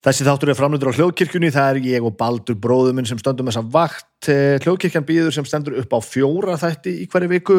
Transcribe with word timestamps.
Þessi 0.00 0.24
þáttur 0.24 0.48
er 0.48 0.56
framlöndur 0.56 0.88
á 0.88 0.96
hljóðkirkjunni, 0.96 1.50
það 1.52 1.66
er 1.74 1.78
ég 1.90 2.04
og 2.08 2.14
Baldur 2.16 2.56
bróður 2.56 2.94
minn 2.96 3.08
sem 3.08 3.18
stöndum 3.20 3.50
þessa 3.50 3.66
vakt. 3.68 4.30
Eh, 4.32 4.56
Hljóðkirkjan 4.64 5.04
býður 5.04 5.34
sem 5.36 5.44
stendur 5.44 5.76
upp 5.82 5.92
á 5.92 6.00
fjóra 6.00 6.56
þætti 6.56 6.94
í 7.02 7.08
hverju 7.12 7.28
viku. 7.28 7.56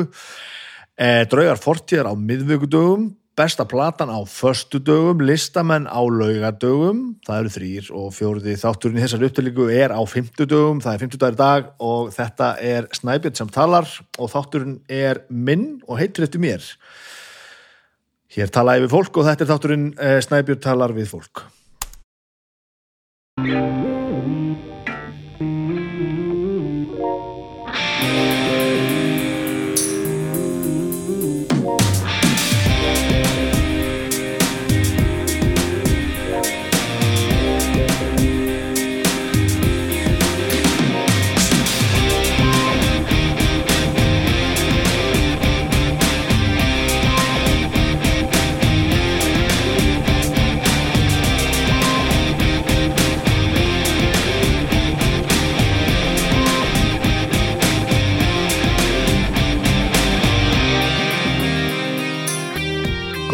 Eh, 0.97 1.27
Draugar 1.29 1.61
fortíðar 1.61 2.09
á 2.09 2.13
miðvíkudögum, 2.17 3.11
besta 3.37 3.67
platan 3.69 4.09
á 4.09 4.17
föstudögum, 4.25 5.21
listamenn 5.21 5.85
á 5.85 6.01
laugadögum, 6.01 7.21
það 7.29 7.43
eru 7.43 7.53
þrýr 7.59 7.93
og 8.01 8.09
fjóriði 8.17 8.57
þátturinn 8.57 8.97
í 8.97 9.05
þessar 9.05 9.29
upptölingu 9.29 9.69
er 9.77 9.93
á 9.93 10.01
fymtudögum, 10.01 10.81
það 10.81 10.97
er 10.97 11.05
fymtudagur 11.05 11.39
dag 11.45 11.71
og 11.77 12.11
þetta 12.17 12.51
er 12.57 12.89
Snæbjörn 12.89 13.37
sem 13.37 13.53
talar 13.53 13.85
og 14.17 14.33
þátturinn 14.33 14.79
er 14.89 15.27
minn 15.29 15.77
og 15.85 16.01
heitir 16.01 16.25
eftir 16.25 16.41
mér. 16.41 16.65
Hér 18.33 18.49
tala 18.49 18.79
ég 18.81 18.89
við 18.89 18.97
fólk 18.97 19.21
og 19.21 19.29
þetta 19.29 19.45
er 19.45 19.55
þátturinn 19.55 19.89
eh, 20.01 20.19
Snæbjörn 20.25 20.65
talar 20.65 20.97
við 20.97 21.13
fólk. 21.13 21.45
Música 23.37 24.00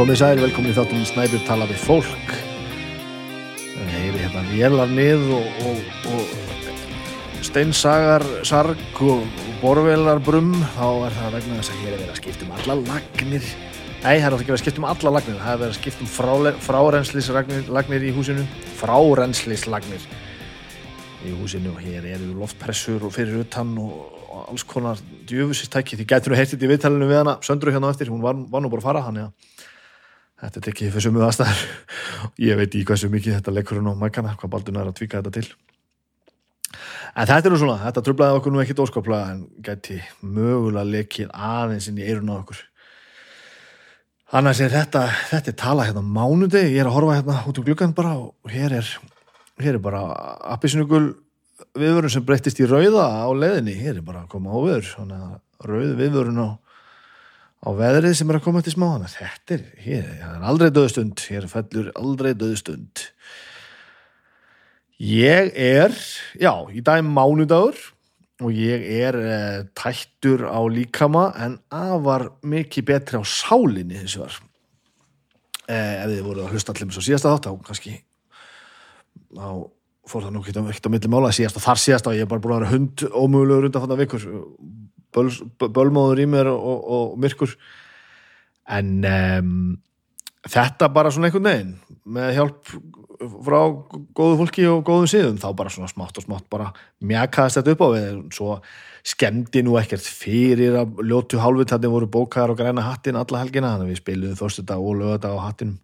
Komið 0.08 0.22
sæl, 0.22 0.40
velkomin 0.40 0.72
í 0.72 0.76
þáttum 0.78 1.02
Snæbjörn 1.04 1.42
tala 1.44 1.66
við 1.68 1.82
fólk. 1.84 2.30
Heyri 3.92 4.22
hérna 4.22 4.44
vélar 4.48 4.88
nið 4.96 5.26
og, 5.36 5.58
og, 5.68 5.82
og 6.14 7.42
steinsagar 7.44 8.24
sarg 8.48 9.02
og 9.04 9.26
borvelar 9.60 10.22
brum 10.24 10.54
þá 10.78 11.10
er 11.10 11.18
það 11.18 11.36
vegna 11.36 11.58
þess 11.58 11.74
að 11.74 11.82
hér 11.82 11.90
er 11.90 11.98
verið 11.98 12.14
að 12.14 12.22
skipta 12.22 12.48
um 12.48 12.54
alla 12.56 12.78
lagnir. 12.86 13.50
Nei, 14.06 14.14
það 14.14 14.30
er 14.30 14.38
ekki 14.38 14.46
verið 14.46 14.56
að 14.56 14.62
skipta 14.64 14.80
um 14.80 14.88
alla 14.94 15.14
lagnir. 15.18 15.42
Það 15.42 15.52
er 15.52 15.62
verið 15.66 15.76
að 15.76 15.82
skipta 15.82 16.06
um 16.06 16.14
frá, 16.14 16.32
frárenslislagnir 16.70 18.08
í 18.08 18.16
húsinu. 18.16 18.48
Frárenslislagnir 18.80 20.08
í 21.28 21.36
húsinu. 21.42 21.76
Og 21.76 21.84
hér 21.84 22.08
eru 22.14 22.32
loftpressur 22.46 23.10
og 23.10 23.12
fyrir 23.18 23.44
utan 23.44 23.76
og, 23.84 24.08
alls 24.48 24.64
konar 24.64 25.04
djöfusistæki. 25.28 26.00
Því 26.00 26.10
gætur 26.16 26.32
nú 26.32 26.40
heyrtið 26.40 26.64
í 26.64 26.72
viðtælinu 26.78 27.12
við 27.12 27.26
hana 27.26 27.40
söndru 27.44 27.76
hérna 27.76 27.92
eftir, 27.92 28.08
hún 28.08 28.24
var, 28.24 28.40
var 28.48 28.64
nú 28.64 28.72
bara 28.72 28.86
að 28.86 28.88
fara 28.94 29.04
hann, 29.10 29.26
já 29.26 29.57
Þetta 30.38 30.60
er 30.60 30.66
tekið 30.68 30.92
fyrir 30.94 31.06
sumu 31.08 31.24
aðstæðar. 31.26 31.62
Ég 32.48 32.60
veit 32.60 32.76
í 32.78 32.84
hversu 32.86 33.10
mikið 33.10 33.40
þetta 33.40 33.54
leikur 33.56 33.80
hún 33.80 33.90
á 33.90 33.96
mækana, 33.98 34.36
hvað 34.38 34.54
baldun 34.54 34.78
er 34.78 34.92
að 34.92 35.00
tvika 35.00 35.22
þetta 35.22 35.40
til. 35.40 35.50
En 37.18 37.26
þetta 37.26 37.50
er 37.50 37.54
nú 37.54 37.58
svona, 37.58 37.78
þetta 37.82 38.04
tröflaði 38.06 38.38
okkur 38.38 38.54
nú 38.54 38.62
ekkit 38.62 38.82
óskaplega 38.84 39.34
en 39.34 39.40
gæti 39.66 39.98
mögulega 40.22 40.86
lekið 40.86 41.32
aðeins 41.34 41.88
inn 41.90 41.98
í 41.98 42.06
eirun 42.06 42.30
á 42.30 42.38
okkur. 42.38 42.60
Annars 44.38 44.60
er 44.62 44.74
þetta, 44.76 45.06
þetta 45.32 45.54
er 45.54 45.58
tala 45.58 45.88
hérna 45.88 46.04
mánudegi, 46.04 46.76
ég 46.76 46.84
er 46.84 46.90
að 46.90 46.98
horfa 47.00 47.16
hérna 47.16 47.40
út 47.48 47.62
um 47.62 47.66
gluggan 47.66 47.96
bara 47.98 48.14
og 48.20 48.52
hér 48.52 48.76
er, 48.82 48.90
hér 49.64 49.80
er 49.80 49.82
bara 49.82 50.04
appisunugul 50.54 51.06
viðvörun 51.78 52.12
sem 52.14 52.26
breyttist 52.28 52.60
í 52.62 52.68
rauða 52.68 53.08
á 53.24 53.28
leðinni, 53.32 53.74
hér 53.80 54.02
er 54.02 54.06
bara 54.06 54.26
að 54.26 54.34
koma 54.36 54.52
á 54.54 54.58
viður, 54.62 54.92
rauð 55.64 55.96
viðvörun 55.98 56.44
á 56.44 56.50
á 57.58 57.70
veðrið 57.74 58.16
sem 58.20 58.32
er 58.32 58.40
að 58.40 58.46
koma 58.46 58.64
til 58.66 58.74
smáðana 58.76 59.12
þetta 59.12 59.58
er, 59.58 59.68
hér, 59.82 60.10
það 60.22 60.34
er 60.36 60.48
aldrei 60.52 60.72
döðstund 60.76 61.24
hér 61.28 61.48
fellur 61.52 61.92
aldrei 61.98 62.32
döðstund 62.38 63.04
ég 65.02 65.54
er 65.54 65.94
já, 66.38 66.54
í 66.74 66.82
dag 66.82 67.02
er 67.02 67.08
mánudagur 67.08 67.80
og 68.46 68.54
ég 68.54 68.84
er 69.00 69.18
eh, 69.18 69.62
tættur 69.78 70.46
á 70.46 70.62
líkama 70.70 71.32
en 71.42 71.58
afar 71.74 72.30
mikið 72.46 72.90
betri 72.92 73.22
á 73.22 73.24
sálinni 73.26 74.04
þessu 74.04 74.22
var 74.22 74.38
eh, 75.66 76.04
ef 76.04 76.12
þið 76.12 76.22
voru 76.28 76.46
að 76.46 76.54
hlusta 76.54 76.76
allir 76.76 76.90
með 76.90 77.00
svo 77.00 77.08
síðasta 77.08 77.34
þátt 77.34 77.50
þá 77.50 77.66
kannski 77.72 77.98
þá 79.34 79.50
fór 80.08 80.26
það 80.26 80.34
nú 80.34 80.42
ekkert 80.44 80.88
á 80.88 80.92
milli 80.94 81.12
mála. 81.12 81.34
Síðast 81.36 81.60
og 81.60 81.66
þar 81.66 81.82
síðast 81.82 82.10
og 82.10 82.16
ég 82.16 82.26
er 82.26 82.32
bara 82.32 82.44
búin 82.44 82.56
að 82.56 82.62
vera 82.62 82.74
hund 82.74 83.04
ómögulegur 83.12 83.68
undan 83.68 83.84
þannig 83.84 84.02
vikur 84.04 84.28
böl, 85.16 85.30
bölmóður 85.62 86.24
í 86.24 86.30
mér 86.30 86.52
og, 86.52 86.62
og, 86.62 86.88
og 86.98 87.18
myrkur. 87.24 87.56
En 88.78 88.94
um, 89.08 89.58
þetta 90.48 90.90
bara 90.94 91.12
svona 91.14 91.30
einhvern 91.30 91.50
veginn 91.50 91.76
með 92.18 92.34
hjálp 92.38 92.74
frá 93.18 93.60
góðu 94.16 94.38
fólki 94.44 94.66
og 94.70 94.84
góðum 94.86 95.08
síðum 95.10 95.38
þá 95.42 95.48
bara 95.58 95.72
svona 95.74 95.90
smátt 95.90 96.20
og 96.20 96.26
smátt 96.28 96.46
bara 96.54 96.70
mjakaðist 97.02 97.60
þetta 97.60 97.74
upp 97.74 97.84
á 97.84 97.90
við. 97.96 98.20
Svo 98.36 98.58
skemmdi 99.08 99.64
nú 99.66 99.78
ekkert 99.80 100.06
fyrir 100.06 100.78
að 100.82 101.00
ljótu 101.08 101.40
hálfutættin 101.42 101.94
voru 101.94 102.10
bókaðar 102.12 102.54
og 102.54 102.60
græna 102.60 102.86
hattin 102.86 103.20
alla 103.20 103.42
helgina 103.42 103.74
þannig 103.74 103.88
að 103.88 103.94
við 103.94 104.02
spiliðum 104.04 104.42
þorstu 104.42 104.66
dag 104.68 104.84
og 104.84 105.00
lögða 105.02 105.34
á 105.34 105.46
hattinum. 105.48 105.80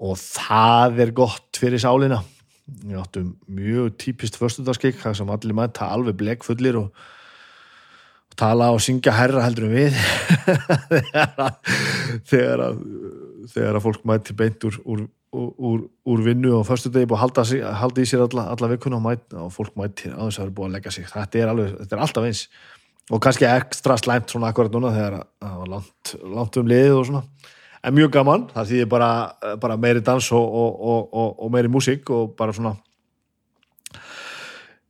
Og 0.00 0.14
það 0.20 1.02
er 1.04 1.16
gott 1.16 1.60
fyrir 1.60 1.82
sálinna 1.82 2.22
við 2.70 3.00
áttum 3.00 3.32
mjög 3.50 3.96
típist 4.00 4.38
förstundagskik 4.38 5.00
það 5.00 5.16
sem 5.18 5.32
allir 5.32 5.56
mæta 5.56 5.88
alveg 5.90 6.18
blekkfullir 6.20 6.78
og 6.78 7.00
tala 8.38 8.70
og 8.74 8.82
syngja 8.84 9.14
herra 9.16 9.42
heldur 9.46 9.68
en 9.68 9.74
við. 9.74 9.98
Þegar 12.30 12.66
að 12.68 12.84
þegar 13.50 13.78
að 13.78 13.84
fólk 13.86 14.04
mæti 14.08 14.36
beint 14.36 14.66
úr, 14.66 14.76
úr, 14.84 15.04
úr, 15.36 15.84
úr 16.10 16.24
vinnu 16.24 16.52
og 16.58 16.66
förstu 16.68 16.90
degi 16.92 17.08
búið 17.08 17.18
að 17.18 17.22
halda, 17.24 17.44
halda 17.80 18.02
í 18.02 18.08
sér 18.08 18.26
alla, 18.26 18.46
alla 18.54 18.70
vikuna 18.72 18.98
og, 18.98 19.04
mæti, 19.06 19.38
og 19.38 19.54
fólk 19.54 19.78
mæti 19.78 20.10
á 20.10 20.20
þess 20.26 20.40
að 20.40 20.42
það 20.42 20.44
er 20.46 20.52
búið 20.58 20.68
að 20.68 20.76
leggja 20.76 20.92
sig. 20.96 21.08
Þetta 21.14 21.40
er, 21.40 21.52
alveg, 21.54 21.72
þetta 21.78 21.96
er 21.96 22.04
alltaf 22.06 22.28
eins. 22.28 22.42
Og 23.10 23.22
kannski 23.24 23.48
ekstra 23.48 23.96
slæmt 23.98 24.30
svona 24.30 24.52
akkurat 24.52 24.74
núna 24.74 24.92
þegar 24.94 25.16
það 25.42 25.56
var 25.62 25.72
langt, 25.72 26.12
langt 26.36 26.60
um 26.60 26.70
liðið 26.70 26.98
og 26.98 27.08
svona. 27.08 27.24
En 27.80 27.96
mjög 27.96 28.12
gaman, 28.12 28.44
það 28.52 28.70
þýðir 28.70 28.92
bara, 28.92 29.10
bara 29.62 29.78
meiri 29.80 30.04
dans 30.04 30.30
og, 30.36 30.56
og, 30.92 31.34
og 31.40 31.52
meiri 31.54 31.70
músík 31.72 32.12
og 32.12 32.34
bara 32.38 32.54
svona 32.54 32.74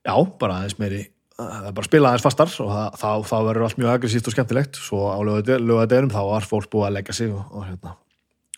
já, 0.03 0.15
bara 0.41 0.59
aðeins 0.59 0.79
meiri 0.81 1.05
bara 1.41 1.83
að 1.83 1.89
spila 1.89 2.11
aðeins 2.11 2.25
fastar 2.27 2.55
og 2.63 2.71
það, 2.75 3.01
þá, 3.01 3.11
þá 3.31 3.37
verður 3.49 3.67
allt 3.67 3.81
mjög 3.81 3.93
aggressíft 3.95 4.31
og 4.31 4.37
skemmtilegt. 4.37 4.81
Svo 4.81 5.11
á 5.11 5.19
lögadeginum 5.25 6.15
þá 6.15 6.23
var 6.29 6.49
fólk 6.49 6.71
búið 6.73 6.89
að 6.89 6.97
leggja 6.99 7.17
sig 7.17 7.35
og, 7.35 7.45
og, 7.51 7.67
hérna, 7.69 7.95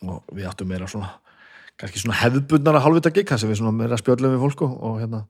og 0.07 0.37
við 0.37 0.49
áttum 0.51 0.71
meira 0.73 0.91
svona 0.91 1.11
kannski 1.81 2.03
svona 2.03 2.21
hefðbundnara 2.21 2.83
halvvita 2.85 3.13
gig 3.15 3.29
þess 3.29 3.47
að 3.47 3.53
við 3.53 3.61
svona 3.63 3.75
meira 3.75 3.99
spjöldum 3.99 4.35
við 4.35 4.45
fólk 4.45 4.65
og, 4.69 4.99
hérna, 5.01 5.23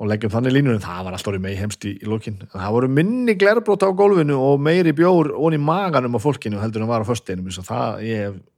og 0.00 0.10
leggjum 0.10 0.32
þannig 0.32 0.56
línur 0.56 0.76
en 0.78 0.82
það 0.82 1.04
var 1.06 1.16
alltaf 1.16 1.30
orðið 1.32 1.44
megi 1.44 1.60
heimst 1.60 1.86
í, 1.86 1.92
í 2.00 2.08
lókin 2.08 2.40
það 2.50 2.74
voru 2.76 2.90
minni 2.96 3.36
glerbrót 3.38 3.84
á 3.86 3.90
gólfinu 3.94 4.38
og 4.42 4.62
meiri 4.64 4.94
bjór 4.96 5.30
onni 5.36 5.60
maganum 5.62 6.18
á 6.18 6.20
fólkinu 6.24 6.62
heldur 6.62 6.82
en 6.82 6.90
var 6.90 7.04
á 7.04 7.06
förstinum 7.06 7.46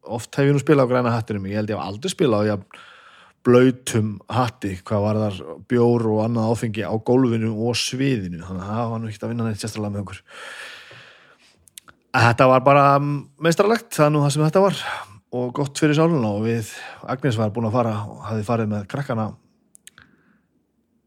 oft 0.05 0.37
hef 0.37 0.49
ég 0.49 0.55
nú 0.55 0.63
spilað 0.63 0.89
á 0.89 0.91
græna 0.93 1.13
hattinum 1.13 1.47
ég 1.51 1.61
held 1.61 1.73
ég 1.73 1.79
hef 1.79 1.85
aldrei 1.85 2.13
spilað 2.13 2.45
á 2.45 2.49
ég 2.55 2.81
blöytum 3.45 4.15
hatti, 4.33 4.75
hvað 4.87 5.05
var 5.05 5.21
þar 5.23 5.41
bjór 5.71 6.07
og 6.13 6.21
annað 6.25 6.53
áfengi 6.53 6.85
á 6.87 6.95
gólfinu 6.97 7.53
og 7.67 7.79
sviðinu, 7.79 8.43
þannig 8.45 8.65
að 8.65 8.71
það 8.73 8.93
var 8.93 9.03
nú 9.03 9.11
ekki 9.11 9.21
að 9.21 9.33
vinna 9.35 9.49
neitt 9.49 9.63
sérstaklega 9.63 9.95
með 9.95 10.05
okkur. 10.05 10.21
Þetta 12.15 12.49
var 12.51 12.63
bara 12.65 12.85
meistralegt, 13.03 13.91
það 13.97 14.07
er 14.07 14.15
nú 14.15 14.23
það 14.25 14.35
sem 14.35 14.47
þetta 14.47 14.65
var. 14.65 14.85
Og 15.35 15.49
gott 15.57 15.81
fyrir 15.83 15.99
sáluna 15.99 16.31
og 16.31 16.45
við 16.45 16.71
Agnes 17.11 17.41
var 17.41 17.51
búin 17.55 17.67
að 17.67 17.75
fara 17.75 17.97
og 18.07 18.21
hafi 18.29 18.47
farið 18.47 18.71
með 18.71 18.85
krakkana 18.93 19.25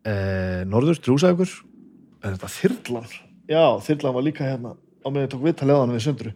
eh, 0.03 0.65
Norður, 0.67 0.99
trúsægur 0.99 1.47
er 2.23 2.35
þetta 2.35 2.51
Þyrlan? 2.51 3.07
Já, 3.47 3.63
Þyrlan 3.87 4.17
var 4.17 4.25
líka 4.27 4.43
hérna 4.43 4.75
á 4.75 5.07
ég 5.15 5.31
tók 5.31 5.45
viðtalegaðan 5.45 5.95
við 5.95 6.03
söndru 6.03 6.33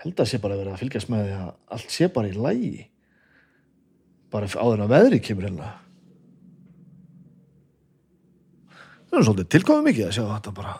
held 0.00 0.20
að 0.20 0.30
sé 0.30 0.40
bara 0.40 0.58
vera 0.60 0.74
að 0.74 0.82
fylgjast 0.82 1.10
með 1.12 1.26
því 1.26 1.36
að 1.38 1.50
allt 1.76 1.94
sé 1.94 2.08
bara 2.12 2.30
í 2.30 2.36
lægi 2.36 2.86
bara 4.30 4.50
áður 4.50 4.84
að 4.84 4.92
veðri 4.94 5.20
kemur 5.24 5.48
hérna. 5.48 5.72
Það 9.10 9.18
er 9.18 9.26
svolítið 9.26 9.50
tilkomið 9.54 9.88
mikið 9.88 10.06
að 10.06 10.14
sjá 10.16 10.24
þetta 10.28 10.52
bara. 10.54 10.76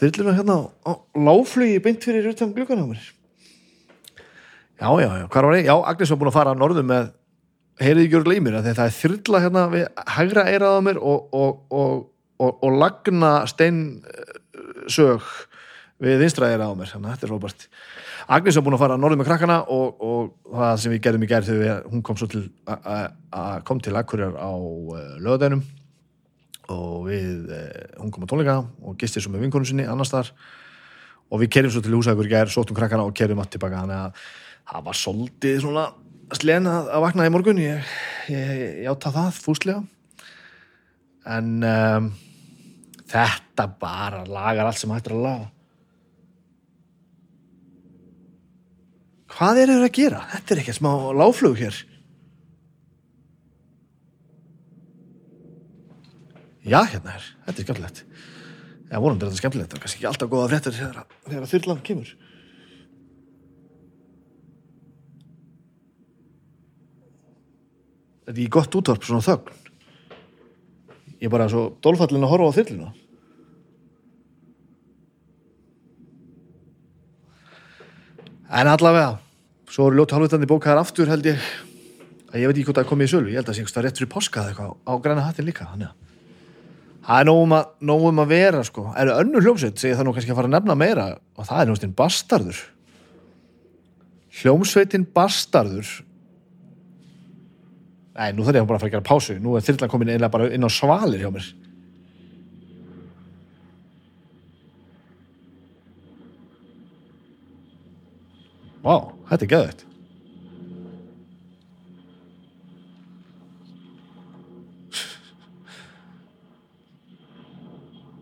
Þyrluna 0.00 0.36
hérna 0.36 0.56
á 0.84 0.92
láflugi 1.16 1.80
beint 1.84 2.04
fyrir 2.04 2.28
utan 2.30 2.52
glukkan 2.56 2.84
á 2.84 2.86
mér. 2.90 3.06
Já, 4.80 4.88
já, 4.96 5.10
já, 5.20 5.26
hvað 5.28 5.44
var 5.44 5.56
ég? 5.58 5.66
Já, 5.68 5.76
Agnes 5.76 6.12
var 6.12 6.20
búin 6.20 6.30
að 6.30 6.36
fara 6.38 6.52
að 6.54 6.60
norðu 6.60 6.84
með 6.88 7.10
heyrið 7.80 8.04
ekki 8.06 8.16
úr 8.18 8.26
gleymir 8.28 8.56
að 8.56 8.68
það 8.70 8.86
er 8.86 8.96
þyrla 8.96 9.42
hérna 9.44 9.62
við 9.72 9.84
hægra 10.14 10.44
eirað 10.52 10.76
á 10.76 10.80
mér 10.84 10.98
og, 11.00 11.18
og, 11.36 11.52
og, 11.72 12.52
og 12.64 12.76
lagna 12.80 13.32
steinsög 13.48 15.24
við 16.00 16.22
vinstræðir 16.22 16.64
á 16.64 16.70
mér, 16.72 16.90
þannig 16.90 17.10
að 17.10 17.14
þetta 17.14 17.26
er 17.26 17.32
Robert 17.34 17.66
Agnes 18.30 18.56
var 18.56 18.64
búin 18.66 18.76
að 18.76 18.82
fara 18.84 18.96
að 18.96 19.02
norðum 19.02 19.20
með 19.20 19.28
krakkana 19.30 19.58
og, 19.74 20.00
og 20.06 20.54
það 20.54 20.74
sem 20.82 20.94
við 20.94 21.02
gerðum 21.06 21.26
í 21.26 21.30
gerð 21.30 21.50
þegar 21.50 21.82
hún 21.90 22.04
kom 22.06 22.20
til 22.20 22.42
að 22.70 23.54
kom 23.68 23.82
til 23.84 23.96
Akkurjar 23.98 24.36
á 24.38 24.52
uh, 24.54 25.00
lögadeinum 25.20 25.64
og 26.70 26.96
við, 27.08 27.48
uh, 27.50 27.98
hún 28.00 28.14
kom 28.14 28.24
á 28.24 28.30
tónleika 28.30 28.56
og 28.62 28.96
gistir 29.00 29.24
svo 29.24 29.34
með 29.34 29.46
vinkonum 29.46 29.68
sinni 29.68 29.88
annars 29.88 30.12
þar 30.14 30.32
og 31.30 31.42
við 31.42 31.52
kerjum 31.56 31.74
svo 31.74 31.84
til 31.84 31.96
húsækur 31.96 32.28
í 32.28 32.32
gerð, 32.32 32.54
sóttum 32.54 32.78
krakkana 32.78 33.06
og 33.06 33.14
kerjum 33.16 33.42
allt 33.42 33.52
tilbaka 33.54 33.84
þannig 33.84 34.00
að 34.06 34.24
það 34.70 34.88
var 34.88 35.00
soldið 35.00 35.60
svona 35.64 35.86
slen 36.38 36.68
að, 36.70 36.90
að 36.94 37.04
vakna 37.06 37.26
í 37.26 37.32
morgun. 37.34 37.60
Ég, 37.62 37.94
ég, 38.30 38.50
ég 38.84 38.90
átta 38.90 39.12
það 39.14 39.38
fúslega. 39.42 39.80
En 41.30 41.56
um, 41.66 42.10
þetta 43.10 43.66
bara 43.80 44.22
lagar 44.26 44.70
allt 44.70 44.80
sem 44.80 44.92
hættir 44.94 45.16
að 45.16 45.26
laga 45.26 45.48
hvað 49.40 49.62
er 49.62 49.70
það 49.72 49.86
að 49.86 49.94
gera? 49.96 50.20
Þetta 50.34 50.52
er 50.52 50.58
ekki 50.60 50.76
smá 50.76 50.90
láflug 51.16 51.56
hér. 51.56 51.76
Já 56.60 56.82
hérna 56.84 57.14
er. 57.16 57.28
Þetta 57.46 57.62
er 57.62 57.66
skemmtilegt. 57.66 58.02
Ég 58.90 59.00
vonum 59.00 59.16
þetta 59.16 59.32
er 59.32 59.40
skemmtilegt, 59.40 59.70
það 59.70 59.78
er 59.78 59.84
kannski 59.86 60.00
ekki 60.00 60.08
alltaf 60.10 60.28
góða 60.28 60.50
fréttur 60.50 60.76
þegar, 60.76 61.14
þegar 61.24 61.48
þyrlan 61.54 61.80
kemur. 61.86 62.10
Þetta 68.26 68.36
er 68.36 68.42
ekki 68.42 68.52
gott 68.58 68.76
útvarp 68.76 69.08
svona 69.08 69.24
þögn. 69.24 69.56
Ég 71.16 71.30
er 71.30 71.32
bara 71.32 71.48
svo 71.52 71.64
dólfallin 71.80 72.28
að 72.28 72.32
horfa 72.34 72.52
á 72.52 72.58
þyrluna. 72.60 72.92
En 78.60 78.68
allavega 78.68 79.29
svo 79.70 79.88
eru 79.88 80.00
ljóti 80.00 80.16
halvvitandi 80.16 80.48
bókaðar 80.50 80.82
aftur 80.82 81.10
held 81.10 81.26
ég 81.30 81.40
að 82.30 82.42
ég 82.42 82.50
veit 82.50 82.56
ekki 82.56 82.66
hvort 82.68 82.78
það 82.80 82.84
er 82.84 82.90
komið 82.90 83.08
í 83.08 83.12
sölu. 83.14 83.30
Ég 83.30 83.38
held 83.38 83.46
að 83.46 83.50
það 83.50 83.56
sé 83.56 83.62
einhverstað 83.62 83.86
rétt 83.86 84.00
fyrir 84.00 84.10
poskað 84.10 84.50
eitthvað 84.50 84.72
á 84.86 84.92
græna 85.02 85.26
hattin 85.26 85.48
líka 85.48 85.66
það 87.00 87.22
er 87.22 87.26
nógum 87.30 87.54
að, 87.56 87.70
nógum 87.88 88.20
að 88.22 88.32
vera 88.34 88.60
sko. 88.66 88.84
Er 88.92 89.08
það 89.08 89.22
önnu 89.24 89.40
hljómsveit 89.42 89.80
segir 89.80 89.96
það 89.98 90.06
nú 90.06 90.12
kannski 90.14 90.34
að 90.34 90.38
fara 90.38 90.50
að 90.50 90.54
nefna 90.56 90.76
meira 90.78 91.06
og 91.34 91.48
það 91.48 91.62
er 91.62 91.70
hljómsveitin 91.70 91.96
Bastardur 91.98 92.60
hljómsveitin 94.40 95.06
Bastardur 95.16 95.90
Nei, 98.20 98.34
nú 98.36 98.44
þarf 98.44 98.58
ég 98.58 98.66
bara 98.68 98.76
að 98.76 98.82
fara 98.82 98.90
að 98.90 98.94
gera 98.98 99.06
pásu. 99.06 99.34
Nú 99.40 99.54
er 99.56 99.64
þyrlan 99.64 99.90
komin 99.90 100.10
einlega 100.12 100.32
bara 100.34 100.50
inn 100.52 100.66
á 100.66 100.70
svalir 100.70 101.22
hjá 101.22 101.30
mér 101.32 101.46
Vá, 108.80 108.96
þetta 109.28 109.44
er 109.44 109.52
geðvægt 109.54 109.86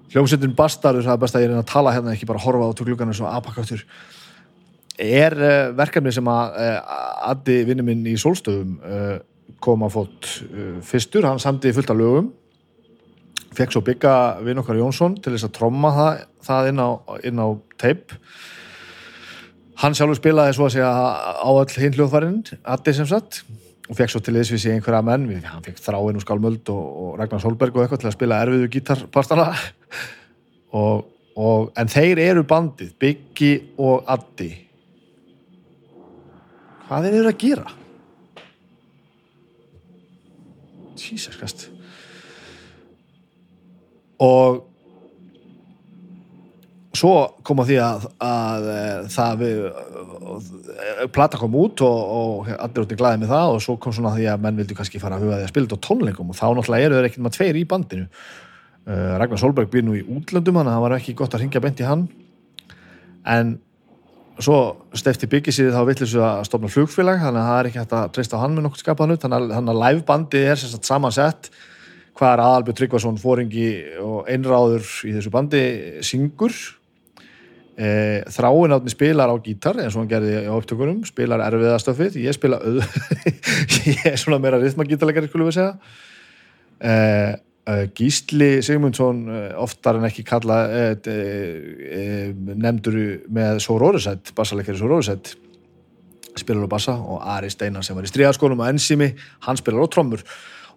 Hljómsveitin 0.08 0.54
Bastardur 0.56 1.04
það 1.04 1.14
er 1.14 1.20
best 1.22 1.36
að 1.36 1.42
ég 1.44 1.50
er 1.52 1.60
að 1.60 1.68
tala 1.68 1.92
hérna 1.92 2.14
ekki 2.14 2.26
bara 2.28 2.40
horfa 2.40 2.70
á 2.72 2.76
töklugana 2.76 3.12
svo 3.14 3.28
apakáttur. 3.28 3.82
Er 4.98 5.34
uh, 5.36 5.70
verkefni 5.76 6.12
sem 6.16 6.30
að 6.32 6.56
uh, 6.64 6.78
Addi 7.28 7.58
vinni 7.68 7.84
minn 7.84 8.06
í 8.08 8.16
Solstöðum 8.18 8.78
uh, 8.80 9.18
kom 9.64 9.84
að 9.84 9.94
fótt 9.94 10.28
fyrstur, 10.86 11.26
hann 11.26 11.40
samdi 11.42 11.74
fullt 11.76 11.92
af 11.92 11.98
lögum. 11.98 12.32
Fekk 13.56 13.74
svo 13.74 13.82
bygga 13.84 14.12
vinn 14.46 14.60
okkar 14.62 14.78
Jónsson 14.78 15.16
til 15.20 15.34
þess 15.34 15.48
að 15.48 15.54
tromma 15.58 15.92
það, 15.96 16.24
það 16.48 16.70
inn 16.72 16.82
á, 16.82 16.88
á 16.98 17.48
teip 17.80 18.14
hann 19.78 19.94
sjálfur 19.96 20.18
spilaði 20.18 20.56
svo 20.56 20.68
að 20.68 20.76
segja 20.76 20.90
á 20.90 21.48
all 21.48 21.66
hinn 21.78 21.96
hljóðfærin 21.96 22.38
Addi 22.66 22.94
sem 22.96 23.08
sagt 23.08 23.42
og 23.88 23.96
fekk 23.96 24.12
svo 24.12 24.20
til 24.20 24.36
þess 24.36 24.52
við 24.52 24.62
sé 24.62 24.72
einhverja 24.74 25.00
menn. 25.04 25.26
Við, 25.30 25.44
hann 25.48 25.64
fekk 25.64 25.80
þráinn 25.80 26.18
og 26.20 26.24
skálmöld 26.24 26.72
og, 26.74 26.88
og 27.02 27.12
Ragnar 27.20 27.40
Solberg 27.40 27.76
og 27.76 27.84
eitthvað 27.84 28.02
til 28.02 28.10
að 28.10 28.16
spila 28.18 28.40
erfiðu 28.44 28.72
gítarpartana. 28.74 29.50
Og, 30.76 31.06
og 31.40 31.70
en 31.80 31.88
þeir 31.88 32.18
eru 32.20 32.42
bandið 32.44 32.90
Biggi 33.00 33.54
og 33.80 34.02
Addi. 34.12 34.50
Hvað 36.84 37.06
er 37.08 37.16
þeir 37.16 37.28
að 37.30 37.38
gera? 37.40 37.72
Jesus 41.00 41.38
Christ. 41.40 41.64
Og 44.20 44.60
svo 46.98 47.12
kom 47.46 47.62
að 47.62 47.70
því 47.70 47.78
að, 47.84 48.06
að, 48.24 48.66
að 48.74 49.06
það 49.14 49.42
við 49.42 49.56
plata 51.14 51.40
kom 51.40 51.56
út 51.58 51.82
og, 51.86 52.00
og 52.18 52.50
allir 52.54 52.84
út 52.84 52.94
í 52.94 52.98
glæði 52.98 53.22
með 53.22 53.32
það 53.34 53.54
og 53.54 53.62
svo 53.64 53.76
kom 53.82 53.94
svona 53.94 54.14
því 54.16 54.28
að 54.32 54.42
menn 54.44 54.58
vildi 54.58 54.76
kannski 54.78 55.00
fara 55.02 55.18
að 55.18 55.26
huga 55.26 55.38
því 55.38 55.46
að 55.46 55.52
spila 55.52 55.68
þetta 55.68 55.78
á 55.78 55.86
tónleikum 55.88 56.32
og 56.32 56.38
þá 56.38 56.46
náttúrulega 56.48 56.88
eru 56.88 56.98
þeir 56.98 57.08
ekkert 57.08 57.24
maður 57.24 57.38
tveir 57.38 57.58
í 57.58 57.64
bandinu. 57.68 58.10
Uh, 58.88 59.14
Ragnar 59.20 59.40
Solberg 59.42 59.72
býr 59.72 59.84
nú 59.84 59.96
í 59.98 60.04
útlöndum 60.04 60.60
hann 60.60 60.70
það 60.70 60.84
var 60.86 60.96
ekki 60.98 61.16
gott 61.18 61.34
að 61.36 61.44
ringja 61.44 61.64
bent 61.64 61.82
í 61.82 61.88
hann. 61.88 62.04
En 63.28 63.56
svo 64.42 64.58
stefti 64.96 65.28
byggið 65.30 65.56
sér 65.56 65.74
þá 65.74 65.80
villis 65.88 66.14
að 66.14 66.44
stopna 66.46 66.70
flugfélag 66.72 67.22
þannig 67.24 67.42
að 67.42 67.50
það 67.50 67.58
er 67.58 67.70
ekki 67.70 67.82
hægt 67.82 67.96
að 67.98 68.12
treysta 68.14 68.38
á 68.38 68.42
hann 68.44 68.54
með 68.54 68.68
nokkur 68.68 68.82
skapaðan 68.84 69.16
ut 69.16 69.24
þannig 69.26 69.72
að 69.74 69.82
livebandi 69.82 70.44
er 70.44 70.60
sérstaklega 70.60 70.92
samansett 70.92 71.50
hvað 72.18 72.32
er 72.32 72.42
Aðalbjörn 72.44 72.78
Tryggvason 72.78 73.20
fóringi 73.22 73.68
og 74.02 74.30
einráður 74.30 74.86
í 75.06 75.14
þessu 75.16 75.32
bandi 75.34 75.62
syngur 76.06 76.54
e, 77.78 77.88
þráin 78.34 78.74
átni 78.74 78.92
spilar 78.92 79.30
á 79.30 79.36
gítar 79.44 79.78
eins 79.78 79.94
og 79.94 80.02
hann 80.02 80.10
gerði 80.10 80.42
á 80.50 80.52
upptökunum 80.56 81.04
spilar 81.08 81.44
erfiðastöfið, 81.46 82.18
ég 82.24 82.36
spila 82.36 82.58
öð 82.58 82.82
ég 83.92 84.06
er 84.10 84.18
svona 84.20 84.40
meira 84.42 84.60
rithmagítalegari 84.62 85.30
skulum 85.30 85.48
við 85.50 85.58
segja. 85.60 85.74
E, 86.78 86.92
e, 86.92 87.80
Gísli 87.96 88.50
Sigmundsson 88.66 89.24
oftar 89.62 90.00
en 90.00 90.08
ekki 90.10 90.26
kalla 90.26 90.64
nefndur 92.58 92.98
með 93.30 93.62
Sórórisætt 93.64 94.34
bassalegari 94.36 94.80
Sórórisætt 94.80 95.36
spilar 96.38 96.68
á 96.68 96.70
bassa 96.70 96.94
og 96.98 97.22
Ari 97.22 97.50
Steinar 97.50 97.84
sem 97.84 97.96
var 97.96 98.06
í 98.06 98.10
stríðaskólum 98.10 98.62
og 98.62 98.70
Enzimi, 98.70 99.10
hann 99.46 99.58
spilar 99.58 99.84
á 99.84 99.88
trommur. 99.90 100.22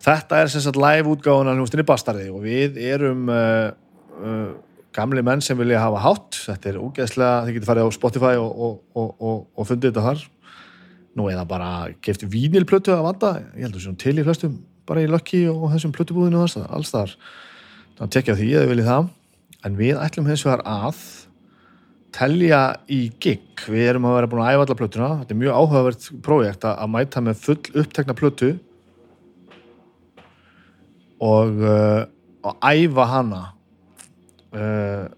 Þetta 0.01 0.41
er 0.41 0.49
sem 0.49 0.63
sagt 0.63 0.79
live 0.81 1.09
útgáðan 1.11 1.53
á 1.53 1.57
hljóstinni 1.57 1.85
Bastardi 1.85 2.29
og 2.33 2.41
við 2.45 2.79
erum 2.81 3.29
uh, 3.29 3.69
uh, 4.17 4.51
gamli 4.95 5.23
menn 5.25 5.41
sem 5.43 5.57
vilja 5.59 5.81
hafa 5.81 6.01
hátt 6.03 6.37
þetta 6.47 6.71
er 6.71 6.81
ógeðslega, 6.81 7.45
þið 7.45 7.57
getur 7.57 7.69
farið 7.69 7.87
á 7.87 7.97
Spotify 7.97 8.33
og, 8.41 8.51
og, 8.95 9.07
og, 9.19 9.39
og 9.55 9.69
fundið 9.69 9.91
þetta 9.91 10.05
þar. 10.09 10.25
Nú 11.19 11.27
eða 11.31 11.45
bara 11.47 11.71
kefti 12.03 12.27
vínilplötu 12.31 12.93
að 12.95 13.07
vanda, 13.09 13.31
ég 13.55 13.67
heldur 13.67 13.83
sem 13.83 13.97
til 13.99 14.15
í 14.15 14.25
flestum 14.27 14.59
bara 14.87 15.03
í 15.03 15.09
Lucky 15.09 15.43
og 15.51 15.69
þessum 15.73 15.93
plötubúðinu 15.95 16.41
alls 16.41 16.93
þar, 16.93 17.15
þannig 17.97 18.07
að 18.07 18.13
tekja 18.15 18.37
því 18.39 18.47
eða 18.51 18.71
viljið 18.71 18.89
það, 18.89 19.11
en 19.67 19.77
við 19.79 19.99
ætlum 20.01 20.31
hins 20.31 20.45
vegar 20.47 20.63
að 20.67 21.03
telja 22.15 22.61
í 22.91 23.01
gig, 23.23 23.63
við 23.71 23.91
erum 23.93 24.07
að 24.09 24.17
vera 24.17 24.31
búin 24.31 24.43
að 24.43 24.55
æfa 24.55 24.65
alla 24.65 24.77
plötuna, 24.81 25.11
þetta 25.21 25.35
er 25.35 25.41
mjög 25.43 25.59
áhugavert 25.61 26.09
prójekt 26.25 26.67
að 26.67 26.91
mæta 26.91 27.23
með 27.23 27.39
full 27.45 27.83
upptekna 27.83 28.17
plötu 28.17 28.51
og 31.21 31.61
uh, 31.61 32.01
að 32.41 32.81
æfa 32.81 33.07
hana 33.11 33.41
uh, 34.57 35.09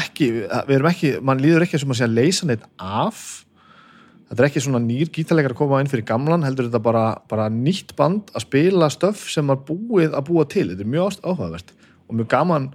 ekki, 0.00 0.32
við 0.68 0.74
erum 0.76 0.90
ekki 0.90 1.14
mann 1.24 1.42
líður 1.42 1.66
ekki 1.66 1.80
sem 1.82 1.92
að 1.92 2.02
segja 2.02 2.12
leysa 2.12 2.48
neitt 2.48 2.66
af 2.78 3.22
þetta 4.30 4.44
er 4.44 4.46
ekki 4.46 4.62
svona 4.62 4.82
nýr 4.84 5.10
gítarleikar 5.10 5.56
að 5.56 5.58
koma 5.58 5.80
inn 5.82 5.90
fyrir 5.90 6.06
gamlan, 6.06 6.44
heldur 6.46 6.68
þetta 6.68 6.82
bara, 6.84 7.04
bara 7.30 7.48
nýtt 7.50 7.96
band 7.98 8.30
að 8.34 8.46
spila 8.46 8.90
stöf 8.92 9.26
sem 9.32 9.50
var 9.50 9.58
búið 9.66 10.14
að 10.14 10.28
búa 10.30 10.46
til, 10.46 10.68
þetta 10.70 10.86
er 10.86 10.94
mjög 10.94 11.18
áhugavert 11.24 11.74
og 12.06 12.18
mjög 12.18 12.30
gaman 12.30 12.70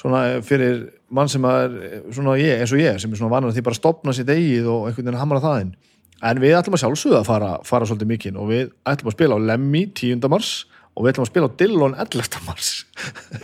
svona 0.00 0.22
fyrir 0.46 0.86
mann 1.12 1.28
sem 1.28 1.44
er 1.44 1.76
svona 2.08 2.38
ég, 2.40 2.62
eins 2.62 2.72
og 2.72 2.80
ég, 2.80 2.96
sem 3.00 3.12
er 3.12 3.20
svona 3.20 3.34
vanan 3.34 3.52
að 3.52 3.58
því 3.58 3.66
bara 3.68 3.78
stopna 3.78 4.14
sitt 4.16 4.32
eigið 4.32 4.70
og 4.72 4.86
einhvern 4.88 5.10
veginn 5.10 5.20
hamra 5.20 5.42
það 5.44 5.64
inn 5.66 5.74
en 6.22 6.40
við 6.42 6.56
ætlum 6.56 6.78
að 6.78 6.84
sjálfsögða 6.84 7.20
að 7.20 7.28
fara, 7.28 7.50
fara 7.66 7.88
svolítið 7.88 8.12
mikinn 8.12 8.38
og 8.40 8.48
við 8.48 8.70
ætlum 8.88 9.10
að 9.10 9.16
spila 9.18 9.36
á 9.36 9.44
Lemmy 9.50 9.84
10. 9.92 10.22
mars 10.32 10.52
og 10.94 11.04
við 11.04 11.12
ætlum 11.12 11.26
að 11.26 11.32
spila 11.32 11.50
á 11.50 11.56
Dillon 11.60 11.98
11. 11.98 12.40
mars 12.48 12.72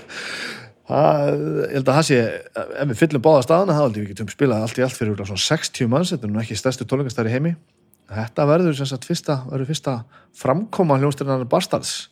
það, 0.89 1.33
ég 1.69 1.75
held 1.77 1.91
að 1.91 1.99
það 1.99 2.07
sé 2.09 2.21
ef 2.25 2.89
við 2.91 3.01
fyllum 3.03 3.25
báða 3.25 3.45
staðana, 3.47 3.77
þá 3.77 3.83
heldum 3.85 4.05
við 4.05 4.13
getum 4.15 4.31
spilað 4.33 4.65
allt 4.65 4.81
í 4.81 4.85
allt 4.87 4.97
fyrir 4.97 5.21
svona 5.21 5.45
60 5.45 5.91
manns, 5.93 6.13
þetta 6.15 6.29
er 6.29 6.33
nú 6.33 6.41
ekki 6.43 6.57
stærstu 6.59 6.87
tónleikastæri 6.89 7.35
heimi. 7.35 7.55
Þetta 8.09 8.47
verður 8.49 8.77
sem 8.79 8.89
sagt 8.89 9.05
fyrsta, 9.05 9.43
verður 9.51 9.69
fyrsta 9.69 9.95
framkoma 10.41 10.97
hljónstyrnar 11.01 11.45
Bastards. 11.51 12.09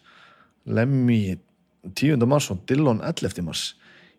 Lemmy 0.68 1.38
10. 1.96 2.20
mars 2.28 2.50
og 2.52 2.60
Dillon 2.68 3.00
11. 3.00 3.42
mars. 3.46 3.70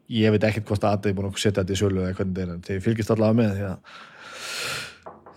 Ég 0.10 0.34
veit 0.34 0.46
ekkert 0.48 0.70
hvort 0.70 0.86
að 0.88 0.98
aðeins 0.98 1.18
búin 1.18 1.30
að 1.30 1.42
setja 1.42 1.62
þetta 1.62 1.76
í 1.76 1.82
sölu 1.82 2.04
eða 2.04 2.16
hvernig 2.18 2.38
þetta 2.38 2.54
er, 2.56 2.62
þegar 2.66 2.80
ég 2.80 2.86
fylgist 2.86 3.12
allavega 3.14 3.40
með 3.42 3.58
því 3.58 3.66
að 3.68 4.06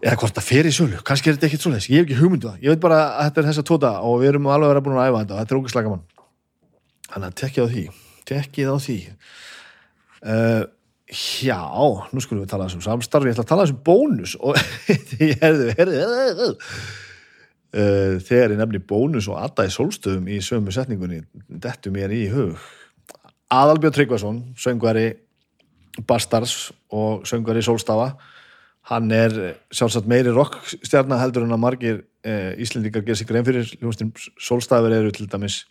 eða 0.01 0.19
hvort 0.23 0.37
það 0.39 0.47
fer 0.47 0.69
í 0.69 0.73
sölu, 0.73 1.01
kannski 1.05 1.29
er 1.29 1.37
þetta 1.37 1.49
ekkert 1.51 1.65
svoleiðis. 1.67 1.89
Ég 1.91 1.99
hef 1.99 2.07
ekki 2.07 2.21
hugmyndu 2.23 2.49
um 2.49 2.55
það, 2.55 2.63
ég 2.65 2.73
veit 2.73 2.85
bara 2.85 3.01
að 3.11 3.27
þetta 3.27 3.43
er 3.43 3.49
þessa 3.51 3.65
tóta 3.69 3.91
og 4.07 4.23
við 4.23 4.31
erum 4.31 4.47
alveg 4.49 4.71
að 4.71 4.73
vera 4.73 4.85
búin 4.87 5.01
að 5.01 5.11
æfa 5.11 5.25
þetta 5.25 5.41
þetta 5.41 5.55
er 5.55 5.61
ógæslega 5.61 5.93
mann 5.93 6.07
þannig 7.11 7.27
að 7.27 7.37
tekkið 7.43 7.67
á 7.67 7.73
því 7.75 7.85
tekkið 8.31 8.71
á 8.73 8.77
því. 8.81 9.01
Uh, 10.21 10.63
Já, 11.11 11.59
nú 12.15 12.23
skulum 12.23 12.45
við 12.45 12.53
tala 12.53 12.69
þessum 12.69 12.85
samstarf, 12.85 13.27
ég 13.27 13.35
ætla 13.35 13.43
að 13.43 13.51
tala 13.51 13.65
þessum 13.65 13.81
bónus 13.83 14.37
og 14.39 14.59
ég 15.19 15.41
herði, 15.43 15.73
herði, 15.75 16.03
uh, 17.75 18.21
þegar 18.23 18.55
ég 18.55 18.61
nefni 18.61 18.81
bónus 18.93 19.27
og 19.31 19.41
aða 19.41 19.67
í 19.67 19.73
sólstöðum 19.75 20.29
í 20.31 20.39
sömu 20.45 20.75
setningunni, 20.75 21.25
dettu 21.51 21.91
mér 21.95 22.15
í 22.15 22.29
hug. 22.31 22.63
Adalbjörn 23.51 23.97
Tryggvason, 23.97 24.39
söngvari 24.55 25.09
Bastars 26.07 26.71
og 26.95 27.27
söngvari 27.27 27.65
Sólstafa, 27.67 28.13
hann 28.93 29.11
er 29.11 29.35
sjálfsagt 29.75 30.07
meiri 30.11 30.31
rockstjarnar 30.35 31.25
heldur 31.25 31.49
en 31.49 31.59
að 31.59 31.63
margir 31.65 31.99
uh, 31.99 32.55
Íslendingar 32.55 33.03
ger 33.03 33.19
sig 33.19 33.27
grein 33.27 33.47
fyrir, 33.47 33.67
hljómsnum 33.83 34.15
Sólstafir 34.39 34.95
eru 34.95 35.11
til 35.17 35.27
dæmis 35.27 35.65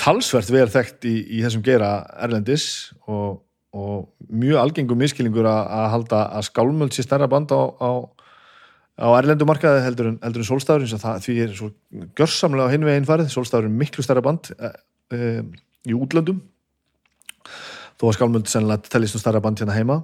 talsvert 0.00 0.50
vel 0.52 0.68
þekkt 0.70 1.06
í, 1.08 1.14
í 1.38 1.40
þessum 1.44 1.64
gera 1.66 1.92
Erlendis 2.24 2.66
og, 3.10 3.42
og 3.76 4.32
mjög 4.32 4.60
algengum 4.62 5.00
miskilningur 5.00 5.48
að, 5.48 5.86
halda 5.94 6.24
að 6.38 6.46
skálmöld 6.48 6.96
sé 6.96 7.04
stærra 7.06 7.28
band 7.30 7.52
á, 7.54 7.60
á, 7.78 7.90
á 8.98 9.08
Erlendumarkaði 9.20 9.82
heldur 9.86 10.12
en, 10.12 10.20
en 10.22 10.46
Solstafur 10.48 10.86
eins 10.86 10.94
og 10.96 11.02
það 11.02 11.26
því 11.26 11.36
er 11.44 11.56
svo 11.58 11.70
görsamlega 12.18 12.70
á 12.70 12.74
hinveginn 12.74 13.08
farið. 13.08 13.32
Solstafur 13.34 13.68
er 13.68 13.76
miklu 13.82 14.04
stærra 14.04 14.24
band 14.24 14.52
e, 14.56 14.72
e, 15.12 15.34
í 15.88 15.96
útlöndum. 15.96 16.40
Þó 18.00 18.08
að 18.08 18.16
skálmöld 18.18 18.48
sennilega 18.50 18.90
tellist 18.90 19.18
um 19.18 19.22
stærra 19.22 19.42
band 19.44 19.62
hérna 19.62 19.76
heima. 19.76 20.00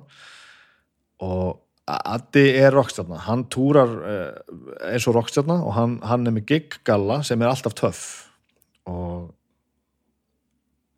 Og 1.25 1.64
Addi 1.88 2.42
er 2.61 2.75
rockstjarna, 2.76 3.16
hann 3.25 3.47
túrar 3.49 3.88
eins 4.90 5.07
og 5.09 5.14
rockstjarna 5.16 5.54
og 5.64 5.73
hann, 5.73 5.95
hann 6.04 6.28
er 6.28 6.35
með 6.37 6.50
giggalla 6.50 7.23
sem 7.25 7.40
er 7.40 7.49
alltaf 7.49 7.73
töff. 7.78 8.02
Og 8.92 9.30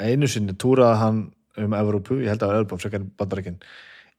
einu 0.01 0.29
sinni 0.31 0.57
túraði 0.59 1.01
hann 1.01 1.23
um 1.61 1.77
Evrópu, 1.77 2.21
ég 2.23 2.33
held 2.33 2.41
að 2.41 2.47
það 2.47 2.53
var 2.53 2.61
Evrópa 2.61 2.81
frekar 2.81 3.07
bandarækinn, 3.21 3.63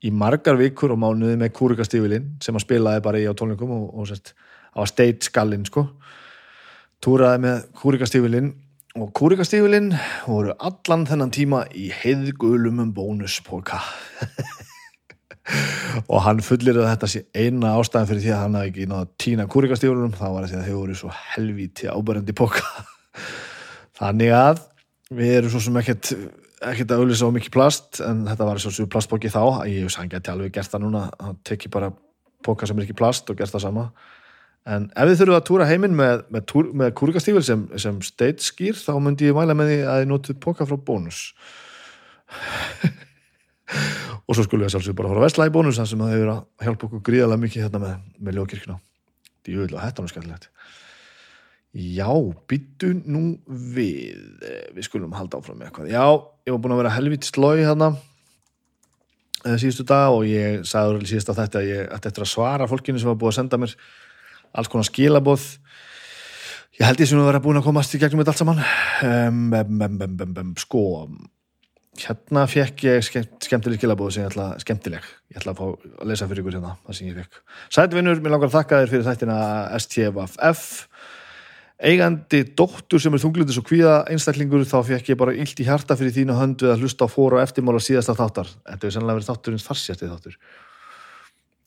í 0.01 0.11
margar 0.13 0.57
vikur 0.59 0.93
og 0.93 0.99
mánuði 1.01 1.37
með 1.39 1.53
kúrikastífilinn 1.57 2.33
sem 2.41 2.57
hann 2.57 2.63
spilaði 2.63 3.03
bara 3.05 3.21
í 3.21 3.27
á 3.29 3.33
tónleikum 3.37 3.71
og, 3.75 3.85
og 3.93 4.09
sérst 4.09 4.33
á 4.73 4.81
stage 4.89 5.27
skallin 5.27 5.65
sko. 5.67 5.85
Túraði 7.01 7.43
með 7.45 7.63
kúrikastífilinn 7.81 8.51
og 8.99 9.11
kúrikastífilinn 9.17 9.93
voru 10.25 10.55
allan 10.57 11.05
þennan 11.09 11.33
tíma 11.33 11.63
í 11.77 11.89
heiðgulum 12.01 12.81
um 12.83 12.91
bónuspoka. 12.95 13.79
Og 16.11 16.21
hann 16.23 16.39
fullir 16.45 16.77
að 16.77 16.89
þetta 16.91 17.07
sé 17.09 17.21
eina 17.33 17.73
ástæðan 17.79 18.07
fyrir 18.07 18.23
því 18.23 18.31
að 18.31 18.41
hann 18.43 18.57
hafi 18.59 18.69
ekki 18.71 18.87
náða 18.87 19.07
tína 19.19 19.47
kúrikastífilunum, 19.51 20.13
þá 20.15 20.27
var 20.29 20.45
það 20.47 20.59
að 20.59 20.67
þau 20.67 20.75
voru 20.77 20.97
svo 20.99 21.13
helvíti 21.33 21.89
ábærandi 21.91 22.35
poka. 22.37 22.63
Þannig 23.99 24.35
að 24.37 24.61
við 25.11 25.35
erum 25.39 25.53
svo 25.53 25.61
sem 25.63 25.77
ekkert 25.81 26.13
ekkert 26.61 26.93
að 26.93 27.03
auðvisa 27.03 27.25
á 27.27 27.33
mikið 27.33 27.53
plast 27.53 27.99
en 28.05 28.23
þetta 28.29 28.47
var 28.47 28.61
svo 28.61 28.71
sem 28.75 28.89
plastbóki 28.91 29.31
þá 29.33 29.65
ég 29.65 29.85
veist 29.87 29.97
hann 29.97 30.11
geti 30.11 30.31
alveg 30.31 30.53
gert 30.53 30.71
það 30.71 30.83
núna. 30.85 31.03
Hann 31.21 31.39
teki 31.47 31.71
bara 31.73 31.91
póka 32.45 32.67
sem 32.69 32.77
er 32.77 32.85
ekki 32.85 32.97
plast 32.97 33.29
og 33.31 33.39
gert 33.39 33.53
það 33.53 33.65
sama. 33.65 33.87
En 34.69 34.91
ef 34.93 35.09
þið 35.09 35.21
þurfuð 35.23 35.37
að 35.39 35.47
túra 35.47 35.67
heiminn 35.69 35.95
með, 35.97 36.25
með, 36.29 36.43
túr, 36.51 36.69
með 36.77 36.91
kúrikastífil 36.99 37.41
sem, 37.45 37.63
sem 37.81 37.97
state 38.05 38.45
skýr 38.45 38.77
þá 38.77 38.93
myndi 39.01 39.31
ég 39.31 39.37
mæla 39.37 39.57
með 39.57 39.71
því 39.71 39.79
að 39.87 40.01
þið 40.03 40.11
notuð 40.11 40.37
póka 40.43 40.67
frá 40.69 40.77
bónus. 40.89 41.21
Og 44.27 44.37
svo 44.37 44.45
skulum 44.45 44.67
við 44.67 44.75
sjálfsög 44.75 44.97
bara 44.99 45.09
fara 45.09 45.23
að 45.23 45.25
vestla 45.25 45.49
í 45.49 45.55
bónus 45.55 45.79
þannig 45.79 45.93
sem 45.95 46.03
það 46.03 46.13
hefur 46.13 46.33
að 46.35 46.67
hjálpa 46.67 46.87
okkur 46.87 47.03
gríðarlega 47.09 47.41
mikið 47.41 47.65
hérna 47.65 47.81
með, 47.81 47.97
með 48.21 48.33
auðvitað, 48.41 49.81
þetta 49.81 49.97
er 49.97 50.05
nú 50.05 50.11
skemmtilegt 50.11 50.51
Já, 51.71 52.11
byttu 52.51 52.91
nú 53.07 53.37
við, 53.47 54.17
við 54.75 54.87
skulum 54.87 55.13
halda 55.15 55.39
áfram 55.39 55.61
með 55.61 55.69
eitthvað. 55.69 55.91
Já, 55.93 56.05
ég 56.47 56.55
var 56.55 56.63
búin 56.63 56.73
að 56.75 56.81
vera 56.81 56.95
helvít 56.97 57.27
slói 57.29 57.61
hérna 57.63 57.93
síðustu 59.41 59.85
dag 59.87 60.13
og 60.13 60.25
ég 60.27 60.65
sagði 60.67 61.09
síðust 61.09 61.31
á 61.33 61.39
þetta 61.39 61.61
að 61.61 61.69
ég 61.69 61.93
ætti 61.95 62.09
eftir 62.11 62.25
að 62.25 62.31
svara 62.33 62.67
fólkinu 62.69 63.01
sem 63.01 63.09
var 63.09 63.17
búin 63.21 63.31
að 63.31 63.39
senda 63.39 63.59
mér 63.61 63.75
alls 64.51 64.69
konar 64.69 64.87
skilaboð. 64.87 65.47
Ég 66.77 66.87
held 66.87 67.01
ég 67.01 67.09
sem 67.09 67.21
að 67.21 67.29
vera 67.31 67.43
búin 67.43 67.59
að 67.59 67.67
komast 67.67 67.95
í 67.95 68.01
gegnum 68.01 68.21
þetta 68.21 68.33
allt 68.35 68.41
saman. 68.41 68.61
Um, 69.07 69.41
um, 69.55 70.35
um, 70.43 70.53
sko, 70.59 70.83
hérna 72.03 72.45
fekk 72.51 72.85
ég 72.87 73.01
skemmtileg 73.07 73.81
skilaboð 73.81 74.13
sem 74.15 74.25
ég 74.25 74.31
ætla, 74.31 74.51
skemmtileg, 74.61 75.09
ég 75.33 75.41
ætla 75.41 75.55
að 75.55 75.61
fá 75.61 75.65
að 75.71 76.07
lesa 76.11 76.29
fyrir 76.29 76.43
ykkur 76.43 76.59
hérna, 76.59 76.75
það 76.85 76.99
sem 76.99 77.09
ég 77.09 77.19
fekk. 77.23 77.41
Sætvinur, 77.77 78.21
mér 78.21 78.35
langar 78.35 78.51
að 78.51 78.59
þakka 78.59 78.83
þér 78.83 78.93
fyrir 78.93 79.07
þættina 79.09 79.41
STFF 79.81 80.69
eigandi 81.81 82.43
dóttur 82.57 83.01
sem 83.01 83.13
er 83.15 83.21
þunglindis 83.23 83.57
og 83.57 83.65
kvíða 83.65 83.95
einstaklingur 84.13 84.63
þá 84.69 84.77
fekk 84.85 85.11
ég 85.13 85.19
bara 85.19 85.33
illt 85.33 85.59
í 85.61 85.65
hjarta 85.65 85.97
fyrir 85.97 86.13
þínu 86.15 86.37
höndu 86.37 86.69
að 86.69 86.85
hlusta 86.85 87.07
á 87.09 87.09
fór 87.09 87.37
og 87.37 87.41
eftirmála 87.41 87.81
síðasta 87.81 88.15
þáttar. 88.17 88.51
Þetta 88.67 88.85
hefur 88.85 88.95
sannlega 88.97 89.19
verið 89.19 89.29
þátturins 89.31 89.65
farsjættið 89.65 90.13
þáttur. 90.13 90.37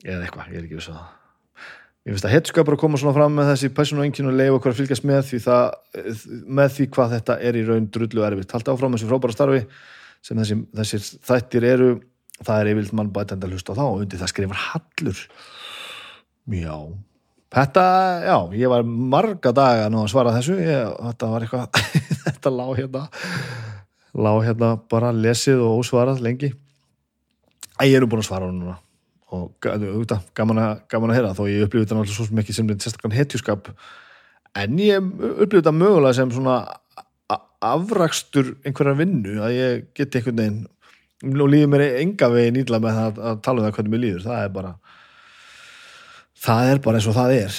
Eða 0.05 0.21
eitthvað, 0.23 0.51
ég 0.53 0.61
er 0.61 0.67
ekki 0.69 0.79
viss 0.79 0.91
að 0.93 0.99
það. 1.01 1.13
Ég 2.05 2.13
finnst 2.13 2.29
að 2.29 2.35
hetskapur 2.35 2.77
að 2.77 2.83
koma 2.83 3.01
svona 3.01 3.17
fram 3.17 3.33
með 3.39 3.51
þessi 3.55 3.71
pæsun 3.73 4.03
og 4.05 4.35
leiða 4.37 4.57
okkur 4.59 4.75
að 4.75 4.81
fylgjast 4.83 5.07
með 5.09 5.23
því, 5.31 5.39
það, 5.47 5.63
með 6.59 6.75
því 6.75 6.87
hvað 6.93 7.15
þetta 7.15 7.37
er 7.49 7.57
í 7.57 7.63
raun 7.65 7.87
drullu 7.89 8.27
erfitt, 8.27 8.53
halda 8.53 8.75
áfram 8.75 8.93
þessu 8.93 9.09
frábæra 9.09 9.37
starfi 9.37 9.63
sem 10.25 10.43
þessi, 10.43 10.59
þessir 10.77 11.07
þættir 11.31 11.67
eru. 11.71 11.89
Það 12.45 12.61
er 12.61 12.71
yfirlt 12.75 12.95
mann 12.99 13.13
bætandi 13.15 13.49
að 13.49 13.57
hlusta 13.57 13.73
á 13.73 13.79
þá 13.79 13.85
og 13.87 14.05
undir 14.05 14.21
það 14.21 14.33
skrifar 14.35 14.63
hallur. 14.69 15.25
Mjá 16.53 16.77
Þetta, 17.55 17.85
já, 18.27 18.37
ég 18.59 18.71
var 18.73 18.83
marga 18.85 19.53
daga 19.55 19.91
nú 19.93 20.01
að 20.03 20.11
svara 20.11 20.33
þessu, 20.35 20.57
ég, 20.59 20.95
þetta 21.07 21.31
var 21.31 21.45
eitthvað, 21.47 21.83
þetta 22.25 22.51
lág 22.51 22.73
hérna, 22.81 23.03
lág 24.27 24.39
hérna 24.49 24.71
bara 24.91 25.13
lesið 25.15 25.63
og 25.63 25.85
ósvarað 25.85 26.23
lengi. 26.25 26.51
Æ, 27.79 27.87
ég 27.93 28.01
er 28.01 28.09
búin 28.11 28.25
að 28.25 28.31
svara 28.31 28.49
hún 28.51 28.59
núna. 28.63 28.79
Og 29.35 29.69
auðvitað, 29.71 30.27
gaman 30.35 30.63
að, 30.63 30.73
gaman 30.91 31.13
að 31.13 31.21
heyra 31.21 31.35
þó 31.35 31.45
ég 31.51 31.67
upplýði 31.67 31.87
þetta 31.87 31.99
náttúrulega 31.99 32.19
svo 32.19 32.39
mikið 32.39 32.59
sem 32.59 32.73
sérstaklega 32.75 33.21
hetjuskap, 33.21 33.71
en 34.59 34.77
ég 34.83 35.07
upplýði 35.07 35.63
þetta 35.63 35.75
mögulega 35.79 36.19
sem 36.19 36.35
svona 36.35 36.59
afrakstur 37.65 38.55
einhverjar 38.67 38.99
vinnu 38.99 39.39
að 39.43 39.55
ég 39.57 39.85
geti 39.97 40.21
einhvern 40.21 40.41
veginn 40.43 41.41
og 41.41 41.51
líður 41.51 41.71
mér 41.73 41.85
enga 42.03 42.29
veginn 42.33 42.61
ídla 42.61 42.81
með 42.83 42.99
það 42.99 43.21
að 43.31 43.39
tala 43.47 43.63
um 43.63 43.67
það 43.67 43.77
hvernig 43.79 43.95
mér 43.95 44.03
líður, 44.03 44.25
það 44.27 44.43
er 44.43 44.53
bara 44.59 44.73
það 46.45 46.71
er 46.71 46.81
bara 46.85 47.01
eins 47.01 47.09
og 47.09 47.17
það 47.17 47.35
er. 47.39 47.59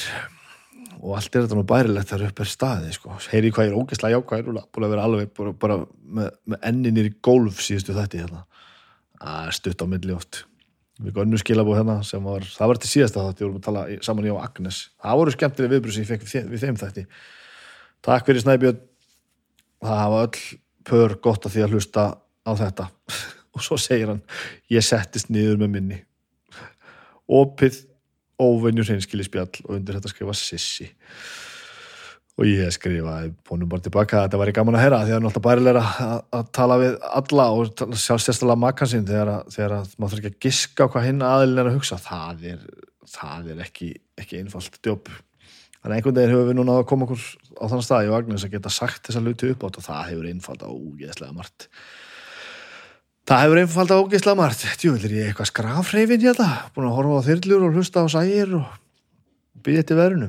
Og 1.05 1.13
allt 1.17 1.35
er 1.35 1.45
þetta 1.45 1.57
nú 1.57 1.65
bærilegt 1.69 2.09
þar 2.09 2.25
upp 2.29 2.41
er 2.41 2.49
staði 2.49 2.95
sko. 2.95 3.13
heyri 3.29 3.51
hvað 3.53 3.67
ég 3.67 3.73
er 3.73 3.79
ógeðslega 3.79 4.17
jákvæður 4.17 4.59
búin 4.73 4.87
að 4.87 4.93
vera 4.95 5.05
alveg 5.05 5.31
bara, 5.37 5.53
bara 5.53 5.77
með, 5.85 6.31
með 6.49 6.67
enninir 6.71 7.09
í 7.09 7.13
golf 7.25 7.61
síðustu 7.61 7.93
þetta 7.93 8.23
hérna. 8.23 8.43
stutt 9.53 9.81
á 9.81 9.85
milli 9.89 10.13
oft. 10.15 10.45
Við 10.95 11.17
gönnu 11.17 11.37
skilabóð 11.37 11.81
hérna 11.81 11.97
sem 12.07 12.23
var 12.23 12.45
það 12.47 12.71
var 12.71 12.77
til 12.79 12.89
síðasta 12.89 13.23
þátti, 13.25 13.41
við 13.41 13.47
vorum 13.47 13.59
að 13.59 13.65
tala 13.67 13.85
saman 14.01 14.27
ég 14.29 14.35
og 14.35 14.43
Agnes. 14.43 14.77
Það 15.03 15.17
voru 15.19 15.33
skemmtilega 15.35 15.73
viðbröð 15.73 15.95
sem 15.95 16.05
ég 16.05 16.11
fekk 16.11 16.23
við, 16.25 16.45
við 16.53 16.63
þeim 16.63 16.77
þætti. 16.79 17.05
Takk 18.05 18.29
fyrir 18.29 18.45
Snæbjörn. 18.45 18.79
Það 19.85 19.99
hafa 19.99 20.21
öll 20.25 20.45
pör 20.87 21.17
gott 21.21 21.45
að 21.45 21.55
því 21.55 21.65
að 21.65 21.75
hlusta 21.75 22.05
á 22.15 22.51
þetta. 22.61 22.87
Og 23.55 23.65
svo 23.65 23.77
segir 23.79 24.13
hann 24.13 24.23
ég 24.71 24.85
settist 24.85 25.29
niður 25.33 25.59
með 25.65 25.73
minni. 25.75 25.99
Opið 27.27 27.81
óveinjur 28.41 28.87
hreinskili 28.89 29.25
spjall 29.25 29.51
og 29.65 29.75
undir 29.77 29.97
þetta 29.97 30.11
skrifa 30.11 30.35
Sissi. 30.37 30.87
Og 32.35 32.49
ég 32.49 32.71
skrifaði 32.75 33.29
bónum 33.47 33.69
bara 33.71 33.83
tilbaka 33.83 34.17
að 34.19 34.25
þetta 34.25 34.39
væri 34.41 34.55
gaman 34.57 34.75
að 34.75 34.81
heyra 34.83 34.97
því 34.97 35.05
að 35.05 35.11
það 35.13 35.17
er 35.17 35.23
náttúrulega 35.23 35.45
bærilega 35.45 35.83
að, 36.05 36.17
að 36.35 36.49
tala 36.57 36.79
við 36.81 36.97
alla 37.19 37.45
og 37.55 37.69
sjá 37.95 38.15
sérstaklega 38.19 38.61
makkan 38.65 38.91
sín 38.91 39.05
þegar, 39.07 39.31
þegar 39.55 39.75
að 39.77 39.93
maður 39.95 40.11
þarf 40.11 40.19
ekki 40.19 40.33
að 40.33 40.41
giska 40.43 40.89
hvað 40.91 41.07
hinn 41.07 41.23
aðilin 41.23 41.61
er 41.63 41.69
að 41.69 41.77
hugsa. 41.77 41.99
Það 42.03 42.43
er, 42.51 42.65
það 43.13 43.47
er 43.53 43.63
ekki, 43.63 43.89
ekki 44.19 44.41
einfalt 44.41 44.81
djóp. 44.83 45.13
Þannig 45.79 45.93
að 45.93 45.95
einhvern 46.01 46.17
veginn 46.19 46.33
hefur 46.33 46.49
við 46.49 46.59
núna 46.59 46.75
að 46.81 46.87
koma 46.91 47.07
okkur 47.07 47.25
á 47.55 47.65
þann 47.71 47.85
stað 47.87 48.09
í 48.09 48.11
Vagnis 48.11 48.43
að 48.43 48.57
geta 48.57 48.73
sagt 48.73 49.07
þessa 49.07 49.23
luti 49.23 49.53
upp 49.53 49.63
átt 49.69 49.79
og 49.79 49.85
það 49.85 50.07
hefur 50.09 50.29
einfalt 50.33 50.67
á 50.67 50.69
úgeðslega 50.75 51.37
margt 51.37 51.69
Það 53.25 53.39
hefur 53.41 53.57
einfald 53.57 53.89
á 53.89 53.97
ógeðslega 53.97 54.37
margt. 54.37 54.63
Tjóðir 54.77 55.13
ég 55.15 55.29
eitthvað 55.31 55.47
skrafreifin 55.49 56.21
þetta. 56.21 56.45
Búin 56.75 56.85
að 56.91 56.97
horfa 56.99 57.15
á 57.17 57.25
þyrlur 57.25 57.63
og 57.65 57.77
hlusta 57.79 58.03
á 58.05 58.07
sægir 58.13 58.51
og 58.59 58.67
byggja 59.65 59.81
þetta 59.81 59.97
verðinu. 59.97 60.27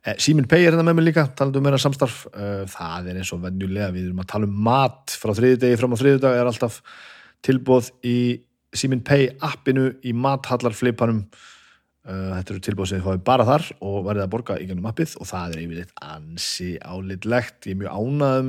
Eh, 0.00 0.16
Símin 0.16 0.48
Pei 0.48 0.62
er 0.62 0.72
hérna 0.72 0.86
með 0.88 0.96
mig 0.96 1.10
líka, 1.10 1.26
talandu 1.36 1.60
um 1.60 1.66
meira 1.68 1.76
samstarf. 1.76 2.22
Eh, 2.32 2.64
það 2.72 3.10
er 3.12 3.20
eins 3.20 3.32
og 3.36 3.42
vennjulega. 3.44 3.90
Við 3.92 4.06
erum 4.06 4.24
að 4.24 4.30
tala 4.32 4.48
um 4.48 4.56
mat 4.70 5.18
frá 5.20 5.34
þriðdegi 5.36 5.80
fram 5.82 5.92
á 5.92 6.00
þriðdag 6.00 6.38
er 6.40 6.48
alltaf 6.48 6.80
tilbóð 7.44 7.92
í 8.08 8.40
Símin 8.72 9.04
Pei 9.04 9.28
appinu 9.36 9.90
í 10.00 10.16
mathallarflipanum. 10.16 11.26
Eh, 12.08 12.32
þetta 12.40 12.56
eru 12.56 12.64
tilbóð 12.64 12.88
sem 12.88 13.02
þið 13.02 13.10
fáið 13.10 13.24
bara 13.28 13.44
þar 13.44 13.68
og 13.84 14.00
verðið 14.08 14.24
að 14.24 14.32
borga 14.32 14.56
í 14.56 14.64
gennum 14.64 14.88
appið 14.88 15.18
og 15.20 15.28
það 15.28 15.52
er 15.52 15.62
yfirleitt 15.66 15.92
ansi 16.08 16.72
álitlegt. 16.80 17.68
Ég 17.68 17.76
er 17.76 17.80
mjög 17.84 17.92
ánað 18.00 18.48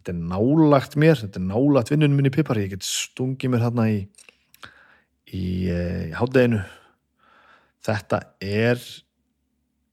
þetta 0.00 0.14
er 0.14 0.24
nálagt 0.32 0.96
mér, 1.00 1.20
þetta 1.20 1.40
er 1.40 1.46
nálagt 1.46 1.92
vinnunum 1.92 2.18
minni 2.18 2.32
pipar, 2.34 2.58
ég 2.58 2.74
get 2.74 2.86
stungið 2.86 3.54
mér 3.54 3.68
hérna 3.68 3.86
í 3.92 4.00
í, 5.30 5.44
eh, 5.70 6.10
í 6.10 6.12
hátteginu 6.16 6.64
þetta 7.86 8.20
er 8.42 8.80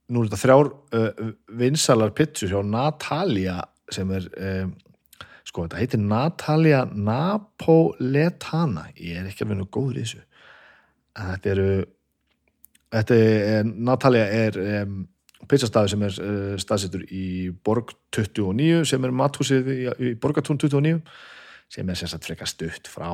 nú 0.08 0.22
er 0.22 0.30
þetta 0.30 0.40
þrjár 0.40 0.70
uh, 0.96 1.32
vinsalar 1.60 2.14
pittur 2.16 2.52
hjá 2.52 2.62
Natalia 2.64 3.58
sem 3.92 4.12
er 4.16 4.28
uh, 4.40 4.70
sko 5.48 5.66
þetta 5.66 5.82
heitir 5.82 6.02
Natalia 6.04 6.86
Napoletana. 6.92 8.88
Ég 8.96 9.20
er 9.20 9.30
ekki 9.30 9.46
alveg 9.46 9.62
nú 9.62 9.68
góður 9.72 10.00
í 10.00 10.06
þessu. 10.06 10.24
En 11.18 11.32
þetta 11.34 11.54
eru 11.54 11.70
þetta 12.96 13.20
er, 13.20 13.70
Natalia 13.90 14.26
er 14.46 14.60
um, 14.64 14.98
pizzastafi 15.46 15.94
sem 15.94 16.06
er 16.08 16.20
uh, 16.24 16.54
staðsettur 16.62 17.04
í 17.14 17.50
Borg 17.66 17.94
29 18.16 18.86
sem 18.90 19.06
er 19.06 19.16
mathúsið 19.16 19.74
í, 19.74 19.80
í 19.86 20.14
Borgatún 20.22 20.60
29 20.60 21.02
sem 21.72 21.90
er 21.90 22.00
sérstaklega 22.00 22.46
frekar 22.46 22.50
stutt 22.50 22.90
frá 22.90 23.12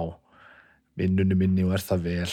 vinnunum 1.00 1.40
minni 1.40 1.66
og 1.66 1.74
er 1.76 1.84
það 1.84 2.06
vel. 2.08 2.30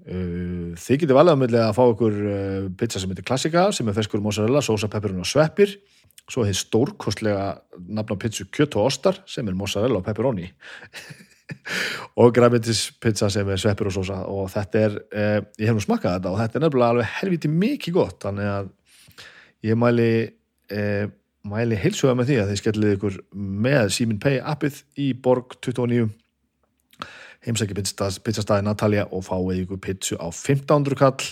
Uh, 0.00 0.76
þið 0.80 1.02
getið 1.04 1.16
valið 1.18 1.56
að 1.60 1.72
fá 1.76 1.82
ykkur 1.86 2.20
uh, 2.20 2.68
pizza 2.80 3.00
sem 3.00 3.12
heitir 3.12 3.26
klassika 3.28 3.68
sem 3.76 3.88
er 3.88 3.96
feskur 3.96 4.22
mozzarella, 4.24 4.62
sósa, 4.64 4.90
pepperoni 4.92 5.24
og 5.24 5.30
sveppir. 5.30 5.78
Svo 6.30 6.44
hefði 6.44 6.60
stórkostlega 6.60 7.48
nafn 7.88 8.14
á 8.14 8.20
pizzu 8.20 8.46
kjött 8.52 8.76
og 8.78 8.90
ostar 8.90 9.18
sem 9.28 9.48
er 9.48 9.56
mozzarella 9.58 10.00
og 10.00 10.06
pepperoni. 10.06 10.50
Og 12.20 12.34
græmitis 12.34 12.90
pizza 13.02 13.26
sem 13.32 13.48
er 13.50 13.58
sveppir 13.60 13.88
og 13.90 13.94
sósa. 13.94 14.20
Og 14.30 14.50
þetta 14.52 14.82
er, 14.86 14.96
eh, 15.10 15.40
ég 15.58 15.70
hef 15.70 15.74
nú 15.74 15.82
smakkað 15.82 16.18
þetta 16.18 16.30
og 16.30 16.38
þetta 16.38 16.58
er 16.58 16.64
nefnilega 16.64 16.94
alveg 16.94 17.08
helviti 17.16 17.50
mikið 17.50 17.96
gott 17.96 18.20
þannig 18.22 18.50
að 18.50 18.68
ég 19.66 19.78
mæli 19.78 20.12
eh, 20.72 21.06
mæli 21.48 21.78
heilsuga 21.80 22.14
með 22.18 22.30
því 22.30 22.40
að 22.40 22.50
þið 22.50 22.60
skellið 22.60 22.96
ykkur 22.96 23.20
með 23.66 23.92
Simin 23.96 24.20
Pay 24.20 24.40
appið 24.52 24.82
í 25.00 25.12
Borg 25.24 25.56
29 25.64 26.10
heimsæki 27.46 27.76
pizzastæði 27.76 28.64
Natalia 28.66 29.06
og 29.08 29.24
fáið 29.24 29.62
ykkur 29.64 29.80
pizzu 29.80 30.18
á 30.20 30.28
1500 30.28 30.98
kall. 31.00 31.30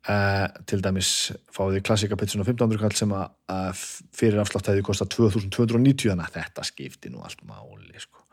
Uh, 0.00 0.46
til 0.64 0.78
dæmis 0.80 1.28
fáið 1.52 1.74
þið 1.76 1.82
klassika 1.84 2.16
pizzun 2.16 2.40
á 2.40 2.48
1500 2.48 2.80
kall 2.80 2.94
sem 2.96 3.10
að, 3.12 3.26
að 3.52 3.82
fyrir 4.16 4.40
afslátt 4.40 4.70
hefði 4.70 4.84
kostað 4.86 5.10
2290 5.12 6.08
þannig 6.08 6.24
að 6.24 6.38
þetta 6.38 6.64
skipti 6.64 7.12
nú 7.12 7.20
allt 7.20 7.42
máli 7.44 8.00
sko. 8.00 8.24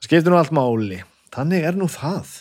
skipti 0.00 0.32
nú 0.32 0.38
allt 0.40 0.54
máli. 0.56 1.02
Þannig 1.34 1.66
er 1.68 1.76
nú 1.76 1.90
það 1.92 2.32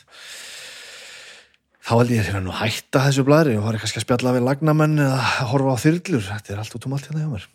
þá 1.88 1.94
held 2.02 2.10
ég 2.12 2.26
ég 2.28 2.42
nú 2.44 2.52
hætta 2.52 3.06
þessu 3.06 3.24
blæri 3.24 3.54
og 3.56 3.64
var 3.64 3.78
kannski 3.80 4.02
að 4.02 4.04
spjalla 4.04 4.34
við 4.36 4.44
lagnamenn 4.44 5.00
eða 5.00 5.20
horfa 5.54 5.76
á 5.80 5.84
þyrlur, 5.86 6.26
þetta 6.26 6.52
er 6.52 6.60
allt 6.60 6.74
út 6.76 6.88
um 6.88 6.96
allt 6.98 7.06
hérna 7.08 7.22
hjá 7.22 7.30
mér. 7.32 7.46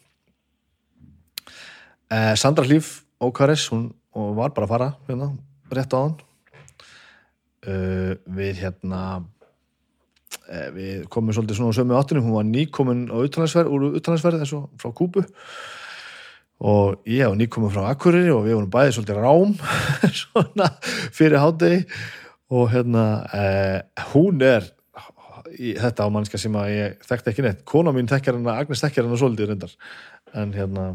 Uh, 2.12 2.32
Sandra 2.40 2.64
Hlýf 2.64 3.02
Ókaris, 3.20 3.66
hún 3.72 3.90
var 4.12 4.54
bara 4.56 4.64
að 4.64 4.72
fara 4.72 4.86
hérna, 5.08 5.28
rétt 5.72 5.92
á 5.92 5.98
hann 6.00 6.14
uh, 7.68 8.14
við 8.38 8.62
hérna 8.62 9.02
uh, 9.20 10.68
við 10.78 11.04
komum 11.12 11.36
svolítið 11.36 11.60
svona 11.60 11.76
á 11.76 11.78
sömu 11.82 12.00
áttinu, 12.00 12.24
hún 12.24 12.38
var 12.38 12.48
nýkomin 12.48 13.04
á 13.12 13.16
utlandsverð, 13.20 13.68
úr 13.68 14.00
utlandsverð 14.00 14.46
eins 14.46 14.56
og 14.56 14.72
frá 14.80 14.96
Kúbu. 14.96 15.26
Og 16.62 17.04
ég 17.10 17.26
og 17.26 17.36
nýkomin 17.36 17.72
frá 17.74 17.90
Akureyri 17.90 18.32
og 18.32 18.46
við 18.46 18.56
vorum 18.56 18.72
bæðið 18.72 18.96
svolítið 18.96 19.22
rám 19.26 19.54
svona 20.22 20.72
fyrir 21.12 21.42
hádegi 21.42 21.84
og 22.52 22.68
hérna 22.72 23.04
hún 24.12 24.42
er 24.44 24.66
í, 25.52 25.72
þetta 25.78 26.08
á 26.08 26.14
mannska 26.14 26.40
sem 26.40 26.56
að 26.58 26.72
ég 26.74 27.06
þekkti 27.08 27.32
ekki 27.32 27.46
neitt, 27.46 27.64
kona 27.68 27.94
mín 27.94 28.10
þekkjar 28.10 28.38
hana 28.40 28.58
Agnes 28.60 28.84
þekkjar 28.84 29.08
hana 29.08 29.20
svolítið 29.20 29.52
reyndar. 29.52 29.76
En 30.36 30.52
hérna 30.56 30.90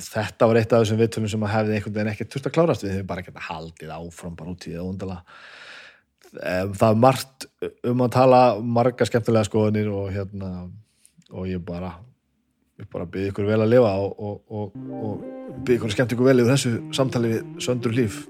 þetta 0.00 0.48
var 0.50 0.60
eitt 0.60 0.72
af 0.74 0.84
þessum 0.84 1.00
viðtölum 1.00 1.30
sem 1.30 1.42
að 1.46 1.54
hefði 1.56 1.74
einhvern 1.76 1.96
veginn 1.96 2.12
ekki 2.12 2.28
þurft 2.30 2.48
að 2.50 2.54
klárast. 2.56 2.86
Við 2.86 2.94
hefum 2.96 3.10
bara 3.10 3.26
geta 3.26 3.48
haldið 3.50 3.96
áfram 3.96 4.38
bara 4.38 4.54
út 4.54 4.66
í 4.66 4.76
það 4.76 4.92
undala 4.92 5.18
það 6.30 6.86
er 6.86 7.00
margt 7.00 7.46
um 7.86 8.04
að 8.04 8.14
tala 8.14 8.40
marga 8.62 9.06
skemmtilega 9.08 9.48
skoðinir 9.48 9.90
og 9.90 10.10
hérna 10.14 10.50
og 11.30 11.48
ég 11.50 11.62
bara 11.64 11.96
ég 12.80 12.88
bara 12.92 13.06
byrði 13.10 13.32
ykkur 13.32 13.48
vel 13.50 13.60
að 13.64 13.72
lifa 13.74 13.92
og, 14.00 14.12
og, 14.18 14.36
og, 14.48 14.76
og 15.00 15.24
byrði 15.64 15.78
ykkur 15.78 15.94
skemmt 15.94 16.14
ykkur 16.14 16.30
vel 16.30 16.42
yfir 16.42 16.52
þessu 16.54 16.74
samtali 16.96 17.32
við 17.34 17.64
söndur 17.66 17.96
líf 17.96 18.22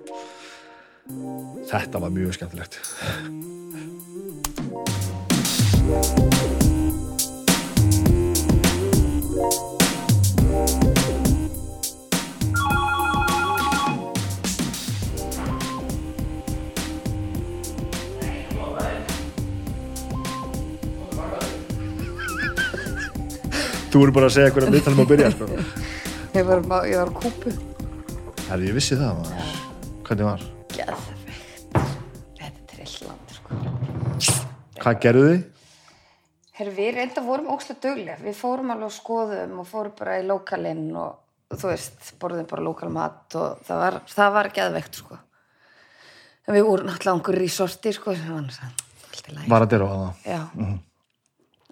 þetta 1.71 2.02
var 2.02 2.14
mjög 2.14 2.35
skemmtilegt 2.38 2.81
Þú 23.91 23.99
voru 24.04 24.13
bara 24.15 24.28
að 24.30 24.37
segja 24.37 24.52
hvernig 24.54 24.76
viðtalum 24.76 25.00
að 25.02 25.08
byrja 25.11 25.30
sko. 25.35 25.49
Ég 26.37 26.47
var, 26.47 26.63
ég 26.87 27.00
var 27.00 27.11
kúpu. 27.11 27.56
Herri, 28.47 28.71
ég 28.71 28.78
vissi 28.78 28.95
það 28.95 29.19
maður. 29.19 29.52
Hvernig 30.06 30.28
var? 30.28 30.49
Geðveikt. 30.75 31.78
Þetta 32.41 32.50
er 32.50 32.61
trillland, 32.71 33.33
sko. 33.37 33.61
Hvað 34.80 35.00
gerðu 35.04 35.25
þið? 35.30 35.41
Herri, 36.61 36.73
við 36.76 36.91
reynda 36.99 37.23
vorum 37.25 37.49
ókslega 37.54 37.80
duglega. 37.87 38.19
Við 38.25 38.37
fórum 38.37 38.71
alveg 38.75 38.89
og 38.91 38.95
skoðum 38.97 39.59
og 39.63 39.69
fórum 39.69 39.95
bara 39.99 40.19
í 40.21 40.26
lokalinn 40.28 40.91
og 41.00 41.56
þú 41.56 41.71
veist, 41.73 42.13
borðum 42.21 42.47
bara 42.50 42.63
lokal 42.65 42.91
mat 42.93 43.37
og 43.41 43.63
það 43.67 43.80
var, 43.85 43.99
það 44.13 44.33
var 44.37 44.50
geðveikt, 44.59 45.00
sko. 45.02 45.19
En 46.49 46.56
við 46.56 46.67
vorum 46.69 46.89
náttúrulega 46.91 47.17
einhver 47.17 47.39
resorti, 47.41 47.93
sko, 47.97 48.15
var 48.15 48.39
alltaf 48.45 49.35
læg. 49.35 49.49
Var 49.50 49.65
að 49.67 49.73
dyrra 49.75 49.89
á 49.91 49.97
það? 49.97 50.23
Já. 50.30 50.41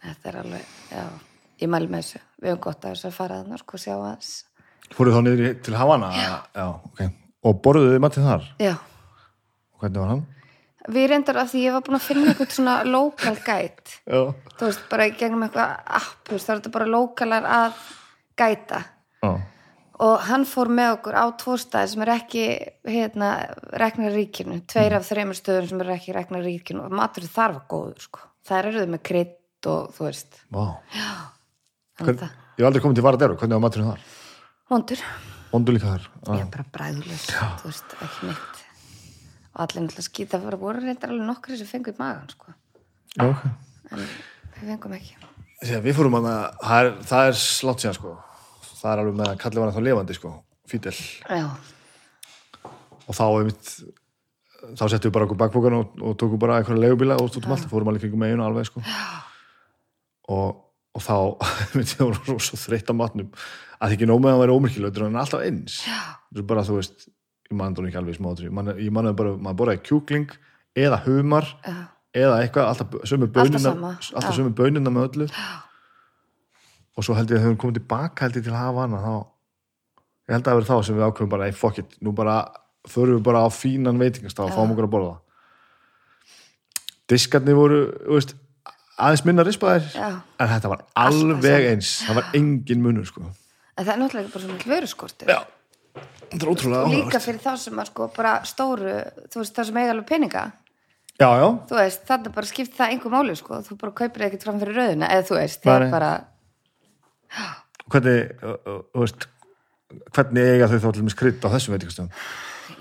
Þetta 0.09 0.31
er 0.33 0.41
alveg, 0.43 0.75
já. 0.95 1.05
Ég 1.59 1.71
mæl 1.75 1.87
með 1.91 2.03
þessu. 2.05 2.21
Við 2.39 2.53
höfum 2.53 2.61
gott 2.69 2.85
að 2.87 2.93
þess 2.95 3.09
að 3.09 3.17
fara 3.19 3.39
þannig, 3.43 3.63
sko, 3.65 3.81
sjá 3.83 3.95
aðeins. 3.97 4.29
Fóruð 4.95 5.17
þá 5.17 5.23
niður 5.27 5.43
í- 5.49 5.57
til 5.67 5.75
Havana? 5.77 6.11
Já. 6.15 6.35
Já, 6.55 6.67
ok. 6.87 7.01
Og 7.49 7.61
borðuðu 7.65 7.95
þið 7.95 8.03
matið 8.05 8.27
þar? 8.29 8.49
Já. 8.61 8.75
Og 9.73 9.85
hvernig 9.85 10.03
var 10.03 10.11
hann? 10.13 10.25
Við 10.89 11.07
reyndar 11.13 11.39
af 11.43 11.51
því 11.53 11.63
ég 11.67 11.75
var 11.77 11.85
búin 11.85 11.99
að 11.99 12.05
finna 12.07 12.33
eitthvað 12.33 12.55
svona 12.57 12.75
guide. 13.45 13.95
Já. 14.13 14.21
þú 14.59 14.67
veist, 14.67 14.83
bara 14.91 15.07
gegnum 15.21 15.45
eitthvað 15.47 15.75
app, 15.99 16.29
það 16.29 16.35
er 16.39 16.61
þetta 16.61 16.73
bara 16.75 16.89
lokalar 16.89 17.49
að 17.59 17.81
gæta 18.39 18.81
Já. 19.25 19.31
og 20.07 20.15
hann 20.29 20.47
fór 20.49 20.71
með 20.73 20.93
okkur 20.97 21.19
á 21.19 21.25
tvo 21.41 21.57
staði 21.61 21.93
sem 21.93 22.05
er 22.07 22.13
ekki, 22.15 22.45
hérna 22.89 23.31
reknar 23.83 24.15
ríkinu, 24.17 24.61
tveir 24.71 24.97
af 24.99 25.09
þreymur 25.11 25.39
stöðum 25.39 25.69
sem 25.73 25.83
er 25.85 25.93
ekki 25.97 26.17
reknar 26.17 26.45
ríkinu 26.47 26.87
og 26.87 26.95
maturinn 26.95 27.33
þar 27.35 27.57
var 27.59 27.65
góður, 27.71 28.05
sko, 28.07 28.25
það 28.49 28.61
eru 28.63 28.85
þau 28.85 28.93
með 28.95 29.05
krydd 29.11 29.71
og 29.75 29.91
þú 29.97 30.07
veist, 30.09 30.41
Vá. 30.55 30.65
þannig 31.99 32.23
Hvern, 32.23 32.37
ég 32.59 32.63
hef 32.63 32.71
aldrei 32.71 32.85
komið 32.87 33.01
til 33.01 33.07
Varadero. 33.09 33.37
Hvernig 33.41 33.59
var 33.59 33.67
maturinn 33.67 33.91
þar? 33.93 34.07
vondur, 34.69 35.03
Vondu 35.53 35.73
líka 35.75 35.95
þar? 35.95 36.09
ég 36.35 36.43
er 36.45 36.51
bara 36.53 36.67
bræðulegs 36.77 37.29
þú 37.33 37.71
veist, 37.71 37.95
ekki 38.05 38.31
neitt 38.33 38.65
og 39.59 39.63
allir 39.65 39.83
náttúrulega 39.87 40.07
skýta 40.07 40.39
fyrir 40.43 40.61
voru 40.61 40.83
reyndar 40.85 41.11
alveg 41.15 41.27
nokkri 41.31 41.57
sem 41.59 41.67
fengu 41.71 41.91
í 41.95 41.99
magan, 41.99 42.29
sko 42.35 42.53
Já, 43.17 43.25
ok. 43.31 43.47
en 43.91 44.05
við 44.05 44.69
fengum 44.69 44.95
ekki 44.99 45.17
Þegar 45.59 45.81
við 45.89 45.97
fórum 45.99 46.15
að 46.21 46.27
það 46.63 46.89
það 47.09 47.29
er 47.29 47.39
slátt 47.43 47.83
síðan 47.83 47.97
sko. 47.97 48.11
Það 48.79 48.91
er 48.93 49.01
alveg 49.03 49.17
með 49.19 49.31
að 49.33 49.39
kallið 49.43 49.63
var 49.65 49.73
þá 49.75 49.81
lifandi 49.83 50.15
sko. 50.15 50.31
Fítil. 50.71 50.93
já, 51.27 51.47
Og 53.09 53.17
þá 53.19 53.25
einmitt 53.27 53.71
þá 54.79 54.85
settum 54.85 55.09
við 55.09 55.15
bara 55.17 55.27
okkur 55.27 55.41
bakbókan 55.41 55.77
og, 55.81 55.97
og 55.99 56.15
tókum 56.21 56.39
bara 56.39 56.61
einhverja 56.61 56.85
leigubíla 56.85 57.17
og 57.19 57.27
út 57.27 57.41
um 57.43 57.57
allt, 57.57 57.67
fórum 57.73 57.91
alveg 57.91 58.05
kringum 58.05 58.23
meginu 58.23 58.47
alveg 58.47 58.69
sko. 58.71 58.85
og, 60.29 60.63
og 60.95 61.03
þá 61.03 61.17
ég 61.83 61.99
voru 62.05 62.39
svo 62.39 62.61
þreytt 62.69 62.91
á 62.91 62.95
matnum 62.95 63.33
að 63.79 63.95
ekki 63.95 64.09
nóg 64.09 64.21
með 64.25 64.35
að 64.35 64.43
vera 64.43 64.57
ómyrkilegur 64.59 65.07
en 65.07 65.21
alltaf 65.21 65.45
eins. 65.47 65.79
Er 66.35 66.45
bara 66.49 66.65
þú 66.67 66.81
veist, 66.81 67.09
ég 67.49 67.57
mann 67.57 67.77
það 67.77 67.89
ekki 67.89 68.01
alveg 68.01 68.17
í 68.17 68.19
smátri 68.19 68.51
Man- 68.53 68.75
ég 68.77 68.91
mann 68.93 69.15
bara, 69.17 69.37
maður 69.37 69.59
borðaði 69.63 69.83
kjúkling 69.89 70.35
eða 70.77 71.01
humar 71.07 71.47
já, 71.65 71.77
eða 72.15 72.37
eitthvað, 72.43 72.69
alltaf 72.73 73.09
sömu 73.09 73.31
bönina 73.33 73.73
alltaf 73.73 74.31
já. 74.33 74.37
sömu 74.37 74.55
bönina 74.55 74.93
með 74.93 75.09
öllu. 75.09 75.29
Og 76.99 77.07
svo 77.07 77.15
held 77.15 77.31
ég 77.31 77.39
að 77.39 77.45
þegar 77.45 77.55
við 77.55 77.61
komum 77.63 77.79
tilbaka 77.79 78.27
held 78.27 78.37
ég 78.37 78.45
til 78.45 78.53
að 78.53 78.63
hafa 78.65 78.85
hana 78.85 79.03
þá 79.05 79.15
ég 80.29 80.35
held 80.35 80.43
að 80.43 80.51
það 80.51 80.59
verið 80.59 80.69
þá 80.69 80.85
sem 80.85 80.99
við 80.99 81.07
ákveðum 81.09 81.33
bara, 81.33 81.47
ei 81.47 81.57
fuck 81.57 81.79
it 81.79 81.97
nú 82.03 82.13
bara, 82.13 82.37
förum 82.89 83.17
við 83.17 83.25
bara 83.31 83.47
á 83.47 83.49
fínan 83.49 83.99
veitingastaf 84.03 84.51
og 84.51 84.55
fáum 84.57 84.75
okkur 84.75 84.89
að 84.89 84.95
borða. 84.97 85.17
Diskarnir 87.09 87.57
voru, 87.57 87.81
veist 88.13 88.35
aðeins 88.99 89.25
minna 89.25 89.45
rispaðir 89.47 89.87
já. 89.95 90.19
en 90.37 90.51
þetta 90.51 90.69
var 90.69 90.83
Alltaf 90.99 91.23
alveg 91.23 91.69
eins. 91.71 91.93
Það 92.05 92.19
var 92.19 92.35
engin 92.37 92.83
munur 92.85 93.07
sko 93.09 93.31
en 93.79 93.87
það 93.87 93.93
er 93.95 94.01
náttúrulega 94.03 94.33
bara 94.35 94.45
svona 94.45 94.73
vöruskortur. 94.73 95.31
Já, 95.31 95.41
þetta 96.25 96.41
er 96.41 96.51
ótrúlega 96.53 96.83
og 96.83 96.93
líka 96.93 97.05
áhugavert. 97.05 97.27
fyrir 97.29 97.45
þá 97.45 97.53
sem 97.63 97.79
að 97.79 97.91
sko 97.93 98.09
bara 98.17 98.33
stóru 98.49 98.97
þú 99.31 99.43
veist 99.43 99.55
það 99.55 99.71
sem 99.71 99.81
eiga 99.83 99.95
alveg 99.95 100.11
peninga. 100.11 100.45
Já, 101.19 101.31
já, 101.35 101.47
þú 101.71 101.79
veist 101.81 102.05
þannig 102.11 102.35
bara 102.35 102.51
skipt 102.51 102.77
það 102.79 102.93
einhver 102.95 103.15
máli 103.15 103.39
sko. 103.39 103.63
Þú 103.67 103.79
bara 103.81 103.97
kaupir 104.03 104.29
ekkert 104.29 104.45
fram 104.47 104.61
fyrir 104.63 104.79
rauðina 104.79 105.11
eða 105.15 105.27
þú 105.31 105.41
veist 105.41 105.65
það 105.65 105.87
er 105.87 105.95
bara 105.95 106.13
hvernig 107.93 108.45
þú 108.45 109.03
veist, 109.03 109.27
hvernig 110.15 110.53
eiga 110.55 110.69
þau 110.71 110.79
þá 110.85 110.89
til 110.93 111.05
með 111.05 111.15
skritt 111.15 111.45
á 111.45 111.49
þessum 111.55 111.77
veitingastöðum 111.77 112.13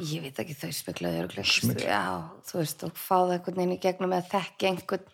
ég 0.08 0.26
veit 0.26 0.42
ekki 0.44 0.56
þau 0.58 0.72
speklaði 0.76 1.22
örglega 1.24 1.86
já 1.88 2.02
þú 2.48 2.60
veist 2.62 2.84
og 2.86 2.98
fá 3.00 3.16
það 3.16 3.36
einhvern 3.38 3.62
veginn 3.62 3.78
í 3.78 3.80
gegnum 3.84 4.18
eða 4.18 4.32
þekki 4.34 4.70
einhvern 4.72 5.08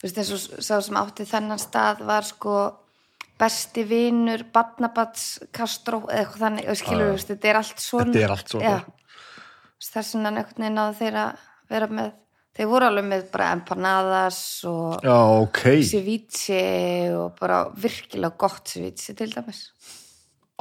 þú 0.00 0.08
veist 0.08 0.34
og 0.36 0.64
sá 0.64 0.74
sem 0.86 0.98
átti 1.00 1.28
þennan 1.28 1.62
stað 1.62 2.02
var 2.08 2.28
sko 2.28 2.56
besti 3.40 3.84
vinur, 3.88 4.44
badnabats 4.54 5.24
Kastró, 5.54 6.04
eða 6.08 6.20
eitthvað 6.20 6.44
þannig 6.44 6.68
skilur, 6.80 7.06
já. 7.08 7.14
ja. 7.14 7.24
þetta 7.30 7.50
er 7.50 7.60
allt 7.60 7.82
svona 7.82 8.10
Þetta 8.10 8.26
er 8.26 8.34
allt 8.36 8.52
svona. 8.54 8.74
Þess 9.84 10.14
vegna 10.16 10.30
einhvern 10.30 10.62
veginn 10.62 10.78
náðu 10.78 10.94
þeir 11.00 11.18
að 11.20 11.48
vera 11.74 11.88
með 11.92 12.12
þeir 12.54 12.68
voru 12.70 12.88
alveg 12.88 13.06
með 13.10 13.24
bara 13.34 13.50
empanadas 13.56 14.40
og 14.70 15.04
Já, 15.04 15.16
ok, 15.42 15.62
ceviche 15.90 16.64
og 17.18 17.34
bara 17.40 17.64
virkilega 17.74 18.38
gott 18.38 18.70
ceviche 18.70 19.16
til 19.18 19.30
dæmis. 19.34 19.66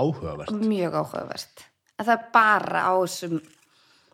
Áhugavert. 0.02 0.50
Mjög 0.58 0.98
áhugavert. 1.04 1.68
En 2.00 2.08
það 2.08 2.16
er 2.18 2.30
bara 2.34 2.88
á 2.90 2.94
þessum 2.98 3.38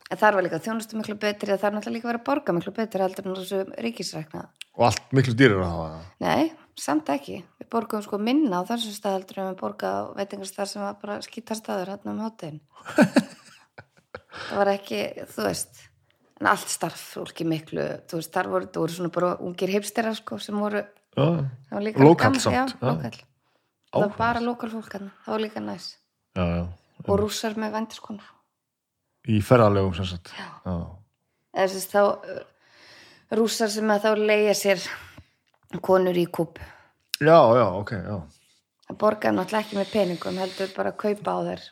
það 0.10 0.36
var 0.36 0.46
líka 0.46 0.60
þjónustu 0.66 0.98
miklu 0.98 1.16
betri 1.22 1.56
það 1.56 1.68
er 1.70 1.76
náttúrulega 1.76 1.96
líka 1.96 2.10
verið 2.10 2.22
að 2.22 2.28
borga 2.30 2.56
miklu 2.58 2.74
betri 2.76 3.04
heldur 3.06 3.28
en 3.30 3.38
þessu 3.38 3.60
ríkisrækna 3.86 4.48
Og 4.80 4.86
allt 4.88 5.14
miklu 5.16 5.36
dýrir 5.36 5.60
að 5.60 5.72
hafa 5.74 5.88
það. 5.92 6.04
Nei, 6.24 6.44
samt 6.80 7.10
ekki. 7.14 7.42
Við 7.60 7.70
borgum 7.74 8.02
sko 8.06 8.18
minna 8.22 8.62
á 8.62 8.68
þessum 8.70 8.96
stað 8.96 9.18
heldur 9.20 9.40
en 9.44 9.50
við 9.52 9.60
borga 9.62 9.90
á 9.92 10.00
veitingarstað 10.18 10.72
sem 10.72 10.82
var 10.86 10.96
bara 11.02 11.20
skítastaður 11.26 11.92
hérna 11.94 12.14
um 12.16 12.22
hátinn 12.26 12.60
það 14.50 14.58
var 14.62 14.72
ekki, 14.74 15.02
þú 15.34 15.46
veist 15.48 15.82
en 16.40 16.48
allt 16.54 16.72
starf 16.72 17.02
fólki 17.18 17.46
miklu 17.48 17.84
þú 18.10 18.20
veist, 18.22 18.32
þar 18.34 18.50
voru, 18.54 18.70
það 18.72 18.84
voru 18.86 18.96
svona 18.96 19.14
bara 19.16 19.32
ungir 19.44 19.74
heimstera 19.74 20.14
sko 20.18 20.40
sem 20.42 20.56
voru 20.60 20.82
Já, 21.18 21.26
það 21.26 21.74
var 21.76 21.84
líka 21.84 22.04
Lokal 22.06 22.30
gaman- 22.30 22.44
samt, 22.46 22.76
það 22.80 24.04
var 24.06 24.14
bara 24.18 24.44
lokal 24.46 24.70
fólk 24.72 24.94
hérna, 24.94 25.10
það 25.26 25.34
var 25.34 25.42
líka 25.44 25.64
næs. 25.66 25.88
Já, 26.38 26.44
já. 26.46 26.62
Og 27.08 27.16
rússar 27.20 27.56
með 27.60 27.74
vendiskonar 27.76 28.28
Í 29.30 29.42
ferðarlegum 29.44 29.94
sem 29.98 30.08
sagt. 30.08 30.32
Já. 30.38 30.48
Já, 30.64 30.76
eða 31.54 31.72
þess 31.74 31.90
þá 31.92 32.00
uh, 32.08 32.38
rússar 33.38 33.70
sem 33.74 33.92
að 33.92 34.06
þá 34.06 34.10
leigja 34.30 34.54
sér 34.58 34.86
konur 35.86 36.18
í 36.18 36.26
kúp. 36.26 36.60
Já, 37.20 37.38
já 37.60 37.66
ok, 37.68 37.92
já. 37.94 38.18
Það 38.90 38.98
borgar 39.04 39.36
náttúrulega 39.36 39.66
ekki 39.68 39.78
með 39.78 39.94
peningum 39.94 40.42
heldur 40.42 40.74
bara 40.74 40.94
að 40.94 41.02
kaupa 41.04 41.36
á 41.36 41.40
þér 41.52 41.64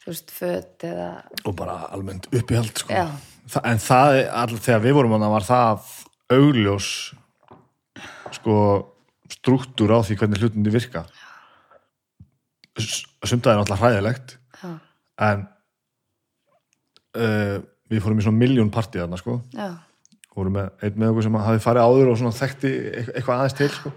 þú 0.00 0.12
veist, 0.12 0.32
föt 0.34 0.86
eða 0.88 1.08
Og 1.48 1.56
bara 1.56 1.76
almennt 1.94 2.28
uppihald 2.32 2.82
sko. 2.82 3.06
Þa, 3.50 3.62
En 3.66 3.82
það, 3.82 4.18
er 4.20 4.30
all, 4.42 4.58
þegar 4.58 4.84
við 4.84 4.96
vorum 4.98 5.16
að 5.16 5.26
var 5.34 5.46
það 5.48 5.94
augljós 6.36 6.90
sko 8.36 8.56
struktúr 9.30 9.94
á 9.96 9.98
því 10.06 10.16
hvernig 10.20 10.42
hlutinni 10.42 10.72
virka. 10.72 11.04
Sumtaði 12.78 13.56
er 13.56 13.60
náttúrulega 13.60 13.80
hræðilegt 13.80 14.36
já, 14.60 14.70
en 15.26 15.42
uh, 17.18 17.56
við 17.90 18.04
fórum 18.04 18.20
í 18.20 18.24
svona 18.24 18.40
miljón 18.40 18.72
partí 18.72 19.00
þarna 19.02 19.18
sko. 19.20 19.40
Já, 19.56 19.74
vorum 20.40 20.56
með 20.58 20.70
einn 20.86 20.98
með 21.02 21.12
okkur 21.12 21.26
sem 21.26 21.38
hafi 21.46 21.62
farið 21.64 21.86
áður 21.86 22.10
og 22.14 22.34
þekkti 22.40 22.72
eit- 23.00 23.12
eitthvað 23.14 23.36
aðeins 23.36 23.58
til 23.60 23.68
sko. 23.74 23.92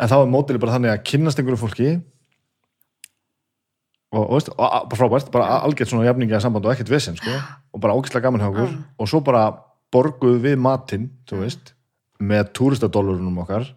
en 0.00 0.08
þá 0.10 0.16
er 0.20 0.30
mótili 0.34 0.62
bara 0.62 0.76
þannig 0.76 0.92
að 0.94 1.02
kynnast 1.10 1.40
einhverju 1.42 1.60
fólki 1.60 1.88
og, 4.10 4.22
og, 4.24 4.30
veist, 4.36 4.48
og 4.56 4.88
bara 4.90 5.00
frábært, 5.00 5.30
bara 5.34 5.58
algjört 5.64 5.92
svona 5.92 6.06
jafningi 6.08 6.34
að 6.34 6.44
samband 6.46 6.66
og 6.66 6.72
ekkert 6.74 6.92
vesinn 6.92 7.18
sko. 7.20 7.34
og 7.74 7.82
bara 7.82 7.94
ágæslega 7.94 8.24
gaman 8.26 8.42
hjá 8.42 8.48
okkur 8.50 8.72
og 8.98 9.10
svo 9.10 9.20
bara 9.26 9.44
borguð 9.94 10.40
við 10.46 10.56
matinn 10.62 11.10
þú 11.30 11.44
veist, 11.44 11.74
með 12.20 12.50
túristadólurunum 12.58 13.38
okkar 13.44 13.68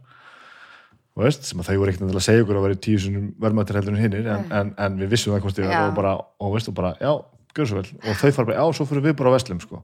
veist, 1.17 1.45
sem 1.45 1.61
að 1.61 1.69
þau 1.69 1.77
voru 1.83 1.93
ekkert 1.93 2.09
að 2.09 2.25
segja 2.25 2.43
okkur 2.45 2.57
að 2.59 2.65
vera 2.67 2.77
í 2.77 2.81
tíu 2.87 3.01
sinum 3.01 3.27
verðmættir 3.41 3.77
heldur 3.77 3.93
en 3.95 4.01
hinnir 4.01 4.29
en, 4.33 4.47
en, 4.49 4.73
en 4.81 4.97
við 5.01 5.13
vissum 5.13 5.35
það 5.35 5.61
ég 5.61 5.69
Já. 5.73 5.83
og 5.85 5.95
bara, 5.97 6.15
og 6.41 6.55
veist, 6.55 6.69
og 6.71 6.77
bara, 6.77 6.95
já, 7.01 7.11
gjör 7.53 7.69
svo 7.69 7.79
vel 7.79 7.89
og 8.01 8.17
þau 8.17 8.31
fara 8.33 8.47
bara, 8.49 8.57
já, 8.57 8.65
svo 8.77 8.85
fyrir 8.89 9.05
við 9.05 9.15
bara 9.19 9.31
á 9.31 9.35
Vestlum 9.35 9.61
sko. 9.61 9.83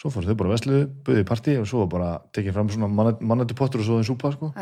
Svo 0.00 0.12
fór 0.12 0.26
þau 0.26 0.36
bara 0.40 0.50
að 0.50 0.54
veslu, 0.56 0.80
buðið 1.04 1.22
í 1.22 1.28
partí 1.28 1.56
og 1.60 1.68
svo 1.68 1.86
bara 1.90 2.14
tekið 2.32 2.56
fram 2.56 2.72
svona 2.72 2.88
mannandi 3.20 3.56
pottur 3.58 3.82
og 3.82 3.88
svo 3.88 3.98
þeim 4.00 4.08
súpa 4.08 4.32
sko. 4.34 4.52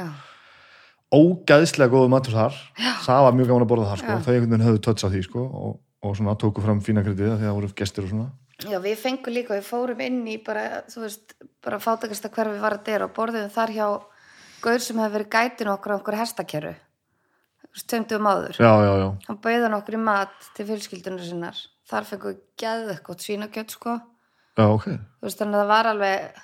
ógæðslega 1.10 1.90
góðu 1.90 2.10
matur 2.10 2.36
þar. 2.36 2.58
Já. 2.78 2.92
það 3.06 3.24
var 3.26 3.38
mjög 3.38 3.48
gaman 3.50 3.64
að 3.64 3.70
borða 3.72 3.88
þar 3.90 4.02
sko. 4.02 4.18
Þau 4.26 4.32
einhvern 4.34 4.52
veginn 4.52 4.66
höfðu 4.66 4.82
tötts 4.86 5.06
á 5.06 5.08
því 5.10 5.22
sko. 5.26 5.46
og, 5.46 5.80
og 6.06 6.14
svona 6.18 6.36
tóku 6.38 6.62
fram 6.62 6.82
fína 6.84 7.02
kredið 7.06 7.32
þegar 7.32 7.42
það 7.46 7.56
voru 7.58 7.72
gestir 7.80 8.06
og 8.06 8.12
svona. 8.12 8.28
Já, 8.60 8.76
við 8.84 9.00
fengum 9.00 9.34
líka 9.34 9.56
við 9.56 9.66
fórum 9.66 10.00
inn 10.04 10.20
í 10.28 10.36
bara, 10.44 10.84
þú 10.90 11.06
veist 11.06 11.34
bara 11.64 11.80
fátakasta 11.80 12.30
hverfi 12.30 12.60
var 12.60 12.76
að 12.76 12.86
deyra 12.90 13.08
og 13.08 13.14
borðum 13.16 13.50
þar 13.50 13.72
hjá 13.72 13.86
gaur 14.60 14.84
sem 14.84 15.00
hefði 15.00 15.16
verið 15.16 15.30
gætin 15.32 15.72
okkur 15.72 15.96
á 15.96 15.98
okkur 15.98 16.18
hestakerru 16.20 16.74
stöndum 17.76 18.26
áður. 18.26 18.58
Já, 18.58 18.72
já, 18.82 18.92
já, 18.98 19.08
hann 19.28 19.38
bauðan 19.44 19.76
okkur 19.78 19.96
í 19.96 20.00
mat 20.02 20.48
til 20.56 20.66
fjölskyldunar 20.68 21.22
sinnar 21.24 21.60
þar 21.90 22.06
fengum 22.08 22.32
við 22.32 22.44
geðið 22.62 22.92
eitthvað 22.94 23.24
svínakjöt 23.26 23.74
sko. 23.76 23.96
Já, 24.58 24.64
ok. 24.66 24.86
Þú 24.86 25.28
veist 25.28 25.42
þannig 25.42 25.58
að 25.58 25.62
það 25.62 25.72
var 25.72 25.90
alveg 25.90 26.40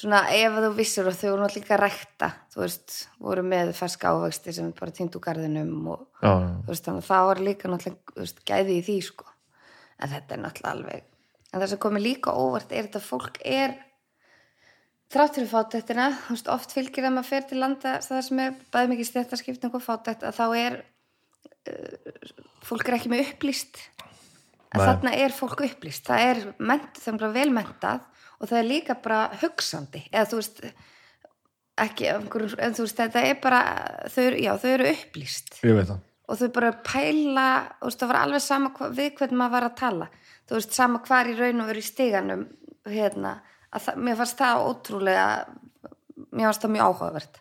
svona 0.00 0.20
ef 0.32 0.58
þú 0.64 0.70
vissir 0.78 1.10
og 1.10 1.16
þau 1.18 1.28
voru 1.28 1.42
náttúrulega 1.42 1.60
líka 1.60 1.76
að 1.76 1.82
rækta 1.84 2.30
þú 2.54 2.62
veist, 2.62 2.96
voru 3.20 3.44
með 3.44 3.72
ferska 3.76 4.14
ávexti 4.14 4.54
sem 4.56 4.72
bara 4.78 4.94
týndu 4.96 5.20
garðinum 5.22 5.92
og 5.92 6.06
já, 6.22 6.30
já, 6.30 6.50
þú 6.62 6.72
veist 6.72 6.88
þannig 6.88 7.04
að 7.04 7.10
það 7.10 7.30
var 7.30 7.44
líka 7.48 7.72
náttúrulega 7.72 8.20
veist, 8.22 8.42
gæði 8.48 8.76
í 8.78 8.84
því 8.86 8.98
sko. 9.10 9.30
En 10.00 10.12
þetta 10.14 10.36
er 10.36 10.44
náttúrulega 10.46 10.76
alveg 10.78 11.08
en 11.50 11.58
það 11.58 11.70
sem 11.72 11.82
komið 11.82 12.06
líka 12.06 12.34
óvart 12.34 12.72
er 12.72 12.86
þetta 12.86 13.00
að 13.00 13.08
fólk 13.08 13.40
er 13.42 13.74
þrátt 15.10 15.38
fyrir 15.38 15.50
fátættina 15.50 16.06
þú 16.22 16.36
veist, 16.36 16.50
oft 16.54 16.74
fylgir 16.76 17.06
það 17.06 17.16
maður 17.16 17.30
fer 17.30 17.46
til 17.50 17.60
landa 17.60 17.96
það 18.04 18.24
sem 18.28 18.42
er 18.44 18.56
bæði 18.70 18.92
mikið 18.92 19.10
stjættaskipting 19.10 19.74
og 19.74 19.84
fátætt 19.84 20.26
að 20.26 20.38
þá 20.38 20.46
er 20.60 20.78
fólk 22.66 22.88
er 22.88 22.98
ekki 22.98 23.12
með 23.12 23.26
upplýst. 23.28 23.80
Nei. 24.70 24.84
þarna 24.86 25.12
er 25.18 25.34
fólk 25.34 25.64
upplýst. 25.66 26.06
Það 26.06 26.26
er, 26.28 26.42
ment, 26.62 27.00
það 27.02 27.24
er 27.26 27.34
velmentað 27.34 28.04
og 28.38 28.50
það 28.50 28.58
er 28.60 28.68
líka 28.68 28.96
bara 29.02 29.24
hugsandi. 29.40 30.04
Eða 30.12 30.28
þú 30.30 30.38
veist 30.38 30.62
ekki, 31.80 32.06
en 32.12 32.76
þú 32.76 32.86
veist, 32.86 33.00
þetta 33.00 33.24
er 33.26 33.40
bara 33.42 33.64
þau, 34.12 34.22
já, 34.38 34.52
þau 34.62 34.70
eru 34.76 34.88
upplýst. 34.92 35.52
Og 36.30 36.38
þau 36.38 36.48
bara 36.54 36.72
pæla 36.86 37.48
veist, 37.82 37.98
það 37.98 38.12
var 38.12 38.20
alveg 38.22 38.44
sama 38.44 38.72
hva, 38.76 38.90
við 38.94 39.12
hvernig 39.18 39.40
maður 39.40 39.56
var 39.56 39.68
að 39.68 39.78
tala. 39.82 40.10
Þú 40.46 40.58
veist, 40.58 40.76
sama 40.78 41.02
hvar 41.06 41.30
í 41.30 41.36
raun 41.38 41.64
og 41.64 41.70
veru 41.70 41.82
í 41.82 41.86
stiganum 41.90 42.46
hérna, 42.90 43.36
að 43.74 43.88
það, 43.88 44.02
mér 44.06 44.18
fannst 44.20 44.40
það 44.40 44.64
ótrúlega 44.70 45.28
mér 46.30 46.50
fannst 46.50 46.64
það 46.64 46.76
mjög 46.76 46.90
áhugavert. 46.90 47.40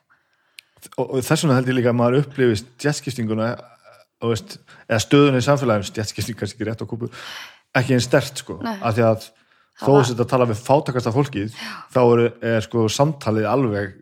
Og, 0.96 1.06
og 1.06 1.26
þess 1.28 1.44
vegna 1.44 1.60
held 1.60 1.70
ég 1.70 1.78
líka 1.78 1.92
að 1.92 2.00
maður 2.00 2.24
upplifist 2.24 2.70
stjætskiptinguna 2.80 3.50
og 3.54 3.79
veist, 4.28 4.58
eða 4.90 5.02
stöðunni 5.06 5.40
í 5.40 5.46
samfélaginu 5.46 5.88
stjætskipting 5.88 6.40
kannski 6.40 6.60
ekki 6.60 6.68
rétt 6.68 6.84
á 6.84 6.88
kúpu 6.90 7.10
ekki 7.80 7.96
einn 7.96 8.04
stert 8.04 8.42
sko, 8.42 8.60
Nei. 8.66 8.76
af 8.82 8.98
því 8.98 9.06
að 9.08 9.28
þó 9.80 9.92
að 10.02 10.28
tala 10.28 10.48
við 10.50 10.62
fátakasta 10.66 11.14
fólkið 11.16 11.58
þá 11.94 12.00
er, 12.04 12.24
er 12.56 12.66
sko 12.66 12.88
samtalið 12.92 13.48
alveg 13.50 13.98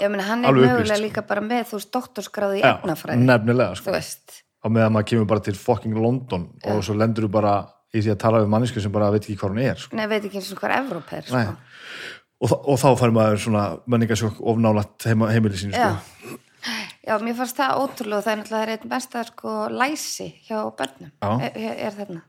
ég 0.00 0.12
meni, 0.12 0.24
hann 0.26 0.44
er 0.44 0.56
mögulega 0.56 0.96
sko. 0.96 1.04
líka 1.04 1.24
bara 1.28 1.44
með 1.44 1.70
þú 1.70 1.78
veist, 1.80 1.92
doktorskráði 1.94 2.60
í 2.60 2.64
Já, 2.64 2.72
efnafræði 2.74 3.26
nefnilega 3.28 3.78
sko. 3.80 3.94
á 3.96 4.66
meðan 4.68 4.96
maður 4.96 5.08
kemur 5.12 5.30
bara 5.32 5.44
til 5.48 5.56
fucking 5.58 5.96
London 5.96 6.48
og 6.68 6.82
svo 6.84 6.96
lendur 6.98 7.28
þú 7.28 7.32
bara 7.38 7.54
í 7.92 8.00
því 8.00 8.14
að 8.14 8.20
tala 8.24 8.42
við 8.42 8.52
mannesku 8.52 8.80
sem 8.80 8.92
bara 8.92 9.10
veit 9.12 9.22
ekki 9.24 9.38
hvað 9.40 9.54
hún 9.54 9.64
er 9.64 9.80
sko. 9.80 9.96
nei, 9.96 10.06
veit 10.10 10.24
ekki 10.24 10.40
eins 10.40 10.52
og 10.52 10.62
hver 10.62 10.76
Evróp 10.78 11.12
er 11.16 11.28
sko. 11.28 11.42
og, 12.42 12.54
og 12.56 12.80
þá 12.80 12.88
fær 13.00 13.14
maður 13.16 13.44
svona 13.46 13.66
menningasjokk 13.86 14.40
ofnálat 14.52 15.08
heima, 15.08 15.32
heimili 15.32 15.60
sín 15.60 15.76
já. 15.76 15.94
sko. 15.96 16.40
Já, 17.06 17.16
mér 17.22 17.38
fannst 17.38 17.58
það 17.58 17.80
ótrúlega 17.82 18.26
það 18.26 18.32
er 18.32 18.42
náttúrulega 18.42 18.76
einn 18.76 18.92
besta 18.92 19.24
sko, 19.28 19.56
læsi 19.70 20.28
hjá 20.46 20.58
börnum. 20.78 21.10
Já. 21.22 21.32
er, 21.48 21.74
er, 21.88 21.96
þarna. 21.98 22.22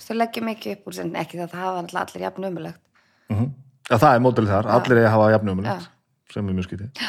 Þú 0.00 0.16
leggja 0.16 0.42
mikið 0.46 0.76
upp 0.76 0.86
úr 0.88 0.96
sem 0.96 1.10
ekki 1.20 1.38
það, 1.38 1.50
það 1.52 1.66
hafa 1.66 1.82
náttúrulega 1.82 2.06
allir 2.06 2.24
jafn 2.26 2.48
umulegt 2.50 2.86
Já, 3.90 3.96
það 3.98 4.12
er 4.14 4.22
mótilið 4.22 4.52
þar, 4.54 4.68
allir 4.76 5.00
er 5.00 5.08
að 5.08 5.14
hafa 5.16 5.30
jafnumulegt 5.34 5.86
Já. 5.86 5.90
sem 6.34 6.48
er 6.50 6.56
mjög 6.56 6.66
skítið 6.68 7.04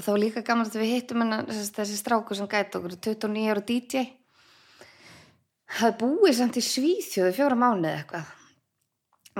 og 0.00 0.04
þá 0.06 0.10
líka 0.16 0.42
gaman 0.44 0.68
að 0.68 0.80
við 0.80 0.92
hittum 0.94 1.22
hennar 1.24 1.48
þessi, 1.48 1.96
stráku 1.98 2.36
sem 2.36 2.48
gæti 2.48 2.78
okkur 2.78 2.96
29 2.96 3.52
ára 3.52 3.64
DJ 3.68 4.04
það 5.76 5.96
búið 6.00 6.36
samt 6.38 6.56
í 6.56 6.64
Svíþjóði 6.64 7.34
fjóra 7.36 7.58
mánuði 7.60 7.92
eitthvað 7.98 8.30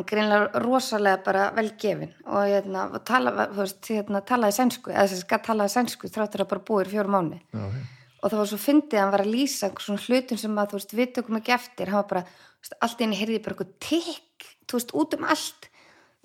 og 0.00 0.06
greinlega 0.08 0.60
rosalega 0.64 1.20
bara 1.26 1.46
velgefin 1.56 2.10
og 2.26 2.42
hérna, 2.48 2.84
tala, 3.06 3.46
veist, 3.56 3.80
hérna 3.90 4.20
talaði 4.26 4.56
sænsku, 4.58 4.90
eða 4.92 5.06
þess 5.12 5.26
að 5.28 5.44
talaði 5.46 5.74
sænsku 5.76 6.10
þráttur 6.12 6.44
að 6.44 6.50
bara 6.54 6.64
búið 6.70 6.90
í 6.90 6.94
fjóra 6.94 7.12
mánuði. 7.14 7.40
Já, 7.52 7.64
ok. 7.66 7.80
og 8.20 8.30
það 8.32 8.38
var 8.42 8.48
svo 8.50 8.58
fyndið 8.60 8.98
að 8.98 9.02
hann 9.04 9.12
var 9.14 9.24
að 9.24 9.32
lýsa 9.34 9.70
svona 9.80 10.04
hlutum 10.06 10.38
sem 10.42 10.58
að, 10.60 10.70
þú 10.72 10.78
veist, 10.80 10.94
við 10.98 11.12
tökum 11.16 11.38
ekki 11.40 11.54
eftir. 11.56 11.88
Hann 11.92 12.00
var 12.02 12.08
bara, 12.10 12.24
veist, 12.60 12.74
allt 12.84 13.00
henni 13.04 13.16
heyrði 13.20 13.38
bara 13.44 13.54
eitthvað 13.56 13.74
tikk, 13.86 14.48
þú 14.68 14.80
veist, 14.80 14.94
út 15.00 15.16
um 15.16 15.24
allt. 15.24 15.70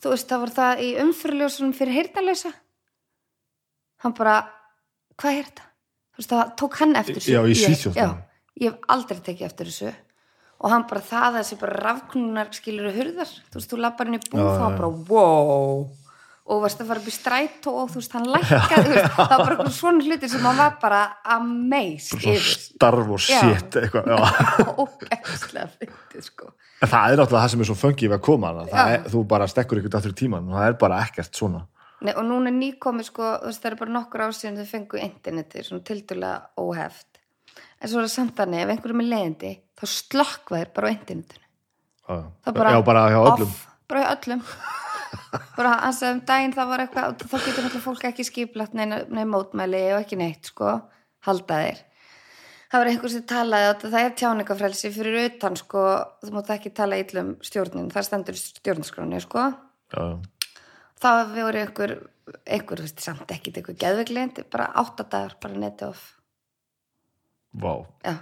Þú 0.04 0.12
veist, 0.12 0.28
það 0.30 0.42
var 0.46 0.52
það 0.60 0.82
í 0.84 0.90
umfyrirljósunum 1.06 1.74
fyrir 1.78 1.96
heyrnalösa 2.02 2.52
hann 4.04 4.14
bara, 4.18 4.34
hvað 5.18 5.40
er 5.40 5.48
þetta? 5.50 5.68
þú 6.16 6.20
veist, 6.22 6.32
það 6.34 6.52
tók 6.60 6.76
hann 6.82 6.96
eftir 7.00 7.16
þessu. 7.20 7.32
Já, 7.32 7.40
Ég- 7.48 7.96
já, 7.96 8.08
ég 8.62 8.72
hef 8.72 8.90
aldrei 8.96 9.20
tekið 9.26 9.46
eftir 9.50 9.72
þessu 9.72 9.94
og 10.62 10.72
hann 10.72 10.88
bara 10.90 11.04
það 11.04 11.28
að 11.28 11.38
þessi 11.42 11.60
bara 11.62 11.84
rafknunar 11.84 12.50
skilur 12.56 12.96
hurðar, 12.96 13.32
þú 13.52 13.60
veist, 13.60 13.70
þú 13.72 13.80
lappar 13.84 14.10
hann 14.10 14.24
búð 14.24 14.42
Já, 14.42 14.50
þá 14.56 14.66
já. 14.66 14.78
bara, 14.80 14.90
wow. 15.12 15.86
Og 16.46 16.60
varst 16.62 16.82
að 16.84 16.90
fara 16.92 17.02
upp 17.02 17.10
í 17.10 17.14
strætó 17.14 17.72
og 17.82 17.88
þú 17.90 17.98
veist, 18.02 18.14
hann 18.14 18.28
lækkaði 18.30 19.04
það 19.18 19.32
var 19.42 19.56
bara 19.58 19.72
svona 19.74 20.06
hluti 20.06 20.30
sem 20.30 20.46
hann 20.46 20.60
var 20.60 20.76
bara 20.82 21.00
amazed 21.36 22.22
Svona 22.22 22.44
starf 22.46 23.14
og 23.18 23.24
shit 23.26 23.80
eitthvað, 23.82 24.12
já. 24.14 24.18
ógæslega 24.84 25.68
fyndið 25.74 26.28
sko. 26.30 26.52
En 26.84 26.92
það 26.92 27.16
er 27.16 27.22
náttúrulega 27.22 27.42
það 27.42 27.52
sem 27.56 27.64
er 27.66 27.70
svo 27.72 27.78
fengið 27.82 28.12
við 28.12 28.18
að 28.20 28.26
koma 28.30 28.54
er, 28.70 29.08
þú 29.10 29.26
bara 29.34 29.50
stekkur 29.50 29.82
ykkur 29.82 29.98
aftur 29.98 30.14
í 30.14 30.20
tíman 30.22 30.52
og 30.52 30.60
það 30.60 30.70
er 30.70 30.80
bara 30.86 31.02
ekkert 31.08 31.34
svona. 31.42 31.66
Nei, 32.06 32.14
og 32.14 32.26
núna 32.28 32.52
er 32.52 32.58
nýkomið 32.60 33.10
sko, 33.10 33.26
þú 33.42 33.50
veist, 33.50 33.64
það 33.64 33.72
er 33.72 33.78
bara 33.82 33.96
nokkur 33.96 34.26
ár 34.28 34.34
síðan 34.36 34.60
þau 34.62 34.68
fengu 34.70 35.00
interneti, 35.02 35.64
svona 35.66 35.86
tildulega 35.88 36.38
óheft. 36.62 37.10
En 37.82 37.90
svo 37.90 38.04
er 38.04 38.06
það 38.06 38.18
samt 38.20 39.65
þá 39.80 39.86
slökkva 39.92 40.62
þér 40.62 40.72
bara 40.76 40.92
á 40.92 40.96
internetinu. 40.96 41.46
Já, 42.06 42.18
Það 42.46 42.60
er 42.62 42.70
já, 42.76 42.82
bara 42.86 43.06
hjá 43.10 43.20
öllum 43.22 43.48
Off, 43.48 43.64
bara 43.90 44.04
hjá 44.04 44.12
öllum. 44.16 44.46
bara 45.58 45.74
hans 45.82 46.04
að 46.04 46.14
um 46.14 46.22
daginn 46.30 46.56
það 46.56 46.72
var 46.72 46.84
eitthvað, 46.86 47.18
þá 47.26 47.36
getur 47.36 47.66
náttúrulega 47.66 47.84
fólk 47.88 48.08
ekki 48.12 48.28
skiplagt 48.28 48.78
neina, 48.78 49.02
neina 49.10 49.28
mótmæli 49.32 49.84
og 49.96 50.02
ekki 50.04 50.20
neitt, 50.22 50.52
sko, 50.52 50.78
halda 51.28 51.60
þér. 51.66 51.84
Það 52.66 52.82
var 52.82 52.92
einhver 52.92 53.14
sem 53.14 53.28
talaði 53.30 53.70
að 53.72 53.84
það 53.86 54.02
er 54.02 54.16
tjáningafrelsi 54.20 54.92
fyrir 54.96 55.20
utan, 55.30 55.56
sko, 55.60 55.84
þú 56.26 56.34
mátt 56.36 56.52
ekki 56.56 56.74
tala 56.76 56.98
illum 57.00 57.36
stjórnin, 57.46 57.92
það 57.94 58.08
stendur 58.10 58.38
í 58.38 58.42
stjórnskráni, 58.42 59.22
sko 59.24 59.46
Já, 59.96 60.06
það 61.04 61.36
voru 61.38 61.62
einhver 61.62 61.96
einhver, 62.46 62.80
þú 62.80 62.88
veist, 62.88 63.02
samt 63.04 63.32
ekkit 63.34 63.60
einhver 63.60 63.78
geðveiklind 63.82 64.42
bara 64.54 64.70
átta 64.82 65.06
dagar, 65.06 65.36
bara 65.42 65.60
neti 65.62 65.86
off 65.88 66.06
vá 67.56 67.86
já, 68.04 68.16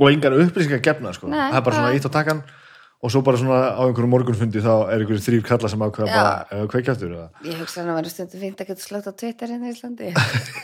Og 0.00 0.08
engar 0.08 0.32
upplýsingar 0.40 0.80
gefna, 0.84 1.12
sko. 1.12 1.28
Nei, 1.28 1.50
Það 1.50 1.58
er 1.58 1.64
bara 1.66 1.80
svona 1.80 1.96
ítt 1.98 2.08
á 2.08 2.12
takkan 2.12 2.42
og 3.02 3.10
svo 3.10 3.20
bara 3.26 3.38
svona 3.40 3.60
á 3.74 3.82
einhverjum 3.82 4.12
morgunfundi 4.14 4.62
þá 4.62 4.74
er 4.92 5.02
einhverjum 5.02 5.24
þrýr 5.26 5.42
kalla 5.46 5.68
sem 5.68 5.82
ákveða 5.82 6.12
bara 6.14 6.34
uh, 6.46 6.66
kveikjáttur 6.70 7.16
eða? 7.16 7.24
Ég 7.48 7.58
hugsa 7.58 7.82
hann 7.82 7.90
að 7.90 7.98
vera 7.98 8.12
stundu 8.12 8.38
fínt 8.40 8.62
að 8.62 8.70
geta 8.70 8.84
slögt 8.84 9.10
á 9.10 9.12
Twitter 9.12 9.50
hérna 9.52 9.68
í 9.68 9.74
Íslandi. 9.74 10.12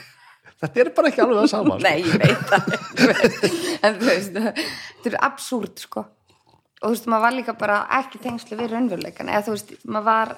Þetta 0.58 0.82
er 0.82 0.90
bara 0.94 1.10
ekki 1.10 1.22
alveg 1.22 1.38
það 1.38 1.50
sama 1.52 1.78
sko. 1.78 1.86
nei, 1.86 1.98
ég 2.02 2.16
veit 2.18 2.40
það 2.50 2.64
en 3.86 3.98
þú 3.98 4.06
veist, 4.08 4.38
þetta 4.38 5.10
er 5.12 5.16
absúrt 5.28 5.82
sko. 5.84 6.02
Og 6.80 6.86
þú 6.88 6.90
veist, 6.94 7.06
maður 7.10 7.24
var 7.24 7.36
líka 7.36 7.54
bara 7.58 7.76
ekki 7.98 8.18
tengslu 8.22 8.58
við 8.58 8.72
raunveruleikan 8.72 9.30
eða 9.30 9.44
þú 9.46 9.54
veist, 9.54 9.70
maður 9.86 10.08
var 10.08 10.32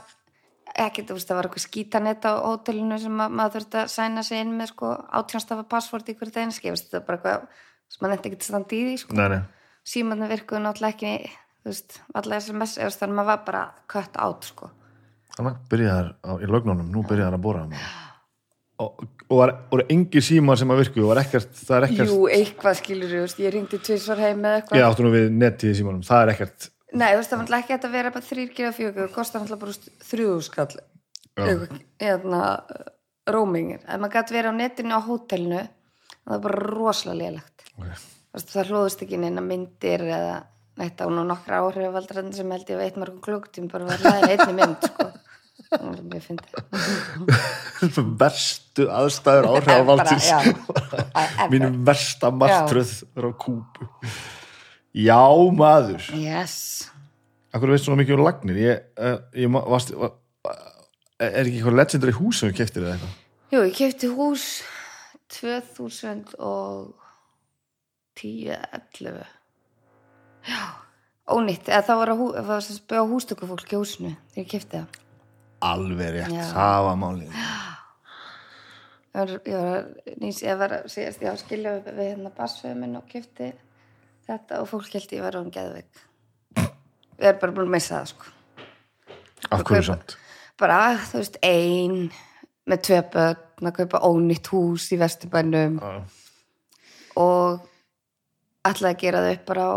ekki, 0.85 1.07
þú 1.09 1.16
veist, 1.16 1.31
það 1.31 1.38
var 1.38 1.48
eitthvað 1.48 1.64
skítanett 1.64 2.29
á 2.29 2.33
hótelinu 2.37 3.00
sem 3.00 3.16
ma 3.16 3.31
maður 3.33 3.57
þurfti 3.62 3.81
að 3.81 3.90
sæna 3.94 4.24
sig 4.26 4.44
inn 4.44 4.53
með 4.59 4.74
sko 4.74 4.92
átjónstafa 5.09 5.64
passvort 5.72 6.12
í 6.12 6.16
hverju 6.18 6.37
daginn 6.37 6.53
skifast, 6.53 6.90
þetta 6.90 7.00
er 7.00 7.07
bara 7.09 7.20
eitthvað 7.20 7.48
sem 7.90 8.03
maður 8.05 8.14
nefndi 8.16 8.33
ekki 8.33 8.48
standa 8.48 8.76
í 8.76 8.83
því 8.87 8.98
sko. 9.03 9.16
Nei, 9.18 9.26
nei, 9.35 9.40
símanna 9.94 10.31
virkuðu 10.31 10.62
náttúrulega 10.64 10.94
ekki 10.94 11.33
þú 11.61 11.72
veist, 11.72 11.98
allar 12.16 12.40
SMS 12.40 12.76
eða 12.81 12.92
þannig 12.96 13.11
að 13.11 13.18
maður 13.18 13.33
var 13.33 13.42
bara 13.48 13.64
cut 13.90 14.20
out 14.20 14.46
sko. 14.48 14.70
Þannig 15.37 15.59
byrjaðar 15.72 16.14
á, 16.26 16.31
í 16.40 16.48
lögnunum, 16.50 16.88
nú 16.92 17.03
byrjaðar 17.07 17.37
að 17.38 17.44
bóra 17.44 17.66
og, 18.81 19.05
og 19.29 19.37
var, 19.37 19.53
voru 19.70 19.87
engi 19.92 20.22
símar 20.24 20.59
sem 20.59 20.70
að 20.72 20.83
virku 20.85 21.03
og 21.05 21.12
var 21.12 21.22
ekkert, 21.22 21.50
það 21.59 21.76
er 21.76 21.87
ekkert 21.88 22.12
Jú, 22.12 22.20
eitthvað 22.33 22.79
skilur 22.81 23.12
þú 23.12 23.22
veist, 23.26 23.40
ég 23.44 23.55
ringdi 23.55 23.81
tvisvar 23.85 24.22
heim 24.24 24.40
með 24.44 24.57
eitthvað. 24.61 24.81
Ég 24.81 24.87
áttu 24.87 25.05
nú 25.05 25.11
við 25.14 25.26
netti 25.37 25.70
í 25.70 25.74
símanum, 25.76 26.05
það 26.07 26.22
er 26.24 26.33
ekkert 26.35 26.70
Nei, 26.90 27.11
þú 27.12 27.18
veist, 27.20 27.33
það 27.33 27.42
var 27.42 27.59
ekki 27.61 27.76
að 27.76 27.92
vera 27.92 28.14
bara 28.14 28.26
þrýr 28.26 28.55
gera 28.57 28.72
fjögur, 28.74 29.05
það 29.05 29.12
kostar 29.14 29.44
náttúrulega 29.44 29.66
bara 29.66 30.07
þrjúðu 30.09 30.46
skall 30.48 30.70
eitthvað, 31.40 31.76
hérna 32.03 32.40
roamingir, 33.31 33.85
ef 33.85 34.00
maður 34.00 34.16
gæti 34.16 34.37
verið 34.38 34.50
á 34.50 34.61
netinu 34.61 34.96
á 34.98 35.00
hótelinu, 35.07 35.61
það 36.24 36.35
er 36.35 36.42
bara 36.48 36.64
rosalega 36.64 37.20
lélegt 37.20 37.60
okay. 37.81 37.99
Þú 38.31 38.55
það 38.55 38.71
hlóðist 38.71 39.01
ekki 39.05 39.19
neina 39.19 39.43
myndir 39.43 40.05
eða 40.07 40.37
neitt 40.81 41.01
á 41.03 41.07
nú 41.11 41.25
nokkra 41.27 41.64
áhrifaldrarinn 41.64 42.35
sem 42.35 42.53
held 42.55 42.71
ég 42.71 42.81
veit 42.81 43.01
mörgum 43.01 43.23
klukktum 43.25 43.66
bara 43.73 43.88
var 43.88 43.99
hlaðin 44.01 44.37
einni 44.37 44.55
mynd 44.61 44.87
sko. 44.87 45.05
verstu 48.21 48.87
aðstæður 48.90 49.47
áhrif 49.53 49.69
á 49.71 49.73
valdsins 49.87 50.29
Bara, 50.31 50.37
já. 50.40 50.40
Ever. 51.21 51.51
mínum 51.53 51.77
versta 51.87 52.27
martröð 52.35 52.93
er 53.14 53.25
á 53.29 53.31
kúpu 53.38 53.83
Já, 54.90 55.23
maður 55.55 56.03
Yes 56.19 56.57
Akkur 57.55 57.71
veist 57.75 57.85
svona 57.87 58.01
mikið 58.03 58.19
um 58.19 58.25
lagnir 58.27 58.57
ég, 58.59 58.75
uh, 58.99 59.19
ég 59.38 59.47
varst, 59.55 59.88
var, 59.95 60.11
er 61.23 61.45
ekki 61.45 61.57
eitthvað 61.61 61.79
legendary 61.79 62.14
hús 62.19 62.37
sem 62.40 62.49
við 62.51 62.57
keftir 62.62 62.83
eða 62.87 62.95
eitthvað 62.97 63.14
Jú, 63.51 63.59
ég 63.66 63.75
kefti 63.79 64.07
hús 64.11 64.45
2010, 65.31 66.35
11 68.24 69.24
Já, 70.48 70.61
ónýtt. 71.28 71.68
Eða 71.68 71.83
það 71.88 72.00
var 72.00 72.12
að, 72.12 72.20
hú, 72.20 72.28
sem 72.64 72.78
spjóða 72.78 73.09
hústökufólk 73.11 73.72
í 73.72 73.78
húsinu. 73.80 74.12
Þegar 74.33 74.44
ég 74.44 74.50
kefti 74.54 74.78
það. 74.78 75.00
Alveg 75.70 76.14
rétt, 76.14 76.33
Já. 76.33 76.44
það 76.54 76.87
var 76.87 77.00
málið 77.00 77.35
Ég 79.11 79.56
var, 79.59 79.87
nýs, 80.22 80.38
ég 80.46 80.59
var 80.61 80.72
að 80.76 80.85
síðast, 80.92 81.18
ég 81.18 81.26
var 81.26 81.35
að 81.35 81.40
skilja 81.42 81.72
við, 81.74 81.88
við 81.96 82.09
hérna 82.12 82.30
bassföðu 82.37 82.76
minn 82.78 82.94
og 82.94 83.09
kefti 83.11 83.48
þetta 84.28 84.61
og 84.62 84.68
fólk 84.70 84.92
held 84.94 85.14
ég 85.16 85.24
var 85.24 85.38
án 85.40 85.50
geðveik. 85.50 86.02
Við 87.18 87.26
erum 87.26 87.40
bara 87.42 87.56
búin 87.56 87.66
að 87.66 87.74
missa 87.74 87.96
það 87.96 88.12
sko. 88.12 88.30
Af 89.50 89.64
hverju 89.66 89.88
samt? 89.88 90.14
Bara, 90.61 90.78
þú 91.11 91.18
veist, 91.18 91.40
ein 91.42 91.96
með 92.70 92.85
tvö 92.87 93.00
börn 93.16 93.70
að 93.72 93.76
kaupa 93.80 94.02
ónýtt 94.06 94.52
hús 94.54 94.87
í 94.94 95.00
vesturbænum. 95.00 95.80
Já. 95.83 96.00
og 97.18 97.66
ætlaði 98.66 98.94
að 98.94 99.03
gera 99.05 99.23
það 99.25 99.35
upp 99.37 99.44
bara 99.51 99.64
á 99.70 99.77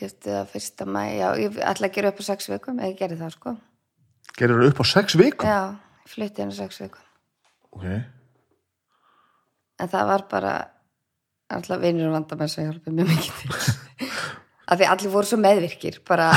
kefti 0.00 0.30
það 0.30 0.50
fyrsta 0.54 0.86
mæ 0.86 1.02
já, 1.18 1.28
ég 1.40 1.58
ætlaði 1.58 1.90
að 1.90 1.96
gera 1.98 2.12
upp 2.12 2.22
á 2.22 2.24
sex 2.30 2.50
vikum 2.50 2.80
eða 2.80 2.90
ég 2.90 2.98
gerði 2.98 3.20
það 3.20 3.36
sko. 3.36 3.54
Gerir 4.38 4.60
það 4.60 4.72
upp 4.72 4.82
á 4.82 4.84
sex 4.94 5.06
vikum? 5.18 5.50
já, 5.50 5.60
flutti 6.10 6.44
henni 6.44 6.56
sex 6.56 6.82
vikum. 6.82 7.06
Ok, 7.70 7.86
en 9.80 9.90
það 9.90 10.04
var 10.10 10.22
bara 10.30 10.52
alltaf 11.50 11.82
vinur 11.82 12.10
og 12.10 12.16
vandamenn 12.18 12.50
sem 12.50 12.66
hjálpið 12.66 12.96
mjög 12.98 13.08
mikið 13.14 13.34
til. 13.40 13.50
Að 14.70 14.78
því 14.78 14.86
allir 14.86 15.10
voru 15.10 15.26
svo 15.26 15.36
meðvirkir 15.42 15.96
bara. 16.06 16.28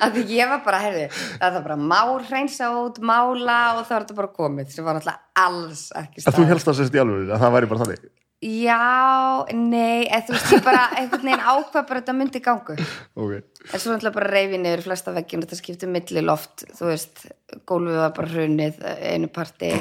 Að 0.00 0.14
því 0.14 0.22
ég 0.32 0.48
var 0.48 0.62
bara, 0.64 0.78
heyrðu 0.80 1.02
það 1.12 1.56
var 1.58 1.64
bara 1.66 1.76
mál 1.76 2.14
hreinsa 2.24 2.70
út, 2.80 2.96
mála 3.04 3.58
og 3.74 3.82
það 3.82 3.92
var 3.92 4.06
þetta 4.06 4.16
bara 4.22 4.30
komið 4.38 4.70
sem 4.72 4.86
var 4.86 4.96
alltaf 4.96 5.18
alls 5.36 5.82
ekki 6.00 6.24
að 6.24 6.38
þú 6.38 6.46
helst 6.48 6.70
það 6.70 6.78
sérst 6.78 6.96
í 6.96 7.02
alveg 7.02 7.28
að 7.34 7.42
það 7.44 7.52
væri 7.56 7.68
bara 7.68 7.82
þannig 7.84 8.00
Já, 8.40 9.44
nei, 9.52 10.06
eða 10.08 10.22
þú 10.24 10.32
veist, 10.32 10.52
ég 10.54 10.62
bara 10.64 10.84
einhvern 10.96 11.26
veginn 11.26 11.42
ákvað 11.44 11.88
bara 11.90 12.00
þetta 12.00 12.12
myndi 12.16 12.40
gangu 12.40 12.76
Ok, 12.80 13.32
en 13.36 13.82
svo 13.82 13.92
náttúrulega 13.92 14.14
bara 14.14 14.30
reyfi 14.32 14.60
niður 14.62 14.84
flesta 14.86 15.12
veggjum 15.12 15.42
þetta 15.44 15.58
skipti 15.58 15.88
milli 15.90 16.22
loft, 16.24 16.64
þú 16.78 16.88
veist 16.88 17.26
gólfið 17.68 17.98
var 18.00 18.14
bara 18.16 18.30
hrunið 18.32 18.78
einu 19.10 19.28
parti. 19.34 19.74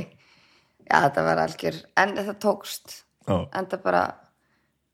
Já, 0.89 0.97
þetta 1.05 1.23
var 1.29 1.43
algjör 1.45 1.77
en 2.03 2.15
það 2.17 2.33
tókst. 2.43 2.97
Já, 3.29 3.35
en 3.37 3.69
það 3.71 3.85
bara 3.85 4.03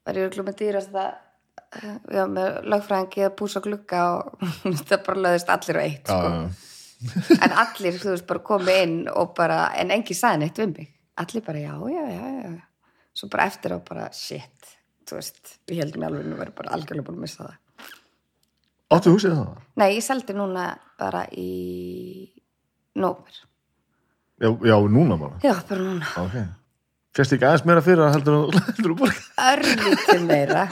var 0.05 0.19
ég 0.21 0.37
með 0.45 0.59
dýrast 0.61 0.93
það 0.93 1.13
já, 2.13 2.23
með 2.29 2.61
lögfræðingi 2.69 3.25
að 3.25 3.35
búsa 3.39 3.63
glugga 3.65 4.03
og 4.19 4.45
það 4.91 5.03
bara 5.07 5.23
löðist 5.25 5.51
allir 5.55 5.81
á 5.81 5.83
eitt 5.87 6.13
já, 6.13 6.19
sko. 6.21 7.33
en 7.39 7.57
allir, 7.63 7.97
þú 7.97 8.13
veist, 8.13 8.27
bara 8.29 8.45
komi 8.45 8.77
inn 8.83 8.95
og 9.09 9.33
bara, 9.37 9.59
en 9.79 9.93
engi 9.95 10.17
sagði 10.17 10.43
neitt 10.45 10.61
við 10.61 10.71
mig. 10.75 10.93
Allir 11.25 11.45
bara, 11.49 11.65
já, 11.65 11.73
já, 11.95 12.05
já 12.13 12.31
já. 12.45 12.55
Svo 13.15 13.29
bara 13.31 13.45
eftir 13.49 13.73
á 13.75 13.79
bara, 13.85 14.09
shit 14.13 14.71
þú 15.07 15.19
veist, 15.19 15.55
við 15.69 15.81
heldum 15.83 16.03
í 16.03 16.07
alveg 16.09 16.25
að 16.33 16.39
vera 16.43 16.55
bara 16.57 16.73
algjörlega 16.75 17.05
búin 17.07 17.19
að 17.19 17.25
missa 17.27 17.45
það. 17.45 17.55
Áttu 18.95 19.13
húsið 19.15 19.35
það? 19.37 19.51
nei, 19.81 19.89
ég 19.95 20.03
seldi 20.05 20.33
núna 20.37 20.65
bara 20.99 21.25
í 21.31 21.49
nómer 22.95 23.41
Já, 24.41 24.49
já, 24.67 24.75
núna 24.91 25.15
bara? 25.19 25.37
Já, 25.43 25.53
bara 25.69 25.81
núna, 25.81 26.07
Ok. 26.19 26.35
Fjast 27.15 27.31
ekki 27.37 27.45
aðeins 27.47 27.63
meira 27.69 27.81
fyrir 27.85 28.03
að 28.03 28.15
heldur 28.17 28.35
þú- 28.35 28.73
þú 28.83 28.95
bara 28.99 29.53
örlítið 29.53 30.25
meira. 30.27 30.63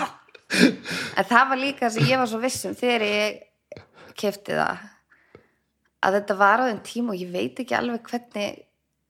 En 1.15 1.23
það 1.29 1.45
var 1.53 1.57
líka 1.61 1.89
sem 1.89 2.03
ég 2.09 2.19
var 2.19 2.27
svo 2.27 2.41
vissum 2.43 2.73
þegar 2.75 3.05
ég 3.07 3.37
kefti 4.19 4.51
það 4.57 4.81
að 6.03 6.17
þetta 6.19 6.35
var 6.43 6.59
á 6.59 6.67
þeim 6.67 6.81
tíma 6.83 7.13
og 7.15 7.21
ég 7.23 7.31
veit 7.31 7.61
ekki 7.63 7.77
alveg 7.79 8.03
hvernig 8.11 8.59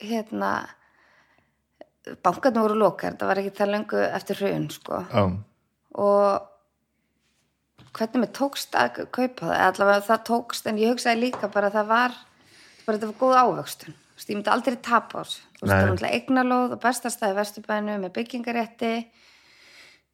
hérna 0.06 0.52
bankarnir 2.26 2.66
voru 2.66 2.80
lokar, 2.80 3.16
það 3.20 3.30
var 3.32 3.42
ekki 3.42 3.56
það 3.60 3.74
löngu 3.74 4.02
eftir 4.10 4.42
hrun 4.42 4.68
sko. 4.74 5.00
Já, 5.08 5.24
og 6.04 6.50
hvernig 7.94 8.24
mér 8.24 8.32
tókst 8.36 8.76
að 8.78 9.04
kaupa 9.14 9.48
það, 9.48 9.58
allavega 9.68 10.06
það 10.08 10.24
tókst 10.30 10.70
en 10.70 10.80
ég 10.82 10.94
hugsaði 10.94 11.28
líka 11.28 11.50
bara 11.54 11.70
að 11.70 11.78
það 11.80 11.92
var 11.92 12.16
bara 12.84 12.98
þetta 12.98 13.10
var 13.12 13.20
góð 13.22 13.36
ávöxtun. 13.40 14.00
Þú 14.14 14.18
veist, 14.20 14.30
ég 14.30 14.38
myndi 14.38 14.54
aldrei 14.54 14.78
tapa 14.86 15.22
á 15.22 15.24
þessu. 15.24 15.44
Það 15.60 15.70
var 15.70 15.84
náttúrulega 15.90 16.18
eignalóð 16.18 16.74
og 16.76 16.82
bestastæði 16.84 17.38
vesturbænu 17.40 17.96
með 18.02 18.14
byggingarétti. 18.18 18.92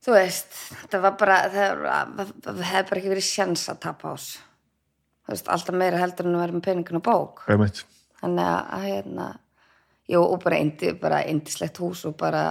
Þú 0.05 0.15
veist 0.15 0.59
það 0.91 1.05
var 1.07 1.17
bara, 1.19 1.39
það, 1.55 1.83
það, 2.45 2.61
hefði 2.69 2.89
bara 2.91 3.01
ekki 3.01 3.13
verið 3.15 3.27
sjans 3.27 3.65
að 3.71 3.81
tapa 3.87 4.13
á 4.13 4.15
þessu. 4.15 4.45
Þú 5.25 5.35
veist, 5.35 5.51
alltaf 5.55 5.79
meira 5.81 6.01
heldur 6.01 6.29
en 6.29 6.37
að 6.37 6.43
vera 6.45 6.57
með 6.57 6.65
peningin 6.69 7.01
á 7.01 7.07
bók. 7.09 7.43
Einmitt. 7.51 7.83
Þannig 8.19 8.51
að 8.53 8.85
hérna 8.87 9.27
jú, 10.09 10.21
og 10.23 10.41
bara, 10.43 10.59
indi, 10.61 10.93
bara 10.99 11.23
indislegt 11.29 11.79
hús 11.81 12.05
og 12.09 12.17
bara, 12.19 12.43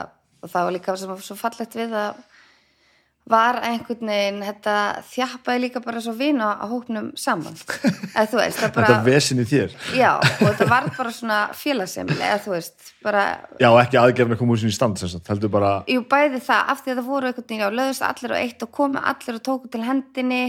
og 0.42 0.50
það 0.50 0.68
var 0.68 0.76
líka 0.76 0.96
sem 0.96 1.10
var 1.10 1.22
svo 1.24 1.38
fallegt 1.38 1.78
við 1.78 1.94
að 1.98 2.24
var 3.28 3.58
einhvern 3.60 4.08
veginn, 4.08 4.38
þetta 4.40 4.74
þjappaði 5.10 5.60
líka 5.66 5.82
bara 5.84 6.00
svo 6.00 6.14
vina 6.16 6.46
á 6.56 6.64
hóknum 6.70 7.10
saman. 7.18 7.56
Eða 8.14 8.24
þú 8.30 8.38
veist, 8.40 8.60
Þetta 8.62 8.70
bara 8.78 9.00
vesin 9.04 9.42
í 9.42 9.44
þér. 9.48 9.74
Já, 9.98 10.14
og 10.16 10.44
þetta 10.46 10.68
var 10.70 10.86
bara 10.96 11.12
svona 11.12 11.40
félagsemli, 11.56 12.16
eða 12.16 12.38
þú 12.46 12.54
veist, 12.54 12.92
bara 13.04 13.24
Já, 13.60 13.68
ekki 13.82 14.00
aðgerðin 14.00 14.36
að 14.38 14.40
koma 14.40 14.56
úr 14.56 14.62
sinni 14.62 14.76
stand 14.76 15.00
sem 15.02 15.12
sagt, 15.12 15.28
heldur 15.28 15.52
bara 15.52 15.74
jú, 15.90 16.06
bæði 16.08 16.40
það, 16.46 16.72
af 16.72 16.80
því 16.84 16.94
að 16.94 17.00
það 17.02 17.10
voru 17.12 17.30
einhvern 17.30 17.48
veginn, 17.50 17.64
já, 17.66 17.68
löðust 17.82 18.06
allir 18.08 18.32
á 18.34 18.38
eitt 18.40 18.64
og 18.64 18.72
komu 18.80 19.04
allir 19.12 19.40
og 19.40 19.44
tóku 19.50 19.72
til 19.74 19.84
hendinni 19.84 20.42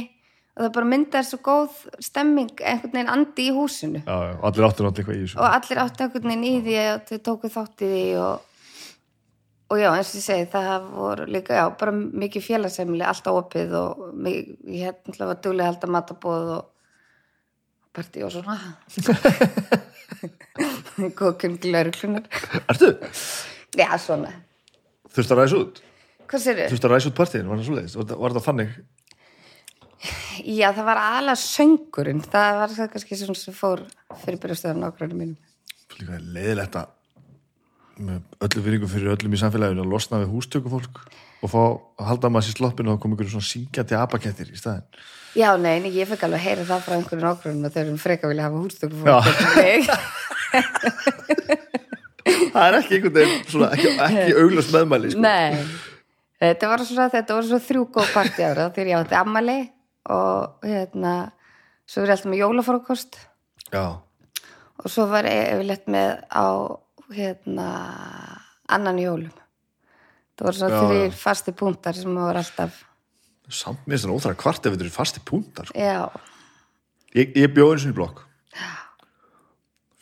og 0.57 0.65
það 0.65 0.73
bara 0.75 0.89
myndaði 0.91 1.27
svo 1.29 1.39
góð 1.45 1.77
stemming 2.03 2.49
einhvern 2.59 2.93
veginn 2.95 3.11
andi 3.13 3.47
í 3.47 3.55
húsinu 3.55 4.01
já, 4.01 4.15
já, 4.27 4.33
allir 4.49 4.65
áttur 4.67 4.87
náttúrulega 4.87 4.99
eitthvað 4.99 5.19
í 5.19 5.23
þessu 5.23 5.39
og 5.39 5.47
allir 5.57 5.81
áttu 5.85 6.05
einhvern 6.05 6.29
veginn 6.31 6.47
í 6.49 6.53
því 6.65 6.77
og 6.83 7.03
þau 7.11 7.19
tóku 7.29 7.51
þátt 7.53 7.85
í 7.85 7.91
því 7.93 8.01
og, 8.23 8.35
og 9.69 9.79
já, 9.83 9.89
eins 9.93 10.09
og 10.11 10.19
ég 10.19 10.25
segi, 10.25 10.49
það 10.55 10.89
voru 10.97 11.27
líka, 11.29 11.59
já, 11.61 11.65
bara 11.79 11.93
mikið 11.95 12.47
félagsemli 12.49 13.05
alltaf 13.07 13.39
opið 13.43 13.77
og 13.79 14.03
mig, 14.17 14.51
ég 14.65 14.89
hef 14.89 14.99
náttúrulega 15.05 15.31
var 15.31 15.41
duglega 15.45 15.69
held 15.71 15.87
að 15.87 15.95
matabóð 15.95 16.53
og 16.57 16.67
partí 17.99 18.25
og 18.25 18.33
svona 18.33 18.57
góðkjum 21.19 21.59
glörglunar 21.63 22.25
Ertu? 22.69 22.95
já, 23.77 23.89
svona, 24.01 24.33
Þurftu 25.09 25.33
að 25.35 25.41
ræsa 25.43 25.59
út? 25.63 25.81
hvað 26.29 26.43
sér 26.43 26.63
Þurftu 26.69 26.89
að 26.89 26.93
ræsa 26.95 27.09
út 27.11 27.17
partíin? 27.17 27.49
Var 27.49 28.35
það 28.35 28.45
þannig? 28.45 28.73
Já, 30.59 30.67
það 30.73 30.85
var 30.87 30.97
aðalega 31.03 31.41
söngurinn. 31.43 32.21
Það 32.23 32.51
var 32.61 32.69
það 32.77 32.91
kannski 32.93 33.13
svona 33.19 33.37
sem 33.39 33.55
fór 33.57 33.79
fyrir 34.23 34.39
byrjastöðan 34.43 34.87
ákvæðinu 34.87 35.19
mínum. 35.19 35.37
Líka 35.99 36.15
leiðilegt 36.21 36.75
að 36.79 36.87
með 37.99 38.19
öllu 38.45 38.61
viðringum 38.63 38.91
fyrir 38.91 39.11
öllum 39.13 39.33
í 39.35 39.39
samfélaginu 39.41 39.81
að 39.83 39.91
losna 39.91 40.21
við 40.21 40.29
hústökufólk 40.33 40.95
og 41.39 41.47
fá 41.51 41.61
að 41.63 42.05
halda 42.09 42.27
maður 42.31 42.45
sér 42.47 42.57
sloppinu 42.59 42.89
og 42.93 43.01
koma 43.03 43.13
ykkur 43.15 43.31
svona 43.33 43.47
syngjandi 43.47 43.95
apakettir 43.99 44.47
í 44.53 44.55
staðin. 44.59 44.87
já, 45.35 45.49
nei, 45.59 45.75
ég 45.91 46.09
fekk 46.09 46.23
alveg 46.27 46.39
að 46.39 46.45
heyra 46.45 46.69
það 46.69 46.85
frá 46.85 46.93
einhverjum 46.95 47.31
ákvæðinu 47.33 47.65
og 47.67 47.71
þau 47.73 47.81
erum 47.83 47.99
freka 47.99 48.25
vilja 48.31 48.47
hafa 48.47 48.63
hústöku 48.63 48.95
fólk 49.03 49.09
Það 52.49 52.65
er 52.65 52.75
ekki 52.77 52.97
einhvern 52.97 53.15
veginn 53.15 53.43
svona 53.49 53.67
ekki, 53.73 53.89
ekki 54.05 54.33
auglust 54.37 54.71
meðmæli 54.73 55.07
sko. 55.13 55.21
Nei, 55.23 55.49
þetta 56.43 56.65
var 56.71 56.79
svona, 56.85 57.05
þetta 57.13 57.31
var 57.37 57.43
svona 57.49 57.67
þrjú 57.67 57.83
góð 57.95 58.07
partí 58.13 58.41
ára 58.45 58.65
þegar 58.75 58.91
ég 58.91 58.97
átti 59.03 59.15
ammali 59.19 59.57
og 60.09 60.65
hérna, 60.65 61.13
svo 61.89 62.03
er 62.03 62.09
ég 62.11 62.15
alltaf 62.17 62.31
með 62.31 62.41
jólafrókost 62.43 63.17
Já, 63.73 63.83
og 64.79 64.87
svo 64.89 65.05
var 65.11 65.27
ég 65.29 65.53
yfirleitt 65.55 65.89
með 65.91 66.11
á 66.33 66.45
hérna 67.13 67.67
annan 68.69 68.99
jólum. 69.01 69.33
Það 70.37 70.45
voru 70.47 70.57
svona 70.59 70.81
þrýr 70.85 71.15
fasti 71.19 71.51
púntar 71.57 71.97
sem 71.97 72.13
voru 72.15 72.39
alltaf, 72.39 72.83
samt 73.49 73.85
mér 73.89 73.97
er 73.97 74.03
svona 74.03 74.17
óþæra 74.19 74.37
kvart 74.39 74.65
ef 74.69 74.75
þetta 74.75 74.85
eru 74.85 74.93
fasti 74.93 75.23
púntar 75.25 75.69
sko. 75.69 75.79
já, 75.79 76.09
Ég, 77.17 77.31
ég 77.33 77.49
bjóði 77.49 77.73
eins 77.79 77.85
og 77.87 77.91
í 77.91 77.97
blokk. 77.97 78.19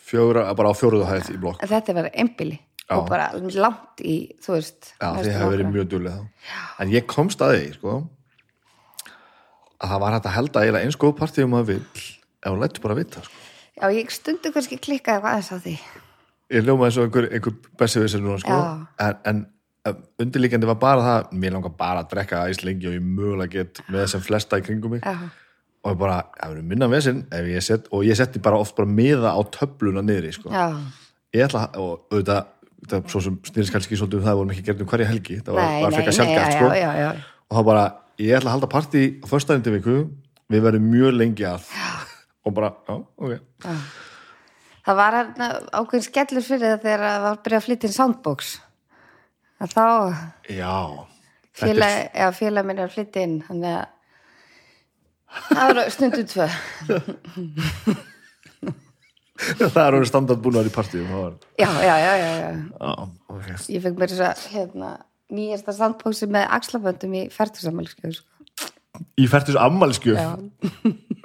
Fjóra, 0.08 0.46
bara 0.56 0.72
á 0.72 0.76
fjóruðu 0.76 1.08
hæð 1.08 1.30
í 1.34 1.38
blokk. 1.42 1.64
Þetta 1.68 1.96
var 1.96 2.10
einbili 2.14 2.58
Já. 2.88 2.96
og 2.96 3.08
bara 3.10 3.30
langt 3.36 4.04
í, 4.04 4.18
þú 4.44 4.54
veist. 4.56 4.94
Já, 5.00 5.10
þið 5.18 5.32
hefur 5.36 5.54
verið 5.56 5.72
mjög 5.74 5.88
duglega 5.92 6.20
þá. 6.20 6.52
En 6.84 6.92
ég 6.94 7.08
komst 7.08 7.44
að 7.44 7.56
því, 7.56 7.66
sko 7.80 7.96
að 9.78 9.92
það 9.94 10.02
var 10.04 10.16
hægt 10.18 10.30
að 10.30 10.36
helda 10.38 10.64
eiginlega 10.64 10.88
eins 10.88 11.00
góð 11.02 11.16
partíð 11.20 11.48
um 11.48 11.58
að 11.60 11.70
vill 11.74 11.82
ef 11.82 12.50
hún 12.52 12.62
lættu 12.64 12.84
bara 12.84 12.96
að 12.98 13.02
vita, 13.04 13.24
sko. 13.26 13.44
Já, 13.78 13.86
ég 13.94 14.14
stundu 14.14 14.52
kannski 14.54 14.80
klikkaði 14.82 15.18
eitthvað 15.20 15.34
aðeins 15.34 15.52
á 15.54 15.58
því. 15.66 15.76
Ég 16.56 16.64
hljóma 16.66 16.88
eins 16.88 16.98
og 16.98 17.08
einhver, 17.08 17.28
einhver 17.38 17.58
bessi 17.78 18.02
við 18.02 18.14
sér 18.14 18.24
núna, 18.24 18.38
sko. 18.42 18.60
En, 19.04 19.18
en 19.30 19.42
eh, 19.86 19.98
undirlíkjandi 20.24 20.70
var 20.70 20.80
bara 20.82 21.04
það 21.06 21.36
mér 21.44 21.58
langar 21.58 21.76
bara 21.78 22.02
að 22.06 22.14
drekka 22.14 22.46
æs 22.50 22.64
lengi 22.66 22.90
og 22.90 22.96
ég 22.98 23.04
mögulega 23.06 23.60
get 23.60 23.84
með 23.94 24.08
sem 24.14 24.24
flesta 24.24 24.58
í 24.62 24.66
kringum 24.66 24.98
mig. 24.98 25.06
Já, 25.06 25.30
og 25.86 25.94
ég 25.94 26.00
bara, 26.02 26.18
það 26.40 26.54
verður 26.54 26.70
minna 26.72 26.90
vesinn 26.92 27.22
set, 27.64 27.86
og 27.94 28.04
ég 28.08 28.18
setti 28.18 28.42
bara 28.44 28.58
oft 28.60 28.76
bara 28.76 28.90
miða 28.90 29.36
á 29.38 29.42
töfluna 29.54 30.02
niðri, 30.04 30.34
sko. 30.36 30.50
Já, 30.52 30.74
ég 31.36 31.46
ætla, 31.46 31.68
að- 31.68 31.78
og 31.84 32.08
auðvitað 32.12 32.46
það 32.88 33.08
svo 33.12 33.22
sem 33.24 33.38
snýrist 33.44 33.74
kannski 33.74 33.98
svolítið 33.98 34.20
um 34.22 34.26
það 34.28 34.38
vorum 34.40 34.52
ekki 34.54 34.66
gert 34.68 34.82
um 34.82 34.90
hverja 34.90 35.08
helgi, 35.08 35.40
það 35.46 35.54
var, 35.58 35.82
var 35.84 35.96
frekar 35.96 36.16
sjálfgæft, 36.18 36.52
já, 36.52 36.58
sko. 36.58 36.68
já, 36.78 36.92
já. 37.02 37.10
og 37.50 37.58
þá 37.58 37.64
bara, 37.66 37.86
ég 38.22 38.38
ætla 38.38 38.52
að 38.52 38.56
halda 38.58 38.70
partí 38.72 39.04
á 39.22 39.26
föstudaginn 39.30 39.66
til 39.66 39.76
viku, 39.78 39.98
við 40.52 40.64
verðum 40.66 40.88
mjög 40.94 41.18
lengi 41.18 41.48
að. 41.48 41.68
Og 42.48 42.56
bara, 42.56 42.72
já, 42.88 42.96
ok. 43.20 43.66
Það 44.88 45.00
var 45.02 45.18
hérna 45.18 45.48
ákveðin 45.76 46.06
skellur 46.06 46.46
fyrir 46.46 46.64
það 46.64 46.84
þegar 46.86 47.02
það 47.04 47.24
var 47.26 47.34
að 47.34 47.42
byrja 47.44 47.60
að 47.60 47.66
flytja 47.66 47.90
inn 47.90 47.96
soundbox. 47.98 48.52
að 49.60 49.74
þá 49.74 49.86
Já, 50.56 50.76
félag, 51.60 51.96
já, 52.14 52.28
félag 52.38 52.68
minn 52.70 52.80
er 52.80 52.88
að 52.88 52.96
flytja 52.96 53.26
inn 53.28 53.40
þannig 53.50 53.74
að 53.82 53.88
það 55.50 55.74
var 55.74 55.92
stundum 55.98 56.30
tvö. 56.32 56.48
Það 59.38 59.84
er 59.84 59.96
orðið 59.96 60.10
standard 60.10 60.40
búnar 60.42 60.66
í 60.66 60.72
partíum 60.74 61.12
já, 61.62 61.68
já, 61.70 61.94
já, 62.02 62.14
já, 62.18 62.30
já. 62.42 62.48
já, 62.58 62.94
ok. 63.30 63.50
Ég 63.70 63.84
fekk 63.84 64.00
mér 64.00 64.10
þess 64.14 64.24
að 64.26 64.46
hérna, 64.56 64.90
nýjasta 65.34 65.76
soundboxi 65.76 66.30
með 66.32 66.48
axlaböndum 66.58 67.16
í 67.18 67.24
færtusamælskjöðu 67.34 68.18
sko. 68.18 68.28
Í 69.20 69.28
já, 69.28 70.30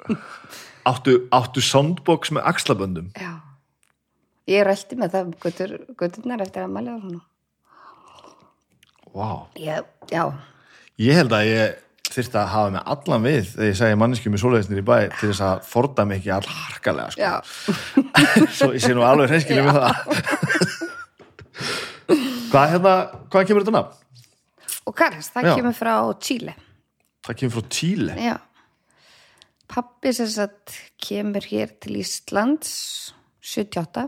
áttu, 0.91 1.15
áttu 1.33 1.63
soundbox 1.63 2.33
með 2.35 2.49
axlaböndum? 2.51 3.11
Já. 3.17 3.33
Ég 4.51 4.65
röldi 4.67 4.97
með 4.99 5.13
það 5.13 5.29
götur, 5.45 5.77
göturnar 5.97 6.43
eftir 6.43 6.65
að 6.65 6.73
mæla 6.75 6.97
og 6.97 7.05
svona. 7.05 7.21
Vá, 9.13 9.29
já, 9.61 9.77
já, 10.09 10.23
ég 10.99 11.17
held 11.21 11.33
að 11.37 11.47
ég 11.47 11.79
þyrfti 12.13 12.37
að 12.37 12.51
hafa 12.51 12.73
með 12.73 12.89
allan 12.93 13.25
við 13.25 13.47
þegar 13.53 13.69
ég 13.69 13.77
segi 13.79 13.99
manneskjum 14.01 14.35
í 14.35 14.41
svoleiðisnir 14.41 14.81
í 14.81 14.85
bæ 14.85 14.97
til 15.15 15.29
þess 15.29 15.43
að 15.47 15.63
forda 15.69 16.05
mig 16.09 16.19
ekki 16.19 16.33
all 16.35 16.49
harkalega 16.49 17.09
sko. 17.15 17.29
svo 18.57 18.69
ég 18.75 18.83
sé 18.83 18.93
nú 18.93 19.05
alveg 19.07 19.31
hreinskilið 19.31 19.69
með 19.69 19.75
það 19.79 19.95
Hvað 22.53 22.69
hérna, 22.69 22.93
hvað 23.33 23.47
kemur 23.49 23.63
þetta 23.65 23.73
nafn? 23.79 23.99
og 24.83 24.95
Karas, 24.97 25.29
það 25.33 25.47
Já. 25.47 25.53
kemur 25.57 25.75
frá 25.77 25.93
Chile. 26.21 26.55
Það 27.23 27.37
kemur 27.39 27.55
frá 27.55 27.69
Tíle 27.71 28.17
Já. 28.19 28.35
Pappi 29.73 30.11
sem 30.13 30.27
sagt 30.29 30.75
kemur 31.01 31.45
hér 31.47 31.71
til 31.81 31.97
Íslands 32.01 32.73
78 33.41 34.05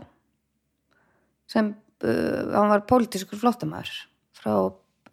sem 1.50 1.72
uh, 1.72 2.52
hann 2.52 2.70
var 2.70 2.84
pólitískur 2.88 3.40
flóttamæður 3.40 3.94
frá 4.36 4.52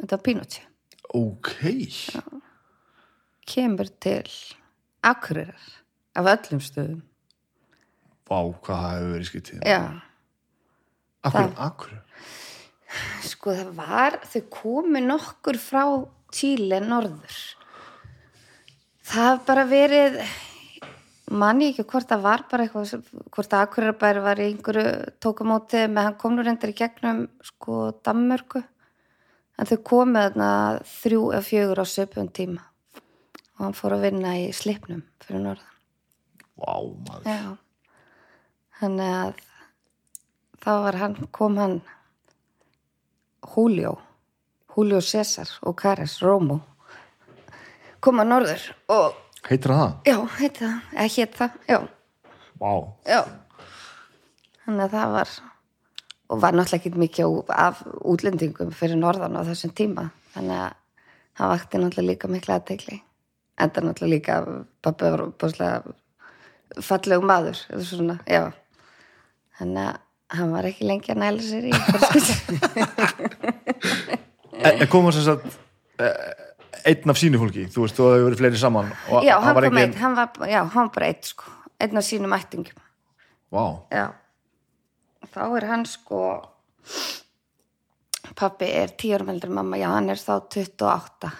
þetta 0.01 0.19
Pinochet 0.25 0.69
Ok, 1.13 1.53
kemur 3.47 3.89
til 4.01 4.29
Akureyrar 5.03 5.65
af 6.17 6.29
öllum 6.31 6.61
stöðum. 6.63 7.01
Vá, 8.29 8.39
hvað 8.39 8.79
það 8.79 8.93
hefur 8.93 9.11
verið 9.13 9.27
skiptið. 9.29 9.65
Já, 9.67 9.81
Akkur, 11.23 11.51
akkur 11.61 11.91
sko 13.25 13.53
það 13.57 13.73
var 13.77 14.19
þau 14.29 14.41
komu 14.53 15.01
nokkur 15.03 15.59
frá 15.61 15.83
Chile 16.33 16.79
norður. 16.83 17.37
Það 19.03 19.29
haf 19.29 19.45
bara 19.47 19.63
verið 19.69 20.19
manni 21.33 21.69
ekki 21.71 21.85
hvort 21.89 22.09
það 22.09 22.25
var 22.25 22.43
bara 22.51 22.65
eitthvað 22.65 23.07
hvort 23.33 23.55
að 23.55 23.65
Akureyrarbær 23.67 24.19
var 24.23 24.41
í 24.41 24.49
einhverju 24.51 25.15
tókamóti 25.23 25.85
með 25.89 26.07
hann 26.09 26.19
kom 26.21 26.35
nú 26.35 26.45
reyndar 26.45 26.73
í 26.73 26.77
gegnum 26.77 27.25
sko 27.45 27.79
Danmörku. 28.05 28.63
En 29.59 29.69
þau 29.69 29.77
komu 29.85 30.17
þarna 30.17 30.51
þrjú 30.89 31.25
eða 31.31 31.45
fjögur 31.45 31.83
á 31.83 31.85
söpum 31.85 32.29
tíma. 32.33 32.63
Og 33.57 33.67
hann 33.67 33.77
fór 33.77 33.97
að 33.97 34.07
vinna 34.07 34.33
í 34.41 34.47
slipnum 34.55 35.03
fyrir 35.21 35.43
norðan. 35.43 35.75
Vá, 36.57 36.73
maður. 37.05 37.27
Já. 37.29 37.57
Þannig 38.79 39.13
að 39.19 39.43
þá 40.63 40.71
var 40.87 40.97
hann, 41.01 41.19
kom 41.35 41.59
hann 41.61 41.77
Julio, 43.53 43.97
Julio 44.75 45.01
César 45.01 45.49
og 45.61 45.75
Kares 45.79 46.19
Rómo 46.23 46.59
kom 48.03 48.19
að 48.23 48.31
norður 48.31 48.65
og 48.93 49.19
Heitir 49.43 49.73
það? 49.75 49.95
já, 50.07 50.17
heiti 50.39 50.63
það, 50.63 50.75
eða 50.93 51.13
hétt 51.17 51.39
það, 51.39 51.57
já, 51.67 51.79
Vá, 52.63 52.71
já. 53.09 53.21
Þannig 54.63 54.83
að 54.85 54.93
það 54.93 55.15
var 55.17 55.31
og 56.31 56.39
var 56.39 56.55
náttúrulega 56.55 56.79
ekki 56.79 57.01
mikið 57.03 57.41
af 57.51 57.81
útlendingum 58.07 58.71
fyrir 58.71 58.95
norðan 58.95 59.35
á 59.35 59.41
þessum 59.43 59.73
tíma. 59.75 60.05
Þannig 60.33 60.61
að 60.63 60.77
hann 61.41 61.51
vakti 61.51 61.81
náttúrulega 61.81 62.07
líka 62.13 62.29
mikla 62.31 62.59
aðtegli 62.61 63.01
enda 63.61 63.83
náttúrulega 63.83 64.13
líka 64.15 64.63
pappi 64.81 65.11
var 65.11 65.25
búslega 65.39 65.81
fallegum 66.81 67.27
maður 67.29 67.59
eða 67.69 67.83
svona, 67.85 68.17
já. 68.25 68.47
Þannig 69.59 69.83
að 69.91 69.99
hann 70.39 70.53
var 70.55 70.69
ekki 70.71 70.87
lengi 70.89 71.11
að 71.13 71.21
næla 71.21 71.43
sér 71.45 71.67
í 71.69 71.73
fjölskyldu. 71.77 72.55
en, 73.83 74.87
kom 74.91 75.07
hann 75.07 75.15
sem 75.15 75.27
sagt 75.27 75.59
eh, 75.99 76.15
einn 76.91 77.13
af 77.13 77.19
sínu 77.19 77.41
fólki, 77.41 77.67
þú 77.71 77.85
veist, 77.85 77.99
þú 77.99 78.09
hefur 78.11 78.25
verið 78.29 78.41
fleiri 78.43 78.61
saman 78.61 78.91
já, 79.25 79.35
hann 79.43 79.59
kom 79.59 79.83
einn, 79.83 79.99
hann 79.99 80.17
var, 80.17 80.33
bara 80.95 81.11
einn 81.11 81.21
sko, 81.27 81.53
einn 81.79 82.01
af 82.01 82.07
sínum 82.07 82.35
ættingum 82.35 82.81
Vá, 83.53 83.85
Já. 83.93 84.07
Þá 85.33 85.43
er 85.57 85.65
hann 85.69 85.83
sko 85.85 86.21
pappi 88.33 88.65
er 88.65 88.93
en 89.05 89.53
mamma, 89.53 89.77
já, 89.77 89.89
hann 89.93 90.09
er 90.09 90.17
þá 90.17 90.41
28. 90.41 91.31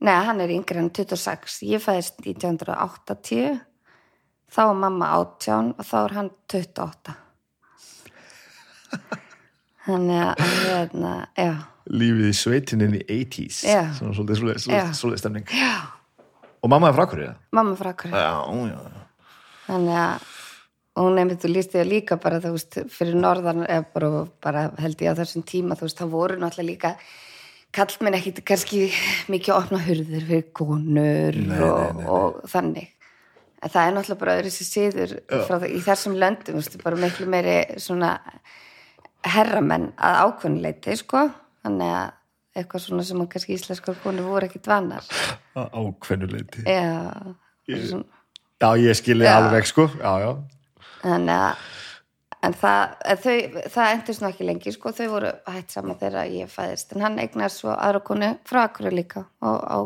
Nei, 0.00 0.24
hann 0.24 0.40
er 0.40 0.52
yngri 0.52 0.78
en 0.78 0.90
26. 0.90 1.62
Ég 1.66 1.82
fæðist 1.82 2.20
1980, 2.20 3.58
þá 4.52 4.60
er 4.66 4.74
mamma 4.74 5.08
18 5.16 5.72
og 5.78 5.88
þá 5.88 5.96
er 6.02 6.16
hann 6.18 6.30
28. 6.52 7.16
Þannig 9.88 10.18
að 10.20 10.42
er 10.44 10.56
hérna, 10.68 11.12
já, 11.38 11.52
lífið 11.88 12.26
í 12.28 12.32
sveitinni 12.36 12.88
í 12.98 13.04
80s 13.24 13.60
Já. 13.64 13.82
Svona 13.96 14.16
svolítið, 14.18 14.42
svolítið, 14.98 15.20
stemning. 15.22 15.46
Já, 15.56 15.76
og 16.60 16.72
mamma 16.72 16.90
er 16.90 16.98
frá 16.98 17.06
hverju 17.08 17.30
mamma 17.56 17.78
frá 17.78 17.94
hverju 17.96 18.12
já, 18.12 18.32
já, 18.68 19.06
þannig 19.68 19.96
að 20.02 20.34
hún 20.98 21.18
einmitt 21.22 21.46
og 21.46 21.52
lísti 21.54 21.78
það 21.78 21.88
líka 21.92 22.18
bara 22.20 22.40
þú 22.42 22.50
veist 22.56 22.78
fyrir 22.90 23.16
norðan 23.16 23.64
bara, 23.94 24.10
bara 24.42 24.66
held 24.82 25.00
ég 25.06 25.14
á 25.14 25.18
þessum 25.22 25.44
tíma 25.46 25.78
þú 25.78 25.86
veist 25.86 26.00
það 26.02 26.12
voru 26.16 26.38
náttúrulega 26.42 26.68
líka 26.72 26.92
kallmenn 27.78 28.16
ekkit 28.18 28.42
kannski 28.48 28.86
mikið 29.30 29.54
að 29.54 29.58
opna 29.62 29.80
hurðir 29.84 30.28
fyrir 30.28 30.46
konur 30.56 31.36
Nei, 31.38 31.60
og, 31.62 31.82
nei, 31.84 31.98
nei, 32.02 32.08
og 32.08 32.38
þannig. 32.50 32.88
En 33.62 33.72
það 33.74 33.88
er 33.88 33.94
náttúrulega 33.96 34.22
bara 34.22 34.36
öðru 34.40 34.52
frá, 35.46 35.54
það- 35.58 35.72
í 35.74 35.80
þessum 35.84 36.16
löndum, 36.18 36.54
þú 36.54 36.58
veist, 36.58 36.76
bara 36.82 36.96
miklu 36.96 37.26
meiri 37.30 37.56
svona 37.82 38.12
herramenn 39.26 39.92
að 39.96 40.20
ákvönuleiti, 40.26 40.96
sko. 40.96 41.28
Þannig 41.64 41.94
að 41.98 42.12
eitthvað 42.58 42.84
svona 42.84 43.04
sem 43.06 43.20
að 43.22 43.28
kannski 43.32 43.54
íslenskar 43.54 43.98
konur 44.02 44.28
voru 44.32 44.48
ekkit 44.48 44.66
vannar 44.70 45.04
ákveðnuleiti 45.54 46.64
já, 46.66 47.34
Ég- 47.68 48.04
já, 48.58 48.70
ég 48.80 48.96
skilji 48.98 49.28
alveg 49.30 49.66
sko. 49.68 49.88
Já, 50.00 50.12
já, 50.24 50.30
þannig 51.02 51.34
að 51.44 51.66
en 52.48 52.54
það, 52.54 52.96
þau, 53.22 53.36
það 53.74 53.92
endist 53.92 54.22
nú 54.22 54.28
ekki 54.30 54.46
lengi 54.46 54.72
sko, 54.74 54.92
þau 54.94 55.08
voru 55.10 55.32
hætt 55.50 55.74
saman 55.74 55.98
þegar 55.98 56.30
ég 56.30 56.50
fæðist, 56.52 56.94
en 56.94 57.02
hann 57.06 57.18
eignar 57.18 57.50
svo 57.50 57.74
aðra 57.74 58.02
konu 58.06 58.30
frá 58.48 58.62
Akkur 58.64 58.90
líka 58.94 59.24
og 59.42 59.58
á, 59.66 59.78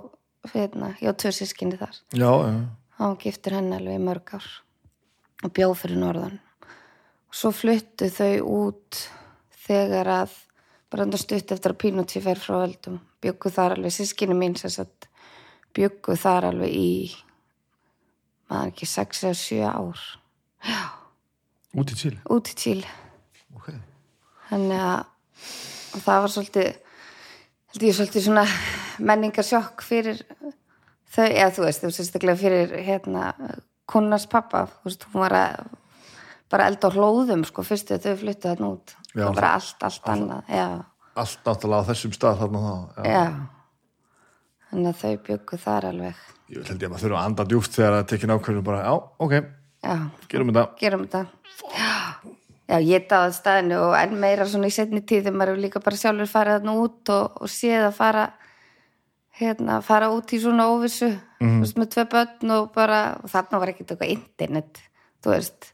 hérna, 0.52 0.92
ég 1.00 1.12
á 1.12 1.14
tvö 1.16 1.32
sískinni 1.32 1.78
þar. 1.80 1.96
Já, 2.12 2.28
já. 2.28 2.60
hann 3.00 3.16
giftur 3.20 3.56
henni 3.56 3.76
alveg 3.76 3.96
í 3.98 4.04
mörg 4.04 4.34
ár 4.36 4.48
og 5.42 5.52
bjóð 5.56 5.74
fyrir 5.80 5.98
norðan. 5.98 6.38
Og 7.32 7.34
svo 7.40 7.50
fluttu 7.56 8.08
þau 8.12 8.32
út 8.44 9.00
þegar 9.62 10.10
að 10.22 10.36
bara 10.92 11.06
enda 11.06 11.20
stutt 11.20 11.54
eftir 11.54 11.72
að 11.72 11.80
Pínoti 11.80 12.20
fer 12.22 12.40
frá 12.40 12.58
öldum 12.62 12.98
bjöggu 13.22 13.52
þar 13.54 13.76
alveg, 13.76 13.94
sískinni 13.94 14.36
mín 14.36 14.56
sem 14.58 14.72
sagt 14.72 15.08
bjöggu 15.76 16.16
þar 16.20 16.50
alveg 16.50 16.74
í 16.76 16.90
maður 18.50 18.72
ekki 18.72 18.88
6 18.90 19.22
eða 19.24 19.38
7 19.40 19.70
ár. 19.70 20.02
Út 21.72 21.94
í 21.94 21.96
til 21.96 22.14
út 22.28 22.50
í 22.52 22.56
Tíl 22.58 22.80
okay. 23.56 23.78
þannig 24.50 24.82
að 24.84 26.02
það 26.04 26.24
var 26.24 26.32
svolítið 26.34 26.68
held 27.72 27.86
ég 27.86 27.96
svolítið 27.96 28.26
svona 28.26 28.44
menningarsjokk 29.00 29.84
fyrir 29.86 30.20
þau, 31.08 31.24
eða 31.24 31.52
þú 31.56 31.64
veist, 31.64 31.84
þú 31.84 31.92
sérstaklega 31.96 32.40
fyrir 32.42 32.74
hérna 32.84 33.32
kunnars 33.88 34.28
pappa, 34.28 34.66
þú 34.82 34.90
veist, 34.90 35.06
hún 35.12 35.24
var 35.24 35.36
að 35.38 35.72
bara 36.52 36.68
elda 36.68 36.92
á 36.92 36.94
hlóðum 36.94 37.46
sko 37.48 37.64
fyrstu 37.64 37.96
að 37.96 38.10
þau 38.10 38.20
fluttu 38.20 38.50
þarna 38.50 38.72
út 38.76 38.94
Já, 39.12 39.26
og 39.28 39.36
bara 39.36 39.54
allt, 39.58 39.84
allt 39.84 40.08
annað 40.08 40.82
allt 41.12 41.42
náttúrulega 41.46 41.84
á 41.84 41.88
þessum 41.90 42.14
stað 42.16 42.38
þarna 42.42 42.60
þá 42.62 42.74
já. 42.96 43.08
já. 43.12 43.24
Þannig 44.72 44.88
að 44.88 45.00
þau 45.02 45.16
byggu 45.26 45.58
þar 45.60 45.86
alveg. 45.90 46.20
Ég 46.52 46.68
held 46.68 46.78
ég 46.78 46.86
að 46.86 46.92
maður 46.92 47.04
þurfa 47.04 47.18
að 47.18 47.26
anda 47.28 47.44
djúft 47.48 47.74
þegar 47.76 47.96
að 47.98 48.06
tekja 48.12 48.30
nákvæmlega 48.30 48.66
bara, 48.68 48.84
já, 48.86 48.94
ok, 49.26 49.34
já, 49.84 49.96
gerum 50.32 50.52
þetta. 50.52 50.64
Gerum 50.80 51.04
þetta. 51.06 51.24
Já, 52.72 52.76
ég 52.80 53.04
dáði 53.10 53.34
staðinu 53.36 53.80
og 53.82 53.96
enn 53.98 54.14
meira 54.22 54.46
svona 54.48 54.70
í 54.70 54.72
setni 54.72 55.02
tíð 55.04 55.26
þegar 55.26 55.36
maður 55.42 55.60
líka 55.60 55.82
bara 55.84 55.98
sjálfur 56.00 56.30
farið 56.30 56.56
þarna 56.56 56.76
út 56.80 57.12
og, 57.12 57.36
og 57.44 57.52
séð 57.52 57.88
að 57.90 57.98
fara 57.98 58.24
hérna, 59.36 59.80
fara 59.84 60.08
út 60.14 60.32
í 60.32 60.40
svona 60.40 60.70
óvissu 60.72 61.10
þú 61.42 61.52
veist, 61.60 61.76
með 61.80 61.92
tvei 61.92 62.06
börn 62.14 62.54
og 62.56 62.72
bara 62.72 63.02
og 63.20 63.32
þarna 63.32 63.60
var 63.60 63.72
ekkert 63.72 63.92
eitthvað 63.92 64.14
internet 64.14 64.80
þú 65.20 65.34
veist. 65.34 65.72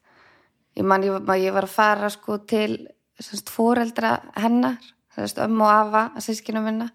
Ég 0.78 0.86
man, 0.86 1.06
ég, 1.06 1.30
ég 1.44 1.54
var 1.54 1.68
að 1.68 1.74
fara 1.76 2.10
sko 2.10 2.40
til 2.50 2.80
semst, 3.18 3.50
fóreldra 3.50 4.18
hennar 4.38 4.78
semst, 5.14 5.40
ömmu 5.42 5.66
og 5.66 5.72
afa 5.72 6.04
að 6.14 6.24
sískinu 6.28 6.62
minna 6.64 6.90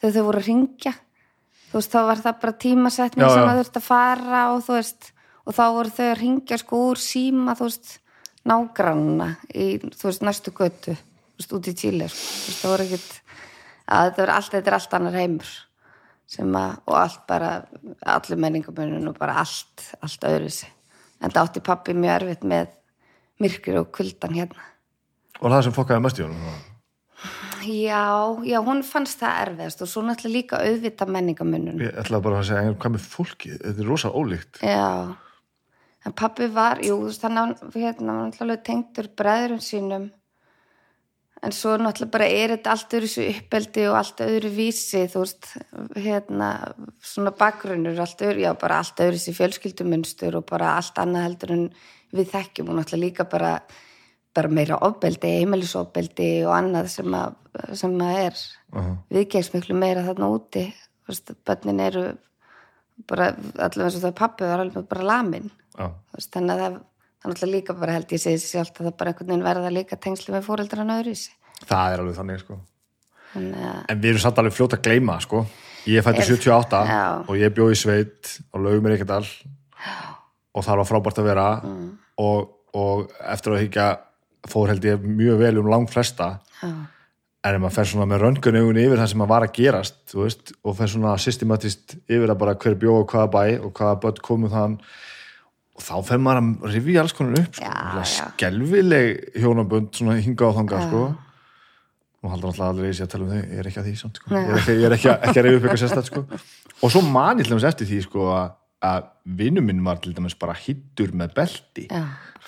þegar 0.00 0.16
þau 0.16 0.26
voru 0.26 0.42
að 0.42 0.48
ringja 0.50 0.94
þú 1.70 1.78
veist, 1.78 1.92
þá 1.92 2.00
var 2.08 2.22
það 2.24 2.38
bara 2.42 2.58
tímasetning 2.64 3.26
Já, 3.26 3.32
sem 3.34 3.44
já. 3.44 3.50
að 3.50 3.60
þurfti 3.60 3.80
að 3.80 3.86
fara 3.86 4.42
og 4.54 4.62
þú 4.66 4.76
veist, 4.78 5.10
og 5.46 5.56
þá 5.56 5.64
voru 5.76 5.94
þau 5.96 6.06
að 6.08 6.18
ringja 6.20 6.58
sko 6.60 6.82
úr 6.90 7.00
síma, 7.00 7.56
þú 7.58 7.68
veist 7.68 7.92
nágranna 8.50 9.30
í, 9.54 9.66
þú 9.94 10.08
veist, 10.08 10.24
næstu 10.26 10.54
götu 10.56 10.96
þú 10.96 11.40
veist, 11.40 11.56
út 11.56 11.70
í 11.70 11.76
Chile 11.78 12.08
sko. 12.10 12.26
þú 12.26 12.50
veist, 12.50 12.62
það 12.62 12.74
voru 12.74 12.88
ekkit 12.88 13.10
að 13.90 14.08
þetta 14.08 14.24
er 14.24 14.34
allt, 14.36 14.52
þetta 14.56 14.70
er 14.72 14.78
allt 14.78 14.98
annar 14.98 15.20
heimur 15.20 15.54
sem 16.30 16.58
að, 16.58 16.74
og 16.86 16.98
allt 16.98 17.22
bara 17.26 17.52
allir 18.16 18.42
menningamunum 18.42 19.08
og 19.10 19.18
bara 19.18 19.38
allt 19.42 19.86
allt 20.00 20.26
öðru 20.30 20.50
sig, 20.54 20.70
en 21.20 21.30
það 21.30 21.42
átti 21.44 21.64
pappi 21.70 21.94
mjög 21.94 22.16
erfitt 22.18 22.44
með 22.46 22.76
myrkur 23.40 23.80
og 23.84 23.90
kuldan 23.94 24.36
hérna 24.36 24.66
og 25.40 25.48
það 25.50 25.64
sem 25.66 25.74
fokkaði 25.76 26.04
mest 26.04 26.20
í 26.20 26.26
honum. 26.26 26.60
Já, 27.60 28.04
já, 28.48 28.56
hún 28.64 28.80
fannst 28.86 29.20
það 29.20 29.40
erfiðast 29.46 29.82
og 29.84 29.88
svo 29.90 30.02
náttúrulega 30.06 30.36
líka 30.38 30.60
auðvita 30.64 31.04
menningamunum 31.12 31.82
ég 31.84 31.98
ætla 32.00 32.20
bara 32.24 32.38
að 32.40 32.46
segja, 32.48 32.76
hvað 32.80 32.94
með 32.94 33.08
fólki 33.12 33.50
þetta 33.58 33.82
er 33.84 33.90
rosa 33.90 34.12
ólíkt. 34.16 34.62
Já, 34.64 34.86
en 36.08 36.14
pappi 36.16 36.48
var, 36.54 36.80
jú, 36.80 36.96
hann 37.22 37.36
á- 37.36 37.60
hérna, 37.74 38.14
var 38.16 38.30
náttúrulega 38.30 38.64
tengdur 38.64 39.10
bræðurum 39.16 39.60
sínum. 39.60 40.06
En 41.42 41.52
svo 41.56 41.76
náttúrulega 41.76 42.10
bara 42.16 42.28
er 42.28 42.48
þetta 42.56 42.72
allt 42.72 42.96
öðru 42.96 43.08
svo 43.12 43.26
uppeldi 43.28 43.84
og 43.88 43.94
allt 44.00 44.18
öðru 44.24 44.50
vísi, 44.56 45.04
þú 45.08 45.22
veist, 45.24 45.46
hérna, 45.96 46.48
svona 47.00 47.32
bakgrunnur, 47.36 48.00
allt 48.00 48.24
öðru, 48.24 48.40
já, 48.44 48.52
bara 48.60 48.80
allt 48.80 49.00
öðru 49.04 49.20
sér 49.20 49.36
fjölskyldumunstur 49.36 50.36
og 50.40 50.48
bara 50.48 50.74
allt 50.80 50.96
annað 51.00 51.28
heldur 51.28 51.54
en 51.56 51.62
við 52.16 52.32
þekkjum 52.32 52.68
og 52.72 52.76
náttúrulega 52.80 53.04
líka 53.04 53.28
bara, 53.28 53.54
bara 54.34 54.48
meira 54.48 54.78
ofbeldi, 54.86 55.32
heimilisofbeldi 55.40 56.28
og 56.46 56.54
annað 56.54 56.90
sem 56.92 57.14
að, 57.18 57.34
sem 57.74 57.96
að 58.00 58.18
er 58.26 58.42
uh 58.76 58.90
viðgegs 59.10 59.52
miklu 59.54 59.74
meira 59.74 60.04
þarna 60.06 60.28
úti. 60.30 60.68
Bönnin 61.10 61.80
eru 61.82 62.04
bara, 63.08 63.32
allavega 63.58 63.88
eins 63.88 63.96
og 63.98 64.04
það 64.04 64.14
pappi 64.20 64.46
var 64.46 64.62
alveg 64.62 64.86
bara 64.90 65.06
lamin 65.08 65.48
já, 65.50 65.88
þú 65.88 66.18
veist, 66.18 66.30
þannig 66.36 66.52
að 66.54 66.60
það 66.60 66.68
er 66.70 67.30
náttúrulega 67.32 67.54
líka 67.56 67.74
bara 67.80 67.94
held 67.96 68.12
ég 68.14 68.22
segið 68.22 68.42
sér 68.42 68.52
sjálft 68.54 68.78
að 68.80 68.86
það 68.88 68.96
bara 69.00 69.10
einhvern 69.12 69.30
veginn 69.32 69.46
verða 69.48 69.72
líka 69.74 69.98
tengslu 70.06 70.34
með 70.36 70.46
fóreldrana 70.46 70.98
öðru 71.00 71.14
í 71.16 71.18
sig 71.18 71.66
það 71.66 71.94
er 71.94 72.02
alveg 72.04 72.18
þannig 72.20 72.44
sko. 72.44 72.58
Þannig 73.32 73.64
að, 73.70 73.80
en 73.92 74.00
við 74.04 74.12
erum 74.12 74.22
samt 74.24 74.38
alveg 74.42 74.54
fljóta 74.56 74.78
að 74.78 74.84
gleyma 74.86 75.16
sko. 75.24 75.42
Ég 75.90 76.04
fætti 76.06 76.22
Er- 76.22 76.30
78 76.30 76.80
Já. 76.90 77.02
og 77.26 77.34
ég 77.40 77.52
bjóð 77.56 77.74
í 77.74 77.80
sveit 77.80 78.30
og 78.52 78.64
lögum 78.64 78.86
mér 78.86 78.96
ekkert 78.96 79.12
all 79.18 79.28
og 80.54 80.64
það 80.66 80.80
var 80.80 80.88
frábært 80.88 81.20
að 81.20 81.28
vera. 81.30 81.48
Mm. 81.64 81.90
og, 82.20 82.50
og 82.76 83.12
eftir 83.32 83.54
að 83.54 83.62
higgja 83.64 83.86
fór 84.48 84.70
held 84.72 84.84
ég 84.88 85.02
mjög 85.04 85.38
vel 85.42 85.58
um 85.60 85.68
lang 85.68 85.88
flesta 85.90 86.40
já, 86.62 86.70
en 87.44 87.54
ef 87.56 87.60
maður 87.62 87.72
fer 87.78 87.88
svona 87.88 88.06
með 88.08 88.20
röngun 88.24 88.58
yfir 88.80 88.98
það 89.00 89.10
sem 89.12 89.22
að 89.24 89.30
var 89.32 89.44
að 89.46 89.54
gerast 89.56 90.14
veist, 90.16 90.52
og 90.64 90.76
fer 90.76 90.90
svona 90.92 91.14
systematist 91.20 91.94
yfir 92.08 92.28
að 92.34 92.38
bara 92.42 92.54
hver 92.60 92.74
bjóð 92.82 92.98
og 93.04 93.14
hvaða 93.14 93.30
bæ 93.32 93.44
og 93.64 93.72
hvaða 93.78 94.00
börn 94.02 94.20
komu 94.26 94.50
þann 94.52 94.74
og 95.80 95.84
þá 95.86 95.94
fer 96.10 96.20
maður 96.20 96.68
að 96.68 96.74
rifja 96.74 97.00
alls 97.00 97.14
konar 97.16 97.40
upp 97.40 97.54
sko. 97.56 97.64
Já, 97.64 98.04
já. 98.04 98.28
skelfileg 98.36 99.38
hjónabönd 99.40 99.92
svona 99.96 100.18
hinga 100.20 100.50
á 100.52 100.56
þanga 100.60 100.80
sko. 100.88 101.02
og 102.20 102.28
haldur 102.34 102.50
alltaf 102.50 102.66
allir 102.74 102.90
í 102.90 102.92
sig 102.92 103.06
að 103.06 103.12
tala 103.14 103.24
um 103.24 103.30
þau 103.32 103.38
ég 103.40 103.60
er 103.62 103.68
ekki 103.70 103.80
að 103.80 103.86
því 103.88 103.94
samt, 103.96 104.20
sko. 104.20 104.34
ég 104.36 104.50
er 104.52 104.58
ekki, 104.60 104.74
er 104.84 104.96
ekki, 104.98 105.08
að- 105.08 105.44
rifja 105.46 105.56
upp 105.56 105.64
eitthvað 105.64 105.82
sérstætt 105.86 106.10
sko. 106.10 106.24
og 106.84 106.92
svo 106.92 107.00
man 107.08 107.40
ég 107.40 107.48
til 107.48 107.54
dæmis 107.54 107.64
eftir 107.70 107.88
því 107.88 108.02
sko, 108.04 108.26
að, 108.36 108.50
að 108.80 109.10
vinnu 109.40 109.60
minn 109.64 109.82
var 109.84 109.98
til 110.00 110.14
dæmis 110.16 110.36
bara 110.40 110.54
hittur 110.56 111.10
með 111.16 111.34
belti. 111.36 111.86
Já, 111.90 112.04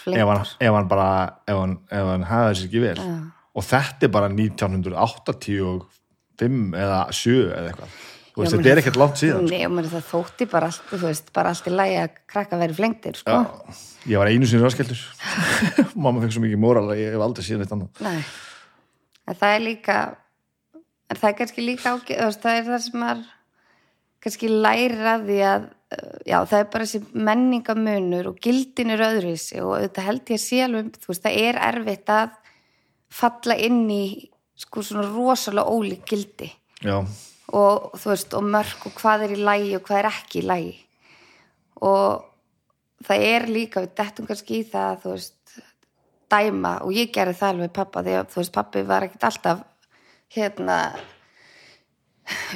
ef 0.09 0.29
hann, 0.31 0.47
ef 0.65 0.73
hann 0.77 0.89
bara 0.91 1.09
ef 1.47 1.57
hann, 1.59 1.75
ef 1.93 2.05
hann 2.09 2.25
hafði 2.31 2.55
þessi 2.55 2.67
ekki 2.69 2.81
vel. 2.87 3.01
Já. 3.03 3.17
og 3.53 3.63
þetta 3.69 4.01
er 4.09 4.13
bara 4.15 4.29
1985 4.33 6.73
eða 6.81 7.01
7 7.13 7.53
eða 7.53 7.69
eitthvað. 7.69 7.91
Já, 8.33 8.49
þetta 8.49 8.71
er 8.71 8.81
ekkert 8.81 8.97
langt 8.97 9.21
síðan 9.21 9.45
sko. 9.45 9.53
Nei, 9.53 9.69
mér 9.69 9.93
það 9.93 10.09
þótti 10.09 10.45
bara 10.49 10.73
allt, 10.73 10.89
veist, 11.03 11.29
bara 11.37 11.53
allt 11.53 11.69
í 11.69 11.71
lagi 11.75 12.01
að 12.01 12.17
krakka 12.33 12.57
verið 12.63 12.81
flengtir, 12.81 13.13
sko. 13.21 13.37
Já, 13.37 13.45
ég 14.09 14.17
var 14.23 14.33
einu 14.33 14.49
sinni 14.49 14.65
raskeldur 14.65 14.97
mamma 16.07 16.25
fekk 16.25 16.33
svo 16.39 16.45
mikið 16.47 16.61
móral 16.65 16.89
að 16.95 17.03
ég 17.03 17.13
hef 17.13 17.21
aldrei 17.27 17.45
síðan 17.45 17.65
eitt 17.67 17.75
annað. 17.77 17.93
Nei, 18.07 18.21
en 19.29 19.37
það 19.43 19.53
er 19.59 19.63
líka 19.67 19.97
en 21.13 21.21
það 21.21 21.29
er 21.29 21.37
kannski 21.43 21.61
líka 21.67 21.93
ágæð 21.93 22.41
það 22.41 22.57
er 22.57 22.65
það 22.71 22.81
sem 22.87 22.97
maður 23.03 23.21
kannski 24.23 24.47
lærir 24.53 25.03
að 25.13 25.21
því 25.29 25.39
að 25.51 25.63
já, 26.27 26.39
það 26.49 26.59
er 26.59 26.69
bara 26.73 26.87
þessi 26.87 27.23
menningamunur 27.29 28.31
og 28.33 28.39
gildin 28.43 28.95
er 28.95 29.05
öðruvísi 29.09 29.61
og 29.65 29.75
þetta 29.85 30.07
held 30.07 30.33
ég 30.35 30.65
alveg, 30.67 30.95
þú 31.03 31.13
veist, 31.13 31.27
það 31.27 31.41
er 31.43 31.61
erfitt 31.69 32.13
að 32.13 32.39
falla 33.13 33.59
inn 33.61 33.85
í 33.93 34.05
sko 34.63 34.85
svona 34.87 35.09
rosalega 35.11 35.73
ólík 35.73 36.07
gildi. 36.09 36.49
Já, 36.83 36.99
og 37.53 37.93
þú 38.01 38.13
veist, 38.13 38.35
og 38.39 38.49
mörg 38.49 38.87
og 38.89 38.97
hvað 38.99 39.27
er 39.27 39.37
í 39.37 39.43
lægi 39.43 39.77
og 39.77 39.87
hvað 39.87 40.01
er 40.01 40.11
ekki 40.13 40.41
í 40.41 40.47
lægi 40.49 40.75
og 41.83 42.29
það 43.03 43.25
er 43.29 43.49
líka, 43.51 43.83
við 43.83 43.95
dettum 43.99 44.29
kannski 44.29 44.61
í 44.61 44.67
það 44.71 45.01
þú 45.03 45.15
veist, 45.17 45.57
dæma 46.33 46.77
og 46.87 46.95
ég 46.97 47.11
gerði 47.15 47.39
það 47.41 47.55
alveg 47.55 47.75
pappa 47.77 48.05
því 48.07 48.19
að 48.19 48.31
þú 48.33 48.41
veist, 48.41 48.55
pappi 48.55 48.85
var 48.89 49.07
ekkert 49.07 49.29
alltaf 49.29 49.65
hérna 50.33 50.79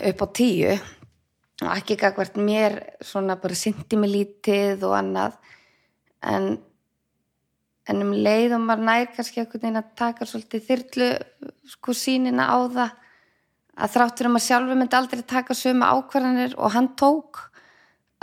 upp 0.07 0.22
á 0.22 0.26
tíu 0.39 0.76
og 1.65 1.73
ekki 1.73 1.97
gagvart 2.01 2.37
mér 2.37 2.79
svona 3.01 3.39
bara 3.41 3.57
syndi 3.57 3.97
mig 3.97 4.13
lítið 4.13 4.85
og 4.85 4.97
annað. 4.99 5.39
En 6.27 6.57
en 7.87 8.03
um 8.03 8.13
leið 8.13 8.57
og 8.57 8.65
maður 8.67 8.87
nær 8.89 9.11
kannski 9.15 9.41
einhvern 9.41 9.63
veginn 9.63 9.79
að 9.79 9.91
taka 9.99 10.27
svolítið 10.27 10.65
þyrlu 10.67 11.11
sko 11.71 11.95
sínina 11.95 12.49
á 12.51 12.59
það 12.67 12.97
að 13.77 13.93
þráttur 13.95 14.29
um 14.31 14.39
að 14.39 14.47
sjálfur 14.47 14.81
myndi 14.81 14.99
aldrei 14.99 15.23
taka 15.23 15.55
sömu 15.55 15.87
ákvarðanir 15.87 16.57
og 16.59 16.75
hann 16.75 16.89
tók 16.99 17.45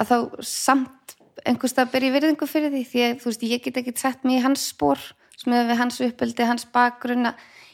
að 0.01 0.09
þá 0.09 0.17
samt 0.49 1.15
einhverstað 1.47 1.95
ég 2.01 2.15
virðingu 2.15 2.47
fyrir 2.49 2.73
því. 2.73 2.83
Því 2.89 3.03
að 3.05 3.17
þú 3.21 3.29
veist, 3.29 3.43
ég 3.47 3.63
get 3.63 3.79
ekki 3.81 3.93
sett 3.99 4.23
mig 4.25 4.39
í 4.39 4.43
hans 4.43 4.67
spór 4.73 4.99
sem 5.37 5.53
hefur 5.53 5.69
við 5.71 5.79
hans 5.79 5.99
uppeldi, 6.01 6.47
hans 6.47 6.65
bakgrunna. 6.73 7.33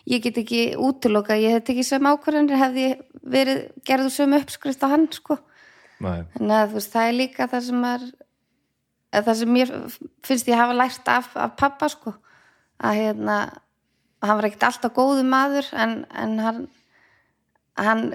Ég 0.09 0.23
get 0.23 0.37
ekki 0.41 0.75
útiloka 0.79 1.37
ég 1.37 1.57
hef 1.57 1.69
ekki 1.69 1.85
söm 1.85 2.07
ákvarðanir 2.09 2.59
hefði 2.59 2.87
verið 3.23 3.65
gerðu 3.87 4.13
söm 4.13 4.35
uppskrift 4.37 4.83
á 4.85 4.91
hann 4.91 5.07
sko 5.13 5.39
Nei. 5.99 6.23
þannig 6.35 6.55
að 6.55 6.73
veist, 6.77 6.91
það 6.93 7.07
er 7.07 7.17
líka 7.17 7.47
það 7.51 7.63
sem 7.67 7.85
er 7.89 8.03
það 9.11 9.37
sem 9.39 9.53
mér 9.53 9.71
finnst 10.25 10.49
ég 10.51 10.59
hafa 10.59 10.77
lært 10.77 11.09
af, 11.11 11.31
af 11.35 11.55
pappa 11.59 11.89
sko. 11.91 12.13
Að 12.79 12.99
hérna 13.01 13.37
hann 14.23 14.37
var 14.39 14.47
ekkert 14.47 14.67
alltaf 14.69 14.93
góðu 14.95 15.23
maður 15.27 15.67
en, 15.75 16.03
en 16.11 16.35
hann 16.43 16.67
hann 17.79 18.09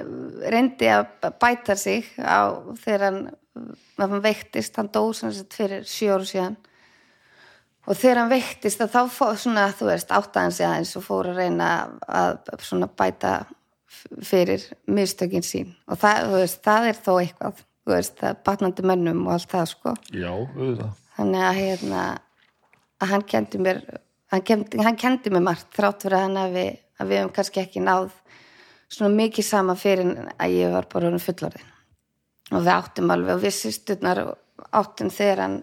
reyndi 0.52 0.88
að 0.92 1.30
bæta 1.40 1.76
sig 1.78 2.06
á 2.20 2.52
þegar 2.82 3.04
hann, 3.06 3.20
hann 3.98 4.22
veiktist, 4.24 4.76
hann 4.76 4.90
dó 4.92 5.06
fyrir 5.54 5.86
sjö 5.88 6.14
áru 6.16 6.28
síðan. 6.28 6.56
Og 7.84 7.98
þegar 8.00 8.22
hann 8.22 8.32
veiktist 8.32 8.80
að 8.80 8.94
þá 8.94 9.00
fór 9.12 9.38
svona, 9.40 9.66
þú 9.76 9.90
veist, 9.90 10.12
áttaðan 10.12 10.56
sig 10.56 10.66
aðeins 10.68 10.94
og 11.00 11.04
fór 11.04 11.30
að 11.32 11.40
reyna 11.42 11.70
að 12.08 12.88
bæta 12.96 13.34
fyrir 14.24 14.64
mistökin 14.90 15.44
sín. 15.44 15.74
Og 15.88 16.00
það, 16.00 16.30
veist, 16.34 16.60
það 16.64 16.90
er 16.90 17.00
þó 17.00 17.12
eitthvað 17.18 17.64
veist, 17.92 18.22
batnandi 18.46 18.84
mönnum 18.86 19.26
og 19.26 19.36
allt 19.36 19.50
það 19.52 19.66
sko. 19.72 19.94
Já, 20.12 20.30
auðvitað. 20.32 21.00
þannig 21.18 21.46
að 21.48 21.60
hérna 21.60 22.02
að 23.02 23.10
hann 23.12 23.26
kendi 23.28 23.60
mér 23.62 23.82
hann 24.32 24.42
kendi, 24.42 24.80
hann 24.82 24.98
kendi 24.98 25.32
mér 25.32 25.44
margt 25.44 25.70
þrátt 25.76 26.04
fyrir 26.06 26.18
að 26.18 26.26
hann 26.26 26.40
hafi 26.40 26.66
að 26.98 27.10
við 27.10 27.20
hefum 27.20 27.34
kannski 27.36 27.62
ekki 27.62 27.82
náð 27.84 28.10
svona 28.88 29.14
mikið 29.14 29.46
sama 29.46 29.76
fyrir 29.78 30.30
að 30.38 30.56
ég 30.56 30.74
var 30.74 30.88
bara 30.90 31.10
orðin 31.10 31.22
fullorðin. 31.22 31.70
Og 32.52 32.60
við 32.60 32.72
áttum 32.74 33.10
alveg 33.10 33.34
og 33.34 33.42
við 33.42 33.54
sýsturnar 33.56 34.22
áttum 34.74 35.10
þegar 35.12 35.42
hann 35.44 35.58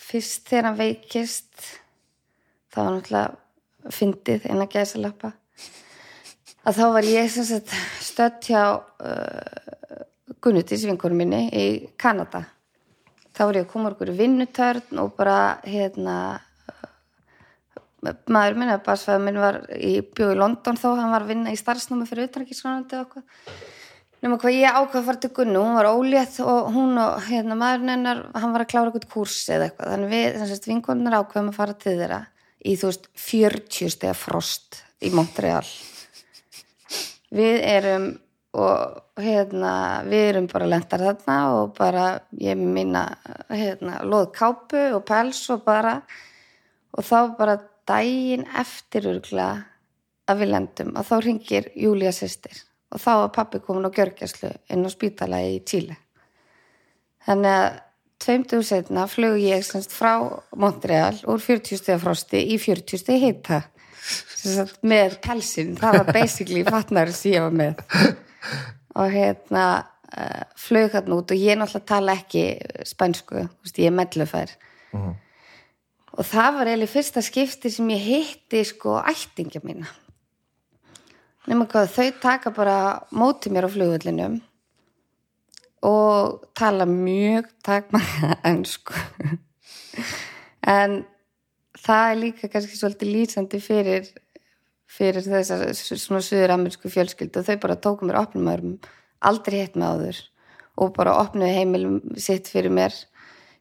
fyrst 0.00 0.48
þegar 0.48 0.70
hann 0.70 0.80
veikist 0.80 1.66
það 2.70 2.84
var 2.84 2.96
náttúrulega 2.96 3.94
fyndið 3.96 4.46
innan 4.50 4.70
gæsalappa. 4.70 5.32
Að 6.60 6.76
þá 6.76 6.86
var 6.94 7.08
ég 7.08 7.30
hjá 8.44 8.64
uh, 8.76 10.04
Gunnutis 10.40 10.86
vinkurum 10.88 11.20
minni 11.20 11.46
í 11.52 11.66
Kanada. 12.00 12.44
Þá 13.36 13.42
var 13.44 13.58
ég 13.58 13.66
að 13.66 13.72
koma 13.72 13.90
okkur 13.92 14.12
í 14.12 14.18
vinnutörn 14.18 15.02
og 15.02 15.12
bara 15.18 15.60
hérna 15.64 16.16
maður 18.00 18.56
minn 18.56 18.70
eða 18.70 18.84
basfæður 18.84 19.26
minn 19.26 19.40
var 19.40 19.60
í 19.76 19.98
bjóð 20.00 20.32
í 20.34 20.38
London 20.40 20.78
þó, 20.80 20.94
hann 20.96 21.12
var 21.12 21.26
að 21.26 21.34
vinna 21.34 21.52
í 21.52 21.58
starfsnámi 21.60 22.08
fyrir 22.08 22.30
utanrækiskonandi 22.30 22.96
og 22.96 23.02
okkur 23.04 23.58
nema 24.24 24.38
hvað 24.40 24.56
ég 24.56 24.76
ákvað 24.76 24.98
að 25.00 25.06
fara 25.08 25.20
til 25.20 25.30
Gunnu 25.36 25.60
hún 25.64 25.76
var 25.76 25.88
ólétt 25.90 26.38
og 26.44 26.70
hún 26.74 26.96
og 27.00 27.28
hérna 27.28 27.56
maðurinn 27.60 27.92
hennar, 27.94 28.22
hann 28.36 28.54
var 28.54 28.64
að 28.64 28.72
klára 28.72 28.90
eitthvað 28.90 29.12
kurs 29.12 29.38
eða 29.52 29.68
eitthvað, 29.68 29.92
þannig 29.94 30.12
við, 30.14 30.26
þannig 30.38 30.56
að 30.56 30.70
vinkonnar 30.72 31.18
ákveðum 31.20 31.52
að 31.52 31.60
fara 31.60 31.76
til 31.84 31.94
þeirra 32.00 32.20
í 32.60 32.74
þú 32.80 32.90
veist 32.90 33.08
40 33.28 33.94
steg 33.96 34.18
frost 34.18 34.82
í 35.00 35.12
Montreal. 35.16 35.64
Við 37.32 37.62
erum 37.64 38.10
og 38.58 39.20
hérna 39.20 39.72
við 40.08 40.24
erum 40.32 40.46
bara 40.50 40.68
lentar 40.70 41.04
þarna 41.04 41.36
og 41.54 41.74
bara 41.76 42.06
ég 42.40 42.58
minna 42.58 43.04
hérna 43.48 44.00
loð 44.02 44.32
kápu 44.34 44.80
og 44.96 45.04
pels 45.06 45.42
og 45.54 45.62
bara 45.66 46.00
og 46.90 47.06
þá 47.06 47.36
bara 47.38 47.60
daginn 47.86 48.48
eftir 48.58 49.06
urgla 49.12 49.50
að 50.30 50.42
við 50.42 50.52
lendum 50.54 50.96
og 50.96 51.06
þá 51.06 51.14
ringir 51.22 51.70
Júlia 51.78 52.10
sýstir 52.14 52.58
og 52.90 52.98
þá 52.98 53.10
var 53.22 53.30
pappi 53.36 53.62
komin 53.62 53.86
á 53.86 53.94
gjörgjæslu 53.94 54.50
inn 54.74 54.86
á 54.86 54.90
spítala 54.90 55.44
í 55.46 55.60
Tíli 55.62 55.94
þannig 57.28 57.54
að 57.54 57.78
tveimtuðu 58.20 58.66
setna 58.66 59.06
flög 59.08 59.38
ég 59.40 59.62
semst 59.64 59.94
frá 59.96 60.18
Montreal 60.58 61.14
úr 61.30 61.40
40 61.40 61.80
steg 61.80 62.00
frosti 62.02 62.42
í 62.52 62.58
40 62.60 63.00
steg 63.00 63.22
hita. 63.22 63.62
Sagt, 64.40 64.78
með 64.86 65.18
pelsin, 65.24 65.74
það 65.76 65.98
var 65.98 66.12
basically 66.16 66.62
fatnar 66.64 67.10
sem 67.12 67.34
ég 67.34 67.44
var 67.44 67.56
með 67.56 67.80
og 68.94 69.10
hérna 69.12 69.64
uh, 70.16 70.44
flög 70.58 70.94
hann 70.98 71.14
út 71.16 71.32
og 71.32 71.38
ég 71.38 71.58
náttúrulega 71.58 71.86
tala 71.86 72.16
ekki 72.18 72.44
spænsku, 72.86 73.46
ég 73.76 73.86
er 73.86 73.96
mellufær. 73.96 74.56
Mhm. 74.92 75.14
og 76.10 76.26
það 76.26 76.54
var 76.54 76.66
eiginlega 76.66 76.90
fyrsta 76.90 77.22
skipti 77.22 77.70
sem 77.70 77.88
ég 77.88 78.00
hitti 78.02 78.64
sko 78.64 78.98
ættingja 78.98 79.60
mína. 79.62 79.86
Nema 81.46 81.64
hvað 81.70 81.92
þau 81.94 82.10
taka 82.20 82.50
bara 82.50 83.00
móti 83.12 83.48
mér 83.48 83.64
á 83.64 83.70
flugvöllinum 83.70 84.40
og 85.82 86.42
tala 86.54 86.84
mjög 86.84 87.46
takmarka 87.64 88.36
ennsku 88.44 88.94
en 90.76 91.04
það 91.80 92.10
er 92.10 92.20
líka 92.20 92.50
kannski 92.52 92.76
svolítið 92.76 93.12
lýsandi 93.14 93.60
fyrir 93.64 94.10
fyrir 94.90 95.24
þessar 95.24 95.68
svona 95.76 96.22
suður-amerísku 96.26 96.90
fjölskyld 96.92 97.38
og 97.38 97.46
þau 97.46 97.56
bara 97.62 97.78
tóku 97.86 98.08
mér 98.08 98.20
opnum 98.22 98.50
örum, 98.50 98.76
aldrei 99.22 99.60
hitt 99.62 99.78
með 99.78 99.94
áður 99.94 100.22
og 100.80 100.94
bara 100.96 101.18
opnuði 101.20 101.56
heimilum 101.58 102.00
sitt 102.18 102.50
fyrir 102.50 102.72
mér 102.74 102.94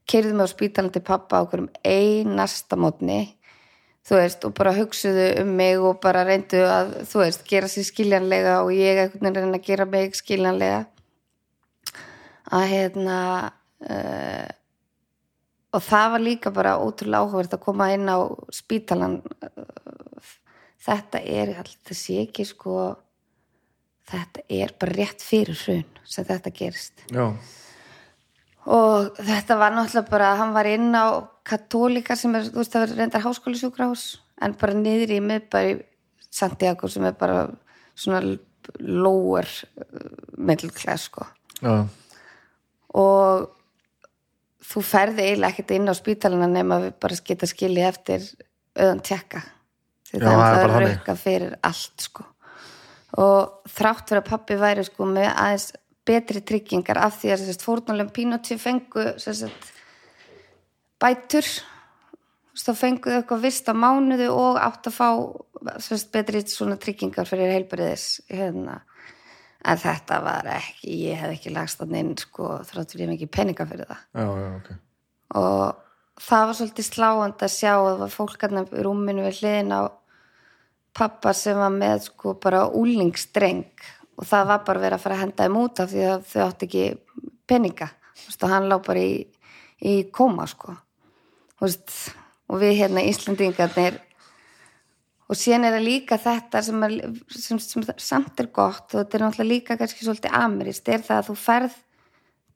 keirðu 0.09 0.37
mig 0.37 0.49
á 0.49 0.53
spítalan 0.55 0.93
til 0.93 1.05
pappa 1.05 1.43
á 1.43 1.47
hverjum 1.49 1.69
einasta 1.85 2.79
mótni 2.79 3.21
þú 4.09 4.17
veist, 4.17 4.45
og 4.47 4.55
bara 4.57 4.73
hugsuðu 4.73 5.25
um 5.43 5.51
mig 5.59 5.81
og 5.81 5.99
bara 6.01 6.23
reyndu 6.25 6.61
að, 6.65 6.93
þú 7.09 7.23
veist, 7.23 7.43
gera 7.49 7.69
sér 7.69 7.85
skiljanlega 7.87 8.55
og 8.63 8.71
ég 8.73 9.13
veginn 9.13 9.35
reyna 9.35 9.59
að 9.59 9.67
gera 9.67 9.85
mig 9.89 10.17
skiljanlega. 10.17 10.79
Að 12.57 12.65
hérna 12.71 13.17
uh, 13.85 14.47
og 15.77 15.85
það 15.85 16.07
var 16.15 16.25
líka 16.25 16.53
bara 16.53 16.77
ótrúlega 16.81 17.21
áhugverð 17.21 17.57
að 17.59 17.65
koma 17.67 17.91
inn 17.93 18.09
á 18.09 18.17
spítalan 18.55 19.19
uh, 19.21 20.31
þetta 20.83 21.21
er 21.21 21.53
þetta 21.57 21.97
sé 21.97 22.19
ekki 22.23 22.45
sko 22.47 22.75
þetta 24.09 24.45
er 24.49 24.73
bara 24.79 24.95
rétt 24.97 25.23
fyrir 25.23 25.57
hrun 25.65 25.87
sem 26.07 26.27
þetta 26.27 26.53
gerist 26.55 27.03
Já. 27.13 27.25
og 28.65 29.19
þetta 29.19 29.59
var 29.59 29.75
náttúrulega 29.75 30.09
bara 30.09 30.31
hann 30.39 30.55
var 30.55 30.69
inn 30.69 30.89
á 30.95 31.27
katólika 31.45 32.17
sem 32.17 32.35
er, 32.37 32.49
þú 32.49 32.61
veist 32.61 32.75
það 32.75 32.87
er 32.87 32.95
reyndar 33.01 33.25
háskólisjúkrahús 33.25 34.07
en 34.41 34.55
bara 34.59 34.77
niður 34.77 35.15
í 35.17 35.21
miðbæri 35.25 35.77
Santiago 36.29 36.89
sem 36.89 37.05
er 37.09 37.15
bara 37.17 37.47
svona 37.97 38.21
lower 38.79 39.47
middle 40.37 40.71
class 40.73 41.09
sko 41.09 41.25
Já. 41.59 41.85
og 42.95 43.49
þú 44.69 44.83
ferði 44.85 45.25
eiginlega 45.25 45.53
ekkert 45.53 45.75
inn 45.75 45.89
á 45.89 45.93
spítalina 45.97 46.49
nema 46.49 46.81
við 46.85 46.99
bara 47.01 47.17
geta 47.25 47.49
skilið 47.49 47.89
eftir 47.89 48.27
auðan 48.77 49.01
tjekka 49.05 49.41
því 50.09 50.23
það 50.25 50.43
er 50.47 50.59
bara 50.59 50.83
rauka 50.85 51.15
fyrir 51.19 51.55
allt 51.69 52.09
sko 52.09 52.25
og 53.19 53.69
þrátt 53.73 54.11
fyrir 54.11 54.21
að 54.21 54.29
pappi 54.29 54.57
væri 54.59 54.85
sko 54.85 55.07
með 55.09 55.31
aðeins 55.31 55.71
betri 56.09 56.41
tryggingar 56.45 56.99
af 57.01 57.19
því 57.21 57.33
að 57.33 57.43
sérst, 57.47 57.65
fórnulem 57.65 58.09
Pínoti 58.13 58.57
fengu 58.61 59.05
sérst, 59.21 59.73
bætur 61.01 61.47
þá 62.59 62.71
fenguðu 62.75 63.19
eitthvað 63.21 63.45
vist 63.45 63.69
á 63.71 63.73
mánuðu 63.77 64.29
og 64.35 64.59
átt 64.59 64.89
að 64.89 64.97
fá 64.97 65.09
sérst, 65.81 66.11
betri 66.13 66.43
tryggingar 66.43 67.29
fyrir 67.29 67.53
heilbriðis 67.55 68.21
hérna. 68.29 68.81
en 69.65 69.77
þetta 69.77 70.21
var 70.23 70.47
ekki 70.55 70.97
ég 71.09 71.19
hef 71.19 71.35
ekki 71.35 71.53
lagst 71.53 71.81
þannig 71.81 71.99
inn 71.99 72.17
sko, 72.17 72.59
þrátt 72.63 72.93
fyrir 72.93 73.05
ég 73.05 73.09
hef 73.09 73.17
ekki 73.17 73.31
peninga 73.37 73.67
fyrir 73.67 73.89
það 73.89 74.01
Já, 74.13 74.27
já, 74.39 74.49
ok. 74.55 74.69
og 75.41 75.88
það 76.19 76.45
var 76.49 76.57
svolítið 76.57 76.87
sláand 76.89 77.45
að 77.45 77.53
sjá 77.53 77.71
að 77.75 77.87
það 77.87 78.03
var 78.03 78.13
fólk 78.15 78.43
hérna 78.43 78.65
í 78.65 78.83
rúminu 78.85 79.25
við 79.27 79.39
hliðin 79.41 79.75
á 79.75 79.81
pappa 80.99 81.33
sem 81.37 81.57
var 81.59 81.73
með 81.73 82.05
sko 82.09 82.35
bara 82.41 82.65
úlingstreng 82.75 83.87
og 84.19 84.27
það 84.27 84.51
var 84.51 84.63
bara 84.67 84.83
verið 84.83 84.97
að 84.97 85.03
fara 85.05 85.17
að 85.17 85.23
henda 85.23 85.45
þeim 85.45 85.59
út 85.61 85.79
af 85.79 85.91
því 85.93 86.05
að 86.09 86.27
þau 86.27 86.41
átti 86.45 86.67
ekki 86.67 86.85
peninga. 87.47 87.87
Og 88.29 88.51
hann 88.51 88.67
lá 88.67 88.75
bara 88.83 89.01
í, 89.01 89.13
í 89.79 89.93
koma 90.11 90.45
sko. 90.49 90.75
Veist, 91.59 91.93
og 92.49 92.59
við 92.63 92.77
hérna 92.81 93.03
Íslandingarnir 93.07 93.99
og 95.29 95.37
síðan 95.37 95.67
er 95.67 95.75
það 95.77 95.85
líka 95.85 96.17
þetta 96.21 96.61
sem, 96.65 96.85
er, 96.87 96.95
sem, 97.35 97.59
sem 97.61 97.85
samt 98.01 98.41
er 98.41 98.49
gott 98.53 98.87
og 98.93 99.03
þetta 99.03 99.17
er 99.17 99.25
náttúrulega 99.25 99.49
líka 99.51 99.77
kannski 99.79 100.05
svolítið 100.05 100.37
amirist 100.39 100.89
er 100.89 101.03
það 101.05 101.21
að 101.21 101.27
þú 101.29 101.35
ferð 101.43 101.75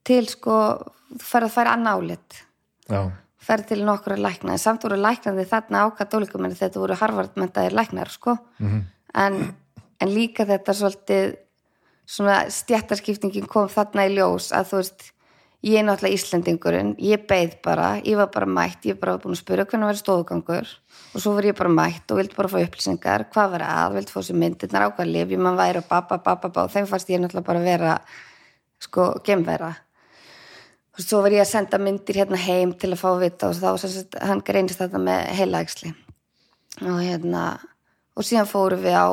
til 0.07 0.24
sko, 0.32 0.55
þú 1.14 1.28
ferð 1.28 1.49
að 1.49 1.55
færa 1.57 1.76
annálit 1.78 2.39
Já. 2.89 3.03
Ferð 3.43 3.69
til 3.71 3.83
nokkura 3.85 4.17
lækna. 4.19 4.55
En 4.55 4.61
samt 4.61 4.85
voru 4.85 4.97
læknandi 4.99 5.45
þarna 5.49 5.85
á 5.85 5.87
katólíkum 5.97 6.45
en 6.47 6.55
þetta 6.55 6.81
voru 6.81 6.97
harfardmentaðir 6.99 7.75
læknar 7.75 8.11
sko. 8.11 8.37
Mhm. 8.59 8.83
en, 9.13 9.55
en 10.01 10.09
líka 10.09 10.45
þetta 10.45 10.73
svolítið 10.73 11.35
svona 12.05 12.49
stjættarskiptingin 12.49 13.47
kom 13.47 13.69
þarna 13.71 14.07
í 14.07 14.15
ljós 14.17 14.51
að 14.55 14.71
þú 14.71 14.79
veist 14.81 15.05
ég 15.63 15.79
er 15.79 15.85
náttúrulega 15.87 16.17
Íslendingurinn, 16.17 16.91
ég 16.99 17.23
beið 17.27 17.55
bara 17.63 17.93
ég 18.03 18.17
var 18.19 18.31
bara 18.33 18.49
mætt, 18.49 18.83
ég 18.83 18.97
var 18.97 19.01
bara 19.05 19.21
búin 19.23 19.37
að 19.37 19.43
spura 19.43 19.65
hvernig 19.65 19.91
verið 19.91 20.01
stóðgangur 20.01 20.73
og 21.13 21.23
svo 21.23 21.35
var 21.37 21.47
ég 21.47 21.55
bara 21.55 21.71
mætt 21.71 22.11
og 22.11 22.19
vildi 22.19 22.35
bara 22.35 22.51
fá 22.51 22.57
upplýsingar, 22.59 23.25
hvað 23.31 23.55
var 23.55 23.65
að 23.69 23.97
vildi 23.99 24.11
fá 24.11 24.19
sér 24.19 24.39
myndirnar 24.41 24.87
ákvað 24.89 25.13
lif, 25.13 25.31
ég 25.31 25.39
mann 25.39 25.59
væri 25.59 25.79
og 25.79 26.57
og 26.65 26.73
þeim 26.73 26.89
fannst 26.89 27.13
ég 27.13 27.23
náttúrulega 27.23 27.47
bara 27.47 27.63
vera 27.63 27.95
sko 28.83 29.13
gemvera 29.23 29.71
og 30.93 31.01
svo 31.01 31.21
var 31.25 31.33
ég 31.33 31.41
að 31.43 31.51
senda 31.51 31.79
myndir 31.81 32.19
hérna 32.21 32.37
heim 32.37 32.73
til 32.77 32.91
að 32.93 33.01
fá 33.01 33.09
að 33.13 33.23
vita 33.25 33.49
og 33.49 33.57
þá 33.57 33.69
sagt, 33.81 34.17
hann 34.21 34.43
greinist 34.45 34.81
þetta 34.81 35.01
með 35.01 35.21
heilaæksli 35.39 35.93
og 36.85 36.99
hérna 37.01 37.43
og 38.13 38.25
síðan 38.27 38.49
fórum 38.49 38.83
við 38.83 38.97
á 38.97 39.07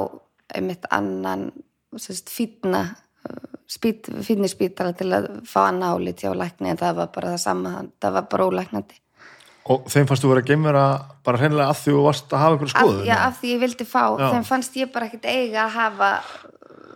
einmitt 0.56 0.84
annan 0.92 1.50
fítna 2.30 2.82
spít, 3.70 4.08
fínni 4.26 4.48
spítara 4.50 4.92
til 4.96 5.10
að 5.14 5.28
fá 5.48 5.68
annað 5.68 5.96
álít 5.96 6.24
hjá 6.24 6.32
lækni 6.36 6.72
en 6.72 6.80
það 6.80 6.98
var 7.00 7.12
bara 7.14 7.32
það 7.36 7.42
sama, 7.44 7.72
það 8.02 8.18
var 8.18 8.28
bara 8.34 8.50
ólæknandi 8.50 9.00
Og 9.70 9.84
þeim 9.92 10.06
fannst 10.08 10.24
þú 10.24 10.30
vera 10.32 10.42
geimvera 10.48 10.84
bara 11.22 11.38
hreinlega 11.38 11.70
að 11.70 11.80
því 11.82 11.92
þú 11.94 12.04
varst 12.06 12.32
að 12.32 12.40
hafa 12.42 12.54
einhverju 12.56 12.70
af, 12.72 12.80
skoðun? 12.80 13.02
já, 13.06 13.16
af 13.26 13.36
því 13.38 13.50
ég 13.52 13.60
vildi 13.60 13.86
fá, 13.86 14.02
Já. 14.18 14.24
þeim 14.32 14.46
fannst 14.48 14.78
ég 14.80 14.88
bara 14.94 15.06
ekkert 15.06 15.28
eiga 15.30 15.66
að 15.66 15.74
hafa 15.76 16.08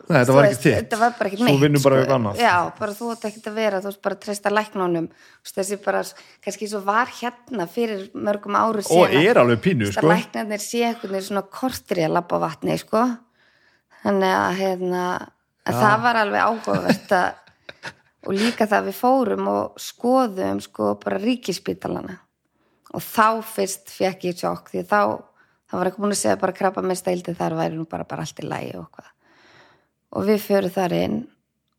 Nei, 0.05 0.19
þetta 0.19 0.29
þú 0.31 0.35
var 0.37 0.47
ekki 0.51 0.59
þitt. 0.61 0.75
þetta 0.79 0.99
var 1.01 1.13
bara 1.19 1.29
ekkert 1.31 1.41
Þú 1.41 1.47
mitt, 1.49 1.61
vinnur 1.65 1.83
bara 1.85 1.95
sko. 1.95 2.01
eitthvað 2.05 2.19
annað. 2.21 2.41
já, 2.45 2.55
bara 2.79 2.93
þú 2.99 3.11
átt 3.15 3.23
ekkert 3.29 3.47
að 3.51 3.55
vera, 3.61 3.79
þú 3.81 3.89
veist 3.91 4.03
bara 4.05 4.15
að 4.19 4.25
treysta 4.27 4.51
læknunum 4.53 5.07
Þú 5.45 5.55
þessi 5.59 5.79
bara, 5.85 6.03
kannski 6.45 6.69
svo 6.69 6.81
var 6.85 7.13
hérna 7.21 7.67
fyrir 7.73 8.03
mörgum 8.15 8.59
áru 8.61 8.83
Og 8.85 8.89
síðan 8.91 9.17
er 9.25 9.41
alveg 9.41 9.63
pínu, 9.65 9.89
að 9.89 9.97
sko. 9.97 10.11
læknarnir 10.13 10.61
sé 10.65 10.83
einhvern 10.91 11.15
veginn 11.17 11.29
svona 11.31 11.45
kortri 11.61 12.05
að 12.05 12.13
labba 12.19 12.37
á 12.37 12.45
vatni, 12.45 12.77
sko 12.83 13.05
þannig 14.05 14.35
að 14.37 14.59
hérna 14.61 15.05
að 15.65 15.81
það 15.81 15.97
var 16.05 16.21
alveg 16.21 16.45
áhugavert 16.51 17.17
að 17.17 17.41
og 18.25 18.33
líka 18.37 18.65
það 18.69 18.87
við 18.91 18.97
fórum 19.01 19.49
og 19.53 19.81
skoðum 19.81 20.61
sko 20.65 20.95
bara 21.01 21.19
ríkispítalana 21.21 22.19
og 22.95 23.03
þá 23.05 23.41
fyrst 23.45 23.91
fekk 23.93 24.29
ég 24.31 24.39
sjokk 24.41 24.71
því 24.73 24.85
þá, 24.89 25.01
það 25.69 25.81
var 25.81 25.91
ekki 25.91 26.01
búin 26.05 26.15
að 26.15 26.21
segja 26.23 26.39
bara 26.41 26.55
krabba 26.57 26.85
með 26.85 27.01
steildi 27.03 27.35
þar 27.37 27.57
væri 27.59 27.77
nú 27.81 27.85
bara, 27.89 28.05
bara 28.09 28.25
allt 28.25 28.41
í 28.41 28.47
lægi 28.49 28.77
og 28.81 28.87
hvað 28.93 29.11
og 30.15 30.27
við 30.29 30.43
förum 30.45 30.75
þar 30.75 30.97
inn. 30.99 31.21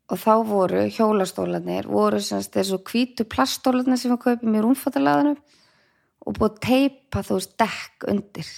Og 0.06 0.20
þá 0.22 0.32
voru 0.46 0.84
hjólastólanir 0.94 1.88
voru 1.90 2.20
semst 2.22 2.54
þessu 2.54 2.78
hvítu 2.86 3.26
plastólanir 3.26 3.98
sem 3.98 4.12
við 4.12 4.22
kaupum 4.22 4.54
í 4.54 4.62
rúmfattalaðanum 4.62 5.38
og 6.26 6.36
búið 6.36 6.60
teipa 6.62 7.22
þú 7.26 7.38
veist 7.40 7.56
dekk 7.58 8.06
undir. 8.12 8.50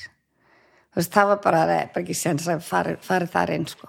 Þú 0.93 1.01
veist 1.01 1.15
það 1.15 1.31
var 1.31 1.41
bara, 1.45 1.63
það 1.63 1.79
er 1.79 1.95
bara 1.95 2.05
ekki 2.05 2.19
sens 2.19 2.49
að 2.51 2.67
fari, 2.67 2.99
fari 3.05 3.31
þar 3.33 3.55
inn 3.57 3.67
sko. 3.71 3.89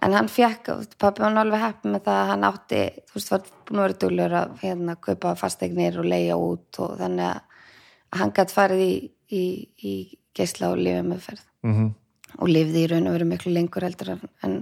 En 0.00 0.16
hann 0.16 0.30
fekk, 0.32 0.70
pappi 0.98 1.22
var 1.22 1.36
alveg 1.36 1.60
heppið 1.60 1.92
með 1.92 2.04
það 2.06 2.18
að 2.18 2.30
hann 2.30 2.46
átti, 2.48 2.82
þú 3.10 3.18
veist, 3.18 3.32
var 3.34 3.48
búin 3.68 3.80
að 3.80 3.84
vera 3.84 3.98
duglur 4.04 4.36
að 4.38 4.52
hérna 4.62 4.96
kaupa 5.06 5.34
fasteignir 5.36 5.98
og 6.00 6.08
leia 6.08 6.38
út 6.40 6.80
og 6.80 6.94
þannig 7.00 7.26
að 7.26 8.20
hann 8.20 8.32
gætt 8.34 8.54
farið 8.54 8.84
í, 8.86 8.94
í, 9.36 9.44
í 9.84 9.94
geisla 10.36 10.72
og 10.72 10.80
lifið 10.80 11.10
með 11.10 11.26
ferð. 11.26 11.46
Mhm. 11.66 11.90
og 12.38 12.48
lifði 12.48 12.84
í 12.84 12.88
raun 12.88 13.08
og 13.10 13.14
verið 13.16 13.28
miklu 13.28 13.52
lengur 13.52 13.84
heldur 13.84 14.12
en, 14.14 14.54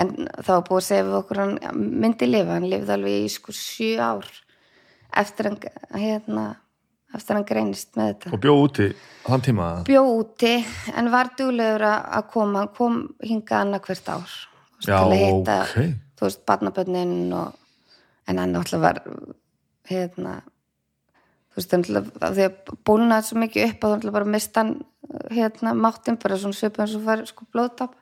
en, 0.00 0.10
það 0.38 0.54
var 0.54 0.64
búið 0.68 0.80
að 0.80 0.86
segja 0.88 1.06
við 1.08 1.18
okkur 1.20 1.40
hann 1.42 1.54
myndi 2.02 2.28
lifa, 2.30 2.56
hann 2.56 2.68
lifði 2.70 2.94
alveg 2.96 3.24
í 3.26 3.30
sko 3.32 3.54
sjö 3.56 3.92
ár 4.00 4.28
eftir 5.22 5.50
hann 5.50 5.58
hérna, 6.00 6.44
eftir 7.14 7.36
hann 7.36 7.48
greinist 7.48 7.96
með 7.98 8.12
þetta 8.14 8.32
Og 8.36 8.42
bjóð 8.46 8.62
úti 8.66 8.86
þann 9.26 9.44
tíma. 9.48 9.66
bjó 9.88 10.04
úti 10.16 10.54
en 10.96 11.10
var 11.12 11.32
duglegur 11.38 11.84
að 11.90 12.30
koma 12.32 12.62
hann 12.64 12.72
kom 12.78 13.02
hingað 13.20 13.66
annað 13.66 13.84
hvert 13.90 14.08
ár 14.14 14.38
Já, 14.82 14.98
hitta, 15.12 15.58
ok. 15.62 15.92
þú 16.18 16.26
veist, 16.26 16.40
barnabönnin 16.48 17.34
og, 17.38 17.52
en 18.26 18.38
hann 18.42 18.56
náttúrulega 18.56 18.82
var 18.82 19.02
hérna 19.90 20.40
þú 21.52 21.60
veist, 21.60 21.74
hann 21.76 21.84
náttúrulega, 21.84 22.24
af 22.26 22.34
því 22.38 22.46
að 22.48 22.72
bólnaði 22.88 23.28
svo 23.28 23.42
mikið 23.44 23.68
upp 23.68 23.84
að 23.84 23.92
hann 23.92 24.00
náttúrulega 24.00 24.16
bara 24.18 24.32
mista 24.32 24.64
hann 24.64 24.72
hérna, 25.30 25.74
máttinn 25.76 26.18
bara 26.22 26.38
svona 26.40 26.56
svipum 26.56 26.82
eins 26.86 26.96
og 26.96 27.04
fær 27.06 27.22
sko 27.28 27.46
blóðtap. 27.52 27.94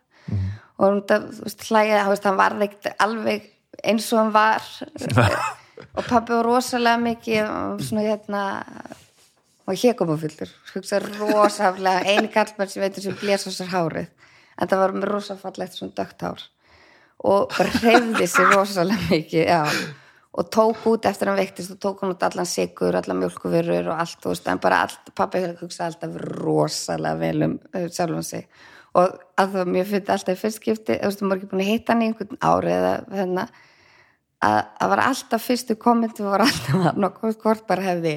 Og 0.81 1.03
þú 1.07 1.45
veist, 1.45 2.27
hann 2.27 2.39
var 2.39 2.57
ekkert 2.65 2.95
alveg 3.03 3.49
eins 3.85 4.09
og 4.15 4.23
hann 4.23 4.33
var. 4.35 4.65
Og 5.97 6.05
pappi 6.05 6.35
var 6.35 6.45
rosalega 6.45 7.01
mikið 7.01 7.39
og 7.49 7.79
svona 7.83 8.03
hérna 8.05 8.41
og 9.65 9.79
hér 9.81 9.95
koma 9.97 10.17
fullur. 10.21 10.51
Hugsa 10.75 10.99
rosaflega, 11.01 12.03
eini 12.05 12.29
kallmenn 12.33 12.69
sem 12.69 12.83
veitur 12.85 13.07
sem 13.07 13.17
blés 13.17 13.47
á 13.47 13.51
sér 13.55 13.71
hárið. 13.73 14.11
En 14.61 14.69
það 14.69 14.83
var 14.83 14.95
með 14.97 15.09
rosafallegt 15.09 15.79
svona 15.79 15.97
dögt 15.97 16.25
hár. 16.27 16.45
Og 17.25 17.49
bara 17.55 17.73
hreyfði 17.81 18.29
sér 18.29 18.53
rosalega 18.53 19.09
mikið 19.09 19.49
já. 19.49 19.63
og 20.31 20.51
tók 20.53 20.85
út 20.87 21.09
eftir 21.09 21.31
hann 21.31 21.41
veiktist 21.41 21.73
og 21.75 21.81
tók 21.83 22.05
hann 22.05 22.13
út 22.15 22.23
allan 22.23 22.47
sigur, 22.47 22.95
allan 22.95 23.19
mjölkuvörur 23.19 23.89
og 23.91 24.03
allt, 24.05 24.21
þú 24.23 24.35
veist, 24.35 24.47
en 24.53 24.61
bara 24.63 24.85
allt, 24.85 25.11
pappi 25.17 25.43
hugsa 25.63 25.89
alltaf 25.89 26.15
rosalega 26.37 27.19
vel 27.19 27.49
um 27.49 27.57
uh, 27.75 27.89
sjálfum 27.89 28.23
sig 28.23 28.47
og 28.99 29.19
að 29.39 29.57
það 29.57 29.73
mér 29.75 29.89
fyrir 29.89 30.15
alltaf 30.15 30.35
í 30.35 30.41
fyrstskipti, 30.41 30.97
þú 30.99 31.11
veist, 31.11 31.23
maður 31.23 31.37
er 31.37 31.41
ekki 31.41 31.51
búin 31.53 31.65
að 31.65 31.71
hitta 31.71 31.93
hann 31.93 32.03
í 32.03 32.09
einhvern 32.11 32.41
ári 32.43 32.73
eða 32.75 32.95
hérna 33.15 33.45
að 34.41 34.59
það 34.81 34.93
var 34.93 35.03
alltaf 35.05 35.47
fyrstu 35.47 35.77
kommenti 35.81 36.25
var 36.25 36.45
alltaf 36.47 36.89
að 36.91 37.01
nokkuð 37.05 37.39
hvort 37.43 37.67
bara 37.69 37.87
hefði 37.91 38.17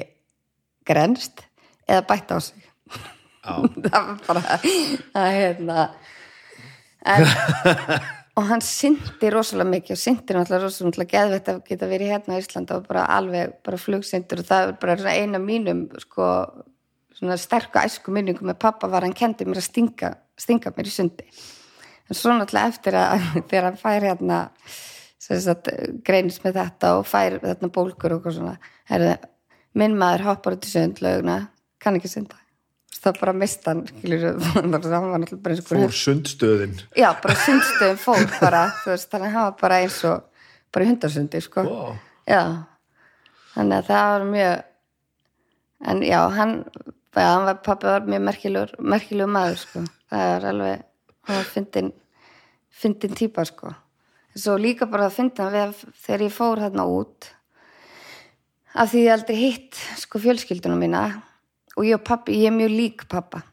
grenst 0.88 1.44
eða 1.88 2.04
bætt 2.08 2.32
á 2.32 2.38
sig. 2.40 2.66
Það 3.44 3.92
var 3.92 4.20
bara 4.24 4.42
að 4.56 5.26
hérna 5.36 5.82
en, 7.04 7.26
og 8.38 8.46
hann 8.48 8.62
syndi 8.64 9.28
rosalega 9.32 9.68
mikið 9.68 9.96
og 9.96 10.00
syndi 10.00 10.36
náttúrulega 10.36 10.62
rosalega 10.64 11.10
geðvett 11.10 11.50
að 11.52 11.58
geta 11.68 11.88
verið 11.90 12.14
hérna 12.14 12.38
á 12.38 12.40
Íslanda 12.40 12.78
og 12.78 12.86
bara 12.88 13.04
alveg 13.18 13.58
bara 13.66 13.80
flugsyndur 13.80 14.40
og 14.40 14.48
það 14.48 14.70
er 14.70 14.78
bara 14.80 15.12
eina 15.12 15.42
mínum 15.42 15.84
sko 16.06 16.30
svona 17.18 17.36
sterku 17.40 17.80
æsku 17.82 18.14
minningum 18.14 18.50
með 18.50 18.60
pappa 18.66 18.90
var 18.90 19.06
hann 19.06 19.16
kendi 19.16 19.46
mér 19.48 19.60
að 19.62 19.68
stinga, 19.68 20.14
stinga 20.38 20.72
mér 20.76 20.90
í 20.90 20.94
sundi 20.94 21.26
en 22.04 22.18
svo 22.18 22.34
náttúrulega 22.34 22.72
eftir 22.74 22.98
að 23.00 23.26
þegar 23.50 23.68
hann 23.70 23.80
fær 23.80 24.08
hérna 24.10 24.40
greinist 26.04 26.44
með 26.44 26.58
þetta 26.60 26.94
og 26.98 27.06
fær 27.08 27.38
þarna 27.40 27.70
bólkur 27.72 28.18
og 28.18 28.26
svona 28.28 28.56
herði, 28.90 29.14
minn 29.80 29.96
maður 29.98 30.26
hoppar 30.28 30.58
út 30.58 30.66
í 30.68 30.72
sundlaugna 30.74 31.38
kann 31.80 31.96
ekki 31.98 32.10
sunda 32.12 32.36
það 33.04 33.18
bara 33.20 33.34
mist 33.36 33.66
hann 33.68 33.82
Fór 35.68 35.96
sundstöðin. 35.98 36.76
já, 36.96 37.08
bara 37.22 37.36
sundstöðum 37.44 37.98
fór 38.00 38.28
bara, 38.40 38.62
veist, 38.86 39.10
þannig 39.12 39.28
að 39.28 39.34
hann 39.34 39.48
var 39.48 39.58
bara 39.60 39.80
eins 39.84 39.98
og 40.08 40.46
bara 40.74 40.86
í 40.86 40.90
hundarsundi, 40.90 41.40
sko 41.44 41.64
Vá. 41.68 41.96
já, 42.28 42.42
þannig 43.54 43.76
að 43.80 43.90
það 43.90 44.06
var 44.12 44.26
mjög 44.30 44.54
en 45.92 46.02
já, 46.08 46.20
hann 46.38 46.54
já, 47.22 47.54
pappi 47.62 47.86
var 47.86 48.08
mjög 48.08 48.26
merkilegur 48.26 48.74
merkilegur 48.78 49.32
maður, 49.36 49.60
sko. 49.62 49.84
Það 50.10 50.34
er 50.34 50.48
alveg, 50.50 50.84
hann 51.28 51.40
var 51.40 51.48
fyndin 51.52 51.92
fyndin 52.74 53.14
típa, 53.14 53.44
sko. 53.46 53.74
Svo 54.34 54.56
líka 54.58 54.88
bara 54.90 55.06
að 55.06 55.16
fynda 55.20 55.46
við 55.52 55.80
þegar 56.02 56.26
ég 56.26 56.34
fór 56.34 56.62
þarna 56.64 56.86
út 56.90 57.30
af 58.74 58.90
því 58.90 59.04
ég 59.04 59.14
aldrei 59.14 59.36
hitt 59.38 59.80
sko 60.02 60.18
fjölskyldunum 60.18 60.80
mína. 60.82 61.04
Og 61.78 61.86
ég 61.86 61.98
og 61.98 62.06
pappi, 62.06 62.34
ég 62.42 62.50
er 62.50 62.56
mjög 62.56 62.74
lík 62.74 63.04
pappa 63.10 63.44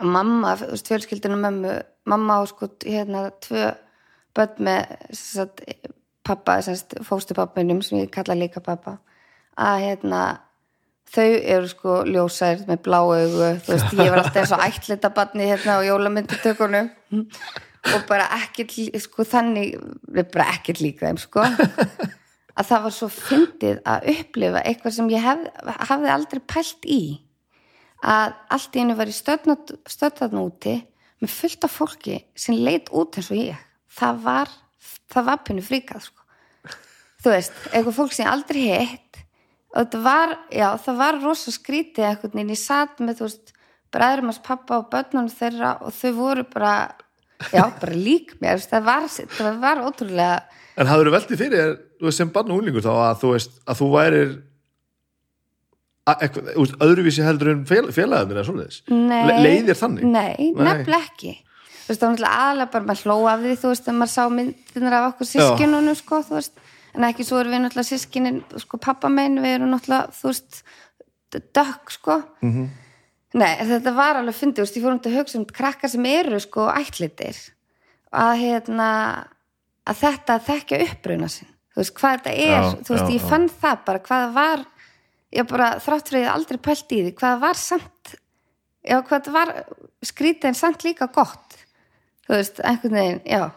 og 0.00 0.10
mamma, 0.10 0.54
þú 0.58 0.70
veist, 0.72 0.88
fjölskyldunum 0.90 1.42
mömmu, 1.44 1.74
mamma 2.10 2.40
á 2.40 2.42
sko 2.50 2.68
hérna 2.82 3.28
tvö 3.44 3.68
börn 4.34 4.64
með 4.66 4.94
sagt, 5.14 5.62
pappa, 6.26 6.58
fóstu 7.06 7.36
pappunum 7.36 7.82
sem 7.82 8.00
ég 8.00 8.10
kalla 8.12 8.36
líka 8.38 8.62
pappa 8.64 8.98
að 9.54 9.84
hérna 9.84 10.22
þau 11.14 11.28
eru 11.28 11.68
sko 11.70 12.00
ljósær 12.08 12.64
með 12.68 12.80
blá 12.86 12.98
augu 13.02 13.50
þú 13.64 13.70
veist, 13.74 13.92
ég 13.98 14.10
var 14.10 14.22
alltaf 14.22 14.40
eins 14.40 14.54
og 14.56 14.64
ætlita 14.64 15.10
barni 15.14 15.46
hérna 15.50 15.78
á 15.78 15.86
jólamyndutökunum 15.86 16.90
og 17.92 18.06
bara 18.08 18.28
ekkert 18.38 18.74
sko 19.02 19.26
þannig, 19.28 19.76
bara 20.32 20.48
ekkert 20.54 20.80
líka 20.82 21.08
þeim 21.08 21.20
sko. 21.20 21.44
Að 22.54 22.68
það 22.68 22.84
var 22.84 22.94
svo 22.94 23.08
fyndið 23.10 23.78
að 23.90 24.08
upplifa 24.12 24.60
eitthvað 24.62 24.96
sem 24.96 25.08
ég 25.10 25.24
hef, 25.24 25.40
hafði 25.90 26.10
aldrei 26.14 26.40
pælt 26.46 26.86
í. 26.86 27.00
Að 28.04 28.34
allt 28.54 28.76
í 28.76 28.84
einu 28.84 28.94
var 28.98 29.10
í 29.10 29.14
stöðnatn 29.16 30.38
úti 30.38 30.74
með 31.22 31.32
fullt 31.34 31.66
af 31.66 31.74
fólki 31.74 32.20
sem 32.38 32.54
leit 32.54 32.92
út 32.94 33.18
eins 33.18 33.32
og 33.32 33.40
ég. 33.40 33.58
Það 33.94 34.20
var, 34.22 34.52
það 35.10 35.26
var 35.30 35.42
pínu 35.46 35.64
fríkað 35.66 36.06
sko. 36.06 36.22
þú 37.24 37.32
veist, 37.32 37.58
eitthvað 37.72 37.98
fólk 37.98 38.14
sem 38.14 38.26
ég 38.26 38.32
aldrei 38.32 38.62
hitt 38.68 39.03
og 39.74 39.80
þetta 39.82 40.00
var, 40.04 40.34
já, 40.54 40.68
það 40.84 40.98
var 41.02 41.20
rosa 41.24 41.50
skrítið 41.54 42.06
einhvern 42.08 42.34
veginn, 42.38 42.52
ég 42.54 42.60
satt 42.62 43.00
með 43.02 43.18
þú 43.20 43.26
veist, 43.28 43.54
bræðurum 43.94 44.30
hans 44.30 44.42
pappa 44.46 44.78
og 44.80 44.88
börnunum 44.92 45.30
þeirra 45.34 45.72
og 45.82 45.92
þau 45.94 46.12
voru 46.18 46.44
bara 46.54 46.74
já, 47.52 47.64
bara 47.80 47.94
lík 47.98 48.36
mér, 48.42 48.62
þú 48.62 48.70
það 48.70 48.86
var 48.88 49.08
það 49.10 49.58
var 49.66 49.82
ótrúlega 49.88 50.42
En 50.74 50.88
hafður 50.90 51.12
veldið 51.14 51.38
fyrir 51.38 51.74
þú 52.00 52.08
veist, 52.08 52.18
sem 52.18 52.30
barn 52.34 52.50
og 52.50 52.58
úlingur 52.62 52.82
þá 52.82 52.92
að 52.94 53.20
þú 53.20 53.28
veist, 53.36 53.52
að 53.70 53.78
þú 53.78 53.88
værir 53.94 54.30
að- 56.10 56.20
eitthvað, 56.26 56.48
þú 56.54 56.64
öðruvísi 56.86 57.24
heldur 57.24 57.50
en 57.52 57.64
fél, 57.68 57.86
félagarnir 57.94 58.36
eða 58.40 58.46
svoleiðis. 58.48 58.80
Nei, 58.90 59.26
Le- 59.28 59.38
leið 59.44 59.68
þér 59.70 59.78
þannig? 59.82 60.04
Nei, 60.04 60.52
nefnilega 60.52 60.98
ekki. 61.08 61.32
Þú 61.84 61.88
veist, 61.92 62.00
það 62.00 62.08
var 62.08 62.14
náttúrulega 62.14 62.42
aðlega 62.44 62.70
bara 62.74 62.84
maður 62.90 63.04
hló 63.04 63.16
af 63.30 63.40
því 63.44 63.54
þú 63.62 63.70
veist, 63.72 63.84
þegar 63.86 63.98
maður 64.00 64.12
sá 64.14 64.24
myndinar 64.34 64.96
af 64.98 65.06
okkur 65.12 65.30
sískinunum 65.30 65.96
sko, 66.00 66.20
þú 66.28 66.36
veist, 66.38 66.63
en 66.94 67.04
ekki 67.08 67.24
svo 67.26 67.40
erum 67.40 67.52
við 67.52 67.62
náttúrulega 67.64 67.90
sískinin, 67.90 68.40
sko, 68.62 68.78
pappa 68.78 69.08
megin 69.10 69.40
við 69.42 69.56
erum 69.58 69.70
náttúrulega, 69.74 70.12
þú 70.14 70.30
veist 70.30 70.62
dökk, 71.54 71.90
sko 71.90 72.22
Mhm. 72.40 72.50
-hmm. 72.64 72.68
Nei, 73.34 73.56
þetta 73.66 73.94
var 73.94 74.14
alveg 74.16 74.34
fyndið, 74.34 74.54
þú 74.54 74.62
veist, 74.62 74.76
ég 74.76 74.82
fór 74.84 74.92
um 74.92 75.00
til 75.00 75.10
að 75.12 75.18
hugsa 75.18 75.38
um 75.38 75.44
krakkar 75.44 75.90
sem 75.90 76.04
eru, 76.06 76.38
sko, 76.40 76.68
ætlitir 76.70 77.50
að, 78.12 78.34
hérna 78.38 79.26
að 79.86 79.96
þetta 79.96 80.34
að 80.38 80.44
þekkja 80.46 80.82
uppruna 80.92 81.28
sinn 81.28 81.48
þú 81.74 81.76
veist, 81.82 81.94
hvað 81.94 82.12
þetta 82.14 82.30
er 82.30 82.62
Já, 82.62 82.70
þú 82.84 82.94
veist, 82.94 83.08
já, 83.08 83.14
ég 83.14 83.20
já. 83.22 83.28
fann 83.28 83.48
það 83.48 83.78
bara, 83.84 83.98
hvað 83.98 84.22
það 84.24 84.34
var 84.34 84.64
ég 85.32 85.46
bara, 85.48 85.68
þrátt 85.80 86.08
fyrir 86.08 86.22
ég 86.24 86.30
aldrei 86.34 86.58
pælt 86.58 86.92
í 86.92 87.02
því 87.02 87.12
hvað 87.14 87.32
það 87.34 87.40
var 87.40 87.54
samt 87.54 88.14
já, 88.84 89.02
hvað 89.02 89.24
það 89.24 89.32
var 89.32 89.64
skrítið 90.02 90.44
en 90.44 90.54
samt 90.54 90.84
líka 90.84 91.06
gott 91.12 91.56
þú 92.28 92.36
veist, 92.36 92.60
einhvern 92.60 92.94
veginn, 92.94 93.20
já 93.26 93.50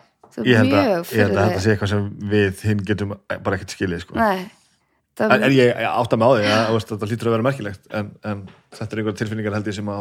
ég 0.44 0.60
held, 0.62 0.74
að, 0.74 1.12
ég 1.14 1.26
held 1.26 1.38
að 1.38 1.50
þetta 1.50 1.64
sé 1.64 1.74
eitthvað 1.74 1.92
sem 1.94 2.08
við 2.34 2.64
hinn 2.70 2.82
getum 2.88 3.14
bara 3.30 3.58
ekkert 3.58 3.76
skilið 3.76 4.04
sko. 4.04 4.18
en, 4.18 5.38
en 5.38 5.48
ég, 5.52 5.72
ég 5.72 5.86
átta 5.90 6.20
mig 6.20 6.28
á 6.28 6.32
því 6.34 6.50
að 6.56 6.82
þetta 6.92 7.12
hlýtur 7.12 7.30
að 7.30 7.38
vera 7.38 7.48
merkilegt 7.48 7.88
en, 8.00 8.12
en 8.28 8.44
þetta 8.78 8.90
er 8.90 9.04
einhver 9.04 9.18
tilfinningar 9.22 9.58
held 9.58 9.72
ég 9.72 9.78
sem 9.80 9.94
á 9.94 10.00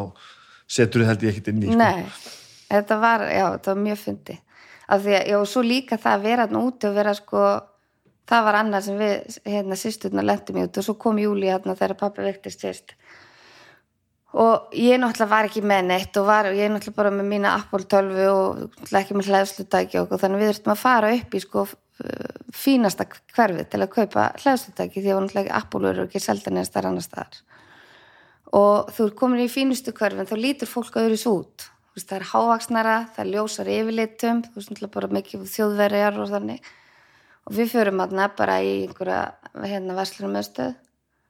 setur 0.77 1.07
held 1.07 1.23
ég 1.25 1.33
ekkert 1.33 1.53
inn 1.53 1.63
í 1.63 1.71
sko. 1.71 1.79
Nei, 1.79 2.03
þetta 2.67 2.99
var, 3.01 3.25
já, 3.31 3.45
þetta 3.55 3.73
var 3.73 3.81
mjög 3.87 4.03
fyndi 4.03 4.37
af 4.87 5.01
því 5.03 5.17
að, 5.17 5.25
já, 5.31 5.39
og 5.39 5.49
svo 5.51 5.63
líka 5.65 5.99
það 5.99 6.17
að 6.17 6.27
vera 6.29 6.47
úti 6.61 6.87
og 6.87 6.95
vera 6.95 7.15
sko 7.17 7.47
það 8.27 8.47
var 8.47 8.59
annað 8.61 8.87
sem 8.87 8.99
við, 8.99 9.37
hérna, 9.47 9.79
sýsturna 9.79 10.25
lendum 10.25 10.59
í 10.59 10.65
út 10.67 10.79
og 10.79 10.87
svo 10.87 10.97
kom 10.99 11.19
Júli 11.21 11.49
hérna 11.51 11.75
þegar 11.77 11.99
pappa 11.99 12.25
vektist 12.25 12.63
sýst 12.63 12.95
og 14.35 14.75
ég 14.75 14.99
náttúrulega 14.99 15.31
var 15.31 15.47
ekki 15.47 15.63
með 15.63 15.89
neitt 15.91 16.17
og 16.19 16.27
var, 16.27 16.49
ég 16.51 16.71
náttúrulega 16.71 16.99
bara 16.99 17.13
með 17.15 17.29
mína 17.31 17.53
Apple 17.61 17.87
12 17.87 18.25
og 18.31 18.95
ekki 18.99 19.17
með 19.17 19.31
hlæðslutæki 19.31 20.01
og 20.01 20.15
þannig 20.19 20.43
við 20.43 20.51
þurftum 20.51 20.73
að 20.73 20.81
fara 20.81 21.13
upp 21.15 21.37
í 21.37 21.43
sko 21.43 21.67
fínasta 22.53 23.07
hverfið 23.07 23.69
til 23.71 23.81
að 23.81 23.93
kaupa 23.93 24.27
hlæðslutæki 24.43 25.01
því 25.01 25.13
að 25.13 25.23
náttúrulega 25.23 25.61
Apple 25.61 25.89
eru 25.91 26.05
ekki 26.05 26.21
seldan 26.21 26.59
eða 26.59 26.69
starf 26.69 26.91
annar 26.91 27.05
staðar. 27.05 27.39
Og 28.57 28.91
þú 28.95 29.09
komin 29.17 29.43
í 29.43 29.49
fínustu 29.51 29.91
hverfin 29.95 30.29
þá 30.29 30.37
lítur 30.39 30.69
fólk 30.71 30.99
öðru 31.01 31.17
svo 31.19 31.33
út 31.41 31.67
veist, 31.97 32.09
það 32.09 32.19
er 32.19 32.27
hávaksnara, 32.31 32.97
það 33.15 33.23
er 33.23 33.31
ljósar 33.33 33.71
yfirlitum 33.73 34.43
þú 34.45 34.59
veist 34.59 34.71
náttúrulega 34.71 34.95
bara 34.95 35.13
mikið 35.17 35.47
þjóðverjar 35.53 36.19
og 36.21 36.31
þannig. 36.33 36.69
Og 37.47 37.55
við 37.57 37.71
förum 37.73 38.03
aðna 38.03 38.27
bara 38.37 38.59
í 38.61 38.73
einhverja 38.85 39.21
hérna 39.63 39.95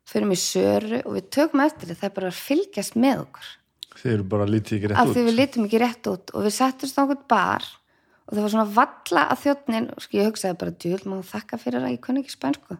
förum 0.08 0.34
í 0.34 0.40
söru 0.40 1.02
og 1.04 1.18
við 1.18 1.30
tökum 1.36 1.64
eftir 1.66 1.92
þetta 1.92 2.02
það 2.02 2.10
er 2.10 2.16
bara 2.20 2.32
að 2.32 2.42
fylgjast 2.42 2.98
með 3.00 3.24
okkur. 3.26 3.50
Þið 3.98 4.14
eru 4.14 4.28
bara 4.32 4.48
lítið 4.48 4.78
ekki 4.78 4.90
af 4.92 4.94
rétt 4.94 5.14
því 5.14 5.22
út. 5.22 5.28
við 5.28 5.38
litum 5.38 5.68
ekki 5.68 5.82
rétt 5.82 6.10
út 6.12 6.34
og 6.34 6.46
við 6.46 6.56
settumst 6.58 7.00
á 7.00 7.02
einhvern 7.02 7.24
bar 7.34 7.70
og 8.28 8.36
það 8.36 8.44
var 8.44 8.54
svona 8.54 8.76
valla 8.78 9.24
að 9.32 9.42
þjóttnin 9.46 9.90
og 9.94 10.04
sko 10.04 10.20
ég 10.20 10.30
hugsaði 10.30 10.60
bara 10.62 10.76
djúl 10.84 11.02
má 11.08 11.18
þakka 11.26 11.60
fyrir 11.62 11.82
að 11.82 11.96
ég 11.96 12.04
kunni 12.04 12.24
ekki 12.24 12.36
spænsku 12.36 12.78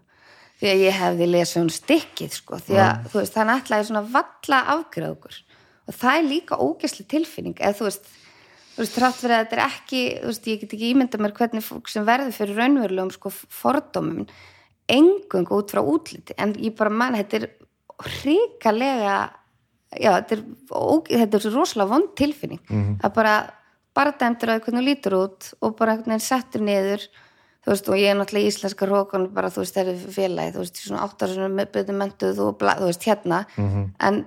því 0.58 0.70
að 0.72 0.84
ég 0.84 0.98
hefði 0.98 1.28
lesið 1.32 1.64
um 1.64 1.74
stikkið 1.74 2.38
sko 2.38 2.62
því 2.68 2.80
að 2.84 3.10
þú 3.12 3.20
veist 3.22 3.36
þannig 3.38 3.64
ætlaði 3.64 3.90
svona 3.90 4.06
valla 4.14 4.62
afgreð 4.76 5.12
okkur. 5.16 5.42
Og 5.88 5.96
það 5.96 6.20
er 6.20 6.26
líka 6.28 6.60
ógæsli 6.62 7.06
tilfinning 7.10 7.60
eða 7.62 7.78
þú 7.80 7.90
veist 7.90 8.10
þú 8.78 8.84
veist, 8.84 8.94
trátt 8.94 9.18
fyrir 9.18 9.34
að 9.34 9.44
þetta 9.44 9.58
er 9.58 9.64
ekki, 9.64 10.02
þú 10.22 10.30
veist, 10.30 10.48
ég 10.52 10.60
get 10.62 10.74
ekki 10.78 10.92
ímynda 10.92 11.20
mér 11.22 11.34
hvernig 11.38 11.66
fólk 11.66 11.90
sem 11.90 12.06
verður 12.06 12.36
fyrir 12.36 12.60
raunverulegum 12.62 13.14
sko 13.16 13.32
fordómum 13.34 14.28
engung 14.88 15.52
út 15.52 15.74
frá 15.74 15.82
útliti, 15.84 16.36
en 16.40 16.56
ég 16.62 16.76
bara 16.78 16.94
mann, 16.94 17.18
þetta 17.20 17.42
er 17.42 17.48
hrikalega 18.22 19.18
já, 19.98 20.12
þetta 20.22 20.36
er, 20.38 20.44
þetta 21.12 21.38
er 21.38 21.44
svo 21.46 21.54
rosalega 21.56 21.92
vond 21.92 22.12
tilfinning 22.20 22.62
að 23.02 23.14
bara, 23.16 23.36
bara 23.96 24.14
dæmdur 24.20 24.54
að 24.54 24.62
hvernig 24.66 24.84
þú 24.84 24.88
lítur 24.88 25.18
út 25.18 25.50
og 25.62 25.78
bara 25.80 25.96
einhvern 25.96 26.16
veginn 26.16 26.28
settur 26.28 26.64
niður 26.64 27.08
þú 27.68 27.74
veist, 27.74 27.90
og 27.92 28.00
ég 28.00 28.14
er 28.14 28.16
náttúrulega 28.16 28.48
í 28.48 28.52
íslenska 28.54 28.88
rókun 28.88 29.28
bara, 29.36 29.52
þú 29.52 29.60
veist, 29.60 29.76
það 29.76 29.90
er 29.92 30.04
félagi, 30.16 30.54
þú 30.56 30.62
veist, 30.64 30.78
svona 30.80 31.04
áttar 31.04 31.34
svona 31.34 31.66
byrðu 31.74 31.96
mentuð 32.00 32.38
og 32.46 32.54
bla, 32.62 32.78
þú 32.80 32.88
veist, 32.88 33.04
hérna. 33.04 33.40
En 34.08 34.22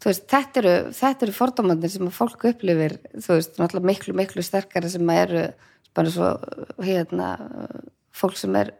þú 0.00 0.08
veist, 0.08 0.24
þetta 0.32 0.62
eru, 0.62 0.72
þetta 0.96 1.26
eru 1.26 1.34
fordómandir 1.36 1.92
sem 1.92 2.08
að 2.08 2.16
fólk 2.16 2.46
upplifir, 2.48 2.96
þú 3.12 3.34
veist, 3.34 3.58
náttúrulega 3.60 3.90
miklu, 3.90 4.16
miklu 4.16 4.44
sterkara 4.46 4.88
sem 4.88 5.12
að 5.12 5.20
eru 5.26 5.44
bara 5.96 6.14
svo, 6.16 6.30
hérna 6.80 7.28
fólk 8.16 8.40
sem 8.40 8.56
er 8.56 8.72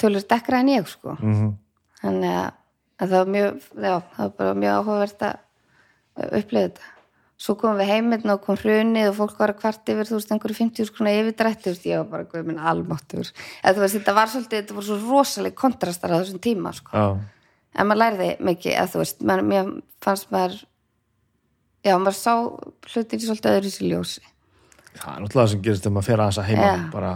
tölur 0.00 0.24
dekkra 0.30 0.62
en 0.62 0.72
ég, 0.72 0.88
sko. 0.90 1.16
Mhm. 1.18 1.52
þannig 2.02 2.34
að, 2.38 2.48
að 2.98 3.12
það 3.12 3.18
var 3.18 3.30
mjög 3.36 3.60
já, 3.82 3.94
það 4.14 4.22
var 4.24 4.32
bara 4.38 4.54
mjög 4.62 4.78
áhugavert 4.78 5.22
að 5.28 6.34
upplifa 6.40 6.64
þetta. 6.66 6.88
Svo 7.42 7.54
komum 7.58 7.78
við 7.80 7.90
heiminn 7.90 8.30
og 8.30 8.42
kom 8.44 8.58
hrunið 8.58 9.08
og 9.10 9.16
fólk 9.16 9.38
var 9.40 9.50
að 9.50 9.60
kvart 9.62 9.88
yfir, 9.90 10.06
þú 10.06 10.18
veist, 10.18 10.32
einhverju 10.34 10.58
50 10.60 10.86
skrona 10.86 11.14
yfirdrætti, 11.18 11.64
þú 11.64 11.72
veist, 11.72 11.86
ég 11.90 12.02
var 12.02 12.10
bara 12.12 12.28
guð 12.30 12.44
minn 12.46 12.58
almáttur 12.58 13.22
veist, 13.22 13.96
þetta 13.96 14.14
var 14.14 14.30
svolítið, 14.30 14.60
þetta 14.60 14.76
var 14.76 14.86
svo 14.86 14.98
rosaleg 15.02 15.56
kontrastar 15.58 16.14
á 16.14 16.20
þessum 16.22 16.42
tíma, 16.42 16.74
sko. 16.76 16.92
Já, 16.94 17.06
en 17.74 17.88
maður 17.88 18.02
lærði 18.04 18.28
mikið 18.46 18.76
að 18.78 18.92
þú 18.92 19.02
veist, 19.02 19.24
maður, 19.26 19.48
mér 19.50 19.72
fannst 20.04 20.30
maður 20.30 20.60
já, 21.82 21.96
maður 21.98 22.18
sá 22.18 22.34
hlutin 22.92 23.18
í 23.18 23.26
svolítið 23.26 23.58
öðru 23.58 23.72
sér 23.74 23.90
ljósi. 23.90 24.24
Það 24.92 25.14
er 25.14 25.22
náttúrulega 25.24 25.40
það 25.40 25.52
sem 25.52 25.62
gerist 25.64 25.84
þegar 25.86 25.94
maður 25.96 26.08
fer 26.10 26.22
að 26.22 26.48
heima 26.50 26.66
Já. 26.68 26.80
bara, 26.92 27.12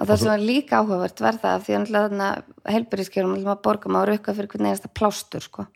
og 0.00 0.08
það 0.08 0.20
sem 0.22 0.30
var 0.32 0.44
líka 0.44 0.80
áhugavert 0.80 1.20
var 1.20 1.38
það 1.42 1.56
af 1.56 1.66
því 1.66 1.74
að 1.76 1.82
náttúrulega 1.84 2.72
helbyrðiskerum 2.74 3.34
maður 3.36 3.62
borga 3.66 3.92
maður 3.92 4.12
rukka 4.14 4.34
fyrir 4.36 4.52
hvern 4.54 4.70
einasta 4.70 4.92
plástur 4.96 5.44
sko. 5.44 5.66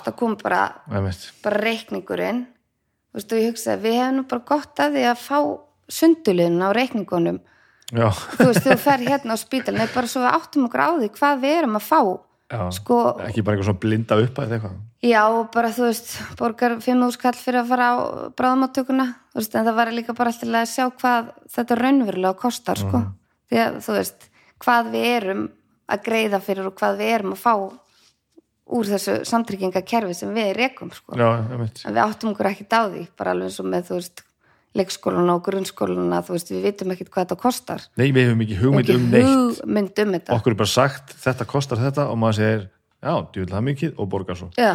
Það 0.00 0.14
kom 0.18 0.36
bara, 0.40 0.62
bara 0.88 1.60
reikningurinn. 1.60 2.46
Og 3.14 3.34
ég 3.34 3.50
hugsaði, 3.50 3.82
við 3.84 3.98
hefum 3.98 4.16
nú 4.18 4.24
bara 4.30 4.46
gott 4.48 4.80
að 4.82 4.96
því 4.96 5.04
að 5.10 5.20
fá 5.22 5.38
sunduliðin 5.98 6.64
á 6.64 6.68
reikningunum. 6.76 7.38
Já, 7.88 8.08
þú 8.36 8.48
veist, 8.50 8.66
þú 8.66 8.76
fer 8.82 9.04
hérna 9.06 9.36
á 9.36 9.38
spítalinn 9.40 9.84
eða 9.84 9.94
bara 9.94 10.10
svo 10.12 10.24
við 10.24 10.34
áttum 10.34 10.66
okkur 10.68 10.82
á 10.84 10.90
því 10.98 11.08
hvað 11.14 11.38
við 11.44 11.54
erum 11.56 11.78
að 11.78 11.86
fá 11.86 12.00
já. 12.04 12.60
sko, 12.76 12.98
ekki 13.24 13.44
bara 13.44 13.56
eitthvað 13.56 13.68
svona 13.70 13.82
blinda 13.84 14.18
upp 14.20 14.40
að 14.42 14.52
eitthvað? 14.58 14.74
Já, 15.08 15.22
bara 15.54 15.70
þú 15.72 15.86
veist, 15.86 16.10
borgar 16.36 16.74
5.000 16.84 17.16
skall 17.16 17.38
fyrir 17.38 17.62
að 17.62 17.72
fara 17.72 17.88
á 17.88 17.96
veist, 19.38 19.54
en 19.54 19.64
það 19.64 19.78
var 19.78 19.92
líka 19.94 20.16
bara 20.18 20.34
alltaf 20.34 20.52
að 20.60 20.68
sjá 20.74 20.84
hvað 21.00 21.32
þetta 21.54 21.78
raunverulega 21.78 22.40
kostar, 22.42 22.82
sko. 22.82 23.02
Því 23.48 23.60
að, 23.64 23.80
þú 23.86 23.98
veist, 23.98 24.30
hvað 24.64 24.94
við 24.94 25.10
erum 25.16 25.44
að 25.88 26.02
greiða 26.04 26.40
fyrir 26.44 26.68
og 26.68 26.78
hvað 26.78 26.98
við 27.00 27.12
erum 27.16 27.34
að 27.36 27.42
fá 27.42 27.54
úr 28.68 28.88
þessu 28.88 29.18
samtryggingakerfi 29.28 30.14
sem 30.16 30.32
við 30.36 30.50
rekum, 30.58 30.90
sko. 30.92 31.16
við 31.16 32.00
áttum 32.02 32.34
okkur 32.34 32.50
ekki 32.50 32.66
því, 32.68 33.04
bara 33.16 33.32
alveg 33.32 33.48
eins 33.48 33.60
og 33.62 33.68
með, 33.72 33.86
þú 33.88 34.00
veist, 34.00 34.24
leikskóluna 34.76 35.36
og 35.38 35.44
grunnskóluna, 35.46 36.20
þú 36.26 36.34
veist, 36.36 36.50
við 36.52 36.66
vitum 36.68 36.92
ekkit 36.92 37.10
hvað 37.12 37.24
þetta 37.24 37.38
kostar. 37.40 37.84
nei, 37.96 38.10
við 38.12 38.28
hefum 38.28 38.42
ekki 38.44 38.58
hugmynd 38.60 38.90
um 38.94 39.06
neitt 39.14 39.62
hugmynd 39.62 40.02
um 40.04 40.18
okkur 40.36 40.54
er 40.54 40.58
bara 40.60 40.72
sagt, 40.74 41.14
þetta 41.22 41.46
kostar 41.48 41.80
þetta 41.80 42.08
og 42.12 42.20
maður 42.20 42.38
segir, 42.42 42.66
já, 43.00 43.14
djúvill 43.32 43.54
það 43.54 43.64
mikið 43.70 43.96
og 43.96 44.10
borgar 44.12 44.38
svo 44.38 44.50
Já, 44.58 44.74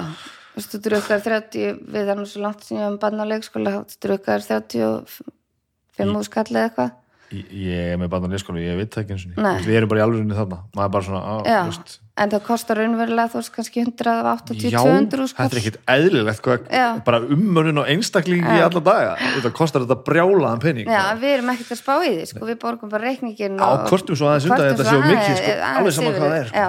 þú 0.49 0.57
veist, 0.57 0.73
þú 0.73 0.81
drukkar 0.89 1.23
30, 1.29 1.77
við 1.93 2.11
erum 2.15 2.27
svo 2.33 2.43
langt 2.47 2.65
sem 2.65 2.79
ég 2.79 2.87
hef 2.87 2.99
bann 3.05 3.21
á 3.21 3.25
leikskóla, 3.29 3.75
þú 3.85 4.01
drukkar 4.07 4.47
35 4.49 6.25
skall 6.25 6.49
eða 6.49 6.65
eitthvað. 6.71 6.97
Ég- 7.33 7.93
er 7.93 7.97
með 7.97 8.11
bandan 8.13 8.33
leyskóla, 8.35 8.61
ég 8.61 8.77
veit 8.77 8.93
það 8.93 9.03
ekki 9.03 9.15
eins 9.15 9.25
og 9.25 9.43
Nei. 9.43 9.57
við 9.65 9.77
erum 9.79 9.89
bara 9.91 10.01
í 10.01 10.05
alvörinni 10.05 10.37
þarna 10.37 10.59
maður 10.75 10.85
er 10.85 10.95
bara 10.95 11.07
svona, 11.07 11.21
á, 11.23 11.33
veist 11.67 11.99
en 12.13 12.29
það 12.29 12.43
kostar 12.45 12.77
raunverulega, 12.77 13.31
þú 13.33 13.39
veist, 13.39 13.51
kannski 13.55 13.81
180, 13.81 14.59
já, 14.69 14.77
200 14.77 15.27
skall. 15.31 15.47
þetta 15.47 15.55
er 15.57 15.61
ekkit 15.63 15.77
eðlilegt 15.95 16.43
hvað, 16.45 16.67
Já. 16.69 16.85
bara 17.07 17.19
ummörun 17.25 17.81
og 17.81 17.87
einstakling 17.89 18.43
í 18.45 18.59
alla 18.61 18.83
daga, 18.85 19.15
þetta 19.17 19.51
kostar 19.57 19.81
þetta 19.81 19.97
brjálaðan 20.05 20.61
penning 20.61 20.85
Já, 20.91 20.99
en 21.09 21.21
við 21.23 21.33
erum 21.39 21.49
ekkert 21.55 21.73
að 21.73 21.81
spá 21.81 21.95
í 22.05 22.11
því, 22.11 22.27
sko, 22.29 22.45
við 22.51 22.59
borgum 22.61 22.91
bara 22.93 23.09
reikningin 23.09 23.57
Já, 23.57 23.71
kvörtum 23.89 24.19
svo 24.19 24.29
aðeins 24.29 24.45
undan 24.45 24.69
þetta 24.69 24.85
séu 24.91 25.01
mikið, 25.07 25.39
sko, 25.41 25.55
alveg 25.71 25.97
sama 25.97 26.11
yfir 26.11 26.21
hvað 26.21 26.35
það 26.35 26.39
er, 26.43 26.53
sko. 26.53 26.67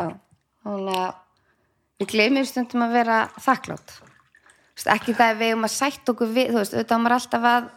Já, 0.64 1.12
við 2.00 2.10
gleymum 2.14 2.48
stundum 2.48 2.86
að 2.86 2.96
vera 2.98 3.18
þakklátt. 3.44 3.98
Ekki 4.94 5.14
það 5.14 5.28
að 5.34 5.42
við 5.44 5.52
um 5.54 5.66
að 5.68 5.74
sætt 5.76 6.10
okkur 6.10 6.32
við, 6.34 6.48
þú 6.50 6.58
veist, 6.62 6.74
auðvitað 6.74 7.02
maður 7.04 7.16
alltaf 7.18 7.44
að, 7.50 7.68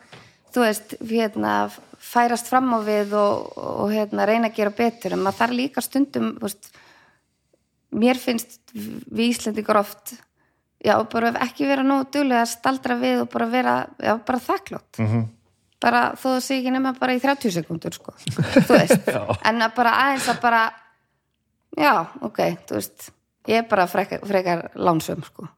þú 0.55 0.63
veist, 0.63 0.95
hérna, 1.11 1.51
færast 1.99 2.49
fram 2.49 2.69
á 2.75 2.79
við 2.85 3.13
og, 3.17 3.57
og 3.57 3.91
hérna, 3.93 4.27
reyna 4.27 4.51
að 4.51 4.59
gera 4.59 4.73
betur, 4.75 5.15
en 5.15 5.23
maður 5.23 5.39
þarf 5.41 5.57
líka 5.57 5.83
stundum, 5.83 6.29
þú 6.37 6.45
veist, 6.47 6.69
mér 7.97 8.19
finnst 8.21 8.59
við 8.73 9.23
Íslendingar 9.31 9.79
oft, 9.81 10.15
já, 10.83 10.93
bara 11.11 11.33
ekki 11.45 11.67
vera 11.69 11.85
nógu 11.85 12.09
duglega 12.13 12.43
að 12.45 12.53
staldra 12.53 12.97
við 13.01 13.23
og 13.25 13.31
bara 13.33 13.49
vera, 13.51 13.75
já, 14.03 14.13
bara 14.27 14.43
þakklátt. 14.49 15.01
Mhm. 15.03 15.27
Bara 15.77 15.99
þó 16.17 16.23
það 16.31 16.39
sé 16.41 16.55
ekki 16.57 16.71
nema 16.73 16.95
bara 16.97 17.13
í 17.13 17.19
30 17.21 17.53
sekundur, 17.53 17.93
sko, 17.93 18.15
þú 18.17 18.71
veist, 18.71 19.11
en 19.49 19.61
að 19.61 19.75
bara 19.77 19.97
aðeins 20.05 20.29
að 20.33 20.41
bara, 20.41 20.63
já, 21.77 21.93
ok, 22.25 22.41
þú 22.65 22.79
veist, 22.79 23.11
ég 23.47 23.61
er 23.61 23.69
bara 23.69 23.85
frekar, 23.89 24.23
frekar 24.25 24.71
lánsum, 24.73 25.21
sko, 25.27 25.45
þú 25.45 25.56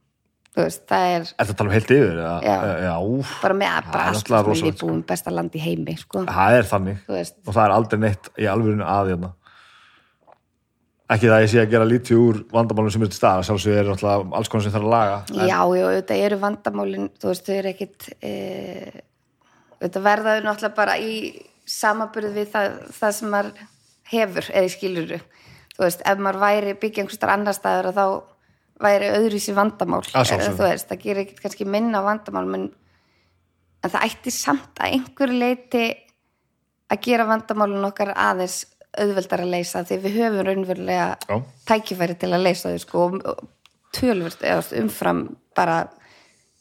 veist, 0.58 0.86
það 0.89 1.08
er 1.14 1.26
Er 1.30 1.47
þetta 1.47 1.58
tala 1.60 1.70
um 1.70 1.76
heilt 1.76 1.91
yfir? 1.93 2.20
Já. 2.20 2.62
já, 2.84 2.93
bara 3.43 3.58
með 3.58 3.74
að 3.74 3.76
Það 3.76 3.89
er 3.89 3.91
bara 3.93 4.14
náttúrulega 4.14 4.22
sko, 4.22 4.38
við 4.39 4.47
rosalegt, 4.50 4.80
búum 4.84 5.02
besta 5.12 5.34
land 5.34 5.58
í 5.58 5.62
heimi, 5.64 5.97
sko, 6.00 6.24
það 6.30 6.56
er 6.58 6.70
þannig. 6.70 7.04
Og 7.10 7.52
það 7.54 7.62
er 7.66 7.76
aldrei 7.76 8.00
neitt 8.06 8.32
í 8.36 8.50
alvörinu 8.50 8.88
að 8.88 9.12
hérna. 9.14 9.32
Ekki 11.10 11.26
það 11.26 11.36
að 11.36 11.43
ég 11.43 11.50
sé 11.50 11.62
að 11.62 11.72
gera 11.72 11.86
lítið 11.89 12.20
úr 12.22 12.39
vandamálum 12.54 12.93
sem 12.93 13.04
er 13.06 13.10
til 13.10 13.18
stað 13.18 13.45
sjálfsög 13.47 13.78
er 13.80 13.88
náttúrulega 13.89 14.36
alls 14.38 14.52
konar 14.54 14.66
sem 14.66 14.74
þarf 14.76 14.86
að 14.86 14.91
laga 14.93 15.16
já, 15.34 15.45
já, 15.50 15.56
auðvitað 15.64 16.26
eru 16.26 16.38
vandamálin, 16.43 17.08
þú 17.18 17.32
veist, 17.32 17.47
þau 17.47 17.56
eru 17.56 17.72
ekkit, 17.72 18.10
e, 18.22 18.34
auðvitað 19.80 20.06
verðaðu 20.06 20.43
náttúrulega 20.45 20.78
bara 20.78 20.97
í 21.02 21.16
samaburð 21.70 22.38
við 22.38 22.52
það, 22.54 22.78
það 23.00 23.16
sem 23.18 23.34
maður 23.34 23.64
hefur 24.10 24.52
eða 24.54 24.74
skiluru, 24.76 25.20
þú 25.74 25.86
veist, 25.88 26.06
ef 26.14 26.22
maður 26.22 26.43
væri 26.43 26.76
byggja 26.84 27.04
einhverstar 27.06 27.34
annar 27.34 27.58
staður 27.58 27.89
að 27.89 27.97
þá 27.97 28.06
væri 28.80 29.09
öðruvísi 29.11 29.55
vandamál, 29.57 30.03
eða 30.07 30.39
þú 30.47 30.63
veist, 30.63 30.89
það 30.89 31.01
gerir 31.03 31.23
ekkit 31.25 31.41
kannski 31.43 31.67
minna 31.67 32.03
vandamál, 32.05 32.45
en, 32.55 32.67
en 33.84 33.93
það 33.93 34.05
ætti 34.07 34.34
samt 34.34 34.80
að 34.80 34.97
einhverju 34.97 35.39
leiti 35.39 35.86
að 36.89 37.01
gera 37.05 37.27
vandamálun 37.30 37.89
okkar 37.89 38.13
aðeins 38.15 38.63
auðveldar 38.99 39.43
að 39.43 39.53
leysa 39.53 39.84
því 39.86 39.99
við 40.03 40.17
höfum 40.17 40.45
raunverulega 40.47 41.09
Já. 41.21 41.36
tækifæri 41.69 42.17
til 42.19 42.32
að 42.34 42.45
leysa 42.47 42.71
þau 42.71 42.84
sko 42.84 43.07
tölvöld 43.95 44.45
umfram 44.80 45.23
bara 45.57 45.84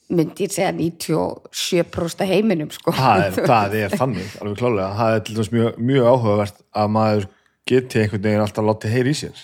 myndi 0.08 0.46
ég 0.46 0.52
segja 0.52 0.72
97% 0.72 2.24
af 2.24 2.30
heiminum 2.30 2.70
sko. 2.72 2.94
Það 2.96 3.24
er, 3.26 3.38
það 3.52 3.76
er 3.82 3.96
þannig, 4.00 4.30
alveg 4.40 4.60
klálega 4.62 4.88
það 5.00 5.14
er 5.14 5.24
til 5.24 5.36
dæmis 5.36 5.50
mjög, 5.52 5.80
mjög 5.90 6.08
áhugavert 6.12 6.62
að 6.82 6.92
maður 6.96 7.28
geti 7.68 8.02
einhvern 8.02 8.24
veginn 8.24 8.44
alltaf 8.44 8.68
látið 8.68 8.94
heyri 8.96 9.12
í 9.12 9.18
sér. 9.18 9.42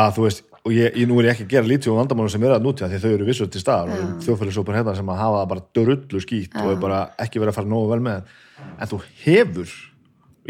Að 0.00 0.16
þú 0.16 0.26
veist 0.26 0.42
og 0.64 0.72
ég, 0.76 0.96
ég 1.00 1.08
nú 1.08 1.16
er 1.20 1.28
ég 1.30 1.32
ekki 1.34 1.46
að 1.46 1.52
gera 1.54 1.68
lítið 1.70 1.92
um 1.92 1.98
vandamálum 2.02 2.30
sem 2.32 2.42
er 2.44 2.52
að 2.56 2.64
nútíða 2.66 2.88
því 2.92 2.98
þau 3.04 3.10
eru 3.14 3.28
vissuð 3.30 3.50
til 3.54 3.62
staðar 3.62 3.92
og 3.94 4.10
þjóðfélagsópar 4.26 4.76
hérna 4.76 4.94
sem 4.98 5.08
að 5.14 5.20
hafa 5.22 5.38
það 5.40 5.48
bara 5.52 5.64
dörullu 5.78 6.20
skýtt 6.24 6.58
og 6.60 6.68
er 6.74 6.80
bara 6.82 6.98
ekki 7.24 7.40
verið 7.40 7.52
að 7.54 7.58
fara 7.60 7.70
nógu 7.72 7.88
vel 7.94 8.00
með 8.04 8.34
en 8.76 8.90
þú 8.90 8.98
hefur 9.24 9.72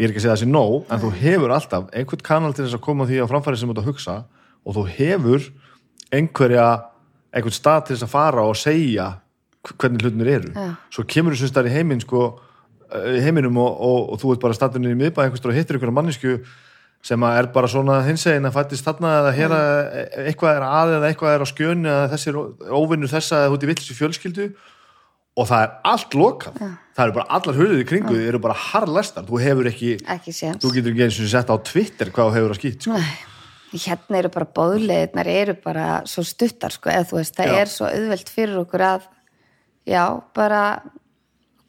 ég 0.01 0.03
er 0.07 0.11
ekki 0.11 0.21
að 0.21 0.25
segja 0.25 0.37
sé 0.41 0.47
nóg, 0.49 0.75
en 0.91 0.99
þú 1.03 1.09
hefur 1.21 1.51
alltaf 1.55 1.87
einhvern 1.95 2.23
kanal 2.27 2.53
til 2.55 2.65
þess 2.65 2.75
að 2.79 2.83
koma 2.87 3.05
því 3.07 3.21
á 3.23 3.31
framfæri 3.31 3.59
sem 3.61 3.69
þú 3.69 3.75
ert 3.75 3.81
að 3.83 3.89
hugsa 3.91 4.15
og 4.65 4.75
þú 4.77 4.83
hefur 4.97 5.47
einhverja, 6.11 6.67
einhvern 7.35 7.55
stað 7.55 7.83
til 7.87 7.95
þess 7.95 8.07
að 8.07 8.13
fara 8.15 8.45
og 8.47 8.57
segja 8.59 9.07
hv- 9.63 9.75
hvernig 9.77 10.03
hlutinir 10.05 10.31
eru. 10.35 10.51
Já. 10.55 10.65
svo 10.91 11.05
kemur 11.07 11.35
þú 11.37 11.39
sem 11.47 11.67
í 11.69 11.73
heiminn 11.75 12.01
sko, 12.03 12.23
eh, 12.91 13.19
heiminum 13.23 13.57
og, 13.61 13.71
og, 13.79 14.09
og 14.15 14.19
þú 14.23 14.33
ert 14.35 14.41
bara 14.43 14.57
staðurinn 14.57 14.91
í 14.95 14.99
miðbæð 15.05 15.29
sem 17.05 17.23
að 17.25 17.37
er 17.39 17.47
bara 17.55 17.69
svona 17.71 18.01
hinsegin 18.05 18.45
að 18.45 18.57
fættist 18.59 18.85
þarna 18.85 19.13
eða 19.21 19.31
hér 19.37 19.55
að 19.55 19.71
eitthvað 20.27 20.59
er 20.59 20.65
að 20.67 20.93
eða 20.97 21.09
eitthvað 21.09 21.33
er 21.33 21.41
á 21.41 21.47
skjönu 21.49 21.89
eða 21.89 22.11
þessi 22.11 22.33
óvinnur 22.69 23.11
þessa 23.11 23.39
eða 23.39 23.55
þú 23.55 23.73
ert 23.73 23.81
í 23.87 23.97
fjölskyldu. 23.97 24.47
Og 25.39 25.47
það 25.47 25.63
er 25.63 25.75
allt 25.87 26.15
lokað. 26.19 26.57
Það 26.91 27.05
eru 27.05 27.15
bara 27.15 27.37
allar 27.37 27.59
í 27.79 27.87
kringu 27.87 28.13
þið 28.13 28.29
eru 28.29 28.39
bara 28.43 28.55
harlæstar, 28.67 29.25
þú 29.25 29.41
hefur 29.41 29.69
ekki 29.71 29.91
ekki 30.03 30.33
þú 30.35 30.71
getur 30.75 30.91
ekki 30.91 31.05
eins 31.07 31.19
og 31.23 31.29
sett 31.31 31.53
á 31.53 31.55
Twitter 31.63 32.11
hvað 32.11 32.27
þú 32.27 32.35
hefur 32.35 32.53
að 32.53 32.59
skýt 32.59 32.87
sko. 32.87 32.99
hérna 33.71 34.19
eru 34.19 34.31
bara 34.33 34.47
bóðleðirnar 34.59 35.29
eru 35.31 35.55
bara 35.63 35.85
svo 36.11 36.25
stuttar 36.27 36.75
sko 36.75 36.91
eða 36.91 37.07
þú 37.07 37.21
veist, 37.21 37.37
það 37.37 37.47
Já. 37.47 37.59
er 37.61 37.71
svo 37.71 37.87
auðvelt 37.87 38.33
fyrir 38.35 38.59
okkur 38.59 38.83
að 38.83 39.07
já, 39.87 40.03
bara 40.35 40.63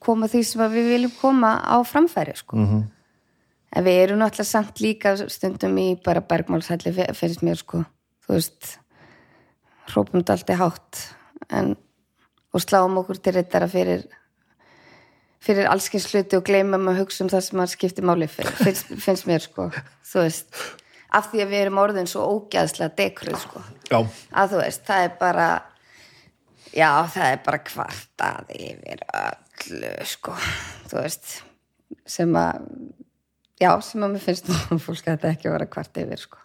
koma 0.03 0.27
því 0.27 0.43
sem 0.49 0.65
að 0.65 0.77
við 0.77 0.91
viljum 0.97 1.15
koma 1.21 1.55
á 1.63 1.77
framfæri 1.87 2.35
sko. 2.37 2.57
-hmm. 2.57 2.83
En 3.73 3.87
við 3.87 4.01
erum 4.05 4.21
náttúrulega 4.21 4.51
samt 4.51 4.81
líka 4.85 5.15
stundum 5.33 5.77
í 5.81 5.89
bara 6.05 6.21
bergmálshalli 6.29 6.93
fi- 6.97 7.11
finnst 7.17 7.45
mér 7.47 7.61
sko, 7.61 7.85
þú 8.27 8.35
veist 8.37 8.75
hrópum 9.93 10.21
þetta 10.23 10.37
alltaf 10.39 10.61
hátt 10.63 11.01
en, 11.53 11.73
og 12.53 12.63
sláum 12.65 12.99
okkur 13.01 13.19
til 13.23 13.35
reyndara 13.39 13.69
fyrir 13.71 14.05
fyrir 15.43 15.67
allskins 15.67 16.07
hluti 16.13 16.39
og 16.39 16.45
gleymum 16.47 16.87
að 16.93 17.01
hugsa 17.03 17.25
um 17.25 17.31
það 17.33 17.45
sem 17.49 17.61
að 17.65 17.73
skipti 17.73 18.05
máli 18.07 18.29
fyrir, 18.31 18.55
finnst, 18.63 18.93
finnst 19.05 19.27
mér 19.27 19.43
sko, 19.43 19.71
þú 20.07 20.23
veist 20.27 20.63
af 21.13 21.27
því 21.33 21.43
að 21.45 21.51
við 21.53 21.63
erum 21.67 21.81
orðin 21.83 22.09
svo 22.09 22.25
ógæðslega 22.37 22.95
dekruð 23.01 23.41
sko, 23.43 23.61
já, 23.91 23.99
að 24.39 24.55
þú 24.55 24.61
veist 24.63 24.85
það 24.87 25.07
er 25.09 25.17
bara 25.21 25.49
já, 26.73 26.89
það 27.13 27.27
er 27.27 27.43
bara 27.49 27.63
kvartað 27.67 28.55
yfir 28.57 29.03
öllu 29.25 29.93
sko, 30.09 30.37
þú 30.89 31.01
veist 31.03 31.35
sem 32.09 32.39
að 32.39 32.63
já, 33.63 33.71
sem 33.85 34.03
að 34.03 34.17
mér 34.17 34.25
finnst 34.27 34.51
fólk 34.87 35.07
að 35.07 35.13
þetta 35.13 35.31
ekki 35.33 35.49
að 35.49 35.57
vera 35.57 35.71
kvart 35.71 36.03
yfir 36.03 36.25
sko, 36.27 36.43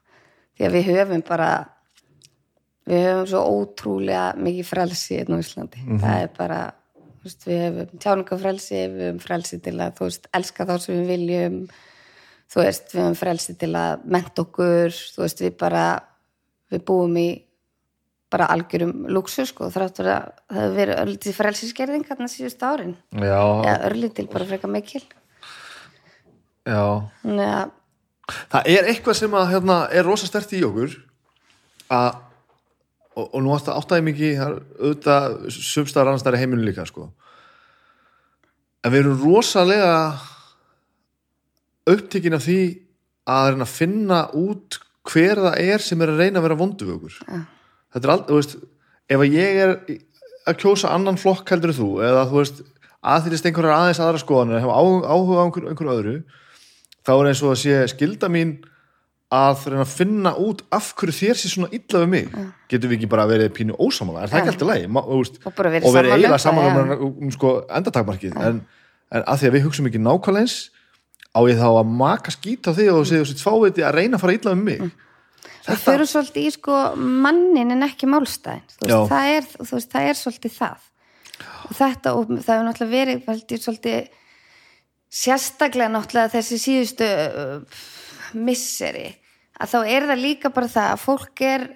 því 0.57 0.69
að 0.69 0.77
við 0.77 0.87
höfum 0.93 1.25
bara 1.27 1.49
við 2.87 3.03
höfum 3.03 3.27
svo 3.31 3.41
ótrúlega 3.51 4.27
mikið 4.39 4.69
frelsi 4.69 5.17
hérna 5.19 5.39
á 5.39 5.43
Íslandi. 5.43 5.83
Það 6.01 6.21
er 6.21 6.29
bara, 6.37 6.59
veist, 7.25 7.47
við 7.47 7.63
höfum 7.65 8.03
tjáningafrelsi, 8.03 8.83
við 8.93 9.03
höfum 9.09 9.23
frelsi 9.23 9.59
til 9.63 9.75
að 9.83 9.97
þú 9.97 10.07
veist, 10.07 10.29
elska 10.39 10.67
þá 10.69 10.75
sem 10.83 11.01
við 11.01 11.11
viljum. 11.11 11.57
Þú 12.47 12.63
veist, 12.63 12.93
við 12.93 13.03
höfum 13.03 13.19
frelsi 13.19 13.57
til 13.59 13.73
að 13.75 14.07
menta 14.15 14.45
okkur, 14.45 14.95
þú 15.15 15.25
veist, 15.25 15.43
við 15.43 15.59
bara 15.59 15.83
við 16.71 16.87
búum 16.87 17.19
í 17.19 17.27
bara 18.31 18.49
algjörum 18.51 19.05
luxu, 19.15 19.45
sko, 19.47 19.69
þráttur 19.71 20.09
að 20.11 20.31
það 20.51 20.57
hefur 20.59 20.73
verið 20.75 20.97
örlítið 21.01 21.35
frelsiskerðing 21.37 22.09
hérna 22.09 22.27
síðust 22.31 22.65
árin, 22.67 22.97
já, 23.15 23.39
eða 23.39 23.77
örlítil 23.87 24.25
bara 24.31 24.47
frekar 24.49 24.71
mikil, 24.73 25.03
já 26.67 26.83
það 28.51 28.65
er 28.73 28.87
eitthvað 28.91 29.15
sem 29.21 29.35
að 29.39 29.51
hérna, 29.53 29.77
er 29.95 30.03
rosa 30.07 30.27
stert 30.27 30.51
í 30.57 30.61
okkur 30.67 30.95
að 31.95 32.09
og, 33.17 33.29
og 33.33 33.37
nú 33.41 33.53
átt 33.55 33.69
að 33.71 33.77
áttaði 33.81 34.05
mikið 34.09 34.41
auðvitað 34.43 35.37
sumstaðar 35.55 36.11
annars 36.11 36.25
þar 36.27 36.37
í 36.37 36.41
heiminu 36.43 36.65
líka 36.67 36.83
sko. 36.89 37.07
en 38.83 38.91
við 38.93 38.99
erum 39.05 39.21
rosalega 39.23 39.93
upptekinn 41.87 42.35
af 42.37 42.43
því 42.45 42.59
að 43.27 43.49
reyna 43.53 43.65
að 43.67 43.73
finna 43.75 44.19
út 44.37 44.79
hver 45.07 45.39
það 45.39 45.61
er 45.63 45.83
sem 45.83 46.01
er 46.03 46.11
að 46.11 46.21
reyna 46.21 46.41
að 46.41 46.47
vera 46.49 46.59
vondu 46.59 46.87
við 46.87 46.97
okkur 46.97 47.17
Ja. 47.27 47.39
þetta 47.95 48.07
er 48.07 48.13
aldrei, 48.13 48.27
þú 48.29 48.39
veist 48.41 48.57
ef 49.07 49.23
að 49.23 49.37
ég 49.37 49.61
er 49.63 49.73
að 50.47 50.59
kjósa 50.61 50.91
annan 50.95 51.19
flokk 51.19 51.49
heldur 51.51 51.73
þú, 51.75 51.87
eða 52.03 52.25
þú 52.27 52.41
veist 52.41 52.61
aðþýrist 53.07 53.47
einhverjar 53.47 53.77
aðeins 53.77 54.01
aðra 54.03 54.21
skoðanir 54.21 54.61
hef 54.63 54.71
áhuga 54.71 55.39
á 55.39 55.43
einhver, 55.47 55.67
einhver 55.71 55.91
öðru 55.95 56.15
þá 57.07 57.13
er 57.15 57.29
eins 57.31 57.43
og 57.45 57.53
að 57.53 57.61
sé 57.63 57.77
skilda 57.93 58.29
mín 58.31 58.57
að 59.33 59.65
reyna 59.67 59.83
að 59.83 59.91
finna 59.91 60.31
út 60.39 60.61
af 60.71 60.93
hverju 60.95 61.15
þér 61.17 61.39
sé 61.39 61.49
svona 61.51 61.67
illa 61.75 62.01
við 62.03 62.11
mig. 62.13 62.27
Getum 62.71 62.91
við 62.91 62.97
ekki 62.97 63.09
bara 63.11 63.27
verið 63.27 63.51
pínu 63.57 63.75
ósamála 63.75 64.23
er 64.23 64.31
það 64.31 64.39
ekki 64.39 64.53
alltaf 64.53 64.69
lægi 64.71 64.87
Og 64.87 65.89
um 65.89 65.97
eiginlega 65.99 66.29
það, 66.31 66.43
saman 66.45 66.67
ja. 66.67 66.83
um, 66.95 67.09
um, 67.09 67.33
sko, 67.35 67.53
endatakmarkið. 67.79 68.37
En, 68.39 68.61
en 69.11 69.25
að 69.25 69.41
því 69.41 69.49
að 69.49 69.57
við 69.57 69.65
hugsaum 69.67 69.89
ekki 69.89 70.03
nákvæmlega 70.03 70.45
eins 70.45 70.55
á 71.35 71.39
ég 71.43 71.59
þá 71.59 71.67
að 71.69 71.91
maka 71.99 72.33
skýta 72.33 72.73
þig 72.77 72.93
og 72.93 73.09
segja 73.09 73.25
þessi 73.25 73.41
tváviti 73.41 73.83
að 73.83 73.97
reyna 73.99 74.17
að 74.17 74.23
fara 74.23 74.37
illa 74.37 74.53
við 74.55 74.63
mig? 74.69 74.85
Við 75.67 75.81
förum 75.83 76.07
svolítið 76.07 76.47
í 76.47 76.53
sko 76.55 76.77
mannin 76.95 77.75
en 77.75 77.83
ekki 77.83 78.07
málstæðin 78.07 78.63
veist, 78.79 79.11
það 79.11 79.33
er, 79.33 79.49
veist, 79.59 79.91
það 79.91 80.07
er 80.07 80.19
svolítið 80.21 80.55
það. 80.55 80.85
Og 81.67 81.75
þetta, 81.75 82.13
og 82.15 82.31
það 82.31 82.53
hefur 82.53 82.65
náttúrulega 82.69 82.93
verið 82.95 83.59
svolítið 83.65 84.07
sérstaklega 85.07 85.91
náttúrulega 85.93 86.33
þessi 86.35 86.59
síðustu 86.61 87.07
uh, 87.07 87.81
misseri 88.37 89.09
að 89.57 89.73
þá 89.73 89.77
er 89.95 90.07
það 90.11 90.23
líka 90.23 90.53
bara 90.53 90.71
það 90.71 90.93
að 90.93 91.03
fólk 91.03 91.43
er 91.47 91.67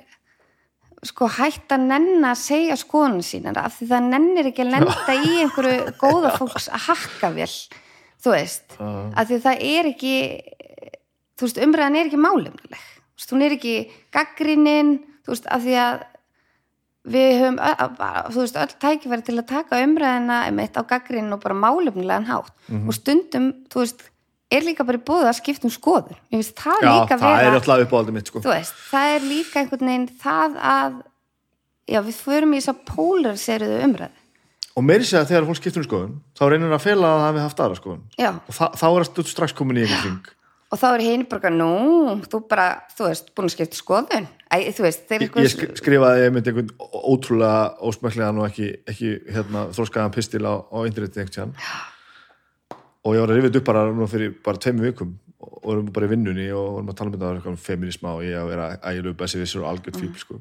sko 1.08 1.28
hætt 1.34 1.74
að 1.74 1.88
nenna 1.90 2.34
að 2.36 2.42
segja 2.44 2.78
skoðun 2.78 3.24
sínar 3.26 3.58
af 3.58 3.80
því 3.80 3.88
það 3.90 4.10
nennir 4.12 4.50
ekki 4.52 4.66
að 4.66 4.74
lenda 4.76 5.16
í 5.16 5.38
einhverju 5.42 5.94
góða 6.02 6.34
fólks 6.40 6.68
að 6.70 6.86
hakka 6.90 7.32
vel 7.34 7.50
þú 8.22 8.36
veist, 8.36 8.76
af 8.78 9.30
því 9.30 9.40
það 9.48 9.64
er 9.72 9.90
ekki 9.96 10.16
þú 11.40 11.48
veist, 11.48 11.62
umræðan 11.66 11.98
er 11.98 12.10
ekki 12.12 12.22
málefnileg 12.22 12.84
þú 12.86 13.18
veist, 13.18 13.34
hún 13.34 13.46
er 13.48 13.56
ekki 13.58 13.76
gaggrinin 14.14 14.94
þú 15.26 15.34
veist, 15.34 15.50
af 15.50 15.66
því 15.66 15.78
að 15.82 16.04
við 17.08 17.32
höfum, 17.40 17.60
þú 18.32 18.44
veist, 18.44 18.58
öll 18.62 18.74
tækifæri 18.84 19.26
til 19.26 19.38
að 19.40 19.48
taka 19.50 19.82
umræðina 19.82 20.44
einmitt 20.48 20.78
á 20.78 20.86
gaggrinin 20.86 21.34
og 21.34 21.42
bara 21.42 21.58
málefnilegan 21.58 22.28
hátt. 22.30 22.54
Og 22.86 22.94
stundum, 22.94 23.52
þú 23.74 23.86
veist, 23.86 24.04
er 24.52 24.66
líka 24.66 24.86
bara 24.88 25.00
búið 25.02 25.30
að 25.30 25.38
skipta 25.40 25.68
um 25.68 25.74
skoður 25.74 26.18
ég 26.32 26.42
veist, 26.42 26.56
það 26.60 26.82
já, 26.84 26.90
líka 26.92 27.18
það 27.22 27.36
er 27.38 27.54
vera 27.56 27.86
uppáhaldið 27.86 28.18
mitt 28.18 28.32
sko. 28.32 28.42
veist, 28.46 28.82
það 28.92 29.14
er 29.16 29.28
líka 29.28 29.62
einhvern 29.62 29.92
veginn 29.92 30.10
það 30.22 30.58
að 30.72 30.98
já, 31.92 32.02
við 32.08 32.20
förum 32.26 32.56
í 32.56 32.60
þess 32.60 32.74
að 32.74 32.82
pólariseruðu 32.92 33.80
umræðu. 33.88 34.18
Og 34.72 34.86
meiri 34.88 35.08
segja 35.08 35.24
að 35.26 35.32
þegar 35.34 35.48
fólk 35.50 35.60
skiptur 35.60 35.84
um 35.84 35.88
skoðun 35.88 36.14
þá 36.38 36.44
reynir 36.48 36.70
það 36.70 36.78
að 36.78 36.86
fela 36.86 37.08
að 37.08 37.18
það 37.18 37.26
hafi 37.28 37.42
haft 37.46 37.64
aðra 37.66 37.80
skoðun. 37.80 38.04
Já, 38.20 38.30
og 38.36 38.58
þa 38.58 38.70
þá 38.82 38.86
er 38.92 39.10
það 39.10 39.32
strax 39.32 39.58
komin 39.58 39.80
í 39.80 39.86
einhvern 39.86 40.06
kring 40.06 40.38
og 40.72 40.80
þá 40.80 40.86
er 40.96 41.04
hinn 41.04 41.26
bara, 41.28 41.50
nú, 41.52 41.72
þú 42.32 42.42
bara 42.48 42.68
þú 42.96 43.10
veist, 43.10 43.32
búin 43.36 43.50
að 43.50 43.56
skipta 43.58 43.80
skoðun. 43.80 44.28
Æ, 44.52 44.56
veist, 44.80 45.10
ég, 45.12 45.26
ég 45.36 45.52
sk- 45.52 45.74
skrifaði 45.80 46.28
einmitt 46.30 46.48
einhvern 46.48 46.72
ótrúlega 46.80 47.76
ósmæklegan 47.88 48.40
og 48.40 48.48
ekki, 48.48 48.70
ekki 48.88 49.12
hérna, 49.36 49.66
þróskaðan 49.76 50.16
pistil 50.16 50.44
á, 50.48 50.54
á 50.64 50.78
interneti 50.88 51.24
einhvern 51.24 51.56
og 53.02 53.16
ég 53.18 53.24
var 53.24 53.32
að 53.34 53.40
rifið 53.40 53.60
upp 53.62 53.70
bara 53.72 53.84
nú 53.98 54.08
fyrir 54.10 54.34
bara 54.46 54.62
tveimur 54.62 54.92
vikum 54.92 55.16
og 55.42 55.54
vorum 55.66 55.88
bara 55.94 56.06
í 56.06 56.12
vinnunni 56.12 56.48
og 56.54 56.68
vorum 56.76 56.92
að 56.92 56.98
tala 57.00 57.10
um 57.12 57.16
þetta 57.18 57.52
um 57.52 57.58
feminisma 57.58 58.12
og 58.18 58.26
ég 58.28 58.38
að 58.38 58.52
vera 58.52 58.68
ægilega 58.92 59.18
bessi 59.24 59.42
vissur 59.42 59.64
og 59.64 59.72
algjörð 59.72 59.98
fíl 60.04 60.12
sko. 60.22 60.38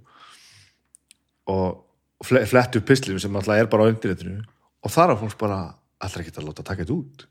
og 1.50 2.26
fle, 2.26 2.42
flett 2.50 2.76
upp 2.76 2.86
pistlinu 2.90 3.22
sem 3.22 3.36
alltaf 3.40 3.56
er 3.56 3.70
bara 3.72 3.88
á 3.88 3.92
internetinu 3.92 4.42
og 4.84 4.92
þar 4.92 5.14
á 5.16 5.20
fólks 5.22 5.38
bara 5.40 5.60
allra 6.00 6.22
ekki 6.22 6.36
að 6.36 6.48
láta 6.50 6.66
taka 6.66 6.84
þetta 6.84 6.98
út? 6.98 7.26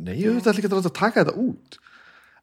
Nei, 0.00 0.16
ég 0.22 0.40
ætla 0.40 0.54
ekki 0.56 0.70
að 0.70 0.78
láta 0.80 0.94
taka 1.02 1.24
þetta 1.24 1.36
út 1.36 1.78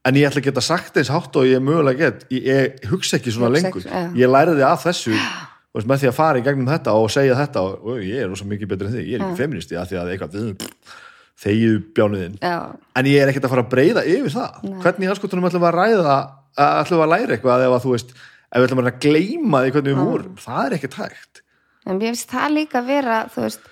en 0.08 0.20
ég 0.20 0.30
ætla 0.30 0.42
að 0.42 0.48
geta 0.50 0.64
sagt 0.64 0.98
eins 1.00 1.12
hátt 1.12 1.36
og 1.40 1.48
ég 1.48 1.62
mögulega 1.64 2.08
get. 2.08 2.24
Ég, 2.34 2.48
ég 2.48 2.88
hugsa 2.92 3.20
ekki 3.20 3.34
svona 3.36 3.52
Hugsa 3.52 3.68
lengur. 3.68 3.84
ekki, 3.88 4.22
ég 4.22 4.32
læriði 4.32 4.66
af 4.68 4.86
þessu 4.88 5.14
veist, 5.78 5.90
með 5.90 6.04
því 6.04 6.10
að 6.12 6.16
fara 6.18 6.40
í 6.40 6.46
gegnum 6.46 6.72
þetta 6.72 6.96
og 6.98 7.12
segja 7.14 7.36
þetta 7.38 7.66
og, 7.66 7.76
og 7.84 8.00
ég 8.06 8.24
er 8.24 8.32
rosa 8.32 8.48
mikið 8.50 8.72
betur 8.72 8.90
en 8.90 8.98
þig, 8.98 9.12
ég 9.12 9.20
er 9.20 9.28
ekki 9.28 9.42
feministi 9.44 9.78
því 9.78 10.00
að 10.02 10.14
eitthvað 10.16 10.40
þegið 11.38 11.76
bjánuðinn 11.94 12.40
já, 12.42 12.56
en 12.98 13.10
ég 13.12 13.22
er 13.22 13.30
ekkert 13.30 13.46
að 13.46 13.54
fara 13.54 13.66
að 13.68 13.74
breyða 13.76 14.04
yfir 14.10 14.34
það. 14.34 14.56
Hvernig 14.82 15.06
í 15.06 15.12
anskotunum 15.14 15.50
ætlum 15.52 15.68
að 15.68 15.76
ræða 15.78 16.16
að 16.58 16.80
ætlum 16.82 17.04
að 17.06 17.12
læra 17.14 17.36
eitthvað 17.36 17.66
ef 17.68 17.76
að 17.76 17.84
þú 17.84 17.94
veist 17.94 18.16
ef 18.18 18.58
við 18.58 18.68
ætlum 18.68 18.82
að 18.82 18.90
gleyma 19.04 19.62
því 19.62 19.74
hvernig 19.76 19.92
við 19.92 20.08
vorum? 20.08 20.38
Það 20.42 20.62
er 20.64 20.76
ekkert 20.80 20.98
hægt. 21.04 21.42
En 21.88 22.00
mér 22.00 22.16
finnst 22.16 22.32
það 22.34 22.56
líka 22.56 22.82
vera 22.88 23.20
þú 23.34 23.44
veist, 23.46 23.70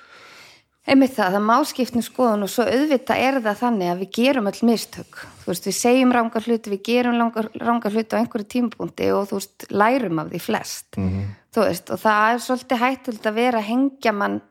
Einmitt 0.86 1.15
það, 1.15 1.33
það 1.33 1.45
má 1.47 1.55
skipta 1.65 1.97
um 1.97 2.03
skoðun 2.05 2.45
og 2.45 2.51
svo 2.53 2.65
auðvitað 2.69 3.21
er 3.25 3.39
það 3.41 3.61
þannig 3.63 3.89
að 3.89 4.01
við 4.03 4.09
gerum 4.19 4.49
öll 4.51 4.59
mistök. 4.69 5.21
Þú 5.41 5.49
veist, 5.49 5.65
við 5.65 5.77
segjum 5.79 6.11
rángar 6.13 6.45
hluti, 6.45 6.73
við 6.75 6.83
gerum 6.86 7.17
rángar, 7.17 7.95
hluti 7.95 8.13
á 8.13 8.21
einhverju 8.21 8.49
tímapunkti 8.53 9.07
og 9.15 9.25
þú 9.31 9.39
veist, 9.39 9.65
lærum 9.73 10.21
af 10.21 10.29
því 10.29 10.41
flest. 10.45 10.86
-hmm. 10.97 11.23
Þú 11.55 11.65
veist, 11.65 11.89
og 11.89 11.99
það 11.99 12.33
er 12.33 12.38
svolítið 12.45 12.83
hættult 12.83 13.25
að 13.25 13.33
vera 13.33 13.57
að 13.57 13.69
hengja 13.71 14.11
mann 14.11 14.41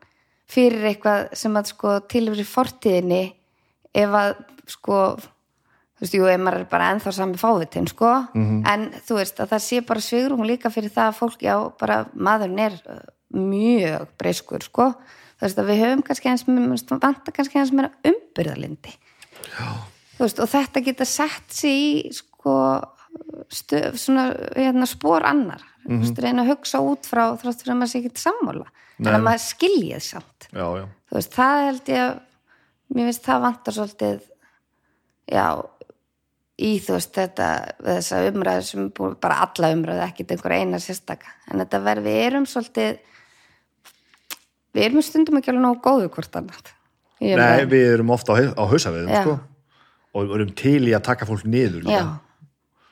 fyrir 0.45 0.83
eitthvað 0.89 1.33
sem 1.33 1.55
að 1.57 1.71
sko 1.71 1.99
tilveri 2.11 2.43
fortíðinni 2.43 3.23
ef 3.93 4.09
að 4.09 4.35
sko, 4.67 4.99
þú 5.95 6.03
veist, 6.03 6.15
jú, 6.17 6.27
ef 6.29 6.41
maður 6.41 6.59
er 6.59 6.69
bara 6.69 6.91
ennþá 6.93 7.13
sami 7.15 7.37
fávitin, 7.37 7.87
sko, 7.87 8.11
en 8.35 8.87
þú 9.07 9.19
veist, 9.19 9.39
að 9.39 9.53
það 9.53 9.65
sé 9.67 9.81
bara 9.81 9.99
svigrum 10.01 10.47
líka 10.47 10.71
fyrir 10.73 10.93
það 10.93 11.11
að 11.11 11.19
fólk, 11.19 11.45
já, 11.45 11.55
bara 11.79 11.99
maðurinn 12.13 12.59
er 12.59 12.79
uh, 12.89 12.99
mjög 13.35 14.07
breyskur, 14.19 14.65
sko, 14.65 14.89
þú 15.35 15.47
veist, 15.47 15.59
að 15.59 15.69
við 15.69 15.81
höfum 15.83 16.03
kannski 16.07 16.31
eins, 16.31 16.45
vanta 16.91 17.33
kannski 17.35 17.59
eins 17.59 17.73
meira 17.75 17.91
umbyrðalindi. 18.07 18.93
Veist, 20.19 20.39
og 20.39 20.51
þetta 20.51 20.83
geta 20.85 21.07
sett 21.07 21.55
sig 21.55 21.75
í, 21.75 22.13
sko, 22.15 22.55
stöf, 23.51 23.97
svona, 23.99 24.29
hérna, 24.55 24.87
spór 24.89 25.27
annar, 25.27 25.63
þú 25.83 25.99
veist, 26.03 26.21
reyna 26.23 26.45
að 26.45 26.53
hugsa 26.53 26.81
út 26.83 27.07
frá 27.07 27.25
þrátt 27.41 27.63
fyrir 27.63 27.75
að 27.75 27.81
maður 27.81 27.91
sé 27.91 28.01
ekki 28.01 28.23
sammála, 28.23 28.69
en 29.01 29.11
að 29.11 29.25
maður 29.27 29.43
skiljið 29.49 30.05
samt. 30.05 30.47
Já, 30.51 30.65
já. 30.79 30.85
Veist, 31.15 31.35
það 31.35 31.63
held 31.65 31.91
ég 31.91 32.03
að, 32.05 32.13
mér 32.95 33.09
finnst 33.09 33.27
það 33.27 33.45
vantar 33.45 33.75
svolítið, 33.75 34.29
já, 35.35 35.47
í 36.55 36.71
þú 36.79 36.95
veist 36.95 37.19
þetta, 37.19 37.49
þessa 37.83 38.21
umræðu 38.29 38.65
sem 38.69 38.87
búin, 38.95 39.17
bara 39.19 39.41
alla 39.43 39.73
umræðu, 39.75 40.05
ekkit 40.07 40.31
einhver 40.35 40.55
eina 40.55 40.79
sérstaka, 40.79 41.35
en 41.51 41.59
þetta 41.63 41.83
verð, 41.89 42.07
við 42.07 42.21
erum 42.29 42.47
svolítið 42.47 43.03
við 44.75 44.85
erum 44.89 45.01
stundum 45.05 45.39
ekki 45.39 45.51
alveg 45.53 45.63
nógu 45.65 45.81
góðu 45.85 46.09
hvort 46.13 46.37
annað 46.41 46.71
Nei, 47.21 47.31
umræðum. 47.31 47.69
við 47.71 47.85
erum 47.95 48.11
ofta 48.11 48.33
á, 48.33 48.35
hau- 48.41 48.55
á 48.59 48.63
hausaviðum, 48.71 49.09
Já. 49.15 49.21
sko. 49.23 49.35
Og 50.15 50.25
við 50.27 50.35
erum 50.35 50.53
til 50.55 50.81
í 50.87 50.93
að 50.95 51.03
taka 51.07 51.25
fólk 51.25 51.45
niður. 51.47 51.83
líka. 51.83 51.95
Já, 51.95 52.19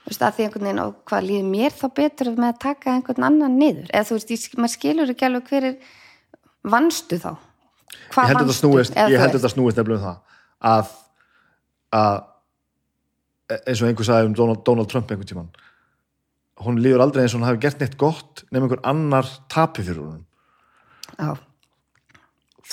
þú 0.04 0.10
veist, 0.12 0.24
að 0.24 0.34
því 0.38 0.46
einhvern 0.46 0.68
veginn 0.68 0.80
og 0.84 0.94
hvað 1.08 1.28
líður 1.28 1.50
mér 1.54 1.72
þá 1.76 1.86
betur 2.00 2.32
með 2.36 2.50
að 2.54 2.60
taka 2.64 2.94
einhvern 2.96 3.24
annan 3.30 3.58
niður, 3.60 3.88
eða 3.94 4.08
þú 4.10 4.18
veist, 4.20 4.56
maður 4.58 4.74
skilur 4.78 5.12
ekki 5.14 5.28
alveg 5.28 5.50
hver 5.52 5.64
er 5.70 5.76
vannstu 6.64 7.20
þá 7.20 7.32
að 7.34 8.28
Eða 8.96 9.10
ég 9.10 9.18
þú 9.18 9.22
held 9.22 9.30
að 9.30 9.34
veist, 9.34 9.36
þetta 9.38 9.54
snúist 9.54 9.78
nefnilega 9.78 10.00
um 10.00 10.06
það 10.08 10.18
að, 10.64 10.88
að 12.00 12.24
eins 13.68 13.82
og 13.84 13.88
einhver 13.90 14.08
sagði 14.08 14.30
um 14.32 14.36
Donald, 14.40 14.64
Donald 14.66 14.90
Trump 14.90 15.12
einhvern 15.12 15.30
tímann 15.30 15.50
hún 16.64 16.80
líður 16.82 17.04
aldrei 17.06 17.24
eins 17.26 17.34
og 17.36 17.42
hún 17.42 17.48
hafi 17.50 17.62
gert 17.66 17.80
neitt 17.84 17.98
gott 18.00 18.44
nefnum 18.52 18.70
einhver 18.70 18.84
annar 18.88 19.28
tapi 19.52 19.84
fyrir 19.84 20.02
hún 20.02 20.24
já, 21.20 21.36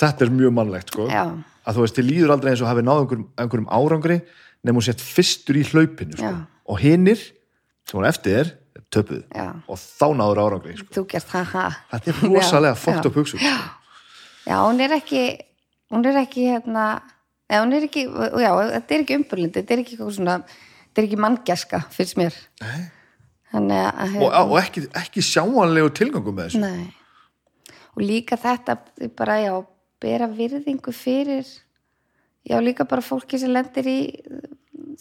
þetta 0.01 0.25
er 0.27 0.33
mjög 0.37 0.55
mannlegt 0.57 0.93
sko 0.93 1.07
Já. 1.09 1.23
að 1.65 1.77
þú 1.77 1.85
veist, 1.85 1.99
þið 1.99 2.09
líður 2.09 2.33
aldrei 2.35 2.51
eins 2.53 2.63
og 2.63 2.71
hafi 2.71 2.85
náð 2.85 3.03
einhverjum, 3.03 3.27
einhverjum 3.43 3.69
árangri 3.77 4.17
nefnum 4.61 4.85
sett 4.85 5.01
fyrstur 5.01 5.57
í 5.57 5.63
hlaupinu 5.69 6.17
sko. 6.17 6.31
Já. 6.31 6.41
og 6.71 6.81
hinnir 6.81 7.21
sem 7.87 7.97
hún 7.99 8.07
eftir 8.09 8.41
er 8.41 8.51
töpuð 8.93 9.23
Já. 9.35 9.47
og 9.67 9.79
þá 9.79 10.07
náður 10.19 10.43
árangri 10.45 10.75
sko. 10.79 10.89
þú 10.97 11.05
gerst 11.13 11.31
haha 11.35 11.69
þetta 11.93 12.11
er 12.11 12.19
rosalega 12.25 12.75
Já, 12.75 12.91
já. 12.91 13.05
upp 13.09 13.21
hugsun 13.21 13.39
sko. 13.39 13.55
Já, 14.47 14.55
hún 14.65 14.81
er 14.81 14.97
ekki 14.97 15.23
hún 15.91 16.05
er 16.07 16.21
ekki 16.23 16.47
hérna 16.49 16.85
eða 17.51 17.61
hún 17.65 17.75
er 17.75 17.85
ekki, 17.87 18.05
já, 18.07 18.51
þetta 18.77 18.95
er 18.95 19.03
ekki 19.03 19.17
umbyrlind 19.19 19.57
þetta 19.57 19.75
er 19.75 19.83
ekki 19.83 19.97
eitthvað 19.97 20.15
svona 20.15 20.37
þetta 20.47 21.01
er 21.01 21.07
ekki 21.09 21.19
manngjaska, 21.25 21.81
fyrst 21.91 22.17
mér 22.19 22.37
Nei. 22.63 22.79
þannig 23.51 23.83
að 23.91 24.17
og, 24.21 24.37
og 24.45 24.57
ekki, 24.61 24.85
ekki 25.01 25.23
sjáanlegu 25.25 25.91
tilgangum 25.99 26.37
með 26.37 26.49
þessu 26.49 26.63
Nei. 26.63 27.75
og 27.91 28.03
líka 28.05 28.39
þetta 28.39 28.77
bara, 29.19 29.37
já, 29.43 29.53
bera 30.01 30.29
virðingu 30.31 30.93
fyrir 30.95 31.45
já, 31.45 32.57
líka 32.59 32.87
bara 32.89 33.05
fólki 33.05 33.39
sem 33.39 33.53
lendir 33.53 33.87
í 33.87 33.99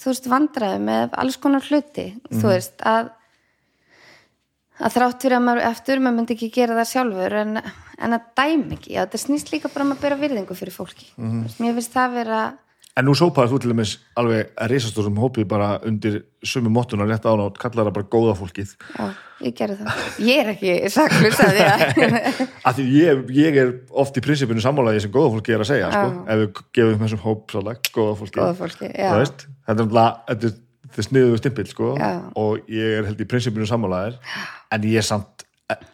þú 0.01 0.12
veist, 0.12 0.28
vandræðu 0.30 0.82
með 0.84 1.16
alls 1.20 1.38
konar 1.40 1.64
hluti. 1.66 2.12
Þú 2.30 2.46
veist, 2.53 2.76
að 2.86 3.16
að 4.80 4.94
þrátt 4.96 5.24
fyrir 5.24 5.36
að 5.36 5.44
maður 5.44 5.66
eftir 5.68 6.01
maður 6.01 6.16
myndi 6.16 6.34
ekki 6.36 6.46
gera 6.55 6.76
það 6.78 6.90
sjálfur 6.94 7.34
en, 7.36 7.59
en 8.01 8.16
að 8.16 8.28
dæmi 8.40 8.76
ekki, 8.78 8.94
já, 8.94 9.03
þetta 9.03 9.20
snýst 9.20 9.51
líka 9.53 9.70
bara 9.72 9.84
um 9.84 9.92
að 9.92 10.05
bera 10.07 10.16
virðingu 10.20 10.57
fyrir 10.57 10.72
fólki. 10.72 11.11
Mm 11.20 11.42
mér 11.61 11.74
finnst 11.76 11.96
það 11.96 12.14
vera 12.16 12.38
En 13.01 13.07
nú 13.09 13.14
sópaðir 13.16 13.55
þú 13.55 13.59
til 13.62 13.70
dæmis 13.72 13.94
alveg 14.20 14.51
að 14.61 14.72
reisastórum 14.74 15.18
hópið 15.22 15.46
bara 15.48 15.70
undir 15.88 16.18
sömu 16.44 16.68
móttuna 16.74 17.07
rétt 17.09 17.24
án 17.24 17.40
og 17.46 17.57
kallar 17.61 17.88
það 17.88 17.94
bara 17.96 18.09
góða 18.12 18.34
fólkið. 18.36 18.74
já, 18.76 19.07
ég 19.40 19.55
gerði 19.57 19.76
það 19.80 20.09
ég 20.26 20.40
er 20.42 20.51
ekki 20.53 20.74
saklus 20.92 21.40
að 21.40 21.55
því 21.57 22.11
að 22.68 22.82
ég, 23.01 23.22
ég 23.38 23.61
er 23.62 23.72
oft 24.05 24.20
í 24.20 24.24
prinsipinu 24.24 24.61
sammálaði 24.61 25.07
sem 25.07 25.14
góða 25.14 25.32
fólki 25.36 25.57
er 25.57 25.64
að 25.64 25.70
segja, 25.70 25.92
sko, 25.94 26.24
ef 26.26 26.42
við 26.42 26.64
gefum 26.76 27.05
þessum 27.07 27.22
hóp 27.24 27.55
svolítið 27.55 27.94
góða 27.96 28.18
fólki. 28.20 28.40
Góða 28.42 28.59
fólki, 28.59 28.90
já. 28.92 29.09
Þú 29.09 29.22
veist, 29.22 29.46
þetta 29.70 29.86
er 29.86 30.51
er 30.51 30.59
er 30.98 31.07
sniðuðu 31.07 31.38
stimpill, 31.40 31.68
sko, 31.70 31.94
Já. 31.96 32.11
og 32.36 32.68
ég 32.68 32.98
er 32.98 33.09
held 33.09 33.22
í 33.22 33.28
prinsipinu 33.30 33.68
sammálaðir, 33.68 34.18
en 34.74 34.86
ég 34.90 34.98
er 35.01 35.07
samt, 35.07 35.46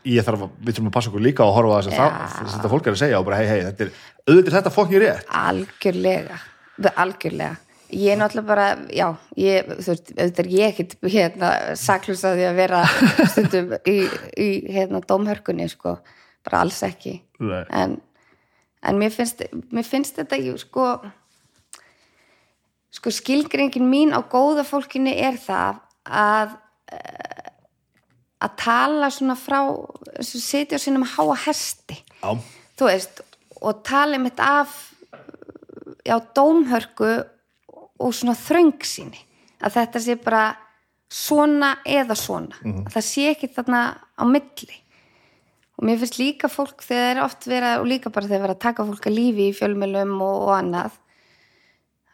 ég 0.09 0.24
þarf 0.24 0.46
að, 0.46 0.59
við 0.64 0.78
þurfum 0.78 0.88
að 0.90 0.94
passa 0.96 1.11
okkur 1.12 1.24
líka 1.26 1.44
að 1.44 1.57
horfa 1.59 1.78
að 1.82 1.90
það, 1.92 2.14
þess 2.32 2.46
að 2.46 2.52
þetta 2.57 2.70
fólk 2.72 2.86
er 2.88 2.96
að 2.96 3.00
segja 3.02 3.20
og 3.20 3.26
bara, 3.28 3.40
hei, 3.42 3.48
hei, 3.50 3.64
þetta 3.68 3.84
er, 3.84 3.90
auðvitað 4.24 4.48
er 4.48 4.57
þetta 4.57 4.72
fokkin 4.72 5.02
rétt. 5.04 5.34
algjörlega 5.44 6.38
algjörlega. 6.96 7.56
Ég 7.94 8.10
er 8.10 8.18
náttúrulega 8.18 8.48
bara, 8.48 8.64
já 8.90 9.06
ég, 9.38 9.68
þú 9.68 9.92
veist, 9.92 10.08
auðvitað 10.16 10.40
er 10.42 10.48
ég 10.50 10.72
ekkit 10.72 10.96
hérna, 11.06 11.50
saklus 11.78 12.24
að 12.26 12.40
því 12.40 12.46
að 12.48 12.58
vera 12.58 12.80
stundum 13.32 13.76
í, 13.86 13.94
í 14.42 14.48
hérna, 14.74 15.00
dómhörkunni 15.06 15.68
sko, 15.70 15.94
bara 16.46 16.64
alls 16.64 16.80
ekki. 16.86 17.20
En, 17.70 18.00
en 18.82 18.98
mér, 18.98 19.14
finnst, 19.14 19.44
mér 19.70 19.86
finnst 19.86 20.18
þetta 20.18 20.40
jú, 20.42 20.56
sko 20.58 20.88
sko 22.96 23.12
skilgringin 23.12 23.86
mín 23.90 24.14
á 24.16 24.20
góða 24.24 24.64
fólkinu 24.66 25.12
er 25.12 25.36
það 25.40 25.82
að 26.06 26.56
eh, 26.96 27.50
að 28.42 28.58
tala 28.60 29.10
svona 29.12 29.36
frá 29.38 29.60
setja 30.22 30.78
á 30.78 30.80
sínum 30.80 31.06
háa 31.06 31.36
hesti. 31.46 31.98
Já, 32.22 32.36
þú 32.78 32.90
veist, 32.90 33.22
og 33.60 33.82
tala 33.86 34.20
mitt 34.20 34.40
af 34.42 34.74
já, 36.07 36.16
dómhörku 36.36 37.11
og 37.98 38.14
svona 38.14 38.36
þröngsýni. 38.38 39.20
Að 39.64 39.78
þetta 39.78 40.02
sé 40.04 40.16
bara 40.20 40.44
svona 41.12 41.76
eða 41.86 42.16
svona. 42.18 42.59
Að 42.62 42.92
það 42.96 43.07
sé 43.09 43.30
ekki 43.32 43.52
þarna 43.54 43.80
á 44.16 44.24
milli. 44.28 44.78
Og 45.76 45.84
mér 45.84 45.98
finnst 46.00 46.20
líka 46.20 46.48
fólk 46.48 46.84
þegar 46.84 47.11
er 47.16 47.24
oft 47.24 47.46
vera 47.48 47.74
og 47.80 47.88
líka 47.88 48.12
bara 48.12 48.28
þegar 48.28 48.48
er 48.48 48.54
að 48.54 48.64
taka 48.64 48.86
fólk 48.88 49.09
að 49.11 49.18
lífi 49.18 49.50
í 49.50 49.57
fjölmjölum 49.57 50.14
og, 50.24 50.36
og 50.46 50.52
annað 50.57 50.96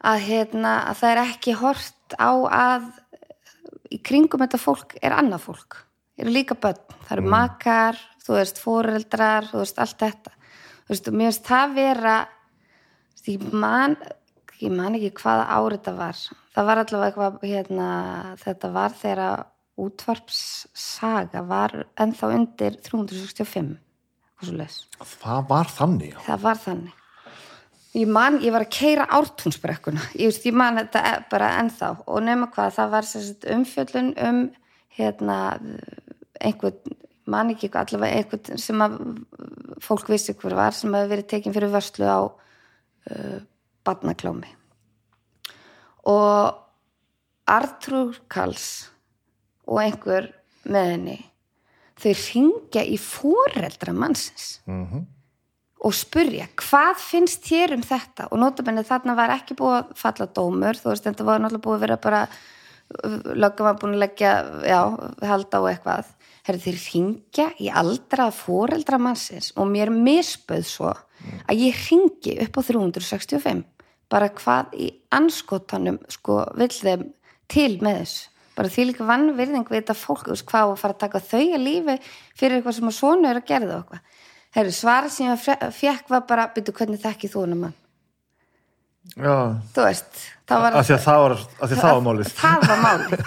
að, 0.02 0.24
hérna, 0.26 0.72
að 0.90 0.98
það 0.98 1.12
er 1.12 1.20
ekki 1.22 1.54
hort 1.60 2.16
á 2.18 2.32
að 2.50 2.88
í 3.92 4.00
kringum 4.02 4.42
þetta 4.42 4.58
fólk 4.58 4.96
er 4.98 5.14
annað 5.14 5.46
fólk. 5.46 5.78
Eru 6.18 6.32
líka 6.34 6.56
börn, 6.58 6.82
það 7.06 7.14
eru 7.16 7.30
makar 7.30 8.00
þú 8.22 8.38
veist, 8.38 8.60
foreldrar, 8.62 9.48
þú 9.50 9.62
veist, 9.62 9.80
allt 9.82 9.98
þetta. 10.02 10.34
Þú 10.82 10.94
veist, 10.94 11.08
og 11.08 11.18
mér 11.18 11.30
finnst 11.30 11.48
það 11.48 11.74
vera 11.78 12.16
ég 13.30 13.44
man 13.52 13.96
ég 14.62 14.72
man 14.74 14.96
ekki 14.98 15.12
hvaða 15.22 15.46
ár 15.50 15.76
þetta 15.76 15.94
var. 15.98 16.22
Það 16.52 16.68
var 16.68 16.80
allavega 16.82 17.08
eitthvað 17.08 17.46
hérna, 17.48 17.88
þetta 18.42 18.72
var 18.74 18.96
þegar 18.98 19.44
útvarpssaga 19.82 21.42
var 21.48 21.76
ennþá 22.00 22.32
undir 22.36 22.76
365 22.84 23.70
eitthvað 23.72 24.50
svo 24.50 24.56
leis 24.58 24.82
það 25.22 25.46
var 25.48 25.70
þannig, 25.72 26.18
það 26.26 26.42
var 26.42 26.60
þannig. 26.60 26.98
Ég 27.92 28.08
man, 28.08 28.38
ég 28.40 28.54
var 28.54 28.64
að 28.64 28.72
keira 28.72 29.04
ártúnsbrekkuna. 29.18 30.00
Ég, 30.16 30.32
ég 30.46 30.54
man 30.56 30.78
þetta 30.80 31.00
e- 31.10 31.24
bara 31.28 31.50
ennþá. 31.60 31.90
Og 32.08 32.22
nema 32.24 32.46
hvað, 32.48 32.70
það 32.78 32.94
var 32.94 33.08
umfjöllun 33.52 34.08
um 34.28 34.38
hérna 34.96 35.36
einhvern, 36.40 36.94
man 37.28 37.52
ekki 37.52 37.68
allavega 37.76 38.22
einhvern 38.22 38.60
sem 38.60 38.80
að 38.80 38.96
fólk 39.84 40.08
vissi 40.08 40.32
hver 40.32 40.56
var, 40.56 40.72
sem 40.72 40.94
hefði 40.96 41.12
verið 41.12 41.28
tekin 41.34 41.56
fyrir 41.56 41.72
vörslu 41.74 42.08
á 42.08 42.20
uh, 43.10 43.40
barnaklámi. 43.86 44.50
Og 46.10 46.58
Artrúr 47.50 48.16
Kals 48.30 48.88
og 49.66 49.82
einhver 49.82 50.30
með 50.62 50.88
henni 50.92 51.18
þau 52.02 52.12
ringja 52.18 52.84
í 52.86 52.98
foreldra 53.00 53.94
mannsins 53.94 54.60
Mm 54.66 55.06
og 55.82 55.94
spurja 55.96 56.46
hvað 56.60 56.98
finnst 57.02 57.46
þér 57.48 57.76
um 57.76 57.84
þetta? 57.86 58.28
Og 58.30 58.40
notabenni 58.40 58.84
þarna 58.86 59.16
var 59.18 59.32
ekki 59.34 59.56
búið 59.58 59.78
að 59.80 59.94
falla 59.98 60.28
dómur, 60.30 60.78
þú 60.78 60.92
veist 60.92 61.06
þetta 61.08 61.26
var 61.26 61.42
náttúrulega 61.42 61.64
búið 61.66 61.78
að 61.78 61.84
vera 61.86 61.96
bara 62.02 62.20
lögum 63.42 63.66
var 63.66 63.78
búin 63.80 63.96
að 63.96 64.02
leggja, 64.04 64.32
já, 64.68 64.80
halda 65.26 65.58
á 65.58 65.62
eitthvað 65.72 66.12
herri 66.46 66.62
þeir 66.64 66.80
ringja 66.86 67.46
í 67.62 67.70
aldra 67.70 68.30
foreldra 68.34 68.98
mannsins 68.98 69.52
og 69.56 69.70
mér 69.70 69.92
misböð 69.94 70.66
svo 70.66 70.90
að 70.90 71.62
ég 71.68 71.78
ringi 71.88 72.38
upp 72.46 72.58
á 72.58 72.62
365 72.66 73.62
bara 74.12 74.28
hvað 74.34 74.74
í 74.76 74.90
anskotanum 75.14 76.00
sko 76.10 76.42
vill 76.58 76.74
þeim 76.74 77.08
til 77.52 77.78
með 77.84 78.02
þessu 78.02 78.32
bara 78.56 78.72
því 78.72 78.88
líka 78.90 79.06
vannvirðing 79.08 79.68
við 79.68 79.80
þetta 79.80 79.96
fólk 79.96 80.28
veist, 80.28 80.46
hvað 80.48 80.74
að 80.74 80.80
fara 80.82 80.96
að 80.96 81.02
taka 81.04 81.22
þau 81.24 81.42
að 81.42 81.62
lífi 81.62 81.96
fyrir 82.38 82.58
eitthvað 82.58 82.76
sem 82.78 82.90
að 82.90 82.98
svona 82.98 83.30
er 83.30 83.40
að 83.40 83.48
gera 83.48 83.68
það 83.68 83.76
og 83.76 83.84
eitthvað. 83.84 84.18
Herru, 84.52 84.74
svara 84.76 85.12
sem 85.12 85.30
ég 85.30 85.46
fekk 85.78 86.10
var 86.12 86.26
bara, 86.28 86.50
byrju, 86.52 86.74
hvernig 86.76 87.00
þekki 87.00 87.30
þú 87.32 87.44
hana 87.46 87.60
mann? 87.62 87.78
Já, 89.16 89.36
Þú 89.74 89.86
veist, 89.86 90.20
það 90.52 90.62
var... 90.64 90.76
því 90.86 90.94
að 90.94 91.02
það 91.06 91.20
var, 91.22 91.34
af 91.34 91.70
því 91.70 91.76
að 91.76 91.82
það 91.82 91.92
var 91.96 92.04
málið. 92.06 92.30
Það 92.42 92.64
var 92.68 92.80
málið, 92.82 93.22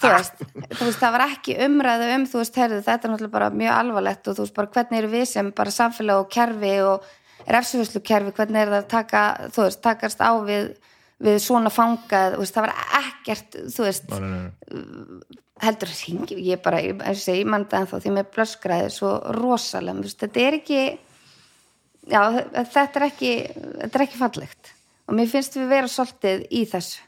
þú 0.00 0.10
veist, 0.14 0.44
þú 0.70 0.86
veist, 0.86 1.00
það 1.00 1.14
var 1.16 1.24
ekki 1.26 1.56
umræðu 1.66 2.08
um, 2.14 2.26
þú 2.30 2.40
veist, 2.40 2.60
herðu, 2.60 2.78
þetta 2.86 3.06
er 3.08 3.12
náttúrulega 3.12 3.34
bara 3.34 3.48
mjög 3.60 3.74
alvarlegt 3.76 4.30
og 4.30 4.36
þú 4.38 4.46
veist, 4.46 4.54
bara 4.56 4.72
hvernig 4.76 5.00
eru 5.00 5.10
við 5.12 5.26
sem 5.30 5.50
bara 5.60 5.74
samfélag 5.74 6.22
og 6.22 6.30
kerfi 6.32 6.72
og 6.86 7.10
refsufuslu 7.56 8.02
kerfi, 8.06 8.34
hvernig 8.36 8.62
er 8.62 8.72
það 8.72 8.78
að 8.80 8.88
taka, 8.94 9.24
þú 9.56 9.66
veist, 9.66 9.82
takast 9.84 10.24
á 10.24 10.30
við, 10.46 10.72
við 11.28 11.38
svona 11.44 11.72
fangað, 11.74 12.38
veist, 12.40 12.56
það 12.56 12.66
var 12.68 12.74
ekkert, 13.02 13.60
þú 13.76 13.86
veist, 13.86 14.10
Nei, 14.10 14.26
nei, 14.26 14.80
nei. 14.80 15.38
heldur 15.66 15.92
að 15.92 16.02
hringi, 16.06 16.40
ég 16.48 16.64
bara, 16.64 16.82
eins 16.82 17.20
og 17.20 17.24
segi, 17.26 17.44
ég 17.44 17.52
mann 17.52 17.68
það 17.70 17.84
ennþá 17.84 18.02
því 18.04 18.16
með 18.16 18.34
blöskraði 18.36 18.90
svo 18.96 19.14
rosalega, 19.38 20.12
þetta 20.24 20.44
er 20.46 20.58
ekki, 20.60 20.82
já, 22.10 22.20
þetta 22.60 23.00
er 23.00 23.08
ekki, 23.10 23.32
þetta 23.54 23.92
er 23.94 24.06
ekki 24.08 24.20
fallegt 24.20 24.76
og 25.10 25.18
mér 25.18 25.28
finnst 25.32 25.58
við 25.58 25.68
vera 25.74 25.90
svolítið 25.90 26.46
í 26.54 26.62
þessu, 26.70 27.02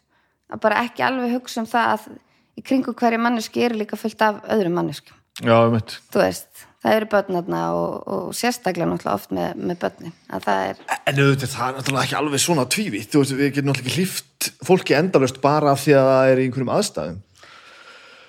að 0.53 0.63
bara 0.67 0.83
ekki 0.85 1.07
alveg 1.07 1.37
hugsa 1.39 1.63
um 1.63 1.71
það 1.71 1.95
að 1.95 2.11
í 2.59 2.67
kringu 2.67 2.93
hverju 2.99 3.23
manneski 3.23 3.63
eru 3.65 3.79
líka 3.81 3.97
fullt 3.97 4.27
af 4.27 4.43
öðrum 4.53 4.75
manneskum, 4.81 5.17
Já, 5.41 5.55
um 5.63 5.73
mitt. 5.77 5.95
þú 6.13 6.21
veist, 6.27 6.67
það 6.83 6.97
eru 6.99 7.09
börnarna 7.15 7.61
og, 7.79 7.93
og 8.13 8.25
sérstaklega 8.37 8.91
náttúrulega 8.91 9.15
oft 9.17 9.33
með, 9.33 9.55
með 9.71 9.79
börnin, 9.87 10.17
að 10.35 10.47
það 10.49 10.65
er, 10.67 10.83
En 11.07 11.21
auðvitað, 11.23 11.53
það 11.55 11.69
er 11.69 11.77
náttúrulega 11.79 12.05
ekki 12.09 12.19
alveg 12.19 12.43
svona 12.43 12.65
tvívitt. 12.75 13.09
Þú 13.13 13.23
veist, 13.23 13.35
við 13.39 13.53
getum 13.53 13.71
náttúrulega 13.71 13.93
ekki 13.93 14.01
hlýft 14.03 14.51
fólki 14.67 14.97
endalust 14.99 15.41
bara 15.45 15.73
af 15.73 15.81
því 15.87 15.95
að 15.99 16.11
það 16.11 16.33
er 16.33 16.43
í 16.43 16.45
einhverjum 16.49 16.75
aðstæðum. 16.77 17.23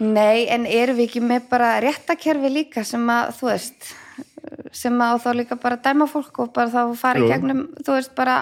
Nei, 0.04 0.40
en 0.52 0.66
erum 0.68 0.98
við 0.98 1.10
ekki 1.10 1.22
með 1.24 1.50
bara 1.52 1.74
réttakerfi 1.84 2.50
líka 2.52 2.84
sem 2.88 3.04
að, 3.14 3.34
þú 3.40 3.50
veist, 3.52 3.92
sem 4.76 5.02
að 5.02 5.16
á 5.16 5.18
þá 5.24 5.30
líka 5.38 5.58
bara 5.62 5.80
dæma 5.82 6.08
fólk 6.10 6.40
og 6.44 6.54
bara 6.56 6.72
þá 6.74 6.94
fara 7.00 7.24
í 7.24 7.32
gegnum, 7.32 7.66
þú 7.80 7.98
veist, 7.98 8.14
bara 8.18 8.38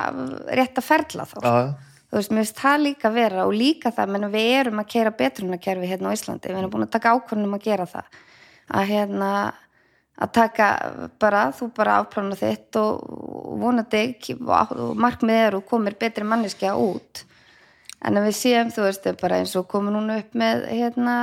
rétta 0.50 0.84
ferla 0.86 1.28
þá. 1.30 1.40
Já, 1.46 1.56
Þú 2.12 2.20
veist, 2.20 2.32
mér 2.36 2.44
finnst 2.44 2.58
það 2.60 2.82
líka 2.84 3.10
vera 3.16 3.44
og 3.48 3.54
líka 3.56 3.90
það, 3.96 4.10
menn 4.12 4.32
við 4.34 4.50
erum 4.58 4.80
að 4.82 4.88
keira 4.92 5.14
betrunarkerfi 5.16 5.88
hérna 5.88 6.12
á 6.12 6.16
Íslandi, 6.18 6.50
við 6.52 6.58
erum 6.60 6.72
búin 6.74 6.84
að 6.84 6.96
taka 6.98 7.14
ákvörnum 7.16 7.54
að 7.56 7.68
gera 7.70 7.86
það. 7.88 8.18
Að 8.68 8.90
hérna, 8.90 9.30
að 10.20 10.34
taka 10.36 10.68
bara, 11.24 11.46
þú 11.56 11.70
bara 11.78 11.96
afplána 12.02 12.36
þitt 12.36 12.80
og 12.82 13.56
vonandi 13.62 14.04
og, 14.42 14.74
og 14.76 15.00
markmið 15.00 15.40
er 15.46 15.58
og 15.62 15.64
komir 15.70 15.96
betri 16.02 16.28
manneskja 16.28 16.74
út. 16.76 17.24
En 18.04 18.20
að 18.20 18.28
við 18.28 18.38
séum, 18.42 18.76
þú 18.76 18.90
veist, 18.90 19.08
bara 19.24 19.40
eins 19.40 19.56
og 19.56 19.72
komum 19.72 19.96
núna 19.96 20.20
upp 20.20 20.36
með 20.36 20.68
hérna 20.68 21.16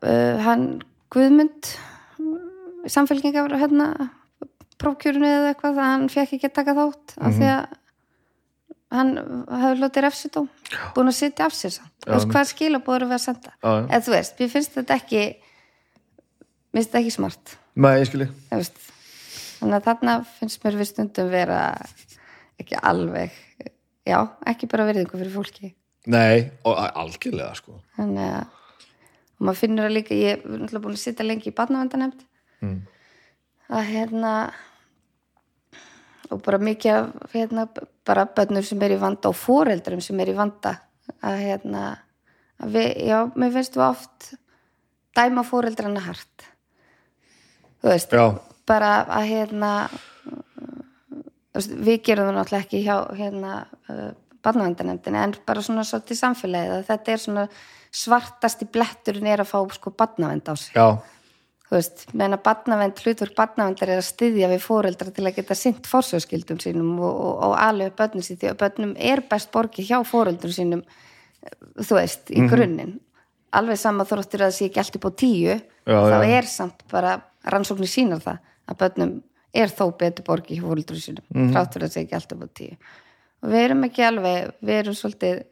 uh, 0.00 0.40
hann 0.48 0.66
Guðmund 1.12 1.74
samfélkingar 2.92 3.54
hérna 3.60 3.88
prófkjörinu 4.78 5.28
eða 5.28 5.52
eitthvað 5.52 5.78
það 5.78 5.92
hann 5.92 6.08
fekk 6.12 6.34
ekki 6.36 6.48
að 6.48 6.56
taka 6.58 6.74
þátt 6.78 7.14
af 7.18 7.36
því 7.36 7.48
að 7.52 7.76
hann 8.98 9.10
hafði 9.52 9.80
lotið 9.82 10.04
refsutóm 10.06 10.46
búin 10.96 11.10
að 11.10 11.18
sitja 11.18 11.48
af 11.48 11.56
sér 11.56 11.74
samt. 11.74 11.94
Þú 12.06 12.14
veist 12.14 12.30
hvað 12.32 12.50
skilabóður 12.52 13.08
við 13.08 13.16
að 13.18 13.24
senda? 13.24 13.54
Eða 13.60 14.04
þú 14.06 14.14
veist, 14.14 14.38
mér 14.38 14.52
finnst 14.54 14.78
þetta 14.78 14.96
ekki 14.96 15.24
mér 15.26 16.78
finnst 16.78 16.92
þetta 16.92 17.02
ekki 17.02 17.16
smart. 17.16 17.56
Nei, 17.78 17.96
þannig 19.58 19.76
að 19.80 19.88
þarna 19.90 20.14
finnst 20.38 20.62
mér 20.64 20.78
við 20.78 20.90
stundum 20.92 21.32
vera 21.32 21.58
ekki 22.58 22.78
alveg 22.80 23.34
já, 24.08 24.18
ekki 24.48 24.70
bara 24.70 24.88
verðingu 24.88 25.20
fyrir 25.20 25.34
fólki. 25.34 25.74
Nei, 26.08 26.48
og 26.64 26.78
algjörlega, 26.78 27.52
sko. 27.58 27.82
þannig 27.98 28.30
að 28.38 28.56
og 29.38 29.46
maður 29.46 29.60
finnur 29.60 29.86
það 29.86 29.94
líka, 29.94 30.16
ég 30.18 30.40
er 30.42 30.80
búin 30.82 30.96
að 30.96 31.02
sitja 31.02 31.26
lengi 31.26 31.52
í 31.52 31.54
barnavendanemnd 31.54 32.24
Mm. 32.64 32.80
að 33.68 33.84
hérna 33.92 34.32
og 36.28 36.42
bara 36.44 36.58
mikið 36.60 36.96
af 36.96 37.32
hérna, 37.32 37.64
bara 38.06 38.26
bönnur 38.26 38.66
sem 38.66 38.82
er 38.84 38.96
í 38.96 39.00
vanda 39.00 39.30
og 39.30 39.38
foreldrum 39.38 40.02
sem 40.04 40.18
er 40.20 40.32
í 40.32 40.36
vanda. 40.36 40.74
Að 41.24 41.40
hérna 41.40 41.84
að 42.60 42.74
við, 42.74 42.88
já, 43.08 43.18
mér 43.38 43.54
finnst 43.54 43.78
við 43.78 43.86
oft 43.86 44.28
dæma 45.16 45.44
foreldrana 45.46 46.02
hart. 46.04 46.46
Þú 47.78 47.92
veist 47.92 48.14
Já, 48.14 48.24
bara 48.68 48.92
að 49.06 49.28
hérna 49.30 49.72
þú 51.54 51.64
við 51.86 52.00
gerum 52.06 52.28
það 52.28 52.36
náttúrulega 52.36 52.64
ekki 52.66 52.82
hjá 52.84 52.96
hérna 53.18 53.52
uh, 53.90 54.10
barnavendanefndinni 54.44 55.20
en 55.22 55.36
bara 55.46 55.62
svona 55.64 55.84
svo 55.86 56.00
til 56.04 56.18
samfélagið 56.18 56.74
að 56.76 56.88
þetta 56.90 57.14
er 57.14 57.22
svona 57.22 57.46
svartasti 57.98 58.68
bletturinn 58.70 59.30
er 59.30 59.42
að 59.42 59.50
fá 59.50 59.58
sko 59.74 59.92
barnavend 59.96 60.50
á 60.50 60.54
sig. 60.54 60.74
Já, 60.76 60.98
þú 61.68 61.76
veist, 61.76 62.04
meðan 62.14 62.38
að 62.38 62.44
barnavend 62.46 63.02
hlutverk 63.04 63.34
barnavendar 63.36 63.92
er 63.92 64.00
að 64.00 64.08
styðja 64.08 64.48
við 64.52 64.62
fóreldra 64.64 65.12
til 65.12 65.26
að 65.26 65.36
geta 65.36 65.56
sint 65.58 65.88
forsjóðskildum 65.88 66.60
sínum 66.62 66.94
og, 66.96 67.10
og, 67.12 67.34
og 67.48 67.56
alveg 67.60 67.96
börnum 67.98 68.24
sín 68.24 68.40
því 68.40 68.52
að 68.52 68.60
börnum 68.62 68.94
er 69.10 69.22
best 69.28 69.52
borgið 69.52 69.90
hjá 69.90 69.98
fóreldrum 70.08 70.54
sínum 70.54 70.84
þú 71.76 71.98
veist, 71.98 72.32
í 72.32 72.44
grunninn 72.48 72.96
alveg 73.56 73.80
sama 73.80 74.06
þróttur 74.08 74.46
að 74.46 74.52
það 74.52 74.56
sé 74.58 74.68
ekki 74.68 74.82
allt 74.82 74.98
upp 74.98 75.08
á 75.08 75.12
tíu 75.24 75.58
Já, 75.88 75.98
þá 76.04 76.18
já. 76.20 76.32
er 76.38 76.48
samt 76.48 76.82
bara 76.92 77.14
rannsóknir 77.48 77.90
sínar 77.90 78.24
það 78.24 78.40
að 78.68 78.80
börnum 78.82 79.14
er 79.56 79.72
þó 79.72 79.84
betur 80.00 80.26
borgið 80.26 80.58
hjá 80.58 80.66
fóreldrum 80.68 81.04
sínum 81.04 81.28
mm. 81.34 81.52
þráttur 81.52 81.84
að 81.84 81.88
það 81.88 81.94
sé 81.94 82.04
ekki 82.06 82.18
allt 82.18 82.34
upp 82.34 82.44
á 82.44 82.48
tíu 82.60 82.74
og 83.38 83.52
við 83.52 83.62
erum 83.62 83.86
ekki 83.86 84.04
alveg, 84.08 84.52
við 84.60 84.80
erum 84.82 84.98
svolítið 84.98 85.42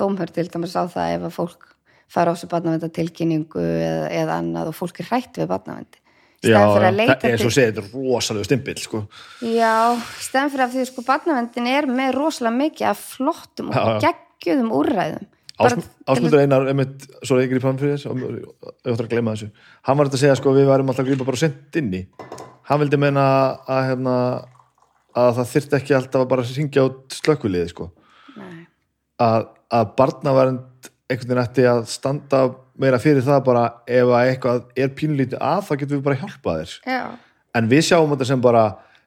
dómhör 0.00 0.32
til 0.32 0.48
dæmis 0.48 0.76
á 0.76 0.84
það 0.84 1.16
ef 1.16 1.26
að 1.28 1.36
fólk 1.36 1.71
fara 2.12 2.32
á 2.32 2.36
sig 2.36 2.50
barnavenda 2.52 2.90
tilkynningu 2.92 3.62
eða, 3.62 4.06
eða 4.22 4.38
annað 4.42 4.72
og 4.72 4.78
fólk 4.78 5.00
er 5.02 5.10
hrætt 5.10 5.40
við 5.40 5.50
barnavendi 5.52 6.00
já, 6.42 6.56
að 6.58 6.72
það 6.76 7.28
er 7.30 7.38
svo 7.38 7.50
til 7.50 7.56
segið, 7.56 7.68
þetta 7.68 7.82
er 7.82 7.92
rosalega 7.96 8.48
stimpill, 8.48 8.78
sko. 8.82 9.04
já, 9.46 9.74
stæðan 10.26 10.50
fyrir 10.54 10.66
að 10.66 10.74
því 10.76 10.88
sko 10.90 11.04
barnavendin 11.06 11.68
er 11.70 11.86
með 11.90 12.16
rosalega 12.18 12.58
mikið 12.58 12.88
af 12.92 13.04
flottum 13.16 13.70
Já, 13.72 13.80
og 13.82 13.92
já. 13.94 14.10
geggjuðum 14.10 14.74
úrræðum 14.80 15.30
Bara 15.62 15.76
til- 15.76 15.84
Ásmundur 16.08 16.40
Einar, 16.40 16.64
einmitt, 16.66 17.04
svo 17.22 17.36
er 17.36 17.44
ég 17.44 17.50
grýpa 17.52 17.68
hann 17.68 17.78
fyrir 17.78 17.94
þess, 17.94 18.06
ég 18.08 18.46
ætla 18.88 19.04
að 19.04 19.10
gleyma 19.12 19.34
þessu. 19.36 19.50
Hann 19.86 19.98
var 19.98 20.08
þetta 20.08 20.16
að 20.18 20.22
segja, 20.24 20.36
sko, 20.40 20.54
við 20.56 20.66
varum 20.66 20.88
alltaf 20.90 21.04
að 21.04 21.10
grípa 21.12 21.26
bara 21.28 21.38
sent 21.38 21.76
inni. 21.78 22.00
Hann 22.66 22.80
vildi 22.80 22.98
meina 22.98 23.26
að, 23.68 23.82
hérna, 23.90 24.14
að 25.14 25.30
það 25.38 25.50
þyrfti 25.52 25.78
ekki 25.78 25.94
alltaf 25.98 26.24
að 26.24 26.30
bara 26.32 26.46
syngja 26.48 26.86
út 26.88 27.14
slökkuliði, 27.14 27.68
sko. 27.70 27.90
Að, 29.22 29.46
að 29.70 29.92
barnavernd 30.00 30.64
einhvern 31.12 31.28
veginn 31.32 31.42
ætti 31.44 31.66
að 31.70 31.82
standa 31.92 32.40
meira 32.82 32.98
fyrir 33.02 33.22
það 33.26 33.44
bara 33.46 33.64
ef 33.86 34.08
að 34.16 34.30
eitthvað 34.30 34.62
er 34.84 34.88
pínlítið 34.98 35.38
að, 35.40 35.60
þá 35.68 35.72
getum 35.82 35.96
við 35.98 36.02
bara 36.08 36.20
hjálpað 36.22 36.58
þér. 36.62 36.74
já, 36.88 37.02
En 37.54 37.66
við 37.68 37.82
sjáum 37.84 38.10
þetta 38.14 38.26
sem 38.30 38.40
bara, 38.40 38.62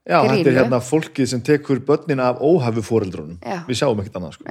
já, 0.06 0.20
þetta 0.22 0.34
Grímu. 0.38 0.50
er 0.52 0.58
hérna 0.62 0.80
fólkið 0.86 1.28
sem 1.32 1.42
tekur 1.42 1.80
börnin 1.88 2.20
af 2.22 2.38
óhæfu 2.46 2.84
fóreldrunum. 2.86 3.40
Við 3.66 3.80
sjáum 3.80 4.00
ekkert 4.04 4.20
annað, 4.20 4.36
sko. 4.38 4.46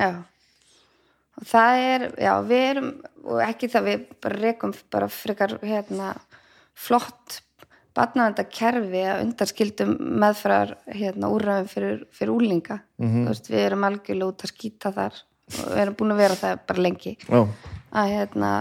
og 1.38 1.46
það 1.50 1.80
er, 1.94 2.02
já, 2.22 2.32
við 2.46 2.64
erum 2.70 2.88
og 3.24 3.40
ekki 3.42 3.68
það 3.72 3.86
við 3.88 4.02
bara 4.22 4.36
rekum 4.42 4.74
bara 4.92 5.08
frekar 5.10 5.54
hérna 5.62 6.12
flott 6.74 7.40
barnavendakerfi 7.94 9.02
að 9.06 9.22
undarskildum 9.24 9.92
meðfrar 10.22 10.74
hérna 10.90 11.30
úrræðum 11.30 11.68
fyrir, 11.70 12.00
fyrir 12.14 12.32
úlinga 12.34 12.80
Mhm. 12.98 13.24
þú 13.24 13.28
veist, 13.30 13.50
við 13.50 13.62
erum 13.66 13.84
algjörlega 13.88 14.30
út 14.32 14.42
að 14.44 14.52
skýta 14.54 14.92
þar 14.94 15.14
við 15.52 15.80
erum 15.82 15.96
búin 15.98 16.14
að 16.14 16.22
vera 16.24 16.40
það 16.40 16.62
bara 16.68 16.84
lengi 16.86 17.16
Já, 17.28 17.40
að 17.94 18.12
hérna 18.14 18.52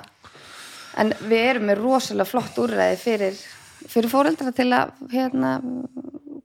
en 1.02 1.14
við 1.26 1.50
erum 1.50 1.68
með 1.70 1.82
rosalega 1.82 2.30
flott 2.30 2.60
úrræði 2.62 3.00
fyrir, 3.02 3.40
fyrir 3.90 4.12
fóreldra 4.12 4.54
til 4.56 4.70
að 4.76 4.94
hérna 5.14 5.56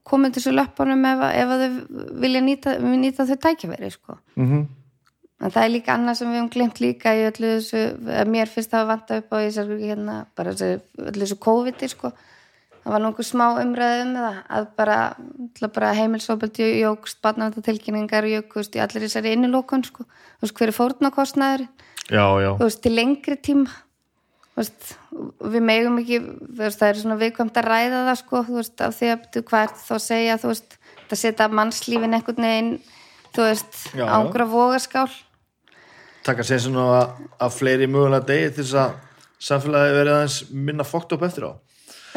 koma 0.08 0.30
til 0.30 0.40
þessu 0.40 0.54
löpunum 0.56 1.04
ef, 1.10 1.24
ef 1.42 1.52
þau 1.52 2.02
vilja 2.22 2.42
nýta, 2.44 2.76
nýta 2.80 3.26
þau 3.28 3.36
tækjaveri 3.44 3.90
sko. 3.92 4.18
mhm, 4.38 4.64
en 5.42 5.54
það 5.54 5.64
er 5.64 5.74
líka 5.74 5.94
annað 5.94 6.18
sem 6.20 6.30
við 6.30 6.40
höfum 6.40 6.50
glemt 6.54 6.80
líka 6.82 7.14
í 7.14 7.26
öllu 7.28 7.52
þessu, 7.58 7.84
mér 8.32 8.50
finnst 8.52 8.72
það 8.72 8.84
að 8.84 8.90
vanta 8.92 9.20
upp 9.20 9.34
á 9.34 9.36
þessu, 9.36 9.78
hérna, 9.82 10.16
bara 10.38 10.54
þessu, 10.54 10.82
öllu 11.04 11.24
þessu 11.26 11.38
COVID-i 11.48 11.90
sko. 11.92 12.12
Það 12.88 12.94
var 12.94 13.02
nokkuð 13.04 13.26
smá 13.28 13.44
umræði 13.60 14.04
um 14.06 14.14
það 14.16 14.38
að 14.58 14.68
bara, 14.78 14.96
bara 15.76 15.90
heimilsofbeldi 15.98 16.68
jógst, 16.80 17.18
barnavæntatilkynningar 17.24 18.28
jógust 18.30 18.78
í 18.78 18.80
allir 18.80 19.04
þessari 19.04 19.34
innilókun 19.36 19.84
sko. 19.84 20.06
Þú 20.38 20.46
veist, 20.46 20.56
hver 20.56 20.72
er 20.72 20.76
fórnarkostnaður 20.78 21.66
þú 22.08 22.64
veist, 22.64 22.80
til 22.86 22.94
lengri 22.96 23.36
tíma. 23.36 23.76
Veist, 24.56 24.96
við 25.44 25.62
megum 25.68 26.00
ekki 26.00 26.22
veist, 26.58 26.80
það 26.80 26.88
er 26.88 27.00
svona 27.02 27.20
viðkvæmt 27.20 27.60
að 27.60 27.68
ræða 27.68 28.02
það 28.08 28.20
sko, 28.24 28.44
þú 28.48 28.58
veist, 28.58 28.80
af 28.82 28.96
því 28.96 29.12
að 29.12 29.40
hvað 29.52 29.66
er 29.68 29.76
þá 29.84 29.94
að 29.94 30.04
segja, 30.08 30.40
þú 30.42 30.52
veist, 30.54 30.78
það 31.12 31.22
setja 31.22 31.48
mannslífin 31.60 32.18
einhvern 32.18 32.48
veginn, 32.48 32.74
þú 33.36 33.46
veist 33.46 33.80
Já, 33.92 34.02
já. 34.02 34.08
ángra 34.16 34.48
vogaskál 34.48 35.10
taka 36.28 36.44
sér 36.44 36.60
svona 36.60 36.86
að, 36.98 37.12
að 37.40 37.54
fleiri 37.56 37.88
mögulega 37.90 38.26
degi 38.28 38.50
til 38.56 38.64
þess 38.64 38.78
að 38.82 38.96
samfélagi 39.48 39.94
verið 39.96 40.16
aðeins 40.16 40.38
minna 40.50 40.86
fókt 40.86 41.14
upp 41.16 41.24
eftir 41.28 41.46
á 41.48 41.52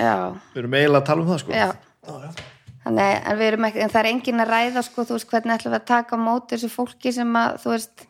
já, 0.02 0.16
við 0.54 0.64
erum 0.64 0.78
eiginlega 0.80 1.02
að 1.02 1.10
tala 1.10 1.24
um 1.24 1.32
það 1.32 1.42
sko. 1.44 1.56
Já. 1.56 1.68
Þannig, 2.82 3.12
en, 3.20 3.38
við 3.38 3.48
erum 3.48 3.68
ekki, 3.68 3.84
en 3.84 3.92
það 3.94 4.02
er 4.02 4.10
engin 4.10 4.42
að 4.42 4.54
ræða 4.56 4.86
sko, 4.88 5.06
þú 5.06 5.18
veist, 5.18 5.30
hvernig 5.30 5.54
ætlum 5.58 5.76
við 5.76 5.80
að 5.82 5.90
taka 5.92 6.18
á 6.18 6.26
móti 6.26 6.56
þessu 6.56 6.72
fólki 6.74 7.14
sem 7.14 7.36
að, 7.38 7.60
þú 7.62 7.76
veist, 7.76 8.08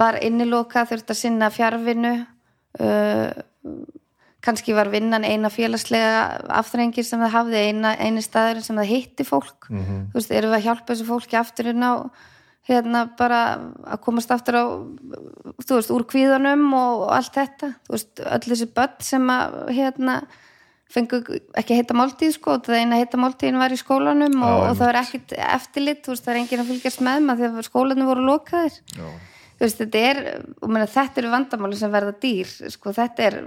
var 0.00 0.18
inniloka, 0.22 0.84
þurft 0.90 1.14
að 1.14 1.20
sinna 1.22 1.48
fjárvinu 1.54 2.12
uh, 2.20 3.30
kannski 4.44 4.74
var 4.76 4.90
vinnan 4.92 5.24
eina 5.24 5.50
félagslega 5.52 6.42
afturrengir 6.60 7.04
sem 7.04 7.20
það 7.20 7.34
hafði 7.34 7.62
eina, 7.68 7.94
eini 8.00 8.22
staður 8.24 8.62
sem 8.64 8.78
það 8.80 8.92
hitti 8.92 9.26
fólk. 9.28 9.68
Þú 9.68 10.16
veist, 10.16 10.32
erum 10.32 10.52
við 10.52 10.58
að 10.60 10.66
hjálpa 10.68 10.92
þessu 10.92 11.08
fólki 11.08 11.40
aftur 11.40 11.72
inn 11.72 11.84
á 11.84 11.92
hérna 12.68 13.04
bara 13.18 13.40
að 13.88 14.00
komast 14.04 14.30
aftur 14.32 14.56
á 14.56 14.64
þú 15.64 15.76
veist, 15.76 15.92
úr 15.92 16.06
kvíðanum 16.08 16.68
og, 16.76 17.04
og 17.06 17.12
allt 17.18 17.36
þetta. 17.36 17.72
Þú 17.86 17.96
veist, 17.96 18.22
öll 18.24 18.42
þessi 18.46 18.70
börn 18.76 18.96
sem 19.04 19.32
að 19.34 19.58
hérna 19.76 20.16
fengu 20.90 21.20
ekki 21.60 21.78
heita 21.78 21.96
máltíð 21.96 22.34
sko, 22.34 22.56
það 22.66 22.80
eina 22.82 22.98
heita 23.00 23.20
máltíðin 23.20 23.60
var 23.60 23.74
í 23.74 23.78
skólanum 23.78 24.36
og, 24.42 24.62
og 24.70 24.78
það 24.78 24.88
var 24.88 24.98
ekkit 25.04 25.34
eftirlit, 25.46 26.02
þú 26.04 26.14
veist, 26.14 26.24
það 26.26 26.32
er 26.34 26.40
enginn 26.42 26.62
að 26.64 26.72
fylgjast 26.72 27.04
með 27.06 27.26
maður 27.26 27.42
því 27.42 27.60
að 27.60 27.68
skólanum 27.68 28.10
voru 28.10 28.26
lokaðir 28.26 28.78
Já. 28.96 29.06
veist, 29.62 29.82
þetta 29.82 30.02
er 30.10 30.20
og 30.40 30.66
meina, 30.72 30.88
þetta 30.90 31.22
eru 31.22 31.32
vandamáli 31.36 31.80
sem 31.80 31.94
verða 31.94 32.16
dýr 32.24 32.52
sko, 32.74 32.94
þetta 32.96 33.28
er 33.28 33.38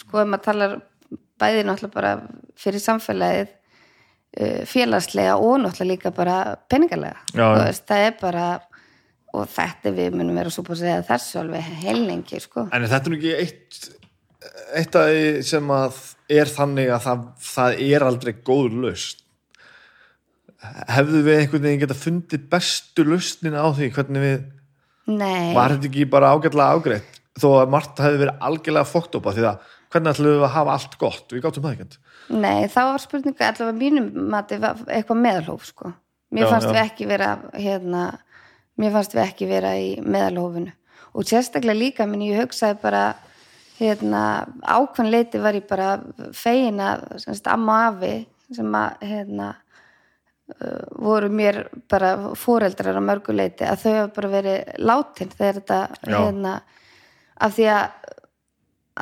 sko, 0.00 0.22
ef 0.24 0.32
maður 0.32 0.44
talar 0.48 0.76
bæði 1.42 1.64
náttúrulega 1.68 1.94
bara 1.94 2.12
fyrir 2.58 2.82
samfélagið 2.82 3.48
uh, 3.48 4.60
félagslega 4.68 5.38
og 5.38 5.56
náttúrulega 5.62 5.90
líka 5.94 6.14
bara 6.16 6.42
peningalega 6.70 7.18
Já, 7.32 7.46
já. 7.46 7.64
Veist, 7.64 7.86
það 7.90 8.06
er 8.10 8.20
bara 8.20 8.46
og 9.32 9.48
þetta 9.48 9.92
við 9.96 10.14
munum 10.18 10.36
vera 10.36 10.50
svo 10.52 10.64
bara 10.66 10.76
að 10.76 10.82
segja 10.82 11.04
þessu 11.08 11.38
alveg 11.40 11.68
heilningi 11.86 12.40
sko. 12.42 12.66
En 12.68 12.84
er 12.84 12.90
þetta 12.92 13.08
nú 13.08 13.16
ekki 13.16 13.30
eitt 13.38 13.78
eitt 14.78 14.96
af 14.98 15.10
því 15.10 15.26
sem 15.46 15.74
að 15.74 16.00
er 16.32 16.48
þannig 16.48 16.92
að 16.94 17.04
það, 17.06 17.26
það 17.48 17.82
er 17.88 18.06
aldrei 18.06 18.32
góður 18.40 18.78
laust 18.86 19.22
hefðu 20.92 21.22
við 21.26 21.40
einhvern 21.40 21.64
veginn 21.66 21.82
geta 21.82 21.98
fundið 21.98 22.44
bestu 22.52 23.04
lausnin 23.06 23.58
á 23.58 23.66
því 23.74 23.88
hvernig 23.96 24.22
við 24.22 24.42
Nei, 25.10 25.50
var 25.56 25.74
þetta 25.74 25.88
ekki 25.90 26.06
bara 26.10 26.30
ágætlega 26.30 26.76
ágreitt 26.78 27.20
þó 27.40 27.48
að 27.62 27.72
Marta 27.72 28.06
hefði 28.06 28.20
verið 28.22 28.44
algjörlega 28.48 28.88
fókt 28.88 29.16
upp 29.18 29.30
því 29.32 29.46
að 29.48 29.70
hvernig 29.92 30.14
ætlum 30.14 30.36
við 30.36 30.44
að 30.46 30.54
hafa 30.56 30.76
allt 30.76 30.98
gott? 31.00 31.24
Við 31.32 31.42
gáttum 31.44 31.64
það 31.64 31.74
ekkert. 31.76 31.96
Nei, 32.32 32.68
það 32.72 32.90
var 32.90 33.02
spurninga 33.02 33.48
allavega 33.48 33.78
mínum 33.78 34.28
mati 34.32 34.58
var 34.62 34.84
eitthvað 34.86 35.20
meðalhóf 35.24 35.66
sko. 35.68 35.92
mér 36.32 36.46
Já, 36.46 36.50
fannst 36.52 36.68
já. 36.68 36.72
við 36.72 36.82
ekki 36.82 37.08
vera 37.10 37.32
hérna, 37.52 38.04
mér 38.80 38.94
fannst 38.94 39.16
við 39.16 39.24
ekki 39.26 39.48
vera 39.50 39.74
í 39.76 39.90
meðalhófinu. 40.00 40.72
Og 41.12 41.28
sérstaklega 41.28 41.76
líka 41.76 42.06
minn 42.08 42.24
ég 42.24 42.40
hugsaði 42.40 42.78
bara 42.80 43.02
hérna, 43.82 44.22
ákveðn 44.62 45.10
leiti 45.12 45.40
var 45.42 45.58
ég 45.58 45.66
bara 45.68 45.96
fegin 46.36 46.80
að 46.82 47.04
amma 47.50 47.78
og 47.78 47.96
afi 47.96 48.12
sem 48.52 48.76
að 48.76 49.04
hérna, 49.08 49.48
uh, 50.58 50.84
voru 51.00 51.30
mér 51.32 51.64
bara 51.90 52.34
fóreldrar 52.38 53.00
á 53.00 53.02
mörguleiti 53.02 53.66
að 53.66 53.84
þau 53.84 53.92
hafa 53.96 54.14
bara 54.18 54.32
verið 54.36 54.72
látin 54.82 55.32
þegar 55.32 55.60
þetta 55.60 55.80
hérna, 56.08 56.54
af 57.42 57.56
því 57.56 57.68
að 57.72 57.90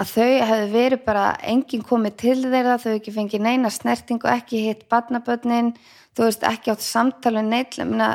að 0.01 0.13
þau 0.15 0.29
hefðu 0.47 0.67
verið 0.71 1.01
bara 1.03 1.25
enginn 1.51 1.83
komið 1.83 2.17
til 2.23 2.37
þeirra, 2.45 2.77
þau 2.79 2.93
hefðu 2.93 2.99
ekki 3.01 3.15
fengið 3.17 3.43
neina 3.43 3.73
snertingu, 3.75 4.29
ekki 4.31 4.61
hitt 4.69 4.85
barnabönnin 4.93 5.73
þú 6.15 6.29
veist, 6.29 6.47
ekki 6.47 6.71
átt 6.75 6.85
samtala 6.85 7.43
neitt, 7.43 7.79
minna, 7.83 8.13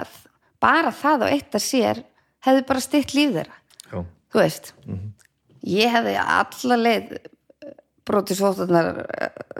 bara 0.63 0.93
það 0.95 1.27
og 1.27 1.35
eitt 1.35 1.57
að 1.57 1.65
sér 1.65 2.01
hefðu 2.45 2.65
bara 2.69 2.83
stytt 2.83 3.15
líf 3.17 3.35
þeirra. 3.35 3.59
Já. 3.91 3.99
þú 4.31 4.41
veist 4.41 4.71
ég 5.65 5.91
hefði 5.93 6.15
alla 6.21 6.77
leið 6.81 7.15
brotið 8.05 8.39
svóttunar 8.39 8.91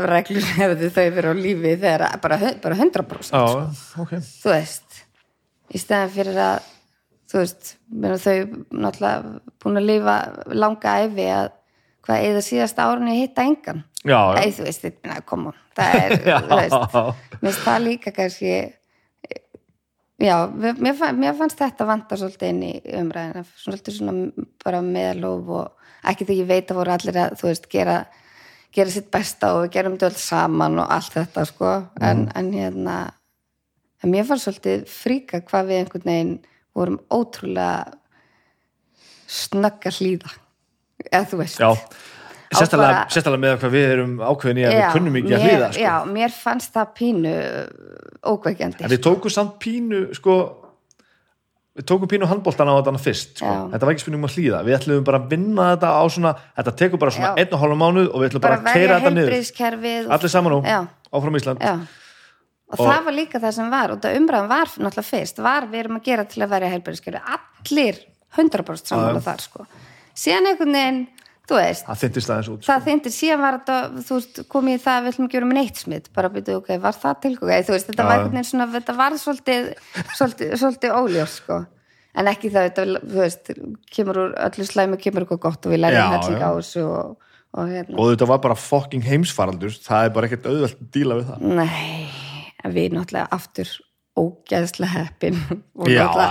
reglur 0.06 0.46
hefðu 0.60 0.92
þau 0.94 1.06
verið 1.18 1.34
á 1.34 1.36
lífi 1.40 1.74
þegar 1.82 2.06
bara, 2.22 2.40
bara 2.62 2.78
100% 2.78 3.34
Já, 3.34 3.44
ok. 4.04 4.16
Þú 4.22 4.54
veist 4.54 5.04
í 5.74 5.82
stæðan 5.82 6.14
fyrir 6.14 6.42
að 6.46 6.72
þú 7.32 7.42
veist, 7.42 7.76
þau 7.90 8.36
náttúrulega 8.70 9.36
búin 9.64 9.82
að 9.82 9.88
lifa 9.90 10.16
langa 10.54 10.98
æfi 11.04 11.30
að 11.34 11.54
hvað 12.06 12.26
eða 12.30 12.42
síðasta 12.46 12.86
árunni 12.86 13.16
hitta 13.18 13.46
engan. 13.48 13.82
Ei, 14.06 14.52
þú 14.54 14.68
veist, 14.68 14.84
þetta, 14.86 15.16
koma 15.26 15.56
það 15.76 15.96
er, 16.02 16.16
þú 16.46 16.60
veist, 16.60 16.98
mér 17.42 17.48
finnst 17.48 17.64
það 17.66 17.86
líka 17.88 18.14
kannski 18.16 18.52
já, 20.22 20.36
mér, 20.56 20.96
fann- 20.96 21.18
mér 21.20 21.36
fannst 21.38 21.60
þetta 21.60 21.88
vanta 21.90 22.18
svolítið 22.20 22.50
inn 22.54 22.64
í 22.64 22.74
umræðina 23.02 23.44
svolítið 23.60 23.98
svona 23.98 24.46
bara 24.64 24.82
meðalóf 24.86 25.50
og 25.50 25.72
ekki 26.06 26.26
þegar 26.28 26.40
ég 26.42 26.48
veit 26.54 26.72
að 26.72 26.80
voru 26.80 26.94
allir 26.96 27.20
að 27.24 27.36
þú 27.42 27.48
veist, 27.50 27.68
gera, 27.72 27.98
gera 28.76 28.94
sitt 28.94 29.12
besta 29.12 29.54
og 29.56 29.64
við 29.66 29.72
gerum 29.76 29.98
þetta 29.98 30.10
öll 30.12 30.22
saman 30.22 30.80
og 30.80 30.92
allt 30.96 31.14
þetta 31.18 31.46
sko, 31.50 31.74
en, 32.02 32.26
en 32.36 32.52
hérna 32.54 32.98
en 34.04 34.12
mér 34.14 34.28
fannst 34.30 34.46
svolítið 34.48 34.84
fríka 34.92 35.42
hvað 35.42 35.70
við 35.72 35.80
einhvern 35.82 36.10
veginn 36.12 36.34
vorum 36.76 37.00
ótrúlega 37.10 37.94
snögga 39.28 39.92
hlýða 39.96 40.32
eða 41.12 41.26
þú 41.32 41.40
veist. 41.42 41.60
Já, 41.60 41.72
Á 42.54 42.58
sérstaklega, 42.60 42.92
bara- 42.94 43.10
með 43.42 43.56
hvað 43.62 43.72
við 43.74 43.86
erum 43.96 44.14
ákveðin 44.22 44.60
í 44.62 44.66
að 44.68 44.74
við 44.76 44.82
Já, 44.84 44.92
kunnum 44.94 45.16
ekki 45.20 45.34
að 45.34 45.42
mér- 45.42 45.50
hlýða 45.56 45.70
sko. 45.74 45.82
Já, 45.82 45.96
mér 46.06 46.32
fannst 46.36 46.74
það 46.76 46.88
pínu 47.00 47.34
ókveikjandi 48.26 48.84
En 48.86 48.90
við 48.94 49.02
tókum 49.06 49.32
samt 49.34 49.56
pínu 49.64 50.02
sko, 50.16 50.36
við 51.76 51.86
tókum 51.90 52.08
pínu 52.12 52.28
handbóltan 52.30 52.70
á 52.72 52.76
þetta 52.80 53.02
fyrst 53.04 53.38
sko. 53.42 53.54
Þetta 53.74 53.86
var 53.90 53.94
ekki 53.96 54.04
spurning 54.06 54.22
um 54.24 54.30
að 54.30 54.36
hlýða. 54.38 54.60
Við 54.68 54.78
ætlum 54.80 55.04
bara 55.04 55.20
að 55.20 55.30
vinna 55.34 55.66
þetta 55.76 55.90
á 55.92 56.04
svona 56.14 56.32
þetta 56.58 56.76
tekur 56.82 57.00
bara 57.02 57.12
svona 57.12 57.32
Já. 57.34 57.44
einn 57.44 57.54
og 57.54 57.60
hálfa 57.66 57.80
mánuð 57.82 58.08
og 58.14 58.22
við 58.22 58.30
ætlum 58.30 58.42
bara, 58.46 58.58
bara 58.58 58.70
að 58.72 58.74
keira 58.80 59.00
þetta 59.00 59.14
niður. 59.16 60.12
allir 60.16 60.30
saman 60.30 60.52
nú, 60.56 60.60
Já, 60.64 60.80
áfram 61.14 61.36
Ísland. 61.42 61.60
Já. 61.60 61.74
Og, 62.66 62.80
Og- 62.80 62.88
það 62.90 63.04
var 63.06 63.14
líka 63.14 63.40
það 63.40 63.54
sem 63.54 63.70
var 63.70 63.92
og 63.92 64.00
það 64.02 64.16
umræðan 64.18 64.48
var 64.50 64.66
náttúrulega 64.66 65.06
fyrst, 65.06 65.38
var 65.44 65.62
við 65.70 65.80
erum 65.84 65.98
að 66.00 66.04
gera 66.04 66.24
til 66.26 66.42
að 66.44 66.50
verja 66.50 66.70
heilbriðskerfið, 66.74 67.22
allir 67.70 68.00
100% 68.36 68.90
sammála 68.90 69.22
þar 69.22 69.42
sko. 69.42 69.66
Síðan 70.16 70.48
einhvern 70.50 70.74
veginn, 70.74 71.08
þú 71.46 71.60
veist 71.60 71.86
það 71.88 72.02
þyntist 72.02 72.34
aðeins 72.34 72.50
út 72.54 72.68
það 72.68 72.88
þyndir 72.90 73.16
síðan 73.16 73.44
var 73.44 73.60
þetta, 73.60 73.78
þú 74.08 74.18
veist, 74.20 74.42
komið 74.56 74.78
í 74.78 74.82
það 74.86 74.98
að 74.98 75.06
við 75.06 75.14
ætlum 75.14 75.28
að 75.28 75.36
gera 75.36 75.50
með 75.50 75.60
neitt 75.60 75.82
smitt, 75.82 76.10
bara 76.16 76.32
byrjuðu, 76.34 76.62
ok, 76.62 76.72
var 76.86 77.00
það 77.04 77.22
tilgóð 77.26 77.54
þú 77.70 77.76
veist, 77.76 77.92
þetta 77.92 78.04
Já, 78.04 78.10
var 78.10 78.18
einhvern 78.18 78.36
veginn 78.36 78.50
svona 78.50 78.68
þetta 78.76 78.98
var 79.00 79.18
svolítið, 79.22 79.70
svolítið, 80.16 80.56
svolítið 80.64 80.98
óljós 81.00 81.38
sko, 81.42 81.62
en 82.16 82.32
ekki 82.34 82.52
það 82.56 82.70
þetta, 82.70 82.88
þú 83.06 83.22
veist, 83.22 83.54
kemur 83.96 84.22
úr 84.24 84.36
öllu 84.48 84.68
slæmi 84.72 85.02
kemur 85.02 85.26
eitthvað 85.26 85.44
gott 85.48 85.70
og 85.70 85.76
við 85.76 85.86
helling 85.86 86.42
já. 86.42 86.50
á 86.50 86.52
þessu 86.58 86.86
og, 86.90 87.32
og 87.56 87.74
hérna, 87.74 87.98
og 88.00 88.14
þetta 88.14 88.30
var 88.34 88.44
bara 88.44 88.60
fucking 88.60 89.06
heimsfaraldur. 89.06 89.76
Það 89.86 90.08
er 90.08 90.16
bara 90.16 90.30
ekkert 90.30 90.48
auðvelt 90.50 90.80
að 90.80 90.94
díla 90.96 91.20
við 91.20 91.34
það. 91.34 91.50
Nei 91.62 92.26
en 92.66 92.74
við 92.74 92.96
náttúrulega 92.96 93.30
aftur 93.36 93.72
ógeðslega 94.16 95.04
heppin. 95.04 95.40
Og 95.76 95.90
náttúrulega 95.90 96.30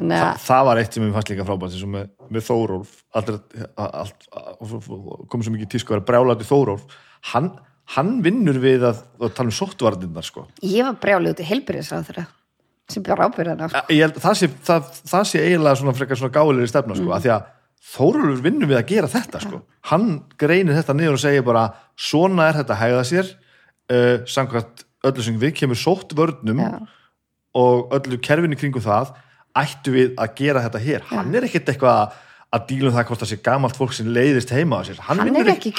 sko 0.00 0.10
Þa, 0.10 0.30
að, 0.30 0.42
það 0.46 0.66
var 0.68 0.80
eitt 0.80 0.96
sem 0.96 1.06
ég 1.06 1.14
fannst 1.16 1.32
líka 1.32 1.46
frábært 1.48 1.76
eins 1.76 1.84
og 1.86 1.92
með, 1.94 2.10
með 2.32 2.46
Þórólf. 2.48 2.90
Komið 5.30 5.46
svo 5.46 5.54
mikið 5.54 5.70
tísku 5.76 5.92
að 5.92 5.98
vera 5.98 6.08
brjálæti 6.10 6.48
Þórólf. 6.48 6.98
Hann, 7.30 7.52
hann 7.96 8.12
vinnur 8.24 8.60
við 8.62 8.88
að, 8.88 9.04
að 9.20 9.32
tala 9.36 9.52
um 9.52 9.56
sóttvarnirnar 9.60 10.26
sko. 10.26 10.46
Ég 10.64 10.86
var 10.88 10.98
brjálið 11.02 11.34
út 11.34 11.44
í 11.44 11.48
heilbyrðisráðura 11.52 12.26
sem 12.90 13.04
bjór 13.06 13.22
ábyrðan 13.22 13.60
held 14.02 14.16
að 14.18 14.24
það 14.24 14.40
það, 14.66 14.92
það 15.06 15.26
sé 15.30 15.42
eiginlega 15.44 15.78
svona 15.78 15.94
frekar 15.94 16.18
svona 16.18 16.34
gálega 16.34 16.70
stefna 16.72 16.96
sko, 16.96 17.06
mm. 17.06 17.14
að 17.14 17.26
því 17.26 17.34
að 17.36 17.48
Þórólfur 17.90 18.42
vinnur 18.44 18.68
við 18.68 18.76
að 18.76 18.90
gera 18.90 19.08
þetta 19.08 19.40
sko. 19.40 19.58
Hann 19.88 20.08
greinir 20.38 20.76
þetta 20.76 20.94
niður 20.94 21.16
og 21.16 21.22
segir 21.22 21.44
bara 21.46 21.62
svona 21.98 22.50
er 22.50 22.58
þetta 22.58 22.74
að 22.74 22.80
hægða 22.82 23.04
sér 23.08 23.30
uh, 23.30 24.16
samkvæmt 24.28 24.84
öllu 25.08 25.24
sem 25.24 25.38
við 25.40 25.54
kemur 25.62 25.80
sótt 25.80 26.12
vörnum 26.16 26.60
Já. 26.60 26.74
og 27.56 27.94
öllu 27.96 28.20
kerfinu 28.22 28.58
kringum 28.60 28.84
það 28.84 29.14
ættu 29.56 29.92
við 29.94 30.14
að 30.16 30.34
gera 30.36 30.62
þetta 30.68 30.78
hér. 30.84 31.02
Hann 31.10 31.34
er 31.34 31.42
ekkert 31.48 31.68
eitthvað 31.72 32.00
að- 32.02 32.12
að 32.52 32.66
díla 32.66 32.88
um 32.90 32.94
það 32.96 33.04
hvort 33.06 33.20
það 33.22 33.30
sé 33.30 33.36
gamalt 33.42 33.76
fólk 33.78 33.92
sem 33.94 34.06
leiðist 34.06 34.50
heima 34.50 34.78
á 34.78 34.82
sér. 34.82 34.98
Hann, 34.98 35.18
Hann 35.18 35.28
er 35.28 35.32
vinnur 35.32 35.52
ekkert, 35.54 35.78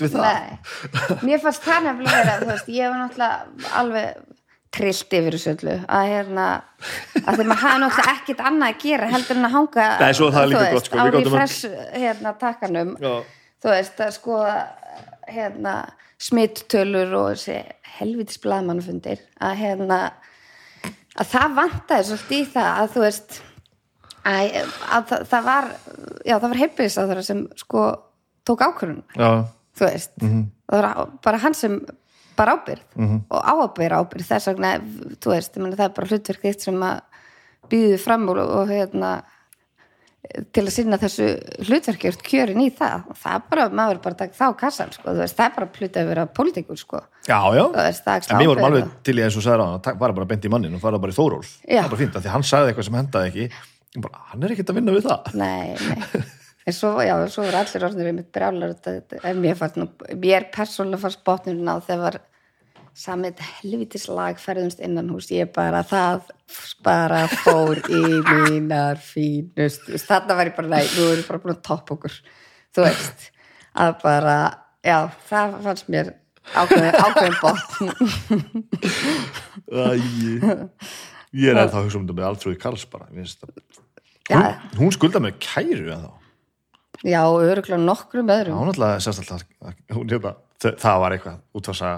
við 0.00 0.12
það. 0.12 0.22
Nei, 0.22 1.18
mér 1.28 1.40
fannst 1.40 1.62
það 1.64 1.82
nefnilega 1.88 2.34
þú 2.42 2.46
veist, 2.52 2.68
ég 2.68 2.90
var 2.92 2.98
náttúrulega 3.00 3.72
alveg 3.80 4.14
trillt 4.72 5.12
yfir 5.12 5.32
þessu 5.36 5.50
öllu 5.56 5.76
að 5.88 6.04
hérna, 6.08 6.44
að 7.22 7.32
þegar 7.36 7.48
maður 7.48 7.62
hafa 7.64 7.78
náttúrulega 7.82 8.12
ekkert 8.16 8.44
annað 8.48 8.68
að 8.72 8.78
gera 8.84 9.08
heldur 9.12 9.36
en 9.36 9.44
að 9.48 9.54
hanga 9.56 9.86
Nei, 10.00 10.12
það 10.12 10.46
líka 10.48 10.60
veist, 10.60 10.72
gott, 10.72 10.86
sko, 10.86 10.96
á 10.96 11.04
að- 11.04 11.16
refresh 11.16 11.66
hérna 12.04 12.32
takkanum. 12.40 12.92
Já. 13.00 13.14
þú 13.62 13.68
veist, 13.76 13.96
að 14.00 14.12
skoða 14.16 14.54
hérna 15.28 15.74
smittölur 16.22 17.12
og 17.18 17.36
helvitis 17.98 18.38
blaðmannafundir 18.42 19.18
að 19.40 19.56
hérna 19.60 19.98
að 21.20 21.32
það 21.32 21.56
vantaði 21.58 22.06
svolítið 22.08 22.38
í 22.38 22.50
það 22.52 22.70
að 22.82 22.92
þú 22.94 23.04
veist 23.06 23.40
að, 24.22 24.54
að 24.96 25.08
það, 25.10 25.24
það 25.32 25.48
var 25.48 25.68
já, 26.24 26.34
það 26.36 26.48
var 26.48 26.60
heilbyrðis 26.62 27.26
sem 27.26 27.42
sko 27.62 27.86
tók 28.48 28.64
ákvörðun 28.66 29.02
Já, 29.18 29.30
þú 29.78 29.88
veist 29.88 30.14
það 30.22 30.78
var 30.78 31.12
bara 31.24 31.42
hann 31.42 31.58
sem 31.58 31.80
bara 32.38 32.56
ábyrð 32.56 32.82
og 33.28 33.40
á 33.44 33.52
að 33.52 33.74
byrja 33.76 34.00
ábyrð 34.00 34.28
þess 34.30 34.48
vegna, 34.48 34.72
þú 35.20 35.34
veist, 35.34 35.56
meni, 35.60 35.76
það 35.76 35.88
er 35.88 35.96
bara 35.98 36.10
hlutverk 36.12 36.46
þitt 36.46 36.64
sem 36.64 36.84
að 36.86 37.00
býðu 37.72 37.98
fram 38.00 38.28
og, 38.32 38.40
og 38.40 38.72
hérna 38.72 39.10
til 40.54 40.62
að 40.62 40.70
sinna 40.70 40.98
þessu 41.02 41.26
ert 42.12 42.22
kjörin 42.26 42.62
í 42.62 42.68
það. 42.74 43.08
Og 43.10 43.18
það 43.18 43.38
er 43.38 43.46
bara, 43.50 43.64
maður 43.74 43.96
er 43.98 44.02
bara 44.04 44.16
að 44.16 44.20
taka 44.20 44.38
það 44.38 44.52
á 44.54 44.60
kassan 44.60 44.92
sko, 44.94 45.14
veist, 45.18 45.38
það 45.38 45.48
er 45.48 45.56
bara 45.56 45.70
að 46.02 46.12
vera 46.12 46.26
pólitíkur 46.38 46.78
sko, 46.78 47.00
já, 47.26 47.38
já. 47.58 47.64
það 48.06 48.28
En 48.28 48.42
við 48.42 48.52
vorum 48.52 48.68
alveg 48.68 48.92
til 49.08 49.16
í 49.18 49.24
eins 49.26 49.38
og 49.38 49.46
sagði 49.46 49.66
að 49.66 49.90
fara 50.04 50.18
bara 50.20 50.28
beint 50.30 50.46
í 50.46 50.52
mannin 50.52 50.78
og 50.78 50.84
fara 50.84 51.00
bara 51.02 51.14
í 51.14 51.18
Þórólf. 51.18 51.56
Já. 51.66 51.80
það 51.80 51.82
er 51.82 51.90
bara 51.90 52.02
fínt 52.04 52.20
að 52.20 52.26
því 52.26 52.34
hann 52.36 52.46
sagði 52.52 52.72
eitthvað 52.72 52.88
sem 52.88 53.00
hendaði 53.00 53.32
ekki. 53.32 53.48
Ég 53.92 54.06
bara, 54.06 54.22
hann 54.30 54.46
er 54.46 54.54
ekkert 54.54 54.72
að 54.72 54.78
vinna 54.78 54.94
við 54.94 55.10
það. 55.10 55.34
Nei, 55.42 55.74
nei. 55.82 56.22
En 56.62 56.74
svo, 56.76 56.92
já, 57.02 57.16
svo 57.26 57.42
var 57.42 57.56
allir 57.58 57.84
orðinir 57.88 58.08
einmitt 58.12 58.28
brjálar 58.30 58.76
en 59.26 59.38
mér 59.42 59.56
fannst 59.58 59.80
nú, 59.80 59.88
mér 60.14 60.44
persónulega 60.54 61.02
fannst 61.02 61.24
botnurinn 61.26 61.66
á 61.66 61.82
þegar 61.82 62.02
var 62.04 62.18
samið 62.98 63.32
þetta 63.32 63.48
helvitis 63.58 64.06
lag 64.12 64.40
ferðumst 64.40 64.82
innan 64.84 65.10
hús, 65.12 65.30
ég 65.32 65.52
bara, 65.54 65.82
það 65.88 66.30
bara 66.84 67.22
fór 67.30 67.80
í 67.88 68.02
mínar 68.26 69.00
fínust, 69.00 69.86
þarna 70.06 70.36
var 70.38 70.50
ég 70.50 70.56
bara 70.58 70.72
nei, 70.74 70.82
nú 70.96 71.06
erum 71.08 71.22
við 71.22 71.28
bara 71.30 71.42
búin 71.44 71.54
að 71.56 71.62
toppa 71.68 71.96
okkur. 71.96 72.18
Þú 72.72 72.86
veist, 72.86 73.28
að 73.84 73.94
bara 74.04 74.36
já, 74.84 74.98
það 75.30 75.56
fannst 75.66 75.92
mér 75.92 76.12
ákveðin, 76.52 76.98
ákveðin 77.06 77.38
botn. 77.42 77.86
Æ, 79.72 79.84
Ég 81.32 81.48
er 81.48 81.62
að 81.62 81.78
hugsa 81.78 81.96
um 81.96 82.04
þetta 82.04 82.18
með 82.18 82.26
Alfröði 82.28 82.58
Karls 82.60 82.82
bara 82.92 83.06
mér 83.08 83.24
finnst 83.24 83.46
Já. 84.28 84.36
hún, 84.36 84.82
hún 84.82 84.92
skulda 84.92 85.20
með 85.22 85.38
kæru 85.40 85.86
en 85.94 86.02
þá 86.04 86.10
já, 87.02 87.22
öruglega 87.24 87.80
nokkrum 87.82 88.28
öðrum. 88.30 88.58
Hún 88.60 88.70
alltaf 88.70 89.00
sérst 89.02 89.22
alltaf 89.24 89.46
hún, 89.96 90.10
hérna, 90.12 90.34
það, 90.62 90.76
það 90.82 91.00
var 91.02 91.16
eitthvað 91.16 91.38
útvarsa 91.58 91.92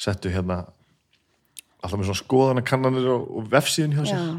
settu 0.00 0.32
hérna 0.32 0.62
alltaf 1.82 1.96
með 2.00 2.08
svona 2.10 2.20
skoðanakannanir 2.22 3.08
og, 3.14 3.24
og 3.40 3.48
vefsíðun 3.52 3.96
hjá 3.96 4.04
sér. 4.10 4.20
Já, 4.20 4.36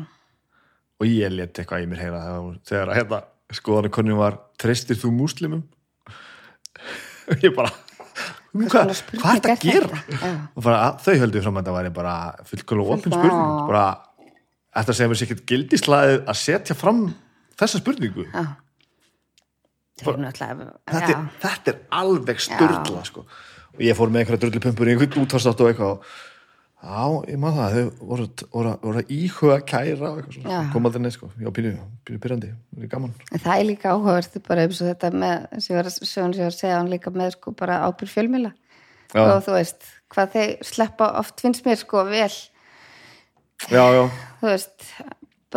og 0.97 1.09
ég 1.09 1.33
let 1.33 1.59
eitthvað 1.61 1.83
í 1.85 1.89
mér 1.89 2.01
heyra 2.03 2.21
þegar, 2.67 2.91
að 2.91 2.97
hérna, 2.99 3.19
skoðanakonnin 3.57 4.19
var 4.19 4.39
treystir 4.59 4.97
þú 4.99 5.13
múslimum? 5.15 5.65
Og 7.27 7.41
ég 7.43 7.51
bara 7.55 7.69
hvað, 8.55 8.93
hvað 9.19 9.33
er 9.33 9.41
þetta 9.43 9.49
er 9.49 9.53
að 9.53 9.63
gera? 9.67 10.29
og 10.55 10.63
bara, 10.63 10.77
þau 11.03 11.15
höldu 11.21 11.41
fram 11.43 11.57
að 11.59 11.65
þetta 11.65 11.73
væri 11.75 11.91
bara 11.97 12.13
fullkvæmlega 12.47 12.87
Full- 13.03 13.13
spurning. 13.17 13.57
bara, 13.67 13.83
þetta 14.79 14.95
segir 14.95 15.11
mér 15.11 15.19
sér 15.19 15.27
ekkert 15.27 15.43
gildislaðið 15.51 16.15
að 16.23 16.39
setja 16.39 16.77
fram 16.77 17.01
þessa 17.59 17.81
spurningu. 17.81 18.25
Já. 18.31 18.45
Það 19.97 20.11
er 20.13 20.19
náttúrulega 20.23 20.69
þetta, 20.93 21.11
er, 21.11 21.27
þetta 21.43 21.71
er 21.73 21.77
alveg 21.99 22.41
styrla 22.47 23.03
sko. 23.09 23.25
Og 23.77 23.85
ég 23.85 23.97
fór 23.97 24.09
með 24.11 24.23
einhverja 24.23 24.41
drullipumpur 24.43 24.89
í 24.89 24.95
einhvern 24.95 25.23
útvarstátt 25.23 25.61
og 25.63 25.71
eitthvað. 25.71 26.09
Já, 26.77 27.05
ég 27.25 27.39
maður 27.41 27.57
það, 27.57 27.75
þau 27.75 28.07
voru, 28.09 28.25
voru, 28.53 28.71
voru 28.83 29.01
íhuga 29.09 29.55
kæra 29.65 30.11
og 30.11 30.19
eitthvað 30.19 30.35
svona, 30.35 30.51
Já. 30.53 30.59
kom 30.73 30.85
aldrei 30.85 31.01
neð 31.01 31.13
sko, 31.15 31.29
já, 31.41 31.49
pínu, 31.55 31.71
pínu 32.05 32.19
pyrrandi, 32.21 32.49
pínu 32.77 32.89
gaman. 32.91 33.13
En 33.33 33.41
það 33.41 33.61
er 33.61 33.65
líka 33.65 33.93
áhugavert 33.95 34.35
bara 34.45 34.65
eins 34.67 34.81
og 34.83 34.91
þetta 34.91 35.09
með 35.23 35.47
sem 35.57 35.73
ég 35.73 35.79
var 35.79 35.89
að, 35.89 35.97
var 36.37 36.45
að 36.45 36.57
segja 36.59 36.75
hann 36.77 36.91
líka 36.91 37.13
með 37.15 37.31
sko 37.33 37.53
bara 37.57 37.79
ábyrg 37.87 38.11
fjölmila 38.13 38.51
Já. 39.09 39.23
og 39.23 39.41
þú 39.47 39.55
veist, 39.55 39.87
hvað 40.13 40.35
þeir 40.35 40.53
sleppa 40.69 41.07
oft 41.23 41.41
finnst 41.41 41.65
mér 41.65 41.79
sko 41.81 42.03
vel. 42.11 42.29
Já, 43.73 43.83
já, 43.97 44.03
þú 44.43 44.51
veist, 44.51 44.85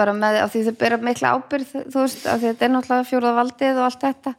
bara 0.01 0.14
með 0.16 0.38
af 0.47 0.55
því 0.55 0.62
þau 0.70 0.78
bera 0.80 1.01
mikla 1.05 1.34
ábyrð, 1.36 1.74
þú 1.92 2.06
veist 2.06 2.24
af 2.24 2.40
því 2.40 2.55
þetta 2.55 2.66
er 2.66 2.72
náttúrulega 2.78 3.10
fjórða 3.10 3.34
valdið 3.42 3.82
og 3.82 3.90
allt 3.90 4.06
þetta. 4.09 4.34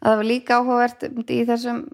Að 0.00 0.08
það 0.08 0.18
var 0.22 0.30
líka 0.30 0.56
áhugavert 0.56 1.06
í 1.36 1.42
þessum 1.52 1.84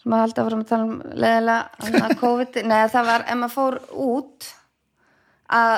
sem 0.00 0.16
að 0.16 0.24
halda 0.24 0.42
að 0.42 0.48
fara 0.48 0.58
að 0.60 0.70
tala 0.70 0.86
um 0.88 0.98
leðilega 1.24 2.18
COVID, 2.20 2.60
neða 2.72 2.90
það 2.94 3.10
var 3.10 3.26
ef 3.26 3.40
maður 3.40 3.56
fór 3.56 3.78
út 4.06 4.50
að 5.60 5.76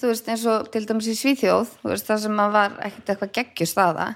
þú 0.00 0.12
veist 0.12 0.30
eins 0.30 0.46
og 0.46 0.70
til 0.70 0.84
dæmis 0.86 1.10
í 1.10 1.16
Svíþjóð 1.18 1.76
þú 1.80 1.92
veist 1.92 2.10
það 2.10 2.24
sem 2.24 2.36
maður 2.38 2.56
var 2.56 2.76
ekkert 2.86 3.12
eitthvað 3.14 3.34
geggjust 3.40 3.80
aða 3.82 4.08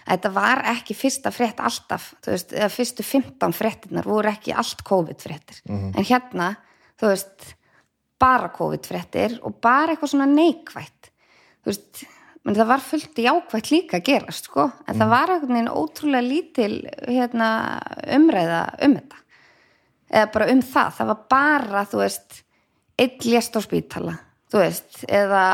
að 0.00 0.16
þetta 0.16 0.32
var 0.34 0.64
ekki 0.72 0.96
fyrsta 0.96 1.30
frétt 1.30 1.60
alltaf, 1.62 2.10
þú 2.24 2.32
veist, 2.34 2.52
eða 2.56 2.70
fyrstu 2.74 3.04
15 3.06 3.54
fréttinnar 3.54 4.08
voru 4.10 4.30
ekki 4.32 4.54
allt 4.58 4.82
COVID 4.88 5.22
fréttir 5.22 5.60
en 5.70 6.06
hérna, 6.08 6.54
þú 6.98 7.12
veist 7.12 7.52
bara 8.20 8.50
COVID 8.52 8.86
fréttir 8.86 9.38
og 9.46 9.56
bara 9.62 9.94
eitthvað 9.94 10.12
svona 10.14 10.28
neikvætt. 10.28 11.10
Þú 11.64 11.72
veist, 11.72 12.02
menn 12.44 12.56
það 12.56 12.70
var 12.70 12.84
fullt 12.84 13.18
jákvætt 13.20 13.70
líka 13.72 13.98
að 13.98 14.06
gerast, 14.08 14.48
sko, 14.48 14.70
en 14.88 14.96
það 14.96 15.12
var 15.12 15.34
veginn 15.42 15.68
ótrúlega 15.68 16.24
lítil 16.24 16.74
hérna, 17.04 17.50
umræða 18.16 18.62
um 18.86 18.96
þetta. 18.96 19.20
Eða 20.10 20.30
bara 20.34 20.48
um 20.54 20.62
það, 20.64 20.94
það 20.96 21.10
var 21.12 21.20
bara 21.36 21.84
þú 21.90 22.00
veist, 22.00 22.40
einn 23.00 23.30
lést 23.30 23.56
á 23.56 23.60
spítala 23.62 24.16
þú 24.50 24.64
veist, 24.64 25.00
eða 25.06 25.44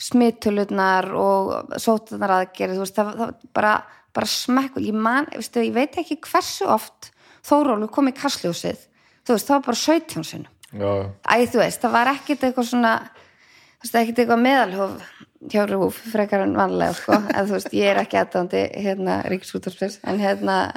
smittulurnar 0.00 1.10
og 1.20 1.74
sótunar 1.80 2.38
aðgerið, 2.38 2.78
þú 2.78 2.84
veist, 2.84 2.96
það, 2.96 3.10
það 3.10 3.24
var 3.24 3.34
bara, 3.58 3.74
bara 4.16 4.30
smekk, 4.32 4.80
ég 4.82 4.96
man, 4.96 5.28
veistu, 5.34 5.64
ég 5.64 5.76
veit 5.76 5.98
ekki 6.00 6.20
hversu 6.26 6.68
oft 6.70 7.12
Þórólfur 7.40 7.88
kom 7.94 8.10
í 8.10 8.12
kastljósið, 8.12 8.80
þú 9.24 9.32
veist, 9.32 9.46
það 9.48 9.54
var 9.54 9.66
bara 9.68 9.80
17 9.80 10.26
sinum 10.28 10.50
já, 10.72 10.90
já. 11.00 11.06
Æ, 11.24 11.34
þú 11.52 11.62
veist, 11.62 11.80
það 11.80 11.94
var 11.94 12.12
ekkit 12.14 12.46
eitthvað 12.48 12.68
svona 12.68 12.94
þú 13.06 13.86
veist, 13.86 13.98
ekkit 14.02 14.22
eitthvað 14.22 14.42
meðalhof 14.44 15.06
hjá 15.48 15.64
Rúf, 15.68 16.00
frekar 16.12 16.44
en 16.44 16.56
vanlega 16.58 16.96
sko, 16.98 17.16
en 17.16 17.48
þú 17.48 17.56
veist, 17.56 17.72
ég 17.76 17.92
er 17.92 18.00
ekki 18.02 18.18
aðdándi 18.20 18.64
hérna 18.84 19.20
ríkisútarspils, 19.30 20.00
en 20.04 20.20
hérna 20.20 20.56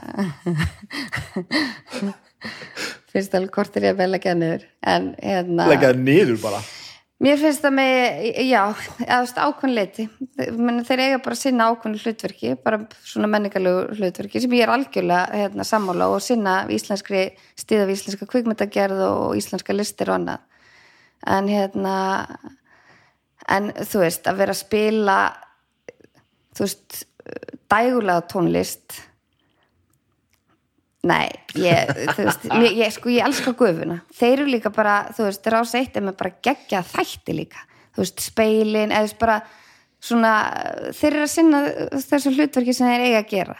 finnst 3.14 3.35
alveg 3.35 3.52
kortir 3.53 3.85
ég 3.88 3.94
að 3.94 3.99
vel 4.03 4.14
að 4.18 4.40
niður. 4.40 4.64
En 4.94 5.11
hérna 5.19 5.68
leggjaði 5.72 6.06
niður 6.06 6.40
bara. 6.44 6.61
Mér 7.23 7.38
finnst 7.40 7.64
það 7.64 7.76
með, 7.77 8.23
já 8.49 8.61
leiti 9.69 10.03
Menni, 10.57 10.81
þeir 10.84 11.03
eiga 11.06 11.19
bara 11.23 11.38
sinna 11.40 11.68
ákveðin 11.72 12.02
hlutverki 12.02 12.56
bara 12.60 12.81
svona 13.06 13.30
menningalegu 13.31 13.95
hlutverki 13.95 14.41
sem 14.44 14.56
ég 14.57 14.65
er 14.65 14.73
algjörlega 14.73 15.44
hérna, 15.44 15.68
sammála 15.68 16.10
og 16.11 16.19
sinna 16.26 16.56
íslenskri, 16.73 17.30
stíða 17.56 17.85
við 17.88 17.99
íslenska 17.99 18.27
kvikmyndagerð 18.27 19.06
og 19.06 19.38
íslenska 19.40 19.77
listir 19.77 20.11
og 20.11 20.18
annað. 20.18 20.44
En 21.38 21.48
hérna 21.48 21.95
en 23.52 23.72
þú 23.76 24.03
veist, 24.06 24.28
að 24.30 24.40
vera 24.44 24.56
að 24.56 24.61
spila 24.61 25.18
þú 26.53 26.68
veist 26.68 27.02
dægulega 27.72 28.24
tónlist. 28.30 28.99
Nei, 31.03 31.28
ég, 31.60 31.90
þú 32.15 32.28
veist 32.30 32.45
ég, 32.64 32.78
ég, 32.80 32.94
sko, 32.95 33.11
ég 33.11 33.28
elska 33.28 33.56
gufuna. 33.60 33.99
Þeir 34.15 34.38
eru 34.38 34.48
líka 34.53 34.72
bara, 34.74 35.02
þú 35.15 35.28
veist, 35.28 35.52
rás 35.52 35.76
eitt 35.80 35.98
er 35.99 36.06
með 36.06 36.18
bara 36.22 36.38
gegja 36.45 36.84
þætti 36.94 37.36
líka, 37.36 37.65
þú 37.95 38.06
veist, 38.06 38.24
speilin 38.24 38.95
eða 38.95 39.20
bara 39.20 39.41
svona, 40.03 40.34
þeir 40.95 41.11
eru 41.11 41.26
að 41.26 41.34
sinna 41.34 41.61
þessu 41.99 42.34
hlutverki 42.36 42.76
sem 42.76 42.90
þeir 42.91 43.06
eiga 43.10 43.22
að 43.24 43.32
gera. 43.34 43.60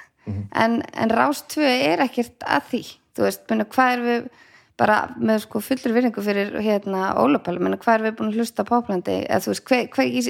En, 0.56 0.80
en 0.96 1.12
rás 1.12 1.42
2 1.52 1.68
er 1.68 2.04
ekkert 2.06 2.46
að 2.48 2.70
því, 2.70 2.84
þú 3.18 3.26
veist, 3.26 3.44
menna, 3.50 3.68
hvað 3.74 3.94
er 3.94 4.04
við 4.08 4.30
bara 4.80 4.98
með 5.18 5.44
sko 5.45 5.62
fullur 5.62 5.94
virðingu 5.95 6.24
fyrir 6.26 6.54
hérna 6.66 7.14
Ólapæl, 7.22 7.60
menna 7.62 7.78
hvað 7.78 8.00
er 8.00 8.06
við 8.08 8.18
búin 8.20 8.34
að 8.34 8.41
hlusta 8.41 8.66
Páplandi, 8.68 9.20
eða 9.28 9.44
þú 9.45 9.54
veist, 9.54 9.66
hvað, 9.70 9.84
hvað 9.94 10.14
ég, 10.18 10.30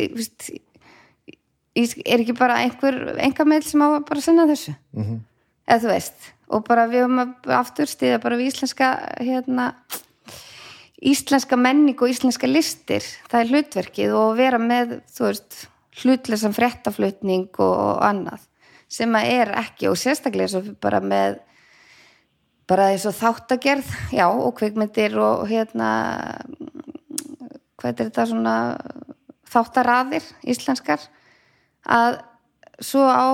ég, 1.79 1.91
er 2.05 2.23
ekki 2.23 2.35
bara 2.37 2.59
einhver, 2.63 2.99
einhver 3.17 3.47
meil 3.49 3.63
sem 3.63 3.81
á 3.81 3.87
að 3.87 4.05
bara 4.09 4.21
sinna 4.21 4.47
þessu? 4.49 4.75
-hmm. 4.95 5.19
eða 5.67 5.83
þú 5.83 5.93
veist 5.93 6.33
og 6.53 6.65
bara 6.67 6.87
við 6.91 7.05
höfum 7.05 7.35
aftur 7.55 7.89
stíða 7.89 8.21
bara 8.23 8.37
við 8.37 8.51
íslenska 8.51 8.89
hérna 9.21 9.73
íslenska 11.03 11.57
menning 11.59 11.99
og 11.99 12.11
íslenska 12.11 12.47
listir. 12.47 13.03
Það 13.31 13.39
er 13.39 13.51
hlutverkið 13.51 14.15
og 14.17 14.35
vera 14.39 14.59
með 14.61 14.97
þú 15.11 15.27
veist, 15.27 15.57
hlutlesan 16.01 16.55
fréttaflutning 16.55 17.49
og, 17.57 17.73
og 17.73 18.03
annað 18.07 18.45
sem 18.93 19.17
að 19.17 19.31
er 19.33 19.53
ekki. 19.63 19.89
Og 19.91 19.99
sérstaklega 19.99 20.53
svo 20.53 20.63
bara 20.83 21.01
með 21.03 21.41
bara 22.73 22.89
eins 22.93 23.05
og 23.05 23.13
þáttagerð 23.13 23.89
já 24.15 24.25
og 24.27 24.53
kvikmyndir 24.57 25.17
og 25.21 25.45
hérna 25.51 25.89
hvað 27.77 27.89
er 27.91 27.97
þetta 27.99 28.29
svona 28.31 28.55
þáttaraðir 29.53 30.25
íslenskar 30.49 31.03
að 31.85 32.21
svo 32.81 33.05
á 33.05 33.29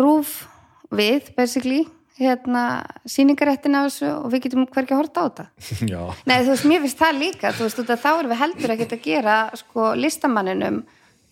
rúf 0.00 0.46
við 0.94 1.32
basically 1.36 1.84
hérna 2.16 2.86
síningaréttin 3.04 3.76
af 3.76 3.90
þessu 3.90 4.08
og 4.14 4.30
við 4.32 4.46
getum 4.46 4.64
hvergi 4.72 4.94
að 4.94 5.00
horta 5.02 5.20
á 5.20 5.26
þetta. 5.26 5.46
Já, 5.92 6.00
Nei, 6.24 6.38
þú 6.46 6.52
veist, 6.54 6.68
mér 6.70 6.84
finnst 6.84 7.02
það 7.02 7.18
líka, 7.20 7.52
þú 7.52 7.66
veist, 7.66 7.82
þá 7.92 8.10
erum 8.14 8.32
við 8.32 8.40
heldur 8.40 8.72
ekkert 8.72 8.94
að 8.96 9.02
gera, 9.04 9.34
sko, 9.60 9.88
listamanninum 10.00 10.78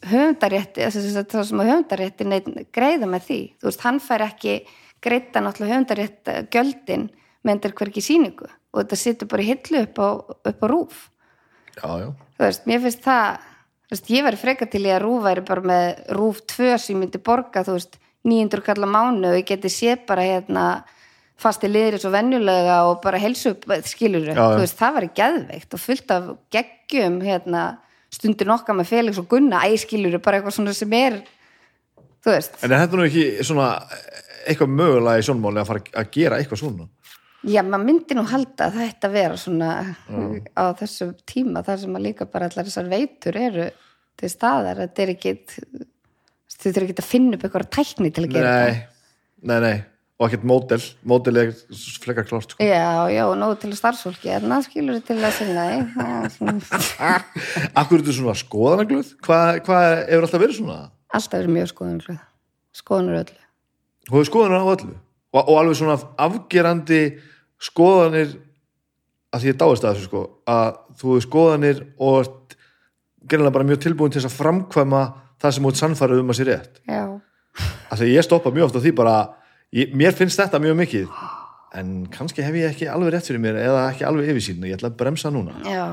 höfundarétti, 0.05 0.85
þess 0.85 1.17
að 1.17 1.31
það 1.33 1.47
sem 1.49 1.63
að 1.63 1.71
höfundarétti 1.71 2.27
neitt 2.29 2.51
greiða 2.77 3.09
með 3.09 3.29
því, 3.31 3.41
þú 3.57 3.71
veist, 3.71 3.85
hann 3.87 4.03
fær 4.05 4.27
ekki 4.27 4.59
greita 5.05 5.43
náttúrulega 5.45 5.75
höfundarétt 5.75 6.33
gjöldin 6.55 7.09
með 7.45 7.57
endur 7.57 7.75
hverki 7.79 8.03
síningu 8.05 8.49
og 8.49 8.81
þetta 8.83 8.99
situr 8.99 9.31
bara 9.31 9.45
í 9.45 9.51
hillu 9.53 9.83
upp 9.85 10.01
á, 10.01 10.09
upp 10.51 10.65
á 10.65 10.67
rúf, 10.71 11.03
já, 11.77 11.89
já. 12.03 12.09
Þú 12.35 12.47
veist, 12.49 12.65
mér 12.67 12.81
finnst 12.83 13.05
það, 13.05 13.45
veist, 13.93 14.11
ég 14.11 14.27
væri 14.27 14.41
freka 14.41 14.67
til 14.71 14.83
í 14.83 14.91
að 14.91 15.05
rúf 15.05 15.23
væri 15.27 15.45
bara 15.47 15.69
með 15.71 15.85
rúf 16.19 16.41
2 16.51 16.73
sem 16.83 16.99
myndi 16.99 17.21
borga, 17.23 17.63
þú 17.67 17.77
veist, 17.77 18.01
900 18.25 18.65
kallar 18.65 18.91
mánu 18.91 19.31
og 19.31 19.39
ég 19.39 19.47
geti 19.53 19.71
séð 19.71 20.07
bara 20.09 20.25
hérna 20.25 20.65
fasti 21.41 21.69
liðri 21.69 21.99
svo 22.01 22.13
venjulega 22.15 22.81
og 22.89 23.01
bara 23.05 23.21
helsu 23.21 23.55
skilur 23.85 24.31
Já, 24.31 24.39
þú 24.39 24.61
veist, 24.63 24.79
það 24.79 24.99
væri 24.99 25.11
geðveikt 25.21 25.77
og 25.77 25.83
fullt 25.83 26.15
af 26.15 26.29
geggjum 26.55 27.21
hérna, 27.27 27.65
stundir 28.15 28.49
nokkar 28.49 28.79
með 28.79 28.91
Felix 28.93 29.21
og 29.21 29.29
Gunna, 29.31 29.65
æ, 29.67 29.75
skilur 29.83 30.17
bara 30.23 30.41
eitthvað 30.41 30.57
svona 30.59 30.75
sem 30.77 30.95
er 30.99 31.21
þú 32.25 32.33
veist, 32.33 32.57
en 32.63 32.71
er 32.73 32.85
þetta 32.85 33.01
nú 33.01 33.07
ekki 33.09 33.27
svona 33.45 33.69
eitthvað 34.45 34.75
mögulega 34.79 35.21
í 35.23 35.27
sjónmáli 35.29 35.63
að 35.63 35.71
fara 35.71 35.83
að 36.03 36.11
gera 36.19 36.39
eitthvað 36.41 36.61
svona? 36.63 36.87
Já, 37.45 37.61
maður 37.61 37.85
myndi 37.91 38.17
nú 38.17 38.23
halda 38.31 38.69
að 38.71 38.77
þetta 38.81 39.09
vera 39.13 39.37
svona 39.41 39.71
á 40.57 40.65
þessum 40.81 41.11
tíma 41.29 41.61
þar 41.67 41.83
sem 41.83 41.99
að 41.99 42.07
líka 42.07 42.27
bara 42.33 42.49
allar 42.49 42.65
þessar 42.71 42.89
veitur 42.89 43.37
eru 43.37 43.67
til 44.17 44.31
staðar. 44.33 44.81
Þetta 44.87 45.03
er 45.05 45.13
ekki 45.13 45.35
þau 46.55 46.71
þurfa 46.71 46.87
ekki 46.87 46.97
að 47.03 47.11
finna 47.11 47.37
upp 47.37 47.45
eitthvað 47.45 47.67
tækni 47.77 48.13
til 48.15 48.25
að 48.25 48.33
gera 48.39 48.55
nei, 48.55 48.79
nei, 49.45 49.59
nei. 49.67 49.77
Og 50.23 50.29
ekkert 50.29 50.45
módel, 50.47 50.79
módel 51.11 51.41
er 51.43 51.49
flekkar 52.01 52.25
klart 52.31 52.53
sko. 52.55 52.63
þetta 52.63 52.71
já, 52.71 53.11
já, 53.11 53.25
og 53.27 53.35
nógu 53.41 53.57
til 53.61 53.73
að 53.73 53.81
starfsfólki 53.81 54.31
en 54.31 54.45
það 54.53 54.67
skilur 54.69 55.01
til 55.05 55.17
að 55.19 55.33
svona- 56.37 56.61
Akkur 57.75 57.99
er 57.99 58.05
þetta 58.05 58.15
svona 58.21 58.37
skoðanagluð? 58.39 59.11
Hvað 59.27 59.59
hva 59.67 59.81
hefur 60.07 60.29
alltaf 60.29 60.45
verið 60.45 60.61
svona? 60.61 60.79
alltaf 61.15 61.35
verið 61.43 61.55
mjög 61.59 61.73
skoðunur 61.75 62.21
skoðunur 62.75 63.19
öllu 63.25 63.44
Þú 64.09 64.17
hefur 64.19 64.29
skoðanir 64.29 64.65
á 64.65 64.73
öllu. 64.75 64.97
Og, 65.35 65.41
og 65.43 65.59
alveg 65.59 65.79
svona 65.79 65.97
afgerandi 66.27 67.03
skoðanir 67.63 68.35
að 69.35 69.43
því 69.43 69.51
ég 69.51 69.61
dáist 69.61 69.85
að 69.85 69.97
þessu 69.97 70.09
sko 70.09 70.25
að 70.51 70.81
þú 71.01 71.13
hefur 71.13 71.25
skoðanir 71.27 71.81
og 71.99 72.19
ert 72.23 72.57
gerðinlega 73.25 73.57
bara 73.57 73.69
mjög 73.71 73.81
tilbúin 73.85 74.13
til 74.15 74.21
þess 74.21 74.31
að 74.31 74.41
framkvæma 74.43 75.05
það 75.43 75.57
sem 75.57 75.69
út 75.71 75.81
sannfærið 75.81 76.21
um 76.23 76.35
að 76.35 76.39
sé 76.39 76.47
rétt. 76.49 76.83
Já, 76.87 77.05
að 77.91 78.03
því 78.03 78.11
ég 78.13 78.27
stoppa 78.27 78.53
mjög 78.55 78.69
oft 78.69 78.79
á 78.79 78.85
því 78.85 78.93
bara 79.01 79.15
ég, 79.75 79.95
mér 79.97 80.17
finnst 80.17 80.41
þetta 80.41 80.61
mjög 80.63 80.79
mikið. 80.85 81.09
En 81.75 81.95
kannski 82.13 82.45
hef 82.45 82.55
ég 82.61 82.71
ekki 82.71 82.91
alveg 82.91 83.17
rétt 83.17 83.31
fyrir 83.31 83.43
mér 83.43 83.59
eða 83.65 83.89
ekki 83.91 84.07
alveg 84.07 84.31
yfir 84.31 84.47
sín 84.47 84.69
ég 84.69 84.77
ætla 84.77 84.93
að 84.93 85.01
bremsa 85.01 85.33
núna. 85.35 85.57
Já. 85.67 85.87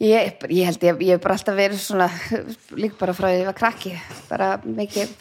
Ég, 0.00 0.40
ég 0.52 0.68
held 0.68 0.82
ég, 0.84 1.02
ég 1.08 1.16
hef 1.16 1.24
bara 1.24 1.36
alltaf 1.36 1.56
verið 1.56 1.80
svona 1.80 2.08
líka 2.80 3.00
bara 3.00 3.16
frá 3.16 3.28
því 3.28 3.34
að 3.34 3.42
ég 3.42 3.50
var 3.50 3.58
krakki. 3.60 3.94
Bara 4.30 4.50
mikið 4.64 5.12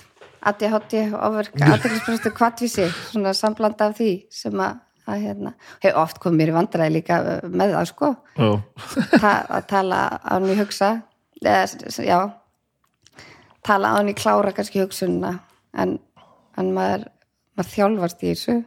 ADHD 0.45 0.95
ofverk, 1.13 1.55
aðeinspröstu 1.57 2.31
kvartvísi 2.35 2.87
svona 3.09 3.33
samblanda 3.37 3.89
af 3.89 3.97
því 3.97 4.11
sem 4.33 4.61
að, 4.61 4.79
að 5.09 5.23
hérna, 5.25 5.53
hef 5.83 5.97
oft 6.01 6.21
komið 6.21 6.41
mér 6.41 6.51
í 6.51 6.55
vandræði 6.59 6.95
líka 6.95 7.19
með 7.49 7.75
það 7.75 7.89
sko. 7.91 8.11
Já. 8.37 8.49
Ta 9.15 9.33
að 9.57 9.67
tala 9.71 10.01
á 10.21 10.33
hann 10.35 10.49
í 10.53 10.57
hugsa 10.59 10.91
eða, 11.41 11.65
já 12.05 12.19
tala 13.65 13.95
á 13.95 13.97
hann 13.97 14.11
í 14.11 14.17
klára 14.17 14.53
kannski 14.55 14.83
hugsunna 14.83 15.39
en, 15.73 15.97
en 16.59 16.71
maður, 16.75 17.09
maður 17.57 17.71
þjálfast 17.73 18.23
í 18.23 18.31
þessu. 18.33 18.59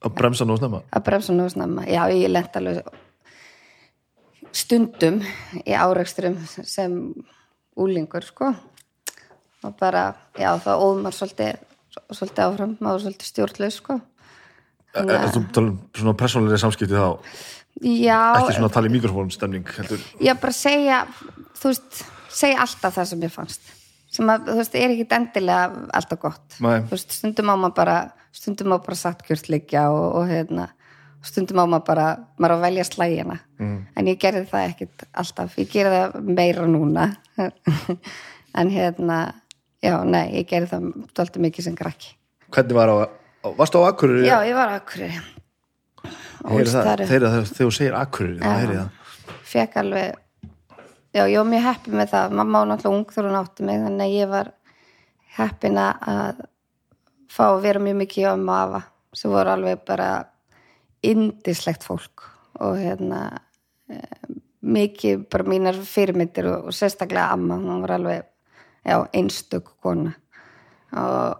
Að 0.00 0.16
bremsa 0.16 0.46
nú 0.48 0.56
snemma? 0.56 0.80
Að 0.96 1.06
bremsa 1.10 1.36
nú 1.36 1.48
snemma. 1.52 1.84
Já 1.84 2.06
ég 2.08 2.32
lent 2.32 2.56
alveg 2.56 2.88
stundum 4.56 5.20
í 5.60 5.76
áreksturum 5.76 6.38
sem 6.48 6.96
úlingur 7.80 8.24
sko 8.26 8.54
og 9.66 9.76
bara, 9.80 10.04
já 10.38 10.50
það 10.62 10.84
óðmar 10.86 11.16
svolítið, 11.16 11.58
svolítið 12.08 12.44
áfram 12.46 12.76
maður 12.80 13.06
svolítið 13.06 13.30
stjórnlaus 13.30 13.80
sko. 13.80 13.98
Er 14.96 15.10
er 15.14 15.28
þú 15.30 15.42
tala 15.54 15.70
um 15.70 15.80
svona 15.94 16.16
persónulega 16.18 16.62
samskipti 16.62 16.96
þá? 16.96 17.10
Já, 17.80 18.20
ekki 18.40 18.56
svona 18.56 18.70
að 18.70 18.74
tala 18.74 18.88
í 18.90 18.94
mikrofón 18.94 19.30
stemning 19.32 19.68
heldur? 19.76 20.00
Já 20.20 20.32
bara 20.40 20.54
segja 20.56 21.04
þú 21.60 21.70
veist, 21.70 22.00
segja 22.32 22.64
alltaf 22.64 22.96
það 22.96 23.12
sem 23.12 23.22
ég 23.28 23.34
fannst. 23.34 23.70
Sem 24.10 24.32
að, 24.32 24.48
þú 24.48 24.56
veist, 24.58 24.74
er 24.74 24.94
ekki 24.96 25.06
endilega 25.14 25.86
alltaf 26.00 26.22
gott. 26.24 26.58
Nei. 26.58 26.80
þú 26.88 26.96
veist, 26.96 27.14
stundum 27.20 27.52
á 27.52 27.54
maður 27.54 27.76
bara 27.78 27.96
stundum 28.34 28.74
á 28.74 28.78
bara 28.82 28.98
satt 28.98 29.22
kjört 29.26 29.50
liggja 29.52 29.86
og, 29.94 30.06
og 30.18 30.26
hérna, 30.30 30.66
stundum 31.26 31.62
á 31.62 31.64
maður 31.66 31.86
bara 31.86 32.08
maður 32.40 32.56
á 32.56 32.58
að 32.58 32.66
velja 32.66 32.88
slægina. 32.88 33.38
Mm. 33.60 33.78
en 33.94 34.10
ég 34.10 34.20
gerði 34.20 34.46
það 34.50 34.66
ekkit 34.72 35.06
alltaf, 35.22 35.56
ég 35.60 35.70
gerði 35.70 36.02
það 36.02 36.34
meira 36.40 36.66
núna. 36.70 37.12
En 38.50 38.66
hérna 38.66 39.16
já, 39.84 39.94
nei, 40.04 40.26
ég 40.38 40.48
gerði 40.50 40.70
það 40.72 40.88
dálítið 41.16 41.44
mikið 41.46 41.68
sem 41.68 41.76
krakki. 41.78 42.14
Hvernig 42.50 42.78
var 42.78 42.92
á, 42.92 42.96
á 43.44 43.48
varstu 43.58 43.82
á 43.82 43.88
Akureyri? 43.90 44.26
Já, 44.28 44.38
ég 44.48 44.56
var 44.58 44.74
akkur 44.78 45.06
Heyri 46.40 46.72
það, 46.72 47.04
þegar, 47.10 47.48
þú 47.52 47.68
segir 47.76 47.96
Akureyri 47.98 48.40
þá 48.40 48.54
heyri 48.56 48.76
ég 48.76 48.80
það. 48.80 49.34
fekk 49.50 49.76
alveg 49.82 50.14
já, 51.12 51.24
ég 51.26 51.36
var 51.36 51.50
mjög 51.50 51.66
heppin 51.66 51.98
með 52.00 52.14
það. 52.14 52.38
Mamma 52.38 52.62
var 52.62 52.70
náttúrulega 52.70 52.96
ung 52.96 53.12
þegar 53.12 53.28
hún 53.28 53.40
átti 53.40 53.66
mig 53.68 53.82
þannig 53.84 54.06
að 54.06 54.16
ég 54.16 54.30
var 54.30 54.52
heppin 55.36 55.80
að 55.80 56.42
fá 57.30 57.44
að 57.50 57.62
vera 57.66 57.82
mjög 57.84 58.00
mikið 58.00 58.24
hjá 58.24 58.32
og 58.34 58.52
afa 58.56 58.82
sem 59.16 59.32
voru 59.32 59.52
alveg 59.52 59.84
bara 59.86 60.08
indislegt 61.06 61.86
fólk 61.86 62.26
og 62.60 62.76
hérna 62.78 63.20
eh, 63.90 64.34
mikið 64.60 65.24
bara 65.32 65.46
mínar 65.48 65.78
fyrirmyndir 65.86 66.48
og, 66.50 66.70
og 66.70 66.76
sérstaklega 66.76 67.32
amma, 67.34 67.56
hún 67.58 67.82
var 67.84 67.96
alveg 67.96 68.26
já, 68.84 68.96
einstök 69.12 69.72
kona. 69.82 70.14
Og 70.92 71.38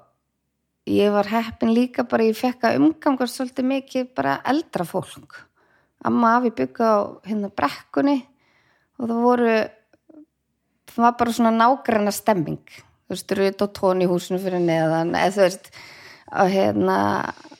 ég 0.90 1.12
var 1.12 1.28
heppin 1.30 1.74
líka 1.74 2.04
bara 2.08 2.26
ég 2.28 2.38
fekk 2.38 2.66
að 2.68 2.80
umgangast 2.80 3.38
svolítið 3.38 3.70
mikið 3.70 4.10
bara 4.16 4.40
eldra 4.44 4.86
fólk. 4.86 5.40
Amma 6.04 6.36
afi 6.38 6.52
byggði 6.56 6.86
á 6.88 6.98
hérna 7.28 7.50
brekkunni 7.52 8.18
og 8.98 9.08
það 9.08 9.24
voru 9.24 9.54
það 10.90 11.04
var 11.04 11.16
bara 11.18 11.34
svona 11.36 11.54
nágranna 11.54 12.14
stemming. 12.14 12.62
Þú 13.10 13.14
veist, 13.14 13.32
Rut 13.36 13.64
og 13.64 13.72
Tón 13.74 14.04
í 14.04 14.08
húsinu 14.10 14.38
fyrir 14.42 14.62
neðan 14.62 15.14
eða 15.18 15.34
þú 15.34 15.46
veist 15.46 15.72
og 16.30 16.50
hérna, 16.52 16.98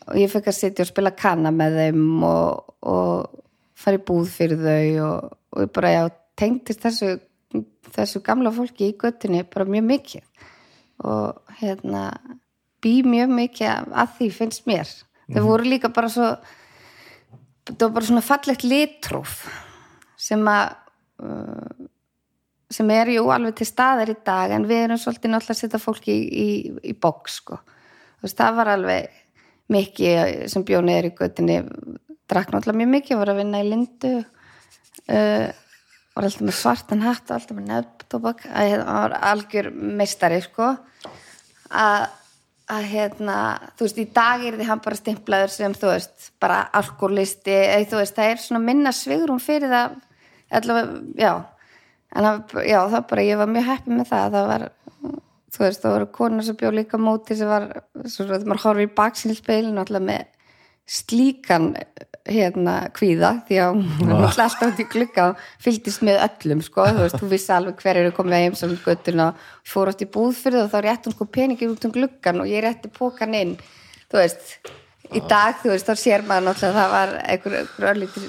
og 0.06 0.18
ég 0.18 0.30
fekk 0.30 0.50
að 0.50 0.56
sitja 0.56 0.84
og 0.86 0.90
spila 0.92 1.10
kanna 1.18 1.50
með 1.54 1.78
þeim 1.80 2.24
og, 2.26 2.74
og 2.86 3.40
fara 3.78 3.98
í 3.98 4.04
búð 4.06 4.30
fyrir 4.30 4.62
þau 4.62 5.08
og, 5.08 5.32
og 5.50 5.64
ég 5.64 5.72
bara, 5.74 5.90
já, 5.96 6.02
tengdist 6.38 6.84
þessu 6.84 7.16
þessu 7.94 8.22
gamla 8.24 8.52
fólki 8.54 8.90
í 8.92 8.96
göttinni 9.00 9.42
bara 9.50 9.66
mjög 9.68 9.86
mikið. 9.90 10.48
Og 11.04 11.56
hérna 11.60 12.04
bý 12.82 13.00
mjög 13.02 13.32
mikið 13.36 13.92
að- 13.92 14.16
því 14.18 14.30
finnst 14.32 14.66
mér. 14.66 14.88
Þau 15.30 15.42
voru 15.46 15.64
líka 15.64 15.92
bara 15.94 16.08
svo 16.08 16.36
það 17.70 17.86
var 17.86 17.94
bara 17.96 18.08
svona 18.08 18.24
fallegt 18.24 18.64
litróf 18.66 19.34
sem 20.20 20.42
að 20.48 20.74
uh, 21.22 21.86
sem 22.70 22.90
er 22.94 23.10
jú 23.14 23.26
alveg 23.30 23.56
til 23.58 23.66
staðar 23.68 24.12
í 24.12 24.16
dag 24.26 24.54
en 24.54 24.66
við 24.68 24.84
erum 24.84 25.00
svolítið 25.00 25.32
náttúrulega 25.32 25.56
að 25.56 25.60
setja 25.60 25.82
fólki 25.82 26.14
í, 26.14 26.26
í, 26.30 26.48
í 26.90 26.94
box 26.94 27.40
sko. 27.40 27.60
þú 28.20 28.26
veist, 28.26 28.38
það 28.38 28.58
var 28.60 28.72
alveg 28.74 29.18
mikið 29.70 30.46
sem 30.52 30.66
bjóni 30.66 30.96
er 30.96 31.10
í 31.10 31.14
göttinni 31.18 31.60
drakk 32.30 32.52
náttúrulega 32.52 32.80
mjög 32.82 32.92
mikið, 32.96 33.18
var 33.20 33.32
að 33.32 33.40
vinna 33.42 33.62
í 33.62 33.68
lindu 33.70 34.12
uh, 34.20 35.48
var 36.20 36.28
alltaf 36.28 36.46
með 36.46 36.58
svartan 36.60 37.04
hatt 37.04 37.34
alltaf 37.34 37.56
með 37.56 37.68
nefntobak 37.72 38.46
að 38.46 38.70
hérna, 38.70 38.86
hann 38.86 39.04
var 39.08 39.18
algjör 39.32 39.70
meistari 39.74 40.40
sko. 40.44 40.72
Að 41.70 42.08
að 42.70 42.86
hérna, 42.90 43.36
þú 43.74 43.86
veist, 43.86 43.98
í 43.98 44.06
dag 44.14 44.44
er 44.46 44.56
því 44.58 44.66
hann 44.68 44.82
bara 44.84 44.98
stimplaður 44.98 45.54
sem, 45.54 45.72
þú 45.74 45.88
veist, 45.90 46.28
bara 46.42 46.60
alkoholisti, 46.78 47.54
eða 47.54 47.88
þú 47.90 47.98
veist, 47.98 48.16
það 48.18 48.32
er 48.32 48.42
svona 48.44 48.60
minna 48.62 48.92
svigrum 48.94 49.40
fyrir 49.42 49.72
það, 49.72 49.96
allavega, 50.60 51.00
já, 51.18 51.32
en 52.14 52.28
það, 52.28 52.60
já, 52.68 52.78
það 52.94 53.08
bara, 53.10 53.24
ég 53.26 53.40
var 53.40 53.50
mjög 53.50 53.66
heppið 53.70 53.96
með 53.96 54.10
það, 54.12 54.36
það 54.36 54.50
var, 54.52 54.66
þú 55.50 55.64
veist, 55.64 55.82
það 55.82 55.96
voru 55.96 56.10
konar 56.20 56.46
sem 56.46 56.60
bjó 56.60 56.72
líka 56.76 57.00
móti 57.02 57.38
sem 57.38 57.50
var, 57.50 57.66
svona, 58.04 58.36
þegar 58.36 58.52
maður 58.52 58.66
horfir 58.68 58.86
í 58.86 58.92
baksinspilin, 59.00 59.82
alltaf 59.82 60.06
með 60.06 60.28
slíkan, 60.90 61.70
hérna, 62.26 62.74
kvíða, 62.94 63.30
því 63.46 63.58
að 63.62 63.78
hún 64.00 64.10
var 64.10 64.26
alltaf 64.26 64.64
út 64.66 64.82
í 64.82 64.86
glugga 64.90 65.28
og 65.30 65.44
fylgdist 65.62 66.02
með 66.06 66.18
öllum, 66.26 66.62
sko, 66.66 66.86
þú 66.90 67.04
veist, 67.04 67.18
þú 67.20 67.30
vissi 67.30 67.54
alveg 67.54 67.84
hver 67.84 68.00
eru 68.02 68.12
komið 68.16 68.42
heim 68.42 68.58
sem 68.58 68.74
göttuna 68.82 69.30
fór 69.66 69.92
átt 69.92 70.04
í 70.04 70.10
búð 70.10 70.34
fyrir 70.40 70.58
það 70.58 70.66
og 70.66 70.74
þá 70.74 70.86
rétti 70.86 71.10
hún 71.10 71.16
sko 71.16 71.28
peningir 71.38 71.72
út 71.72 71.86
um 71.86 71.94
gluggan 71.94 72.42
og 72.42 72.50
ég 72.50 72.64
rétti 72.66 72.90
pókan 72.92 73.38
inn, 73.38 73.54
þú 74.10 74.20
veist, 74.20 74.44
í 75.14 75.22
dag, 75.30 75.58
þú 75.62 75.72
veist, 75.72 75.88
þá 75.88 76.02
sér 76.02 76.26
maður 76.26 76.48
náttúrulega 76.48 76.70
að 76.74 76.80
það 76.80 76.94
var 76.96 77.16
einhver, 77.22 77.56
einhver 77.62 77.90
örlítur, 77.94 78.28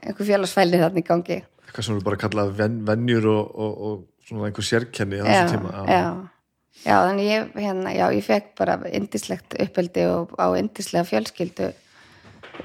einhver 0.00 0.30
félagsfælni 0.32 0.82
þarna 0.82 1.04
í 1.04 1.08
gangi. 1.12 1.40
eitthvað 1.66 1.86
sem 1.86 2.00
við 2.00 2.06
bara 2.08 2.20
kallað 2.24 2.56
ven, 2.58 2.80
venjur 2.88 3.30
og, 3.30 3.54
og, 3.54 3.80
og 3.90 4.28
svona 4.30 4.48
einhver 4.48 4.66
sérkenni 4.66 5.20
á 5.20 5.24
þessum 5.28 5.52
tíma 5.54 5.74
já, 5.76 5.82
já, 5.92 6.06
þannig 6.84 7.26
ég, 7.28 7.50
hérna, 7.60 7.92
já, 7.94 8.06
ég 8.14 8.24
fekk 8.24 8.54
bara 8.58 8.78
indislegt 8.88 9.56
uppeldi 9.60 10.06
og 10.08 10.34
á 10.40 10.46
indislega 10.58 11.04
fjölskyldu 11.08 11.70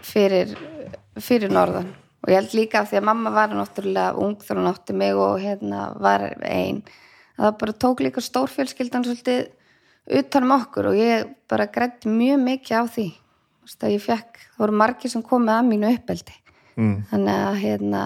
fyrir, 0.05 0.55
fyrir 1.19 1.51
norðan. 1.53 1.91
Og 2.25 2.31
ég 2.31 2.39
held 2.39 2.55
líka 2.57 2.81
af 2.81 2.89
því 2.89 3.01
að 3.01 3.09
mamma 3.09 3.33
var 3.35 3.51
náttúrulega 3.53 4.15
ung 4.21 4.37
þegar 4.41 4.61
hún 4.61 4.71
átti 4.71 4.95
mig 4.97 5.19
og 5.19 5.35
hérna 5.43 5.89
var 6.01 6.29
ein 6.41 6.81
að 7.35 7.43
það 7.43 7.59
bara 7.59 7.77
tók 7.83 8.01
líka 8.05 8.23
stórfjölskyldan 8.23 9.05
svolítið 9.05 9.43
utan 10.21 10.47
um 10.47 10.55
okkur 10.55 10.89
og 10.93 10.97
ég 10.97 11.27
bara 11.49 11.67
grætti 11.67 12.09
mjög 12.09 12.41
mikið 12.45 12.81
á 12.81 12.83
því. 12.87 13.07
Að 13.81 13.95
ég 13.95 14.01
fekk, 14.01 14.41
það 14.55 14.63
voru 14.63 14.79
margir 14.79 15.11
sem 15.11 15.23
komið 15.25 15.55
að 15.57 15.69
mínu 15.73 15.93
uppeldi. 15.97 16.35
Mm. 16.75 17.05
þannig 17.07 17.41
að 17.47 17.57
hérna 17.61 17.99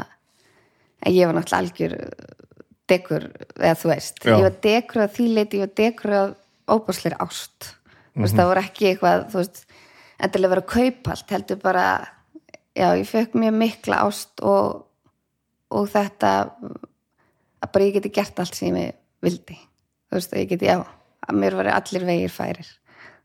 ég 1.09 1.25
var 1.25 1.33
náttúrulega 1.33 1.61
algjör 1.63 1.93
dekur, 2.89 3.25
eða 3.57 3.77
þú 3.79 3.91
veist. 3.93 4.21
Já. 4.23 4.33
ég 4.35 4.45
var 4.45 4.59
dekur 4.65 5.03
að 5.05 5.15
því 5.15 5.27
leiti, 5.37 5.59
ég 5.59 5.65
var 5.65 5.73
dekur 5.79 6.15
að 6.19 6.35
óbúsleir 6.69 7.17
ást. 7.23 7.71
Þú 8.13 8.25
veist, 8.25 8.37
það 8.37 8.51
voru 8.51 8.63
ekki 8.65 8.89
eitthvað, 8.89 9.25
þú 9.31 9.41
veist 9.41 9.65
endilega 10.19 10.53
vera 10.53 10.65
að 10.65 10.71
kaupa 10.75 11.15
allt, 11.15 11.33
heldur 11.35 11.59
bara 11.63 11.87
já, 12.75 12.87
ég 12.99 13.07
fekk 13.07 13.39
mjög 13.39 13.59
mikla 13.63 14.03
ást 14.05 14.43
og, 14.43 14.85
og 15.71 15.89
þetta 15.91 16.35
að 17.59 17.71
bara 17.73 17.87
ég 17.87 17.99
geti 17.99 18.13
gert 18.19 18.39
allt 18.41 18.57
sem 18.57 18.75
ég 18.79 18.97
vildi. 19.23 19.59
Þú 20.09 20.19
veist, 20.19 20.35
ég 20.35 20.49
geti, 20.51 20.69
já 20.71 20.81
að 21.29 21.39
mér 21.39 21.57
var 21.59 21.71
allir 21.77 22.05
vegir 22.07 22.33
færir. 22.33 22.69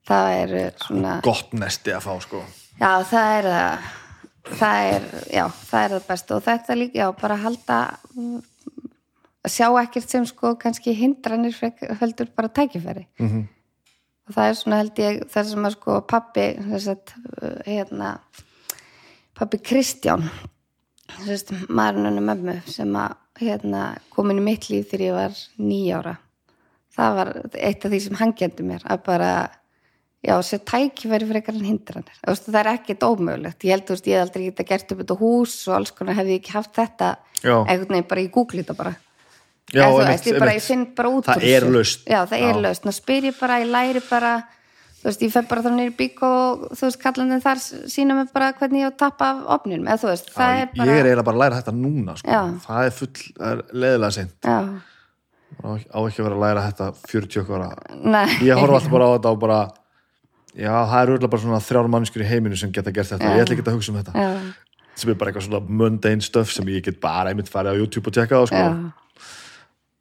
Það 0.05 0.31
er 0.39 0.55
svona 0.83 1.19
gott 1.25 1.55
nesti 1.57 1.95
að 1.95 2.05
fá 2.05 2.15
sko. 2.25 2.43
Já, 2.77 2.91
það 3.09 3.37
er 3.37 3.51
það. 3.51 3.93
Það 4.45 4.87
er, 4.91 5.05
já, 5.33 5.45
það 5.71 5.85
er 5.85 5.93
það 5.95 6.03
best 6.11 6.33
og 6.35 6.43
þetta 6.45 6.75
líka, 6.77 6.99
já, 7.01 7.07
bara 7.17 7.39
halda 7.41 7.79
að 9.45 9.53
sjá 9.53 9.69
ekkert 9.83 10.11
sem 10.11 10.27
sko 10.29 10.55
kannski 10.61 10.95
hindranir 10.97 11.57
heldur 12.01 12.31
bara 12.37 12.49
tækifæri. 12.49 13.07
Mhm. 13.21 13.49
og 14.25 14.35
það 14.35 14.49
er 14.49 14.55
svona 14.57 14.77
held 14.81 15.01
ég 15.05 15.25
það 15.29 15.49
sem 15.51 15.65
að 15.69 15.75
sko 15.77 16.01
pappi 16.01 16.47
þess 16.57 16.87
að 16.89 17.15
hérna 17.67 18.19
pappi 19.37 19.59
Kristján 19.59 20.31
að 21.21 21.53
maðurinn 21.69 22.09
henni 22.09 22.25
mömmu 22.25 22.55
sem 22.67 22.97
að 22.97 23.19
hérna 23.41 23.99
komin 24.15 24.41
í 24.41 24.47
mitt 24.47 24.71
líf 24.71 24.89
þegar 24.91 25.05
ég 25.05 25.19
var 25.19 25.43
nýjára 25.59 26.17
það 26.97 27.19
var 27.19 27.33
eitt 27.53 27.85
af 27.85 27.93
því 27.93 28.01
sem 28.01 28.19
hann 28.23 28.33
gendi 28.39 28.65
mér 28.65 28.87
að 28.89 29.05
bara 29.05 29.31
já, 30.25 30.35
sér 30.41 30.63
tækifæri 30.65 31.29
frekar 31.29 31.57
en 31.59 31.67
hindranir. 31.69 32.19
Veist, 32.25 32.47
það 32.49 32.61
er 32.61 32.71
ekkert 32.75 33.05
ómögulegt. 33.05 33.65
Ég 33.67 33.75
held, 33.75 33.91
veist, 33.93 34.07
ég 34.09 34.23
aldrei 34.23 34.47
geta 34.49 34.65
gert 34.69 34.93
upp 34.95 35.03
þetta 35.03 35.17
hús 35.21 35.57
og 35.69 35.79
alls 35.79 35.93
konar 35.93 36.17
hefði 36.17 36.39
ég 36.39 36.43
ekki 36.43 36.55
haft 36.55 36.73
þetta 36.79 37.11
Já. 37.43 37.57
einhvern 37.61 37.93
veginn 37.93 38.09
bara 38.09 38.25
í 38.25 38.31
Google 38.33 38.63
þetta 38.63 38.79
bara 38.79 38.95
Já, 39.73 39.87
einmitt, 39.89 40.09
veist, 40.11 40.27
ég, 40.29 40.39
bara, 40.43 40.55
ég 40.55 40.65
finn 40.65 40.85
bara 40.97 41.11
út 41.15 41.29
Það 41.31 41.47
er 41.49 41.65
já, 41.65 42.19
það 42.29 42.35
er 42.37 42.51
Já. 42.53 42.61
lausn, 42.67 42.85
þá 42.85 42.97
spyr 42.99 43.29
ég 43.31 43.39
bara, 43.39 43.61
ég 43.63 43.71
læri 43.73 44.03
bara 44.11 44.33
þú 45.05 45.09
veist, 45.09 45.23
ég 45.25 45.33
fer 45.35 45.47
bara 45.49 45.63
þá 45.65 45.71
nýr 45.75 45.95
bík 45.99 46.21
og 46.25 46.65
þú 46.73 46.87
veist, 46.87 46.99
kallandinn 47.03 47.45
þar 47.45 47.63
sína 47.93 48.17
mig 48.19 48.33
bara 48.33 48.51
hvernig 48.57 48.85
ég 48.85 48.89
á 48.89 48.93
að 48.93 48.99
tappa 49.03 49.31
af 49.31 49.43
opninum 49.59 49.89
eða 49.93 50.11
veist, 50.11 50.31
það 50.33 50.61
er 50.63 50.69
bara 50.73 50.89
Ég 50.89 51.01
er 51.01 51.09
eiginlega 51.11 51.27
bara 51.29 51.37
að 51.37 51.45
læra 51.45 51.61
þetta 51.61 51.75
núna 51.79 52.17
sko. 52.21 52.35
Já. 52.35 52.43
Það 52.67 52.89
er 52.89 52.99
full, 52.99 53.13
það 53.39 53.55
er 53.55 53.63
leðilega 53.85 54.17
seint. 54.19 54.35
Já, 54.45 54.59
á, 55.65 55.69
ekki 56.05 56.21
að 56.21 56.29
vera 56.29 56.39
að 56.39 56.45
læra 56.45 56.67
þetta 56.69 56.91
40 57.15 57.55
ára. 57.57 57.71
Ég 58.45 58.61
horf 58.61 58.79
alltaf 58.79 58.93
bara 58.97 59.09
á 59.09 59.15
þetta 59.17 59.35
og 59.35 59.41
bara 59.45 59.63
Já, 60.55 60.71
það 60.87 61.01
er 61.01 61.11
auðvitað 61.11 61.31
bara 61.33 61.43
svona 61.43 61.63
þrjár 61.67 61.89
mannskur 61.91 62.23
í 62.23 62.27
heiminu 62.31 62.57
sem 62.59 62.71
geta 62.71 62.93
gert 62.95 63.11
þetta, 63.11 63.27
Já. 63.27 63.35
ég 63.35 63.43
ætla 63.43 63.57
ekki 63.57 63.65
að 63.67 63.75
hugsa 63.75 63.91
um 63.91 63.97
þetta. 63.99 64.13
Já, 64.15 64.29
sem 64.95 65.11
er 65.11 65.17
bara 65.19 65.33
eitthvað 65.33 65.49
svona 65.49 65.79
mundane 65.83 66.23
stuff 66.23 66.53
sem 66.55 66.69
ég 66.71 66.85
get 66.87 67.01
bara 67.03 67.33
einmitt 67.33 67.51
farið 67.51 67.75
á 67.75 67.81
YouTube 67.81 68.07
og 68.07 68.15
tjekka 68.15 68.39
á 68.39 68.45
sko. 68.47 68.69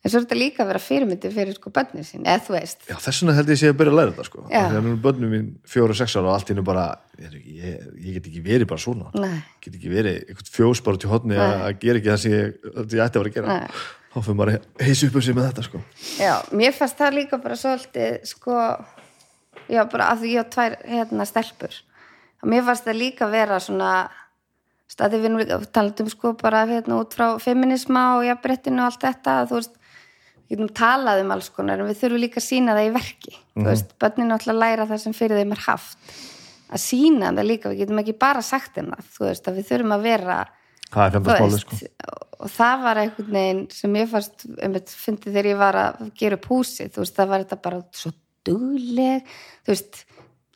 En 0.03 0.11
svo 0.11 0.19
er 0.19 0.25
þetta 0.25 0.35
líka 0.37 0.63
að 0.63 0.69
vera 0.73 0.81
fyrirmyndi 0.83 1.29
fyrir 1.31 1.55
sko 1.55 1.71
bönni 1.73 2.03
sín, 2.03 2.25
eða 2.27 2.43
þú 2.43 2.55
veist 2.57 2.81
Já, 2.89 2.95
þess 2.99 3.21
vegna 3.23 3.35
held 3.37 3.51
ég 3.53 3.59
sé 3.61 3.69
að 3.71 3.77
byrja 3.79 3.93
að 3.93 3.99
læra 3.99 4.13
þetta 4.13 4.25
sko. 4.27 4.43
Já. 4.49 4.63
þegar 4.67 4.83
nú 4.83 4.91
er 4.91 5.01
bönnum 5.05 5.31
mín 5.31 5.45
fjóru, 5.73 5.95
sex 5.95 6.15
ára 6.17 6.27
og 6.27 6.33
allt 6.35 6.51
nú 6.57 6.65
bara 6.67 6.85
ég, 7.21 7.37
ég, 7.55 7.85
ég 8.03 8.17
get 8.17 8.27
ekki 8.31 8.43
verið 8.43 8.69
bara 8.73 8.83
svona 8.83 9.11
nei, 9.15 9.37
get 9.63 9.77
ekki 9.77 9.91
verið 9.93 10.17
eitthvað 10.25 10.51
fjós 10.57 10.81
bara 10.83 10.99
til 10.99 11.11
hodni 11.13 11.37
að 11.39 11.53
að 11.69 11.77
gera 11.85 12.01
ekki 12.01 12.11
það 12.11 12.19
sem 12.25 12.35
ég, 12.35 12.57
ég 12.73 13.05
ætti 13.05 13.21
að 13.21 13.23
vera 13.23 13.31
að 13.31 13.37
gera 13.37 13.55
Nei. 13.61 13.77
þá 14.13 14.17
fyrir 14.19 14.39
maður 14.41 14.53
að 14.57 14.83
heisa 14.89 15.07
upp 15.07 15.15
um 15.15 15.25
sig 15.27 15.37
með 15.37 15.47
þetta 15.49 15.65
sko. 15.69 15.83
já, 16.19 16.33
mér 16.51 16.75
fannst 16.75 16.99
það 16.99 17.17
líka 17.21 17.39
bara 17.45 17.59
svolítið 17.63 18.19
sko 18.33 18.57
já, 19.71 19.81
bara 19.93 20.09
að 20.11 20.27
ég 20.33 20.43
á 20.43 20.45
tvær 20.57 20.75
hérna 20.83 21.29
stelpur 21.29 21.79
og 22.43 22.51
mér 22.51 22.67
fannst 22.67 22.89
það 22.89 22.99
líka 22.99 23.29
vera 23.31 23.61
svona 23.63 23.93
staði 24.91 25.21
við 25.23 25.31
nú 25.31 25.39
líka 25.41 25.61
talandum 25.73 26.09
sko 26.11 26.33
bara 26.41 26.65
hérna 26.69 26.99
út 27.01 27.15
frá 27.15 27.37
feminisma 27.41 28.17
og 28.17 28.27
jafnbrettinu 28.27 28.83
og 28.83 28.91
allt 28.91 29.05
þetta 29.07 29.37
þú 29.49 29.61
veist, 29.61 29.79
getum 30.53 30.71
talað 30.77 31.23
um 31.23 31.33
alls 31.35 31.49
konar 31.53 31.81
en 31.81 31.89
við 31.89 31.99
þurfum 32.01 32.23
líka 32.23 32.39
að 32.41 32.47
sína 32.47 32.77
það 32.77 32.89
í 32.89 32.93
verki. 32.97 33.35
Þú 33.53 33.67
veist, 33.69 33.93
börnin 34.01 34.31
náttúrulega 34.31 34.63
læra 34.63 34.89
það 34.89 35.03
sem 35.03 35.15
fyrir 35.17 35.41
þeim 35.41 35.55
er 35.57 35.63
haft. 35.67 36.17
Að 36.73 36.83
sína 36.87 37.31
það 37.33 37.49
líka, 37.49 37.71
við 37.71 37.83
getum 37.83 38.01
ekki 38.01 38.17
bara 38.23 38.43
sagt 38.45 38.77
þeim 38.77 38.93
það, 38.93 39.09
veist, 39.27 39.49
að 39.49 39.59
við 39.59 39.71
þurfum 39.71 39.97
að 39.97 40.05
vera 40.07 40.37
það 40.93 41.19
veist, 41.25 41.65
sko. 41.65 41.91
og 42.43 42.51
það 42.53 42.83
var 42.85 43.01
einhvern 43.01 43.37
veginn 43.37 43.61
sem 43.73 43.99
ég 43.99 44.09
fannst 44.11 44.45
fyndi 44.93 45.31
þegar 45.31 45.49
ég 45.49 45.61
var 45.61 45.79
að 45.79 46.01
gera 46.19 46.39
upp 46.39 46.49
húsið 46.51 46.91
þú 46.93 47.03
veist, 47.03 47.15
það 47.17 47.31
var 47.31 47.45
þetta 47.45 47.59
bara 47.67 47.81
svo 47.99 48.13
dugleg 48.47 49.31
þú 49.63 49.73
veist, 49.73 50.03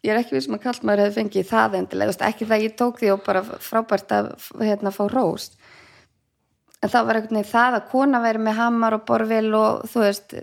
ég 0.06 0.14
er 0.14 0.22
ekki 0.22 0.38
við 0.38 0.46
sem 0.48 0.58
að 0.58 0.66
kallt 0.66 0.88
maður 0.88 1.06
hefði 1.06 1.22
fengið 1.22 1.50
það 1.52 1.80
endilega, 1.82 2.10
þú 2.10 2.14
veist, 2.14 2.28
ekki 2.30 2.50
það 2.52 2.66
ég 2.66 2.78
tók 2.82 3.02
því 3.02 3.14
og 3.14 3.24
bara 3.26 3.44
frábært 3.70 4.16
að 4.18 4.32
hérna 4.62 4.94
fá 4.96 5.04
róst 5.12 5.58
en 6.84 6.90
það 6.94 7.06
var 7.10 7.18
veginn 7.22 7.44
það 7.50 7.78
að 7.80 7.88
kona 7.92 8.20
væri 8.22 8.42
með 8.46 8.58
hamar 8.60 8.94
og 9.00 9.06
borvil 9.08 9.48
og 9.58 9.86
þú 9.90 10.04
veist 10.04 10.36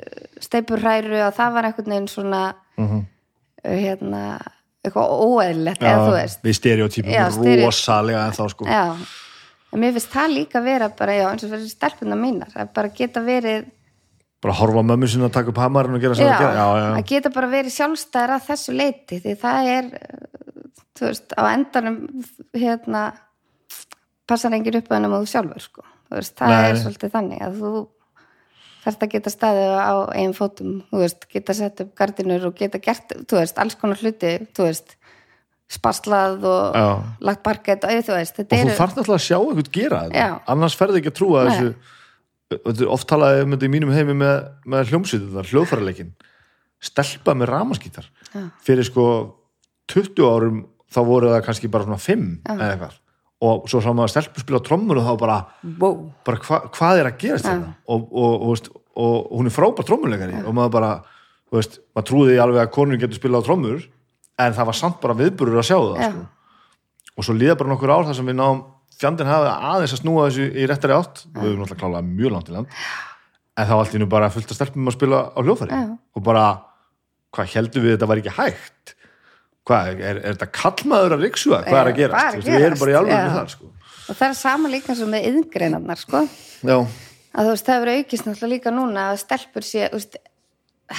steipurræru 0.42 1.20
að 1.28 1.36
það 1.36 1.52
var 1.58 1.68
einhvern 1.70 1.92
veginn 1.94 2.08
svona 2.10 2.42
Mhm. 2.76 3.04
hérna 3.64 4.22
eitthvað 4.84 5.12
óeðlilegt 5.24 5.80
eða 5.82 6.00
þú 6.08 6.16
veist 6.18 6.42
við 6.42 6.56
stereo- 6.58 7.66
rosalega 7.66 8.26
en 8.26 8.32
þá 8.36 8.48
sko. 8.50 8.64
Já, 8.66 8.96
en 9.72 9.80
mér 9.80 9.92
finnst 9.94 10.10
það 10.12 10.34
líka 10.34 10.62
vera 10.62 10.88
bara, 10.90 11.12
já, 11.12 11.30
eins 11.30 11.44
og 11.44 11.50
fyrir 11.54 11.70
stelpuna 11.70 12.16
mínar 12.18 12.52
að 12.54 12.72
bara 12.74 12.88
geta 12.88 13.20
verið 13.24 13.64
bara 14.42 14.54
horfa 14.58 14.82
á 14.82 14.84
mömmu 14.84 15.08
sinna 15.08 15.30
að 15.30 15.32
taka 15.38 15.48
upp 15.54 15.56
hamarinn 15.56 15.94
og 15.96 16.00
gera 16.02 16.14
gera 16.14 16.52
já, 16.52 16.66
já, 16.76 16.90
að 16.98 17.06
geta 17.08 17.30
bara 17.32 17.46
verið 17.48 17.72
sjálfstæðar 17.78 18.34
að 18.36 18.46
þessu 18.50 18.74
leiti 18.76 19.20
því 19.24 19.36
það 19.40 19.70
er 19.78 19.84
uh, 19.84 20.26
þú 20.98 21.06
veist, 21.08 21.32
á 21.32 21.42
endanum 21.54 21.96
hérna 22.52 23.12
passar 24.28 24.52
engin 24.52 24.76
upp 24.76 24.88
að 24.90 24.96
hennum 24.98 25.14
og 25.16 25.24
þú 25.24 25.30
sjálfur 25.32 25.60
sko. 25.64 25.82
Veist, 26.14 26.34
það 26.38 26.54
Nei. 26.54 26.64
er 26.68 26.80
svolítið 26.82 27.14
þannig 27.14 27.44
að 27.44 27.60
þú 27.62 27.72
þarft 28.84 29.06
að 29.06 29.14
geta 29.14 29.32
staðið 29.32 29.72
á 29.80 29.94
eigin 30.12 30.36
fótum, 30.36 30.74
veist, 30.92 31.24
geta 31.32 31.56
sett 31.56 31.80
upp 31.84 31.94
gardinur 31.98 32.50
og 32.50 32.58
geta 32.58 32.80
gert, 32.82 33.16
veist, 33.32 33.58
alls 33.62 33.78
konar 33.80 34.00
hluti 34.02 34.36
spaslað 35.74 36.44
og 36.44 36.76
Já. 36.76 36.88
lagt 37.24 37.42
parkett 37.46 37.84
og 37.86 37.92
þú 38.04 38.18
þú 38.36 38.58
eru 38.58 38.76
þarf 38.76 38.98
náttúrulega 38.98 39.16
að 39.16 39.24
sjá 39.24 39.38
einhvern 39.38 39.72
gera 39.72 40.02
annars 40.52 40.76
ferði 40.76 41.00
ekki 41.00 41.12
að 41.14 41.18
trúa 41.18 41.44
Nei. 41.44 41.54
þessu. 41.54 42.88
Oft 42.92 43.08
talaði 43.08 43.46
um 43.46 43.54
þetta 43.54 43.66
í 43.66 43.72
mínum 43.72 43.92
heimi 43.94 44.14
með, 44.20 44.34
með 44.68 44.90
hljómsveitur, 44.92 45.48
hljóðfærarleikin 45.48 46.12
stelpa 46.84 47.34
með 47.34 47.50
ramaskítar 47.50 48.10
fyrir 48.64 48.86
sko 48.86 49.06
20 49.90 50.28
árum 50.28 50.60
þá 50.92 51.00
voru 51.08 51.32
það 51.32 51.46
kannski 51.48 51.70
bara 51.72 51.88
svona 51.88 52.02
5 52.02 52.28
eða 52.44 52.68
eitthvað 52.74 53.00
og 53.44 53.66
svo 53.70 53.80
sá 53.84 53.90
maður 53.92 54.14
stelpu 54.14 54.42
spila 54.42 54.60
á 54.62 54.66
trommur 54.66 55.00
og 55.00 55.08
þá 55.08 55.14
bara, 55.20 55.38
wow. 55.80 55.96
bara 56.26 56.40
hva, 56.46 56.60
hvað 56.74 57.00
er 57.00 57.10
að 57.10 57.18
gerast 57.22 57.48
þetta 57.48 57.72
og, 57.86 58.06
og, 58.10 58.46
og, 58.48 58.70
og, 58.94 59.16
og 59.16 59.34
hún 59.38 59.50
er 59.50 59.56
frábær 59.56 59.88
trommuleikari 59.88 60.44
og 60.44 60.56
maður 60.56 60.76
bara, 60.78 60.92
veist, 61.54 61.80
maður 61.96 62.08
trúði 62.10 62.38
alveg 62.42 62.62
að 62.64 62.72
konur 62.76 63.00
getur 63.02 63.20
spilað 63.20 63.44
á 63.44 63.46
trommur 63.48 63.82
en 64.44 64.56
það 64.56 64.70
var 64.70 64.78
samt 64.78 65.02
bara 65.02 65.18
viðburur 65.18 65.60
að 65.62 65.68
sjá 65.70 65.76
það 65.76 66.06
sko. 66.06 66.24
og 67.14 67.28
svo 67.28 67.36
líða 67.36 67.58
bara 67.60 67.74
nokkur 67.74 67.94
ár 67.94 68.08
þar 68.08 68.18
sem 68.18 68.32
við 68.32 68.40
náum 68.40 68.64
fjandinn 69.00 69.30
hafi 69.30 69.50
aðeins 69.52 69.94
að 69.96 70.02
snúa 70.02 70.28
þessu 70.28 70.46
í 70.50 70.66
réttari 70.70 70.96
átt. 70.96 71.24
Við 71.34 71.48
höfum 71.48 71.62
náttúrulega 71.62 71.80
klálega 71.82 72.06
mjög 72.08 72.34
langt 72.34 72.50
í 72.50 72.54
land. 72.54 72.76
En 73.54 73.68
þá 73.68 73.74
allt 73.76 73.96
í 73.96 74.00
nú 74.02 74.08
bara 74.10 74.30
fullt 74.34 74.50
að 74.50 74.58
stelpum 74.58 74.90
að 74.90 74.96
spila 74.96 75.20
á 75.34 75.38
hljóðfæri. 75.42 75.78
Já. 75.78 75.94
og 75.94 76.26
bara, 76.26 76.44
hvað 77.34 77.56
heldum 77.56 77.84
við 77.84 77.96
þetta 77.96 78.10
var 78.10 78.22
ekki 78.22 78.36
hægt 78.38 78.94
hvað, 79.68 79.88
er, 79.94 80.18
er 80.20 80.34
þetta 80.34 80.50
kallmaður 80.58 81.16
að 81.16 81.24
er 81.80 81.88
að 81.88 81.96
gerast 81.98 82.14
hvað 82.14 82.28
er 82.28 82.34
að 82.34 82.34
Þú 82.34 82.40
veist, 82.40 82.50
við 82.50 82.66
erum 82.68 82.82
bara 82.82 82.90
í 82.90 82.94
gerast? 82.94 83.00
alveg 83.00 83.16
Já. 83.16 83.34
þar 83.38 83.54
sko. 83.54 83.70
og 84.04 84.18
það 84.18 84.28
er 84.28 84.38
sama 84.40 84.70
líka 84.74 84.92
og 84.94 85.10
með 85.14 85.26
yðngreinarnar 85.30 86.00
sko. 86.00 86.22
já, 86.60 86.76
að 87.34 87.48
þú 87.48 87.54
veist, 87.54 87.66
það 87.66 87.78
hefur 87.78 87.92
aukist 87.94 88.28
náttúrulega 88.28 88.52
líka 88.54 88.74
núna 88.74 89.08
að 89.10 89.20
stelpur 89.24 89.66
sé, 89.66 89.88
þú 89.88 90.00
veist, 90.00 90.18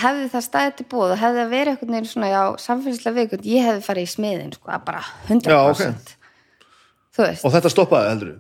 hefði 0.02 0.30
það 0.34 0.46
staðið 0.48 0.76
til 0.80 0.88
búið 0.92 1.14
og 1.14 1.22
hefði 1.22 1.42
það 1.44 1.54
verið 1.54 1.72
einhvern 1.76 1.96
veginn 1.96 2.10
svona, 2.10 2.32
já, 2.34 2.42
samfélagslega 2.66 3.20
vikund, 3.22 3.48
ég 3.52 3.68
hefði 3.70 3.86
farið 3.86 4.08
í 4.08 4.12
smiðin, 4.16 4.54
sko, 4.58 4.72
að 4.74 4.86
bara 4.90 5.04
100% 5.30 5.54
Já, 5.54 5.60
ok. 5.70 6.14
þú 7.16 7.26
veist, 7.28 7.46
og 7.46 7.54
þetta 7.56 7.74
stoppaði 7.76 8.10
heldur 8.16 8.34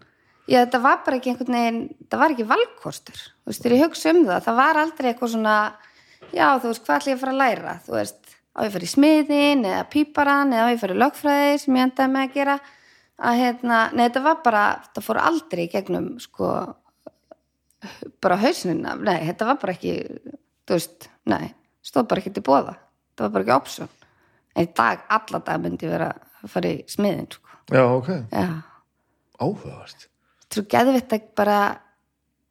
já, 0.49 0.57
þetta 0.64 0.81
var 0.81 0.99
bara 1.06 1.19
ekki 1.19 1.31
einhvern 1.35 1.57
veginn, 1.60 1.81
það 2.10 2.23
var 2.23 2.34
ekki 2.35 2.47
valkostur 2.49 3.22
þú 3.22 3.52
veist, 3.53 3.61
þegar 3.61 3.77
ég 3.77 3.85
hugsa 3.85 4.14
um 4.15 4.23
það, 4.26 4.41
það 4.49 4.60
var 4.64 4.81
aldrei 4.81 5.11
eitthvað 5.11 5.34
svona, 5.35 5.56
já, 6.34 6.47
þú 6.57 6.72
veist, 6.72 6.84
hvað 6.89 6.97
ætla 6.97 7.14
ég 7.14 7.19
að 7.19 7.23
fara 7.26 7.35
að 7.35 7.41
læra, 7.43 7.77
þú 7.85 7.97
veist, 7.99 8.24
á 8.56 8.60
ég 8.64 8.80
í 8.80 8.90
smiðin 8.90 9.65
eða 9.68 9.84
píparan 9.91 10.53
eða 10.56 10.72
á 10.72 10.73
ég 10.73 10.88
í 10.88 10.98
lögfræði 11.02 11.60
sem 11.61 11.77
ég 11.77 11.90
endaði 11.90 12.14
með 12.14 12.26
að 12.26 12.40
gera. 12.40 12.56
Að 13.15 13.38
hérna, 13.40 13.77
nei, 13.95 14.02
þetta 14.07 14.23
var 14.26 14.41
bara 14.44 14.64
það 14.91 15.06
fór 15.06 15.19
aldrei 15.23 15.61
í 15.65 15.72
gegnum, 15.72 16.07
sko 16.19 16.49
bara 18.23 18.40
hausnina 18.41 18.95
nei, 18.99 19.22
þetta 19.30 19.48
var 19.49 19.60
bara 19.61 19.76
ekki 19.76 19.94
þú 20.65 20.73
veist, 20.76 21.07
nei, 21.32 21.53
stóð 21.86 22.10
bara 22.11 22.23
ekki 22.23 22.34
til 22.36 22.44
bóða 22.45 22.76
það 23.15 23.26
var 23.26 23.34
bara 23.36 23.45
ekki 23.45 23.56
option. 23.56 23.94
En 24.56 24.68
í 24.68 24.72
dag, 24.76 25.06
alla 25.11 25.41
dag 25.48 25.64
myndi 25.64 25.90
vera 25.90 26.11
að 26.15 26.52
fara 26.52 26.72
í 26.72 26.84
smiðin, 26.91 27.30
sko, 27.32 27.57
já, 27.72 27.84
ok, 27.84 28.11
áhugavert. 29.40 30.07
Svo 30.52 30.64
geðvitt 30.72 31.15
að 31.15 31.26
bara 31.36 31.60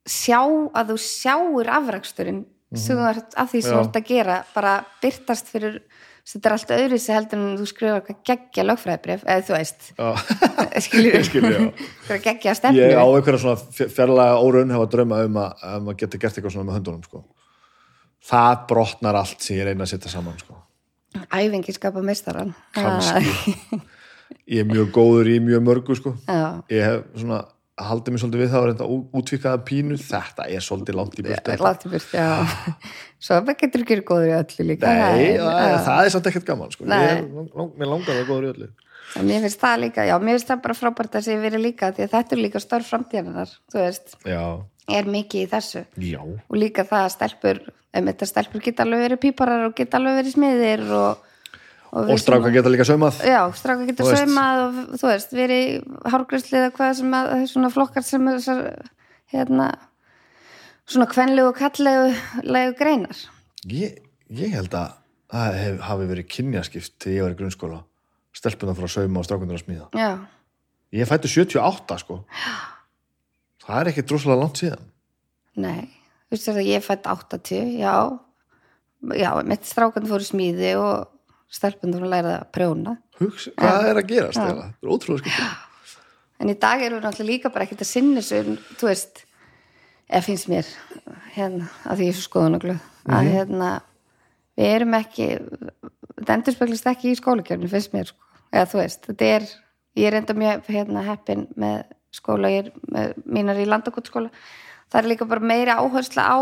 sjá 0.05 0.41
að 0.45 0.93
þú 0.93 0.97
sjáur 1.01 1.71
afraksturinn 1.79 2.43
ert 2.75 3.37
af 3.37 3.53
því 3.53 3.61
sem 3.63 3.73
þú 3.77 3.81
ert 3.85 3.97
að 4.01 4.09
gera 4.11 4.39
bara 4.55 4.73
byrtast 5.03 5.49
fyrir 5.53 5.79
þetta 6.25 6.49
er 6.49 6.55
allt 6.57 6.71
öðru 6.73 6.99
sem 7.05 7.15
heldur 7.19 7.39
en 7.39 7.57
þú 7.61 7.67
skrifar 7.69 7.99
eitthvað 8.01 8.21
geggja 8.31 8.65
lögfræðibrif, 8.65 9.25
eða 9.29 9.43
þú 9.45 9.55
veist 9.59 9.89
já. 9.93 10.07
skilur 10.87 11.17
Ég 11.19 11.27
skil, 11.29 11.43
já. 11.45 11.59
eitthvað 11.69 12.23
geggja 12.25 12.55
stefnu 12.57 12.81
ég 12.81 12.97
á 12.97 13.05
einhverja 13.05 13.41
svona 13.43 13.59
fj- 13.61 13.91
fjarlæga 13.93 14.39
óraun 14.41 14.73
hefa 14.73 14.87
drauma 14.95 15.19
um 15.29 15.37
að, 15.43 15.65
að 15.69 15.83
maður 15.85 15.99
geti 16.05 16.21
gert 16.23 16.39
eitthvað 16.41 16.55
svona 16.57 16.69
með 16.71 16.79
höndunum 16.79 17.03
sko. 17.05 17.25
það 18.25 18.55
brotnar 18.73 19.19
allt 19.21 19.45
sem 19.45 19.59
ég 19.59 19.69
reyna 19.69 19.85
að 19.85 19.93
setja 19.93 20.15
saman 20.15 20.39
sko. 20.41 20.57
æfingi 21.29 21.75
skapa 21.77 22.01
meistaran 22.03 22.55
Kannski. 22.73 23.59
ég 24.55 24.65
er 24.65 24.71
mjög 24.73 24.89
góður 24.97 25.29
í 25.29 25.37
mjög 25.45 25.63
mörgu 25.69 25.99
sko. 26.01 26.15
ég 26.73 26.89
hef 26.89 27.05
svona 27.21 27.43
haldið 27.81 28.15
mér 28.15 28.23
svolítið 28.23 28.43
við 28.43 28.53
það 28.53 28.69
að 28.69 28.83
að 28.85 28.93
útvíkaða 29.19 29.61
pínu. 29.67 29.99
Þetta 29.99 30.47
er 30.47 30.65
svolítið 30.65 30.99
langt 30.99 31.19
í 31.19 31.25
burtu 31.27 31.57
láti 31.59 31.91
burt, 31.91 32.15
já. 32.15 32.29
Svo 33.25 33.41
það 33.41 33.59
getur 33.63 33.85
ekki 33.85 33.97
verið 33.97 34.09
góður 34.11 34.29
í 34.29 34.35
öllu 34.39 34.67
líka. 34.69 34.93
Nei, 34.95 35.01
það, 35.01 35.23
já. 35.25 35.67
er, 35.67 35.77
það 35.89 36.01
er 36.03 36.15
samt 36.15 36.31
ekkert 36.31 36.49
gaman 36.51 36.75
sko. 36.75 36.89
Lang, 36.93 37.31
mér 37.79 37.91
langar 37.91 38.21
það 38.21 38.29
góður 38.31 38.47
í 38.47 38.53
öllu. 38.53 38.71
En 39.15 39.29
mér 39.29 39.45
finnst 39.45 39.61
það 39.63 39.81
líka, 39.85 40.05
já, 40.09 40.15
mér 40.19 40.39
finnst 40.39 40.51
það 40.51 40.63
bara 40.65 40.77
frábært 40.79 41.19
að 41.19 41.27
sé 41.27 41.37
verið 41.39 41.65
líka 41.67 41.91
því 41.95 42.07
að 42.07 42.15
þetta 42.15 42.37
er 42.37 42.41
líka 42.41 42.63
störf 42.63 42.89
framtíðanar, 42.91 43.53
þú 43.71 43.83
veist. 43.83 44.17
Já, 44.27 44.43
er 44.99 45.11
mikið 45.11 45.45
í 45.45 45.51
þessu. 45.53 45.85
Já, 46.03 46.21
og 46.25 46.57
líka 46.59 46.87
það 46.89 47.05
að 47.05 47.13
stelpur 47.15 47.61
um 47.95 48.11
þetta 48.11 48.29
stelpur 48.29 48.65
geta 48.65 48.85
alveg 48.85 49.05
verið 49.05 49.23
píparar 49.23 49.69
og 49.69 49.77
geta 49.79 50.01
alveg 50.01 50.19
verið 50.19 50.35
smiðir 50.35 50.85
og, 50.97 51.29
og 51.95 52.09
við 52.11 52.21
stráka 52.23 52.51
geta 52.55 52.73
líka 52.73 52.87
saumað. 52.89 53.21
Já, 53.23 53.41
stráka 53.55 53.87
geta 53.89 54.07
veist. 54.07 54.25
saumað 54.25 54.63
og 54.65 54.99
þú 54.99 55.11
veist, 55.11 55.35
verið 55.39 56.11
hárgræsli 56.11 56.59
eða 56.59 56.73
hvað 56.75 56.93
sem 57.01 57.17
að 57.19 57.33
svona 57.53 57.71
flokkar 57.75 58.07
sem 58.07 58.29
er 58.31 58.41
þessar 58.41 58.91
hérna 59.35 59.69
svona 60.91 61.09
kvenlegu 61.11 61.53
og 61.53 61.59
kallegu 61.59 62.77
greinar. 62.79 63.25
ég, 63.71 63.99
ég 64.29 64.55
held 64.55 64.75
að 64.75 64.99
það 65.33 65.59
hef, 65.61 65.81
hafi 65.89 66.09
verið 66.11 66.31
kynjaskipt 66.35 66.97
þegar 66.99 67.17
ég 67.17 67.27
var 67.27 67.35
í 67.35 67.41
grunnskóla. 67.41 67.81
Stelpuna 68.35 68.75
frá 68.75 68.91
sauma 68.91 69.23
og 69.23 69.29
strákundur 69.29 69.59
að 69.61 69.65
smíða. 69.65 69.89
Já, 69.95 70.11
ég 70.99 71.09
fættu 71.11 71.31
78 71.31 72.01
sko. 72.03 72.21
Það 73.65 73.81
er 73.81 73.91
ekki 73.93 74.05
droslega 74.05 74.41
langt 74.43 74.61
síðan. 74.61 74.87
Nei, 75.55 75.87
þú 76.27 76.35
veist 76.35 76.51
það 76.51 76.63
ég 76.67 76.85
fætt 76.85 77.07
80, 77.09 77.75
já. 77.79 77.95
Já, 79.15 79.31
mitt 79.47 79.69
strákan 79.69 80.09
fór 80.09 80.25
í 80.25 80.27
smíði 80.27 80.75
og 80.81 81.14
stelpundur 81.55 82.05
að 82.07 82.13
læra 82.17 82.35
að 82.41 82.51
prjóna. 82.55 82.97
Hugs, 83.21 83.47
hvað 83.55 83.93
er 83.93 84.01
að 84.01 84.11
gerast 84.11 84.41
þegar? 84.41 84.59
það 84.59 84.89
er 84.89 84.97
ótrúlega 84.97 85.23
skipt 85.25 85.71
en 86.45 86.51
í 86.53 86.57
dag 86.61 86.83
erum 86.83 86.99
við 86.99 87.07
náttúrulega 87.07 87.31
líka 87.31 87.53
bara 87.55 87.67
ekkert 87.67 87.85
að 87.85 87.91
sinna 87.91 88.23
þessu, 88.23 88.57
þú 88.79 88.91
veist 88.91 89.23
eða 90.11 90.23
finnst 90.27 90.51
mér 90.51 90.71
hérna, 91.35 91.69
að 91.89 92.01
því 92.01 92.09
ég 92.09 92.13
er 92.13 92.19
svo 92.19 92.27
skoðunaglöð 92.29 92.89
að 93.15 93.31
hérna, 93.33 93.71
við 94.59 94.73
erum 94.77 94.97
ekki 94.99 95.29
þetta 95.39 96.37
endur 96.37 96.57
speglast 96.57 96.91
ekki 96.91 97.13
í 97.13 97.19
skólakjörnum 97.21 97.73
finnst 97.73 97.95
mér, 97.95 98.11
sko, 98.11 98.43
eða 98.53 98.71
þú 98.73 98.81
veist 98.83 99.09
þetta 99.09 99.31
er, 99.39 99.49
ég 100.01 100.11
er 100.11 100.19
enda 100.21 100.37
mjög 100.39 100.69
hérna, 100.75 101.07
heppin 101.09 101.47
með 101.61 101.81
skóla, 102.15 102.53
ég 102.53 102.69
er 102.69 102.85
með 102.95 103.17
mínar 103.25 103.63
í 103.63 103.67
landakotskóla, 103.71 104.31
það 104.93 105.01
er 105.01 105.11
líka 105.15 105.31
bara 105.31 105.53
meiri 105.53 105.75
áhersla 105.75 106.29
á 106.29 106.39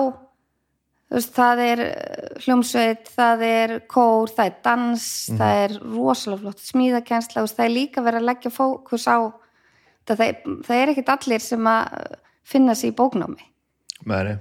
veist, 1.13 1.35
það 1.37 1.63
er 1.67 1.85
eh, 1.85 2.41
hljómsveit 2.45 3.13
það 3.13 3.45
er 3.49 3.77
kór, 3.91 4.33
það 4.33 4.51
er 4.51 4.59
dans 4.65 5.07
það 5.29 5.63
er 5.67 5.77
rosalega 5.85 6.43
flott 6.43 6.67
smíðakensla 6.67 7.47
það 7.47 7.65
er 7.67 7.75
líka 7.77 8.05
verið 8.05 8.23
að 8.23 8.29
leggja 8.31 8.55
fókus 8.55 9.07
á 9.09 9.19
það, 10.09 10.17
það, 10.17 10.27
er, 10.27 10.59
það 10.67 10.81
er 10.81 10.93
ekkit 10.95 11.15
allir 11.17 11.45
sem 11.45 11.71
að 11.73 12.19
finna 12.53 12.75
sig 12.75 12.91
í 12.91 12.97
bóknámi. 12.99 13.45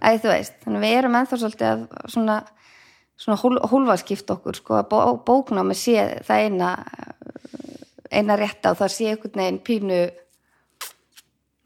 Æ, 0.02 0.10
veist, 0.26 0.56
þannig 0.64 0.82
við 0.82 0.96
erum 0.98 1.16
ennþá 1.20 1.38
svolítið 1.38 1.68
að 1.70 1.84
svona, 2.10 2.38
svona 3.22 3.38
hól, 3.44 3.60
hólfaskipt 3.70 4.34
okkur 4.34 4.58
sko, 4.58 4.80
bó, 4.90 4.98
bóknámi 5.28 5.78
sé 5.78 6.08
það 6.26 6.48
eina 6.48 6.72
eina 8.12 8.38
rétta 8.40 8.74
og 8.74 8.80
það 8.82 8.94
sé 8.96 9.12
einhvern 9.12 9.40
veginn 9.40 9.62
pínu 9.66 10.00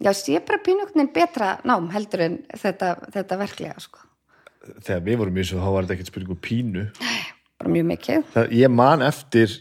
já, 0.03 0.11
sé 0.13 0.41
bara 0.45 0.61
pínu 0.65 0.83
einhvern 0.83 1.01
veginn 1.01 1.13
betra 1.15 1.55
nám 1.65 1.89
heldur 1.93 2.25
en 2.27 2.37
þetta, 2.51 2.91
þetta 3.15 3.39
verklega 3.41 3.79
sko, 3.81 4.03
þegar 4.85 5.05
við 5.05 5.21
vorum 5.21 5.37
í 5.37 5.43
þessu 5.43 5.61
þá 5.61 5.69
var 5.69 5.85
þetta 5.85 5.95
ekkert 5.97 6.11
spurningu 6.11 6.37
pínu. 6.43 6.85
Bara 7.61 7.71
mjög 7.71 7.87
mikið. 7.91 8.25
Það, 8.33 8.53
ég 8.59 8.71
man 8.73 9.03
eftir 9.05 9.53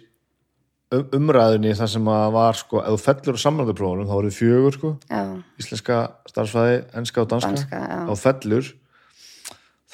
um, 0.95 1.05
umræðinni 1.19 1.75
þar 1.79 1.91
sem 1.95 2.09
að 2.15 2.27
var 2.37 2.59
sko, 2.59 2.81
ef 2.83 2.95
þú 2.95 3.03
fellur 3.05 3.39
á 3.39 3.45
samrænduprófunum 3.45 4.09
þá 4.09 4.15
voru 4.15 4.33
fjögur 4.35 4.79
sko, 4.79 4.93
já, 5.11 5.23
íslenska 5.63 5.99
starfsfæði, 6.31 6.79
enska 7.01 7.23
og 7.23 7.29
danska, 7.35 7.53
Danska, 7.55 7.83
já. 7.95 7.99
og 8.11 8.21
fellur 8.21 8.71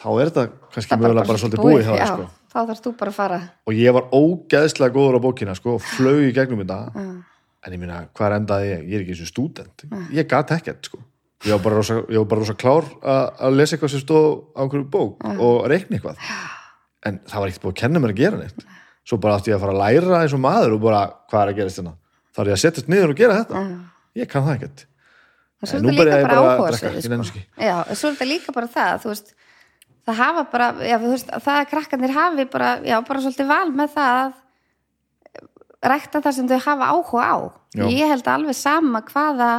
þá 0.01 0.07
er 0.15 0.31
þetta 0.31 0.47
kannski 0.73 0.95
það 0.95 1.03
mögulega 1.05 1.31
bara 1.33 1.43
svolítið 1.43 1.65
búið 1.67 1.83
hjá 1.85 1.93
já, 1.93 1.99
þér 2.01 2.15
sko. 2.15 2.29
þá 2.55 2.59
þarfst 2.61 2.87
þú 2.87 2.95
bara 3.03 3.13
að 3.13 3.19
fara. 3.19 3.41
Og 3.69 3.77
ég 3.83 3.97
var 3.99 4.09
ógeðslega 4.17 4.97
góður 4.97 5.21
á 5.21 5.25
bókina 5.27 5.59
sko, 5.59 5.77
og 5.77 5.85
flög 5.99 6.23
í 6.31 6.33
gegnum 6.37 6.65
þetta. 6.65 7.05
En 7.61 7.75
ég 7.77 7.81
minna, 7.83 8.07
hvað 8.17 8.39
endaði 8.39 8.71
ég? 8.71 8.85
Ég 8.89 8.97
er 8.97 9.03
ekki 9.05 9.13
eins 9.13 9.25
og 9.27 9.29
stúdent. 9.29 9.83
Ég 10.17 10.29
gat 10.31 10.55
ekkert 10.57 10.89
sko. 10.89 11.03
Ég 11.45 11.53
var 11.55 11.63
bara 11.65 11.77
rosa, 11.81 11.95
var 12.05 12.25
bara 12.29 12.41
rosa 12.43 12.55
klár 12.55 12.85
að- 13.01 13.55
lesa 13.57 13.77
eitthvað 13.77 13.91
sem 13.95 14.01
stóð 14.05 14.45
á 14.57 14.61
einhverju 14.65 14.91
bók 14.91 15.25
og 15.41 15.67
reikna 15.71 15.97
eitthvað. 15.99 16.17
En 17.07 17.19
það 17.27 17.39
var 17.41 17.49
ekkert 17.49 17.63
búið 17.65 17.73
að 17.73 17.81
kenna 17.81 17.99
mér 18.01 18.13
að 18.13 18.21
gera 18.21 18.37
neitt. 18.43 18.65
Svo 19.09 19.17
bara 19.19 19.39
átti 19.39 19.51
ég 19.51 19.57
að 19.57 19.61
fara 19.65 19.73
að 19.73 19.81
læra 19.81 20.21
eins 20.23 20.35
og 20.37 20.41
maður 20.45 20.75
og 20.77 20.81
bara, 20.85 21.01
hvað 21.31 21.43
er 21.43 21.53
að 21.53 21.57
gerast 21.57 21.79
hérna? 21.81 21.95
Þá 22.37 22.39
er 22.43 22.47
ég 22.51 22.53
að 22.59 22.63
setjast 22.65 22.89
niður 22.93 23.11
og 23.15 23.17
gera 23.17 23.39
þetta. 23.45 23.63
Ég 24.21 24.29
kann 24.29 24.45
það 24.45 24.57
ekkert. 24.59 24.85
En 25.61 25.69
er 25.77 25.81
nú 25.81 25.89
þetta 25.91 26.05
líka 26.05 26.19
ég 26.21 26.29
bara 26.29 26.41
bara 26.41 26.51
að 26.51 26.81
drekka, 26.81 26.91
ekki. 27.21 27.43
Já, 27.61 27.77
svo 27.95 28.09
er 28.09 28.15
þetta 28.15 28.29
líka 28.29 28.53
bara 28.57 28.67
það 28.69 29.01
þú 29.03 29.09
veist, 29.13 29.35
það 30.07 30.15
hafa 30.21 30.45
bara 30.53 30.69
já, 30.89 30.97
þú 31.01 31.11
veist, 31.11 31.27
það 31.45 31.57
að 31.61 31.69
krakkarnir 31.73 32.15
hafi 32.17 32.45
bara 32.53 32.71
já, 32.85 32.97
bara 33.09 33.21
svolítið 33.21 33.47
val 33.51 33.71
með 33.81 33.91
það 33.97 34.21
að 34.21 34.33
rækta 35.91 36.21
það 36.25 36.35
sem 36.37 36.49
þau 36.49 36.59
hafa 36.65 36.89
áhuga 36.93 37.25
á. 37.25 37.37
Já. 37.77 37.85
ég 37.89 38.09
held 38.11 38.27
alveg 38.29 38.55
sama 38.59 39.01
hvaða 39.07 39.51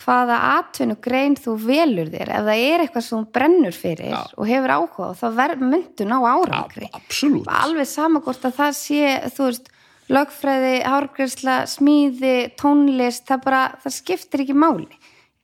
hvaða 0.00 0.38
atvinnugrein 0.58 1.36
þú 1.38 1.54
velur 1.66 2.10
þér. 2.12 2.32
Ef 2.32 2.46
það 2.48 2.64
er 2.64 2.82
eitthvað 2.84 3.06
sem 3.06 3.26
brennur 3.36 3.76
fyrir 3.76 4.12
Já. 4.14 4.20
og 4.36 4.48
hefur 4.48 4.74
áhuga 4.76 5.08
á, 5.12 5.18
þá 5.20 5.26
verður 5.38 5.70
myndu 5.72 6.06
ná 6.08 6.16
árangri. 6.18 6.88
Absolutt, 6.96 7.48
alveg 7.52 7.88
sama 7.90 8.22
hvort 8.24 8.46
að 8.48 8.56
það 8.58 8.76
sé 8.78 9.14
þú 9.36 9.48
veist, 9.48 9.72
lögfræði, 10.12 10.74
hárgræsla 10.88 11.56
smíði, 11.70 12.36
tónlist 12.60 13.28
það 13.28 13.44
bara, 13.46 13.64
það 13.84 13.96
skiptir 13.98 14.44
ekki 14.44 14.56
máli. 14.58 14.88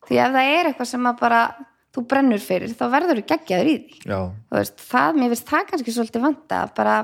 Því 0.09 0.23
ef 0.25 0.33
það 0.35 0.55
er 0.55 0.71
eitthvað 0.71 0.91
sem 0.93 1.11
að 1.11 1.21
bara 1.21 1.43
þú 1.95 2.05
brennur 2.09 2.43
fyrir, 2.43 2.73
þá 2.77 2.87
verður 2.93 3.21
þú 3.21 3.27
geggjaður 3.29 3.71
í 3.71 3.77
því. 3.77 4.01
Já, 4.09 4.19
þú 4.49 4.59
veist, 4.59 4.83
það, 4.89 5.21
mér 5.21 5.33
finnst 5.35 5.53
það 5.53 5.69
kannski 5.71 5.95
svolítið 5.95 6.25
vanda, 6.25 6.63
bara 6.77 6.97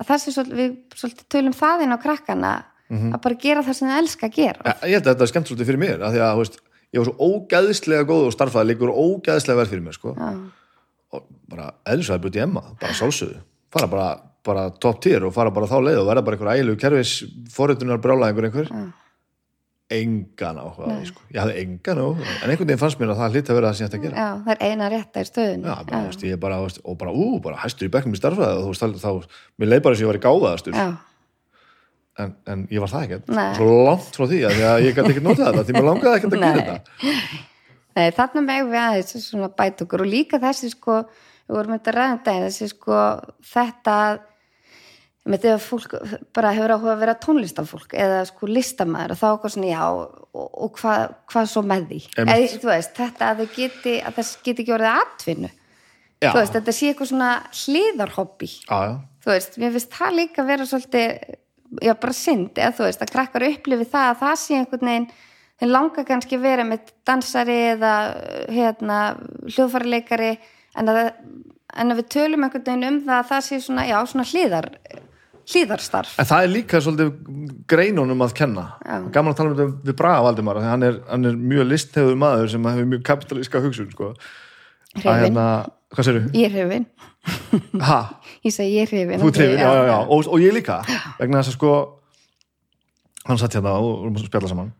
að 0.00 0.10
það 0.10 0.22
sé 0.22 0.34
svolítið, 0.34 0.60
við 0.60 1.00
svolítið 1.00 1.30
tölum 1.34 1.56
það 1.56 1.86
inn 1.86 1.94
á 1.94 1.98
krakkana 2.02 2.52
að 2.90 3.20
bara 3.22 3.38
gera 3.38 3.62
það 3.62 3.76
sem 3.78 3.90
það 3.90 4.00
elska 4.02 4.26
að 4.26 4.36
gera. 4.36 4.64
Ég 4.66 4.90
ég 4.90 4.96
held 4.96 5.04
að 5.06 5.12
þetta 5.12 5.26
er 5.26 5.30
skemmt 5.30 5.50
svolítið 5.50 5.68
fyrir 5.68 5.80
mér 5.80 6.00
af 6.02 6.14
því 6.14 6.22
að, 6.26 6.56
ég 6.94 7.02
var 7.02 7.10
svo 7.10 7.30
ógeðslega 7.30 8.08
góð 8.08 8.30
og 8.30 8.34
starfæði 8.34 8.72
líkur 8.72 8.94
ógeðslega 8.94 9.60
verð 9.62 9.74
fyrir 9.74 9.86
mér 9.86 9.98
sko. 9.98 10.16
Og 11.10 11.26
bara 11.50 11.72
eðlisvæði 11.90 12.36
í 12.38 12.44
emma, 12.44 12.64
bara 12.80 12.96
sálsöðu 12.98 13.40
fara 13.70 13.90
bara, 13.90 14.08
bara 14.46 14.70
top 14.82 15.02
tier 15.04 15.24
og 15.26 15.34
fara 15.34 15.52
bara 15.54 15.68
þá 15.70 15.78
leið 15.86 16.00
og 16.02 16.08
verða 16.08 16.24
bara 16.26 16.38
einhver 16.38 16.56
ægilegu 16.56 16.80
kerfis 16.80 17.12
forritunar 17.54 18.00
brjálæðingur 18.02 18.48
einhver 18.48 18.72
engan 19.90 20.58
áhuga 20.62 20.96
sko. 21.08 21.22
ég 21.34 21.40
hafði 21.42 21.62
engan 21.64 22.00
áhuga 22.02 22.26
en 22.26 22.52
einhvern 22.52 22.68
veginn 22.68 22.80
fannst 22.80 23.00
mér 23.00 23.12
að 23.14 23.20
það 23.20 23.36
hlýtt 23.36 23.50
að 23.50 23.58
vera 23.58 23.70
það 23.70 23.76
sem 23.76 23.84
ég 23.84 23.90
ætti 23.90 23.98
að 23.98 24.04
gera. 24.04 24.24
Já, 24.24 24.28
það 24.46 24.52
er 24.54 24.60
eina 24.66 24.90
ég 26.30 26.40
bara, 26.44 26.60
veist, 26.62 26.82
og 26.84 26.98
bara, 27.00 27.14
ú, 27.14 27.40
bara 27.42 27.62
hæstur 27.64 27.88
í 27.88 27.92
bekknum 27.94 28.14
í 28.14 28.20
starfræði 28.20 28.68
og 28.70 29.02
þá, 29.02 29.10
mér 29.58 29.72
leið 29.72 29.82
bara 29.86 29.98
sem 29.98 30.06
ég 30.06 30.12
var 30.12 30.20
í 30.20 30.24
gáðastur 30.26 30.78
Já, 30.78 30.86
en, 32.18 32.34
en 32.50 32.64
ég 32.72 32.82
var 32.82 32.90
það 32.92 33.06
ekkert, 33.06 33.30
svo 33.58 33.68
langt 33.86 34.16
frá 34.16 34.26
því 34.26 34.40
að, 34.48 34.62
að 34.70 34.86
ég 34.86 34.96
gæti 34.96 35.12
ekkert 35.14 35.26
notað 35.26 35.46
þetta, 35.50 35.66
því 35.68 35.76
mér 35.76 35.88
langaði 35.88 36.18
ekkert 36.18 36.36
að 36.36 36.44
gera 36.46 36.64
þetta. 36.64 37.20
Nei, 37.98 38.06
þarna 38.16 38.42
megum 38.46 38.72
við 38.72 38.80
aðeins 38.84 39.26
svona 39.26 39.50
bæta 39.60 39.84
okkur. 39.84 40.04
Og 40.04 40.10
líka 40.10 40.40
þessi 40.42 40.70
sko, 40.72 40.98
við 41.46 41.56
vorum 41.58 41.76
þetta 41.76 41.94
ræðan 41.96 42.20
daginn, 42.26 42.48
þessi 42.48 42.70
sko, 42.70 42.98
þetta 43.50 43.96
með 45.30 45.42
þegar 45.44 45.62
fólk 45.62 45.94
bara 46.34 46.52
hefur 46.56 46.72
áhuga 46.74 46.92
að 46.94 47.02
vera 47.02 47.14
tónlistafólk 47.20 47.92
eða 47.92 48.20
sko 48.28 48.48
listamæður 48.48 49.12
og 49.14 49.18
þá 49.20 49.26
okkur 49.28 49.52
svona 49.52 49.68
já 49.68 49.82
og, 49.84 50.30
og 50.32 50.78
hvað 50.78 51.02
hva 51.32 51.42
svo 51.50 51.62
með 51.66 51.88
því? 51.90 51.98
Þú 52.56 52.70
veist, 52.70 52.94
þetta 52.96 53.28
að 53.28 53.42
þau 53.42 53.56
geti 53.58 53.96
að 54.00 54.16
það 54.16 54.30
geti 54.46 54.64
ekki 54.64 54.76
orðið 54.78 55.02
atvinnu. 55.02 55.50
Já. 56.20 56.34
þú 56.34 56.40
veist, 56.40 56.56
þetta 56.56 56.72
sé 56.76 56.88
eitthvað 56.90 57.08
svona 57.08 57.30
hliðarhobby. 57.56 58.48
Já, 58.66 58.78
já, 58.84 58.94
þú 59.24 59.32
veist, 59.32 59.54
mér 59.60 59.70
finnst 59.76 59.94
það 59.96 60.16
líka 60.18 60.44
vera 60.48 60.66
svolítið, 60.68 61.36
já 61.78 61.94
bara 62.02 62.16
synd 62.16 62.58
eða 62.58 62.76
þú 62.78 62.86
veist, 62.88 63.04
að 63.04 63.12
krakkar 63.14 63.46
upplifi 63.50 63.88
það 63.92 64.08
að 64.12 64.22
það 64.24 64.38
sé 64.42 64.58
einhvern 64.58 64.90
veginn, 64.90 65.10
þeir 65.60 65.70
langa 65.70 66.06
kannski 66.08 66.38
að 66.38 66.46
vera 66.48 66.66
með 66.66 66.90
dansari 67.06 67.58
eða 67.74 67.92
hérna, 68.50 68.98
hljóðfæraleikari 69.50 70.32
en 70.80 70.92
en 71.70 71.92
að 71.92 72.00
við 72.00 72.10
tölum 72.16 72.44
einhvern 72.46 72.66
veginn 72.66 72.88
um 72.88 73.00
það 73.06 73.16
að 73.20 73.30
það 73.30 73.46
sé 73.46 73.60
svona, 73.62 73.86
já, 73.86 73.96
svona 74.10 74.26
hliðar 74.32 74.70
hlíðarstarf 75.50 76.14
En 76.20 76.28
það 76.28 76.44
er 76.44 76.52
líka 76.52 76.80
svolítið 76.82 77.10
greinunum 77.70 78.22
að 78.24 78.34
kenna. 78.38 78.66
Já. 78.84 78.96
Gaman 79.14 79.32
að 79.32 79.38
tala 79.38 79.50
um 79.50 79.56
þetta 79.58 79.88
við 79.88 79.96
Braga 79.98 80.24
Valdimar, 80.26 80.60
þegar 80.60 80.74
hann 80.74 80.86
er, 80.86 81.00
hann 81.08 81.30
er 81.30 81.40
mjög 81.52 81.68
listhefur 81.70 82.18
maður 82.20 82.52
sem 82.52 82.68
hefur 82.70 82.88
mjög 82.92 83.04
kapitalíska 83.08 83.62
hugsun, 83.64 83.90
sko. 83.94 84.12
Hrifin, 84.96 85.20
hérna, 85.24 85.46
hvað 85.94 86.08
séru? 86.08 86.22
ég 86.34 86.50
er 86.50 86.54
hrifin 86.56 86.86
Ha, 87.88 87.98
ég 88.46 88.54
segi 88.54 88.76
ég 88.76 88.86
er 88.86 88.92
hrifin 88.92 89.22
þú 89.22 89.32
trefir, 89.36 89.58
já, 89.60 89.70
já, 89.76 89.82
já, 89.90 89.96
og, 90.04 90.28
og 90.28 90.44
ég 90.44 90.54
líka. 90.56 90.80
Vegna 91.18 91.42
þess 91.42 91.52
að 91.52 91.58
sko, 91.58 91.72
hann 93.28 93.40
satt 93.40 93.58
hérna 93.58 93.76
og 93.78 93.90
vorum 93.90 94.16
að 94.16 94.28
spjalla 94.28 94.52
saman. 94.52 94.72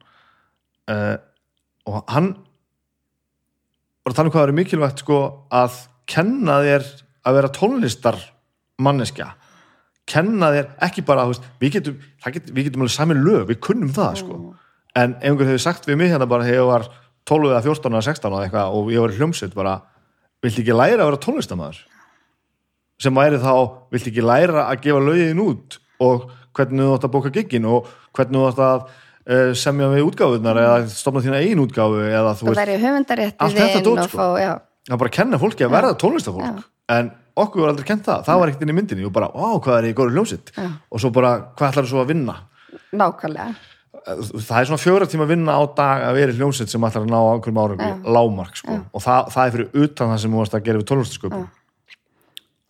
Uh, 0.90 1.16
og 1.90 2.00
hann 2.10 2.32
að 4.10 4.16
tala 4.16 4.26
um 4.30 4.34
hvað 4.34 4.48
er 4.48 4.56
mikilvægt, 4.56 5.04
sko, 5.04 5.20
að 5.54 5.76
kenna 6.10 6.58
þér 6.64 6.88
að 7.28 7.36
vera 7.36 7.52
tónlistar 7.54 8.18
manneskja 8.80 9.28
kenna 10.10 10.50
þér 10.54 10.70
ekki 10.86 11.04
bara 11.06 11.26
veist, 11.28 11.44
við, 11.60 11.76
getum, 11.76 12.00
það 12.22 12.36
get, 12.36 12.50
við 12.54 12.68
getum 12.68 12.84
alveg 12.84 12.94
sami 12.94 13.16
lög, 13.18 13.44
við 13.50 13.60
kunnum 13.66 13.92
það 13.94 14.18
sko. 14.22 14.40
en 14.98 15.14
ef 15.20 15.28
einhver 15.28 15.50
hefur 15.50 15.62
sagt 15.62 15.86
við 15.88 16.00
mig 16.00 16.10
hérna 16.12 16.28
bara 16.30 16.46
þegar 16.46 16.58
ég 16.58 16.70
var 16.70 16.88
12 17.30 17.52
eða 17.52 17.62
14 17.68 17.94
eða 17.94 18.06
16 18.08 18.32
eða 18.32 18.46
eitthvað 18.48 18.76
og 18.78 18.90
ég 18.94 19.04
var 19.04 19.16
hljómsveit 19.18 19.56
bara 19.56 19.76
viltu 20.42 20.64
ekki 20.64 20.76
læra 20.76 21.04
að 21.04 21.10
vera 21.12 21.22
tónlistamæður 21.26 21.82
sem 23.00 23.16
væri 23.16 23.38
þá, 23.42 23.52
viltu 23.92 24.10
ekki 24.12 24.24
læra 24.24 24.66
að 24.70 24.82
gefa 24.86 25.04
lögin 25.06 25.40
út? 25.44 25.78
Og 26.04 26.26
hvernig 26.56 26.84
þú 26.86 26.96
átt 26.96 27.06
að 27.08 27.14
bóka 27.14 27.32
giggin 27.34 27.68
og 27.70 27.88
hvernig 28.16 28.40
þú 28.40 28.48
átt 28.50 28.60
að 28.66 28.82
uh, 28.84 29.52
semja 29.56 29.88
við 29.92 30.06
útgáfunar 30.10 30.60
eða 30.64 30.76
stofna 30.92 31.22
þína 31.24 31.40
eigin 31.44 31.62
útgáfu 31.64 32.02
eða 32.10 32.34
þú 32.38 32.50
veist, 32.50 32.60
Allt 33.40 33.56
þetta 33.56 33.82
dót, 33.86 34.02
sko. 34.10 34.28
já, 34.40 34.52
það 34.88 34.94
er 34.96 35.00
bara 35.04 35.12
að 35.12 35.16
kenna 35.16 35.40
fólki 35.40 35.66
að 35.66 35.74
verða 35.76 35.96
tónlistafólk 36.02 36.62
en 36.90 37.10
okkur 37.40 37.62
var 37.62 37.70
aldrei 37.72 37.86
kent 37.86 38.04
það, 38.08 38.24
það 38.26 38.40
var 38.42 38.50
ekkert 38.50 38.64
inn 38.66 38.72
í 38.72 38.76
myndinni. 38.76 39.04
Og 39.06 39.12
bara, 39.14 39.28
ó, 39.30 39.56
hvað 39.62 39.76
er 39.78 39.86
ég 39.92 39.94
góður 39.96 40.16
hljómsitt 40.16 40.50
og 40.58 41.00
svo 41.00 41.10
bara, 41.14 41.30
hvað 41.56 41.70
ætlar 41.70 41.86
svo 41.88 42.00
að 42.02 42.10
vinna? 42.10 42.34
Nákvæmlega. 42.92 43.54
Það 44.10 44.58
er 44.58 44.66
svona 44.70 44.80
fjóra 44.80 45.06
tíma 45.06 45.24
að 45.26 45.32
vinna 45.36 45.54
á 45.54 45.62
dag 45.76 46.02
að 46.08 46.18
vera 46.18 46.34
hljómsitt 46.34 46.72
sem 46.72 46.84
ætlar 46.88 47.04
að 47.06 47.12
ná 47.12 47.18
einhverjum 47.20 47.60
árangri. 47.62 47.90
Lámark 48.16 48.56
sko. 48.58 48.76
og 48.96 49.02
það, 49.04 49.30
það 49.34 49.46
er 49.46 49.54
fyrir 49.56 49.84
utan 49.86 50.10
það 50.12 50.20
sem 50.24 50.34
þú 50.34 50.40
varst 50.42 50.56
að 50.58 50.64
gera 50.66 50.80
við 50.82 50.88
tónlistasköpum 50.90 51.46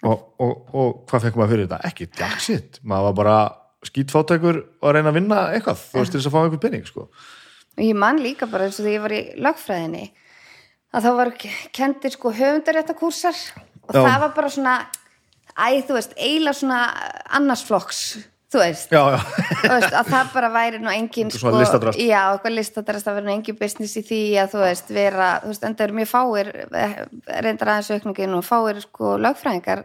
og, 0.06 0.22
og, 0.40 0.54
og 0.74 0.92
hvað 1.10 1.26
fekkum 1.26 1.42
maður 1.42 1.54
fyrir 1.54 1.68
þetta? 1.68 1.80
ekki 1.90 2.40
shit, 2.44 2.80
maður 2.82 3.10
var 3.10 3.18
bara 3.20 3.38
skítfátækur 3.90 4.62
og 4.80 4.88
að 4.88 4.96
reyna 4.96 5.12
að 5.12 5.18
vinna 5.20 5.42
eitthvað 5.54 5.84
þú 5.86 6.00
veist 6.00 6.14
til 6.14 6.20
þess 6.20 6.30
að 6.30 6.34
fá 6.34 6.40
einhvern 6.42 6.64
penning 6.64 6.86
sko. 6.88 7.08
og 7.76 7.84
ég 7.84 7.96
man 7.96 8.20
líka 8.20 8.48
bara 8.50 8.68
eins 8.68 8.80
og 8.80 8.86
þegar 8.86 8.96
ég 8.96 9.04
var 9.06 9.16
í 9.16 9.22
lögfræðinni 9.46 10.06
að 10.90 11.06
þá 11.06 11.10
var 11.20 11.32
kendir 11.76 12.14
sko 12.16 12.32
höfundaréttakúrsar 12.34 13.38
og 13.86 13.94
Já. 13.94 14.02
það 14.02 14.18
var 14.24 14.34
bara 14.36 14.50
svona 14.52 14.74
æ, 15.56 15.82
þú 15.86 15.96
veist, 15.96 16.14
eiginlega 16.16 16.56
svona 16.56 16.80
annarsflokks, 17.36 18.00
þú 18.50 18.60
veist 18.64 18.90
já, 18.90 19.00
já, 19.14 19.18
veist, 19.70 19.94
að 19.94 20.08
það 20.10 20.30
bara 20.34 20.48
væri 20.54 20.80
nú 20.82 20.90
engin 20.90 21.30
sko, 21.30 21.52
listadrast. 21.54 22.00
já, 22.02 22.20
eitthvað 22.32 22.56
listadrast 22.56 23.06
það 23.06 23.18
væri 23.18 23.26
nú 23.28 23.34
engin 23.36 23.58
business 23.60 23.98
í 24.00 24.02
því 24.08 24.20
að 24.42 24.54
þú 24.54 24.62
veist 24.64 24.90
vera, 24.96 25.28
þú 25.44 25.52
veist, 25.52 25.66
enda 25.68 25.86
eru 25.86 25.98
mjög 26.00 26.10
fáir 26.10 26.50
eh, 26.66 26.96
reyndar 27.46 27.72
aðeins 27.74 27.92
aukningin 27.94 28.34
og 28.38 28.46
fáir 28.48 28.80
sko 28.82 29.14
lögfræðingar 29.22 29.84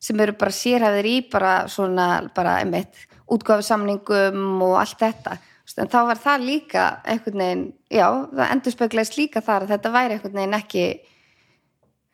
sem 0.00 0.24
eru 0.24 0.34
bara 0.40 0.56
sérhæfðir 0.56 1.10
í 1.10 1.14
bara 1.30 1.52
svona 1.70 2.08
bara 2.34 2.56
einmitt, 2.64 3.06
útgáfi 3.30 3.68
samningum 3.68 4.66
og 4.66 4.74
allt 4.80 4.98
þetta, 5.04 5.36
veist, 5.68 5.78
en 5.78 5.92
þá 5.92 6.00
var 6.10 6.22
það 6.24 6.48
líka 6.48 6.88
einhvern 7.04 7.44
veginn, 7.44 7.64
já, 7.92 8.08
það 8.34 8.44
endur 8.56 8.74
spekleist 8.74 9.18
líka 9.20 9.44
þar 9.44 9.68
að 9.68 9.74
þetta 9.76 9.94
væri 9.94 10.18
einhvern 10.18 10.38
veginn 10.42 10.58
ekki 10.58 10.84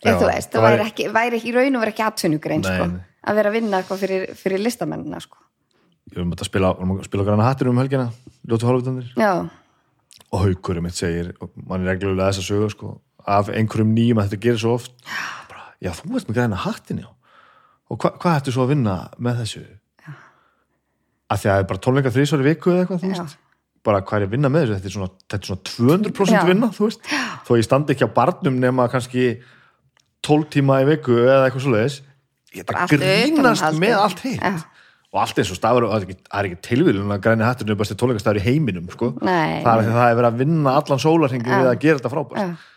Já, 0.05 0.13
þú 0.21 0.27
veist, 0.29 0.51
það 0.53 0.61
væri 0.61 0.77
væri- 0.77 0.91
ekki, 0.91 1.05
væri 1.15 1.39
ekki 1.39 1.49
í 1.49 1.53
raun 1.57 1.77
og 1.79 1.83
verið 1.87 1.95
ekki 1.95 2.05
Nei, 2.69 2.77
sko, 2.77 2.89
að 3.27 3.39
vera 3.39 3.49
að 3.49 3.55
vinna 3.57 3.79
eitthvað 3.81 4.03
fyrir, 4.03 4.27
fyrir 4.37 4.61
listamennina, 4.61 5.21
sko. 5.25 5.46
Við 6.17 6.23
erum 6.25 6.35
að 6.35 6.47
spila, 6.49 6.73
spila 7.07 7.27
græna 7.29 7.47
hattur 7.47 7.69
um 7.71 7.81
helgina 7.81 8.09
ljótu 8.49 8.67
hálfutandir 8.69 9.13
Já, 9.21 9.33
og 10.33 10.43
haukur 10.43 10.81
mitt 10.85 10.97
segir, 10.99 11.35
mann 11.69 11.85
er 11.85 11.93
reglulega 11.95 12.33
þess 12.33 12.43
að 12.43 12.49
sögu 12.51 12.71
sko, 12.73 12.93
af 13.27 13.51
einhverjum 13.53 13.93
nýjum 13.95 14.21
að 14.23 14.31
þetta 14.31 14.43
gerir 14.47 14.61
svo 14.63 14.75
oft. 14.79 14.95
Bara, 15.51 15.67
já 15.83 15.91
þú 15.99 16.17
ert 16.19 16.31
með 16.31 16.39
græna 16.41 16.61
hattin 16.65 17.03
já. 17.05 17.09
Og 17.87 17.99
hva, 18.03 18.13
hvað 18.19 18.39
ættu 18.41 18.55
svo 18.55 18.65
að 18.67 18.73
vinna 18.75 18.95
með 19.23 19.43
þessu? 19.45 19.65
Að 21.27 21.41
því 21.43 21.49
að 21.51 21.53
það 21.53 21.61
er 21.61 21.69
bara 21.71 21.83
tónleika 21.83 22.13
þrísvar 22.15 22.43
í 22.43 22.47
viku 22.47 22.73
eða 22.73 22.83
eitthvað, 22.85 23.03
þú 23.03 23.11
Já. 23.11 23.19
veist. 23.23 23.39
Bara 23.87 24.01
hvað 24.07 24.19
er 24.19 24.27
að 24.27 24.35
vinna 24.35 24.51
með 24.51 24.65
þessu, 24.65 24.77
þetta 24.77 24.89
er 24.91 24.95
svona, 24.97 25.09
þetta 25.27 25.39
er 25.39 25.51
svona 25.51 25.63
200% 25.71 26.37
Já. 26.37 26.43
vinna, 26.47 26.69
þú 26.75 26.87
veist. 26.89 27.09
Þó 27.47 27.51
ég 27.59 27.67
standi 27.67 27.95
ekki 27.95 28.07
á 28.07 28.17
barnum 28.17 28.61
nema 28.63 28.87
kannski 28.91 29.27
12 30.27 30.49
tíma 30.55 30.81
í 30.83 30.89
viku 30.91 31.19
eða 31.23 31.49
eitthvað 31.49 31.67
svo 31.67 31.75
leiðis 31.75 31.99
ég 32.57 32.67
Bara 32.67 32.87
þetta 32.87 33.11
allt 33.11 33.37
grínast 33.37 33.79
með 33.83 33.97
allt 34.01 34.23
hitt. 34.27 34.43
Já. 34.43 34.76
Og 35.17 35.25
allt 35.25 35.41
eins 35.41 35.51
og 35.53 35.59
stafur, 35.59 35.89
það 35.89 35.99
er 35.99 36.07
ekki, 36.07 36.17
er 36.37 36.63
tilvílun 36.67 37.13
að 37.15 37.21
græni 37.25 37.47
hatturinn 37.47 37.73
er 37.75 37.81
besti 37.81 37.97
tónleikastafur 37.99 38.41
í 38.41 38.45
heiminum 38.45 38.89
sko. 38.93 39.13
Nei, 39.25 39.63
það 39.65 39.83
er 39.83 39.93
er 40.13 40.17
verið 40.19 40.31
að 40.31 40.41
vinna 40.43 40.79
allan 40.81 41.03
sólarhingin 41.03 41.53
Já. 41.53 41.61
við 41.63 41.71
að 41.71 41.79
gera 41.85 42.01
þetta 42.01 42.13
frábært. 42.13 42.41
Já. 42.41 42.73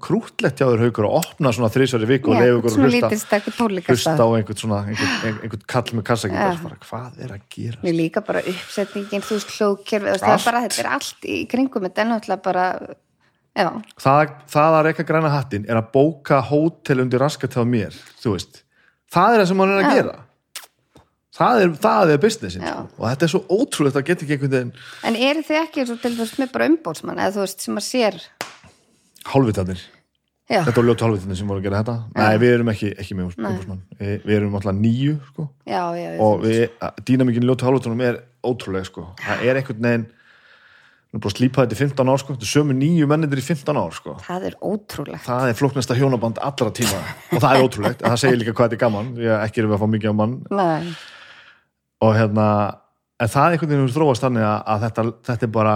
krútlegt 0.00 0.60
hjá 0.60 0.64
þér 0.64 0.82
haukur 0.86 1.06
að 1.08 1.16
opna 1.18 1.50
svona 1.52 1.68
þrísari 1.72 2.08
viku 2.08 2.32
og 2.32 2.38
leiða 2.40 2.54
ykkur 2.56 2.76
lítið 2.88 3.10
hlusta, 3.12 3.40
hlusta 3.92 4.14
á 4.16 4.28
einhvern 4.32 4.60
svona 4.62 4.78
einhvern, 4.88 5.64
kall 5.68 5.92
með 5.92 6.06
bara, 6.62 6.78
hvað 6.86 7.20
er 7.20 7.34
að 7.36 7.42
gera 7.52 7.84
Mér 7.84 7.98
líka 7.98 8.22
bara 8.24 8.40
uppsetningin, 8.48 9.20
þú 9.20 9.36
veist, 9.36 9.52
það 9.52 10.32
er 10.32 10.46
bara, 10.46 10.64
þetta 10.64 10.80
er 10.80 10.90
allt 10.96 11.28
í 11.28 11.38
kringum, 11.52 11.84
þetta 11.84 12.04
er 12.04 12.10
náttúrulega 12.14 12.46
bara, 12.48 12.66
það, 14.00 14.34
það 14.56 14.78
að 14.78 14.84
reyka 14.88 15.08
græna 15.12 15.36
hattin 15.36 15.68
er 15.68 15.82
að 15.82 15.92
bóka 16.00 16.40
hótel 16.48 17.04
undir 17.04 17.20
raskat 17.20 17.52
hjá 17.52 17.68
mér 17.68 17.92
þú 18.24 18.38
veist, 18.38 18.64
það 19.12 19.36
er 19.36 19.42
það 19.42 19.50
sem 19.52 19.64
hann 19.66 19.76
er 19.76 19.82
að 19.84 19.98
gera 20.00 20.20
það 21.42 21.62
er, 21.64 21.72
það 21.86 22.12
er 22.14 22.22
businessin 22.22 22.66
Já. 22.66 22.74
sko. 22.76 22.98
og 22.98 23.08
þetta 23.08 23.26
er 23.26 23.32
svo 23.34 23.42
ótrúlegt 23.50 23.98
að 23.98 24.06
geta 24.10 24.26
ekki 24.26 24.36
einhvern 24.36 24.54
veginn 24.56 24.76
en 25.10 25.18
eru 25.30 25.42
þið 25.48 25.60
ekki 25.62 25.82
eins 25.82 25.92
og 25.94 26.00
til 26.04 26.14
þess 26.20 26.38
með 26.42 26.54
bara 26.54 26.70
umbótsmann, 26.70 27.20
eða 27.20 27.34
þú 27.36 27.44
veist, 27.44 27.66
sem 27.66 27.82
að 27.82 27.86
sér, 27.88 28.22
hálfvitarnir 29.32 29.84
já, 30.52 30.62
þetta 30.62 30.78
var 30.78 30.88
ljótu 30.88 31.06
hálfvitarnir 31.06 31.40
sem 31.40 31.52
voru 31.52 31.62
að 31.62 31.68
gera 31.68 31.82
þetta 31.82 31.98
nei, 32.16 32.40
við 32.42 32.56
erum 32.56 32.72
ekki, 32.72 32.94
ekki 33.02 33.18
með 33.18 33.30
umbúsmann 33.34 33.84
við, 33.98 34.16
við 34.24 34.34
erum 34.38 34.58
alltaf 34.58 34.80
nýju 34.80 35.18
sko. 35.30 35.46
já, 35.66 35.82
já, 35.98 36.08
já, 36.08 36.18
og 36.26 36.42
við, 36.46 36.64
dýnamíkinn 37.10 37.46
ljótu 37.48 37.68
hálfvitarnum 37.68 38.04
er 38.08 38.20
ótrúlega 38.42 38.88
sko. 38.90 39.06
það 39.22 39.46
er 39.46 39.62
einhvern 39.62 39.86
veginn 39.86 40.10
við 41.12 41.18
erum 41.18 41.22
bara 41.22 41.32
að 41.32 41.36
slípa 41.36 41.64
þetta 41.66 41.76
í 41.76 41.80
15 41.82 42.10
ár 42.12 42.20
sko. 42.22 42.34
þetta 42.36 42.46
er 42.46 42.52
sömu 42.52 42.76
nýju 42.76 43.08
mennindir 43.10 43.40
í 43.42 43.44
15 43.44 43.80
ár 43.82 43.96
sko. 43.96 44.14
það 44.26 44.46
er 44.48 44.54
ótrúlegt. 44.64 45.24
það 45.26 45.48
er 45.50 45.58
flóknasta 45.58 45.96
hjónaband 45.98 46.40
allra 46.40 46.72
tíma 46.72 47.00
og 47.02 47.42
það 47.42 47.50
er 47.52 47.66
ótrúlegt, 47.66 48.04
það 48.04 48.20
segir 48.22 48.40
líka 48.40 48.54
hvað 48.56 48.70
þetta 48.70 48.78
er 48.78 48.84
gaman 48.86 49.10
að 49.20 49.34
ekki 49.42 49.62
erum 49.62 49.74
við 49.74 49.76
að 49.76 49.82
fá 49.82 49.92
mikið 49.96 50.14
á 50.14 50.16
mann 50.22 50.38
Nei, 50.48 50.94
og 52.02 52.14
hérna, 52.18 52.46
en 53.22 53.30
það 53.30 53.44
er 53.44 53.56
einhvern 53.56 53.72
veginn 53.72 53.84
hefur 53.86 53.98
þróast 53.98 54.24
þannig 54.26 54.46
að, 54.46 54.62
að 54.74 54.86
þetta, 54.86 55.04
þetta 55.28 55.48
er 55.48 55.52
bara 55.56 55.74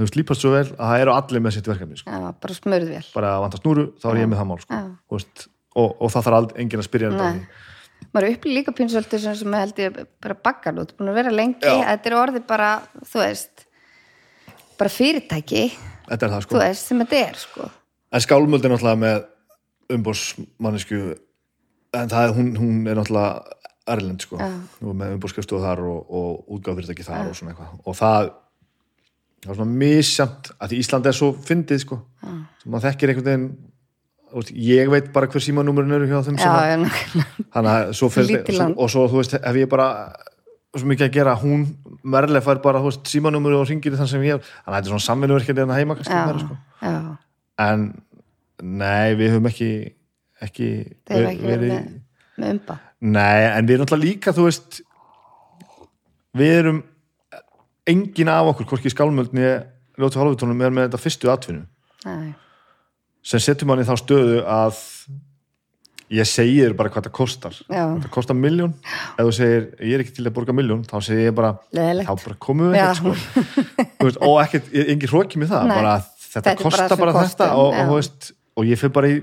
þau 0.00 0.08
slípast 0.08 0.44
svo 0.44 0.52
vel 0.54 0.66
að 0.66 0.84
það 0.84 1.02
eru 1.04 1.14
allir 1.14 1.42
með 1.44 1.56
sitt 1.56 1.68
verkefni 1.68 1.98
sko. 2.00 2.12
já, 2.12 2.28
bara 2.44 2.56
smörðvél. 2.56 3.02
bara 3.14 3.32
að 3.34 3.42
vanta 3.44 3.60
snúru, 3.60 3.86
þá 4.00 4.06
er 4.12 4.20
ég 4.22 4.30
með 4.30 4.40
það 4.40 4.48
mál 4.50 4.60
sko. 4.62 4.78
Þú 5.10 5.18
veist, 5.18 5.42
og, 5.74 5.90
og 5.90 6.14
það 6.14 6.26
þarf 6.26 6.38
aldrei 6.38 6.62
enginn 6.64 6.82
að 6.82 6.88
spyrja 6.88 7.12
þetta 7.12 7.32
Nei. 7.34 7.66
Maður 8.14 8.32
upplýði 8.32 8.56
líka 8.56 8.72
pínsvöldu 8.72 9.18
sem, 9.20 9.34
sem 9.36 9.56
held 9.58 9.80
ég 9.82 9.98
bara 10.24 10.36
baggar 10.48 10.78
út, 10.80 10.94
búin 10.96 11.12
að 11.12 11.18
vera 11.20 11.32
lengi, 11.34 11.60
Já. 11.60 11.82
þetta 11.90 12.08
er 12.08 12.16
orðið 12.16 12.46
bara, 12.48 12.70
þú 13.10 13.20
veist, 13.20 13.66
bara 14.80 14.92
fyrirtæki, 14.94 15.66
þetta 16.06 16.26
er 16.26 16.32
það 16.32 16.38
þú 16.38 16.46
sko 16.46 16.62
veist, 16.62 16.88
sem 16.88 17.02
þetta 17.04 17.20
er, 17.26 17.42
sko. 17.42 17.68
en 18.08 18.24
skálmöld 18.24 18.64
er 18.64 18.72
náttúrulega 18.72 19.02
með 19.04 19.20
umbósmannisku 19.98 21.02
en 22.00 22.10
það 22.10 22.24
er, 22.24 22.34
hún, 22.38 22.50
hún 22.56 22.80
er 22.88 22.96
náttúrulega 22.96 23.59
Erlend 23.94 24.26
sko, 24.26 24.38
Já. 24.40 24.50
og 24.84 24.94
með 24.96 25.16
umbóskjöfstuð 25.16 25.64
þar 25.64 25.82
og, 25.86 26.14
og 26.20 26.54
útgáfyrirtæki 26.56 27.06
þar 27.06 27.30
og 27.30 27.36
svona 27.38 27.54
eitthvað. 27.54 27.74
Og 27.84 27.98
það 27.98 28.30
það 29.40 29.52
er 29.52 29.58
svona 29.58 29.78
misjamt, 29.80 30.50
að 30.60 30.72
því 30.72 30.80
Ísland 30.84 31.08
er 31.08 31.16
svo 31.16 31.30
fyndið 31.48 31.82
sko, 31.84 32.00
sem 32.20 32.72
maður 32.72 32.90
þekkir 32.90 33.12
einhvern 33.12 33.28
veginn 33.30 33.46
veist, 34.34 34.50
ég 34.54 34.90
veit 34.92 35.08
bara 35.14 35.30
hver 35.30 35.44
símanúmerin 35.44 35.96
eru 35.96 36.08
hjá 36.10 36.20
þeim 36.26 36.40
að 36.44 36.84
þannig 37.54 37.70
að 37.72 37.94
svo 37.98 38.10
fyrir, 38.12 38.44
og 38.76 38.90
svo 38.92 39.06
þú 39.10 39.22
veist, 39.22 39.38
ef 39.40 39.58
ég 39.58 39.70
bara 39.70 39.88
svo 40.76 40.90
mikið 40.90 41.06
að 41.08 41.16
gera, 41.16 41.38
hún 41.40 41.64
merlega 42.04 42.44
fær 42.44 42.60
bara, 42.62 42.82
þú 42.82 42.92
veist, 42.92 43.08
símanúmeri 43.10 43.58
og 43.58 43.66
ringir 43.70 43.96
þann 43.98 44.12
sem 44.12 44.26
ég 44.28 44.36
hef, 44.36 44.52
þannig 44.60 44.74
að 44.74 44.76
þetta 44.76 44.90
er 44.90 44.92
svona 44.92 45.06
samvinnuverkefni 45.08 45.64
en 45.64 45.74
heima 45.74 45.96
kannski 45.98 46.20
meira, 46.20 46.44
sko. 46.44 47.16
en 47.64 47.88
nei, 48.60 49.16
við 49.18 49.34
höfum 49.34 49.50
ekki 49.50 49.72
ekki, 50.44 50.70
ekki 51.08 51.42
verið 51.44 51.74
með 52.40 52.54
umba. 52.54 52.78
Nei, 53.00 53.40
en 53.56 53.66
við 53.68 53.74
erum 53.78 53.86
alltaf 53.86 54.02
líka, 54.02 54.34
þú 54.36 54.46
veist 54.48 54.80
við 56.36 56.52
erum 56.60 56.82
engin 57.90 58.28
af 58.30 58.52
okkur, 58.52 58.68
hvorki 58.74 58.92
skálmöldni 58.92 59.46
ljótu 60.00 60.20
hálfutónum 60.20 60.60
er 60.62 60.74
með 60.74 60.88
þetta 60.88 61.00
fyrstu 61.02 61.32
atvinnu 61.32 61.64
Nei, 62.06 62.30
sem 63.26 63.42
setur 63.42 63.68
manni 63.68 63.84
þá 63.88 63.96
stöðu 64.00 64.38
að 64.48 64.78
ég 66.10 66.26
segir 66.26 66.72
bara 66.78 66.90
hvað 66.90 67.06
það 67.08 67.14
kostar 67.18 67.56
Já. 67.70 67.82
það 68.00 68.08
kostar 68.14 68.38
miljón 68.38 68.72
ef 68.82 69.20
þú 69.26 69.34
segir 69.36 69.66
ég 69.78 69.92
er 69.98 70.04
ekki 70.04 70.14
til 70.16 70.24
að 70.26 70.34
borga 70.38 70.54
miljón 70.56 70.80
þá 70.88 70.96
segir 71.06 71.28
ég 71.28 71.36
bara 71.36 71.52
Leiðilegt. 71.76 72.08
þá 72.08 72.24
bara 72.24 72.38
komum 72.46 72.72
við 72.72 72.80
ekkert 72.80 72.98
sko. 73.00 74.26
Og 74.26 74.38
ekkert, 74.42 74.72
engin 74.74 75.12
hróki 75.12 75.38
með 75.42 75.52
það 75.54 75.70
bara, 75.74 75.92
þetta, 76.00 76.26
Þetta 76.30 76.50
er 76.50 76.56
bara 76.56 76.64
kostar 76.64 77.00
bara, 77.04 77.12
kostum, 77.14 77.30
þetta 77.44 77.60
og, 77.60 77.76
og, 77.84 77.92
veist, 77.98 78.30
og 78.58 78.66
ég 78.70 78.80
fyrir 78.80 78.94
bara 78.96 79.10
í 79.12 79.20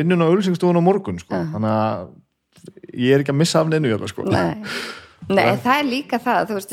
vinnun 0.00 0.24
á 0.24 0.26
ölsingstofun 0.32 0.80
á 0.80 0.82
morgun 0.84 1.20
sko. 1.20 1.40
þannig 1.54 1.74
að 1.76 2.08
ég 2.94 3.14
er 3.14 3.22
ekki 3.24 3.34
að 3.34 3.40
missa 3.42 3.60
af 3.62 3.70
neinu 3.70 3.92
hérna, 3.92 4.10
sko. 4.10 4.26
nei. 4.30 4.56
Nei, 5.30 5.52
það 5.62 5.76
er 5.76 5.84
líka 5.86 6.18
það, 6.18 6.48
þú 6.48 6.54
veist, 6.56 6.72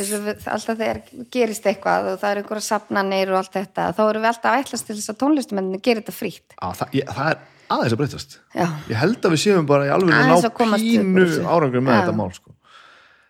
alltaf 0.49 0.77
þegar 0.79 0.99
gerist 1.35 1.65
eitthvað 1.69 2.07
og 2.13 2.15
það 2.21 2.31
er 2.31 2.39
einhverja 2.39 2.63
safnanir 2.65 3.29
og 3.29 3.37
allt 3.37 3.53
þetta, 3.53 3.83
þá 3.93 3.99
erum 4.07 4.23
við 4.23 4.29
alltaf 4.31 4.47
að 4.49 4.61
ætlast 4.63 4.87
til 4.87 4.95
þess 4.97 5.11
að 5.11 5.17
tónlistumenninu 5.21 5.79
gerir 5.83 6.01
þetta 6.01 6.15
frítt. 6.15 6.55
Á, 6.57 6.67
það, 6.79 6.95
ég, 6.97 7.11
það 7.11 7.29
er 7.33 7.43
aðeins 7.75 7.93
að 7.93 8.01
breytast 8.01 8.35
Já, 8.55 8.65
ég 8.87 8.97
held 9.01 9.27
að 9.27 9.35
við 9.35 9.41
séum 9.43 9.67
bara 9.69 9.87
í 9.87 9.91
alveg 9.93 10.15
að 10.15 10.31
ná 10.31 10.77
pínu 10.79 11.27
árangur 11.43 11.83
með 11.83 11.93
Já. 11.93 11.99
þetta 11.99 12.15
mál 12.17 12.31
sko. 12.33 12.55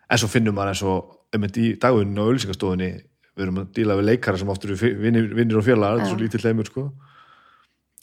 en 0.08 0.22
svo 0.22 0.30
finnum 0.32 0.56
maður 0.58 0.74
eins 0.74 0.84
og 0.88 1.36
einmitt 1.36 1.60
í 1.60 1.68
dagurinn 1.82 2.22
á 2.22 2.24
ölsingastofunni 2.24 2.90
við 2.94 3.46
erum 3.48 3.60
að 3.64 3.68
díla 3.76 3.98
við 4.00 4.10
leikara 4.12 4.40
sem 4.40 4.54
oft 4.54 4.64
eru 4.66 4.78
fi- 4.80 4.94
vinir, 4.96 5.28
vinir 5.36 5.60
og 5.60 5.66
félagar, 5.66 6.00
þetta 6.00 6.08
er 6.08 6.14
svo 6.14 6.22
lítill 6.22 6.46
leimur 6.46 6.70
sko. 6.70 6.86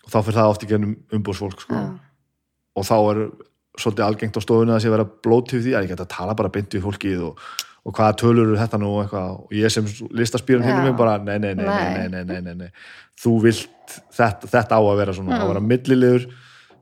og 0.04 0.12
þá 0.12 0.18
fyrir 0.20 0.38
það 0.40 0.52
oft 0.52 0.66
í 0.66 0.70
gennum 0.74 0.94
umbúrsfólk 1.14 1.64
sko. 1.64 1.80
Og 2.74 2.84
þá 2.86 2.96
er 3.14 3.22
svolítið 3.80 4.06
algengt 4.06 4.38
á 4.38 4.40
stofunni 4.44 4.74
að 4.74 4.82
sé 4.84 4.92
vera 4.92 5.06
blótið 5.06 5.64
því 5.64 5.72
að 5.74 5.86
ég 5.86 5.92
get 5.94 6.02
að 6.04 6.12
tala 6.14 6.36
bara 6.38 6.52
beint 6.54 6.74
við 6.74 6.84
fólkið 6.84 7.24
og, 7.28 7.40
og 7.84 7.96
hvaða 7.96 8.16
tölur 8.22 8.46
eru 8.46 8.60
þetta 8.60 8.80
nú 8.80 8.92
og, 8.94 9.02
eitthvað, 9.04 9.34
og 9.42 9.56
ég 9.58 9.74
sem 9.74 9.88
listaspýrun 10.14 10.64
hinn 10.66 10.78
Já. 10.78 10.84
mig 10.86 10.96
bara 10.98 11.18
nei 11.18 11.36
nei 11.38 11.52
nei, 11.58 11.66
nei, 11.66 12.08
Nei. 12.08 12.22
nei, 12.24 12.40
nei, 12.46 12.54
nei, 12.62 12.70
þú 13.20 13.34
vilt 13.44 13.98
þetta, 14.14 14.50
þetta 14.54 14.78
á 14.78 14.82
að 14.82 14.96
vera 15.02 15.16
svona, 15.16 15.40
á 15.40 15.44
að 15.44 15.52
vera 15.54 15.64
millilegur 15.72 16.28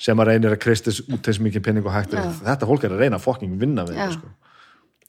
sem 0.03 0.19
að 0.23 0.33
reynir 0.33 0.55
að 0.55 0.63
kreistis 0.65 1.01
út 1.07 1.23
þess 1.23 1.43
mikið 1.43 1.65
penning 1.65 1.87
og 1.87 1.95
hægt 1.95 2.15
er. 2.19 2.31
þetta 2.43 2.69
fólk 2.69 2.87
er 2.87 2.95
að 2.97 3.05
reyna 3.05 3.21
að 3.21 3.27
fucking 3.27 3.59
vinna 3.61 3.85
við 3.89 3.99
þetta 3.99 4.17
sko. 4.19 4.33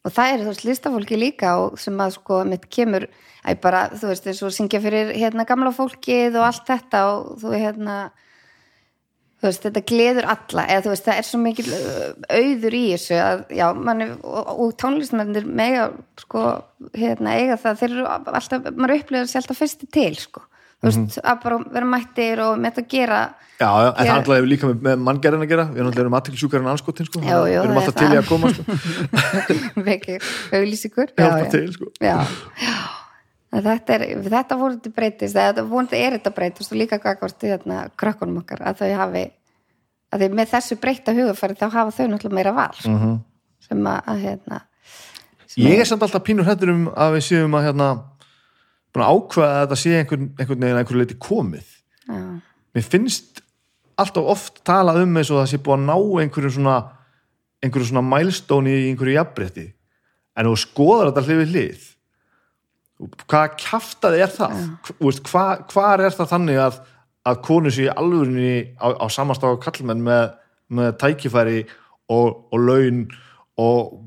og 0.04 0.16
það 0.16 0.34
er 0.34 0.44
þú 0.44 0.50
veist 0.52 0.66
listafólki 0.70 1.20
líka 1.20 1.54
og 1.62 1.80
sem 1.82 2.04
að 2.06 2.16
sko 2.18 2.44
mitt 2.48 2.68
kemur 2.70 3.08
æ, 3.44 3.56
bara, 3.62 3.88
þú 3.92 4.12
veist, 4.12 4.28
eins 4.30 4.44
og 4.46 4.54
syngja 4.56 4.82
fyrir 4.84 5.12
hérna 5.18 5.48
gamla 5.50 5.74
fólkið 5.76 6.38
og 6.40 6.46
allt 6.48 6.68
þetta 6.70 7.06
og 7.12 7.34
þú 7.44 7.56
hérna 7.58 7.98
veist, 9.50 9.66
þetta 9.68 9.84
gleður 9.90 10.30
alla 10.34 10.66
eða 10.70 10.86
þú 10.86 10.94
veist, 10.94 11.06
það 11.08 11.20
er 11.20 11.28
svo 11.28 11.42
mikil 11.42 11.68
uh, 11.76 12.08
auður 12.30 12.78
í 12.78 12.84
þessu 12.94 13.20
að, 13.20 13.44
já, 13.60 13.66
manni 13.90 14.10
og, 14.22 14.54
og 14.54 14.74
tónlistmennir 14.82 15.46
mega 15.48 15.90
sko, 16.22 16.48
hérna, 16.96 17.38
eiga 17.40 17.60
það, 17.62 17.80
þeir 17.82 17.92
eru 17.92 18.08
alltaf 18.14 18.72
maður 18.74 18.98
upplifir 19.00 19.32
sér 19.32 19.44
alltaf 19.44 19.64
fyrsti 19.64 19.90
til, 19.94 20.12
sko. 20.20 20.48
Þú 20.84 20.90
veist, 20.90 21.20
að 21.24 21.38
bara 21.46 21.58
vera 21.72 21.88
mættir 21.88 22.42
og 22.44 22.58
með 22.60 22.74
þetta 22.74 22.82
að 22.84 22.90
gera. 22.92 23.20
Já, 23.54 23.68
já, 23.70 23.86
en 23.88 24.00
það 24.02 24.10
handlaði 24.12 24.50
líka 24.52 24.68
með, 24.68 24.82
með 24.84 25.06
manngerðin 25.08 25.46
að 25.46 25.54
gera. 25.54 25.66
Við 25.70 25.84
alltaf 25.86 26.02
erum 26.04 26.18
aðtilsjúkar 26.20 26.60
en 26.60 26.68
anskotin 26.74 27.08
sko. 27.08 27.22
Já, 27.24 27.38
já, 27.38 27.40
við 27.46 27.60
erum 27.62 27.78
er 27.78 27.80
alltaf 27.80 27.96
til 28.02 28.10
í 28.10 28.20
að 28.20 28.28
koma 28.28 28.52
sko. 28.52 28.66
veki 29.88 30.18
auglýsingur. 30.60 31.16
Hjálpa 31.16 31.48
til 31.56 31.72
sko. 31.78 31.94
já, 32.04 32.18
En 33.54 33.62
Þetta, 33.62 33.94
er, 33.94 34.04
þetta 34.24 34.56
þetta 34.58 34.92
breytist 34.96 35.38
eða 35.38 35.64
vonandi 35.70 36.00
er 36.02 36.16
þetta 36.18 36.32
breytist 36.34 36.72
og 36.74 36.80
líka 36.80 36.98
gagvart 36.98 37.44
hérna, 37.46 37.84
krökkunum 38.00 38.40
okkar 38.42 38.64
að 38.66 38.80
þau 38.82 38.94
hafi 38.98 39.26
að 40.14 40.24
því 40.24 40.30
með 40.40 40.50
þessu 40.56 40.78
breyta 40.82 41.14
hugafæri 41.14 41.58
þá 41.60 41.68
hafa 41.70 41.94
þau 41.94 42.08
náttúrulega 42.08 42.38
meira 42.40 42.54
val 42.58 42.72
sko, 42.74 42.90
Mhm. 42.90 43.20
sem 43.68 43.84
að, 43.86 44.00
að 44.08 44.24
hérna, 44.24 44.62
ég 45.58 45.80
er 45.80 45.86
samt 45.86 46.02
alltaf 46.02 46.24
pínur 46.26 46.46
hættur 46.50 46.74
um 46.74 46.88
að 46.96 47.14
við 47.20 47.24
séum 47.30 47.54
að 47.54 47.66
hérna, 47.68 47.88
búin 48.94 49.06
að 49.06 49.38
að 49.38 49.68
þetta 49.68 49.78
sé 49.84 49.94
einhvern, 50.00 50.28
einhvern 50.40 50.60
veginn 50.60 50.76
að 50.76 50.82
einhverju 50.84 51.02
leiti 51.04 51.20
komið. 51.20 51.68
Já, 52.10 52.42
mér 52.74 52.84
finnst 52.90 53.42
alltaf 53.98 54.26
oft 54.26 54.64
talað 54.66 55.04
um 55.04 55.18
eins 55.18 55.30
og 55.32 55.44
það 55.44 55.50
sé 55.54 55.62
búið 55.62 55.78
að 55.78 55.86
ná 55.88 55.98
einhverju 56.24 56.52
svona 56.58 56.78
einhverju 57.64 57.90
svona 57.92 58.04
mælstóni 58.10 58.74
í 58.74 58.88
einhverju 58.92 59.16
jafnbretti 59.18 59.66
en 60.36 60.50
þú 60.50 60.56
skoðar 60.60 61.12
þetta 61.12 61.26
hlið 61.28 61.42
við 61.44 61.52
hlið 61.54 61.84
hvað 63.28 63.56
kjaftaði 63.62 64.24
er 64.24 64.34
það? 64.34 64.58
Hva- 64.86 64.98
þú 65.00 65.10
veist, 65.10 65.32
hva, 65.74 65.88
er 65.98 66.18
það 66.18 66.32
þannig 66.34 66.62
að, 66.64 66.80
að 67.30 67.42
konur 67.48 67.74
sé 67.76 67.90
alvörinni 67.90 68.56
á, 68.78 68.88
á 69.00 69.06
samastáðu 69.12 69.60
kallmenn 69.64 70.04
með, 70.06 70.34
með 70.70 70.96
tækifæri 71.02 71.64
og, 72.12 72.48
og 72.54 72.60
laun 72.60 73.06
og 73.60 74.00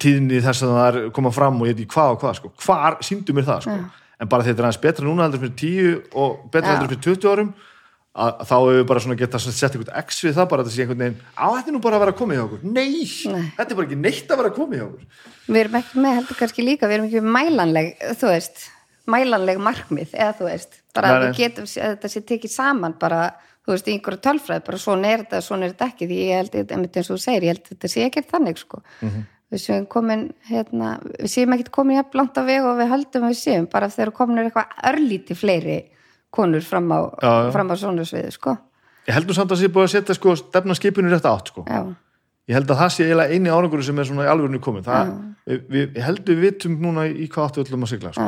tíðinni 0.00 0.40
þess 0.44 0.64
að 0.66 0.72
það 0.74 0.88
er 0.88 1.12
koma 1.16 1.32
fram 1.34 1.60
og 1.60 1.68
ég 1.68 1.76
veit 1.76 1.84
ekki 1.84 1.94
hvað 1.94 2.14
og 2.14 2.22
hvað 2.22 2.38
sko. 2.40 2.50
hvar 2.64 2.96
síndu 3.04 3.36
mér 3.36 3.46
það 3.48 3.66
sko. 3.66 3.76
en 4.20 4.30
bara 4.30 4.46
þetta 4.46 4.60
er 4.62 4.68
aðeins 4.68 4.82
betra 4.82 5.06
núna 5.06 5.26
heldur 5.26 5.44
fyrir 5.44 5.54
10 5.60 6.18
og 6.20 6.42
betra 6.52 6.74
heldur 6.74 6.92
fyrir 6.94 7.04
20 7.14 7.30
árum 7.32 7.52
að, 8.14 8.30
að 8.40 8.46
þá 8.48 8.54
hefur 8.54 8.76
við 8.78 8.84
bara 8.90 9.00
svona 9.04 9.16
geta 9.18 9.38
sett 9.42 9.74
einhvern 9.74 9.96
x 10.04 10.20
við 10.24 10.36
það 10.38 10.48
bara 10.52 10.62
að 10.62 10.68
þetta 10.68 10.76
sé 10.76 10.84
einhvern 10.84 11.02
veginn 11.04 11.16
á 11.34 11.46
þetta 11.54 11.68
er 11.70 11.74
nú 11.74 11.80
bara 11.84 11.96
að 11.98 12.04
vera 12.04 12.14
að 12.14 12.18
koma 12.20 12.36
hjá 12.38 12.42
okkur 12.44 12.62
nei, 12.62 12.92
Nei. 13.34 13.46
þetta 13.56 13.70
er 13.70 13.78
bara 13.80 13.86
ekki 13.88 13.98
neitt 14.04 14.30
að 14.30 14.40
vera 14.42 14.50
að 14.52 14.58
koma 14.60 14.78
hjá 14.78 14.84
okkur 14.86 15.04
við 15.54 15.60
erum 15.64 15.78
ekki 15.80 16.04
með 16.04 16.14
heldur 16.20 16.38
kannski 16.42 16.66
líka 16.68 16.86
við 16.90 16.96
erum 16.98 17.08
ekki 17.10 17.22
með 17.24 17.34
mælanleg 17.38 17.90
þú 18.20 18.30
veist, 18.30 18.62
mælanleg 19.14 19.58
markmið 19.66 20.14
eða 20.14 20.36
þú 20.38 20.48
veist, 20.48 20.78
bara 20.94 21.10
Nei, 21.10 21.16
að 21.16 21.26
við 21.26 21.36
getum 21.42 21.66
að 21.68 21.90
þetta 21.90 22.12
sé 22.14 22.22
tekið 22.30 22.54
saman 22.54 22.94
bara, 23.02 23.20
þú 23.66 23.74
veist, 23.74 23.88
í 23.90 23.96
einhverju 23.98 24.22
tölfræð 24.28 24.64
bara 24.70 24.78
svona 24.86 25.10
er 25.12 25.24
þetta, 25.26 25.42
svona 25.44 25.66
er 25.68 25.74
þetta 25.74 25.90
ekki 25.92 26.08
því 26.12 26.18
ég 26.22 26.40
held, 26.40 26.58
einmitt 26.78 26.96
eins 27.00 27.10
og 27.10 27.18
þú 27.18 27.24
segir, 27.26 27.44
ég 27.48 27.52
held 27.56 27.64
að 27.66 27.72
þetta 27.74 27.92
sé 27.92 28.06
ekkert 28.08 28.30
þannig 28.32 28.62
sko, 28.62 28.80
Mhm. 29.02 29.26
við 29.54 29.60
séum 29.66 29.84
komin 29.86 30.22
hérna, 30.48 30.94
við 31.20 31.30
séum 31.34 31.52
ekkert 31.54 31.70
komin 31.70 31.98
konur 36.34 36.64
fram 36.66 36.90
á, 36.90 36.98
á 37.22 37.76
svona 37.78 38.06
sviðu 38.06 38.32
sko, 38.34 38.56
ég 39.08 39.14
heldur 39.16 39.36
samt 39.36 39.54
að 39.54 39.62
sé 39.62 39.70
búið 39.72 39.86
að 39.86 39.94
setja 39.94 40.18
sko 40.18 40.34
stefna 40.40 40.76
skipinu 40.78 41.12
rétt 41.12 41.28
átt 41.28 41.52
sko. 41.52 41.64
Ég 42.44 42.58
held 42.58 42.68
að 42.68 42.80
það 42.82 42.90
sé 42.92 43.06
eiginlega 43.06 43.32
eini 43.32 43.52
árangur 43.52 43.84
sem 43.86 43.98
er 43.98 44.08
svona 44.08 44.26
í 44.26 44.28
alvörinu 44.28 44.60
komin 44.60 44.84
það, 44.84 45.14
við, 45.48 45.86
ég 45.96 46.02
held 46.04 46.26
við 46.28 46.42
vitum 46.42 46.74
núna 46.82 47.06
í 47.08 47.28
hvað 47.32 47.46
áttu 47.48 47.64
öllum 47.64 47.86
að 47.86 47.94
sigla 47.94 48.12
sko. 48.12 48.26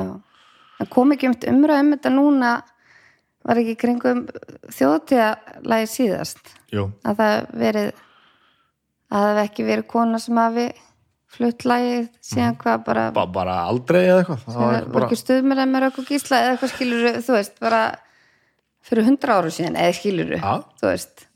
það 0.78 0.90
kom 0.94 1.12
ekki 1.12 1.28
um 1.28 1.36
umræð 1.52 1.82
um 1.82 1.92
þetta 1.92 2.12
núna 2.14 2.52
var 3.46 3.60
ekki 3.60 3.76
kringum 3.78 4.24
þjóðtíðalagi 4.74 5.90
síðast? 5.92 6.54
Jú. 6.72 6.88
að 7.06 7.20
það 7.20 7.36
verið 7.60 7.90
að 9.06 9.26
það 9.28 9.42
ekki 9.44 9.66
verið 9.68 9.88
kona 9.92 10.20
sem 10.22 10.40
hafi 10.40 10.66
flutt 11.36 11.64
lagið 11.68 12.08
síðan 12.24 12.56
hvað 12.60 12.82
bara, 12.86 13.04
ba 13.16 13.24
bara 13.30 13.56
aldrei 13.68 14.02
eða 14.06 14.18
eitthvað? 14.22 14.42
Það 14.46 14.56
var 14.56 14.66
bara, 14.66 14.76
eitthvað 14.80 14.96
bara, 14.96 15.06
ekki 15.08 15.20
stuðmur 15.22 15.62
með 15.72 15.84
rökk 15.86 16.00
og 16.02 16.10
gísla 16.10 16.40
eða 16.42 16.52
eitthvað 16.54 16.72
skilur 16.74 17.06
þú 17.26 17.36
veist, 17.36 17.58
bara 17.62 17.80
fyrir 18.86 19.08
hundra 19.08 19.38
áru 19.40 19.52
síðan 19.54 19.80
eða 19.82 19.96
skilur 19.98 20.36
Ja. 20.36 20.54
þú 20.80 20.90
veist. 20.92 21.26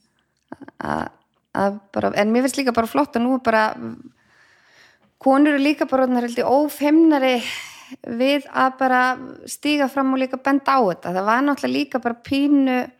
Bara, 1.92 2.12
en 2.14 2.32
mér 2.32 2.46
finnst 2.46 2.60
líka 2.60 2.74
bara 2.74 2.90
flott 2.90 3.16
að 3.18 3.24
nú 3.26 3.40
bara 3.42 3.64
konur 5.20 5.54
eru 5.54 5.62
líka 5.62 5.86
bara 5.90 6.06
ófemnari 6.06 7.40
við 8.06 8.46
að 8.54 8.78
bara 8.78 9.00
stíga 9.50 9.88
fram 9.90 10.12
og 10.14 10.20
líka 10.22 10.38
benda 10.38 10.78
á 10.78 10.80
þetta. 10.80 11.12
Það 11.16 11.26
var 11.26 11.42
náttúrulega 11.42 11.76
líka 11.76 11.98
bara 12.00 12.14
pínu 12.14 12.76
með 12.78 12.90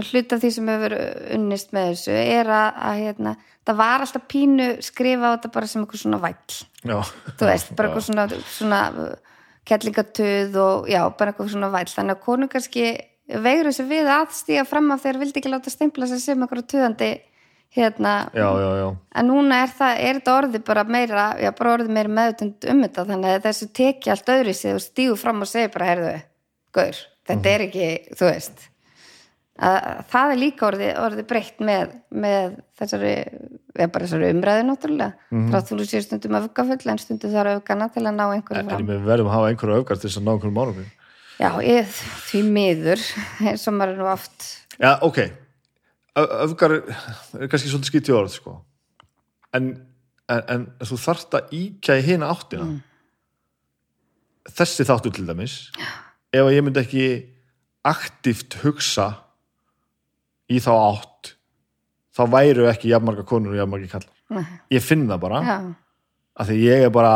hluta 0.00 0.38
því 0.40 0.50
sem 0.54 0.68
hefur 0.72 0.94
unnist 1.36 1.72
með 1.76 1.88
þessu 1.90 2.14
er 2.16 2.48
að, 2.48 2.78
að 2.88 3.00
hérna, 3.02 3.32
það 3.68 3.80
var 3.82 4.04
alltaf 4.04 4.22
pínu 4.32 4.68
skrifa 4.84 5.28
á 5.28 5.34
þetta 5.34 5.50
bara 5.52 5.68
sem 5.68 5.82
eitthvað 5.82 6.02
svona 6.02 6.20
væll. 6.22 6.56
Já, 6.80 6.96
þú 7.36 7.48
veist, 7.50 7.74
bara 7.76 7.90
eitthvað 7.90 8.06
svona, 8.06 8.24
svona 8.54 8.78
uh, 8.92 9.42
kettlingatuð 9.68 10.56
og 10.62 10.88
já, 10.90 11.02
bara 11.18 11.34
eitthvað 11.34 11.52
svona 11.52 11.72
væll, 11.74 11.90
þannig 11.92 12.16
að 12.16 12.24
konu 12.24 12.48
kannski 12.52 12.86
veigur 13.32 13.68
þessu 13.68 13.86
við 13.90 14.08
að 14.14 14.32
stíga 14.38 14.64
fram 14.68 14.88
af 14.94 15.04
þegar 15.04 15.20
vildi 15.22 15.42
ekki 15.42 15.52
láta 15.52 15.74
stimpla 15.74 16.08
sig 16.08 16.24
sem 16.24 16.40
eitthvað 16.40 16.66
tuðandi 16.72 17.12
hérna, 17.72 18.16
já, 18.36 18.48
já, 18.60 18.70
já. 18.80 18.88
en 19.16 19.30
núna 19.30 19.62
er 19.64 19.70
það, 19.76 20.00
er 20.08 20.18
þetta 20.18 20.34
orðið 20.40 20.66
bara 20.66 20.88
meira, 20.88 21.28
já, 21.40 21.52
bara 21.56 21.76
orðið 21.78 21.94
meira 21.96 22.16
meðutund 22.18 22.66
um 22.68 22.82
þetta, 22.84 23.06
þannig 23.12 23.36
að 23.36 23.46
þessu 23.46 23.72
teki 23.80 24.12
allt 24.12 24.34
öðru 24.34 24.56
sig 24.56 24.76
og 24.76 24.84
stígu 24.84 25.14
fram 25.20 25.40
og 25.44 25.48
segi 25.48 25.70
bara, 25.72 25.88
heyrðu, 25.92 26.12
gaur, 26.76 27.00
þetta 27.30 27.54
er 27.54 27.64
ekki, 27.68 27.88
þú 28.18 28.28
veist 28.28 28.68
að, 29.58 29.76
að 29.76 30.00
það 30.12 30.32
er 30.32 30.40
líka 30.40 30.66
orðið, 30.68 30.92
orðið 31.02 31.28
breytt 31.32 31.60
með, 31.64 31.92
með 32.24 32.56
þessari, 32.80 33.12
já, 33.76 33.86
þessari 33.86 34.30
umræðu 34.32 34.64
náttúrulega, 34.68 35.12
mm 35.28 35.38
-hmm. 35.38 35.52
frá 35.52 35.68
þú 35.68 35.86
sér 35.90 36.06
stundum 36.06 36.38
að 36.38 36.48
vukka 36.48 36.64
full 36.70 36.92
en 36.92 37.02
stundum 37.02 37.34
þarf 37.34 37.60
öfgana 37.60 37.88
til 37.92 38.04
að 38.06 38.16
ná 38.16 38.24
einhverju 38.30 38.62
en 38.62 38.72
fram. 38.72 38.90
við 38.90 39.06
verðum 39.06 39.30
að 39.30 39.36
hafa 39.36 39.52
einhverju 39.52 39.78
öfgar 39.82 40.00
til 40.00 40.08
þess 40.08 40.20
að 40.20 40.26
ná 40.26 40.32
einhverjum 40.32 40.62
árangri 40.62 40.90
Já, 41.42 41.50
ég, 41.64 41.86
því 42.28 42.42
miður, 42.54 43.00
maður 43.76 43.92
er 43.92 43.98
nú 43.98 44.08
oft, 44.12 44.48
já, 44.78 44.92
ok 45.02 45.18
öfgar 46.12 46.76
er 46.76 47.48
kannski 47.48 47.70
svolítið 47.70 47.88
skýtti 47.88 48.12
orð 48.12 48.32
sko. 48.34 48.58
en, 49.52 49.74
en, 50.28 50.42
en 50.48 50.66
þú 50.84 50.98
þarft 51.00 51.36
að 51.38 51.54
íkja 51.56 51.98
í 52.00 52.06
hina 52.06 52.28
áttina 52.32 52.80
þessi 54.50 54.84
þáttu 54.84 55.12
til 55.12 55.26
dæmis 55.28 55.70
ef 56.32 56.44
að 56.44 56.54
ég 56.56 56.64
myndi 56.64 56.82
ekki 56.82 57.06
aktíft 57.88 58.60
hugsa 58.62 59.31
í 60.52 60.58
þá 60.62 60.72
átt 60.76 61.32
þá 62.12 62.22
væru 62.34 62.66
ekki 62.70 62.92
jafnmarga 62.92 63.24
konur 63.28 63.54
og 63.54 63.62
jafnmargi 63.62 63.88
kallar 63.92 64.10
Nei. 64.32 64.44
ég 64.72 64.84
finn 64.84 65.06
það 65.08 65.22
bara 65.24 65.40
já, 65.46 65.56
að 66.40 66.52
því 66.52 66.58
ég 66.66 66.84
er 66.86 66.92
bara 66.92 67.14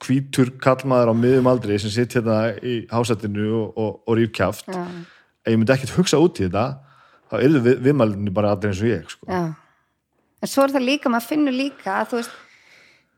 hvítur 0.00 0.54
kallmaður 0.62 1.12
á 1.12 1.14
miðum 1.16 1.50
aldri 1.50 1.76
sem 1.80 1.92
sitt 1.92 2.16
hérna 2.16 2.54
í 2.64 2.78
hásættinu 2.88 3.50
og, 3.60 3.76
og, 3.76 4.02
og 4.08 4.18
rífkjaft 4.20 4.68
já, 4.72 4.82
ef 5.44 5.52
ég 5.52 5.60
myndi 5.60 5.76
ekkert 5.76 5.96
hugsa 5.98 6.20
út 6.22 6.40
í 6.40 6.48
þetta 6.48 6.66
þá 7.30 7.36
yrðu 7.42 7.62
við, 7.64 7.78
viðmælinu 7.86 8.34
bara 8.34 8.54
allir 8.54 8.72
eins 8.72 8.82
og 8.82 8.90
ég 8.90 9.10
sko. 9.10 9.28
já. 9.30 9.42
En 10.44 10.50
svo 10.50 10.66
er 10.66 10.74
það 10.76 10.86
líka, 10.90 11.10
maður 11.10 11.30
finnur 11.30 11.56
líka 11.56 11.92
að 12.00 12.10
þú 12.10 12.20
veist, 12.20 12.34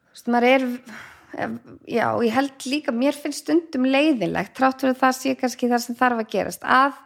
þú 0.09 0.19
veist 0.19 0.31
maður 0.33 0.49
er, 0.49 0.66
já, 1.91 2.07
ég 2.25 2.37
held 2.37 2.69
líka, 2.73 2.95
mér 2.95 3.19
finnst 3.19 3.45
stundum 3.45 3.89
leiðilegt, 3.91 4.55
trátt 4.57 4.85
fyrir 4.85 4.99
það 4.99 5.16
sé 5.19 5.35
kannski 5.39 5.70
það 5.70 5.85
sem 5.85 5.99
þarf 5.99 6.23
að 6.23 6.31
gerast, 6.35 6.65
að, 6.65 6.97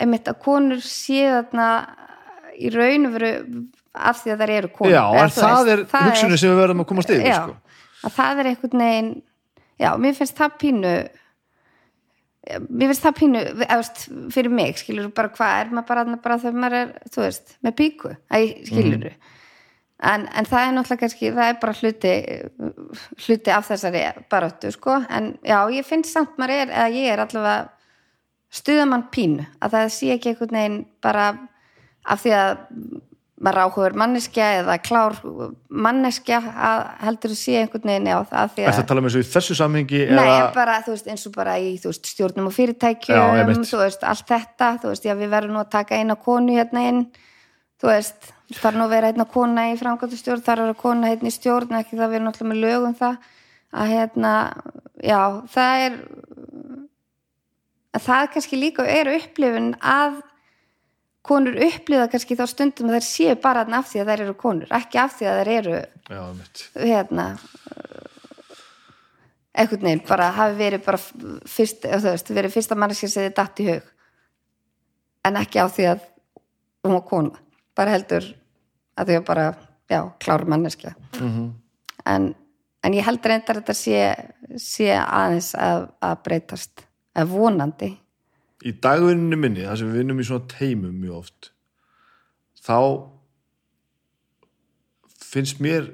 einmitt, 0.00 0.28
að 0.30 0.40
konur 0.42 0.82
sé 0.84 1.24
þarna 1.28 1.68
í 2.54 2.70
raun 2.74 3.08
og 3.08 3.16
veru 3.16 3.32
af 3.94 4.22
því 4.22 4.32
að 4.34 4.40
þær 4.42 4.52
eru 4.58 4.70
konur. 4.74 4.94
já, 4.94 5.02
en 5.22 5.34
þú 5.34 5.44
það 5.44 5.72
er 5.74 5.84
hugsunni 5.92 6.38
sem 6.40 6.50
við 6.50 6.62
verðum 6.62 6.82
að 6.82 6.88
komast 6.90 7.12
yfir 7.14 7.28
já, 7.28 7.36
sko. 7.42 7.84
að 8.08 8.16
það 8.16 8.40
er 8.40 8.50
einhvern 8.50 8.82
veginn 8.84 9.12
já, 9.84 9.90
mér 10.00 10.16
finnst 10.18 10.40
það 10.40 10.56
pínu 10.62 10.94
mér 12.44 12.90
finnst 12.90 13.06
það 13.06 13.16
pínu 13.20 13.44
eða, 13.44 13.78
veist, 13.78 14.02
fyrir 14.34 14.52
mig, 14.52 14.80
skilur 14.82 15.12
bara 15.16 15.32
hvað 15.34 15.60
er 15.60 15.70
maður 15.72 15.88
bara, 15.92 16.18
bara 16.26 16.40
þegar 16.42 16.60
maður 16.64 16.80
er 16.80 16.92
þú 17.14 17.24
veist, 17.24 17.56
með 17.64 17.76
píku, 17.80 18.12
skilur 18.68 19.06
en, 20.04 20.26
en 20.26 20.48
það 20.50 20.60
er 20.60 20.74
náttúrulega 20.74 21.02
kannski 21.04 21.30
það 21.38 21.52
er 21.52 21.60
bara 21.62 21.76
hluti 21.78 22.14
hluti 23.24 23.54
af 23.54 23.70
þessari 23.70 24.02
baróttu, 24.32 24.74
sko 24.74 24.98
en 25.06 25.32
já, 25.46 25.58
ég 25.72 25.86
finnst 25.88 26.12
samt 26.12 26.36
maður 26.40 26.64
er, 26.64 26.74
eða 26.74 26.90
ég 26.98 27.14
er 27.14 27.24
allavega 27.24 27.70
stuðamann 28.54 29.08
pínu, 29.14 29.48
að 29.62 29.76
það 29.76 29.90
sé 29.96 30.12
ekki 30.14 30.32
einhvern 30.32 30.58
veginn 30.58 30.78
bara 31.02 31.26
af 32.04 32.22
því 32.22 32.34
að 32.38 32.54
maður 33.44 33.60
áhugur 33.64 33.96
manneskja 33.98 34.46
eða 34.60 34.76
klár 34.84 35.16
manneskja 35.68 36.38
að 36.38 36.82
heldur 37.04 37.34
að 37.34 37.40
sé 37.40 37.56
einhvern 37.60 37.90
veginn 37.90 38.08
á 38.14 38.22
það 38.22 38.38
af 38.40 38.54
því 38.54 38.62
er 38.62 38.68
að 38.70 38.76
það 38.76 38.84
að 38.84 38.90
tala 38.90 39.02
með 39.04 39.14
þessu 39.14 39.24
í 39.24 39.32
þessu 39.34 39.56
samhengi 39.58 40.00
Nei, 40.06 40.22
eða, 40.22 40.46
bara, 40.54 40.76
veist, 40.86 41.10
eins 41.10 41.26
og 41.28 41.34
bara 41.34 41.56
í 41.58 41.74
veist, 41.82 42.10
stjórnum 42.14 42.48
og 42.48 42.54
Já, 42.54 42.58
fyrirtækjum, 42.60 43.40
einmitt. 43.42 43.68
þú 43.68 43.82
veist, 43.82 44.06
allt 44.06 44.30
þetta, 44.30 44.70
þú 44.82 44.94
veist, 44.94 45.08
já, 45.08 45.14
við 45.18 45.34
verðum 45.34 45.58
nú 45.58 45.62
að 45.64 45.72
taka 45.74 45.98
eina 45.98 46.16
konu 46.28 46.56
hérna 46.56 46.86
inn, 46.92 47.02
þú 47.82 47.90
veist, 47.90 48.32
er 48.62 48.78
nú 48.78 48.86
að 48.86 48.94
vera 48.94 49.10
hérna 49.10 49.28
kona 49.34 49.66
í 49.72 49.76
framkvæmtustjórn, 49.82 50.44
það 50.46 50.54
er 50.54 50.62
að 50.62 50.70
vera 50.70 50.82
kona 50.84 51.12
hérna 51.12 51.32
í 51.32 51.34
stjórn 51.34 51.78
ekki 51.80 51.98
það 51.98 52.14
verður 52.14 52.26
náttúrulega 52.28 52.52
með 52.54 52.64
lögum 52.64 52.98
það 53.02 53.30
að 53.74 53.94
hérna, 53.96 54.34
já 55.02 55.20
það 55.50 55.86
er 55.88 55.98
að 57.94 58.06
það 58.08 58.30
kannski 58.34 58.60
líka 58.60 58.86
er 58.90 59.10
upplifun 59.14 59.72
að 59.80 60.20
konur 61.24 61.56
upplifa 61.66 62.08
kannski 62.12 62.36
þá 62.36 62.44
stundum 62.50 62.90
að 62.90 62.98
þær 62.98 63.06
séu 63.08 63.36
bara 63.40 63.64
af 63.64 63.90
því 63.90 64.02
að 64.02 64.10
þær 64.10 64.24
eru 64.26 64.36
konur, 64.40 64.72
ekki 64.76 65.00
af 65.00 65.16
því 65.18 65.30
að 65.30 65.40
þær 65.40 65.52
eru 65.54 65.76
já, 65.78 66.22
hérna 66.74 67.26
einhvern 69.54 69.86
veginn, 69.86 70.04
bara 70.08 70.30
hafi 70.34 70.58
verið 70.58 70.84
bara 70.84 71.00
fyrst, 71.00 71.86
veist, 71.86 72.32
verið 72.34 72.56
fyrsta 72.56 72.76
manneskja 72.76 73.08
sem 73.08 73.28
þið 73.28 73.36
datt 73.38 73.62
í 73.62 73.68
hug 73.70 73.90
en 75.24 75.40
ekki 75.40 75.62
á 75.62 75.66
því 75.70 75.90
að 75.94 76.08
hún 76.84 76.96
var 76.98 77.04
kona, 77.08 77.44
bara 77.78 77.94
heldur 77.94 78.26
að 79.00 79.14
að 79.16 79.24
bara, 79.26 79.44
já, 79.90 80.00
klára 80.22 80.46
manneskja. 80.46 80.92
En, 82.06 82.34
en 82.84 82.94
ég 82.94 83.06
held 83.06 83.24
reyndar 83.26 83.58
að 83.58 83.62
þetta 83.62 83.74
sé, 83.78 84.00
sé 84.60 84.90
aðeins 84.94 85.54
að, 85.58 85.88
að 86.04 86.20
breytast 86.26 86.84
að 87.14 87.34
vonandi. 87.34 87.90
Í 88.64 88.72
dagvinninu 88.82 89.38
minni, 89.38 89.66
það 89.66 89.80
sem 89.80 89.90
við 89.90 90.00
vinnum 90.00 90.22
í 90.22 90.28
svona 90.28 90.48
teimum 90.50 90.94
mjög 91.02 91.18
oft 91.22 91.50
þá 92.64 92.78
finnst 95.20 95.60
mér 95.64 95.90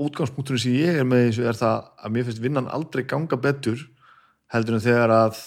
útgangspunkturinn 0.00 0.62
sem 0.62 0.76
ég 0.78 1.00
er 1.00 1.08
með 1.08 1.26
þessu 1.28 1.48
er 1.48 1.58
það 1.58 1.90
að 2.00 2.14
mér 2.14 2.28
finnst 2.28 2.44
vinnan 2.44 2.70
aldrei 2.72 3.04
ganga 3.08 3.38
betur 3.40 3.82
heldur 4.54 4.78
en 4.78 4.84
þegar 4.84 5.12
að 5.12 5.42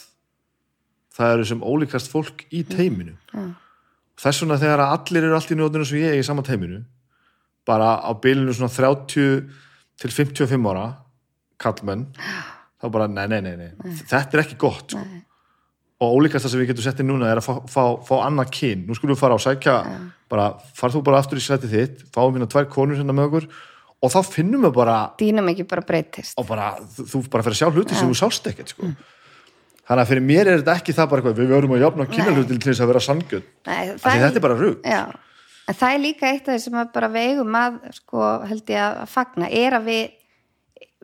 það 1.18 1.34
eru 1.34 1.48
sem 1.50 1.64
ólíkast 1.66 2.12
fólk 2.12 2.44
í 2.54 2.62
teiminu 2.68 3.16
Já. 3.32 3.48
þess 4.22 4.44
vegna 4.44 4.60
þegar 4.62 4.84
að 4.84 4.94
allir 4.98 5.26
eru 5.26 5.40
allt 5.40 5.54
í 5.56 5.58
nótunum 5.58 5.90
sem 5.90 6.04
ég 6.04 6.20
í 6.20 6.28
sama 6.28 6.46
teiminu 6.46 6.84
bara 7.68 7.96
á 7.98 8.12
bylunu 8.14 8.54
svona 8.54 8.70
30 8.74 9.50
til 9.98 10.14
55 10.14 10.70
ára 10.70 10.86
kallmenn 11.58 12.06
þá 12.78 12.92
bara 12.94 13.08
nei, 13.12 13.26
nei, 13.32 13.42
nei, 13.46 13.56
nei. 13.58 13.96
þetta 14.04 14.38
er 14.38 14.44
ekki 14.44 14.60
gott 14.62 14.94
sko. 14.94 15.06
og 16.04 16.20
ólíkast 16.20 16.46
það 16.46 16.54
sem 16.54 16.62
við 16.62 16.72
getum 16.72 16.86
sett 16.86 17.02
inn 17.02 17.10
núna 17.12 17.32
er 17.32 17.42
að 17.42 17.48
fá, 17.48 17.56
fá, 17.72 17.84
fá 18.06 18.16
annað 18.26 18.54
kyn 18.60 18.86
nú 18.88 18.98
skulum 18.98 19.16
við 19.16 19.24
fara 19.24 19.38
á 19.38 19.40
sækja 19.42 19.78
bara, 20.30 20.52
far 20.78 20.94
þú 20.94 21.02
bara 21.08 21.24
aftur 21.24 21.42
í 21.42 21.44
sæti 21.44 21.72
þitt 21.72 22.06
fáum 22.14 22.36
hérna 22.36 22.50
tvær 22.52 22.70
konur 22.72 23.00
hérna 23.00 23.16
með 23.16 23.30
okkur 23.32 23.50
og 23.98 24.14
þá 24.14 24.20
finnum 24.30 24.66
við 24.68 24.74
bara 24.78 24.98
dýnum 25.20 25.52
ekki 25.52 25.66
bara 25.70 25.86
breytist 25.86 26.38
og 26.38 26.48
bara, 26.50 26.74
þú, 26.98 27.24
bara 27.32 27.46
fyrir 27.46 27.58
að 27.58 27.62
sjá 27.62 27.72
hluti 27.72 27.98
sem 27.98 28.10
þú 28.12 28.18
sást 28.20 28.50
ekkert 28.52 28.74
sko. 28.74 28.90
þannig 29.88 30.04
að 30.04 30.12
fyrir 30.12 30.26
mér 30.28 30.52
er 30.52 30.62
þetta 30.62 30.76
ekki 30.82 30.98
það 30.98 31.10
bara 31.14 31.24
eitthvað, 31.24 31.40
við 31.40 31.54
verum 31.56 31.74
að 31.78 31.86
jafna 31.86 32.10
kynarhluti 32.12 32.58
til 32.58 32.74
þess 32.74 32.84
að 32.84 32.92
vera 32.94 33.06
því 33.64 34.20
þetta 34.28 34.34
er 34.34 34.46
bara 34.46 34.60
rugl. 34.60 34.78
já. 34.84 35.02
en 35.66 35.80
það 35.82 35.96
er 35.96 36.04
líka 36.04 36.32
eitt 36.32 36.46
af 36.46 36.54
því 36.54 36.66
sem 36.68 36.80
að 36.84 36.94
bara 37.00 37.12
við 37.16 37.32
eigum 37.32 37.60
að 37.64 37.80
sko, 37.98 38.30
held 38.52 38.74
ég 38.76 38.84
að 38.86 39.14
fagna 39.16 39.52
er 39.64 39.80
að 39.80 39.90
við, 39.90 40.17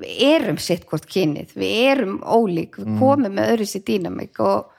við 0.03 0.23
erum 0.27 0.59
sitt 0.61 0.85
hvort 0.89 1.07
kynið, 1.09 1.53
við 1.57 1.77
erum 1.93 2.17
ólík 2.21 2.77
við 2.81 2.91
komum 2.99 3.33
með 3.33 3.53
öðru 3.53 3.69
sér 3.69 3.85
dýnamik 3.87 4.41
og, 4.43 4.69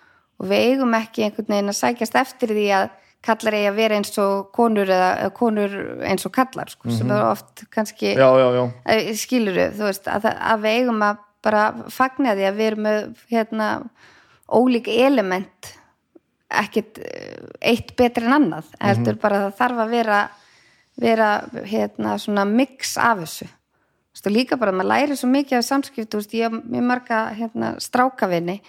og 0.40 0.50
við 0.50 0.68
eigum 0.70 0.96
ekki 0.98 1.26
einhvern 1.26 1.50
veginn 1.56 1.72
að 1.72 1.80
sækjast 1.80 2.20
eftir 2.20 2.54
því 2.54 2.68
að 2.80 2.92
kallar 3.24 3.56
eigi 3.56 3.68
að 3.70 3.78
vera 3.78 3.98
eins 3.98 4.18
og 4.20 4.50
konur 4.54 4.90
eða, 4.90 5.12
eða 5.22 5.34
konur 5.38 5.76
eins 6.04 6.26
og 6.28 6.34
kallar 6.34 6.72
sko, 6.72 6.90
sem 6.92 7.12
er 7.14 7.22
oft 7.24 7.64
kannski 7.72 8.12
já, 8.12 8.26
já, 8.40 8.48
já, 8.58 8.64
skilur 9.16 9.60
þú 9.78 9.86
veist, 9.88 10.10
að, 10.12 10.28
að 10.34 10.66
við 10.66 10.80
eigum 10.82 11.06
að 11.06 11.22
bara 11.44 11.64
fagna 11.92 12.34
því 12.36 12.46
að 12.48 12.58
við 12.58 12.68
erum 12.70 12.86
með 12.88 13.00
hérna, 13.32 13.70
ólík 14.52 14.90
element 14.92 15.74
ekkit 16.54 17.00
eh, 17.00 17.44
eitt 17.72 17.94
betri 17.98 18.28
en 18.28 18.36
annað 18.36 18.72
heldur 18.78 19.16
bara 19.20 19.40
að 19.40 19.46
það 19.46 19.60
þarf 19.62 19.84
að 19.84 19.94
vera 19.96 20.22
vera 21.00 21.28
hérna 21.66 22.18
svona 22.22 22.44
mix 22.46 22.94
af 23.00 23.24
þessu 23.24 23.48
þú 24.14 24.20
veist, 24.20 24.26
og 24.30 24.34
líka 24.36 24.56
bara 24.60 24.70
að 24.70 24.78
maður 24.78 24.90
læri 24.94 25.16
svo 25.18 25.28
mikið 25.32 25.58
af 25.58 25.64
samskipt, 25.66 26.10
þú 26.12 26.20
veist, 26.22 26.34
ég 26.38 26.46
hef 26.46 26.64
mjög 26.70 26.86
marga 26.86 27.18
hérna, 27.34 27.72
strákavinni 27.82 28.60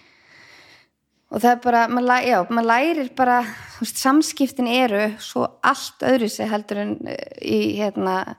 og 1.35 1.41
það 1.41 1.51
er 1.51 1.61
bara, 1.63 1.83
maður, 1.91 2.07
læ- 2.09 2.27
já, 2.29 2.37
maður 2.49 2.67
lærir 2.69 3.09
bara, 3.17 3.37
þú 3.75 3.85
veist, 3.85 4.01
samskiptin 4.01 4.67
eru 4.71 5.05
svo 5.19 5.45
allt 5.65 6.05
öðru 6.05 6.29
sig 6.31 6.49
heldur 6.49 6.81
en 6.83 6.93
eh, 7.11 7.39
í 7.41 7.59
hérna 7.79 8.35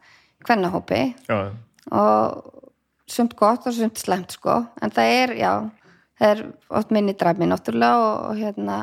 kvennahópi. 0.47 1.01
Já. 1.28 1.51
og 1.91 2.53
sumt 3.11 3.35
gott 3.39 3.66
og 3.66 3.74
sumt 3.74 3.99
slemt 3.99 4.33
sko. 4.35 4.65
En 4.83 4.91
það 4.95 5.11
er, 5.23 5.33
já, 5.39 5.51
það 6.19 6.31
er 6.33 6.41
oft 6.78 6.91
minni 6.95 7.15
dræmi 7.19 7.47
náttúrulega 7.51 7.99
og, 8.03 8.31
og 8.31 8.41
hérna 8.41 8.78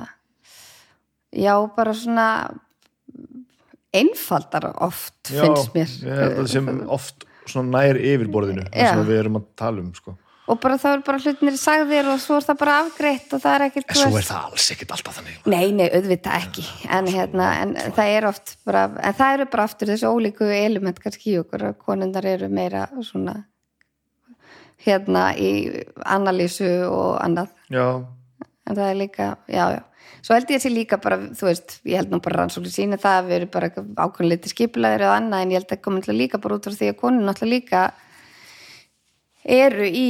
já, 1.34 1.56
bara 1.76 1.94
svona 1.96 2.28
einfaldar 3.94 4.70
oft 4.82 5.30
finnst 5.30 5.74
mér. 5.76 5.92
að 6.08 6.36
það 6.40 6.48
sem 6.54 6.70
oft 6.92 7.26
svona 7.50 7.80
nær 7.80 8.00
yfirborðinu 8.00 8.68
Já. 8.70 8.92
sem 8.92 9.02
við 9.08 9.24
erum 9.24 9.40
að 9.40 9.48
tala 9.60 9.84
um 9.84 9.94
sko. 9.96 10.16
og 10.48 10.60
bara 10.60 10.78
þá 10.82 10.88
er 10.92 11.04
bara 11.08 11.22
hlutinir 11.24 11.58
sagðir 11.60 12.10
og 12.14 12.20
svo 12.24 12.40
er 12.40 12.48
það 12.48 12.60
bara 12.64 12.80
afgreitt 12.84 13.36
og 13.36 13.44
það 13.44 13.56
er 13.56 13.66
ekkert 13.70 13.94
en 13.94 14.00
svo 14.02 14.20
er 14.20 14.28
það 14.28 14.50
alls 14.50 14.68
ekkert 14.76 14.98
alltaf 14.98 15.20
þannig 15.20 15.48
Nei, 15.54 15.72
nei, 15.78 15.88
auðvitað 15.88 16.36
ekki. 16.42 16.66
En, 16.90 17.08
hérna, 17.08 17.48
en 17.64 17.74
það 17.96 18.18
er 18.18 18.28
oft 18.28 18.58
bara, 18.68 18.84
en 19.00 19.18
það 19.20 19.38
eru 19.38 19.50
bara 19.56 19.68
aftur 19.70 19.94
þessu 19.94 20.12
ólíku 20.12 20.50
element 20.52 21.00
kannski 21.04 21.34
í 21.36 21.40
okkur 21.44 21.70
að 21.70 21.80
konundar 21.86 22.28
eru 22.28 22.52
meira 22.52 22.88
svona 23.02 23.42
hérna 24.84 25.30
í 25.40 25.52
analýsu 26.04 26.68
og 26.90 27.16
annað. 27.24 27.54
Já, 27.72 28.04
en 28.64 28.78
það 28.78 28.88
er 28.90 29.02
líka, 29.02 29.28
já, 29.52 29.66
já 29.78 29.82
svo 30.24 30.38
held 30.38 30.52
ég 30.52 30.60
að 30.60 30.64
sé 30.64 30.72
líka 30.72 31.00
bara, 31.04 31.20
þú 31.36 31.48
veist, 31.50 31.78
ég 31.88 32.00
held 32.00 32.14
nú 32.14 32.20
bara 32.24 32.42
rannsóknir 32.42 32.74
sína 32.74 33.00
það 33.02 33.20
að 33.20 33.30
við 33.30 33.38
erum 33.38 33.52
bara 33.54 33.70
ákveðinleiti 34.06 34.52
skipulæður 34.52 35.06
eða 35.08 35.20
annað 35.20 35.44
en 35.44 35.54
ég 35.54 35.62
held 35.62 35.76
að 35.76 35.84
komin 35.84 36.02
náttúrulega 36.02 36.22
líka 36.24 36.42
bara 36.44 36.58
út 36.58 36.68
frá 36.68 36.78
því 36.80 36.92
að 36.92 37.00
konun 37.02 37.28
náttúrulega 37.28 37.56
líka 37.58 37.84
eru 39.44 39.88
í 39.88 40.10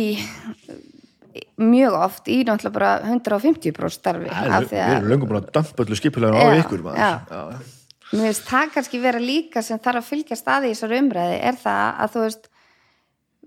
mjög 1.61 1.97
oft 1.97 2.29
í 2.29 2.39
náttúrulega 2.45 2.75
bara 2.77 2.91
150% 3.09 3.97
starfi 3.97 4.29
Það 4.29 4.67
því 4.69 4.77
við 4.77 4.95
erum 4.97 5.11
löngum 5.13 5.31
búin 5.31 5.41
að 5.41 5.51
dampa 5.57 5.85
öllu 5.85 5.97
skipulegum 5.97 6.37
á 6.37 6.57
ykkur 6.61 6.85
maður. 6.85 7.01
já. 7.01 7.11
Já. 7.29 7.43
mér 8.13 8.27
finnst 8.29 8.49
það 8.51 8.73
kannski 8.77 9.01
vera 9.01 9.21
líka 9.23 9.65
sem 9.65 9.81
þarf 9.81 10.03
að 10.03 10.09
fylgja 10.11 10.37
staði 10.37 10.69
í 10.69 10.75
þessar 10.75 10.97
umræði 10.99 11.39
er 11.49 11.61
það 11.63 12.03
að 12.05 12.13
þú 12.13 12.25
veist 12.27 12.49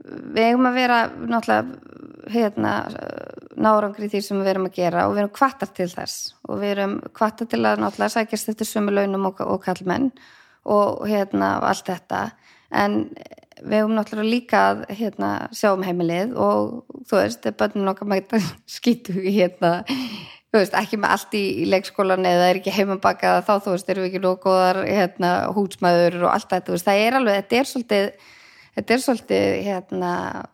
við 0.06 0.42
eigum 0.50 0.68
að 0.68 0.78
vera 0.80 0.98
náttúrulega 1.16 1.96
hérna 2.32 2.72
nárangri 3.56 4.08
því 4.10 4.20
sem 4.24 4.40
við 4.42 4.52
erum 4.52 4.68
að 4.68 4.78
gera 4.80 5.06
og 5.06 5.14
við 5.14 5.22
erum 5.24 5.34
kvartar 5.36 5.70
til 5.76 5.88
þess. 5.90 6.34
Og 6.48 6.60
við 6.62 6.74
erum 6.74 6.98
kvartar 7.16 7.50
til 7.50 7.62
að 7.62 7.82
náttúrulega 7.82 8.14
sækjast 8.16 8.52
eftir 8.52 8.68
sömu 8.68 8.94
launum 8.94 9.30
og, 9.30 9.40
og 9.46 9.62
kallmenn 9.64 10.10
og 10.66 11.06
hérna 11.06 11.56
allt 11.66 11.86
þetta. 11.88 12.22
En 12.74 13.04
við 13.62 13.80
eigum 13.80 13.96
náttúrulega 13.96 14.30
líka 14.30 14.62
að 14.70 14.84
hérna, 14.98 15.30
sjá 15.56 15.70
um 15.72 15.84
heimilið 15.86 16.34
og 16.36 16.96
þú 17.08 17.20
veist, 17.20 17.50
bönnum 17.58 17.86
nokkar 17.88 18.10
mæta 18.10 18.40
skýtu 18.76 19.16
hérna 19.24 19.78
þú 19.86 20.60
veist, 20.60 20.76
ekki 20.76 21.00
með 21.00 21.14
allt 21.14 21.36
í, 21.36 21.44
í 21.62 21.66
leikskólan 21.70 22.28
eða 22.28 22.50
er 22.50 22.60
ekki 22.60 22.74
heimabakað 22.74 23.42
þá 23.46 23.52
þú 23.64 23.74
veist, 23.74 23.90
erum 23.92 24.06
við 24.06 24.10
ekki 24.10 24.22
nóg 24.24 24.40
góðar 24.44 24.82
hérna, 24.84 25.32
húsmaður 25.56 26.22
og 26.24 26.32
allt 26.34 26.50
þetta, 26.50 26.66
þú 26.68 26.76
veist, 26.76 26.88
það 26.88 27.04
er 27.06 27.18
alveg 27.20 27.38
þetta 27.40 27.58
er 27.58 27.70
svolítið 27.70 28.32
þetta 28.76 28.94
er 28.94 29.02
svolítið 29.04 29.46
hérna, 29.66 30.10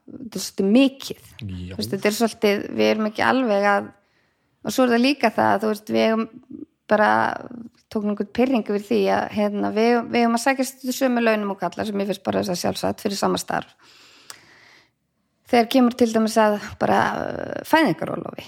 þetta 0.06 0.38
er 0.38 0.44
svolítið 0.46 0.70
mikið. 0.76 1.26
Veist, 1.72 1.90
þetta 1.90 2.08
er 2.10 2.16
svolítið, 2.18 2.64
við 2.78 2.92
erum 2.92 3.10
ekki 3.10 3.26
alveg 3.26 3.68
að 3.72 3.90
og 4.62 4.74
svo 4.74 4.86
er 4.86 4.94
það 4.94 5.02
líka 5.02 5.32
það, 5.34 5.56
þú 5.62 5.72
veist, 5.72 5.90
við 5.90 6.04
eigum 6.06 6.24
bara 6.92 7.10
tóknum 7.92 8.14
einhvern 8.14 8.32
pyrringu 8.36 8.76
við 8.76 8.86
því 8.88 9.00
að 9.12 9.24
hérna, 9.36 9.72
við, 9.74 9.92
við 10.12 10.22
eigum 10.22 10.38
að 10.38 10.44
sækjast 10.46 10.80
til 10.82 10.94
sömu 10.96 11.22
launum 11.22 11.52
og 11.54 11.60
kallar 11.60 11.88
sem 11.88 12.02
ég 12.02 12.10
finnst 12.10 12.24
bara 12.24 12.42
þess 12.42 12.54
að 12.54 12.60
sjálfsagt 12.62 13.04
fyrir 13.04 13.18
sama 13.20 13.40
starf. 13.40 13.74
Þegar 15.52 15.70
kemur 15.74 15.96
til 15.98 16.08
dæmis 16.14 16.38
að 16.40 16.58
bara 16.80 17.00
uh, 17.20 17.56
fæðingarólofi 17.68 18.46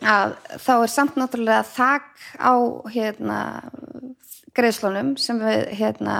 að 0.00 0.34
þá 0.60 0.72
er 0.74 0.90
samt 0.92 1.16
náttúrulega 1.20 1.64
þak 1.68 2.06
á 2.40 2.52
hérna 2.92 3.38
greiðslunum 4.56 5.14
sem 5.20 5.40
við 5.40 5.66
hérna 5.76 6.16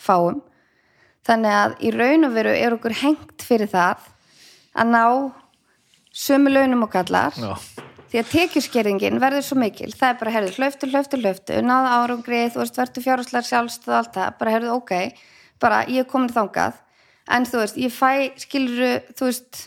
fáum 0.00 0.40
þannig 1.26 1.54
að 1.60 1.74
í 1.80 1.90
raun 1.94 2.28
og 2.28 2.34
veru 2.36 2.52
er 2.54 2.76
okkur 2.76 2.94
hengt 3.00 3.42
fyrir 3.46 3.70
það 3.72 4.04
að 4.76 4.90
ná 4.92 5.04
sömu 6.14 6.52
launum 6.52 6.84
og 6.86 6.92
kallar 6.92 7.34
Já. 7.38 7.54
því 8.10 8.20
að 8.20 8.30
tekjuskerðingin 8.34 9.20
verður 9.22 9.42
svo 9.46 9.56
mikil. 9.58 9.90
Það 9.94 10.08
er 10.12 10.18
bara, 10.20 10.34
herðu, 10.36 10.52
hlöftu, 10.58 10.90
hlöftu, 10.92 11.18
hlöftu 11.22 11.60
náða 11.66 11.94
árangrið, 12.02 12.52
þú 12.54 12.62
veist, 12.62 12.76
verður 12.78 13.06
fjárhúslar 13.08 13.46
sjálfst 13.48 13.88
og 13.88 13.94
allt 13.98 14.12
það, 14.14 14.36
bara, 14.38 14.50
herðu, 14.54 14.72
ok. 14.78 14.92
Bara, 15.62 15.80
ég 15.90 16.04
er 16.04 16.10
komin 16.10 16.30
þangað. 16.34 16.76
En 17.34 17.46
þú 17.48 17.62
veist, 17.62 17.76
ég 17.80 17.94
fæ, 17.94 18.10
skilur 18.44 19.00
þú 19.16 19.30
veist 19.30 19.60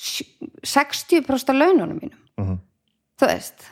sj- 0.00 0.26
60% 0.64 1.52
af 1.52 1.58
laununum 1.60 1.98
mínum. 2.00 2.20
Mhm. 2.40 2.58
þú 3.20 3.26
veist 3.30 3.68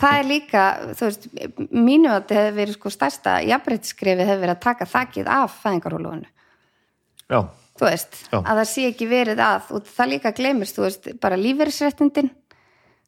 það 0.00 0.18
er 0.18 0.28
líka, 0.28 0.62
þú 0.98 1.08
veist 1.08 1.26
mínu 1.70 2.10
að 2.10 2.16
þetta 2.20 2.38
hefur 2.40 2.56
verið 2.60 2.78
sko 2.78 2.94
stærsta 2.94 3.34
jafnbreytiskrefið 3.46 4.30
hefur 4.30 4.42
verið 4.44 4.56
að 4.56 4.64
taka 4.68 4.88
þakið 4.90 5.30
af 5.34 5.58
fæðingarólóðinu 5.62 6.30
já, 7.30 7.40
þú 7.78 7.88
veist, 7.88 8.20
Já. 8.30 8.38
að 8.38 8.60
það 8.60 8.70
sé 8.70 8.86
ekki 8.90 9.08
verið 9.10 9.42
að 9.42 9.74
og 9.74 9.90
það 9.90 10.10
líka 10.12 10.32
gleymist, 10.36 10.78
þú 10.78 10.86
veist, 10.86 11.10
bara 11.22 11.40
lífeyrisréttindin. 11.40 12.30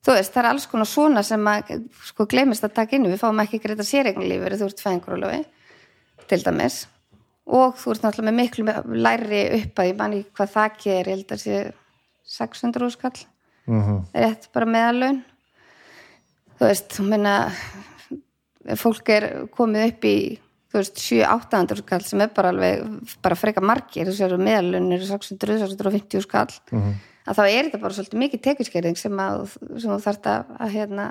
Þú 0.06 0.14
veist, 0.14 0.32
það 0.34 0.42
er 0.42 0.48
alls 0.52 0.66
konar 0.70 0.86
svona 0.90 1.22
sem 1.26 1.48
að 1.50 1.70
sko 2.06 2.26
gleymist 2.30 2.66
að 2.66 2.76
taka 2.78 2.96
inn 2.96 3.08
við 3.10 3.18
fáum 3.22 3.40
ekki 3.42 3.58
greita 3.62 3.86
séregnlífur 3.86 4.54
þú 4.60 4.68
ert 4.68 4.82
fæðingurólofi 4.84 5.40
til 6.30 6.42
dæmis. 6.44 6.84
Og 7.46 7.78
þú 7.78 7.94
ert 7.94 8.04
náttúrulega 8.06 8.30
með 8.30 8.38
miklu 8.40 8.98
læri 9.02 9.42
upp 9.60 9.82
að 9.82 9.90
ég 9.90 9.98
manni 9.98 10.20
hvað 10.34 10.52
það 10.54 10.86
er, 10.86 11.10
ég 11.10 11.10
held 11.14 11.34
að 11.34 11.42
sé 11.42 11.58
600 12.36 12.90
skall. 12.94 13.18
Mhm. 13.66 14.04
rétt 14.14 14.46
bara 14.54 14.66
meðalun 14.66 15.24
þú 16.56 16.68
veist, 16.70 16.90
þú 16.96 17.06
meina 17.10 17.36
fólk 18.80 19.12
er 19.14 19.28
komið 19.54 19.88
upp 19.90 20.06
í 20.08 20.16
þú 20.72 20.80
veist, 20.80 21.02
7-800 21.02 21.82
skall 21.82 22.04
sem 22.06 22.22
er 22.24 22.32
bara 22.36 22.52
alveg, 22.52 22.86
bara 23.24 23.38
freka 23.38 23.62
margir 23.64 24.08
þess 24.08 24.26
að 24.26 24.40
meðalun 24.42 24.90
eru 24.96 25.08
600-650 25.08 26.24
skall 26.26 26.48
að 27.26 27.38
þá 27.38 27.44
er 27.46 27.66
þetta 27.66 27.82
bara 27.82 27.96
svolítið 27.96 28.22
mikið 28.22 28.42
tekjuskerðing 28.44 28.98
sem, 29.00 29.22
að, 29.22 29.56
sem 29.56 29.90
þú 29.90 29.98
þarft 30.04 30.28
að, 30.30 30.52
að 30.62 30.74
hérna, 30.76 31.06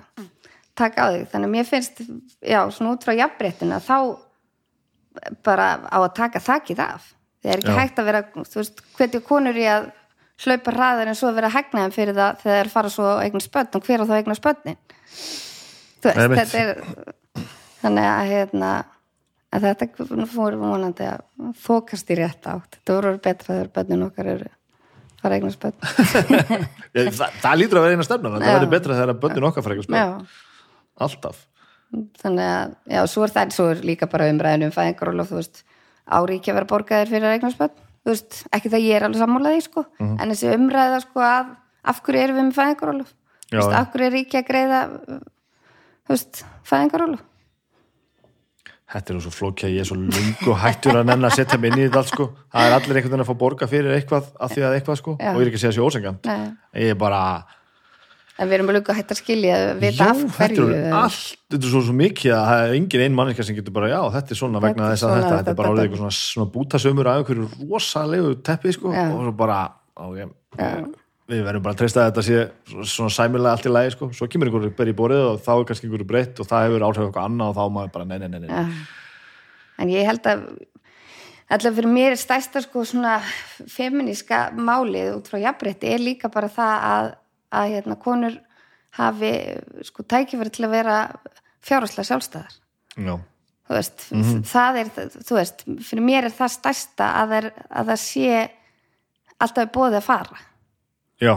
taka 0.77 1.07
á 1.07 1.07
þig. 1.11 1.25
Þannig 1.31 1.49
að 1.49 1.53
mér 1.55 1.67
finnst, 1.69 2.01
já, 2.39 2.59
svona 2.71 2.93
út 2.95 3.05
frá 3.07 3.13
jafnbrettina 3.15 3.81
þá 3.83 3.97
bara 5.45 5.67
á 5.87 5.97
að 5.99 6.13
taka 6.17 6.43
þakkið 6.43 6.81
af. 6.85 7.11
Það 7.43 7.51
er 7.51 7.61
ekki 7.61 7.73
Já. 7.73 7.79
hægt 7.79 8.01
að 8.01 8.09
vera, 8.09 8.23
þú 8.35 8.59
veist, 8.61 8.81
hvernig 8.97 9.25
konur 9.27 9.59
í 9.59 9.67
að 9.69 9.89
hlaupa 10.43 10.73
hraðar 10.75 11.11
en 11.11 11.17
svo 11.17 11.29
að 11.29 11.37
vera 11.39 11.53
hegnaðum 11.53 11.93
fyrir 11.95 12.17
það 12.17 12.41
þegar 12.41 12.57
þeir 12.59 12.71
fara 12.73 12.91
svo 12.91 13.05
að 13.13 13.21
eigna 13.25 13.43
spönn 13.43 13.77
og 13.77 13.87
hver 13.87 14.03
á 14.03 14.05
þá 14.09 14.15
eigna 14.17 14.35
spönnin 14.37 14.81
þú 16.01 16.09
veist, 16.09 16.19
Einmitt. 16.19 16.41
þetta 16.41 16.63
er 16.63 17.47
þannig 17.83 18.09
að 18.09 18.31
hérna 18.33 18.73
að 19.55 19.67
þetta 19.69 20.27
fór 20.33 20.57
vonandi 20.59 21.07
að 21.07 21.23
þókast 21.63 22.11
í 22.11 22.19
rétt 22.19 22.49
átt, 22.51 22.79
þetta 22.79 22.97
voru 22.97 23.15
betra 23.23 23.53
þegar 23.53 23.71
bönnin 23.77 24.07
okkar 24.09 24.31
eru 24.33 24.51
fara 25.21 25.31
að 25.31 25.37
eigna 25.39 25.53
spönn 25.55 25.77
Ég, 26.97 27.11
það, 27.15 27.39
það 27.43 27.59
lítur 27.61 27.79
að 27.79 27.87
vera 27.87 27.95
eina 27.95 28.07
stefnan 28.07 28.35
það 28.35 28.51
verður 28.51 28.73
betra 28.75 28.99
þegar 28.99 29.13
að 29.13 29.21
börnin 29.23 29.49
okkar 29.49 29.67
frekar 29.69 29.87
spil 29.87 30.01
já, 30.01 30.07
alltaf. 31.05 31.41
Þannig 32.19 32.49
að, 32.49 32.75
já, 32.91 33.01
svo 33.07 33.23
er 33.23 33.31
það 33.31 33.55
svo 33.55 33.65
er 33.71 33.81
líka 33.87 34.07
bara 34.11 34.27
umræðin 34.31 34.67
um 34.67 34.75
fæðingarólof 34.75 35.31
þú 35.31 35.39
veist, 35.39 35.61
ári 36.05 36.39
ekki 36.39 36.51
að 36.51 36.57
vera 36.59 36.71
borgaðir 36.73 37.11
fyrir 37.13 37.29
að 37.29 37.37
eigna 37.37 37.51
spönn 37.55 37.75
þú 37.77 37.84
veist, 38.05 38.41
ekki 38.53 38.69
það 38.73 38.83
ég 38.85 38.95
er 38.99 39.05
alveg 39.07 39.21
sammálaði 39.23 39.61
sko, 39.65 39.85
Mhm. 39.99 40.17
en 40.21 40.29
þessi 40.33 40.51
umræða 40.55 40.99
sko 41.01 41.19
að 41.25 41.53
af 41.85 42.01
hverju 42.03 42.23
erum 42.23 42.37
við 42.37 42.45
með 42.49 42.57
já. 43.51 43.61
af 43.79 43.91
hverju 43.93 44.05
er 44.11 44.19
ekki 44.23 44.37
að 44.41 44.47
greiða 44.49 44.79
fæðingarólof 46.65 47.23
Þetta 48.85 49.09
er 49.09 49.15
nú 49.17 49.21
svo 49.25 49.31
flókja, 49.33 49.67
ég 49.73 49.81
er 49.81 49.87
svo 49.89 49.95
lungu 49.97 50.53
hættur 50.61 50.99
að 50.99 51.07
nenn 51.09 51.25
að 51.25 51.33
setja 51.39 51.57
mig 51.57 51.71
inn 51.73 51.79
í 51.81 51.85
þetta 51.87 51.97
allt 52.03 52.11
sko 52.13 52.27
það 52.53 52.67
er 52.67 52.73
allir 52.75 52.97
einhvern 52.99 53.11
veginn 53.15 53.23
að 53.25 53.29
fá 53.31 53.37
borga 53.41 53.67
fyrir 53.71 53.95
eitthvað 53.97 54.27
af 54.45 54.51
því 54.53 54.61
að 54.67 54.75
eitthvað 54.77 54.99
sko, 55.01 55.15
Já. 55.19 55.31
og 55.33 55.39
ég 55.41 55.41
er 55.41 55.49
ekki 55.49 55.57
að 55.57 55.63
segja 55.63 55.73
þessi 55.73 55.85
ósengant 55.89 56.25
Nei. 56.29 56.51
ég 56.85 56.91
er 56.93 56.99
bara, 57.01 57.21
en 58.35 58.49
við 58.49 58.55
erum 58.57 58.69
alveg 58.73 58.89
að 58.91 58.97
hætta 58.99 59.15
að 59.15 59.19
skilja 59.21 59.55
að 59.61 59.69
vita 59.79 60.05
já, 60.05 60.09
af 60.11 60.17
þetta 60.19 60.37
hverju 60.39 60.65
er 60.75 60.95
allt 60.99 61.19
þetta 61.53 61.61
er 61.61 61.71
svo, 61.71 61.81
svo 61.87 61.95
mikið 62.01 62.33
að 62.35 62.45
það 62.49 62.63
er 62.65 62.75
engin 62.79 63.03
ein 63.05 63.15
manneska 63.15 63.45
sem 63.47 63.55
getur 63.59 63.75
bara, 63.77 63.91
já, 63.93 63.99
þetta 64.17 64.35
er 64.35 64.39
svona 64.41 64.59
Þetta 64.59 64.67
vegna 64.67 64.89
þess 64.91 65.05
að 65.05 65.13
svona, 65.13 65.21
þetta, 65.23 65.37
þetta 65.39 65.53
er 65.53 65.55
bara 65.55 65.69
þetta- 65.69 65.71
orðið 65.75 65.85
eitthvað 65.85 66.03
svona, 66.03 66.17
svona 66.19 66.51
bútasömur 66.57 67.09
af 67.13 67.21
einhverju 67.21 67.47
rosalegu 67.71 68.35
teppi 68.49 68.75
sko, 68.75 68.91
Já. 68.95 69.05
og 69.15 69.23
svo 69.23 69.33
bara 69.39 69.57
á, 69.95 70.05
ég, 70.19 70.35
við 71.25 71.41
verðum 71.47 71.63
bara 71.65 71.73
að 71.73 71.79
treysta 71.79 72.03
að 72.03 72.11
þetta 72.11 72.25
sé 72.27 72.43
svona 72.91 73.15
sæmilega 73.15 73.55
allt 73.55 73.65
í 73.65 73.71
lagi 73.71 73.95
sko, 73.95 74.11
svo 74.13 74.27
kemur 74.29 74.51
einhverju 74.51 74.75
ber 74.77 74.91
í 74.91 74.97
borið 74.99 75.23
og 75.31 75.39
þá 75.41 75.51
er 75.55 75.65
kannski 75.71 75.87
einhverju 75.87 76.09
breytt 76.11 76.39
og 76.43 76.49
það 76.51 76.67
hefur 76.67 76.85
áhrif 76.89 77.05
eitthvað 77.07 77.29
annað 77.31 77.49
og 77.49 77.55
þá 77.57 77.73
maður 77.79 77.91
bara, 77.95 78.05
nei, 78.11 78.17
nei, 78.19 78.27
nei, 78.29 78.39
nei. 78.43 78.49
Já. 78.51 78.65
en 79.81 79.89
ég 79.95 80.05
held 80.11 80.27
að 80.29 80.43
alltaf 81.55 81.75
fyrir 81.77 81.89
mér 81.93 82.13
er 82.13 82.19
stærsta 82.21 82.61
sko 82.65 82.83
svona 82.89 83.15
feminíska 83.69 84.51
málið 84.57 85.15
út 85.17 85.27
frá 85.29 85.39
jafnrétti 85.43 85.89
er 85.93 86.01
líka 86.01 86.29
bara 86.33 86.49
það 86.49 86.85
að, 86.91 87.09
að 87.59 87.71
hérna, 87.75 87.97
konur 88.01 88.35
hafi 88.95 89.31
sko 89.85 90.05
tækifæri 90.07 90.53
til 90.55 90.67
að 90.67 90.75
vera 90.75 90.97
fjárháslega 91.65 92.09
sjálfstæðar. 92.09 92.59
Já. 92.95 93.15
þú 93.65 93.73
veist, 93.75 94.05
það 94.47 94.81
er 94.81 94.91
þú 95.15 95.39
veist, 95.39 95.65
fyrir 95.87 96.05
mér 96.05 96.27
er 96.29 96.35
það 96.35 96.53
stærsta 96.53 97.09
að, 97.21 97.33
er, 97.39 97.49
að 97.69 97.89
það 97.91 98.03
sé 98.03 98.43
alltaf 99.41 99.71
bóðið 99.75 99.97
að 99.99 100.05
fara. 100.05 100.43
Já, 101.23 101.33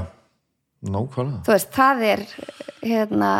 nákvæmlega. 0.84 1.40
Þú 1.46 1.56
veist, 1.56 1.72
það 1.74 2.04
er 2.12 2.26
hérna 2.82 3.32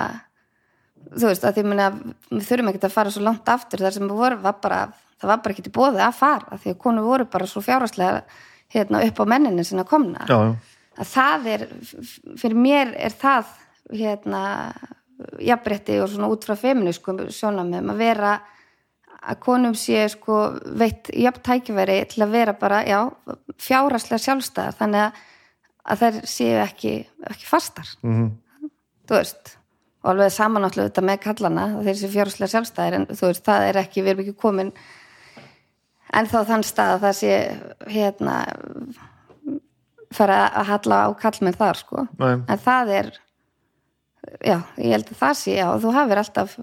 þú 1.13 1.31
veist, 1.31 1.45
að 1.45 1.59
því 1.59 1.67
minna, 1.69 1.91
við 2.33 2.49
þurfum 2.49 2.73
ekki 2.73 2.83
að 2.89 2.97
fara 2.97 3.13
svo 3.15 3.23
langt 3.25 3.53
aftur. 3.53 3.85
Þar 3.85 3.97
sem 3.97 4.09
við 4.09 4.23
vorum 4.25 4.43
var 4.45 4.59
bara, 4.63 4.81
það 5.21 5.33
var 5.33 5.43
bara 5.45 5.63
til 5.63 5.75
bóðið 5.75 6.05
að 6.05 6.19
fara 6.19 6.55
af 6.55 6.63
því 6.65 6.75
að 6.75 6.81
konur 6.85 7.07
voru 7.07 7.29
bara 7.31 7.49
svo 7.51 7.63
fjárhagslega 7.65 8.23
hérna, 8.75 9.03
upp 9.07 9.23
á 9.23 9.25
menninu 9.29 9.65
sinna 9.65 9.85
komna 9.89 10.27
Já, 10.29 10.39
já, 10.49 10.57
að 10.99 11.11
það 11.15 11.49
er, 11.55 11.65
fyrir 12.41 12.59
mér 12.59 12.95
er 12.99 13.15
það 13.15 13.51
hérna 13.95 14.43
jafnrétti 15.43 15.99
og 16.03 16.11
svona 16.13 16.29
út 16.31 16.45
frá 16.47 16.55
feminísku 16.59 17.15
sjónamum 17.35 17.93
að 17.95 18.01
vera 18.03 18.33
að 19.29 19.41
konum 19.43 19.75
sé 19.75 20.05
sko 20.13 20.37
veitt 20.79 21.11
jafn 21.19 21.43
tækifæri 21.43 21.97
til 22.13 22.23
að 22.23 22.35
vera 22.37 22.55
bara, 22.55 22.85
já, 22.87 23.01
fjárhagslega 23.59 24.23
sjálfstæðar 24.23 24.77
þannig 24.79 25.07
að, 25.09 25.23
að 25.91 26.03
þær 26.05 26.19
séu 26.35 26.61
ekki, 26.63 26.93
ekki 27.33 27.49
fastar 27.51 27.89
Mhm. 28.07 28.29
þú 29.09 29.17
veist 29.19 29.55
og 30.05 30.13
alveg 30.13 30.31
samanáttulega 30.31 30.93
þetta 30.93 31.03
með 31.09 31.19
kallana 31.25 31.65
þeir 31.83 31.99
séu 31.99 32.13
fjárhagslega 32.15 32.53
sjálfstæðir 32.55 32.95
en 33.01 33.07
þú 33.11 33.27
veist, 33.33 33.45
það 33.49 33.69
er 33.69 33.81
ekki, 33.83 34.03
við 34.05 34.13
erum 34.15 34.23
ekki 34.25 34.37
komin 34.45 34.73
en 36.15 36.27
þá 36.31 36.39
þann 36.53 36.65
stað 36.65 36.95
að 36.95 37.03
það 37.09 37.17
sé 37.19 37.33
hérna 37.91 38.37
fara 40.15 40.45
að 40.49 40.71
halla 40.73 41.01
á 41.05 41.09
kallmenn 41.21 41.57
þar 41.57 41.81
sko. 41.81 42.07
Nei. 42.21 42.37
en 42.41 42.63
það 42.65 42.93
er 42.99 43.11
já, 44.45 44.57
ég 44.77 44.95
held 44.95 45.11
að 45.13 45.21
það 45.21 45.35
sé, 45.41 45.57
já, 45.59 45.67
þú 45.83 45.93
hafir 45.97 46.23
alltaf 46.23 46.57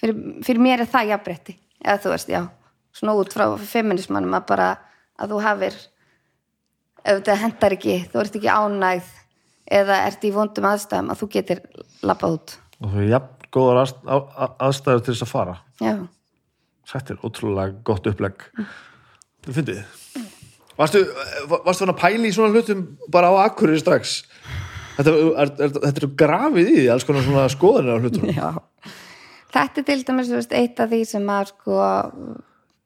fyrir, 0.00 0.18
fyrir 0.46 0.62
mér 0.62 0.82
er 0.84 0.90
það 0.90 1.12
jafnbretti, 1.12 1.56
eða 1.84 2.02
þú 2.02 2.14
veist, 2.14 2.32
já 2.32 2.42
svona 2.92 3.16
út 3.16 3.32
frá 3.32 3.46
feminismannum 3.56 4.36
að 4.36 4.48
bara 4.50 4.68
að 5.20 5.34
þú 5.34 5.42
hafir 5.46 5.76
ef 7.02 7.18
þetta 7.18 7.36
hendar 7.40 7.76
ekki, 7.76 7.98
þú 8.12 8.22
ert 8.22 8.38
ekki 8.38 8.52
ánægð 8.52 9.12
eða 9.72 10.00
ert 10.08 10.26
í 10.26 10.32
vondum 10.34 10.68
aðstæðum 10.68 11.12
að 11.12 11.22
þú 11.22 11.28
getur 11.36 11.62
labbað 12.04 12.36
út. 12.36 12.56
Og 12.82 12.90
það 12.92 13.04
er 13.04 13.08
jafn 13.14 13.48
góðar 13.52 13.80
aðstæður 14.66 15.04
til 15.06 15.14
þess 15.14 15.26
að 15.26 15.32
fara. 15.32 15.56
Já, 15.82 15.94
Þetta 16.92 17.14
er 17.14 17.20
ótrúlega 17.24 17.74
gott 17.86 18.06
upplegg. 18.10 18.42
Þú 19.46 19.52
fyndið. 19.56 19.82
Varstu, 19.82 20.01
varstu 20.78 21.04
hann 21.84 21.92
að 21.92 22.00
pæla 22.00 22.28
í 22.28 22.34
svona 22.34 22.52
hlutum 22.54 22.84
bara 23.12 23.32
á 23.32 23.48
akkurir 23.48 23.80
strax? 23.80 24.22
Þetta 24.96 25.12
er, 25.12 25.52
er, 25.66 25.74
þetta 25.76 26.02
er 26.02 26.08
grafið 26.20 26.70
í 26.70 26.76
því 26.76 26.86
alls 26.92 27.06
konar 27.08 27.24
svona 27.26 27.48
skoðanir 27.52 27.96
á 27.96 28.02
hlutum 28.02 28.28
já. 28.32 28.48
Þetta 29.52 29.82
er 29.82 29.86
til 29.88 30.00
dæmis 30.08 30.32
veist, 30.32 30.54
eitt 30.56 30.80
af 30.80 30.90
því 30.92 31.02
sem 31.08 31.32
að 31.32 31.52
sko 31.52 31.78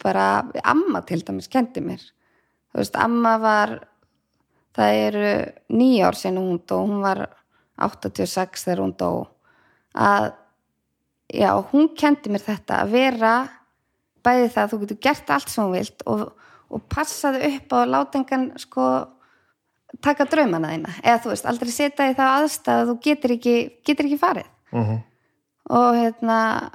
bara 0.03 0.27
amma 0.67 1.03
til 1.07 1.21
dæmis 1.27 1.51
kendi 1.51 1.83
mér. 1.83 2.03
Þú 2.73 2.83
veist, 2.83 2.99
amma 3.01 3.37
var 3.43 3.77
það 4.77 5.01
eru 5.07 5.31
nýja 5.73 6.11
ár 6.11 6.19
sinni 6.19 6.43
hún 6.43 6.59
dó, 6.69 6.81
hún 6.85 7.05
var 7.05 7.23
86 7.83 8.67
þegar 8.67 8.83
hún 8.83 8.97
dó. 8.99 9.11
Að 9.97 10.33
já, 11.33 11.51
hún 11.73 11.93
kendi 11.99 12.33
mér 12.33 12.45
þetta 12.45 12.83
að 12.83 12.97
vera 12.97 13.37
bæði 14.27 14.51
það 14.53 14.63
að 14.63 14.73
þú 14.73 14.81
getur 14.83 15.01
gert 15.07 15.33
allt 15.33 15.53
sem 15.53 15.65
hún 15.65 15.77
vilt 15.77 16.05
og, 16.11 16.27
og 16.71 16.87
passaðu 16.93 17.43
upp 17.51 17.77
á 17.77 17.79
látengan 17.87 18.49
sko 18.61 18.87
taka 20.03 20.27
draumana 20.29 20.73
þína. 20.75 20.95
Eða 21.03 21.21
þú 21.25 21.33
veist, 21.33 21.47
aldrei 21.49 21.73
setja 21.73 22.09
í 22.11 22.17
það 22.17 22.33
aðstæð 22.41 22.81
að 22.81 22.89
þú 22.91 22.97
getur 23.07 23.37
ekki, 23.37 23.57
getur 23.87 24.09
ekki 24.09 24.23
farið. 24.23 24.51
Uh 24.73 24.97
og 25.67 25.97
hérna 25.99 26.71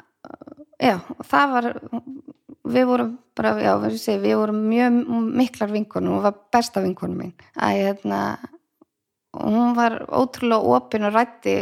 já, 0.82 0.98
og 1.00 1.26
það 1.28 1.52
var 1.56 1.68
við 2.72 2.88
vorum 2.88 3.12
bara, 3.36 3.54
já, 3.62 3.74
segi, 3.98 4.20
við 4.20 4.38
vorum 4.40 4.64
mjög 4.70 4.98
miklar 5.40 5.72
vinkonum 5.72 6.18
hún 6.18 6.26
var 6.26 6.36
besta 6.52 6.84
vinkonum 6.84 7.22
mín. 7.24 7.34
Að 7.56 7.78
hérna 7.80 8.22
hún 9.32 9.76
var 9.78 10.02
ótrúlega 10.12 10.76
opin 10.76 11.08
og 11.08 11.16
rætti 11.16 11.56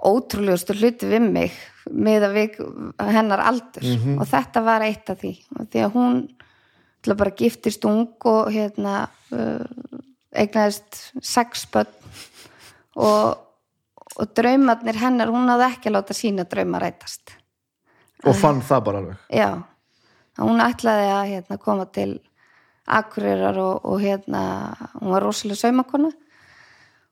ótrúlegustu 0.00 0.76
hluti 0.78 1.08
við 1.10 1.26
mig 1.26 1.56
með 1.90 2.28
að 2.28 2.36
við 2.38 2.60
hennar 3.10 3.42
aldur. 3.44 3.84
Og 4.16 4.26
þetta 4.30 4.62
var 4.64 4.86
eitt 4.86 5.10
af 5.10 5.20
því. 5.20 5.34
Og 5.58 5.68
því 5.70 5.84
að 5.84 5.96
hún 5.98 6.20
til 7.00 7.14
að 7.14 7.20
bara 7.22 7.36
giftist 7.36 7.84
ung 7.88 8.08
og 8.28 8.50
hérna 8.52 9.02
uh, 9.32 9.64
eignaðist 10.36 11.00
sex 11.24 11.66
börn. 11.72 11.90
Og, 13.00 13.38
og 14.16 14.32
draumarnir 14.36 14.98
hennar, 15.00 15.30
hún 15.32 15.48
hafði 15.50 15.68
ekki 15.70 15.92
láta 15.92 16.16
sína 16.16 16.44
drauma 16.48 16.80
rætast. 16.82 17.36
Og 18.26 18.36
fann 18.36 18.60
það 18.66 18.82
bara 18.88 19.00
alveg. 19.00 19.22
Já, 19.32 19.48
hún 20.42 20.60
ætlaði 20.64 21.06
að 21.14 21.30
hérna, 21.30 21.60
koma 21.62 21.86
til 21.88 22.18
Akureyrar 22.90 23.58
og, 23.62 23.86
og 23.86 24.00
hérna 24.02 24.42
hún 24.98 25.14
var 25.14 25.24
rosalega 25.24 25.60
saumakona 25.62 26.10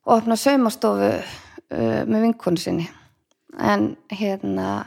og 0.08 0.14
opna 0.16 0.36
saumastofu 0.40 1.10
uh, 1.14 2.02
með 2.08 2.26
vinkonu 2.26 2.60
sinni. 2.60 2.88
En 3.58 3.92
hérna 4.12 4.82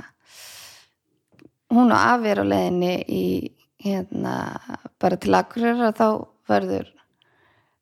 hún 1.72 1.92
og 1.92 1.98
afi 1.98 2.32
er 2.32 2.44
á 2.44 2.46
leiðinni 2.46 2.94
í 3.08 3.26
hérna 3.82 4.36
bara 5.02 5.18
til 5.22 5.36
Akureyrar 5.38 5.96
þá 5.98 6.08
verður 6.50 6.90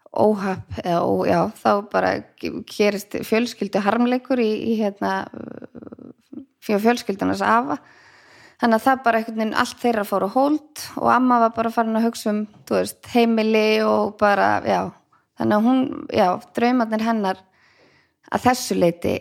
óhapp 0.09 0.79
eða 0.81 1.01
ó, 1.05 1.11
já, 1.27 1.39
þá 1.59 1.71
bara 1.91 2.11
gerist 2.69 3.17
fjölskyldu 3.27 3.81
harmleikur 3.85 4.41
í, 4.41 4.49
í 4.71 4.77
hérna 4.79 5.27
fjölskyldunas 6.65 7.43
afa. 7.45 7.77
Þannig 8.59 8.75
að 8.75 8.85
það 8.85 9.03
bara 9.05 9.19
einhvern 9.19 9.37
veginn 9.39 9.59
allt 9.61 9.77
þeirra 9.79 10.05
fór 10.07 10.25
á 10.27 10.29
hold 10.33 10.81
og 10.99 11.11
amma 11.13 11.37
var 11.45 11.53
bara 11.55 11.71
farin 11.71 11.95
að 11.95 12.09
hugsa 12.09 12.33
um 12.33 12.41
veist, 12.67 12.99
heimili 13.13 13.79
og 13.85 14.17
bara 14.19 14.49
já, 14.67 14.81
þannig 15.39 15.55
að 15.55 15.69
hún, 15.69 15.85
já, 16.11 16.27
draumarnir 16.57 17.05
hennar 17.05 17.39
að 18.29 18.49
þessu 18.49 18.75
leiti 18.75 19.15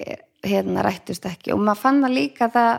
hérna 0.45 0.83
rættust 0.87 1.27
ekki. 1.29 1.53
Og 1.55 1.63
maður 1.63 1.85
fann 1.85 2.03
það 2.03 2.17
líka 2.17 2.51
það 2.55 2.73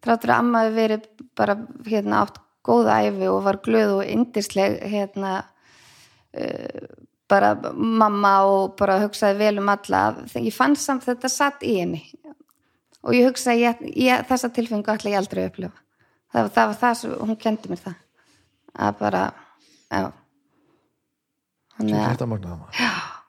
þráttur 0.00 0.32
að 0.32 0.42
amma 0.42 0.64
hefur 0.64 0.78
verið 0.80 1.06
bara 1.38 1.56
hérna 1.86 2.24
átt 2.24 2.40
góða 2.70 3.00
æfi 3.04 3.28
og 3.30 3.42
var 3.46 3.60
glöð 3.66 3.96
og 3.98 4.06
indisleg 4.06 4.78
hérna 4.92 5.34
uh, 6.38 6.88
bara 7.30 7.52
mamma 7.74 8.32
og 8.46 8.74
bara 8.78 9.00
hugsaði 9.04 9.38
vel 9.38 9.60
um 9.62 9.70
alla. 9.70 10.06
Ég 10.34 10.54
fann 10.54 10.76
samt 10.78 11.06
þetta 11.06 11.30
satt 11.30 11.62
í 11.66 11.76
henni. 11.80 12.02
Og 13.06 13.14
ég 13.16 13.28
hugsaði 13.28 13.66
ég, 13.66 13.84
ég, 14.08 14.26
þessa 14.28 14.50
tilfengu 14.54 14.92
ætla 14.92 15.14
ég 15.14 15.20
aldrei 15.20 15.44
að 15.44 15.52
upplifa. 15.52 15.76
Það, 16.30 16.50
það 16.56 16.72
var 16.72 16.80
það 16.82 16.98
sem 17.00 17.14
hún 17.20 17.40
kendi 17.44 17.70
mér 17.70 17.84
það. 17.84 18.02
Að 18.80 18.98
bara 19.00 19.22
já. 19.90 20.10
Þannig 21.78 22.04
að 22.04 22.76
já 22.78 23.19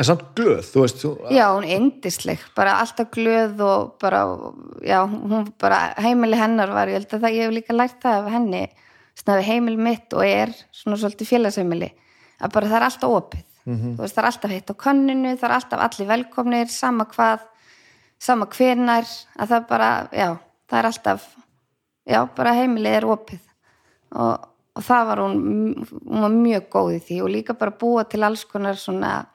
En 0.00 0.06
samt 0.08 0.22
glöð, 0.38 0.62
þú 0.64 0.82
veist 0.84 1.00
þú... 1.02 1.10
Já, 1.34 1.44
hún 1.52 1.66
er 1.68 1.76
indisleg, 1.76 2.44
bara 2.56 2.78
alltaf 2.80 3.10
glöð 3.12 3.60
og 3.60 3.90
bara, 4.00 4.22
já, 4.80 5.02
hún 5.04 5.50
bara 5.60 5.80
heimili 6.00 6.38
hennar 6.40 6.72
var, 6.72 6.88
ég 6.88 7.02
held 7.02 7.12
að 7.12 7.26
það 7.26 7.36
ég 7.36 7.44
hef 7.44 7.56
líka 7.58 7.76
lært 7.76 7.98
það 8.00 8.20
af 8.22 8.30
henni, 8.32 8.62
svona 9.20 9.44
heimili 9.44 9.76
mitt 9.76 10.16
og 10.16 10.24
er 10.24 10.54
svona 10.72 10.96
svolítið 10.96 11.28
félagsheimili 11.28 11.90
að 12.40 12.54
bara 12.54 12.70
það 12.70 12.78
er 12.78 12.86
alltaf 12.88 13.16
opið 13.18 13.44
mm 13.64 13.76
-hmm. 13.76 13.96
þú 13.96 14.00
veist, 14.00 14.14
það 14.14 14.22
er 14.22 14.30
alltaf 14.30 14.50
heitt 14.50 14.70
á 14.70 14.74
kanninu, 14.74 15.36
það 15.36 15.48
er 15.48 15.54
alltaf 15.56 15.80
allir 15.80 16.08
velkomnir, 16.08 16.68
sama 16.68 17.04
hvað 17.04 17.40
sama 18.18 18.46
hvernar, 18.46 19.04
að 19.38 19.48
það 19.48 19.68
bara 19.68 20.08
já, 20.12 20.36
það 20.68 20.78
er 20.78 20.86
alltaf 20.86 21.36
já, 22.06 22.28
bara 22.36 22.52
heimili 22.52 22.88
er 22.88 23.04
opið 23.04 23.40
og, 24.14 24.48
og 24.76 24.82
það 24.82 25.06
var 25.06 25.18
hún, 25.18 25.86
hún 26.06 26.22
var 26.22 26.30
mjög 26.30 26.68
góð 26.70 26.94
í 26.96 27.00
því 27.06 27.22
og 27.22 27.30
líka 27.30 27.54
bara 27.54 27.70
búa 27.70 28.04
til 28.04 28.22
alls 28.22 28.44
konar 28.44 28.74
svona 28.74 29.26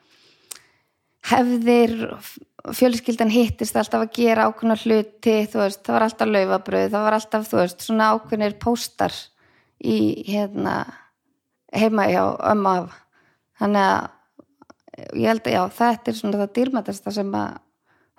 hefðir 1.28 1.94
fjölskyldan 2.74 3.32
hittist 3.32 3.76
alltaf 3.78 4.04
að 4.06 4.14
gera 4.18 4.48
ákveðnar 4.48 4.82
hluti 4.84 5.36
veist, 5.52 5.82
það 5.86 5.94
var 5.94 6.06
alltaf 6.06 6.32
laufabröð 6.32 6.90
það 6.92 7.06
var 7.06 7.16
alltaf 7.18 7.52
veist, 7.52 7.84
svona 7.84 8.10
ákveðnir 8.14 8.56
póstar 8.60 9.14
í 9.78 9.98
hérna, 10.26 10.82
heima 11.74 12.08
hjá 12.10 12.22
ömmu 12.52 12.74
af 12.74 12.98
þannig 13.60 13.88
að 13.88 15.14
ég 15.14 15.30
held 15.30 15.46
að 15.46 15.54
já, 15.54 15.62
þetta 15.78 16.10
er 16.10 16.18
svona 16.18 16.42
það 16.42 16.54
dýrmætasta 16.58 17.14
sem 17.14 17.34
að 17.38 17.58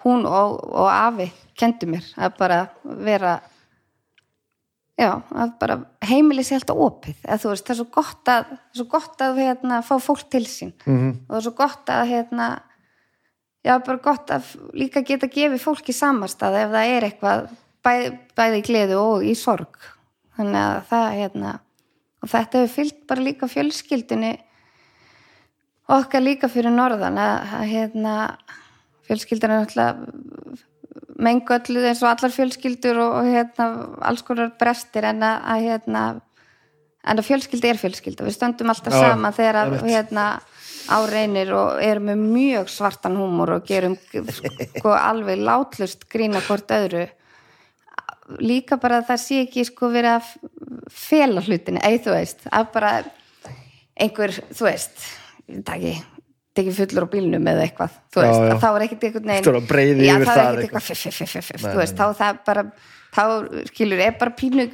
hún 0.06 0.26
og, 0.30 0.60
og 0.72 0.90
Afi 0.94 1.28
kendi 1.60 1.90
mér 1.92 2.06
að 2.16 2.38
bara 2.40 2.60
vera 3.04 3.34
já, 5.00 5.12
að 5.32 5.52
bara 5.60 5.78
heimili 6.08 6.44
sér 6.44 6.62
alltaf 6.62 6.80
opið. 6.86 7.20
Eða, 7.24 7.52
veist, 7.52 7.66
það 7.68 7.74
er 7.74 7.80
svo 7.82 7.88
gott 7.98 8.32
að, 8.32 8.56
svo 8.76 8.86
gott 8.92 9.24
að 9.24 9.42
hérna, 9.44 9.82
fá 9.86 9.94
fólk 10.04 10.26
til 10.32 10.46
sín. 10.48 10.74
Mm 10.86 10.98
-hmm. 10.98 11.14
og 11.28 11.34
það 11.34 11.40
er 11.40 11.46
svo 11.48 11.56
gott 11.60 11.94
að 11.96 12.08
hérna 12.14 12.48
já, 13.66 13.74
bara 13.78 14.02
gott 14.04 14.34
að 14.34 14.52
líka 14.78 15.04
geta 15.06 15.30
gefið 15.32 15.64
fólki 15.64 15.96
samastað 15.96 16.60
ef 16.64 16.76
það 16.76 16.94
er 16.98 17.08
eitthvað 17.08 17.48
bæ, 17.86 17.94
bæði 18.38 18.62
í 18.62 18.68
gleðu 18.68 19.00
og 19.02 19.26
í 19.26 19.34
sorg. 19.38 19.80
Þannig 20.40 20.62
að 20.62 20.78
það, 20.92 21.10
hérna 21.20 21.56
og 22.20 22.32
þetta 22.32 22.62
hefur 22.62 22.76
fyllt 22.76 23.02
bara 23.08 23.26
líka 23.26 23.50
fjölskyldinni 23.52 24.32
okkar 25.90 26.24
líka 26.24 26.50
fyrir 26.52 26.74
norðan 26.74 27.18
að, 27.20 27.54
að 27.60 27.70
hérna 27.74 28.16
fjölskyldan 29.10 29.54
er 29.56 29.64
náttúrulega 29.64 30.66
mengu 31.20 31.56
öllu 31.56 31.84
eins 31.90 32.02
og 32.04 32.12
allar 32.12 32.32
fjölskyldur 32.32 33.00
og, 33.02 33.16
og 33.20 33.30
hérna 33.30 33.70
alls 34.08 34.24
konar 34.28 34.54
brestir 34.60 35.08
en 35.10 35.24
að, 35.26 35.40
að 35.54 35.66
hérna 35.66 36.04
en 37.10 37.22
að 37.22 37.28
fjölskyldi 37.30 37.72
er 37.72 37.80
fjölskylda, 37.80 38.28
við 38.28 38.36
stöndum 38.36 38.72
alltaf 38.72 38.96
Já, 38.96 39.02
saman 39.08 39.36
þegar 39.36 39.62
að 39.64 39.76
hérna 39.88 40.26
áreinir 40.94 41.52
og 41.56 41.80
erum 41.84 42.10
með 42.10 42.26
mjög 42.34 42.74
svartan 42.74 43.18
húmor 43.20 43.56
og 43.58 43.66
gerum 43.68 43.96
sko, 44.00 44.94
alveg 44.94 45.42
látlust 45.44 46.06
grína 46.12 46.42
hvort 46.46 46.72
öðru. 46.76 47.08
Líka 48.40 48.78
bara 48.82 49.02
að 49.02 49.10
það 49.10 49.22
sé 49.24 49.40
ekki 49.46 49.66
sko 49.66 49.90
verið 49.94 50.20
að 50.20 50.30
fela 50.94 51.42
hlutinu, 51.42 51.82
eða 51.82 52.04
þú 52.06 52.14
veist 52.14 52.46
að 52.52 52.70
bara 52.76 52.94
einhver, 54.00 54.36
þú 54.54 54.68
veist 54.68 55.08
ekki, 55.50 55.96
ekki 56.60 56.76
fullur 56.78 57.10
á 57.10 57.14
bílnum 57.16 57.50
eða 57.50 57.66
eitthvað, 57.66 57.98
þú 58.14 58.24
veist, 58.24 58.40
já, 58.40 58.48
já. 58.52 58.56
þá 58.62 58.70
er 58.70 58.86
ekkert 58.86 59.10
einhvern 59.10 59.34
veginn, 59.34 60.06
já 60.06 60.14
það 60.14 60.40
er 60.44 60.62
ekkert 60.62 60.64
eitthvað. 60.64 60.88
fiff, 60.92 61.20
fiff, 61.20 61.36
fiff, 61.50 61.66
þú 61.66 61.78
veist, 61.82 61.98
þá 61.98 62.22
það 62.22 62.42
bara 62.46 62.66
þá, 63.20 63.62
skilur, 63.70 64.02
er 64.04 64.18
bara 64.20 64.34
pínu 64.40 64.66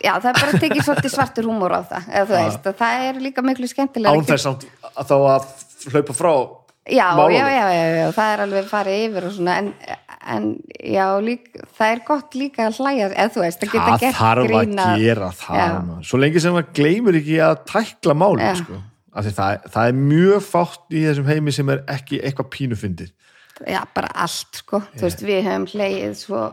já, 0.00 0.12
það 0.16 0.28
er 0.30 0.40
bara 0.40 0.60
tekið 0.64 0.84
svolítið 0.88 1.14
svartur 1.14 1.48
húmor 1.50 1.76
á 1.76 1.80
það, 1.92 2.10
eða 2.10 2.26
þú 2.30 2.36
veist, 2.40 2.68
og 2.70 2.78
það 2.80 3.06
er 3.08 3.22
líka 3.28 3.44
miklu 3.44 3.70
skemmtilega. 3.70 4.20
Ánþess 4.20 4.50
að 4.50 5.08
þá 5.10 5.16
að 5.18 5.48
hlaupa 5.92 6.16
frá 6.16 6.32
já, 6.84 7.06
já, 7.32 7.44
já, 7.48 7.66
já, 7.72 8.06
það 8.12 8.32
er 8.32 8.42
alveg 8.44 8.70
farið 8.70 9.04
yfir 9.08 9.28
og 9.28 9.36
svona, 9.36 9.58
en, 9.60 9.68
en 10.34 10.48
já, 10.94 11.04
lík, 11.24 11.46
það 11.78 11.92
er 11.94 12.02
gott 12.08 12.38
líka 12.38 12.66
að 12.68 12.80
hlæja 12.80 13.10
eða 13.12 13.28
þú 13.36 13.44
veist, 13.44 13.62
það 13.62 13.76
geta 13.76 13.98
gert 14.02 14.18
grína 14.18 14.18
það 14.18 14.42
þarf 14.48 14.88
að 14.88 15.04
gera 15.04 15.30
það, 15.40 15.92
svo 16.10 16.20
lengi 16.20 16.44
sem 16.44 16.56
maður 16.56 16.74
gleymur 16.80 17.20
ekki 17.20 17.38
að 17.44 17.54
tækla 17.70 18.18
máli, 18.24 18.50
sko. 18.60 18.82
Það, 19.14 19.68
það 19.70 19.88
er 19.88 19.98
mjög 20.00 20.40
fátt 20.42 20.96
í 20.98 21.04
þessum 21.04 21.28
heimi 21.30 21.52
sem 21.54 21.68
er 21.70 21.84
ekki 21.94 22.18
eitthvað 22.18 22.48
pínufundir 22.50 23.12
já, 23.62 23.80
bara 23.94 24.10
allt, 24.24 24.60
sko, 24.60 24.82
þú 24.96 25.06
veist, 25.06 25.24
við 25.24 25.44
hefum 25.46 25.66
hlægið 25.70 26.16
svo 26.18 26.44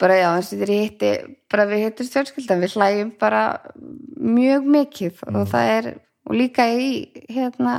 bara 0.00 0.18
já, 0.20 0.28
eins 0.34 0.52
og 0.52 0.60
þér 0.60 0.72
hitti 0.74 1.12
bara 1.52 1.66
við 1.70 1.84
hittum 1.86 2.08
stjórnskyldan, 2.08 2.62
við 2.62 2.76
hlægjum 2.76 3.12
bara 3.20 3.42
mjög 4.16 4.70
mikið 4.76 5.22
mm. 5.24 5.38
og 5.40 5.50
það 5.52 5.72
er, 5.76 5.90
og 6.26 6.36
líka 6.36 6.66
í 6.68 6.90
hérna 7.32 7.78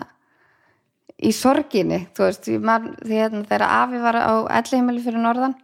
í 1.18 1.32
sorginni, 1.34 2.04
þú 2.14 2.28
veist 2.28 2.50
man, 2.62 2.92
hérna, 3.06 3.44
þegar 3.50 3.66
Afi 3.68 4.02
var 4.02 4.20
á 4.22 4.34
ellihimili 4.60 5.02
fyrir 5.06 5.24
norðan 5.24 5.56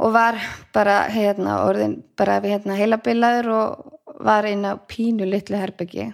og 0.00 0.14
var 0.16 0.38
bara 0.72 1.02
hérna 1.12 1.60
orðin 1.66 1.98
bara 2.16 2.38
hérna 2.40 2.78
heilabilaður 2.78 3.50
og 3.52 4.22
var 4.24 4.48
inn 4.48 4.64
á 4.64 4.80
pínu 4.88 5.28
litlu 5.28 5.60
herbyggi 5.60 6.10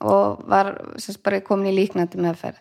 og 0.00 0.42
var 0.50 0.72
sérst 0.98 1.22
bara 1.22 1.42
komin 1.44 1.70
í 1.70 1.76
líknandi 1.76 2.18
meðferð 2.20 2.58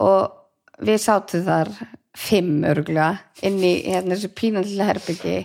og 0.00 0.84
við 0.86 1.00
sátum 1.02 1.44
þar 1.46 1.72
fimm 2.16 2.64
örgla 2.66 3.12
inn 3.44 3.60
í 3.60 3.72
hérna 3.84 4.16
þessu 4.16 4.32
pínallega 4.36 4.90
herbyggi 4.90 5.38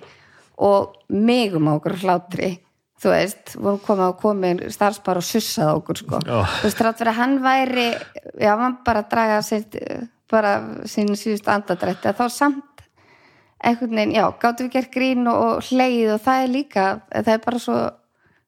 og 0.61 0.95
megum 1.11 1.67
á 1.67 1.75
okkur 1.75 1.97
hlátri 2.03 2.51
þú 3.01 3.13
veist, 3.15 3.55
vorum 3.57 3.81
komið 3.81 4.13
á 4.13 4.21
komin 4.21 4.63
starfsbar 4.73 5.19
og 5.21 5.25
sussað 5.25 5.75
okkur 5.79 6.01
sko 6.03 6.19
oh. 6.21 6.57
þú 6.59 6.67
veist, 6.67 6.83
rátt 6.85 6.99
fyrir 7.01 7.13
að 7.13 7.21
hann 7.21 7.37
væri 7.43 7.87
já, 7.91 8.51
hann 8.53 8.77
bara 8.85 9.05
draga 9.09 9.39
sitt 9.45 9.77
bara 10.31 10.57
sín 10.87 11.11
síðust 11.17 11.49
andadrætti 11.51 12.11
að 12.11 12.21
þá 12.21 12.35
samt 12.37 12.85
einhvern 13.61 13.97
veginn, 13.97 14.15
já, 14.15 14.25
gáttu 14.41 14.65
við 14.65 14.75
gert 14.77 14.93
grín 14.93 15.27
og 15.29 15.65
hleið 15.67 16.15
og 16.15 16.21
það 16.23 16.43
er 16.43 16.53
líka 16.55 16.85
það 17.11 17.33
er 17.35 17.43
bara 17.45 17.61
svo, 17.61 17.79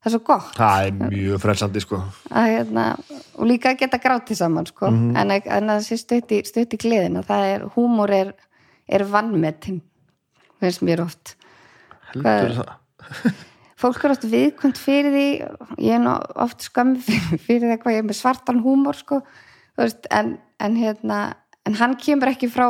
það 0.03 0.09
er 0.09 0.15
svo 0.15 0.23
gott. 0.27 0.55
Það 0.59 0.87
er 0.87 0.97
mjög 1.15 1.43
frelsandi 1.43 1.83
sko. 1.83 2.01
Að, 2.29 2.49
hérna, 2.51 2.87
og 3.39 3.47
líka 3.47 3.71
að 3.71 3.79
geta 3.85 4.01
gráti 4.03 4.35
saman 4.35 4.67
sko, 4.67 4.91
mm 4.91 4.99
-hmm. 4.99 5.21
en, 5.21 5.31
en 5.31 5.69
að 5.69 5.79
það 5.79 5.87
sé 5.87 5.97
stutt 5.97 6.35
í, 6.35 6.43
stutt 6.45 6.75
í 6.75 6.81
gleðin 6.83 7.17
og 7.21 7.25
það 7.29 7.45
er, 7.53 7.69
húmor 7.75 8.11
er 8.11 8.33
er 8.87 9.05
vannmetinn 9.07 9.81
finnst 10.63 10.83
mér 10.85 11.03
oft. 11.03 11.35
Heldur 12.13 12.55
það? 12.59 12.73
Fólk 13.83 14.03
er 14.05 14.13
oft 14.13 14.25
viðkvæmt 14.31 14.79
fyrir 14.79 15.11
því 15.11 15.27
ég 15.83 15.95
er 15.97 16.03
nú 16.03 16.13
oft 16.39 16.63
skam 16.63 16.95
fyrir 17.47 17.67
það 17.67 17.79
hvað 17.81 17.97
ég 17.97 18.03
er 18.03 18.07
með 18.07 18.19
svartan 18.19 18.61
húmor 18.63 18.99
sko, 18.99 19.19
veist, 19.79 20.07
en, 20.13 20.37
en, 20.63 20.77
hérna, 20.79 21.19
en 21.67 21.75
hann 21.79 21.97
kemur 21.99 22.31
ekki 22.31 22.51
frá 22.53 22.69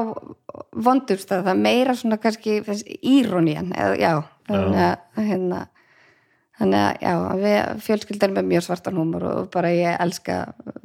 vondurstað, 0.73 1.45
það 1.45 1.53
er 1.53 1.61
meira 1.67 1.95
svona 1.97 2.17
kannski 2.21 2.61
írónían 2.97 3.73
já, 3.99 4.23
þannig 4.49 4.81
að 4.87 5.21
hérna, 5.29 5.61
þannig 6.59 6.79
að 6.79 7.05
já, 7.05 7.13
við 7.43 7.85
fjölskyldar 7.87 8.33
með 8.35 8.49
mjög 8.51 8.65
svartan 8.67 8.99
húmor 8.99 9.27
og 9.29 9.47
bara 9.53 9.71
ég 9.73 9.95
elska 10.03 10.41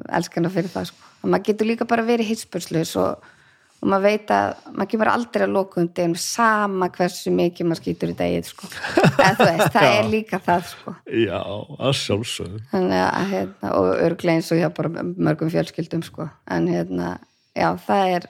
elska 0.09 0.41
hana 0.41 0.53
fyrir 0.53 0.73
það 0.73 0.93
sko, 0.93 1.11
og 1.23 1.33
maður 1.33 1.51
getur 1.51 1.69
líka 1.69 1.89
bara 1.89 2.07
verið 2.09 2.33
hitspurslus 2.33 2.95
og 3.01 3.27
og 3.79 3.91
maður 3.93 4.05
veit 4.09 4.33
að 4.35 4.49
maður 4.75 4.91
kemur 4.93 5.11
aldrei 5.13 5.45
að 5.45 5.53
loka 5.55 5.81
um 5.83 5.89
degum 5.95 6.15
sama 6.19 6.89
hversu 6.95 7.33
mikið 7.35 7.69
maður 7.69 7.81
skýtur 7.83 8.13
í 8.13 8.17
degið 8.19 8.49
sko. 8.51 8.71
veist, 9.19 9.69
það 9.75 9.91
er 9.99 10.09
líka 10.11 10.41
það 10.43 10.65
sko. 10.73 10.95
Já, 11.07 11.39
að 11.39 11.95
sjálfsögðu 12.01 12.63
hérna, 12.73 13.73
og 13.79 13.91
örgleins 14.09 14.51
og 14.55 14.63
hjá 14.63 14.69
bara 14.75 15.05
mörgum 15.07 15.53
fjölskyldum 15.55 16.03
sko. 16.07 16.27
en 16.51 16.69
hérna, 16.73 17.15
já, 17.55 17.71
það 17.87 18.17
er 18.17 18.29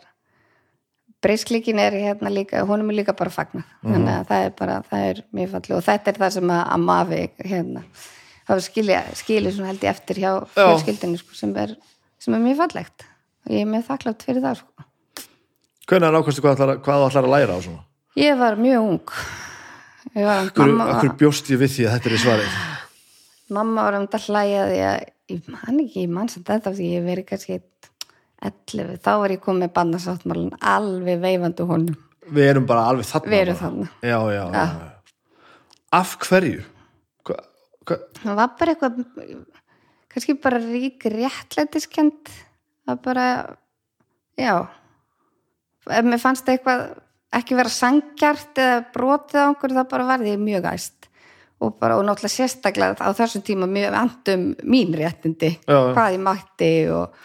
breyskleikin 1.25 1.81
er 1.83 1.97
hérna 1.99 2.31
líka 2.33 2.63
honum 2.69 2.93
er 2.93 3.01
líka 3.01 3.15
bara 3.19 3.33
fagnar 3.35 3.67
mm. 3.67 3.91
þannig 3.93 4.15
að 4.15 4.29
það 4.31 4.47
er 4.47 4.55
bara, 4.61 4.79
það 4.91 5.07
er 5.09 5.21
mjög 5.39 5.53
fallið 5.57 5.77
og 5.79 5.85
þetta 5.89 6.13
er 6.13 6.23
það 6.23 6.35
sem 6.37 6.55
að, 6.55 6.63
að 6.75 6.87
mafi 6.87 7.21
hérna, 7.53 7.85
það 8.49 8.65
skilja, 8.69 9.03
skilja 9.23 9.55
svona 9.57 9.73
held 9.73 9.87
ég 9.87 9.97
eftir 9.97 10.23
hjá 10.23 10.31
fjölskyldinu 10.55 11.21
sko, 11.23 11.39
sem 11.39 11.57
er 11.65 11.75
sem 12.23 12.39
er 12.39 12.45
mjög 12.45 12.63
fallegt 12.63 13.09
og 13.47 13.55
ég 13.57 13.67
er 13.67 13.71
mjög 13.73 13.85
þakklátt 13.89 14.25
fyrir 14.27 14.45
það 14.45 14.63
sko. 14.63 14.89
Hvernig 15.89 16.09
er 16.09 16.19
ákvæmstu 16.19 16.43
hvað, 16.45 16.65
þú 16.85 17.05
ætlar 17.09 17.29
að 17.29 17.33
læra 17.33 17.55
á 17.57 17.61
svona? 17.65 17.85
ég 18.19 18.39
var 18.39 18.59
mjög 18.59 18.89
ung 18.95 19.13
Akkur, 20.19 21.13
bjóst 21.21 21.51
ég 21.53 21.61
við 21.61 21.75
því 21.75 21.87
að 21.87 21.95
þetta 21.99 22.11
er 22.11 22.23
svarið? 22.23 22.59
mamma 23.53 23.87
var 23.87 23.99
um 23.99 24.07
þetta 24.07 24.21
því 24.25 24.55
að 24.63 24.75
ég 25.33 25.51
man 25.53 25.81
ekki, 25.83 26.05
ég 26.05 26.13
man 26.13 26.31
samt 26.33 26.49
þetta 26.49 26.73
því 26.77 26.89
ég 26.95 27.07
verið 27.07 27.29
kannski 27.29 27.59
11, 28.45 28.99
þá 29.03 29.13
var 29.23 29.35
ég 29.35 29.43
komið 29.43 29.65
með 29.65 29.75
bandasáttmálun 29.79 30.59
alveg 30.61 31.23
veifandi 31.25 31.67
honum 31.67 32.05
Við 32.29 32.45
erum 32.45 32.67
bara 32.69 32.83
alveg 32.91 33.07
þarna. 33.09 33.31
Við 33.33 33.39
erum 33.41 33.57
þarna. 33.57 33.85
Já, 34.05 34.19
já, 34.35 34.43
já. 34.53 34.65
Af 35.97 36.11
hverju? 36.21 36.65
Hva, 37.25 37.37
hva, 37.89 37.97
það 38.19 38.37
var 38.37 38.51
bara 38.59 38.75
eitthvað 38.75 38.99
kannski 40.13 40.37
bara 40.43 40.61
rík 40.61 41.07
réttlætiskend 41.09 42.31
það 42.89 43.01
bara 43.05 43.27
já 44.39 44.55
mér 46.05 46.21
fannst 46.21 46.49
eitthvað 46.49 46.89
ekki 47.39 47.59
vera 47.59 47.73
sangjart 47.73 48.61
eða 48.61 48.79
brotið 48.95 49.45
á 49.45 49.49
einhverju 49.49 49.79
þá 49.79 49.91
bara 49.93 50.09
var 50.09 50.25
því 50.25 50.37
mjög 50.43 50.69
æst 50.73 51.09
og 51.59 51.75
bara 51.81 51.99
og 51.99 52.07
náttúrulega 52.07 52.37
sérstaklega 52.37 53.03
á 53.03 53.11
þessum 53.19 53.45
tíma 53.45 53.69
mjög 53.69 53.97
andum 53.99 54.47
mín 54.63 54.95
réttindi 54.97 55.55
já. 55.59 55.79
hvað 55.93 56.17
ég 56.17 56.25
mætti 56.25 56.73
og, 56.95 57.19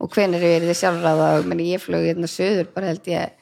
og 0.00 0.14
hvenær 0.14 0.44
ég 0.44 0.56
verið 0.58 0.80
sjálfráða 0.80 1.28
og 1.38 1.50
meni, 1.50 1.72
ég 1.74 1.82
flög 1.82 2.06
hérna 2.08 2.30
söður 2.30 2.70
bara 2.74 2.92
held 2.92 3.10
ég 3.10 3.36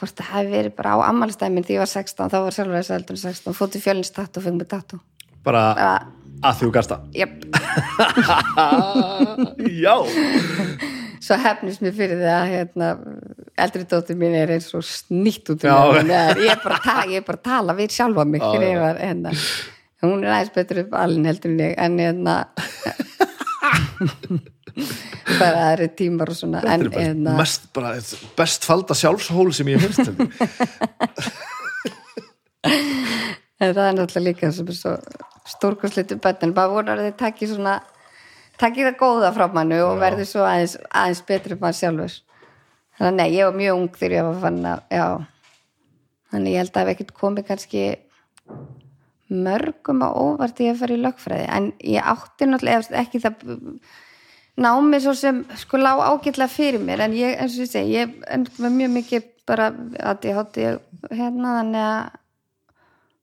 hvort 0.00 0.16
það 0.16 0.32
hefði 0.34 0.56
verið 0.56 0.76
bara 0.78 0.94
á 0.96 0.98
ammálstæmin 1.08 1.66
því 1.66 1.76
ég 1.76 1.82
var 1.82 1.92
16, 1.92 2.32
þá 2.32 2.38
var 2.46 2.56
eldur 2.96 3.18
16 3.20 3.56
fótið 3.56 3.86
fjölinstatt 3.86 4.38
og 4.38 4.46
fengið 4.46 4.62
með 4.62 4.70
tattu 4.74 4.96
bara 5.44 5.62
bara, 5.76 5.96
að 6.44 6.52
því 6.58 6.68
þú 6.68 6.72
gasta. 6.76 6.96
jöp 7.16 7.34
já. 9.84 9.96
svo 11.20 11.34
hefnist 11.44 11.80
mér 11.84 11.94
fyrir 11.96 12.22
það 12.22 12.36
að 12.36 12.52
hérna, 12.54 12.86
eldri 13.66 13.82
dóttir 13.88 14.16
mín 14.20 14.36
er 14.36 14.48
eins 14.56 14.70
og 14.76 14.82
snýtt 14.86 15.46
út 15.54 15.62
um 15.64 15.68
það 16.00 16.44
ég 16.44 16.54
er 16.54 16.64
bara 16.64 16.80
að 16.80 16.86
tala, 16.86 17.10
er 17.20 17.26
að 17.74 17.82
við 17.82 17.98
sjálfa 17.98 18.22
mig 18.28 18.40
var 18.80 18.96
hérna. 19.00 19.30
Hún 20.00 20.22
er 20.24 20.30
aðeins 20.32 20.54
betur 20.54 20.78
upp 20.84 20.92
alin 20.96 21.28
heldur 21.28 21.50
en 21.52 21.60
ég 21.60 21.72
en 21.76 21.98
hérna 22.00 22.34
bara 25.40 25.70
aðri 25.70 25.88
tímar 25.98 26.32
og 26.32 26.36
svona 26.38 26.62
en 26.64 26.86
er 26.86 26.90
bara 26.92 27.04
hérna 27.06 27.36
mest, 27.38 27.68
bara, 27.76 27.94
best 28.38 28.66
falda 28.68 28.94
sjálfshól 28.98 29.50
sem 29.56 29.70
ég 29.72 29.86
til. 29.96 30.14
en 33.60 33.74
það 33.74 33.86
er 33.86 33.96
náttúrulega 33.96 34.26
líka 34.26 34.52
sem 34.54 34.68
er 34.68 34.76
svo 34.76 34.96
stórkostlitu 35.50 36.18
bönn 36.22 36.44
en 36.46 36.56
bara 36.56 36.72
vonar 36.72 37.00
að 37.00 37.10
þið 37.10 37.16
takki 37.20 37.48
svona 37.50 37.78
takki 38.60 38.84
það 38.86 38.98
góða 39.00 39.32
frá 39.36 39.46
mannu 39.52 39.78
og 39.84 39.94
Já. 39.96 40.02
verði 40.04 40.26
svo 40.28 40.44
aðeins, 40.46 40.76
aðeins 40.90 41.22
betri 41.28 41.56
mann 41.60 41.76
sjálfur 41.76 42.18
þannig 43.00 43.10
að 43.10 43.16
nei, 43.16 43.28
ég 43.38 43.48
var 43.48 43.56
mjög 43.56 43.78
ung 43.78 43.96
þegar 43.96 44.16
ég 44.16 44.28
var 44.28 44.38
fann 44.44 44.60
að 44.68 44.80
já, 44.92 45.06
þannig 46.32 46.54
ég 46.54 46.62
held 46.62 46.74
að 46.74 46.82
hef 46.82 46.92
ekkert 46.94 47.14
komið 47.22 47.48
kannski 47.48 47.84
mörgum 49.30 50.04
á 50.04 50.08
óvart 50.10 50.60
ég 50.60 50.74
að 50.74 50.82
fara 50.82 50.96
í 50.96 51.02
lögfræði 51.04 51.48
en 51.56 51.70
ég 51.86 52.12
átti 52.12 52.48
náttúrulega 52.48 53.00
ekki 53.00 53.22
það 53.22 53.44
námi 54.56 55.00
svo 55.00 55.14
sem 55.14 55.42
sko 55.56 55.78
lá 55.78 55.92
ágætlega 56.10 56.48
fyrir 56.50 56.80
mér 56.82 57.04
en 57.06 57.12
ég, 57.16 57.36
eins 57.38 57.54
og 57.58 57.64
ég 57.64 57.70
segi, 57.70 57.92
ég 57.94 58.16
með 58.58 58.74
mjög 58.78 58.90
mikið 58.96 59.28
bara 59.46 59.70
að 59.70 60.26
ég 60.28 60.36
hátti 60.38 60.66
hérna 61.10 61.54
þannig 61.60 61.84
að 61.84 62.16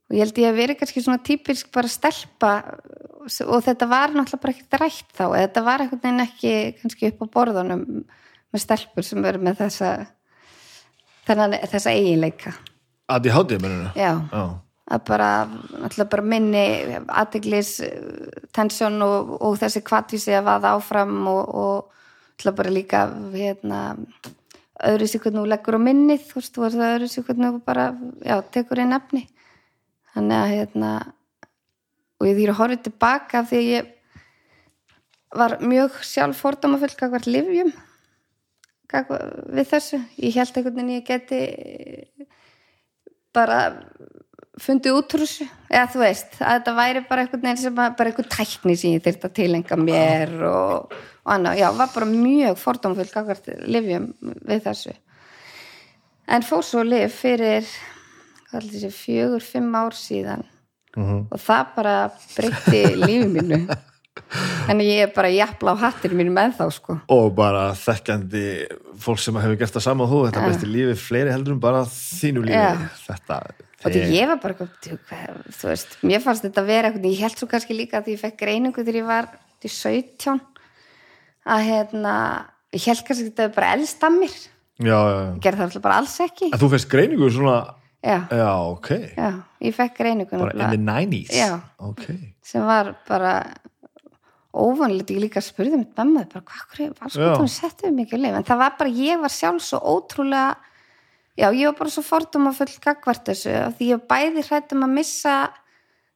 og 0.07 0.15
ég 0.15 0.23
held 0.23 0.37
ég 0.39 0.47
að 0.53 0.59
verið 0.61 0.77
kannski 0.79 1.01
svona 1.03 1.19
típisk 1.23 1.71
bara 1.75 1.87
stelpa 1.91 2.51
og 3.43 3.63
þetta 3.65 3.87
var 3.91 4.13
náttúrulega 4.15 4.41
bara 4.45 4.53
ekkert 4.55 4.77
rætt 4.81 5.09
þá 5.17 5.23
eða 5.27 5.41
þetta 5.47 5.63
var 5.67 5.83
einhvern 5.83 6.03
veginn 6.05 6.23
ekki 6.23 6.53
kannski 6.81 7.09
upp 7.11 7.25
á 7.27 7.33
borðunum 7.35 7.83
með 8.55 8.63
stelpur 8.63 9.03
sem 9.03 9.19
verður 9.25 9.43
með 9.49 9.59
þessa 9.65 9.89
þennan, 11.27 11.57
þessa 11.67 11.91
eiginleika 11.91 12.53
Að 13.07 13.27
ég 13.29 13.35
hátti 13.37 13.57
mennuna. 13.63 13.91
já, 13.95 14.13
Já. 14.31 14.43
Að 14.88 15.03
bara 15.09 15.30
bara 16.07 16.23
minni 16.23 16.64
aðteglis 17.07 17.73
tensjón 18.55 19.01
og, 19.03 19.34
og 19.43 19.57
þessi 19.59 19.84
kvartvísi 19.88 20.35
að 20.38 20.47
vaða 20.47 20.73
áfram 20.77 21.18
og, 21.27 21.43
og 21.64 22.53
bara 22.55 22.72
líka 22.72 23.07
hérna 23.34 23.81
öðru 24.88 25.09
þú 25.09 25.43
leggur 25.49 25.80
á 25.80 25.81
minnið 25.81 26.23
þú 26.30 26.39
veist, 26.39 26.53
þú 26.53 26.64
veist 26.64 26.80
það 26.80 26.95
öðru 26.95 27.26
hvernig 27.27 27.53
þú 27.55 27.61
bara 27.65 27.85
já, 28.22 28.35
tekur 28.53 28.84
inn 28.84 28.95
efni. 28.95 29.23
Þannig 30.14 30.38
að 30.38 30.53
hérna 30.53 30.91
og 32.18 32.30
ég 32.30 32.38
þýr 32.38 32.53
að 32.53 32.59
horfa 32.61 32.81
tilbaka 32.88 33.41
af 33.41 33.49
því 33.51 33.59
að 33.59 33.69
ég 33.72 33.93
var 35.38 35.57
mjög 35.61 35.99
sjálf 36.07 36.39
fordómafull 36.41 36.93
kakvart 36.97 37.27
livjum 37.27 37.73
kakvart, 38.88 39.43
við 39.51 39.69
þessu. 39.73 39.99
Ég 40.22 40.38
held 40.38 40.55
einhvern 40.55 40.77
veginn 40.77 40.95
ég 40.95 41.07
geti 41.07 41.41
bara 43.35 43.59
fundið 44.61 44.95
út 44.97 45.13
úr 45.17 45.23
þessu 45.25 45.45
eða 45.69 45.88
þú 45.93 45.99
veist, 46.01 46.38
að 46.41 46.53
þetta 46.57 46.73
væri 46.79 47.01
bara 47.09 47.21
einhvern 47.25 47.43
veginn 47.45 47.61
sem 47.61 47.81
að, 47.84 47.95
bara 47.99 48.09
einhvern 48.11 48.29
tækni 48.34 48.75
sem 48.77 48.95
ég 48.95 49.03
þyrfti 49.05 49.27
að 49.29 49.35
tilenga 49.38 49.77
mér 49.81 50.34
og, 50.49 50.93
og 51.25 51.34
annað, 51.35 51.59
já, 51.61 51.67
var 51.77 51.91
bara 51.93 52.07
mjög 52.09 52.57
fordómafull 52.61 53.11
kakvart 53.13 53.51
livjum 53.67 54.07
við 54.47 54.63
þessu 54.65 54.95
en 56.27 56.43
fór 56.47 56.63
svo 56.65 56.84
liv 56.84 57.11
fyrir 57.13 57.67
hvað 58.47 58.61
heldur 58.61 58.79
þessi, 58.79 58.93
fjögur, 59.03 59.43
fimm 59.55 59.75
ár 59.75 59.97
síðan 59.97 60.45
Mhm. 60.97 61.27
og 61.29 61.38
það 61.38 61.65
bara 61.75 61.91
breytti 62.34 62.79
lífi 63.05 63.27
mínu 63.29 63.57
þannig 64.65 64.88
ég 64.89 65.01
er 65.03 65.11
bara 65.13 65.29
jafnla 65.29 65.75
á 65.77 65.81
hattir 65.84 66.15
mínu 66.17 66.31
með 66.34 66.55
þá 66.57 66.63
sko 66.73 66.95
Og 67.13 67.27
bara 67.38 67.67
þekkjandi 67.77 68.41
fólk 69.03 69.19
sem 69.21 69.38
hefur 69.38 69.59
gert 69.59 69.75
það 69.77 69.85
sama 69.85 70.07
og 70.07 70.09
þú, 70.15 70.21
þetta 70.25 70.41
Já. 70.41 70.47
besti 70.49 70.69
lífi 70.71 70.95
fleiri 70.97 71.35
heldur 71.35 71.53
en 71.53 71.59
bara 71.61 71.84
þínu 71.85 72.41
lífi. 72.47 72.57
Já. 72.57 72.89
Þetta, 73.05 73.38
og 73.85 73.93
því 73.93 74.03
ég 74.15 74.29
var 74.31 74.39
bara 74.41 74.67
þú 75.53 75.69
veist, 75.69 75.97
mér 76.01 76.21
fannst 76.23 76.45
þetta 76.47 76.63
vera 76.65 76.89
eitthvað, 76.89 77.09
ég 77.11 77.23
held 77.25 77.37
svo 77.37 77.47
kannski 77.51 77.77
líka 77.77 77.99
að 78.01 78.11
ég 78.15 78.21
fekk 78.23 78.37
greiningu 78.41 78.81
þegar 78.83 78.99
ég 79.01 79.07
var 79.09 79.27
til 79.61 79.71
17 79.73 80.39
að 81.47 81.65
hérna 81.69 82.13
ég 82.73 82.87
held 82.89 83.03
kannski 83.05 83.25
að 83.27 83.29
þetta 83.31 83.47
er 83.49 83.55
bara 83.57 83.73
elst 83.77 84.07
að 84.07 84.17
mér 84.21 84.37
Já, 84.77 84.93
já, 84.93 84.97
já. 85.09 85.21
ég 85.33 85.41
gerði 85.41 85.67
það 85.73 85.83
bara 85.87 85.99
alls 86.03 86.15
ekki 86.21 86.49
En 86.51 86.59
þú 86.61 86.67
fyrst 86.73 86.89
greiningu 86.91 87.29
svona, 87.33 87.55
já, 88.05 88.17
já, 88.29 88.49
ok. 88.73 88.89
já, 89.17 89.29
ég 89.65 89.77
fekk 89.77 89.95
greiningu 90.01 90.37
Bara 90.37 90.53
in 90.53 90.73
the 90.75 90.81
90s. 90.91 91.33
Já. 91.33 91.55
Ok. 91.81 92.03
sem 92.45 92.65
var 92.65 92.91
bara 93.07 93.31
óvanlegt, 94.57 95.11
ég 95.13 95.21
líka 95.21 95.41
spurði 95.43 95.79
mitt 95.81 95.93
mamma 95.97 96.23
hvað 96.29 96.93
var 96.97 97.11
sko 97.13 97.21
Já. 97.21 97.33
hún 97.37 97.49
settuð 97.51 97.93
mikið 97.97 98.21
leif 98.23 98.37
en 98.39 98.45
það 98.47 98.61
var 98.63 98.75
bara, 98.79 98.89
ég 98.89 99.21
var 99.21 99.33
sjálf 99.33 99.65
svo 99.65 99.79
ótrúlega 99.81 100.55
já, 101.38 101.47
ég 101.53 101.65
var 101.69 101.77
bara 101.80 101.89
svo 101.93 102.03
fordóma 102.03 102.51
full 102.57 102.73
gagvart 102.84 103.23
þessu, 103.30 103.53
af 103.68 103.77
því 103.77 103.91
ég 103.93 104.03
bæði 104.09 104.43
hrættum 104.49 104.84
að 104.88 104.95
missa 104.97 105.35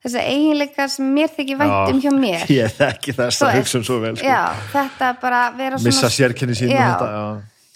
þessa 0.02 0.24
eiginleika 0.26 0.88
sem 0.90 1.06
mér 1.14 1.30
þykir 1.36 1.58
vænt 1.62 1.92
um 1.94 2.00
hjá 2.02 2.12
mér 2.18 2.46
Ég 2.50 2.74
þekki 2.80 3.14
þess 3.20 3.44
að 3.46 3.56
hugsa 3.60 3.84
svo 3.86 4.00
vel, 4.02 4.16
sko. 4.18 4.26
já, 4.26 4.42
þetta 4.74 5.12
bara 5.22 5.42
vera 5.54 5.78
svona 5.78 5.92
Missa 5.92 6.10
sérkenni 6.10 6.56
sín 6.58 6.72
já, 6.74 6.88
þetta, 6.98 7.10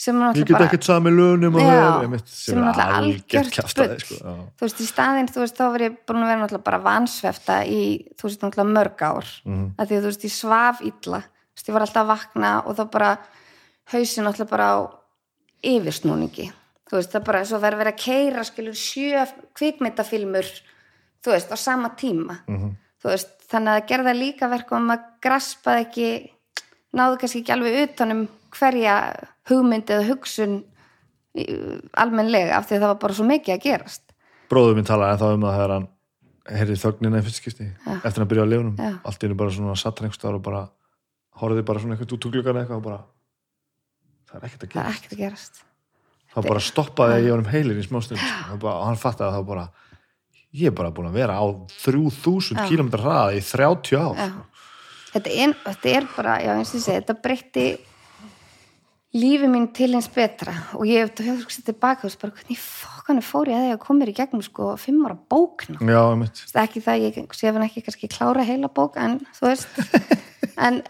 sem 0.06 0.22
er 0.26 0.40
Ég 0.42 0.48
get 0.50 0.56
bara 0.58 0.66
ekkert 0.72 0.84
sami 0.90 1.14
lögnum 1.14 1.60
Já, 1.62 1.68
höfum, 1.70 2.18
sem 2.26 2.34
sem 2.42 2.58
er 2.58 2.66
náttúrulega 2.66 2.98
algjört 2.98 3.78
bull. 3.78 3.94
sko. 4.02 4.34
Þú 4.58 4.66
veist, 4.66 4.82
í 4.82 4.88
staðinn, 4.90 5.30
þú 5.32 5.40
veist, 5.46 5.56
þá 5.62 5.64
var 5.76 5.86
ég 5.86 5.96
búin 6.10 6.24
að 6.26 6.32
vera 6.34 6.42
náttúrulega 6.42 6.66
bara 6.72 6.82
vansvefta 6.90 7.60
í, 7.70 7.80
þú 8.18 8.28
veist, 8.28 8.42
náttúrulega 8.42 8.74
mörg 8.74 9.06
ár 9.12 9.30
Mhm. 9.46 9.64
að 9.78 9.86
því 9.88 9.96
að 9.96 10.02
þú 10.02 10.10
veist, 10.12 10.26
ég 10.26 10.36
svaf 10.42 10.82
illa 10.82 11.22
þú 11.22 11.56
veist, 11.56 11.70
ég 11.70 11.74
var 11.78 11.82
alltaf 11.86 12.04
að 12.04 12.12
vakna 12.16 12.52
og 12.66 12.76
þá 12.76 12.84
bara 12.92 13.12
hausin 13.94 14.26
náttúrulega 14.26 14.50
bara 14.50 14.68
á 14.74 14.78
yfirsnúningi 15.64 16.50
þú 16.90 16.98
veist, 17.00 17.12
það 17.16 17.24
bara 17.26 17.46
svo 17.46 17.60
verið 17.60 17.78
að 17.80 17.84
vera 17.84 17.94
að 17.96 18.04
keira 18.06 18.44
skilur 18.46 18.78
sjö 18.78 19.26
kvikmyndafilmur 19.58 20.50
þú 21.26 21.32
veist, 21.34 21.52
á 21.52 21.58
sama 21.58 21.90
tíma 21.98 22.40
Mhm. 22.48 22.76
þú 23.02 23.10
veist, 23.10 23.32
þannig 23.50 23.72
að 23.72 23.80
það 23.82 23.88
gerða 23.90 24.14
líka 24.20 24.50
verkum 24.50 24.92
að 24.94 25.04
graspaði 25.22 25.86
ekki 25.86 26.10
náðu 26.96 27.18
kannski 27.20 27.42
ekki 27.42 27.54
alveg 27.54 27.90
utanum 27.90 28.28
hverja 28.56 28.96
hugmynd 29.50 29.86
eða 29.90 30.08
hugsun 30.08 30.64
almennlega 32.00 32.56
af 32.58 32.68
því 32.70 32.78
að 32.78 32.82
það 32.86 32.92
var 32.94 33.00
bara 33.02 33.14
svo 33.18 33.26
mikið 33.28 33.56
að 33.58 33.64
gerast 33.66 34.02
Bróður 34.50 34.76
minn 34.78 34.86
talaði 34.88 35.20
þá 35.20 35.26
um 35.34 35.42
það 35.46 35.56
þegar 35.58 35.74
hann 35.76 35.88
heyrði 36.56 36.78
þögnina 36.84 37.20
í 37.20 37.26
fyrst 37.26 37.40
skipti 37.42 37.66
Já. 37.68 37.94
eftir 38.06 38.24
að 38.24 38.30
byrja 38.32 38.46
á 38.46 38.52
lefunum 38.54 38.76
Já. 38.78 38.92
allt 39.04 39.20
í 39.20 39.26
hennu 39.26 39.38
bara 39.42 39.52
svona 39.56 39.76
satt 39.82 40.02
rengstar 40.06 40.38
og 40.38 40.44
bara 40.46 40.62
horfði 41.42 41.66
bara 41.66 41.80
svona 41.82 41.98
eitthvað 41.98 42.14
út 42.16 42.28
úr 42.30 42.36
gluggan 42.38 42.60
eitthvað 42.62 42.78
og 42.80 42.84
bara 42.84 43.00
það 44.30 44.36
er 44.36 44.40
að 44.40 44.46
er 44.46 44.92
ekkert 44.94 45.16
að 45.18 45.24
gerast 45.26 45.64
þá 46.36 46.40
bara 46.50 46.60
stoppaði 46.64 47.24
ég 47.26 47.32
honum 47.36 47.50
heilin 47.52 47.80
í 47.82 47.88
smástund 47.88 48.20
sko. 48.20 48.60
og 48.60 48.86
hann 48.90 49.00
fattaði 49.00 49.32
að 49.32 49.40
þá 49.40 49.48
bara 49.48 49.66
ég 50.56 50.68
er 50.72 50.76
bara 50.76 50.92
búin 50.96 51.10
að 51.10 51.18
vera 51.22 51.40
á 51.40 51.46
3000 51.84 52.60
Já. 52.60 52.68
km 52.70 52.92
hraða 52.96 53.36
í 53.36 53.42
30 53.44 53.98
ár 54.00 54.16
Já. 54.20 54.30
þetta, 55.16 55.30
er, 55.32 55.56
þetta 55.66 55.94
er 55.98 56.08
bara, 56.16 56.38
já 56.44 56.52
segi 56.84 56.86
þetta 57.00 57.18
breytti 57.24 57.66
lífi 59.16 59.48
mín 59.48 59.70
til 59.72 59.94
eins 59.96 60.10
betra 60.12 60.52
og 60.76 60.84
ég 60.90 61.06
hef 61.06 61.14
hugsað 61.40 61.70
tilbaka 61.70 62.04
og 62.04 62.12
bara 62.20 62.36
hvernig 62.36 62.60
fokkanum 62.60 63.24
fór 63.24 63.48
ég 63.48 63.56
að 63.62 63.68
ég 63.70 63.78
að 63.78 63.84
mér 64.02 64.12
í 64.12 64.16
gegnum 64.18 64.44
sko 64.44 64.74
fimm 64.80 65.06
ára 65.08 65.16
veist, 66.26 66.42
ekki 66.66 66.82
það, 66.84 67.04
ég 67.06 67.20
sé 67.40 67.48
hann 67.48 67.64
ekki 67.64 67.84
kannski 67.86 68.10
klára 68.12 68.44
heila 68.44 68.68
bók 68.76 69.00
en 69.00 69.22
þú 69.40 69.48
veist 69.54 69.80
en 70.68 70.82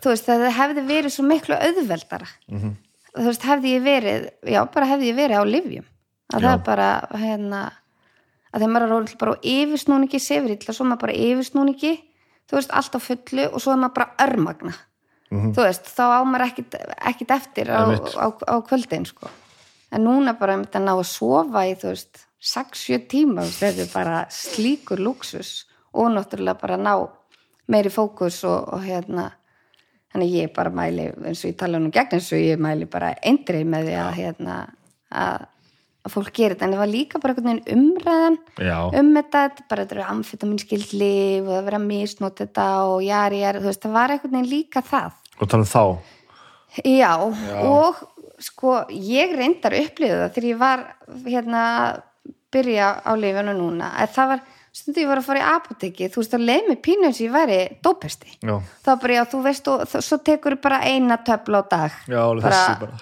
þú 0.00 0.14
veist, 0.14 0.28
það 0.30 0.46
hefði 0.56 0.86
verið 0.88 1.12
svo 1.18 1.26
miklu 1.28 1.58
auðveldara 1.60 2.30
Mhm. 2.48 2.72
Þú 3.18 3.28
veist, 3.30 3.46
hefði 3.48 3.74
ég 3.74 3.84
verið 3.84 4.28
já, 4.54 4.60
bara 4.74 4.90
hefði 4.92 5.10
ég 5.10 5.18
verið 5.18 5.42
á 5.42 5.44
livjum 5.48 5.86
að 6.28 6.42
það 6.42 6.48
Já. 6.48 6.54
er 6.54 6.64
bara, 6.66 6.88
hérna 7.16 7.62
að 8.48 8.60
þegar 8.60 8.72
maður 8.74 8.86
er 8.86 8.96
orðið 8.98 9.18
bara 9.20 9.32
á 9.34 9.44
yfirsnúningi 9.54 10.20
sefur 10.22 10.54
illa, 10.54 10.74
svo 10.76 10.86
maður 10.88 11.02
bara 11.06 11.18
yfirsnúningi 11.24 11.94
þú 12.48 12.58
veist, 12.58 12.72
allt 12.72 12.96
á 12.96 13.00
fullu 13.04 13.48
og 13.48 13.64
svo 13.64 13.74
er 13.74 13.82
maður 13.82 13.96
bara 13.98 14.28
örmagna 14.28 14.74
þú 15.28 15.60
veist, 15.60 15.90
þá 15.92 16.04
á 16.08 16.20
maður 16.24 16.46
ekkit, 16.48 16.78
ekkit 17.12 17.34
eftir 17.36 17.72
á, 17.72 17.84
á, 17.84 18.26
á 18.32 18.54
kvöldin 18.64 19.04
sko. 19.08 19.28
en 19.92 20.04
núna 20.04 20.36
bara 20.38 20.56
einmitt 20.56 20.76
að 20.76 20.86
ná 20.88 20.94
að 20.94 21.06
sofa 21.10 21.64
í 21.68 21.74
þú 21.76 21.92
veist, 21.92 22.24
6-7 22.38 23.08
tíma 23.10 23.44
þetta 23.50 23.84
er 23.84 23.92
bara 23.92 24.18
slíkur 24.30 25.00
luxus 25.02 25.66
og 25.92 26.12
náttúrulega 26.14 26.60
bara 26.60 26.76
ná 26.78 26.94
meiri 27.68 27.90
fókus 27.92 28.44
og, 28.46 28.68
og 28.72 28.84
hérna 28.84 29.32
þannig 30.12 30.34
ég 30.34 30.50
bara 30.56 30.72
mæli, 30.72 31.10
eins 31.28 31.44
og 31.44 31.52
ég 31.52 31.60
tala 31.60 31.80
nú 31.82 31.92
gegn 31.94 32.18
eins 32.18 32.32
og 32.32 32.42
ég 32.42 32.60
mæli 32.64 32.88
bara 32.90 33.14
eindrið 33.26 33.64
með 33.68 33.88
því 33.88 33.96
að 34.02 34.10
hérna 34.18 34.58
að, 35.08 35.46
að 36.04 36.14
fólk 36.14 36.30
gerir 36.36 36.56
þetta, 36.56 36.68
en 36.68 36.76
það 36.76 36.82
var 36.82 36.92
líka 36.92 37.22
bara 37.22 37.34
einhvern 37.34 37.48
veginn 37.50 37.78
umræðan 37.78 38.38
Já, 38.56 38.78
um 39.00 39.10
þetta, 39.18 39.42
bara 39.70 39.84
þetta 39.84 39.98
eru 39.98 40.06
amfetaminskild 40.14 40.94
lif 40.96 41.42
og 41.46 41.52
það 41.52 41.66
verið 41.70 41.80
að 41.80 41.88
misnóta 41.88 42.44
þetta 42.46 42.68
og 42.88 43.00
jari, 43.04 43.42
jari, 43.44 43.64
þú 43.64 43.70
veist, 43.72 43.82
það 43.84 43.98
var 43.98 44.14
einhvern 44.14 44.36
veginn 44.38 44.52
líka 44.52 44.84
það. 44.86 45.18
Og 45.38 45.52
tala 45.52 45.66
um 45.66 45.72
þá? 45.72 45.84
Já, 46.84 47.12
og 47.68 48.04
sko 48.42 48.74
ég 48.92 49.32
reyndar 49.36 49.74
upplifið 49.74 50.20
það 50.22 50.34
þegar 50.34 50.48
ég 50.48 50.60
var 50.60 50.84
hérna 51.26 51.64
að 51.68 52.04
byrja 52.54 52.90
á 53.04 53.12
lifinu 53.18 53.54
núna 53.56 53.90
að 54.00 54.14
það 54.14 54.32
var, 54.32 54.44
stundu 54.72 55.00
ég 55.02 55.08
var 55.10 55.20
að 55.22 55.28
fara 55.28 55.42
í 55.42 55.46
apoteki 55.56 56.08
þú 56.12 56.22
veist, 56.22 56.32
það 56.34 56.48
leið 56.48 56.68
mig 56.68 56.80
pínu 56.84 57.08
eins 57.08 57.20
og 57.20 57.26
ég 57.26 57.36
væri 57.36 57.60
dópesti 57.84 58.34
Já, 58.40 58.56
þá 58.84 58.90
bara, 59.02 59.14
já, 59.18 59.22
þú 59.32 59.44
veist 59.44 59.70
og 59.72 59.86
svo 60.00 60.18
tekur 60.24 60.58
bara 60.62 60.82
eina 60.86 61.20
töfla 61.24 61.62
á 61.62 61.64
dag 61.70 62.02
já 62.08 62.20
alveg 62.24 62.48
þessi 62.50 62.80
bara 62.82 62.98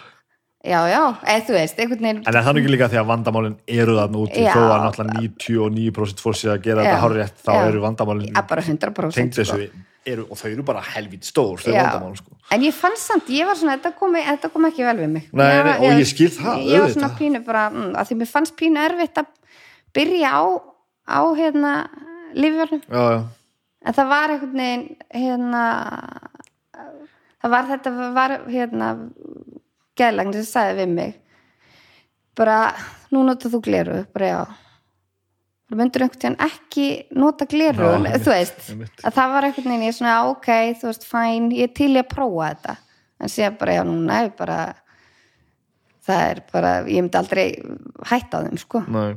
Já, 0.66 0.80
já, 0.90 1.02
eða 1.22 1.42
þú 1.46 1.54
veist, 1.54 1.76
einhvern 1.78 2.00
veginn 2.02 2.22
En 2.26 2.34
er 2.34 2.42
það 2.42 2.56
nú 2.56 2.60
ekki 2.62 2.70
líka 2.72 2.86
því 2.90 2.98
að 2.98 3.10
vandamálin 3.12 3.52
eru 3.70 3.92
þarna 4.00 4.22
Já. 4.34 4.48
þó 4.50 4.62
að 4.64 4.80
náttúrulega 4.82 5.20
99% 5.22 6.22
fólk 6.24 6.38
sé 6.40 6.48
að 6.50 6.64
gera 6.64 6.82
Já. 6.82 6.88
þetta 6.88 7.02
hárrétt 7.04 7.44
þá 7.46 7.52
eru 7.68 7.82
vandamálin 7.84 8.32
Já, 8.32 8.40
bara 8.50 8.64
100% 8.66 9.14
tengd 9.14 9.38
sko. 9.38 9.58
eru, 10.06 10.24
og 10.26 10.40
þau 10.40 10.48
eru 10.50 10.64
bara 10.66 10.82
helvít 10.96 11.28
stór 11.28 11.62
þau 11.62 11.70
Já. 11.70 11.84
vandamál 11.84 12.18
sko. 12.18 12.34
En 12.50 12.66
ég 12.66 12.74
fann 12.74 12.98
samt, 12.98 13.30
ég 13.30 13.46
var 13.46 13.58
svona, 13.60 13.76
þetta 13.78 13.94
kom, 14.00 14.18
þetta 14.26 14.50
kom 14.56 14.66
ekki 14.66 14.86
vel 14.88 14.96
við 15.04 15.12
mig. 15.14 15.28
Nei, 15.30 15.46
Ég 15.54 15.64
nei, 15.68 15.76
og 15.78 16.00
ég 16.00 16.10
skil 16.10 16.30
það, 16.34 16.66
Ég 16.66 16.82
var 16.82 16.94
svona 16.96 17.12
pínu 17.20 17.44
bara, 17.46 17.64
mm, 17.70 17.92
að 17.94 18.10
því 18.10 18.18
mér 18.24 18.32
fannst 18.34 18.56
pínu 18.58 18.82
erfitt 18.88 19.22
að 19.22 19.30
byrja 19.94 20.34
á, 20.34 20.42
á 21.06 21.20
hérna, 21.38 21.72
lífjörnum. 22.36 22.82
En 23.86 23.94
það 23.94 24.08
var 24.10 24.32
einhvern 24.34 24.58
veginn, 24.58 24.86
hérna, 25.14 25.62
það 27.42 27.52
var 27.54 27.68
þetta, 27.70 27.92
var 28.16 28.34
hérna, 28.50 28.88
geðlagn 29.96 30.34
sem 30.36 30.46
sagði 30.48 30.78
við 30.82 30.94
mig, 30.96 31.12
bara, 32.36 32.56
nú 33.14 33.22
notar 33.26 33.52
þú 33.54 33.60
gleru, 33.64 34.00
bara 34.14 34.30
já. 34.32 34.40
Það 35.66 35.78
myndur 35.80 36.04
einhvern 36.06 36.22
veginn 36.22 36.40
ekki 36.46 36.88
nota 37.18 37.46
gleru, 37.50 37.92
Já, 38.06 38.18
þú 38.22 38.32
veist, 38.34 38.58
einmitt. 38.70 39.00
að 39.06 39.16
það 39.20 39.32
var 39.36 39.46
einhvern 39.48 39.70
veginn, 39.72 39.86
ég 39.88 39.96
svona, 39.96 40.16
ok, 40.32 40.50
þú 40.80 40.90
veist, 40.90 41.06
fæn, 41.10 41.46
ég 41.54 41.70
er 41.70 41.76
til 41.78 41.92
í 41.94 42.00
að 42.02 42.10
prófa 42.10 42.50
þetta. 42.52 42.76
En 43.22 43.32
sér 43.32 43.54
bara, 43.58 43.78
já, 43.78 43.84
núna 43.88 44.18
er 44.26 44.34
bara, 44.38 44.58
það 46.06 46.26
er 46.34 46.42
bara, 46.52 46.74
ég 46.90 47.02
myndi 47.06 47.18
aldrei 47.18 47.46
hætta 48.10 48.42
á 48.42 48.44
þeim, 48.46 48.58
sko 48.62 48.82
nei 48.90 49.14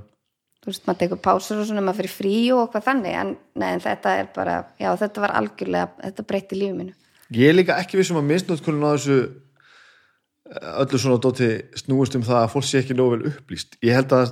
þú 0.70 0.76
veist, 0.76 0.86
maður 0.88 1.02
tekur 1.04 1.22
pásur 1.26 1.60
og 1.60 1.68
svona, 1.68 1.84
maður 1.84 2.04
fyrir 2.04 2.16
frí 2.16 2.38
og 2.54 2.64
eitthvað 2.64 2.88
þannig, 2.88 3.20
en, 3.20 3.36
nei, 3.60 3.70
en 3.74 3.84
þetta 3.84 4.16
er 4.22 4.32
bara 4.36 4.56
já, 4.78 4.90
þetta 5.02 5.26
var 5.26 5.36
algjörlega, 5.42 5.92
þetta 6.06 6.28
breytti 6.30 6.62
lífið 6.62 6.80
mínu 6.80 6.98
Ég 7.30 7.52
er 7.52 7.54
líka 7.60 7.78
ekki 7.78 8.00
vissum 8.00 8.18
að 8.18 8.30
misnótkunum 8.32 8.88
á 8.90 8.92
þessu 8.96 9.18
eh, 9.22 10.70
öllu 10.82 11.02
svona 11.02 11.22
dóti 11.22 11.50
snúist 11.78 12.16
um 12.18 12.24
það 12.26 12.40
að 12.42 12.54
fólk 12.56 12.66
sé 12.66 12.80
ekki 12.82 12.96
nógu 12.98 13.12
vel 13.14 13.28
upplýst. 13.30 13.78
Ég 13.86 14.00
held 14.00 14.16
að 14.18 14.32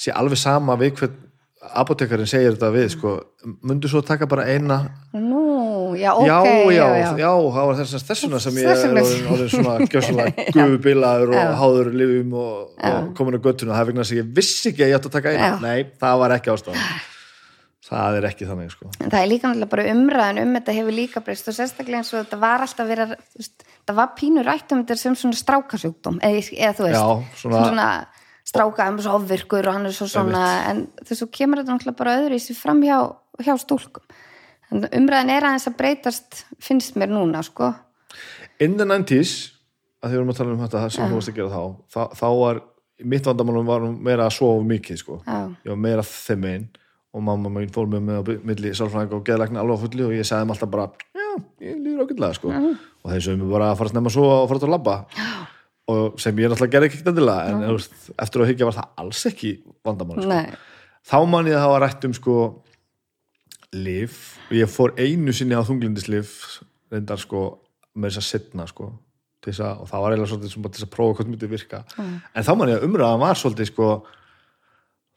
sé 0.00 0.14
alveg 0.16 0.40
sama 0.40 0.78
við 0.80 0.94
hvern 1.02 1.18
apotekarinn 1.76 2.30
segir 2.30 2.54
þetta 2.54 2.70
við, 2.72 2.86
sko. 2.94 3.12
Mundu 3.60 3.90
svo 3.92 4.00
taka 4.00 4.24
bara 4.24 4.46
eina 4.48 4.78
Nú, 5.12 5.42
já, 5.98 6.10
ok 6.14 6.26
já, 6.26 6.36
já, 6.74 6.86
já, 7.00 7.10
já, 7.20 7.30
það 7.56 7.66
var 7.70 7.78
þess, 7.80 8.04
þessuna 8.10 8.40
sem 8.44 8.58
ég 8.60 8.70
er 8.70 8.82
orðin, 8.90 9.48
svona 9.52 9.74
gjössalega 9.92 10.44
gufubilaður 10.54 11.32
Já. 11.34 11.42
og 11.48 11.54
háður 11.60 11.90
lifum 12.00 12.34
og, 12.40 12.58
og 12.90 13.08
komin 13.18 13.38
á 13.38 13.40
göttuna, 13.46 13.74
það 13.74 13.82
er 13.84 13.88
vegna 13.90 14.04
þess 14.04 14.14
að 14.16 14.20
ég 14.22 14.30
vissi 14.40 14.70
ekki 14.72 14.84
að 14.86 14.92
ég 14.92 14.98
átti 15.00 15.10
að 15.10 15.16
taka 15.18 15.32
eina, 15.34 15.50
nei, 15.64 15.80
það 16.04 16.20
var 16.24 16.36
ekki 16.36 16.52
ástæðan. 16.54 16.86
Það 17.90 18.16
er 18.20 18.26
ekki 18.28 18.46
þannig, 18.46 18.70
sko. 18.70 18.88
En 19.02 19.10
það 19.10 19.18
er 19.24 19.28
líka 19.32 19.48
náttúrulega 19.50 19.70
bara 19.72 19.84
umræðan 19.90 20.38
um 20.44 20.52
þetta 20.54 20.74
hefur 20.76 20.94
líka 20.94 21.22
breyst 21.26 21.48
og 21.50 21.56
sérstaklega 21.56 21.98
eins 22.04 22.12
og 22.14 22.20
þetta 22.20 22.38
var 22.44 22.62
alltaf 22.62 22.86
verið 22.86 23.14
að, 23.16 23.48
það 23.88 23.96
var 23.98 24.10
pínur 24.20 24.46
rætt 24.46 24.74
um 24.76 24.84
þetta 24.84 24.96
sem 25.00 25.16
svona 25.18 25.38
strákasjúkdóm 25.40 26.20
eða, 26.22 26.44
eða 26.54 26.76
þú 26.78 26.86
veist, 26.86 27.00
Já, 27.00 27.40
svona- 27.40 27.64
svona 27.66 27.88
stráka 28.50 28.86
um 28.92 29.00
svo 29.02 29.16
ofvirkur 29.18 29.66
og 29.72 29.74
hann 29.80 29.90
er 29.90 29.96
svo 29.96 30.06
svona 30.10 30.44
en 30.70 30.84
þess 31.02 31.24
að 31.26 31.32
kemur 31.34 31.60
þetta 31.64 31.74
náttúrulega 31.74 31.98
bara 32.04 32.14
öðru 32.20 32.38
í 32.38 32.44
sig 32.46 32.56
fram 32.60 32.80
hjá, 32.86 32.96
hjá 33.42 33.52
stúlkum 33.58 34.06
en 34.70 34.88
umræðan 35.02 35.32
er 35.34 35.46
aðeins 35.48 35.68
að 35.70 35.78
breytast 35.80 36.42
finnst 36.62 36.98
mér 37.00 37.12
núna, 37.12 37.42
sko. 37.46 37.72
In 38.62 38.76
the 38.78 38.86
90s, 38.86 39.52
að 40.00 40.10
því 40.10 40.16
við 40.16 40.20
erum 40.20 40.34
að 40.34 40.40
tala 40.40 40.54
um 40.54 40.64
þetta 40.64 40.84
sem 40.90 41.08
þú 41.10 41.20
varst 41.20 41.32
að 41.32 41.40
gera 41.40 41.54
þá, 41.54 41.62
þá, 41.94 42.02
þá 42.20 42.28
var 42.40 42.62
mitt 43.10 43.26
vandamálum 43.26 43.68
var 43.68 43.86
meira 43.96 44.28
að 44.28 44.36
sofa 44.36 44.66
mikið, 44.68 45.00
sko. 45.00 45.20
Já. 45.24 45.40
ég 45.64 45.72
var 45.72 45.82
meira 45.88 46.06
þeim 46.06 46.46
einn 46.50 46.68
og 47.10 47.22
mamma 47.26 47.50
mín 47.50 47.70
fór 47.74 47.88
með 47.90 48.04
með 48.06 48.18
á 48.20 48.22
milli 48.46 48.72
sálfræðing 48.76 49.16
og 49.16 49.24
geðlækna 49.26 49.62
alveg 49.64 49.80
fulli 49.82 50.04
og 50.06 50.12
ég 50.14 50.26
sagði 50.26 50.44
þeim 50.44 50.52
alltaf 50.54 50.70
bara 50.70 50.84
já, 51.18 51.30
ég 51.66 51.80
líður 51.82 52.04
ágætlega 52.04 52.36
sko. 52.38 52.52
Og 53.00 53.14
þeir 53.14 53.24
sögum 53.24 53.50
bara 53.50 53.70
að 53.72 53.80
fara 53.80 53.90
að 53.90 53.94
snemma 53.96 54.12
svo 54.14 54.26
og 54.30 54.46
fara 54.50 54.62
að 54.62 54.74
labba. 54.76 54.96
Og 55.90 56.20
sem 56.22 56.38
ég 56.38 56.52
náttúrulega 56.52 56.74
gerði 56.76 56.90
ekki 56.90 57.02
endilega 57.10 57.50
en 57.50 57.64
þú 57.64 57.76
veist, 57.80 57.96
eftir 58.14 58.44
að 58.44 58.50
higgja 58.52 58.68
var 58.68 58.76
það 58.78 59.02
alls 59.02 59.22
ekki 59.32 59.52
vandamál 59.86 60.20
sko. 60.20 60.30
Nei, 60.30 60.58
þá 61.10 61.16
man 61.32 61.50
ég 61.50 61.58
að 61.58 61.64
hafa 61.66 61.80
rætt 61.82 62.06
um 62.06 62.14
sko 62.14 62.36
lif 63.76 64.38
og 64.48 64.56
ég 64.58 64.70
fór 64.70 64.94
einu 64.98 65.32
sinni 65.36 65.54
á 65.54 65.62
þunglindislif 65.66 66.32
reyndar 66.90 67.20
sko 67.22 67.60
með 67.94 68.10
þess 68.16 68.22
að 68.22 68.28
setna 68.28 68.66
sko 68.70 68.90
til 69.40 69.52
þess 69.52 69.62
að, 69.64 69.78
og 69.80 69.88
það 69.88 70.02
var 70.02 70.14
eiginlega 70.14 70.30
svolítið 70.32 70.52
sem 70.52 70.64
bara 70.64 70.74
þess 70.76 70.86
að 70.86 70.92
prófa 70.94 71.16
hvað 71.18 71.30
myndi 71.30 71.48
virka. 71.48 71.78
En 72.36 72.44
þá 72.44 72.50
man 72.58 72.72
ég 72.72 72.80
að 72.80 72.88
umræðan 72.88 73.22
var 73.22 73.38
svolítið 73.40 73.70
sko 73.70 73.88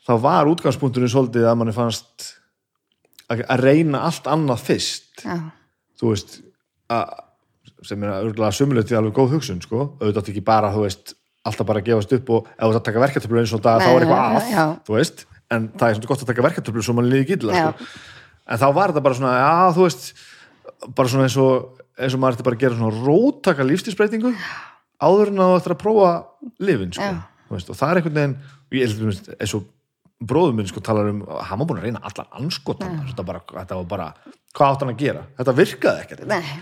þá 0.03 0.13
var 0.23 0.51
útgangspunkturinn 0.51 1.11
svolítið 1.11 1.49
að 1.49 1.57
manni 1.59 1.75
fannst 1.75 2.29
að, 3.31 3.43
að 3.43 3.65
reyna 3.65 4.05
allt 4.07 4.29
annað 4.31 4.63
fyrst. 4.69 5.25
Já, 5.25 5.35
þú 5.99 6.13
veist 6.13 6.37
að, 6.93 7.11
sem 7.83 8.05
er 8.05 8.15
örgulega 8.21 8.55
sumulegtið 8.55 8.99
alveg 8.99 9.17
góð 9.17 9.35
hugsun 9.37 9.61
sko, 9.63 9.89
auðvitað 9.99 10.33
ekki 10.33 10.45
bara 10.47 10.71
þú 10.71 10.85
veist, 10.85 11.15
alltaf 11.43 11.67
bara 11.67 11.83
gefast 11.83 12.15
upp 12.15 12.33
og 12.37 12.49
ef 12.53 12.63
þú 12.63 12.69
ert 12.71 12.79
að 12.79 12.87
taka 12.87 13.03
verkeftöflu 13.03 13.43
eins 13.43 13.55
og 13.57 13.63
dag 13.65 13.83
þá 13.83 13.89
er 13.91 14.05
eitthvað 14.05 14.23
að, 14.23 14.75
þú 14.87 14.99
veist. 15.01 15.25
En 15.51 15.65
það 15.75 15.89
er 15.89 15.97
svona 15.97 16.11
gott 16.13 16.23
að 16.23 16.29
taka 16.31 16.45
verkeftöflu 16.47 16.83
svo 16.85 16.95
mann 16.95 17.09
líði 17.11 17.33
gilla 17.33 17.59
sko. 17.59 17.89
En 18.47 18.61
þá 18.61 18.67
var 18.75 18.91
þetta 18.93 19.05
bara 19.05 19.19
svona, 19.19 19.33
já 19.39 19.75
þú 19.77 19.87
veist 19.87 20.09
bara 20.97 21.11
svona 21.13 21.27
eins 21.29 21.37
og 21.39 21.83
eins 21.99 22.15
og 22.17 22.23
maður 22.23 22.37
ætti 22.39 22.47
bara 22.47 22.57
að 22.57 22.63
gera 22.65 22.79
svona 22.79 23.05
róttaka 23.05 23.67
lífstíðsbreytingu 23.69 24.33
áður 25.03 25.31
en 25.33 25.43
að 25.43 25.53
þú 25.53 25.59
ættir 25.61 25.75
að 25.75 25.83
prófa 25.83 26.11
lifin 26.63 26.93
sko, 26.95 27.11
veist, 27.53 27.71
og 27.71 27.79
það 27.79 27.89
er 27.93 28.01
einhvern 28.01 28.19
veginn 28.19 28.37
ég 28.73 28.85
held 28.87 29.07
að 29.07 29.33
eins 29.37 29.55
og 29.57 29.67
bróðum 30.23 30.59
minn 30.59 30.69
sko 30.69 30.83
talar 30.83 31.09
um, 31.11 31.23
hann 31.27 31.59
var 31.59 31.67
búin 31.69 31.81
að 31.81 31.89
reyna 31.89 32.03
allan 32.07 32.29
anskotan, 32.39 33.01
þetta, 33.09 33.25
bara, 33.27 33.41
þetta 33.49 33.79
var 33.81 33.89
bara 33.91 34.07
hvað 34.53 34.69
átt 34.69 34.85
hann 34.85 34.93
að 34.93 35.01
gera, 35.01 35.25
þetta 35.39 35.55
virkaði 35.57 36.05
ekkert. 36.05 36.23
Nei. 36.29 36.53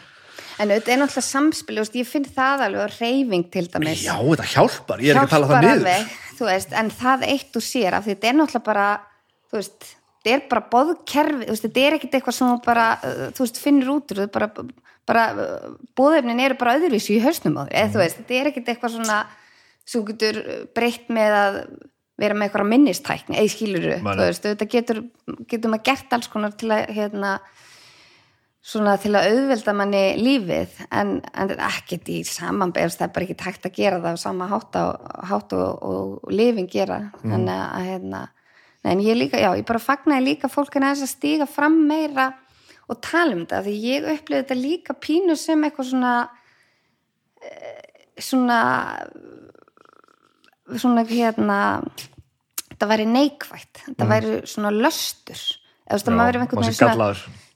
En 0.62 0.70
auðvitað 0.72 0.94
er 0.94 1.00
náttúrulega 1.02 1.26
samspil, 1.26 1.78
ég 1.98 2.08
finn 2.10 2.28
það 2.28 2.64
alveg 2.68 2.98
reyfing 3.00 3.48
til 3.54 3.66
dæmis. 3.72 4.04
Já, 4.06 4.16
þetta 4.18 4.48
hjálpar, 4.52 5.02
ég 5.02 5.14
er 5.14 5.20
ekki 5.22 5.28
að 5.28 5.34
tala 5.36 5.50
það 5.50 5.56
Hjálpar 5.56 5.68
niður. 5.68 5.88
alveg, 5.92 6.20
veist, 6.42 6.76
en 6.82 6.92
það 7.02 7.26
eitt 7.30 7.58
og 7.60 7.66
sér 7.66 7.98
af 7.98 8.06
því 8.06 8.16
þetta 8.16 8.30
er 8.32 8.38
náttúrulega 8.40 8.68
bara 8.68 8.88
þú 9.52 9.60
veist, 9.60 9.90
þetta 10.22 10.36
er 10.36 10.48
bara 10.52 10.66
boðkerfi 10.72 11.50
þetta 11.50 11.84
er 11.84 11.98
ekkit 11.98 12.18
eitthvað 12.18 12.38
sem 12.38 12.64
bara 12.66 12.88
uh, 13.02 13.28
þú 13.36 13.46
veist, 13.46 13.62
finnir 13.62 13.94
út 13.94 14.14
úr, 14.16 14.24
bara, 14.34 14.50
bara 15.10 15.28
uh, 15.34 15.70
boðefnin 15.98 16.44
eru 16.46 16.60
bara 16.60 16.78
öðruvísu 16.80 17.16
í 17.18 17.24
hausnum 17.24 17.58
á 17.58 17.64
því, 17.66 17.88
þú 17.96 18.04
veist, 18.04 18.22
þetta 18.22 18.38
er 18.38 18.52
ekkit 18.52 18.74
eitthvað 18.74 18.98
svona 19.00 19.24
sem 19.92 20.06
getur 20.08 20.44
breytt 20.78 21.10
með 21.12 21.38
að 21.40 21.58
vera 22.22 22.38
með 22.38 22.48
eitthvað 22.48 22.70
minnistækni, 22.70 23.40
eða 23.42 23.50
skilur 23.50 23.88
Nei, 23.90 23.98
þú 23.98 24.14
nei. 24.14 24.24
veist, 24.28 24.46
þetta 24.46 24.70
getur, 24.76 25.04
getur 25.50 25.74
maður 25.74 25.86
gert 25.90 26.16
alls 26.16 26.30
konar 26.30 26.54
til 26.54 26.70
að 26.76 26.92
hérna 26.94 27.40
svona 28.62 28.94
til 29.02 29.16
að 29.18 29.32
auðvelda 29.32 29.74
manni 29.74 30.02
lífið 30.22 30.84
en, 30.94 31.16
en 31.34 31.54
er 31.56 31.64
ekkert 31.66 32.12
í 32.14 32.20
samanberst 32.28 33.00
það 33.00 33.08
er 33.08 33.16
bara 33.16 33.26
ekki 33.26 33.38
tækt 33.40 33.66
að 33.68 33.80
gera 33.80 34.02
það 34.04 34.20
á 34.22 34.24
sama 34.24 34.50
hátt, 34.52 34.78
á, 34.78 34.86
hátt 35.32 35.56
og, 35.58 35.72
og, 35.82 36.12
og 36.22 36.36
lifin 36.36 36.70
gera. 36.70 37.00
Þannig 37.24 37.56
að 37.58 37.88
hérna 37.90 38.22
nei, 38.82 38.94
en 38.94 39.04
ég 39.06 39.18
líka, 39.18 39.40
já, 39.42 39.52
ég 39.58 39.68
bara 39.68 39.82
fagnaði 39.82 40.28
líka 40.30 40.50
fólkina 40.52 40.94
þess 40.94 41.08
að 41.08 41.14
stíga 41.16 41.50
fram 41.50 41.78
meira 41.90 42.32
og 42.92 43.00
tala 43.04 43.36
um 43.36 43.44
þetta, 43.46 43.64
því 43.66 43.76
ég 43.86 44.08
upplifði 44.16 44.42
þetta 44.44 44.60
líka 44.60 44.98
pínu 44.98 45.38
sem 45.40 45.68
eitthvað 45.68 45.92
svona 45.92 46.16
eh, 47.42 48.08
svona 48.22 48.60
svona 50.80 51.04
hérna 51.08 51.60
þetta 52.72 52.90
væri 52.90 53.06
neikvætt, 53.10 53.86
þetta 53.86 54.10
væri 54.10 54.42
svona 54.50 54.72
löstur. 54.74 55.40
Eða 55.86 55.92
þú 55.92 55.98
veist 55.98 56.10
að 56.10 56.18
maður 56.18 56.36
er 56.38 56.42
maður 56.42 56.46
einhvern 56.46 56.64
veginn 56.64 56.78
svona 56.80 57.08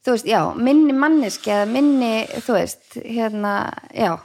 þú 0.06 0.14
veist, 0.14 0.30
já, 0.30 0.40
minni 0.68 0.94
manneski 0.94 1.52
eða 1.56 1.68
minni, 1.72 2.14
þú 2.46 2.58
veist, 2.60 2.88
hérna, 3.02 3.54
já 3.96 4.16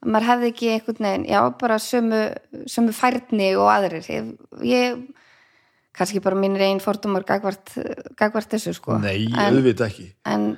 maður 0.00 0.28
hefði 0.30 0.50
ekki 0.54 0.70
einhvern 0.74 1.06
veginn, 1.06 1.26
já, 1.28 1.40
bara 1.60 1.76
sömu, 1.82 2.20
sömu 2.72 2.94
færni 2.96 3.50
og 3.60 3.68
aðrir. 3.68 4.06
Ég, 4.08 4.30
ég 4.64 5.02
kannski 6.00 6.24
bara 6.24 6.40
mínir 6.40 6.64
einn 6.66 6.82
fordumar 6.82 7.26
gagvart, 7.28 7.76
gagvart 8.18 8.56
þessu, 8.56 8.74
sko. 8.76 8.98
Nei, 9.02 9.28
en, 9.30 9.56
auðvitað 9.60 9.90
ekki. 9.90 10.10
en 10.32 10.50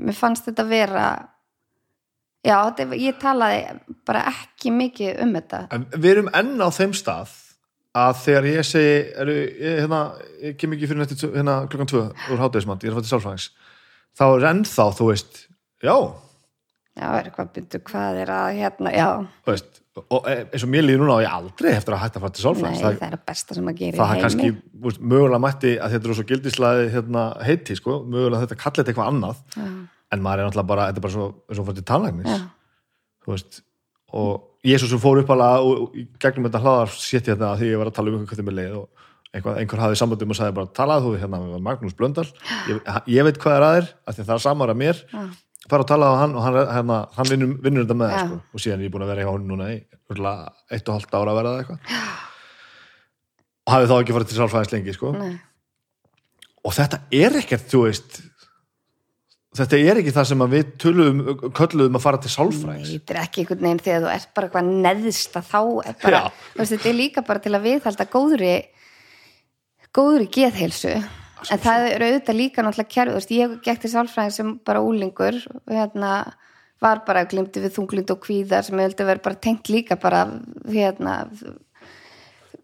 mér 0.00 0.16
fannst 0.16 0.48
þetta 0.48 0.66
vera 0.68 1.06
já, 2.46 2.56
þetta, 2.70 3.00
ég 3.00 3.18
talaði 3.20 3.64
bara 4.08 4.26
ekki 4.32 4.72
mikið 4.74 5.24
um 5.24 5.34
þetta. 5.38 5.66
En 5.76 5.88
við 5.94 6.14
erum 6.16 6.32
enn 6.36 6.56
á 6.62 6.68
þeim 6.74 6.96
stað 6.96 7.34
að 7.96 8.18
þegar 8.22 8.48
ég 8.50 8.66
segi 8.66 8.96
eru, 9.22 9.34
ég, 9.46 9.78
hérna, 9.82 10.00
ég 10.42 10.58
kem 10.60 10.74
ekki 10.76 10.90
fyrir 10.90 11.02
nætti 11.02 11.18
hérna, 11.22 11.56
klukkan 11.70 11.90
tvö 11.90 12.02
úr 12.34 12.42
hátegismand, 12.42 12.84
ég 12.84 12.90
er 12.90 12.96
að 12.96 13.02
fætti 13.02 13.12
sálfræðings 13.14 13.48
þá 14.16 14.24
er 14.26 14.46
ennþá, 14.50 14.86
þú 14.98 15.08
veist 15.10 15.40
já, 15.84 15.96
já, 16.96 17.08
er 17.08 17.28
eitthvað 17.28 17.52
byrju 17.56 17.82
hvað 17.90 18.20
er 18.24 18.32
að 18.36 18.48
hérna, 18.60 18.92
já, 18.96 19.08
þú 19.46 19.54
veist 19.54 19.82
og 19.96 20.28
e- 20.28 20.44
eins 20.44 20.64
og 20.66 20.70
mér 20.72 20.84
líður 20.84 21.02
núna 21.02 21.16
á 21.16 21.24
ég 21.24 21.34
aldrei 21.38 21.70
eftir 21.72 21.96
að 21.96 22.02
hætta 22.02 22.20
að 22.20 22.24
fara 22.26 22.34
til 22.36 22.42
nei, 22.42 22.46
sálfræðings 22.46 22.82
það, 22.82 22.96
það, 22.96 23.06
er 23.06 23.16
að 23.16 23.26
besta 23.30 23.56
sem 23.56 23.70
að 23.70 23.78
gera 23.80 23.96
það 23.96 24.02
í 24.02 24.06
er 24.06 24.12
heimi. 24.12 24.24
kannski 24.26 24.88
úst, 24.90 25.04
mögulega 25.12 25.42
mætti 25.46 25.72
að 25.76 25.94
þetta 25.94 26.10
er 26.10 26.18
svo 26.18 26.26
gildislaði 26.30 26.90
hérna, 26.94 27.22
heiti, 27.46 27.76
sko, 27.78 27.96
mögulega 28.04 28.42
þetta 28.44 28.58
kallir 28.60 28.82
þetta 28.82 28.92
eitthvað 28.92 29.12
annað. 29.12 29.40
Já, 29.56 29.64
en 30.16 30.22
maður 30.22 30.42
er 30.42 30.48
náttúrulega 30.50 30.70
bara, 30.72 30.90
þetta 30.90 31.00
er 31.02 31.06
bara 31.06 31.16
svo, 31.16 31.30
eins 31.48 31.62
og 31.62 31.68
fara 31.68 31.78
til 31.78 31.86
tannlæknis. 31.90 32.44
Þú 33.24 33.32
veist 33.32 33.62
og 34.16 34.66
ég 34.66 34.80
svo 34.80 34.90
sem 34.90 35.02
fór 35.02 35.22
upp 35.22 35.32
alveg 35.34 35.66
og, 35.66 35.96
gegnum 36.22 36.46
þetta 36.46 36.62
hlaðar 36.62 36.94
sétti 36.94 37.32
þetta 37.32 37.50
að 37.52 37.62
því 37.62 37.72
ég 37.72 37.80
var 37.80 37.90
að 37.90 37.96
tala 37.96 38.12
um 38.12 38.20
eitthvað 38.20 38.36
hvernig 38.36 38.48
með 38.50 38.58
leið 38.60 38.76
og 38.78 39.06
einhver, 39.36 39.58
einhver 39.60 39.82
hafði 39.82 39.98
sambandum 40.00 40.32
og 40.32 40.38
sagði 40.38 40.56
bara 40.56 40.70
talaðu 40.76 41.10
þú 41.10 41.20
hérna 41.22 41.40
Magnús 41.66 41.96
Blöndal? 41.98 42.26
Ég, 42.70 42.80
ég 43.16 43.26
veit 43.26 43.40
hvað 43.42 43.58
er 43.58 43.66
aðeir, 43.66 43.90
að 44.06 44.22
það 44.22 44.34
er 44.36 44.44
samar 44.46 44.72
að 44.72 44.80
mér. 44.82 45.02
Já, 45.10 45.24
fara 45.70 45.84
og 45.84 45.90
talaðu 45.90 46.16
á 46.16 46.20
hann 46.22 46.36
og 46.36 46.44
hann, 46.46 46.58
hérna, 46.76 47.00
hann 47.16 47.30
vinnur, 47.30 47.56
vinnur 47.64 47.86
þetta 47.86 47.98
með 47.98 48.14
Já. 48.14 48.20
sko. 48.22 48.38
og 48.52 48.62
síðan 48.62 48.78
er 48.78 48.86
ég 48.86 48.94
búin 48.94 49.06
að 49.06 49.12
vera 49.12 49.26
hjá 49.26 49.32
hún 49.32 49.48
núna 49.50 49.72
í 49.72 49.80
eitt 49.80 50.88
og 50.88 50.94
hálft 50.94 51.16
ára 51.16 51.32
að 51.32 51.40
vera 51.40 51.52
það 51.52 51.60
eitthvað 51.64 51.80
og 53.66 53.74
hafði 53.74 53.90
þá 53.90 53.96
ekki 53.98 54.16
farið 54.16 54.30
til 54.30 54.38
sálfræðis 54.38 54.72
lengi 54.76 54.94
sko. 54.96 55.12
og 56.66 56.76
þetta 56.76 57.02
er 57.18 57.38
ekkert, 57.42 57.68
þú 57.72 57.82
veist 57.86 58.20
þetta 59.56 59.80
er 59.80 60.00
ekki 60.00 60.14
það 60.14 60.28
sem 60.30 60.46
við 60.52 60.72
töluðum, 60.82 61.20
kölluðum 61.56 61.98
að 61.98 62.04
fara 62.04 62.22
til 62.22 62.32
sálfræðis 62.32 62.88
Nei, 62.90 62.96
þetta 62.98 63.14
er 63.14 63.20
ekki 63.22 63.42
einhvern 63.42 63.66
veginn 63.66 63.84
þegar 63.86 64.02
þú 64.04 64.10
ert 64.14 64.32
bara 64.36 64.48
eitthvað 64.50 64.72
neðst 64.86 65.38
að 65.40 65.50
þá 65.50 65.60
er 65.62 66.00
bara, 66.02 66.22
veist, 66.56 66.72
þetta 66.74 66.90
er 66.90 66.98
líka 67.00 67.24
bara 67.26 67.42
til 67.44 67.54
að 67.56 67.68
viðhalda 67.70 68.08
góðri 68.12 68.54
góðri 69.96 70.28
geðheilsu 70.36 70.94
en 71.44 71.62
það 71.62 71.86
er 71.90 72.04
auðvitað 72.06 72.40
líka 72.40 72.64
náttúrulega 72.64 72.94
kerfið, 72.94 73.12
þú 73.12 73.20
veist, 73.20 73.36
ég 73.36 73.54
gekk 73.66 73.82
til 73.82 73.92
sálfræðing 73.92 74.36
sem 74.36 74.52
bara 74.66 74.82
úlingur 74.84 75.38
og 75.52 75.72
hérna 75.72 76.12
var 76.82 77.02
bara 77.06 77.24
glimti 77.28 77.62
við 77.64 77.76
þunglind 77.76 78.10
og 78.12 78.20
kvíðar 78.24 78.66
sem 78.66 78.76
ég 78.80 78.90
heldur 78.90 79.08
verið 79.08 79.24
bara 79.24 79.44
tengt 79.46 79.70
líka 79.72 79.96
bara 80.00 80.26
hérna 80.68 81.22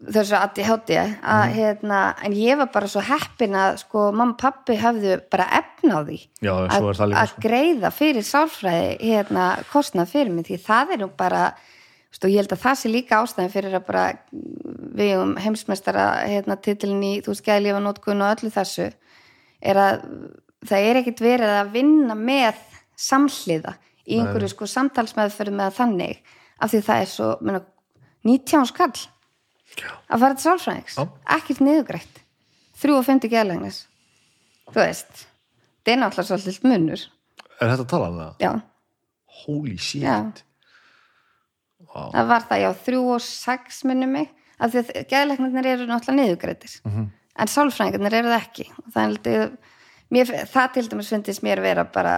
þessu 0.03 0.35
aðti 0.37 0.65
hátti 0.67 0.97
að 0.99 1.53
hérna, 1.55 1.99
en 2.25 2.35
ég 2.35 2.57
var 2.59 2.69
bara 2.73 2.89
svo 2.91 3.03
heppin 3.05 3.55
að 3.57 3.77
sko 3.83 4.09
mamma 4.11 4.35
og 4.35 4.39
pappi 4.41 4.75
hafðu 4.81 5.17
bara 5.31 5.47
efna 5.59 5.99
á 5.99 6.05
því 6.07 6.19
Já, 6.43 6.53
svo 6.75 6.91
það 6.91 7.05
að, 7.05 7.15
að 7.21 7.35
greiða 7.45 7.93
fyrir 7.95 8.27
sálfræði 8.27 9.13
hérna 9.13 9.47
kostnað 9.71 10.11
fyrir 10.13 10.35
mig 10.35 10.49
því 10.49 10.59
það 10.65 10.95
er 10.95 11.03
nú 11.03 11.09
bara 11.19 11.45
stu, 12.23 12.31
ég 12.31 12.39
held 12.39 12.53
að 12.55 12.61
það 12.63 12.79
sé 12.79 12.91
líka 12.91 13.19
ástæðan 13.19 13.51
fyrir 13.51 13.75
að 13.77 13.85
bara 13.87 14.03
við 14.93 15.13
um 15.19 15.33
heimsmeistara 15.41 16.05
hérna 16.29 16.57
titilin 16.63 17.03
í 17.03 17.13
þú 17.25 17.35
skæðlífa 17.39 17.81
nótkun 17.83 18.23
og 18.23 18.37
öllu 18.37 18.51
þessu 18.53 18.89
er 19.63 19.79
að 19.79 20.05
það 20.63 20.87
er 20.89 20.99
ekkit 21.01 21.23
verið 21.23 21.55
að 21.57 21.73
vinna 21.73 22.15
með 22.15 22.61
samhliða 22.99 23.75
í 24.07 24.19
einhverju 24.19 24.51
sko 24.51 24.67
samtalsmeðferð 24.69 25.55
með 25.57 25.75
þannig 25.77 26.21
af 26.63 26.71
því 26.71 26.81
það 26.87 27.03
er 27.03 27.11
svo 27.11 27.29
menna, 27.43 27.63
19 28.23 28.69
skall 28.69 28.93
Já. 29.73 29.89
að 30.07 30.21
fara 30.21 30.37
til 30.37 30.45
sálfræðings. 30.45 30.97
Ekkert 31.35 31.63
niðugrætt 31.65 32.21
350 32.83 33.31
geðlegnis 33.31 33.79
þú 34.69 34.79
veist 34.79 35.25
það 35.83 35.95
er 35.95 36.01
náttúrulega 36.03 36.29
svolítið 36.29 36.69
munur. 36.69 37.05
Er 37.59 37.73
þetta 37.73 37.83
að 37.83 37.91
tala 37.91 38.09
um 38.11 38.19
það? 38.21 38.33
já, 38.43 38.51
Holy 39.43 39.77
shit. 39.77 40.03
Já. 40.05 40.52
Vá. 41.93 42.09
það 42.13 42.27
var 42.33 42.41
það 42.49 42.61
já, 42.63 42.69
3 42.85 42.97
og 43.03 43.21
6 43.21 43.83
minnum 43.89 44.11
mig 44.17 44.29
af 44.59 44.71
því 44.73 44.81
að 44.83 45.07
geðlegnirnir 45.13 45.65
eru 45.73 45.85
náttúrulega 45.89 46.19
niðugrættir 46.21 46.79
Mhm. 46.85 47.07
en 47.39 47.47
sálfræðingarnir 47.47 48.13
eru 48.19 48.29
það 48.33 48.41
ekki 48.41 48.65
og 48.77 48.91
það, 48.93 49.03
er, 49.03 49.07
held- 49.07 49.57
mér, 50.13 50.33
það 50.53 50.73
til 50.73 50.87
dæmis 50.89 51.09
fundist 51.09 51.43
mér 51.43 51.61
vera 51.61 51.83
bara 51.83 52.15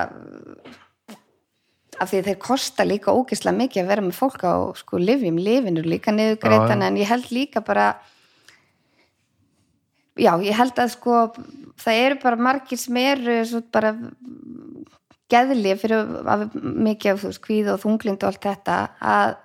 af 2.00 2.10
því 2.12 2.18
að 2.20 2.26
þeir 2.28 2.40
kosta 2.44 2.84
líka 2.84 3.14
ógeðslega 3.16 3.56
mikið 3.58 3.84
að 3.84 3.88
vera 3.88 4.02
með 4.04 4.18
fólk 4.20 4.42
á 4.44 4.56
sko 4.76 4.98
livjum, 5.00 5.38
lifinu 5.40 5.82
líka 5.88 6.12
niðugrættan 6.12 6.82
já. 6.84 6.88
en 6.88 6.98
ég 6.98 7.08
held 7.08 7.30
líka 7.32 7.62
bara 7.64 7.96
já, 10.20 10.32
ég 10.44 10.54
held 10.56 10.76
að 10.80 10.92
sko 10.96 11.16
það 11.82 12.02
eru 12.06 12.20
bara 12.24 12.36
margir 12.40 12.80
sem 12.80 12.98
eru 12.98 13.62
bara 13.72 13.94
geðli 15.32 15.74
fyrir 15.80 16.06
mikið 16.62 17.12
af 17.16 17.24
þú 17.24 17.32
veist, 17.32 17.42
kvíð 17.44 17.72
og 17.74 17.82
þunglind 17.82 18.24
og 18.24 18.30
allt 18.30 18.46
þetta 18.46 18.78
að 19.02 19.36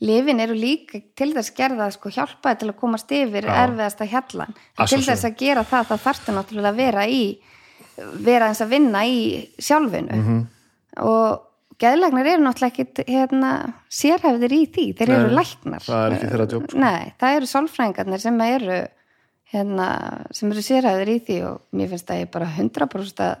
lifin 0.00 0.40
eru 0.40 0.54
líka 0.56 1.00
til 1.16 1.32
þess 1.36 1.52
gerða 1.56 1.90
sko 1.92 2.08
hjálpaði 2.14 2.58
til 2.62 2.70
að 2.72 2.78
komast 2.80 3.10
yfir 3.12 3.44
Já. 3.44 3.52
erfiðasta 3.66 4.06
hjallan 4.08 4.54
Að 4.78 4.88
til 4.94 5.02
þess 5.04 5.24
að 5.28 5.36
gera 5.42 5.64
það 5.68 5.90
þá 5.90 5.96
þarftu 6.06 6.34
náttúrulega 6.38 6.72
að 6.72 6.80
vera 6.80 7.04
í 7.06 7.22
vera 8.24 8.48
eins 8.48 8.60
að 8.64 8.70
vinna 8.72 9.02
í 9.04 9.20
sjálfinu 9.60 10.16
Mhm. 10.16 10.38
og 11.04 11.40
geðlæknar 11.80 12.26
eru 12.26 12.42
náttúrulega 12.44 12.72
ekkit 12.72 13.02
hérna, 13.08 13.50
sérhæfðir 13.88 14.52
í 14.52 14.62
því, 14.72 14.86
þeir 14.96 15.10
eru 15.16 15.30
læknar 15.36 15.84
það 15.84 16.06
er 16.06 16.16
ekki 16.16 16.30
þeirra 16.32 16.46
jobb, 16.52 16.66
sko. 16.70 16.78
Nei, 16.78 17.12
það 17.20 17.36
eru 17.36 17.46
sálfræðingarnir 17.52 18.20
sem 18.20 18.40
eru 18.40 18.80
hérna, 19.52 19.86
sem 20.32 20.50
eru 20.52 20.60
sérhæfðir 20.64 21.08
í 21.14 21.18
því 21.26 21.38
og 21.50 21.60
mér 21.76 21.88
finnst 21.92 22.06
það 22.06 22.20
ég 22.24 22.30
bara 22.30 22.46
100% 22.56 23.20
að 23.24 23.36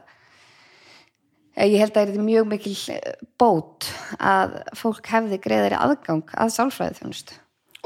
ég 1.68 1.82
held 1.82 1.92
að 1.92 2.00
það 2.00 2.14
er 2.16 2.24
mjög 2.24 2.48
mikil 2.50 2.74
eh, 2.94 3.12
bót 3.40 3.90
að 4.16 4.56
fólk 4.78 5.12
hefði 5.12 5.40
greiðari 5.44 5.78
aðgang 5.78 6.34
að 6.34 6.52
sálfræði 6.56 7.00
þjónust 7.00 7.34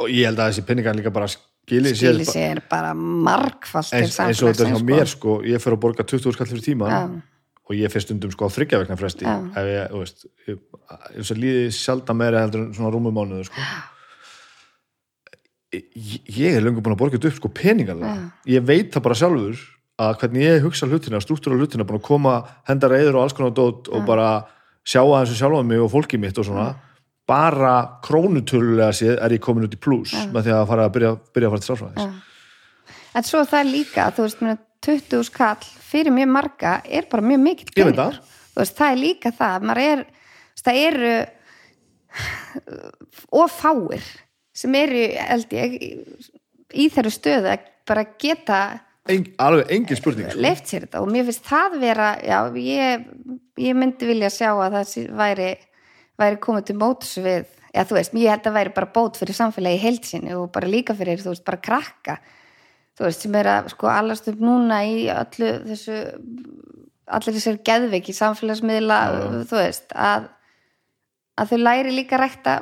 og 0.00 0.10
ég 0.10 0.28
held 0.28 0.40
að 0.40 0.52
þessi 0.52 0.66
pinningar 0.68 0.98
líka 0.98 1.12
bara 1.14 1.30
skili 1.30 1.94
sér 1.94 2.14
skili 2.14 2.26
sér 2.28 2.62
bara 2.70 2.92
margfalt 2.94 3.90
til 3.92 4.02
eins, 4.02 4.18
eins 4.22 4.42
og 4.42 4.52
þetta 4.52 4.66
er 4.66 4.74
hjá 4.74 4.84
mér 4.90 5.10
sko, 5.10 5.38
ég 5.46 5.62
fer 5.62 5.76
að 5.76 5.82
borga 5.86 6.06
20 6.06 6.36
skall 6.36 6.50
fyrir 6.50 6.66
tíma 6.66 6.90
Já. 6.90 7.00
og 7.64 7.76
ég 7.78 7.92
fer 7.92 8.04
stundum 8.04 8.34
sko 8.34 8.50
á 8.50 8.54
þryggja 8.54 8.82
vegna 8.82 8.98
fresti. 9.00 9.26
Já. 9.26 9.34
ef 9.54 9.70
ég, 9.70 9.90
þú 9.90 10.02
veist 10.02 10.26
ég, 10.50 10.62
og 11.24 11.40
líði 11.40 11.66
sjaldan 11.74 12.20
meira 12.20 12.44
heldur 12.44 12.66
en 12.66 12.72
svona 12.76 12.92
rúmum 12.94 13.14
mánuðu 13.16 13.48
sko. 13.48 13.68
Ég, 15.74 16.18
ég 16.30 16.54
er 16.54 16.62
löngu 16.62 16.82
búin 16.84 16.94
að 16.94 17.00
borga 17.00 17.18
upp 17.18 17.38
sko 17.40 17.50
peningarlega, 17.50 18.28
ég 18.46 18.66
veit 18.66 18.92
það 18.94 19.06
bara 19.08 19.18
sjálfur 19.18 19.62
að 20.00 20.16
hvernig 20.20 20.42
ég 20.42 20.64
hugsa 20.64 20.88
hlutina, 20.90 21.20
struktúra 21.22 21.58
hlutina 21.58 21.86
búin 21.86 22.00
að 22.00 22.08
koma 22.08 22.34
hendar 22.68 22.90
reyður 22.94 23.18
og 23.20 23.26
alls 23.26 23.36
konar 23.36 23.54
dót 23.54 23.90
og 23.92 24.06
bara 24.08 24.28
sjá 24.84 25.00
aðeins 25.02 25.34
og 25.34 25.38
sjálfa 25.38 25.62
mig 25.66 25.82
og 25.82 25.92
fólkið 25.92 26.22
mitt 26.24 26.40
og 26.40 26.48
svona. 26.48 26.72
Bara 27.28 27.74
krónutölulega 28.04 28.92
séð 28.92 29.16
er 29.16 29.36
ég 29.36 29.42
komin 29.44 29.64
út 29.64 29.76
í 29.76 29.80
pluss 29.80 30.12
með 30.34 30.48
því 30.48 30.56
að 30.58 30.66
fara 30.72 30.88
að 30.88 30.96
byrja, 30.96 31.12
byrja 31.32 31.48
að 31.48 31.54
fara 31.54 31.64
til 31.64 31.70
sáfræðis 31.70 32.32
En 33.14 33.24
svo 33.24 33.44
það 33.46 33.60
er 33.60 33.70
líka, 33.70 34.08
þú 34.10 34.26
veist, 34.26 34.42
meina, 34.42 34.58
20 34.84 35.24
skall 35.24 35.68
fyrir 35.86 36.12
mjög 36.12 36.30
marga 36.34 36.74
er 36.84 37.06
bara 37.08 37.24
mjög 37.24 37.40
mikill 37.40 37.70
peningur. 37.72 38.18
Þú 38.52 38.60
veist, 38.60 38.76
það 38.76 38.90
er 38.90 39.00
líka 39.00 39.32
það, 39.38 39.68
maður 39.70 39.82
er, 39.84 40.02
það 40.60 40.80
eru 40.82 41.14
og 43.40 43.50
fáir 43.50 44.10
sem 44.54 44.74
eru, 44.78 45.04
held 45.30 45.54
ég, 45.56 45.78
í 46.74 46.88
þeirra 46.92 47.14
stöðu 47.14 47.50
að 47.54 47.70
bara 47.88 48.04
geta 48.20 48.58
Eng, 49.12 49.26
alveg 49.38 49.68
engin 49.74 49.98
spurning 49.98 50.30
sko. 50.32 50.40
leift 50.40 50.70
sér 50.70 50.86
þetta 50.86 51.02
og 51.04 51.10
mér 51.12 51.26
finnst 51.28 51.44
það 51.44 51.74
vera, 51.82 52.06
já, 52.24 52.38
ég, 52.56 53.02
ég 53.60 53.76
myndi 53.76 54.06
vilja 54.08 54.30
sjá 54.32 54.48
að 54.54 54.78
það 54.78 55.10
væri, 55.18 55.48
væri 56.22 56.38
komið 56.40 56.64
til 56.70 56.76
móts 56.80 57.10
við, 57.20 57.44
já, 57.74 57.82
þú 57.84 57.98
veist, 57.98 58.14
ég 58.16 58.32
held 58.32 58.48
að 58.48 58.56
væri 58.56 58.72
bara 58.78 58.88
bót 58.94 59.20
fyrir 59.20 59.36
samfélagi 59.36 59.76
í 59.76 59.82
heild 59.84 60.08
sinni 60.08 60.32
og 60.38 60.48
bara 60.54 60.70
líka 60.72 60.96
fyrir, 60.96 61.20
þú 61.20 61.34
veist, 61.34 61.44
bara 61.44 61.60
krakka 61.60 62.16
þú 62.96 63.04
veist, 63.08 63.20
sem 63.26 63.34
er 63.42 63.50
að 63.58 63.68
sko 63.74 63.90
allast 63.92 64.28
upp 64.32 64.40
núna 64.40 64.80
í 64.88 65.04
öllu 65.12 65.52
þessu 65.68 66.00
allir 67.04 67.36
þessar 67.36 67.60
geðveiki 67.68 68.14
samfélagsmiðla, 68.16 68.98
þú 69.50 69.60
veist, 69.60 69.92
að 69.92 70.30
að 71.36 71.50
þau 71.50 71.58
læri 71.60 71.90
líka 71.92 72.16
rækta 72.16 72.52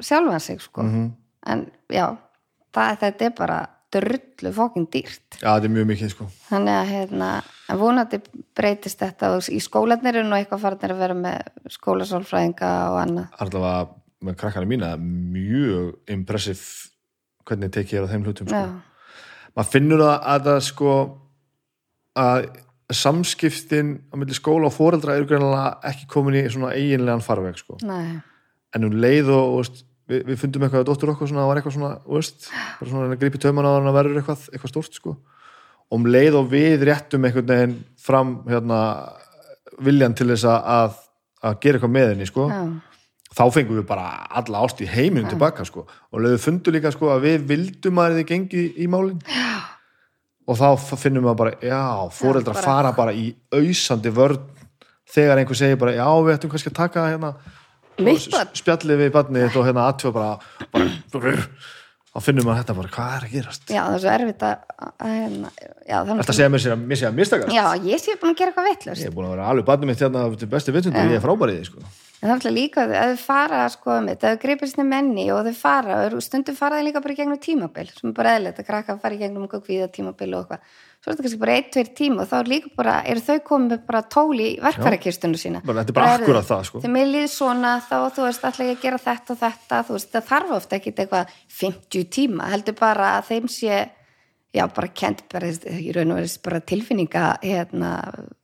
sjálfan 0.00 0.40
sig, 0.40 0.60
sko 0.62 0.82
Mhm. 0.88 1.10
en 1.52 1.70
já, 1.92 2.16
það, 2.72 2.98
þetta 3.02 3.24
er 3.26 3.30
bara 3.36 3.60
drullu 3.94 4.52
fókin 4.56 4.88
dýrt 4.90 5.38
Já, 5.38 5.52
þetta 5.52 5.68
er 5.68 5.74
mjög 5.76 5.86
mikið 5.92 6.10
sko. 6.12 6.26
þannig 6.48 6.78
að 6.78 6.90
hérna, 6.90 7.28
en 7.70 7.80
vonandi 7.80 8.20
breytist 8.56 9.02
þetta 9.02 9.30
og 9.36 9.50
í 9.52 9.60
skólanir 9.62 10.18
eru 10.18 10.26
nú 10.26 10.38
eitthvað 10.38 10.64
farnir 10.64 10.94
að 10.94 11.02
vera 11.04 11.18
með 11.18 11.70
skólasálfræðinga 11.76 12.72
og 12.90 12.98
annað 13.04 13.40
allavega 13.46 13.86
með 14.26 14.38
krakkana 14.42 14.70
mína 14.70 14.92
mjög 14.98 16.12
impressiv 16.12 16.62
hvernig 17.46 17.72
tekið 17.74 18.00
er 18.00 18.06
á 18.06 18.10
þeim 18.10 18.26
hlutum 18.26 18.50
sko. 18.50 18.62
Já, 18.62 19.50
maður 19.54 19.72
finnur 19.76 20.02
það 20.02 20.30
að 20.32 20.46
það 20.48 20.62
sko 20.66 20.94
að 22.16 22.46
samskiptin 22.96 23.92
á 24.10 24.14
milli 24.18 24.36
skóla 24.36 24.70
og 24.70 24.74
foreldra 24.74 25.16
eru 25.18 25.28
greinlega 25.30 25.76
ekki 25.90 26.08
komin 26.10 26.38
í 26.38 26.46
svona 26.50 26.74
eiginlegan 26.74 27.24
farveg 27.24 27.58
sko. 27.58 27.78
nei, 27.86 28.18
en 28.74 28.88
um 28.88 28.98
leið 29.02 29.30
og, 29.34 29.60
og 29.60 29.84
við, 30.10 30.22
við 30.30 30.40
fundum 30.40 30.66
eitthvað 30.66 30.84
að 30.84 30.88
dóttur 30.90 31.12
okkur 31.12 31.30
svona, 31.30 31.42
það 31.44 31.50
var 31.50 31.60
eitthvað 31.60 31.76
svona, 31.76 31.92
veist, 32.16 32.48
bara 32.80 32.90
svona 32.90 33.08
að 33.10 33.20
grípi 33.22 33.40
töman 33.42 33.68
á 33.68 33.70
hann 33.76 33.90
að 33.90 33.98
verður 33.98 34.20
eitthvað, 34.22 34.44
eitthvað 34.52 34.72
stórt 34.72 34.98
sko. 35.00 35.14
og 35.86 35.96
um 36.00 36.08
leið 36.10 36.38
og 36.40 36.50
við 36.50 36.84
réttum 36.88 37.26
einhvern 37.28 37.50
veginn 37.52 37.76
fram 38.02 38.34
hérna, 38.50 38.80
viljan 39.86 40.16
til 40.18 40.28
þess 40.32 40.46
að, 40.50 40.68
að, 40.76 41.00
að 41.46 41.58
gera 41.62 41.78
eitthvað 41.80 41.94
með 41.98 42.10
henni 42.12 42.28
sko. 42.30 42.48
já, 42.50 42.60
þá 43.36 43.44
fengum 43.52 43.80
við 43.80 43.86
bara 43.90 44.08
alla 44.40 44.64
ást 44.64 44.80
í 44.80 44.88
heiminu 44.90 45.28
tilbaka 45.30 45.66
sko. 45.68 45.86
og 45.86 46.22
leiðu 46.24 46.42
fundu 46.42 46.74
líka 46.74 46.92
sko, 46.94 47.10
að 47.14 47.26
við 47.28 47.48
vildum 47.52 48.02
að 48.02 48.20
þið 48.20 48.28
gengi 48.32 48.66
í 48.82 48.88
málin 48.90 49.20
já. 49.26 49.60
og 50.46 50.58
þá 50.60 50.96
finnum 50.96 51.26
við 51.26 51.38
bara 51.42 51.56
já, 51.60 51.82
fóreldrar 52.14 52.54
bara- 52.54 52.66
fara 52.66 52.92
bara 52.96 53.14
í 53.14 53.32
ausandi 53.54 54.14
vörn 54.14 54.42
þegar 55.06 55.38
einhver 55.38 55.58
segir 55.58 55.78
bara, 55.78 55.94
já, 55.94 56.06
við 56.22 56.34
ættum 56.34 56.50
kannski 56.50 56.72
að 56.72 56.80
taka 56.80 57.06
hérna 57.12 57.34
Mitt 58.04 58.28
barn. 58.32 58.52
spjallið 58.58 59.02
við 59.04 59.10
barnið 59.14 59.56
og 59.56 59.66
hérna 59.68 59.86
aðtjóða 59.90 60.14
bara, 60.16 60.86
bara 61.14 61.34
þá 62.16 62.24
finnum 62.24 62.48
við 62.48 62.58
þetta 62.60 62.76
bara, 62.76 62.90
hvað 62.96 63.14
er 63.16 63.26
að 63.26 63.32
gerast 63.36 63.70
já, 63.72 63.80
það 63.84 63.96
er 63.96 64.02
svo 64.02 64.12
erfitt 64.14 64.44
að, 64.46 64.74
að 64.86 65.12
hérna, 65.12 65.50
já, 65.60 65.96
er 66.00 66.10
Þetta 66.22 66.36
segja 66.38 66.52
mér 66.52 66.62
sér 66.64 66.74
að 66.76 66.84
mér 66.90 67.00
sé 67.00 67.08
að 67.08 67.16
mistakast 67.20 67.56
já, 67.56 67.64
ég 67.90 68.02
sé 68.02 68.16
búin 68.20 68.32
að 68.32 68.38
gera 68.40 68.52
eitthvað 68.52 68.68
vittlust 68.70 69.02
Ég 69.04 69.10
er 69.10 69.16
búin 69.16 69.28
að 69.28 69.34
vera 69.36 69.48
alveg 69.52 69.68
barnið 69.68 69.90
mitt 69.90 70.04
hérna 70.04 70.24
til 70.40 70.50
besti 70.56 70.76
vitund 70.76 70.96
og 70.96 71.10
ég 71.12 71.18
er 71.18 71.24
frábærið 71.24 71.58
því 71.60 71.68
sko. 71.70 71.84
En 72.16 72.30
það 72.30 72.30
er 72.30 72.34
alltaf 72.38 72.54
líka 72.56 72.82
að 72.86 72.92
þau 72.96 73.18
fara 73.20 73.58
sko 73.68 73.90
um 74.00 74.06
þetta, 74.08 74.30
þau 74.32 74.40
gripir 74.46 74.70
sinni 74.70 74.86
menni 74.88 75.26
og 75.34 75.42
þau 75.44 75.56
fara 75.58 75.96
og 76.08 76.22
stundum 76.24 76.56
fara 76.56 76.78
þau 76.80 76.86
líka 76.88 77.02
bara 77.04 77.12
í 77.12 77.18
gegnum 77.18 77.40
tímabil 77.44 77.90
sem 77.92 78.08
er 78.08 78.14
bara 78.16 78.32
eðlilegt 78.38 78.60
að 78.62 78.68
krakka 78.70 78.96
fara 79.02 79.14
í 79.14 79.20
gegnum 79.20 79.44
eitthvað 79.44 79.64
kvíða 79.66 79.88
tímabil 79.92 80.30
og 80.34 80.46
eitthvað. 80.46 80.70
Svo 80.96 81.12
er 81.12 81.14
þetta 81.18 81.26
kannski 81.26 81.40
bara 81.42 81.56
ein, 81.60 81.66
tveir 81.74 81.90
tíma 82.00 82.22
og 82.24 82.30
þá 82.30 82.36
er 82.40 82.48
líka 82.50 82.70
bara, 82.80 82.94
eru 83.12 83.20
þau 83.26 83.36
komið 83.50 83.68
með 83.74 83.82
bara 83.90 84.00
tól 84.16 84.40
í 84.40 84.48
verkfærakistunum 84.64 85.38
sína. 85.38 85.60
Bara, 85.68 85.84
þetta 85.84 85.92
er 85.92 85.98
bara 86.00 86.14
eru- 86.16 86.24
akkúrat 86.26 86.48
það, 86.48 86.64
sko. 86.70 86.80
Þegar 86.80 86.94
mér 86.96 87.10
líður 87.12 87.30
svona 87.36 87.74
þá, 87.84 87.96
þú 88.16 88.24
veist, 88.26 88.48
ætla 88.48 88.64
ég 88.70 88.78
að 88.78 88.82
gera 88.86 89.02
þetta 89.04 89.36
og 89.36 89.38
þetta, 89.44 89.82
þú 89.86 89.92
veist, 89.98 90.10
það 90.16 90.26
þarf 90.32 90.56
ofta 90.56 90.76
ekki 90.80 90.94
eitthvað 90.96 91.36
50 91.60 92.08
tíma, 92.16 92.48
heldur 92.50 92.78
bara 92.80 93.12
að 93.20 93.28
þeim 93.30 93.46
sé 93.52 93.84
já, 94.56 94.64
bara 94.74 94.88
kent 94.96 95.22
bara, 95.32 95.46
í 95.52 95.92
raun 95.94 96.14
og 96.16 96.22
veist, 96.24 96.40
bara 96.42 96.60
tilfinninga 96.60 97.24
hérna, 97.44 97.92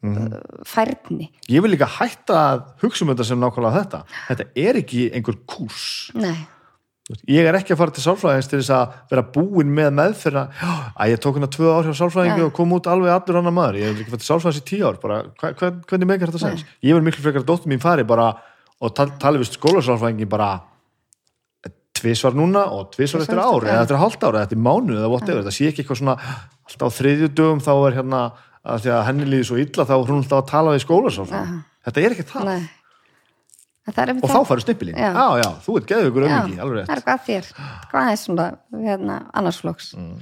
Mhm. 0.03 0.41
færni. 0.67 1.31
Ég 1.49 1.63
vil 1.63 1.71
líka 1.77 1.87
hætta 1.99 2.35
að 2.53 2.63
hugsa 2.83 3.03
um 3.07 3.13
þetta 3.15 3.25
sem 3.25 3.39
nákvæmlega 3.41 3.79
þetta 3.85 4.03
Þetta 4.29 4.47
er 4.57 4.75
ekki 4.83 5.11
einhver 5.15 5.37
kúrs 5.47 6.11
Nei, 6.15 6.37
Ég 7.29 7.45
er 7.45 7.55
ekki 7.59 7.75
að 7.75 7.79
fara 7.81 7.91
til 7.91 8.03
sálfræðings 8.05 8.49
til 8.49 8.59
þess 8.61 8.71
að 8.73 8.93
vera 9.11 9.23
búinn 9.35 9.73
með 9.75 9.89
meðferða 9.99 10.45
að 10.97 11.11
ég 11.13 11.19
tók 11.21 11.35
hérna 11.37 11.49
tvö 11.51 11.69
ár 11.75 11.85
hjá 11.89 11.95
sálfræðingi 11.99 12.39
Já. 12.39 12.47
og 12.47 12.53
kom 12.57 12.73
út 12.73 12.87
alveg 12.89 13.11
allur 13.11 13.39
annar 13.41 13.53
maður 13.57 13.79
ég 13.81 13.91
hef 13.91 14.01
ekki 14.01 14.13
farið 14.15 14.23
til 14.23 14.31
sálfræðings 14.31 14.61
í 14.63 14.67
tíu 14.71 14.87
ár 14.87 15.01
bara, 15.03 15.17
hva, 15.43 15.51
hva, 15.59 15.71
hvernig 15.91 16.07
meikar 16.09 16.31
þetta 16.31 16.41
sens? 16.47 16.65
Ég 16.83 16.95
vil 16.95 17.03
miklu 17.03 17.21
frekar 17.27 17.43
að 17.43 17.51
dóttir 17.51 17.69
mín 17.75 17.83
fari 17.83 18.05
bara 18.07 18.29
og 18.81 18.95
tal, 18.95 19.11
tala 19.19 19.39
við 19.43 19.51
skólasálfræðingi 19.59 20.29
bara 20.31 20.63
tvisvar 22.03 22.35
núna 22.37 22.67
og 22.75 22.91
tvisvar 22.95 23.23
eftir 23.25 23.39
Tvisvar 23.39 23.49
ár 23.49 23.63
eftir- 23.63 23.73
eða 23.77 23.83
eftir 23.87 24.01
hálft 24.03 24.23
ár 24.27 24.35
eða 24.39 24.47
eftir 24.49 24.59
mánu 24.69 24.97
eða 24.99 25.11
whatever, 25.15 25.43
það 25.47 25.57
sé 25.59 25.71
ekki 25.71 25.83
eitthvað 25.85 26.01
svona 26.03 26.17
alltaf 26.19 26.87
á 26.87 26.97
þriðju 26.99 27.29
dögum 27.39 27.63
þá 27.65 27.73
er 27.89 27.97
hérna 28.01 28.23
að 28.63 28.85
því 28.85 28.91
að 28.95 29.05
henni 29.09 29.27
líði 29.33 29.47
svo 29.49 29.57
illa 29.63 29.85
þá 29.89 29.95
er 29.97 30.11
hún 30.13 30.23
alltaf 30.23 30.39
að 30.43 30.51
tala 30.53 30.75
við 30.77 30.85
skólasálfræðingi 30.87 31.61
þetta 31.87 32.03
er 32.07 32.15
ekki 32.17 32.27
það. 32.31 32.51
Það 33.83 33.99
er 34.05 34.11
og 34.15 34.23
það- 34.31 34.37
þá 34.37 34.47
farið 34.47 34.63
stimpilinn, 34.63 34.95
Já. 35.03 35.11
já 35.11 35.27
já, 35.43 35.49
þú 35.65 35.77
ert 35.81 35.87
geðugur 35.91 36.27
auðviki, 36.29 36.59
alveg 36.63 36.77
það 36.77 36.87
rétt 36.87 36.93
er 36.97 37.01
hvað 37.03 37.25
þér, 37.27 37.47
hvað 37.91 38.11
er 38.13 38.19
svona 38.23 38.45
hérna, 38.71 39.17
annarsflóks 39.35 39.89
mm. 39.99 40.13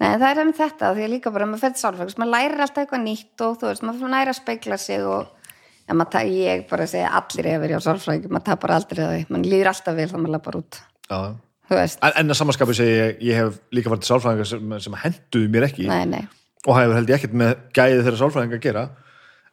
Nei, 0.00 0.08
það 0.18 0.24
er 0.30 0.38
einmitt 0.40 0.56
þetta, 0.58 0.88
því 0.96 1.04
að 1.04 1.12
líka 1.12 1.30
bara 1.32 1.46
maður 1.46 1.60
fyrir 1.66 1.78
sálfræðings, 1.82 2.16
maður 2.18 2.32
lærir 2.34 2.62
alltaf 2.64 2.80
eitthvað 2.82 3.04
nýtt 3.04 3.44
og 3.44 3.52
þú 3.60 3.68
veist, 3.68 3.84
maður 3.86 4.10
lærir 4.14 4.32
að 4.32 4.38
speikla 4.40 4.78
sig 4.80 5.04
og 5.04 5.28
ja, 5.86 5.94
maður, 5.94 6.32
ég 6.32 6.64
bara 6.72 6.86
segja 6.90 7.12
allir 7.20 7.46
ef 7.52 7.62
er 7.68 7.76
á 7.76 7.80
sálfræðing, 7.84 8.26
maður 8.32 8.46
tapar 8.48 8.74
aldrei 8.78 9.04
það 9.04 9.28
maður 9.36 9.50
líður 9.52 9.70
alltaf 9.74 9.94
vel 10.00 10.08
þá 10.08 10.16
maður 10.16 10.34
lappar 10.38 10.58
út 10.62 10.80
já. 11.10 11.18
þú 11.68 11.78
veist, 11.78 12.00
En, 12.02 12.16
en 12.22 12.34
að 12.34 12.40
samanskapi 12.40 12.76
segi 12.78 12.96
ég, 12.96 13.22
ég 13.30 13.40
hef 13.40 13.60
líka 13.74 13.92
farið 13.92 14.04
til 14.04 14.12
sálfræðingar 14.12 14.50
sem, 14.50 14.74
sem 14.86 14.98
henduðu 15.04 15.52
mér 15.54 15.68
ekki. 15.68 15.86
Nei, 15.90 16.04
nei. 16.10 16.24
Og 16.64 16.78
hefur 16.78 16.98
held 16.98 17.12
ég 17.12 17.18
ekkert 17.20 17.38
með 17.40 17.54
gæði 17.76 18.02
þeirra 18.02 18.20
sálfræðingar 18.22 18.60
að 18.60 18.66
gera. 18.68 18.84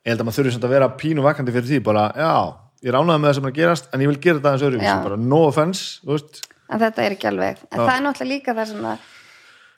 Ég 0.01 0.13
held 0.13 0.23
að 0.23 0.27
maður 0.27 0.39
þurfi 0.39 0.53
samt 0.55 0.67
að 0.67 0.75
vera 0.75 0.91
pínu 0.97 1.25
vakandi 1.25 1.55
fyrir 1.55 1.69
því 1.69 1.79
bara, 1.85 2.05
já, 2.17 2.33
ég 2.81 2.95
ránaði 2.95 3.21
með 3.21 3.29
það 3.29 3.37
sem 3.37 3.47
er 3.47 3.51
að 3.51 3.59
gerast 3.59 3.89
en 3.91 4.03
ég 4.03 4.11
vil 4.11 4.21
gera 4.23 4.39
þetta 4.39 4.51
aðeins 4.51 4.67
öðru 4.67 4.81
Já. 4.81 4.93
bara 5.05 5.17
no 5.21 5.41
offense, 5.47 5.99
þú 6.01 6.15
veist. 6.15 6.39
En 6.71 6.81
þetta 6.81 7.03
er 7.03 7.15
ekki 7.17 7.27
alveg. 7.29 7.59
En 7.69 7.81
það 7.83 7.91
er 7.93 8.05
náttúrulega 8.05 8.31
líka 8.31 8.55
það 8.57 8.71
sem 8.71 8.87
að 8.91 9.09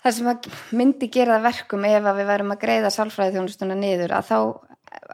það 0.03 0.15
sem 0.17 0.29
að 0.31 0.47
myndi 0.79 1.09
gera 1.11 1.37
það 1.37 1.45
verkum 1.49 1.85
ef 1.89 2.07
að 2.11 2.19
við 2.19 2.29
værum 2.31 2.53
að 2.53 2.61
greiða 2.63 2.91
sálfræði 2.93 3.35
þjónustuna 3.37 3.77
niður 3.79 4.15
að 4.17 4.29
þá, 4.29 4.37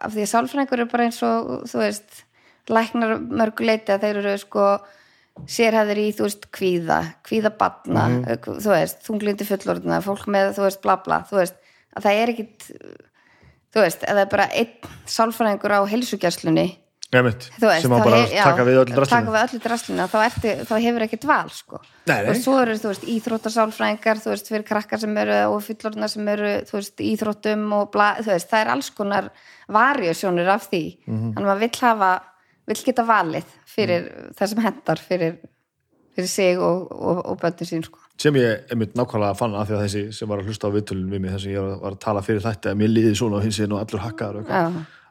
af 0.06 0.14
því 0.15 0.23
að 0.26 0.31
sálfræðingur 0.34 0.84
er 0.84 0.90
bara 0.94 1.07
eins 1.07 1.19
og, 1.26 1.52
þú 1.69 1.81
veist 1.84 2.23
læknar 2.69 3.15
mörguleiti 3.41 3.94
að 3.94 4.06
þeir 4.06 4.22
eru 4.22 4.36
sko 4.41 4.65
sérhæður 5.48 5.98
í, 6.03 6.07
þú 6.18 6.24
veist, 6.28 6.49
kvíða 6.52 6.99
kvíða 7.23 7.52
batna, 7.57 8.07
þú 8.60 8.70
veist 8.73 9.02
þunglindi 9.07 9.46
fullorðina, 9.47 10.02
fólk 10.02 10.28
með, 10.28 10.54
þú 10.57 10.65
veist, 10.68 10.81
bla 10.81 10.96
bla 11.05 11.22
þú 11.30 11.39
veist, 11.39 11.55
að 11.96 12.04
það 12.04 12.20
er 12.23 12.30
ekkit 12.36 12.70
þú 13.73 13.81
veist, 13.86 14.04
eða 14.10 14.30
bara 14.30 14.49
einn 14.52 14.94
sálfræðingur 15.05 15.76
á 15.78 15.80
veist, 17.65 17.81
sem 17.81 17.89
þá 17.91 18.04
bara 18.05 18.18
hef- 18.22 18.34
já, 18.38 18.44
taka 18.46 18.64
við 18.68 18.76
öllu 18.84 18.94
taka 18.94 18.99
drastlinu 19.02 19.31
við 19.34 19.44
öllu 19.47 19.60
draslinu 19.64 20.04
þá, 20.12 20.18
ertu, 20.28 20.52
þá 20.70 20.73
hefur 20.84 21.05
ekkert 21.07 21.23
val 21.26 21.49
sko. 21.49 21.80
Nei, 22.05 22.18
nei. 22.22 22.30
og 22.30 22.36
svo 22.38 22.57
eru 22.62 22.76
þú 22.78 22.91
veist 22.91 23.05
íþróttasálfræðingar 23.15 24.20
þú 24.22 24.30
veist 24.30 24.47
fyrir 24.52 24.65
krakkar 24.68 24.99
sem 25.02 25.18
eru 25.18 25.38
og 25.55 25.64
fullorðna 25.65 26.10
sem 26.10 26.28
eru 26.30 26.52
þú 26.70 26.76
veist 26.78 27.02
íþróttum 27.02 27.64
og 27.80 27.89
bla, 27.96 28.12
þú 28.22 28.30
veist 28.36 28.49
það 28.52 28.62
er 28.62 28.72
alls 28.76 28.89
konar 28.94 29.30
variasjónur 29.70 30.47
af 30.54 30.70
því 30.70 30.84
Mhm. 31.07 31.34
þannig 31.34 31.46
að 31.46 31.49
maður 31.49 31.60
vill 31.65 31.80
hafa 31.81 32.12
vill 32.70 32.84
geta 32.86 33.04
valið 33.07 33.48
fyrir 33.70 34.06
Mhm. 34.10 34.36
það 34.38 34.52
sem 34.54 34.62
hendar 34.68 35.02
fyrir, 35.02 35.39
fyrir 36.15 36.30
sig 36.30 36.60
og, 36.60 36.91
og, 36.91 37.20
og 37.34 37.39
bönni 37.41 37.65
sín 37.68 37.84
sko. 37.86 37.99
sem 38.20 38.34
ég 38.36 38.70
einmitt 38.72 38.94
nákvæmlega 38.99 39.36
fann 39.39 39.54
að 39.56 39.68
því 39.70 39.76
að 39.78 39.84
þessi 39.88 40.04
sem 40.14 40.28
var 40.30 40.39
að 40.41 40.49
hlusta 40.52 40.68
á 40.70 40.76
viðtölun 40.76 41.10
við 41.14 41.22
mig 41.23 41.31
þess 41.36 41.48
að 41.48 41.54
ég 41.56 41.68
var, 41.81 41.91
að 41.94 41.99
tala 42.04 42.22
fyrir 42.26 42.41
þetta 42.44 42.72
að 42.73 42.80
mér 42.81 42.91
líði 42.94 43.14
svona 43.18 43.38
og 43.39 43.44
hins 43.48 43.60
er 43.60 43.68
nú 43.72 43.78
allur 43.80 44.04
hakkaður. 44.06 44.48
Já. 44.48 44.64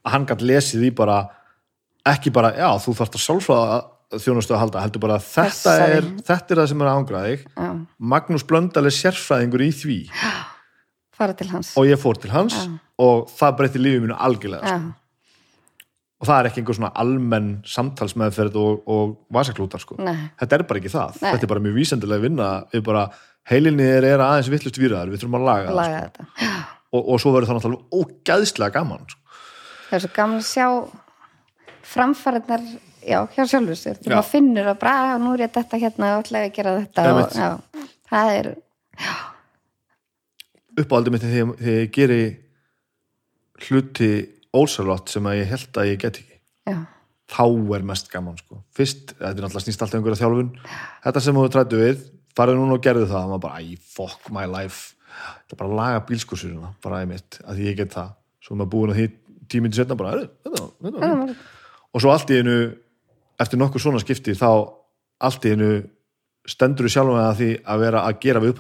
að 0.06 0.12
hann 0.14 0.26
gætt 0.26 0.42
lesið 0.46 0.84
í 0.88 0.90
bara 0.94 1.16
ekki 2.06 2.30
bara, 2.32 2.52
já, 2.56 2.68
þú 2.80 2.94
þarft 2.96 3.16
að 3.18 3.24
sálfræða 3.26 3.78
þjónustu 4.22 4.54
að 4.56 4.60
halda, 4.62 4.80
heldur 4.80 5.00
bara 5.04 5.16
að 5.18 5.24
þetta 5.34 5.72
er, 5.96 6.06
þetta 6.24 6.54
er 6.54 6.60
það 6.62 6.68
sem 6.70 6.80
er 6.84 6.88
að 6.88 6.98
ángra 7.00 7.24
þig 7.26 7.42
Já. 7.58 7.70
Magnús 8.00 8.44
Blöndal 8.48 8.86
er 8.88 8.94
sérfræðingur 8.96 9.64
í 9.66 9.72
því 9.74 9.96
fara 11.18 11.34
til 11.34 11.48
hans 11.50 11.74
og 11.76 11.84
ég 11.90 11.98
fór 12.00 12.16
til 12.22 12.30
hans 12.32 12.54
og 12.98 13.28
það 13.34 13.56
breytti 13.58 13.82
lífið 13.82 14.04
mínu 14.06 14.16
algjörlega. 14.16 14.64
Já. 14.64 14.78
Og 16.18 16.26
það 16.26 16.38
er 16.40 16.48
ekki 16.50 16.62
einhver 16.62 16.76
svona 16.78 16.92
almenn 16.98 17.50
samtalsmeðferð 17.68 18.56
og, 18.58 18.80
og 18.90 19.16
vasaklútar 19.34 19.82
sko. 19.82 19.98
Þetta 20.02 20.56
er 20.56 20.64
bara 20.66 20.80
ekki 20.82 20.90
það. 20.90 21.18
Nei. 21.22 21.30
þetta 21.30 21.46
er 21.46 21.52
bara 21.52 21.62
mjög 21.62 21.76
vísendilega 21.78 22.24
vinna. 22.24 22.48
Við 22.72 22.82
bara, 22.88 23.04
heilinni 23.48 23.86
er, 23.86 24.06
aðeins 24.20 24.50
villust 24.52 24.80
výraðar 24.80 25.12
við 25.12 25.22
þurfum 25.22 25.38
að 25.38 25.46
laga, 25.48 25.76
laga 25.76 26.00
það 26.02 26.10
sko. 26.12 26.50
og, 26.92 27.02
og 27.02 27.22
svo 27.22 27.32
verður 27.34 27.50
það 27.50 27.58
náttúrulega 27.58 28.02
ógæðslega 28.02 28.74
gaman 28.76 29.06
sko. 29.08 29.20
það 29.88 29.96
er 29.98 30.04
svo 30.04 30.12
gaman 30.18 30.42
að 30.42 30.48
sjá 30.48 30.66
framfæriðnar 31.88 32.66
já, 33.08 33.18
hjá 33.32 33.42
sjálfur 33.48 33.78
sér, 33.80 34.00
maður 34.04 34.28
finnur 34.28 34.72
að 34.72 34.80
bara, 34.82 34.96
"Á, 35.14 35.16
nú 35.22 35.32
er 35.34 35.46
ég 35.46 35.54
þetta 35.54 35.80
hérna 35.80 36.10
og 36.16 36.24
ætla 36.24 36.42
ég 36.44 36.50
að 36.50 36.56
gera 36.58 36.74
þetta. 36.82 37.00
Og, 37.14 37.30
já, 37.32 37.86
það 38.10 38.32
er 38.34 38.50
uppáhaldið 40.78 41.14
mitt 41.14 41.24
þegar 41.24 41.70
ég 41.72 41.92
geri 41.92 42.22
hluti 43.68 44.10
ósarlott 44.56 45.10
sem 45.12 45.26
að 45.28 45.40
ég 45.42 45.50
held 45.52 45.80
að 45.80 45.90
ég 45.90 46.00
get 46.02 46.20
ekki. 46.22 46.38
Já, 46.68 46.78
þá 47.28 47.44
er 47.76 47.84
mest 47.84 48.12
gaman 48.12 48.38
sko. 48.40 48.62
fyrst, 48.76 49.12
þetta 49.18 49.34
er 49.34 49.44
náttúrulega 49.44 49.64
snýst 49.66 49.82
alltaf 49.84 49.98
um 49.98 50.00
einhverja 50.02 50.22
þjálfun. 50.22 50.52
Þetta 51.04 51.24
sem 51.24 51.38
þú 51.38 51.48
trættu 51.52 51.80
við 51.82 52.04
farið 52.38 52.60
núna 52.60 52.76
og 52.78 52.84
gerðu 52.84 53.08
það, 53.10 53.28
maður 53.32 53.44
bara, 53.44 53.60
æ, 53.60 53.76
fuck 53.96 54.30
my 54.34 54.46
life. 54.48 54.94
Þetta 55.18 55.56
er 55.56 55.60
bara 55.60 55.70
að 55.70 55.78
laga 55.80 56.04
bílskursurina 56.08 56.72
bara 56.84 57.02
einmitt, 57.02 57.40
að 57.44 57.58
því 57.58 57.68
ég 57.68 57.78
get 57.80 57.94
það. 57.96 58.12
Svo 58.44 58.54
er 58.54 58.60
maður 58.60 58.72
búin 58.74 58.92
að 58.92 59.00
því 59.00 59.06
tímindi 59.48 59.76
setna 59.76 59.96
bara, 59.98 60.10
"Heyrðu, 60.14 60.28
þetta, 60.44 60.64
þetta, 60.82 60.98
þetta. 61.00 61.36
og 61.94 62.00
svo 62.00 62.10
allt 62.12 62.30
í 62.30 62.38
einu 62.38 62.56
eftir 63.40 63.58
nokkur 63.58 63.80
svona 63.80 64.00
skipti 64.02 64.34
þá 64.36 64.48
allt 65.20 65.44
í 65.44 65.52
einu 65.54 65.70
stendur 66.48 66.86
þú 66.86 66.92
sjálf 66.92 67.12
með 67.14 67.26
að 67.26 67.38
því 67.40 67.50
að 67.64 67.80
vera 67.84 68.02
að 68.06 68.20
gera 68.20 68.40
við 68.40 68.54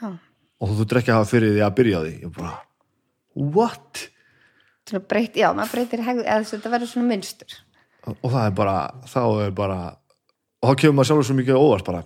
já. 0.00 0.18
og 0.60 0.68
þú 0.68 0.74
þurft 0.78 0.96
ekki 1.00 1.12
að 1.12 1.18
hafa 1.18 1.30
fyrir 1.30 1.54
því 1.54 1.62
að 1.64 1.74
byrja 1.74 2.02
því. 2.04 2.32
Bara, 2.36 2.52
what? 3.34 4.08
Svona 4.84 5.06
breyt, 5.08 5.38
já, 5.40 5.48
maður 5.56 5.78
breytir 5.78 6.02
hegð, 6.04 6.26
eða 6.28 6.50
þetta 6.50 6.74
verður 6.74 6.90
svona 6.90 7.08
mynstur 7.08 7.56
og 8.12 8.28
það 8.28 8.42
er 8.42 8.54
bara, 8.58 8.76
þá 9.08 9.22
er 9.46 9.56
bara 9.56 9.78
og 10.60 10.68
þá 10.70 10.80
kemur 10.82 10.98
maður 10.98 11.10
sjálfur 11.10 11.28
svo 11.28 11.36
mikið 11.38 11.56
á 11.56 11.64
óvart 11.64 11.88
bara, 11.88 12.02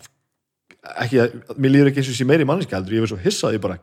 ekki 1.05 1.21
að, 1.25 1.37
mér 1.57 1.75
líður 1.75 1.91
ekki 1.91 2.03
eins 2.03 2.13
og 2.13 2.19
sé 2.19 2.27
meiri 2.29 2.47
manneski 2.49 2.77
heldur, 2.77 2.97
ég 2.97 3.05
verð 3.05 3.15
svo 3.15 3.21
hissað, 3.25 3.57
ég 3.57 3.65
bara 3.65 3.79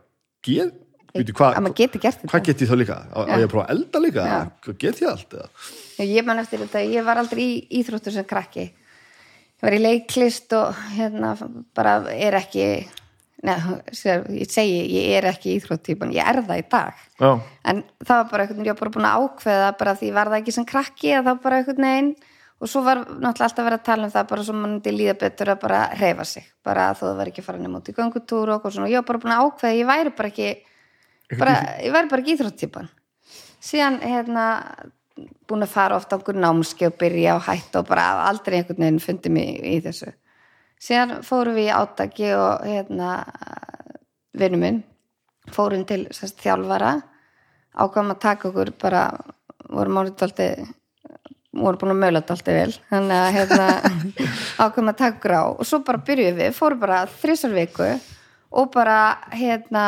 get, 0.46 0.72
veitu, 1.12 1.34
að 1.36 1.36
hvað 1.36 2.18
hvað 2.24 2.48
get 2.48 2.64
ég 2.64 2.72
þá 2.72 2.76
líka? 2.80 2.98
Á 3.12 3.18
ég 3.28 3.44
að 3.44 3.52
prófa 3.52 3.66
að 3.66 3.74
elda 3.76 4.02
líka? 4.04 4.26
Hvað 4.64 4.80
get 4.82 5.04
ég 5.04 5.12
allt? 5.12 5.36
Eða? 5.36 6.08
ég 6.16 6.28
man 6.28 6.42
eftir 6.42 6.64
þetta, 6.64 6.84
ég 6.96 7.06
var 7.06 7.20
aldrei 7.20 7.42
í 7.44 7.54
íþróttur 7.80 8.16
sem 8.16 8.28
krakki 8.28 8.66
ég 8.66 9.64
var 9.64 9.76
í 9.76 9.80
leiklist 9.80 10.52
og 10.56 10.76
hérna 10.96 11.34
bara 11.76 11.98
er 12.12 12.36
ekki 12.40 12.66
neða, 13.46 13.76
ég 14.34 14.52
segi, 14.52 14.78
ég 14.92 15.16
er 15.18 15.28
ekki 15.30 15.56
íþróttýpan, 15.56 16.14
ég 16.14 16.30
er 16.34 16.42
það 16.46 16.62
í 16.62 16.64
dag. 16.72 17.02
Já, 17.20 17.30
en 17.70 17.82
það 18.02 18.22
var 18.22 18.30
bara 18.32 18.46
veginn, 18.46 18.66
ég 18.66 18.74
var 18.74 18.80
bara 18.82 18.94
búin 18.96 19.10
að 19.10 19.26
ákveða 19.26 19.68
bara 19.80 19.98
því 20.00 20.14
var 20.16 20.32
það 20.32 20.40
ekki 20.42 20.56
sem 20.56 20.66
krakki 20.68 21.14
að 21.16 21.30
þá 21.30 21.44
bara 21.46 21.60
einhvern 21.60 21.86
veginn 21.88 22.16
og 22.56 22.70
svo 22.70 22.82
var 22.84 23.02
náttúrulega 23.04 23.46
alltaf 23.50 23.66
verið 23.66 23.78
að 23.78 23.86
tala 23.86 24.06
um 24.06 24.12
það 24.14 24.28
bara 24.30 24.44
svo 24.46 24.54
mann 24.56 24.76
myndi 24.76 24.92
líða 24.94 25.16
betur 25.20 25.52
að 25.52 25.58
bara 25.60 25.80
reyfa 26.00 26.24
sig 26.24 26.46
bara 26.64 26.86
þó 26.96 27.02
það 27.02 27.18
var 27.18 27.30
ekki 27.30 27.42
að 27.42 27.48
fara 27.50 27.60
nefn 27.60 27.78
út 27.78 27.90
í 27.90 27.96
göngutúr 27.96 28.52
og 28.52 28.54
okkur 28.56 28.76
svona, 28.76 28.90
ég 28.92 29.02
var 29.02 29.08
bara 29.10 29.22
búin 29.24 29.34
að 29.34 29.42
ákveða 29.44 29.76
ég 29.76 29.90
væri 29.90 30.12
bara 30.16 30.30
ekki 30.32 30.48
bara, 31.36 31.56
ég 31.84 31.96
væri 31.96 32.12
bara 32.12 32.24
ekki 32.24 32.36
íþróttýpan 32.36 32.88
síðan 33.66 33.98
hérna 34.00 34.46
búin 35.48 35.66
að 35.66 35.74
fara 35.74 35.98
ofta 36.00 36.16
einhver 36.16 36.38
námski 36.40 36.88
og 36.88 36.96
byrja 37.00 37.36
og 37.36 37.44
hætta 37.44 37.82
og 37.82 37.90
bara 37.90 38.06
aldrei 38.24 38.60
einhvern 38.60 38.86
veginn 38.86 39.04
fundi 39.04 39.32
mig 39.36 39.60
í 39.60 39.76
þessu 39.84 40.14
síðan 40.82 41.22
fórum 41.26 41.56
við 41.56 41.70
í 41.70 41.74
átaki 41.74 42.32
og 42.36 42.66
hérna 42.66 43.10
vinnu 44.36 44.60
minn 44.60 44.82
fórum 45.52 45.84
til 45.86 46.06
sérst, 46.14 46.40
þjálfara. 46.42 46.96
Ákvæm 47.76 48.12
að 48.14 48.22
taka 48.24 48.50
okkur 48.50 48.72
bara 48.80 49.06
vorum 49.68 50.00
dalti 50.16 50.50
vorum 51.56 51.80
búin 51.80 51.94
að 51.94 52.02
möla 52.02 52.22
dalti 52.26 52.52
vel. 52.56 52.72
Þannig 52.90 53.16
að 53.20 53.30
hérna 53.36 53.68
ákvæm 54.64 54.92
að 54.92 54.98
taka 55.00 55.16
okkur 55.16 55.36
á. 55.36 55.44
Og 55.54 55.64
svo 55.68 55.80
bara 55.86 56.02
byrjuðum 56.08 56.40
við, 56.42 56.52
fórum 56.56 56.82
bara 56.82 57.04
þrísar 57.20 57.56
viku. 57.56 57.86
og 57.86 58.15
bara 58.74 59.18
hérna 59.34 59.84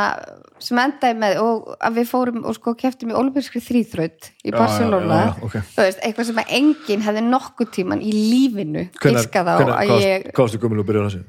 sem 0.59 0.79
endaði 0.83 1.15
með 1.23 1.41
og 1.43 1.69
að 1.79 2.01
við 2.01 2.09
fórum 2.11 2.45
og 2.49 2.57
sko 2.57 2.75
keftum 2.79 3.13
í 3.13 3.17
olimpískri 3.17 3.63
þrýþraut 3.63 4.31
í 4.43 4.51
Já, 4.51 4.57
Barcelona 4.57 5.19
já, 5.21 5.27
já, 5.29 5.45
ok. 5.47 5.57
þú 5.77 5.87
veist, 5.87 6.01
eitthvað 6.03 6.31
sem 6.31 6.41
að 6.43 6.55
enginn 6.59 7.05
hefði 7.07 7.25
nokkuð 7.29 7.71
tíman 7.79 8.03
í 8.03 8.13
lífinu 8.13 8.89
hvenær, 8.99 9.29
að 9.29 9.31
hvað, 9.33 10.33
varstu 10.35 10.63
gömul 10.63 10.83
og 10.83 10.89
byrjuð 10.89 11.07
á 11.07 11.09
þessu? 11.09 11.23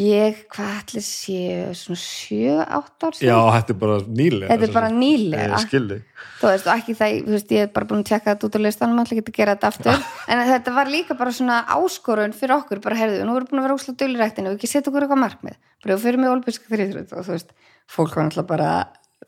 Ég, 0.00 0.38
hvað 0.48 0.76
ætli 0.78 1.00
séu, 1.04 1.72
svona 1.76 1.98
7-8 2.00 3.04
ár 3.04 3.16
Já, 3.18 3.18
síðan? 3.18 3.48
þetta 3.52 3.72
er 3.74 3.80
bara 3.82 3.96
nýlega 4.06 4.48
Þetta 4.48 4.64
er 4.64 4.70
bara 4.72 4.88
nýlega. 4.88 5.48
Ég 5.50 5.64
skildi 5.66 5.98
Þú 6.38 6.48
veist, 6.48 6.64
og 6.64 6.78
ekki 6.78 6.94
það, 6.96 7.16
þú 7.26 7.34
veist, 7.34 7.52
ég 7.52 7.66
er 7.66 7.68
bara 7.74 7.88
búin 7.90 8.00
að 8.00 8.08
tjekka 8.08 8.32
þetta 8.32 8.48
út 8.48 8.56
á 8.56 8.60
listanum, 8.64 9.02
alltaf 9.02 9.18
geta 9.18 9.32
að 9.34 9.36
gera 9.36 9.56
þetta 9.58 9.68
aftur. 9.68 10.06
en 10.32 10.40
þetta 10.48 10.74
var 10.78 10.90
líka 10.90 11.16
bara 11.18 11.34
svona 11.36 11.58
áskorun 11.76 12.32
fyrir 12.34 12.54
okkur, 12.56 12.80
bara 12.82 12.98
heyrðu, 13.02 13.20
nú 13.28 13.36
erum 13.36 13.44
við 13.44 13.52
búin 13.52 13.60
að 13.60 13.66
vera 13.68 13.76
úsla 13.76 13.94
dulræktinu 14.00 14.48
og 14.50 14.56
ekki 14.56 14.70
setja 14.72 14.88
okkur 14.90 15.06
eitthvað 15.06 15.22
markmið. 15.22 15.58
Bara 15.84 15.94
við 15.94 16.06
fyrir 16.06 16.22
með 16.22 16.32
olbíska 16.32 16.72
þrýþröð 16.72 17.12
og 17.12 17.28
þú 17.28 17.36
veist, 17.36 17.52
fólk 17.92 18.16
var 18.16 18.26
náttúrulega 18.26 18.48
bara, 18.48 18.70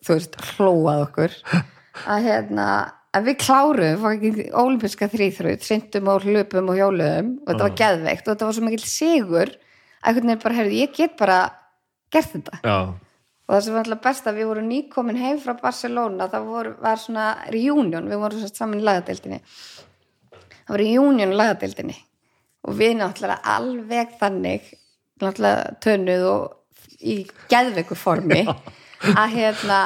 þú 0.00 0.16
veist, 0.16 0.40
hlóað 0.56 1.04
okkur. 1.04 1.36
Að 2.08 2.26
hérna, 2.30 2.68
að 3.14 3.28
við 3.28 3.38
kláruðum 3.44 4.40
olbíska 4.64 5.10
þrýþröð, 5.12 5.60
syndum 5.68 6.10
og 6.10 6.24
hlupum 6.26 6.72
og 6.72 6.80
hjóluðum 6.80 7.30
og 7.44 7.52
þetta 7.52 7.68
var 7.68 7.78
geðveikt 7.84 8.26
og 8.26 8.32
þetta 8.32 8.48
var 8.48 8.58
svo 8.58 8.66
mikill 8.66 8.90
sigur 8.90 9.54
einhvern 10.04 10.30
veginn 10.30 10.44
bara, 10.44 10.58
heyrðu, 10.60 10.78
ég 10.78 10.94
get 10.94 11.16
bara 11.18 11.38
gert 12.12 12.30
þetta. 12.36 12.60
Já, 12.62 12.78
og 13.44 13.52
það 13.52 13.64
sem 13.64 13.74
var 13.76 13.84
alltaf 13.84 14.04
best 14.06 14.28
að 14.28 14.38
við 14.38 14.48
vorum 14.48 14.68
nýkomin 14.70 15.20
heim 15.20 15.40
frá 15.42 15.52
Barcelona, 15.60 16.28
það 16.32 16.46
voru, 16.48 16.70
var 16.80 17.00
svona 17.00 17.26
reunion, 17.52 18.08
við 18.08 18.22
vorum 18.22 18.40
sérst 18.40 18.60
saman 18.60 18.80
í 18.80 18.86
lagadeildinni. 18.86 19.40
Það 20.54 20.72
var 20.72 20.80
reunion 20.80 21.34
í 21.34 21.40
lagadeildinni. 21.40 21.96
Og 22.64 22.78
við 22.78 22.94
náttúrulega 22.96 23.56
alveg 23.56 24.14
þannig 24.20 24.70
náttúrulega 25.20 25.74
tönuð 25.84 26.24
og 26.30 27.04
í 27.04 27.18
geðveiku 27.52 27.98
formi 27.98 28.40
að 28.48 29.36
hérna 29.36 29.80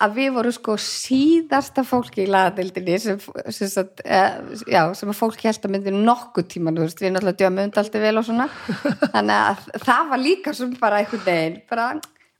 að 0.00 0.14
við 0.16 0.30
vorum 0.36 0.54
sko 0.56 0.74
síðasta 0.80 1.82
fólki 1.84 2.22
í 2.24 2.30
lagadeildinni 2.30 2.96
sem, 3.02 3.18
sem, 3.52 3.68
sagt, 3.68 4.00
eh, 4.04 4.38
já, 4.70 4.82
sem 4.96 5.10
að 5.12 5.18
fólk 5.18 5.42
held 5.44 5.66
að 5.68 5.74
myndi 5.74 5.92
nokkuð 5.96 6.48
tíman, 6.54 6.78
þú 6.78 6.86
veist, 6.86 7.02
við 7.04 7.12
náttúrulega 7.16 7.40
djöfum 7.42 7.62
undaldi 7.66 8.02
vel 8.06 8.16
og 8.22 8.26
svona, 8.30 8.48
þannig 9.14 9.36
að 9.36 9.68
það 9.84 10.10
var 10.14 10.22
líka 10.24 10.54
sem 10.56 10.74
bara 10.80 11.00
einhvern 11.02 11.24
veginn 11.28 11.60
bara, 11.70 11.86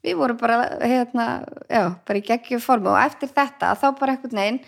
við 0.04 0.16
vorum 0.16 0.38
bara 0.40 0.58
hérna, 0.80 1.28
já, 1.68 1.82
bara 2.08 2.20
í 2.22 2.26
geggjum 2.30 2.62
formu 2.64 2.94
og 2.94 3.00
eftir 3.04 3.32
þetta 3.36 3.74
þá 3.76 3.88
bara 4.00 4.14
einhvern 4.16 4.40
veginn 4.40 4.60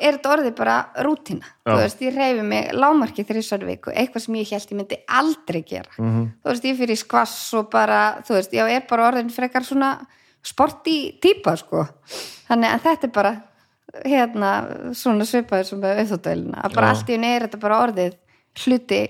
er 0.00 0.16
þetta 0.16 0.30
orðið 0.32 0.54
bara 0.56 0.74
rútina 1.04 1.44
Já. 1.44 1.74
þú 1.74 1.74
veist, 1.82 1.98
ég 2.06 2.14
reyfi 2.16 2.44
mig 2.48 2.70
lámarki 2.72 3.24
þrísar 3.28 3.66
viku 3.68 3.92
eitthvað 3.92 4.22
sem 4.24 4.38
ég 4.40 4.52
held 4.54 4.70
ég 4.72 4.78
myndi 4.78 4.96
aldrei 5.12 5.60
gera 5.68 5.92
Mhm. 5.98 6.22
þú 6.40 6.48
veist, 6.54 6.64
ég 6.70 6.78
fyrir 6.78 6.96
skvass 6.96 7.34
og 7.60 7.68
bara, 7.70 7.98
þú 8.24 8.38
veist, 8.38 8.54
ég 8.56 8.72
er 8.78 8.86
bara 8.88 9.10
orðin 9.10 9.28
frekar 9.34 9.60
svona 9.68 9.90
sporti 10.46 10.96
típa 11.22 11.54
sko, 11.60 11.84
þannig 12.48 12.74
að 12.74 12.84
þetta 12.88 13.08
er 13.08 13.14
bara 13.14 13.32
hérna, 14.06 14.50
svona 14.96 15.26
svipaður 15.26 15.66
sem 15.66 15.80
með 15.82 16.02
auðvitaðvelina, 16.04 16.60
að 16.62 16.76
bara 16.76 16.90
Já. 16.90 16.94
allt 16.94 17.08
í 17.10 17.16
henni 17.16 17.32
er 17.34 17.46
þetta 17.46 17.62
bara 17.64 17.80
orðið 17.86 18.18
hluti 18.64 19.00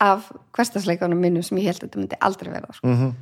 af 0.00 0.30
hverstasleikanum 0.56 1.20
mínum 1.20 1.44
sem 1.44 1.58
ég 1.60 1.70
held 1.70 1.82
að 1.82 1.88
þetta 1.88 2.00
myndi 2.02 2.20
aldrei 2.20 2.52
vera 2.52 2.72
sko. 2.72 2.86
Mhm. 2.86 3.12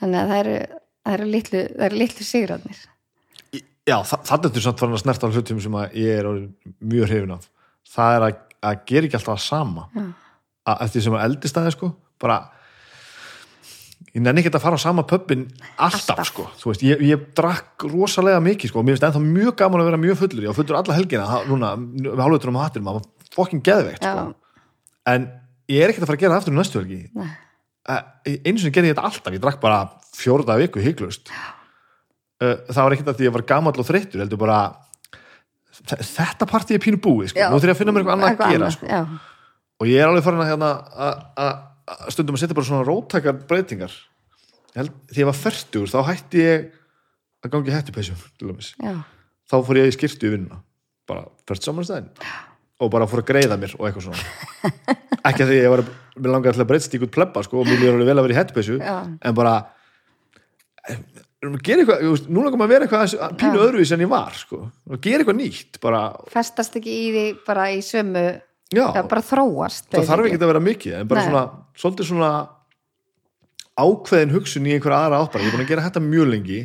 þannig 0.00 0.20
að 0.20 0.32
það 0.32 0.40
eru, 0.42 0.58
það 1.04 1.14
eru 1.14 1.30
litlu, 1.30 1.62
litlu 1.94 2.26
sigranir 2.26 2.82
Já 3.84 3.98
þa 4.00 4.18
þannig 4.24 4.46
ertu 4.48 4.62
samt 4.64 4.80
farin 4.80 4.96
að 4.96 5.02
snerta 5.02 5.28
á 5.28 5.34
hlutum 5.34 5.58
sem 5.60 5.74
að 5.76 5.96
ég 6.00 6.20
er 6.22 6.28
mjög 6.80 7.10
hrifin 7.10 7.34
af. 7.34 7.48
Það 7.92 8.14
er 8.16 8.22
að, 8.26 8.38
að 8.64 8.78
gera 8.88 9.08
ekki 9.08 9.18
alltaf 9.18 9.34
það 9.34 9.42
sama. 9.44 9.84
Að 10.64 10.84
eftir 10.86 11.04
sem 11.04 11.16
að 11.18 11.24
eldist 11.26 11.58
aðeins 11.60 11.76
sko. 11.76 11.90
Bara 12.24 12.38
ég 14.14 14.22
nenni 14.22 14.42
ekki 14.44 14.52
að 14.54 14.62
fara 14.62 14.78
á 14.78 14.82
sama 14.84 15.02
pöppin 15.02 15.46
alltaf, 15.76 16.14
Alltaf. 16.14 16.26
sko, 16.30 16.44
þú 16.60 16.70
veist, 16.70 16.82
ég, 16.86 17.00
ég 17.02 17.24
drakk 17.34 17.82
rosalega 17.90 18.40
mikið 18.44 18.70
sko, 18.70 18.78
og 18.80 18.86
mér 18.86 18.94
finnst 18.96 19.06
ennþá 19.08 19.22
mjög 19.24 19.56
gaman 19.58 19.80
að 19.82 19.88
vera 19.90 20.00
mjög 20.04 20.18
fullur, 20.22 20.46
var 20.50 20.54
fullur 20.58 20.78
alla 20.78 20.94
helgina 20.98 21.24
það- 21.26 21.48
núna, 21.50 21.72
við 22.04 22.22
hálfuturum 22.22 22.58
á 22.58 22.64
hattinum, 22.64 22.86
það 22.86 22.98
var 23.00 23.08
fokkin 23.34 23.62
geðveikt 23.66 24.04
sko, 24.06 24.34
en 25.06 25.26
ég 25.68 25.82
er 25.82 25.90
ekkert 25.90 26.04
að 26.06 26.10
fara 26.12 26.16
að 26.16 26.22
gera 26.24 26.34
það 26.34 26.42
aftur 26.44 26.54
næstu 26.54 26.78
helgi. 26.80 27.00
Eh, 27.84 28.02
einu 28.46 28.58
sinni 28.58 28.72
gerði 28.72 28.88
ég 28.92 28.94
þetta 28.94 29.04
alltaf, 29.10 29.32
ég 29.34 29.40
drakk 29.42 29.60
bara 29.60 29.80
fjórða 30.16 30.56
viku 30.62 30.80
hygglust 30.80 31.28
það 32.40 32.80
var 32.84 32.92
ekkert 32.94 33.08
að 33.12 33.18
því 33.18 33.26
ég 33.28 33.32
var 33.34 33.42
gamall 33.48 33.78
og 33.80 33.86
þreyttur 33.88 34.20
heldur 34.22 34.38
bara 34.40 34.76
þe- 35.84 36.00
þetta 36.06 36.46
partí 36.48 36.74
er 36.74 36.78
pínu 36.82 37.00
búið, 37.00 37.30
sko. 37.34 37.40
Nú 37.50 37.58
þurf 37.58 37.68
ég 37.68 37.74
að 37.74 37.78
finna 37.82 37.92
mér 37.92 38.04
eitthvað 38.04 38.16
annað 38.16 38.38
að 38.38 38.52
gera 38.52 38.70
sko. 38.70 38.86
og 39.80 39.86
ég 39.90 40.00
er 40.00 40.08
alveg 40.08 40.22
farin 40.22 40.40
að 40.40 41.73
stundum 42.12 42.38
að 42.38 42.44
setja 42.44 42.56
bara 42.56 42.68
svona 42.68 42.86
rótækar 42.86 43.42
breytingar. 43.48 43.94
Held, 44.74 44.94
því 45.10 45.22
ég 45.22 45.30
var 45.30 45.38
færtur 45.38 45.90
þá 45.90 45.98
hætti 46.08 46.42
ég 46.42 46.70
að 47.44 47.52
gangi 47.52 47.74
hættupæsjum 47.74 48.22
þá 49.44 49.56
fór 49.66 49.78
ég 49.78 49.90
í 49.90 49.94
skirtu 49.94 50.30
í 50.30 50.34
vinnuna. 50.34 50.62
Bara 51.08 51.28
fært 51.46 51.66
saman 51.66 51.86
stæðin 51.86 52.10
og 52.82 52.90
bara 52.90 53.06
fór 53.08 53.22
að 53.22 53.28
greiða 53.30 53.58
mér 53.60 53.76
og 53.78 53.86
eitthvað 53.86 54.08
svona. 54.08 54.22
Ekki 55.28 55.44
að 55.44 55.52
því 55.52 55.58
ég 55.60 55.72
var 55.72 55.84
mér 55.84 56.32
langaði 56.32 56.56
til 56.56 56.64
að 56.64 56.70
breytst 56.72 56.94
í 56.94 56.98
ykkur 56.98 57.12
plebba 57.14 57.44
sko, 57.46 57.60
og 57.62 57.68
mér 57.68 57.80
líður 57.80 57.98
alveg 57.98 58.10
vel 58.10 58.18
að 58.18 58.26
vera 58.26 58.34
í 58.34 58.38
hættupæsju 58.40 58.80
en 58.84 59.36
bara 59.36 59.54
þú 61.44 62.10
veist, 62.10 62.28
núna 62.32 62.52
kom 62.52 62.64
að 62.64 62.72
vera 62.74 62.86
eitthvað 62.86 63.36
pínu 63.40 63.62
öðruvís 63.62 63.92
en 63.94 64.04
ég 64.04 64.10
var 64.10 64.36
sko. 64.36 64.60
gera 65.00 65.22
eitthvað 65.22 65.40
nýtt 65.40 65.80
bara, 65.82 66.02
festast 66.32 66.78
ekki 66.80 66.92
í 66.92 67.06
því 67.14 67.24
bara 67.46 67.68
í 67.74 67.80
sömu 67.84 68.24
já, 68.76 68.84
já, 68.96 69.02
bara 69.10 69.24
þróast 69.24 69.88
það 69.92 70.10
þarf 70.10 70.28
ekki 70.28 70.40
að 70.40 70.50
vera 70.50 70.62
mikið 70.64 70.96
en 70.98 71.10
bara 71.10 71.22
Nei. 71.22 71.28
svona, 71.30 71.44
svolítið 71.80 72.08
svona 72.10 72.30
ákveðin 73.74 74.34
hugsun 74.34 74.68
í 74.68 74.74
einhverja 74.76 75.00
aðra 75.06 75.22
átt 75.24 75.38
ég 75.40 75.48
er 75.48 75.54
búin 75.54 75.64
að 75.64 75.72
gera 75.72 75.86
þetta 75.88 76.02
mjög 76.04 76.28
lengi. 76.30 76.60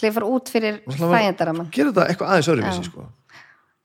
Fara 0.00 0.28
út 0.32 0.48
fyrir 0.48 0.78
þægendaraman 0.88 1.68
gera 1.74 1.92
þetta 1.92 2.06
eitthvað 2.08 2.32
aðeins 2.32 2.50
öðruvísi 2.54 2.86
sko. 2.88 3.04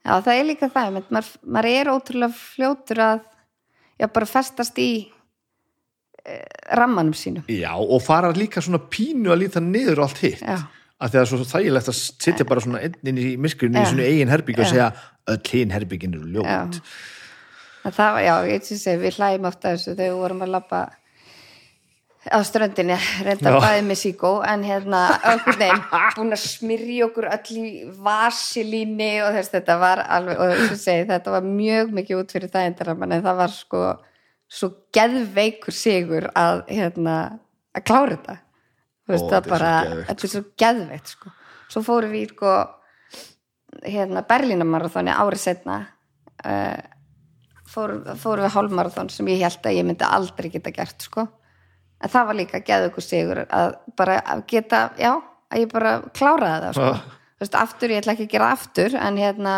já, 0.00 0.12
það 0.14 0.32
er 0.32 0.48
líka 0.48 0.70
það, 0.72 1.02
maður, 1.10 1.34
maður 1.44 1.70
er 1.74 1.90
ótrúlega 1.92 2.38
fljótur 2.38 3.02
að 3.04 3.20
já, 4.00 4.06
bara 4.06 4.30
festast 4.30 4.80
í 4.80 4.90
e, 6.24 6.40
rammanum 6.78 7.12
sínum. 7.12 7.44
Já, 7.52 7.74
og 7.76 8.00
fara 8.04 8.32
líka 8.36 8.64
svona 8.64 8.80
pínu 8.80 9.34
að 9.34 9.42
líta 9.44 9.64
niður 9.64 10.06
allt 10.06 10.24
hitt. 10.24 10.40
Já, 10.40 10.64
að 10.98 11.12
það 11.12 11.20
er 11.20 11.30
svo 11.30 11.44
þægilegt 11.52 11.92
að 11.92 11.98
sitja 12.00 12.46
bara 12.48 12.64
svona 12.64 12.80
inn 12.88 13.20
í 13.20 13.28
myrkurinn 13.38 13.78
í 13.78 13.84
svona 13.86 14.08
eigin 14.08 14.32
herbyggju 14.32 14.64
og 14.64 14.72
segja 14.72 14.88
öll 15.30 15.42
hinn 15.52 15.74
herbyggin 15.74 16.16
eru 16.18 16.46
En 16.48 16.72
það 17.96 18.14
var, 18.14 18.22
já, 18.24 18.34
ég 18.52 18.64
sé 18.66 18.78
segi, 18.80 19.02
við 19.02 19.18
hlægjum 19.18 19.50
ofta 19.50 19.74
þessu 19.74 19.94
þegar 19.94 20.12
við 20.12 20.22
vorum 20.22 20.42
að 20.46 20.54
labba 20.54 20.80
á 22.28 22.38
ströndinni, 22.44 22.96
reynda 23.24 23.52
Já. 23.54 23.58
bæði 23.62 23.84
með 23.86 23.98
síkó 24.02 24.32
en 24.44 24.64
hérna, 24.66 25.02
okkur 25.32 25.58
neginn 25.60 25.84
búin 26.16 26.34
að 26.34 26.42
smyrja 26.42 27.06
okkur 27.06 27.28
öll 27.30 27.54
í 27.56 27.70
vasilíni 28.04 29.12
og 29.24 29.36
þess 29.36 29.54
þetta 29.54 29.76
var 29.80 30.02
alveg, 30.04 30.42
og 30.42 30.52
þess 30.52 30.74
að 30.74 30.82
segi, 30.82 31.06
þetta 31.12 31.34
var 31.36 31.46
mjög 31.46 31.94
mikið 32.00 32.20
út 32.20 32.34
fyrir 32.34 32.52
það 32.52 32.68
en 32.68 33.16
það 33.24 33.40
var 33.40 33.54
sko 33.54 33.84
svo 34.48 34.70
geðveikur 34.96 35.76
sigur 35.76 36.28
að 36.36 36.62
hérna, 36.72 37.16
að 37.76 37.88
klára 37.88 38.16
þetta 38.16 38.38
Þú 39.08 39.14
veist, 39.14 39.24
Ó, 39.24 39.30
það 39.32 39.46
bara, 39.48 39.68
þetta 40.10 40.26
er 40.26 40.30
svo 40.34 40.40
geðveikt 40.60 41.10
sko. 41.14 41.30
svo 41.72 41.80
fórum 41.86 42.10
við 42.12 42.32
sko 42.34 42.54
hérna 43.88 44.22
Berlínamarathoni 44.28 45.14
árið 45.14 45.40
setna 45.40 45.78
uh, 46.44 46.76
fórum, 47.68 48.04
fórum 48.20 48.46
við 48.46 48.54
hálfmarathon 48.56 49.10
sem 49.12 49.28
ég 49.32 49.44
held 49.44 49.66
að 49.66 49.78
ég 49.78 49.86
myndi 49.88 50.06
aldrei 50.08 50.50
geta 50.52 50.72
gert 50.74 51.06
sko 51.06 51.26
en 51.98 52.12
það 52.12 52.28
var 52.30 52.38
líka 52.38 52.62
geðugur 52.66 53.04
sigur 53.04 53.42
að 53.44 53.72
bara 53.98 54.20
að 54.22 54.44
geta, 54.50 54.82
já, 55.00 55.16
að 55.50 55.64
ég 55.64 55.72
bara 55.72 55.94
kláraði 56.14 56.68
það 56.68 56.78
sko, 56.78 56.92
Já. 56.92 57.24
þú 57.38 57.44
veist, 57.44 57.58
aftur 57.62 57.94
ég 57.94 58.02
ætla 58.02 58.14
ekki 58.14 58.28
að 58.28 58.34
gera 58.36 58.52
aftur, 58.54 58.94
en 59.00 59.18
hérna 59.18 59.56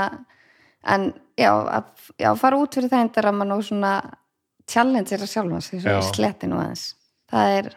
en 0.89 1.11
já, 1.37 1.53
að, 1.53 2.09
já 2.21 2.31
fara 2.41 2.63
út 2.63 2.79
fyrir 2.79 2.93
það 2.93 3.05
endaraman 3.07 3.55
og 3.57 3.67
svona 3.69 3.93
challenge 4.71 5.13
er 5.13 5.27
að 5.27 5.33
sjálfa 5.35 5.61
sig, 5.67 5.85
Já. 5.85 5.99
svo 6.01 6.17
sletti 6.17 6.49
nú 6.49 6.61
aðeins 6.63 6.89
það 7.31 7.59
er 7.59 7.71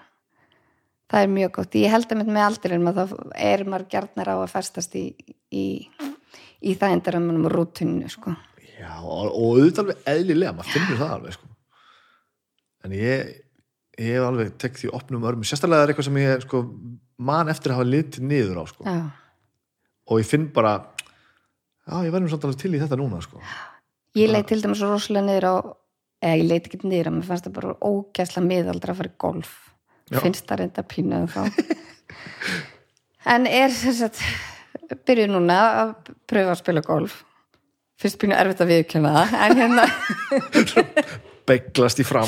það 1.13 1.25
er 1.25 1.33
mjög 1.35 1.53
gott, 1.59 1.77
ég 1.77 1.93
held 1.93 2.13
að 2.15 2.23
með 2.25 2.45
aldrinum 2.47 2.89
að 2.89 2.99
þá 2.99 3.15
er 3.37 3.63
maður 3.69 3.89
gjarnar 3.91 4.31
á 4.33 4.35
að 4.39 4.49
festast 4.53 4.95
í, 4.97 5.03
í, 5.53 5.65
í 6.63 6.73
það 6.79 6.95
endarum 6.95 7.29
og 7.35 7.51
rútuninu 7.53 8.09
sko. 8.09 8.33
Já, 8.73 8.93
og, 8.99 9.33
auðvitað 9.37 9.83
alveg 9.83 10.07
eðlilega, 10.13 10.53
maður 10.57 10.75
finnur 10.75 11.01
það 11.01 11.15
alveg 11.17 11.35
sko. 11.37 11.49
en 12.83 12.95
ég 12.97 13.33
ég 13.99 14.15
hef 14.17 14.25
alveg 14.25 14.55
tekkt 14.61 14.81
því 14.81 14.89
opnum 14.97 15.27
örmum 15.29 15.45
sérstaklega 15.47 15.85
er 15.85 15.93
eitthvað 15.93 16.07
sem 16.07 16.17
ég 16.23 16.45
sko, 16.47 16.63
man 17.21 17.51
eftir 17.53 17.73
að 17.73 17.79
hafa 17.79 17.89
litið 17.91 18.25
niður 18.29 18.61
á 18.61 18.63
sko. 18.71 18.95
og 20.09 20.21
ég 20.21 20.29
finn 20.29 20.47
bara 20.55 20.73
já, 21.85 22.01
ég 22.01 22.13
verðum 22.15 22.31
samt 22.31 22.47
alveg 22.47 22.63
til 22.63 22.73
í 22.73 22.81
þetta 22.81 22.99
núna 22.99 23.21
sko. 23.23 23.41
ég 24.17 24.31
leit 24.31 24.49
til 24.49 24.61
dæmis 24.63 24.81
rosalega 24.81 25.27
niður 25.27 25.49
á 25.49 25.55
eða 26.23 26.39
ég 26.39 26.47
leit 26.49 26.69
ekki 26.69 26.81
niður 26.87 27.11
á, 27.11 27.15
mér 27.17 27.27
fannst 27.27 27.49
það 27.49 27.57
bara 27.59 27.75
ógæsla 27.83 28.43
miðaldra 28.45 28.95
að 28.95 29.01
fara 29.01 29.11
í 29.11 29.19
golf 29.21 29.53
Já. 30.11 30.19
finnst 30.19 30.47
það 30.49 30.63
reynda 30.63 30.85
pínuðum 30.87 31.29
þá 31.31 31.41
en 33.33 33.47
er 33.47 33.77
byrju 35.05 35.29
núna 35.31 35.59
að 35.83 35.93
pröfa 36.29 36.55
að 36.55 36.59
spila 36.63 36.83
golf 36.85 37.21
fyrst 38.03 38.19
pínu 38.21 38.35
erfitt 38.37 38.63
að 38.63 38.73
viðkjöna 38.73 39.13
það 39.15 39.37
en 39.47 39.61
hérna 39.61 39.87
beiglast 41.49 41.99
í 41.99 42.07
fram 42.07 42.27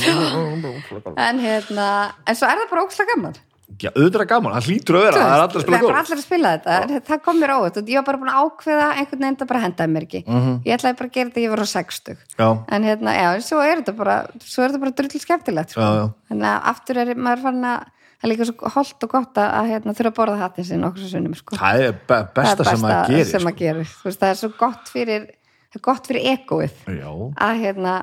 en 1.15 1.43
hérna, 1.43 1.89
en 2.25 2.37
svo 2.37 2.47
er 2.49 2.63
það 2.63 2.71
bara 2.71 2.85
ógæsla 2.85 3.05
gaman. 3.13 3.37
Já, 3.81 3.89
auðvitað 3.95 4.21
er 4.21 4.27
gaman, 4.29 4.53
það 4.55 4.67
hlýtur 4.69 4.95
að 4.95 5.03
vera 5.07 5.21
það 5.21 5.31
er 5.35 5.41
allir 5.43 5.57
að 5.57 5.63
spila 5.63 5.77
það 5.77 5.79
er 5.79 5.85
góð 5.85 5.99
allir 5.99 6.19
að 6.19 6.25
spila 6.25 6.51
þetta 6.53 6.75
en 6.75 7.05
það 7.07 7.21
kom 7.25 7.39
mér 7.41 7.53
óvart 7.55 7.79
og 7.79 7.89
ég 7.89 7.97
var 7.97 8.05
bara 8.07 8.19
búin 8.21 8.29
að 8.31 8.43
ákveða 8.45 8.89
einhvern 8.91 9.23
veginn 9.23 9.37
það 9.39 9.49
bara 9.49 9.61
hendaði 9.63 9.91
mér 9.95 10.05
ekki. 10.05 10.21
Mhm. 10.27 10.53
ég 10.67 10.77
ætlaði 10.77 10.97
bara 10.99 11.09
að 11.09 11.15
gera 11.17 11.31
þetta 11.31 11.43
ég 11.43 11.53
var 11.55 11.63
á 11.65 11.67
60 11.71 12.21
já, 12.37 12.47
en 12.77 12.87
hérna, 12.87 13.15
já, 13.17 13.27
svo 13.49 13.63
er 13.65 13.81
þetta 13.81 13.95
bara 13.97 14.15
svo 14.45 14.63
er 14.63 14.69
þetta 14.69 14.83
bara 14.85 14.95
drull 15.01 15.23
skemmtilegt 15.25 15.73
sko. 15.75 15.81
Já, 15.81 16.05
þannig 16.29 16.49
að 16.51 16.69
aftur 16.71 17.01
er 17.01 17.11
maður 17.15 17.43
farin 17.47 17.67
að 17.71 17.89
það 18.15 18.27
er 18.27 18.31
líka 18.31 18.47
svo 18.51 18.71
holdt 18.75 19.07
og 19.07 19.15
gott 19.15 19.41
að, 19.41 19.49
að 19.59 19.71
hérna, 19.73 19.95
þurfa 19.97 20.11
að 20.13 20.19
borða 20.21 20.37
hattin 20.45 20.69
sinn 20.69 20.85
okkur 20.87 21.01
svo 21.03 21.09
sunnum 21.15 21.35
sko. 21.35 21.57
það 21.59 21.87
er 21.89 21.97
be 22.05 22.21
besta 22.37 22.63
það 22.63 23.17
er 23.17 23.25
sem 23.33 23.49
að 23.49 23.59
gera 23.59 23.83
sko. 23.89 24.13
að 24.13 24.21
það 24.21 24.29
er 24.29 24.39
svo 24.39 24.51
gott 24.61 24.93
fyrir 24.93 25.27
það 25.75 25.79
er 25.81 25.85
gott 25.89 26.07
fyrir 26.07 26.27
egoið 26.31 26.77
já, 26.95 27.09
að, 27.45 27.57
hérna, 27.65 27.95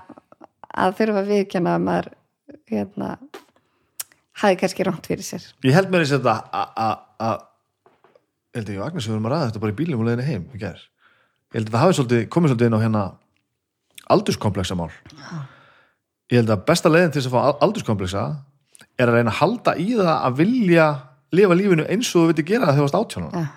að 0.76 0.96
þurfa 1.00 1.22
að 1.22 1.30
viðkjanna 1.32 1.72
að 1.78 1.86
maður 1.88 2.10
hérna, 2.72 3.08
hafi 4.42 4.58
kannski 4.60 4.84
rámt 4.88 5.08
fyrir 5.08 5.24
sér. 5.26 5.46
Ég 5.64 5.76
held 5.76 5.90
mér 5.92 6.04
þess 6.04 6.18
að 6.20 6.28
að- 7.22 7.48
held 8.52 8.68
ég 8.68 8.80
og 8.80 8.86
Agnes 8.90 9.06
við 9.08 9.14
erum 9.16 9.26
að 9.28 9.32
ræða 9.32 9.48
þetta 9.48 9.60
bara 9.64 9.72
í 9.72 9.78
bílum 9.80 10.00
og 10.02 10.06
leiðinni 10.08 10.28
heim 10.28 10.44
í 10.52 10.60
ég 10.60 11.56
held 11.56 11.68
að 11.68 11.72
það 11.72 11.82
hafi 11.84 11.96
svolítið, 11.98 12.22
komið 12.32 12.52
svolítið 12.52 12.68
inn 12.68 12.76
á 12.76 12.84
hérna 12.84 13.02
aldurskomplexa 14.12 14.76
mál 14.76 14.90
ég 16.32 16.38
held 16.40 16.52
að 16.52 16.64
besta 16.68 16.88
leiðin 16.92 17.12
til 17.12 17.22
þess 17.22 17.30
að 17.30 17.36
fá 17.36 17.40
al- 17.48 17.58
aldurskomplexa 17.66 18.22
er 19.00 19.08
að 19.08 19.16
reyna 19.18 19.32
að 19.32 19.38
halda 19.40 19.74
í 19.80 19.88
það 19.96 20.12
að 20.16 20.36
vilja 20.42 20.86
lifa 21.32 21.56
lífinu 21.56 21.86
eins 21.88 22.10
og 22.12 22.22
þú 22.22 22.30
veitir 22.32 22.48
gera 22.52 22.66
það 22.68 22.76
þegar 22.76 22.80
þú 22.82 22.86
varst 22.88 23.00
átjánuna 23.00 23.42
Já. 23.42 23.48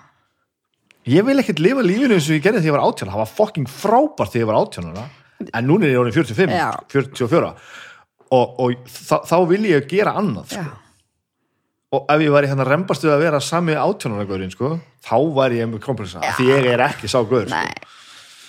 Ég 1.06 1.26
vil 1.26 1.38
ekkert 1.42 1.60
lifa 1.62 1.84
lífinu 1.86 2.16
eins 2.16 2.26
og 2.30 2.36
ég 2.36 2.42
gerði 2.44 2.62
þegar 2.64 2.70
ég 2.72 2.76
var 2.78 2.86
átjánuna 2.88 3.14
það 3.16 3.22
var 3.24 3.32
fucking 3.38 3.68
frábært 3.70 4.32
þegar 4.34 4.42
ég 4.44 4.50
var 4.50 4.58
átjánuna 4.62 5.04
en 5.52 5.66
núna 5.68 5.86
er 5.86 5.92
ég 5.94 6.00
orðin 6.00 6.16
45, 6.16 6.56
Já. 6.56 6.70
44 6.92 7.52
og, 8.32 8.56
og 8.64 8.88
þá, 8.90 9.16
þá 9.28 9.36
vil 9.52 9.66
ég 9.70 9.84
gera 9.90 10.16
annað 10.18 10.54
sko. 10.56 10.64
Og 11.96 12.08
ef 12.10 12.22
ég 12.24 12.32
væri 12.34 12.48
hérna 12.50 12.64
rembast 12.66 13.04
við 13.06 13.12
að 13.14 13.20
vera 13.22 13.38
sami 13.44 13.76
átjánunagöðurinn 13.78 14.50
sko, 14.52 14.72
þá 15.06 15.14
væri 15.36 15.60
ég 15.60 15.68
með 15.70 15.84
komplexa 15.84 16.24
því 16.36 16.48
ég 16.50 16.66
er 16.72 16.82
ekki 16.88 17.08
sá 17.12 17.20
göður 17.22 17.46
sko. 17.52 17.60
Nei, 17.60 17.92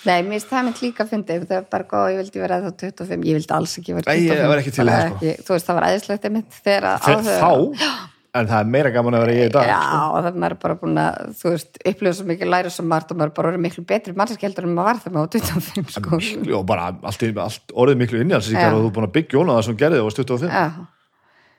Nei, 0.08 0.18
mér 0.24 0.38
finnst 0.38 0.50
það 0.50 0.66
mynd 0.68 0.80
líka 0.82 1.04
að 1.04 1.08
fyndi 1.12 1.36
það 1.44 1.56
er 1.60 1.64
bara 1.70 1.86
góð, 1.90 2.04
ég 2.14 2.20
vildi 2.22 2.40
vera 2.42 2.58
þá 2.64 2.68
25 2.82 3.24
ég 3.28 3.38
vildi 3.38 3.54
alls 3.56 3.72
ekki 3.80 3.94
vera 3.96 4.12
Nei, 4.14 4.20
25 4.26 4.42
ég 4.42 4.50
var 4.52 4.60
ekki 4.62 4.74
til 4.76 4.84
í 4.84 4.92
það, 4.92 5.08
sko. 5.08 5.32
Þú 5.48 5.54
veist, 5.56 5.66
það 5.68 5.78
var 5.78 5.86
æðislegt 5.92 6.28
einmitt 6.28 6.58
þegar 6.64 6.86
að 6.88 7.08
áhuga- 7.08 7.38
þá, 7.42 7.88
en 8.36 8.48
það 8.48 8.58
er 8.60 8.70
meira 8.72 8.90
gaman 8.92 9.16
að 9.16 9.24
vera 9.24 9.36
ég 9.36 9.48
í 9.48 9.52
dag 9.54 9.68
Já, 9.68 9.78
sko. 9.78 10.00
og 10.04 10.18
það 10.18 10.28
er 10.30 10.38
maður 10.42 10.56
bara 10.64 10.76
búin 10.82 11.00
að 11.02 11.32
þú 11.38 11.52
veist, 11.54 11.80
upplifa 11.90 12.18
svo 12.18 12.26
mikið, 12.28 12.50
læra 12.52 12.72
svo 12.74 12.84
margt 12.88 13.12
og 13.12 13.18
maður 13.18 13.30
er 13.30 13.36
bara 13.38 13.50
orðið 13.52 13.64
miklu 13.64 13.84
betri 13.88 14.14
mannskjöldur 14.18 14.68
en 14.68 14.74
maður 14.76 14.88
var 14.90 15.02
þegar 15.02 15.16
maður 15.16 15.26
var 15.26 15.54
25 15.56 15.92
sko. 15.96 16.20
miklu, 16.20 16.54
og 16.58 16.64
bara 16.68 16.86
allt, 16.92 17.26
allt 17.46 17.74
orðið 17.84 18.00
miklu 18.04 18.22
innjálsíkar 18.24 18.68
Já. 18.68 18.72
og 18.72 18.80
þú 18.84 18.90
er 18.90 18.96
búin 18.98 19.08
að 19.08 19.14
byggja 19.18 19.42
óna 19.42 19.58
það 19.58 19.68
sem 19.68 19.78
gerði 19.82 20.00
það 20.00 20.08
var 20.08 20.18
25 20.20 20.56
Já. 20.58 20.66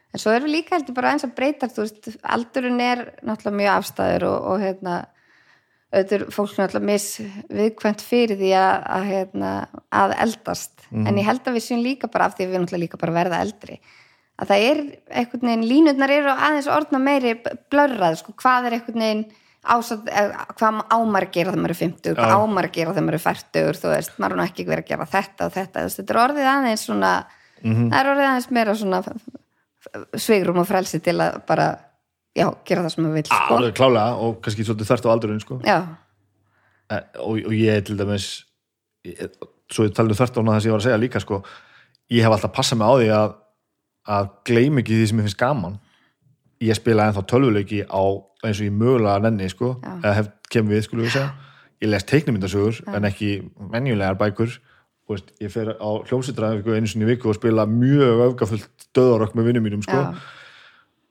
En 0.10 0.22
svo 0.24 0.34
erum 0.34 0.50
við 0.50 0.56
líka 0.56 0.76
heldur 0.76 0.98
bara 0.98 1.14
eins 1.14 1.26
að 1.26 1.36
breyta 1.38 1.70
þú 1.70 1.86
veist, 1.86 2.12
aldurinn 2.36 2.82
er 2.82 3.06
náttúrulega 3.22 3.60
mjög 3.60 3.74
afstæður 3.76 4.28
og, 4.30 4.48
og 4.54 4.64
hérna 4.64 5.00
auðvitað 5.90 6.16
er 6.20 6.26
fólk 6.34 6.52
náttúrulega 6.58 6.90
misviðkvæmt 6.90 8.04
fyrir 8.06 8.38
því 8.38 8.50
að, 8.58 8.76
að, 8.94 9.06
hérna, 9.10 9.54
að 9.90 10.16
eldast 10.26 10.86
en 10.90 11.18
ég 11.18 11.26
held 11.26 11.48
að 11.50 11.58
við 11.58 11.66
séum 11.66 11.82
líka 11.86 12.10
bara 12.10 12.30
af 12.30 12.36
því 12.38 12.46
að 12.46 12.52
við 12.52 12.62
náttúrulega 12.64 12.84
líka 12.84 13.00
bara 13.02 13.16
verða 13.16 13.42
eldri 13.46 13.80
að 14.40 14.52
það 14.52 14.66
er 14.70 14.80
einhvern 15.20 15.50
veginn, 15.50 15.68
línutnar 15.68 16.14
eru 16.16 16.32
aðeins 16.34 16.70
orðna 16.72 17.02
meiri 17.04 17.36
blörrað, 17.72 18.20
sko, 18.22 18.36
hvað 18.40 18.70
er 18.70 18.78
einhvern 18.78 19.04
veginn 19.04 19.26
ásat, 19.70 20.08
hvað 20.56 20.80
ámar 20.96 21.28
gera 21.34 21.52
þegar 21.52 21.62
maður 21.66 21.74
er 21.76 21.80
50, 21.82 22.16
hvað 22.16 22.32
Já. 22.32 22.38
ámar 22.40 22.70
gera 22.72 22.94
þegar 22.96 23.08
maður 23.10 23.20
er 23.20 23.26
40, 23.26 23.82
þú 23.82 23.92
veist, 23.92 24.16
maður 24.24 24.38
er 24.38 24.46
ekki 24.46 24.66
verið 24.70 24.86
að 24.86 24.92
gera 24.94 25.10
þetta 25.18 25.50
og 25.50 25.56
þetta, 25.58 25.84
veist, 25.86 26.00
þetta 26.00 26.16
er 26.16 26.22
orðið 26.24 26.50
aðeins 26.54 26.86
svona, 26.88 27.14
það 27.60 27.98
er 28.00 28.12
orðið 28.14 28.30
aðeins 28.30 28.50
meira 28.56 28.76
svona 28.80 29.02
svigrum 30.20 30.62
og 30.64 30.70
frelsi 30.70 31.02
til 31.04 31.18
að 31.20 31.42
bara, 31.50 31.68
já, 32.38 32.48
gera 32.68 32.86
það 32.86 32.94
sem 32.96 33.04
maður 33.04 33.20
vil, 33.20 33.26
sko. 33.28 33.58
alveg 33.60 33.76
klálega 33.82 34.24
og 34.24 34.40
kannski 34.46 34.68
svolítið 34.68 34.92
þvert 34.94 35.10
á 35.10 35.14
aldurinn 35.16 35.44
sko. 35.44 35.60
Já, 35.68 35.80
Eh, 36.90 37.04
og, 37.22 37.38
og 37.46 37.54
ég 37.54 37.70
er 37.70 37.84
til 37.86 37.98
dæmis 38.00 38.30
ég, 39.06 39.20
svo 39.70 39.86
ég 39.86 39.94
talið 39.94 40.18
þvert 40.18 40.40
á 40.40 40.42
það 40.42 40.56
sem 40.64 40.70
ég 40.70 40.74
var 40.74 40.82
að 40.82 40.88
segja 40.88 41.02
líka 41.02 41.22
sko, 41.22 41.38
ég 42.10 42.26
hef 42.26 42.34
alltaf 42.34 42.54
passað 42.56 42.80
mig 42.80 42.90
á 42.90 42.94
því 42.98 43.10
að 43.14 43.36
að 44.10 44.32
gleym 44.50 44.82
ekki 44.82 44.98
því 44.98 45.10
sem 45.10 45.22
ég 45.22 45.28
finnst 45.28 45.40
gaman. 45.40 45.78
Ég 46.64 46.76
spila 46.78 47.06
ennþá 47.10 47.24
tölvuleiki 47.30 47.84
á 47.88 48.04
eins 48.44 48.60
og 48.60 48.66
ég 48.66 48.74
mögulega 48.76 49.22
nenni 49.24 49.48
sko, 49.52 49.76
Já. 49.84 49.94
eða 50.02 50.16
hef 50.18 50.34
kemur 50.52 50.76
við 50.76 50.90
segja. 50.90 51.30
Ég 51.80 51.88
les 51.94 52.04
teiknumyndasögur 52.04 52.82
en 52.92 53.08
ekki 53.08 53.30
venjulegar 53.72 54.18
bækur. 54.20 54.58
Og 55.08 55.16
veist, 55.16 55.32
ég 55.42 55.50
fer 55.54 55.72
á 55.74 55.90
hljómsýtræðingu 56.06 56.76
einu 56.76 56.90
sinni 56.90 57.08
viku 57.08 57.32
og 57.32 57.38
spila 57.40 57.66
mjög 57.66 58.26
öfgafullt 58.28 58.90
döðarokk 58.94 59.34
með 59.38 59.48
vinnum 59.50 59.66
mínum 59.66 59.82
sko. 59.82 60.02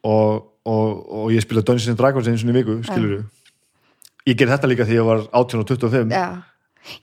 og, 0.04 0.44
og, 0.64 0.92
og 1.10 1.32
ég 1.34 1.42
spila 1.42 1.64
Dungeons 1.64 1.88
and 1.88 1.98
Dragons 1.98 2.28
einu 2.28 2.38
sinni 2.38 2.54
viku, 2.54 2.78
skilur 2.86 3.24
ég 4.28 4.36
ger 4.38 4.50
þetta 4.52 4.70
líka 4.70 4.86
því 4.86 5.00
ég 5.00 5.08
var 5.08 5.24
18 5.32 5.62
og 5.64 5.68
25 5.72 6.14
já. 6.14 6.26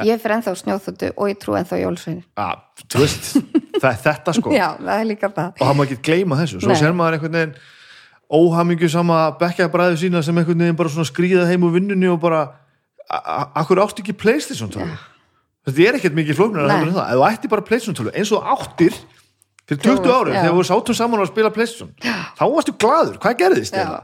Ég 0.07 0.21
fyrir 0.21 0.37
ennþá 0.39 0.53
snjóþóttu 0.57 1.11
og 1.13 1.29
ég 1.29 1.37
trú 1.41 1.53
ennþá 1.59 1.77
jólsvein. 1.81 2.21
að, 2.39 2.61
þú 2.89 3.01
veist, 3.03 3.27
það 3.81 3.89
er 3.91 4.01
þetta 4.05 4.33
sko 4.39 4.53
Já, 4.55 4.67
það 4.79 4.99
er 4.99 5.07
líka 5.09 5.29
það. 5.35 5.49
og 5.59 5.65
það 5.67 5.75
má 5.79 5.83
ekki 5.87 5.97
gleyma 6.09 6.37
þessu, 6.41 6.59
svo 6.63 6.71
Nei. 6.73 6.79
ser 6.81 6.93
maður 6.97 7.17
einhvern 7.17 7.37
veginn 7.39 7.55
óhamingju 8.35 8.89
sama 8.89 9.17
bekkja 9.39 9.67
bræðu 9.73 9.99
sína 10.01 10.21
sem 10.25 10.37
einhvern 10.41 10.63
veginn 10.65 10.77
bara 10.79 10.89
svona 10.93 11.05
skrýða 11.09 11.45
heim 11.49 11.65
úr 11.67 11.75
vinnunni 11.75 12.07
og 12.09 12.19
bara 12.23 12.43
akkur 13.55 13.81
áttu 13.83 14.01
ekki 14.01 14.15
Playstation 14.17 14.71
12 14.73 14.95
þetta 15.67 15.85
er 15.89 15.99
ekkert 15.99 16.17
mikið 16.17 16.39
flóknar 16.39 16.65
en 16.73 16.89
það, 16.93 17.11
ef 17.11 17.19
þú 17.19 17.27
ætti 17.29 17.51
bara 17.51 17.65
Playstation 17.67 17.97
12 17.99 18.15
eins 18.17 18.31
og 18.33 18.49
áttir 18.55 18.97
fyrir 19.65 19.81
20 19.81 20.01
Þú- 20.05 20.15
árum 20.15 20.33
já. 20.33 20.41
þegar 20.41 20.57
þú 20.57 20.65
sátum 20.71 20.97
saman 20.97 21.21
að 21.21 21.29
spila 21.33 21.51
Playstation 21.53 21.93
þá 22.01 22.43
varstu 22.55 22.73
gladur, 22.81 23.17
hvað 23.21 23.37
gerðist 23.43 23.73
Já. 23.77 23.83
þetta? 23.85 24.01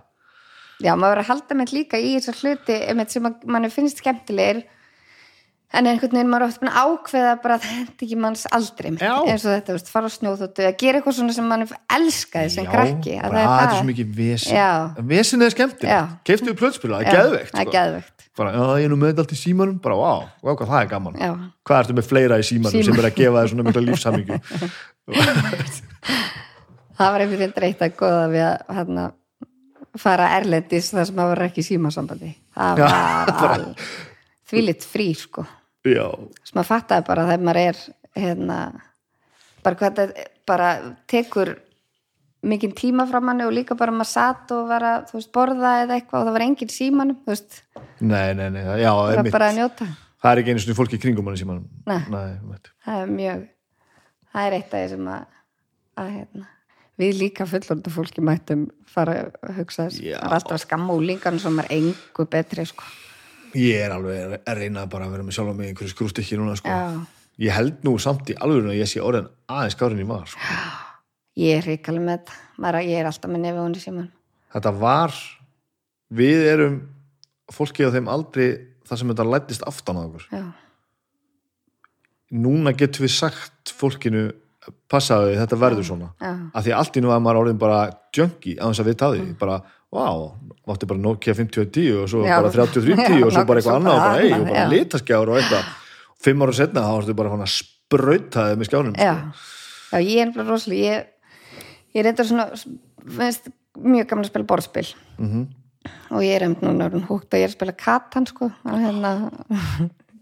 Já, 0.82 0.94
maður 0.98 1.12
verður 1.14 1.22
að 1.22 1.30
halda 1.30 1.58
með 1.60 1.74
líka 1.78 1.98
í 2.02 2.14
þessar 2.18 2.38
hluti 2.42 2.78
sem 3.14 3.26
að 3.30 3.44
mann 3.46 3.70
finnst 3.70 4.00
skemmtilegir 4.02 4.64
en 5.72 5.88
einhvern 5.88 6.12
veginn 6.12 6.28
maður 6.32 6.44
er 6.44 6.52
oft 6.52 6.60
búin 6.62 6.72
að 6.72 6.80
ákveða 6.92 7.34
bara 7.44 7.56
að 7.58 7.66
þetta 7.68 8.06
ekki 8.06 8.18
manns 8.20 8.44
aldrei 8.52 8.90
eins 8.92 9.46
og 9.46 9.52
þetta, 9.54 9.76
veist, 9.78 9.92
fara 9.94 10.10
á 10.12 10.16
snjóþóttu 10.16 10.66
að 10.68 10.76
gera 10.82 11.00
eitthvað 11.00 11.16
svona 11.18 11.36
sem 11.38 11.48
mann 11.48 11.64
elskaði 11.96 12.50
sem 12.56 12.68
krakki 12.68 13.14
að 13.16 13.30
það 13.30 13.38
að, 13.40 13.46
er 13.46 13.48
það. 13.62 13.76
svo 13.78 13.88
mikið 13.92 14.08
vesen 14.18 14.58
Já. 14.58 14.70
vesin 15.14 15.46
er 15.46 15.54
skemmtilegt, 15.56 16.28
við 16.50 16.58
plötspila 16.60 17.00
það 17.00 17.08
er 17.08 17.14
það 17.16 17.38
er 17.38 17.48
sko. 17.48 17.72
geðveikt. 17.78 18.18
bara, 18.42 18.50
ég 18.82 18.88
er 18.88 18.92
nú 18.92 19.00
með 19.00 19.24
allt 19.24 19.32
í 19.36 19.40
símanum 19.40 19.78
bara, 19.84 19.96
vá, 20.02 20.14
vá, 20.44 20.52
hvað 20.52 20.74
það 20.74 20.82
er 20.82 20.92
gaman 20.92 21.16
Já. 21.22 21.32
hvað 21.68 21.82
ertu 21.86 21.98
með 22.02 22.10
fleira 22.12 22.42
í 22.42 22.48
símanum 22.52 22.76
Síma. 22.76 22.86
sem 22.92 23.00
er 23.00 23.08
að 23.12 23.18
gefa 23.22 23.38
þér 23.40 23.54
svona 23.54 23.68
mikla 23.70 23.86
lífsamingju 23.88 24.36
það 26.98 27.16
var 27.16 27.24
einhvern 27.24 27.40
veginn 27.42 27.56
dreitt 27.56 27.82
að 27.86 27.96
goða 28.00 28.28
við 28.32 28.44
að 28.50 28.76
hérna, 28.78 29.08
fara 30.00 30.28
erlendis 30.38 30.92
þar 30.94 31.08
sem 31.10 31.18
maður 31.18 31.34
var 31.36 31.48
ekki 31.48 31.64
símasambandi 31.68 32.36
það 32.56 32.84
var 32.84 33.34
bara- 33.40 33.56
al 33.56 33.66
þvílitt 34.52 34.84
frí 34.84 35.10
sko 35.16 35.48
sem 35.86 36.56
maður 36.58 36.70
fattaði 36.70 37.08
bara 37.08 37.28
þegar 37.30 37.46
maður 37.48 37.62
er 37.64 37.82
hérna 38.22 38.62
bara 39.66 39.80
hvað 39.80 40.00
þetta 40.02 40.26
bara 40.50 40.70
tekur 41.10 41.56
mikinn 42.42 42.74
tíma 42.78 43.06
frá 43.10 43.22
manni 43.22 43.46
og 43.46 43.54
líka 43.54 43.78
bara 43.78 43.94
maður 43.94 44.12
satt 44.12 44.54
og 44.56 44.70
var 44.70 44.86
að 44.86 45.12
veist, 45.16 45.32
borða 45.34 45.74
eða 45.84 45.98
eitthvað 45.98 46.22
og 46.22 46.30
það 46.30 46.38
var 46.38 46.46
enginn 46.48 46.74
símanum 46.74 47.20
nei, 48.00 48.34
nei, 48.38 48.48
nei 48.50 48.64
já, 48.82 48.92
það 48.92 49.36
að 49.42 49.60
njóta. 49.60 49.90
Það 50.22 50.32
er 50.32 50.42
ekki 50.42 50.54
einu 50.54 50.62
svona 50.62 50.78
fólki 50.78 51.02
kringum 51.02 51.30
hann 51.30 51.38
í 51.38 51.42
símanum. 51.42 51.68
Nei. 51.90 52.02
nei 52.14 52.58
það 52.86 53.04
er 53.04 53.14
mjög 53.14 53.46
það 54.32 54.48
er 54.48 54.58
eitt 54.58 54.74
af 54.74 54.82
því 54.82 54.90
sem 54.94 55.12
að, 55.12 55.38
að 56.02 56.12
hérna, 56.16 56.50
við 57.02 57.22
líka 57.22 57.48
fullorða 57.50 57.94
fólki 57.94 58.26
mættum 58.26 58.66
fara 58.90 59.18
að 59.42 59.56
hugsa 59.60 59.88
þess. 59.88 60.02
Það 60.02 60.26
er 60.26 60.38
alltaf 60.40 60.64
skamma 60.66 60.98
úlingan 60.98 61.40
sem 61.42 61.62
er 61.64 61.72
engu 61.78 62.28
betri 62.32 62.66
sko. 62.70 62.88
Ég 63.58 63.82
er 63.82 63.96
alveg 63.96 64.38
að 64.40 64.62
reyna 64.62 64.86
bara 64.92 65.10
að 65.10 65.18
vera 65.18 65.28
með 65.28 65.38
sjálf 65.38 65.58
með 65.58 65.72
einhverju 65.72 65.96
skrústikki 65.96 66.40
núna 66.40 66.56
sko. 66.60 66.78
Ég 67.42 67.56
held 67.56 67.84
nú 67.88 67.98
samt 68.02 68.30
í 68.32 68.38
alveg 68.38 68.72
að 68.72 68.80
ég 68.80 68.90
sé 68.90 69.04
orðin 69.04 69.30
aðeins 69.52 69.78
gárin 69.80 70.02
í 70.04 70.08
var 70.08 70.28
sko. 70.30 70.56
ég 71.42 71.62
er 71.62 71.70
ríkalega 71.72 72.06
með 72.06 72.18
þetta. 72.20 72.42
Maður, 72.62 72.84
ég 72.88 73.00
er 73.02 73.12
alltaf 73.12 73.32
með 73.32 73.48
nefi 73.48 73.64
hún 73.64 73.78
í 73.78 73.84
síman 73.84 74.10
þetta 74.52 74.74
var 74.76 75.16
við 76.12 76.48
erum 76.52 76.78
fólkið 77.52 77.92
á 77.92 77.94
þeim 77.96 78.12
aldrei 78.12 78.48
þar 78.88 79.00
sem 79.00 79.14
þetta 79.14 79.28
lættist 79.28 79.66
aftan 79.68 80.00
á 80.00 80.02
okkur. 80.04 80.26
Já, 80.32 80.44
núna 82.32 82.74
getum 82.76 83.06
við 83.06 83.14
sagt 83.16 83.74
fólkinu 83.76 84.30
passaðu, 84.92 85.36
þetta 85.40 85.58
verður 85.62 85.88
svona. 85.88 86.10
Já, 86.22 86.32
af 86.54 86.66
því 86.66 86.74
að 86.74 86.80
allt 86.80 86.98
í 86.98 87.02
nú 87.04 87.12
að 87.14 87.22
maður 87.26 87.42
orðin 87.46 87.62
bara 87.62 87.80
junkie 88.16 88.58
á 88.62 88.66
þess 88.70 88.84
að 88.84 88.90
við 88.92 88.98
taði, 89.02 89.24
bara, 89.40 89.62
wow 89.92 90.26
mátti 90.68 90.88
bara 90.90 91.02
Nokia 91.02 91.36
5010 91.36 92.02
og 92.02 92.10
svo 92.12 92.26
Já. 92.26 92.36
bara 92.40 92.52
3310 92.54 93.20
Já, 93.20 93.26
og 93.26 93.34
svo 93.34 93.46
bara 93.50 93.62
eitthvað 93.62 93.80
annað 93.80 93.96
og 93.96 94.04
bara 94.04 94.20
ei, 94.22 94.34
og 94.36 94.44
bara 94.46 94.60
já. 94.62 94.68
litaskjár 94.72 95.32
og 95.32 95.40
eitthvað. 95.40 95.72
Fimm 96.22 96.46
ára 96.46 96.54
setna 96.58 96.84
þá 96.86 96.92
varstu 96.96 97.16
bara 97.18 97.32
svona 97.34 97.48
sprautaði 97.50 98.60
með 98.60 98.70
skjánum 98.70 99.00
já. 99.00 99.16
já, 99.92 99.98
ég 100.06 100.22
er 100.22 100.36
bara 100.36 100.46
rosalega 100.52 100.92
ég, 100.92 101.10
ég 101.96 102.04
er 102.04 102.12
eitthvað 102.12 102.30
svona 102.30 102.46
veist, 103.18 103.50
mjög 103.82 104.12
gaman 104.12 104.28
að 104.28 104.32
spila 104.32 104.50
borðspil. 104.52 104.86
Mhm. 105.18 105.48
og 106.14 106.22
ég 106.22 106.36
er 106.38 106.46
einmitt 106.46 106.62
núna 106.62 106.92
húgt 107.10 107.34
að 107.34 107.42
ég 107.42 107.48
er 107.48 107.52
að 107.52 107.58
spila 107.58 107.74
katan 107.74 108.28
sko. 108.30 108.52
Hérna 108.70 109.32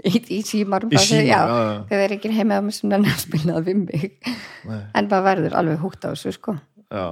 í, 0.05 0.21
í 0.37 0.39
símarum 0.47 0.93
Í 0.93 1.01
símanum, 1.01 1.27
já, 1.27 1.39
já, 1.39 1.59
já. 1.65 1.83
það 1.91 2.05
er 2.05 2.15
ekki 2.15 2.31
heima 2.35 2.59
á 2.59 2.61
mig 2.63 2.77
sem 2.77 2.91
nenni 2.91 3.11
að 3.11 3.21
spila 3.25 3.57
það 3.57 3.69
við 3.69 3.79
mig. 3.83 4.33
Nei. 4.69 4.81
en 4.95 5.11
bara 5.11 5.27
verður 5.29 5.59
alveg 5.59 5.83
húgt 5.83 6.05
á 6.05 6.09
þessu 6.11 6.35
sko. 6.35 6.55
Já, 6.89 7.07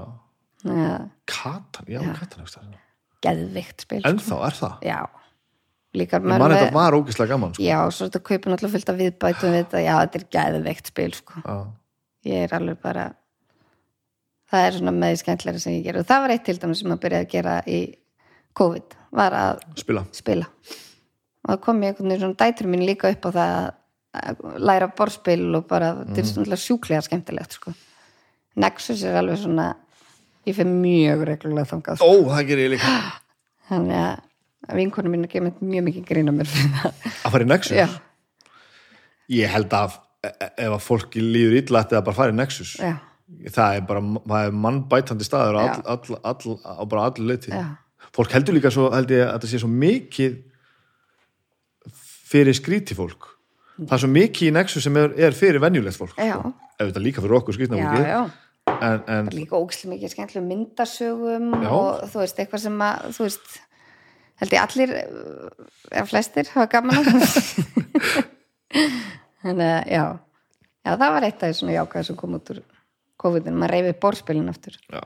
Katan, 1.27 1.87
já, 1.91 2.01
Katan 2.17 2.75
geðvikt 3.23 3.85
spil 3.85 4.01
ennþá 4.07 4.39
er 4.47 4.57
það? 4.57 4.73
Já, 4.85 4.97
líka 5.97 6.19
ég 6.19 6.27
man 6.27 6.53
þetta 6.53 6.73
var 6.75 6.97
ógislega 6.97 7.33
gaman 7.33 7.53
sko. 7.55 7.65
já, 7.65 7.77
svo 7.93 8.07
þetta 8.09 8.23
kaupin 8.29 8.55
alltaf 8.55 8.73
fullt 8.75 8.91
af 8.91 8.99
viðbætum 9.01 9.53
við 9.53 9.61
þetta, 9.63 9.83
já, 9.85 9.93
þetta 10.03 10.19
er 10.19 10.27
geðvikt 10.37 10.91
spil 10.93 11.13
sko. 11.17 11.55
Ég 12.27 12.47
er 12.47 12.57
alveg 12.57 12.81
bara 12.83 13.07
það 14.51 14.67
er 14.67 14.77
svona 14.79 14.95
með 14.95 15.21
skemmtilega 15.21 15.63
sem 15.63 15.77
ég 15.77 15.87
ger 15.87 16.01
og 16.01 16.09
það 16.09 16.25
var 16.25 16.35
eitt 16.35 16.45
til 16.47 16.59
dæmis 16.61 16.83
sem 16.83 16.93
að 16.93 17.01
byrja 17.05 17.23
að 17.23 17.31
gera 17.35 17.55
í 17.67 17.79
COVID, 18.57 18.97
var 19.17 19.35
að 19.37 19.63
spila. 19.77 20.05
spila 20.15 20.47
og 21.47 21.53
það 21.53 21.61
kom 21.63 21.81
ég 21.81 21.93
einhvern 21.93 22.09
veginn 22.11 22.23
svona 22.25 22.39
dætur 22.43 22.67
mín 22.67 22.83
líka 22.85 23.11
upp 23.15 23.25
á 23.25 23.29
það 23.31 23.51
að- 23.57 23.73
að 24.17 24.59
læra 24.67 24.87
borðspil 24.97 25.55
og 25.55 25.67
bara, 25.67 25.93
þetta 26.05 26.17
er 26.19 26.25
svona 26.31 26.57
sjúklega 26.59 27.01
skemmtilegt 27.05 27.51
sko. 27.57 27.73
Nexus 28.57 29.03
er 29.03 29.15
alveg 29.19 29.37
svona 29.37 29.75
ég 30.47 30.55
fyrir 30.57 30.71
mjög 30.73 31.25
reglulega 31.27 31.69
þangað 31.71 31.97
sko. 31.99 32.07
ó, 32.07 32.13
það 32.35 32.47
gerir 32.47 32.65
ég 32.69 32.73
líka. 32.77 32.95
Þannig 33.69 34.19
að 34.67 34.75
vinkonum 34.79 35.11
mín 35.13 35.23
er 35.27 35.31
gefið 35.31 35.61
mjög 35.61 35.83
mikið 35.89 36.05
grína 36.09 36.33
mér 36.35 36.47
fyrir 36.49 36.73
það. 36.81 36.93
Að 37.25 37.31
fara 37.35 37.43
í 37.43 37.47
Nexus? 37.51 37.77
Já, 37.77 37.87
ég 39.29 39.51
held 39.51 39.69
að 39.75 39.97
e- 40.23 40.33
e- 40.33 40.53
ef 40.65 40.71
að 40.77 40.83
fólki 40.87 41.21
líður 41.23 41.57
illa 41.61 41.83
ætti 41.83 41.95
það 41.97 42.05
bara 42.07 42.15
að 42.15 42.19
fara 42.21 42.33
í 42.33 42.37
Nexus. 42.39 42.71
Já, 42.81 42.93
það 43.53 43.75
er 43.77 43.81
bara 43.89 44.01
það 44.01 44.47
er 44.47 44.57
mannbætandi 44.65 45.27
staður 45.27 45.59
á 45.59 45.63
all, 45.85 46.07
all, 46.23 46.57
all, 46.63 46.85
bara 46.87 47.05
allir 47.11 47.27
leiti 47.33 47.51
fólk 48.15 48.31
heldur 48.31 48.55
líka 48.55 48.71
svo 48.73 48.87
held 48.93 49.11
ég 49.11 49.25
að 49.27 49.33
þetta 49.35 49.49
sé 49.51 49.59
svo 49.61 49.67
mikið 49.69 50.37
fyrir 52.27 52.57
skríti 52.57 52.97
fólk 52.97 53.29
það 53.77 53.95
er 53.95 54.03
svo 54.03 54.09
mikið 54.11 54.49
í 54.49 54.53
Nexus 54.55 54.87
sem 54.87 54.99
er, 54.99 55.13
er 55.27 55.37
fyrir 55.37 55.61
venjulegt 55.63 55.99
fólk 55.99 56.17
já, 56.17 56.35
sko. 56.39 56.53
ef 56.77 56.89
þetta 56.89 57.03
líka 57.03 57.23
fyrir 57.23 57.39
okkur 57.39 57.57
skrítna 57.57 57.79
já, 57.79 57.87
fólki 57.87 58.03
já. 58.09 58.21
en, 58.73 59.01
en 59.15 59.31
líka 59.35 59.59
ógislega 59.59 59.93
mikið 59.93 60.13
skemmtilega 60.13 60.47
myndasögum 60.47 61.49
Já. 61.53 61.69
og 61.71 62.05
þú 62.11 62.23
veist, 62.23 62.41
eitthvað 62.41 62.63
sem 62.65 62.85
að 62.87 63.09
þú 63.17 63.27
veist, 63.27 63.57
held 64.41 64.55
ég 64.57 64.63
allir 64.63 64.95
eða 64.97 66.07
flestir 66.09 66.53
hafa 66.55 66.71
gaman 66.73 67.11
þannig 69.43 69.67
að 69.73 69.91
já 69.93 70.05
já, 70.87 70.91
það 70.95 71.13
var 71.17 71.27
eitt 71.27 71.43
af 71.43 71.51
því 71.51 71.59
svona 71.59 71.77
jákvæð 71.77 72.09
sem 72.09 72.19
kom 72.19 72.39
út 72.39 72.53
úr 72.55 72.63
COVID-19, 73.17 73.57
maður 73.57 73.75
reyfið 73.75 73.99
borðspilin 74.03 74.51
aftur 74.51 74.79
já, 74.81 75.03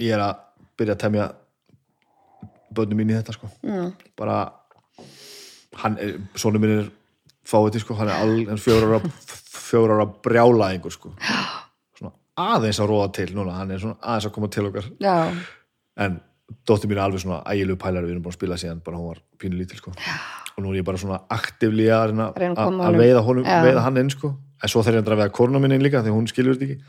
ég 0.00 0.16
er 0.16 0.24
að 0.24 0.40
byrja 0.78 0.96
að 0.96 1.04
temja 1.04 1.28
börnum 2.72 3.00
mín 3.00 3.12
í 3.12 3.18
þetta 3.18 3.34
sko 3.36 3.50
mm. 3.64 3.92
bara 4.18 4.40
hann 5.82 5.98
er, 6.02 6.16
sonum 6.38 6.64
minn 6.64 6.78
er 6.82 6.88
fáið 7.48 7.80
sko, 7.82 7.96
hann 7.98 8.10
er 8.12 8.22
all, 8.22 8.38
hann 8.50 8.60
fjórar 8.60 9.04
fjórar 9.68 9.98
ára 9.98 10.08
brjálaðingur 10.24 10.94
sko. 10.94 11.12
Svona 11.98 12.14
aðeins 12.38 12.80
að 12.82 12.90
róa 12.92 13.10
til 13.14 13.28
núna, 13.36 13.58
hann 13.60 13.74
er 13.74 13.82
svona 13.82 13.98
aðeins 14.00 14.28
að 14.30 14.34
koma 14.36 14.50
til 14.52 14.66
okkar. 14.68 14.90
Já, 15.02 15.16
en 16.04 16.20
dóttir 16.68 16.90
mín 16.90 16.98
er 16.98 17.04
alveg 17.06 17.24
svona 17.24 17.42
ægilegu 17.48 17.80
pælari 17.80 18.08
við 18.08 18.16
erum 18.16 18.26
búin 18.26 18.34
að 18.34 18.38
spila 18.38 18.60
síðan 18.60 18.84
bara 18.84 19.00
hún 19.00 19.10
var 19.12 19.22
pínu 19.40 19.58
lítil 19.58 19.80
sko. 19.80 19.94
Og 20.56 20.64
nú 20.64 20.72
er 20.72 20.80
ég 20.80 20.86
bara 20.88 21.00
svona 21.00 21.20
aktivli 21.34 21.88
að 21.92 22.14
að 22.18 22.38
að 22.48 22.80
að 22.88 23.00
veiða, 23.02 23.24
honum, 23.26 23.44
Já. 23.46 23.60
veiða 23.66 23.84
hann 23.84 24.00
inn 24.00 24.12
sko. 24.14 24.32
En 24.58 24.72
svo 24.72 24.82
þarf 24.82 24.98
ég 24.98 25.04
að 25.04 25.10
draga 25.10 25.28
korna 25.34 25.60
mín 25.62 25.76
inn 25.76 25.84
líka 25.84 26.02
því 26.02 26.14
hún 26.14 26.26
skilur 26.30 26.56
þetta 26.56 26.72
ekki 26.72 26.80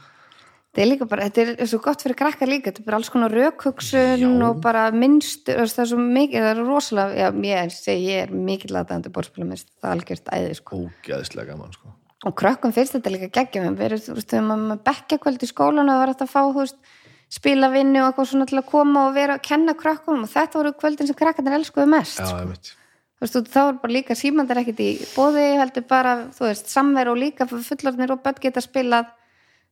þetta 0.79 0.85
er 0.85 0.91
líka 0.93 1.07
bara 1.11 1.27
þetta 1.27 1.55
er 1.59 1.67
svo 1.67 1.79
gott 1.83 2.03
fyrir 2.03 2.15
krakkar 2.19 2.47
líka, 2.47 2.69
þetta 2.69 2.79
er 2.79 2.87
bara 2.87 2.99
alls 2.99 3.11
konar 3.11 3.33
rökhugsun 3.35 4.43
og 4.47 4.61
bara 4.63 4.85
minnstur 4.95 5.59
það 5.67 5.81
er 5.83 5.89
svo 5.91 5.99
mikið, 5.99 6.45
það 6.45 6.51
er 6.53 6.61
rosalega 6.63 7.25
já, 7.25 7.27
ég, 7.49 7.75
ég 8.05 8.21
er 8.23 8.31
mikið 8.47 8.75
latandi 8.77 9.11
borðspilum 9.11 9.51
það 9.57 9.89
er 9.89 9.91
algjört 9.91 10.31
æði 10.37 10.55
sko. 10.61 10.81
Ógeðslega 10.87 11.51
gaman 11.51 11.75
sko. 11.75 11.93
Og 12.27 12.35
krökkum 12.39 12.75
finnst 12.75 12.95
þetta 12.95 13.11
líka 13.11 13.29
geggjum 13.35 13.75
við 13.79 13.85
erum, 13.89 14.47
maður 14.47 14.65
með 14.71 14.81
bekkjakvöld 14.87 15.43
í 15.43 15.51
skólan 15.51 15.91
og 15.91 16.01
var 16.01 16.13
þetta 16.13 16.27
að 16.27 16.33
fá, 16.33 16.41
veist, 16.55 16.79
spilavinnu 17.29 18.01
og 18.01 18.09
eitthvað 18.09 18.31
svona 18.31 18.49
til 18.49 18.59
að 18.59 18.67
koma 18.71 19.05
og 19.09 19.15
vera 19.19 19.35
að 19.35 19.45
kenna 19.51 19.75
krökkunum 19.77 20.25
og 20.25 20.31
þetta 20.31 20.59
voru 20.61 20.75
kvöldin 20.79 21.11
sem 21.11 21.19
krakkarnir 21.19 21.59
elskuðu 21.59 21.91
mest 21.91 22.23
já, 22.23 22.25
sko. 22.31 22.75
veist, 23.21 23.37
þá 23.53 23.61
er 23.67 23.77
bara 23.83 23.95
líka 23.99 24.17
símandar 24.17 24.63
ekkit 24.63 24.81
í 24.83 24.89
bóði, 25.13 25.45
heldur 25.59 25.85
bara, 25.87 26.15
þú 26.35 26.47
veist, 26.49 26.71
samveru 26.73 27.13
og 27.13 27.21
líka 27.21 27.47
fullorðnir 27.51 28.15
og 28.15 28.23
börn 28.25 28.41
geta 28.47 28.63
spilað 28.65 29.13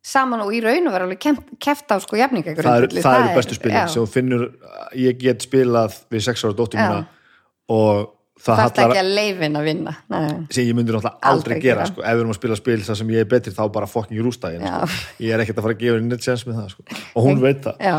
saman 0.05 0.43
og 0.45 0.53
í 0.55 0.61
raun 0.63 0.87
og 0.87 0.93
vera 0.95 1.07
alveg 1.07 1.19
keft 1.59 1.91
á 1.91 1.97
sko 2.03 2.19
jafninga 2.19 2.55
það, 2.55 2.83
er, 2.87 3.01
það 3.03 3.21
eru 3.21 3.39
bestu 3.39 3.57
spilin 3.57 3.89
sem 3.91 4.11
finnur 4.11 4.45
ég 4.95 5.17
get 5.21 5.43
spilað 5.47 5.97
við 6.13 6.27
sex 6.29 6.45
ára 6.45 6.55
dóttir 6.57 6.79
mína 6.79 7.01
og 7.67 8.13
það 8.37 8.57
það 8.57 8.59
er 8.59 8.61
hallar 8.61 8.91
ekki 8.93 9.01
að 9.01 9.09
leifin 9.17 9.57
að 9.57 9.67
vinna 9.67 9.93
Nei. 10.13 10.25
sem 10.53 10.67
ég 10.67 10.75
myndi 10.77 10.93
náttúrulega 10.93 11.17
aldrei, 11.17 11.31
Aldrei 11.31 11.55
gera 11.63 11.79
gera. 11.81 11.87
sko. 11.89 12.03
ef 12.03 12.13
við 12.13 12.21
erum 12.21 12.33
að 12.33 12.37
spila 12.37 12.57
spil 12.59 12.77
þar 12.87 12.99
sem 12.99 13.13
ég 13.15 13.23
er 13.23 13.29
betri 13.31 13.53
þá 13.55 13.61
bara 13.73 13.87
ég, 13.87 14.61
Já. 14.61 14.75
sko. 14.85 14.99
ég 15.25 15.33
er 15.33 15.43
ekkert 15.43 15.57
að 15.57 15.67
fara 15.67 15.75
að 15.77 15.81
gefa 15.81 15.97
henni 15.97 16.11
neitt 16.13 16.27
séns 16.27 16.45
með 16.47 16.59
það 16.61 16.69
sko. 16.75 16.83
og 17.15 17.27
hún 17.27 17.41
veit 17.41 17.63
það 17.65 17.81
já, 17.81 17.95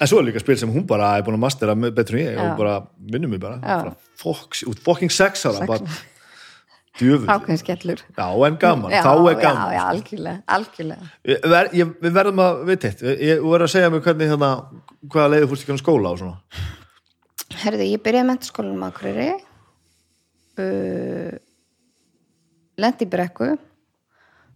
en 0.00 0.10
svo 0.10 0.20
er 0.20 0.28
líka 0.30 0.40
spil 0.40 0.58
sem 0.58 0.72
hún 0.72 0.86
bara 0.88 1.12
er 1.18 1.26
búin 1.26 1.36
að 1.36 1.44
mastera 1.44 1.74
betur 1.76 2.16
en 2.16 2.24
ég 2.24 2.38
Já. 2.38 2.44
og 2.46 2.56
bara 2.62 2.78
vinnum 3.12 3.30
mig 3.30 3.40
bara, 3.40 3.94
fucking 4.16 5.12
sex 5.12 5.44
ára 5.46 5.66
bara 5.68 5.84
ákveðin 6.98 7.60
skellur. 7.60 8.02
Já 8.16 8.26
en 8.46 8.56
gaman, 8.60 8.92
já, 8.92 9.02
þá 9.04 9.12
er 9.14 9.34
já, 9.36 9.40
gaman 9.44 9.74
já, 9.74 9.82
algjörlega, 9.86 10.42
algjörlega. 10.46 11.10
Ég, 11.76 11.92
við 12.02 12.16
verðum 12.16 12.42
að 12.44 12.62
veit 12.68 12.86
eitt 12.88 13.04
ég, 13.06 13.22
ég 13.28 13.44
verður 13.44 13.66
að 13.66 13.72
segja 13.74 13.92
mig 13.92 14.02
hvernig 14.04 14.32
hérna 14.32 14.50
hvaða 15.06 15.30
leiði 15.34 15.50
fórst 15.50 15.64
ekki 15.64 15.76
á 15.78 15.82
skóla 15.84 16.12
og 16.12 16.20
svona. 16.20 16.66
Herðu, 17.60 17.86
ég 17.88 18.02
byrjaði 18.04 18.28
mentaskólanum 18.30 18.84
á 18.84 18.88
Akureyri 18.90 19.28
uh, 20.60 21.38
lendi 22.80 23.06
í 23.06 23.12
brekku 23.12 23.52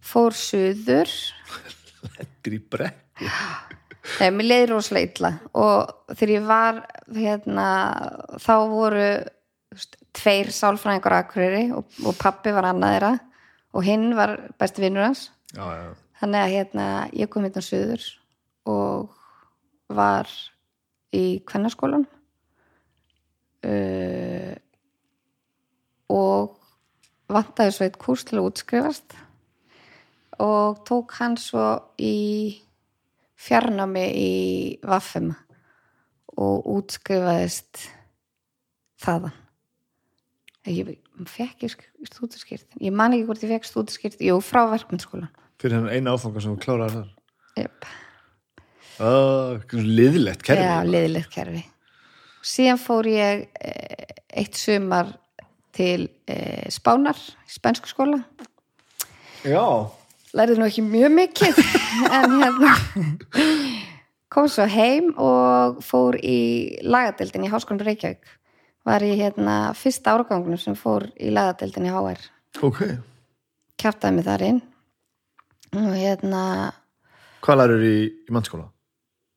fór 0.05 0.37
suður. 0.37 1.09
Er 2.45 2.53
í 2.53 2.61
brekku? 2.61 3.31
Nei, 4.19 4.29
mér 4.37 4.45
leiði 4.45 4.67
rosalega 4.69 5.07
illa 5.09 5.31
og 5.57 6.13
þegar 6.13 6.33
ég 6.35 6.43
var 6.45 6.81
hérna, 7.15 7.69
þá 8.37 8.53
voru 8.69 9.07
þú 9.15 9.34
veist, 9.75 9.99
tveir 10.15 10.51
sálfræðingar 10.55 11.15
á 11.15 11.21
Akureyri 11.21 11.65
og, 11.75 11.87
og 12.05 12.17
pappi 12.19 12.53
var 12.55 12.69
annað 12.71 12.95
þeirra 12.95 13.13
og 13.75 13.85
hinn 13.85 14.09
var 14.15 14.37
besti 14.59 14.83
vinnur 14.85 15.07
hans. 15.09 15.27
Já, 15.55 15.65
já, 15.75 15.87
þannig 16.21 16.41
að 16.41 16.53
hérna, 16.55 16.85
ég 17.15 17.31
kom 17.31 17.45
hérna 17.47 17.63
suður 17.63 18.05
og 18.71 19.15
var 19.95 20.29
í 21.15 21.41
kvennaskólan 21.47 22.07
uh, 23.67 24.53
og 26.11 26.57
vantaði 27.31 27.75
svo 27.75 27.87
eitt 27.87 28.01
kúrs 28.01 28.25
til 28.27 28.39
að 28.39 28.49
útskrifast 28.49 29.15
og 30.43 30.83
tók 30.87 31.15
hann 31.19 31.37
svo 31.39 31.67
í 32.01 32.57
fjarnámi 33.39 34.05
í 34.19 34.33
Vaffum 34.85 35.31
og 36.35 36.67
útskrifaðist 36.75 37.87
þaðan 39.01 39.44
ég 40.71 40.95
fekk 41.29 41.67
stúdurskýrt 42.09 42.79
ég 42.81 42.95
man 42.95 43.13
ekki 43.15 43.27
hvort 43.29 43.45
ég 43.45 43.53
fekk 43.55 43.69
stúdurskýrt 43.69 44.25
jú, 44.25 44.39
frá 44.43 44.65
verkmyndsskólan 44.71 45.29
fyrir 45.61 45.79
hennan 45.79 45.93
eina 45.93 46.15
áfanga 46.15 46.43
sem 46.43 46.55
þú 46.55 46.63
kláraði 46.65 47.03
þar 47.03 47.13
yep. 47.61 47.87
uh, 48.99 49.77
liðlegt 49.77 50.45
kerfi 50.45 50.65
Já, 50.65 50.81
liðilegt 50.87 51.31
kerfi. 51.33 51.63
Síðan 52.45 52.77
fór 52.77 53.07
ég 53.09 53.47
eh, 53.57 54.17
eitt 54.37 54.57
sumar 54.59 55.15
til 55.75 56.07
eh, 56.29 56.67
Spánar, 56.69 57.17
spænsku 57.49 57.89
skóla. 57.89 58.21
já. 59.43 59.65
Lærði 60.35 60.59
nú 60.59 60.67
ekki 60.67 60.83
mjög 60.85 61.13
mikið, 61.15 61.61
en 62.17 62.37
hérna 62.43 62.75
kom 64.29 64.49
svo 64.51 64.67
heim 64.69 65.13
og 65.17 65.81
fór 65.85 66.19
í 66.19 66.77
lagadeildin 66.83 67.47
í 67.47 67.51
Háskólanum 67.51 67.87
Reykjavík. 67.87 68.21
Var 68.85 69.01
í 69.01 69.15
hérna 69.17 69.73
fyrsta 69.77 70.13
árgangunum 70.13 70.59
sem 70.61 70.75
fór 70.77 71.07
í 71.17 71.31
lagadeildin 71.33 71.87
í 71.89 71.93
HR. 71.93 72.21
ok 72.63 72.81
Kjaftaði 73.81 74.15
mig 74.15 74.25
þar 74.27 74.43
inn 74.45 74.61
og 75.75 75.91
hérna 75.97 76.41
hvað 77.43 77.59
lærur 77.59 77.83
í, 77.83 77.97
í 78.29 78.31
mannskóla? 78.33 78.69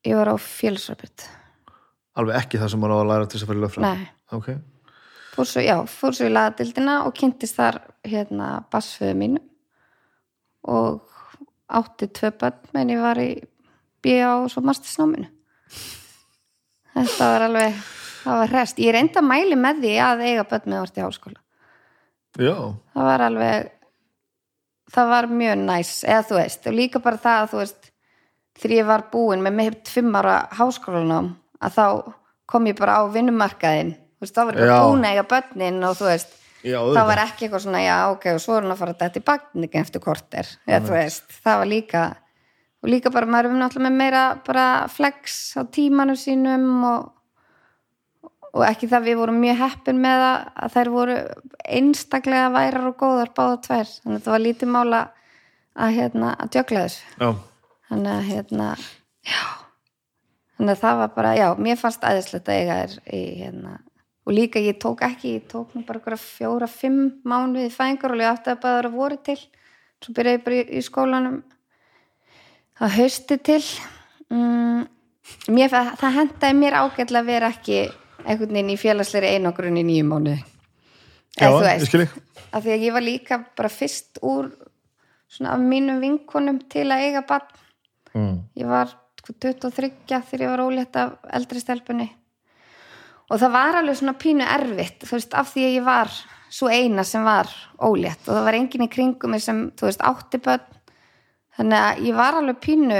ég 0.07 0.15
var 0.15 0.31
á 0.31 0.35
félagsröput. 0.39 1.25
alveg 2.15 2.37
ekki 2.39 2.59
það 2.61 2.71
sem 2.71 2.79
maður 2.79 2.95
á 2.95 2.99
að 3.01 3.09
læra 3.09 3.25
til 3.27 3.35
þess 3.39 3.43
að 3.43 3.49
fara 3.49 3.59
í 3.59 3.63
lögfræði 3.65 3.89
nei 3.89 4.07
ok, 4.37 4.47
fór 5.35 5.49
svo, 5.49 5.61
já, 5.65 5.75
fór 5.91 6.15
svo 6.15 6.29
í 6.29 6.33
lagadildina 6.33 6.95
og 7.09 7.13
kynntist 7.19 7.59
þar 7.59 7.81
hérna 8.07 8.47
bassföðu 8.71 9.17
mínu 9.19 9.43
og 10.69 11.01
átti 11.67 12.07
tvö 12.15 12.31
börn 12.39 12.71
menn 12.73 12.93
ég 12.95 13.03
var 13.03 13.19
í 13.19 13.29
B.A. 13.99 14.31
og 14.39 14.47
svo 14.53 14.63
mastersnáminu 14.63 15.27
þetta 16.95 17.33
var 17.33 17.47
alveg 17.49 17.83
það 18.23 18.41
var 18.43 18.53
hrest, 18.53 18.79
ég 18.83 18.95
reyndi 18.95 19.19
að 19.21 19.29
mæli 19.29 19.59
með 19.59 19.83
því 19.83 19.93
að 20.05 20.23
eiga 20.27 20.47
börn 20.49 20.71
með 20.71 20.81
orðið 20.85 21.05
háskóla. 21.07 21.41
Já, 22.39 22.55
það 22.93 23.07
var 23.09 23.25
alveg 23.25 23.75
það 24.93 25.11
var 25.13 25.27
mjög 25.39 25.61
næs, 25.63 25.93
eða 26.05 26.25
þú 26.29 26.39
veist 26.39 26.67
og 26.69 26.77
líka 26.77 27.01
bara 27.03 27.21
það 27.21 27.43
að 27.43 27.51
þú 27.51 27.59
veist 27.61 27.89
þegar 28.59 28.75
ég 28.75 28.89
var 28.89 29.05
búin 29.13 29.43
með 29.45 29.57
mitt 29.59 29.91
fimm 29.91 30.15
ára 30.19 30.37
háskólanám 30.57 31.33
að 31.63 31.75
þá 31.77 31.85
kom 32.49 32.69
ég 32.69 32.77
bara 32.79 32.97
á 32.99 33.03
vinnumarkaðinn. 33.13 33.93
Þú 34.19 34.25
veist, 34.25 34.35
þá 34.35 34.41
var 34.49 34.57
ég 34.59 34.71
búin 34.73 35.05
að 35.05 35.13
eiga 35.13 35.25
börnin 35.29 35.83
og 35.85 35.99
þú 35.99 36.07
veist, 36.09 36.33
já, 36.65 36.79
þá 36.81 37.01
var 37.11 37.21
ekki 37.23 37.45
eitthvað 37.45 37.63
svona 37.65 37.83
já, 37.83 37.97
ok, 38.09 38.25
og 38.33 38.41
svo 38.43 38.55
er 38.55 38.65
hann 38.65 38.73
að 38.73 38.81
fara 38.81 38.97
þetta 39.03 39.21
í 39.21 39.27
bakningi 39.29 39.79
eftir 39.79 40.03
korter, 40.03 40.49
eða 40.67 40.81
þú 40.87 40.95
veist. 40.97 41.37
Það 41.45 41.61
var 41.61 41.69
líka, 41.69 42.01
og 42.81 42.91
líka 42.91 43.13
bara 43.13 43.29
maður 43.29 43.51
er 43.51 43.61
náttúrulega 43.61 43.85
með 43.85 44.01
meira 44.01 44.25
bara 44.47 44.65
flex 44.91 45.39
á 45.55 45.61
tímanum 45.71 46.19
sínum 46.19 46.67
og 46.89 47.07
og 48.53 48.65
ekki 48.65 48.89
það 48.89 49.05
við 49.05 49.19
vorum 49.19 49.39
mjög 49.43 49.59
heppin 49.61 50.01
með 50.01 50.25
að, 50.25 50.37
að 50.63 50.75
þær 50.75 50.91
voru 50.93 51.17
einstaklega 51.79 52.51
værar 52.53 52.87
og 52.89 52.97
góðar 52.99 53.33
báða 53.37 53.57
tvær. 53.67 53.91
Þannig 54.03 54.19
að 54.19 54.25
það 54.25 54.35
var 54.35 54.43
lítið 54.45 54.71
mála 54.73 55.01
að, 55.75 55.93
hérna, 55.99 56.31
að 56.35 56.53
djögla 56.55 56.85
þessu. 56.87 57.11
Já, 57.19 57.29
þannig 57.91 58.15
að 58.15 58.31
hérna, 58.31 58.69
já. 59.29 59.43
Þannig 60.57 60.73
að 60.73 60.81
það 60.81 60.97
var 61.03 61.13
bara, 61.15 61.35
já, 61.39 61.45
mér 61.67 61.79
fannst 61.79 62.09
aðeinslegt 62.09 62.49
að 62.49 62.57
eiga 62.59 62.79
þér 62.81 63.13
í 63.15 63.21
hérna. 63.43 63.77
Og 64.27 64.35
líka 64.35 64.61
ég 64.61 64.81
tók 64.81 65.05
ekki, 65.05 65.37
ég 65.37 65.45
tók 65.49 65.71
nú 65.73 65.85
bara 65.87 66.01
einhverja 66.01 66.19
fjóra, 66.21 66.67
fimm 66.69 67.21
mánuði 67.25 67.69
í 67.69 67.73
fæðingar 67.73 68.13
og 68.13 68.21
ég 68.21 68.33
átti 68.33 68.53
að 68.53 68.61
bara 68.65 68.91
voru 68.93 69.17
til. 69.25 69.39
Svo 70.03 70.13
byrjaði 70.17 70.37
ég 70.37 70.43
bara 70.45 70.59
í, 70.59 70.65
í 70.75 70.83
skólanum 70.85 71.39
að 72.79 72.93
hausti 72.97 73.39
til. 73.45 73.61
Mm, 74.29 74.83
mér, 75.55 75.73
það 76.01 76.17
hendaði 76.17 76.59
mér 76.59 76.77
ágætlega 76.81 77.23
að 77.23 77.31
vera 77.31 77.53
ekki 77.55 77.79
einhvern 78.25 78.55
veginn 78.55 78.73
í 78.73 78.79
félagsleiri 78.79 79.35
einogrun 79.35 79.79
í 79.79 79.85
nýju 79.87 80.07
mánuði. 80.07 80.39
Já, 81.39 81.47
ég 81.53 81.85
skil 81.87 82.03
ég 82.03 82.17
af 82.53 82.63
því 82.63 82.73
að 82.73 82.85
ég 82.85 82.95
var 82.95 83.05
líka 83.05 83.39
bara 83.57 83.71
fyrst 83.71 84.19
úr 84.25 84.49
svona 85.29 85.53
af 85.55 85.61
mínum 85.61 85.99
vinkonum 86.01 86.61
til 86.71 86.87
að 86.89 87.05
eiga 87.07 87.25
barn. 87.29 87.57
Mm. 88.09 88.37
ég 88.57 88.65
var 88.65 88.89
sko, 89.19 89.35
23 89.37 89.91
þegar 90.07 90.41
ég 90.41 90.49
var 90.49 90.63
ólétt 90.65 90.95
af 90.97 91.11
eldri 91.37 91.61
stelpunni. 91.61 92.07
Og 93.29 93.37
það 93.37 93.53
var 93.53 93.77
alveg 93.77 93.99
svona 93.99 94.15
pínu 94.17 94.47
erfitt 94.49 95.05
þú 95.05 95.19
veist, 95.19 95.35
af 95.37 95.51
því 95.51 95.65
að 95.67 95.75
ég 95.75 95.85
var 95.85 96.15
svo 96.49 96.71
eina 96.73 97.05
sem 97.05 97.23
var 97.23 97.51
ólétt. 97.77 98.23
Og 98.25 98.33
það 98.33 98.47
var 98.47 98.57
enginn 98.57 98.87
í 98.87 98.89
kringum 98.89 99.37
sem, 99.37 99.67
þú 99.77 99.85
veist, 99.91 100.01
átti 100.01 100.41
börn. 100.41 100.65
Þannig 101.59 101.85
að 101.85 102.01
ég 102.07 102.17
var 102.17 102.39
alveg 102.39 102.57
pínu 102.63 102.97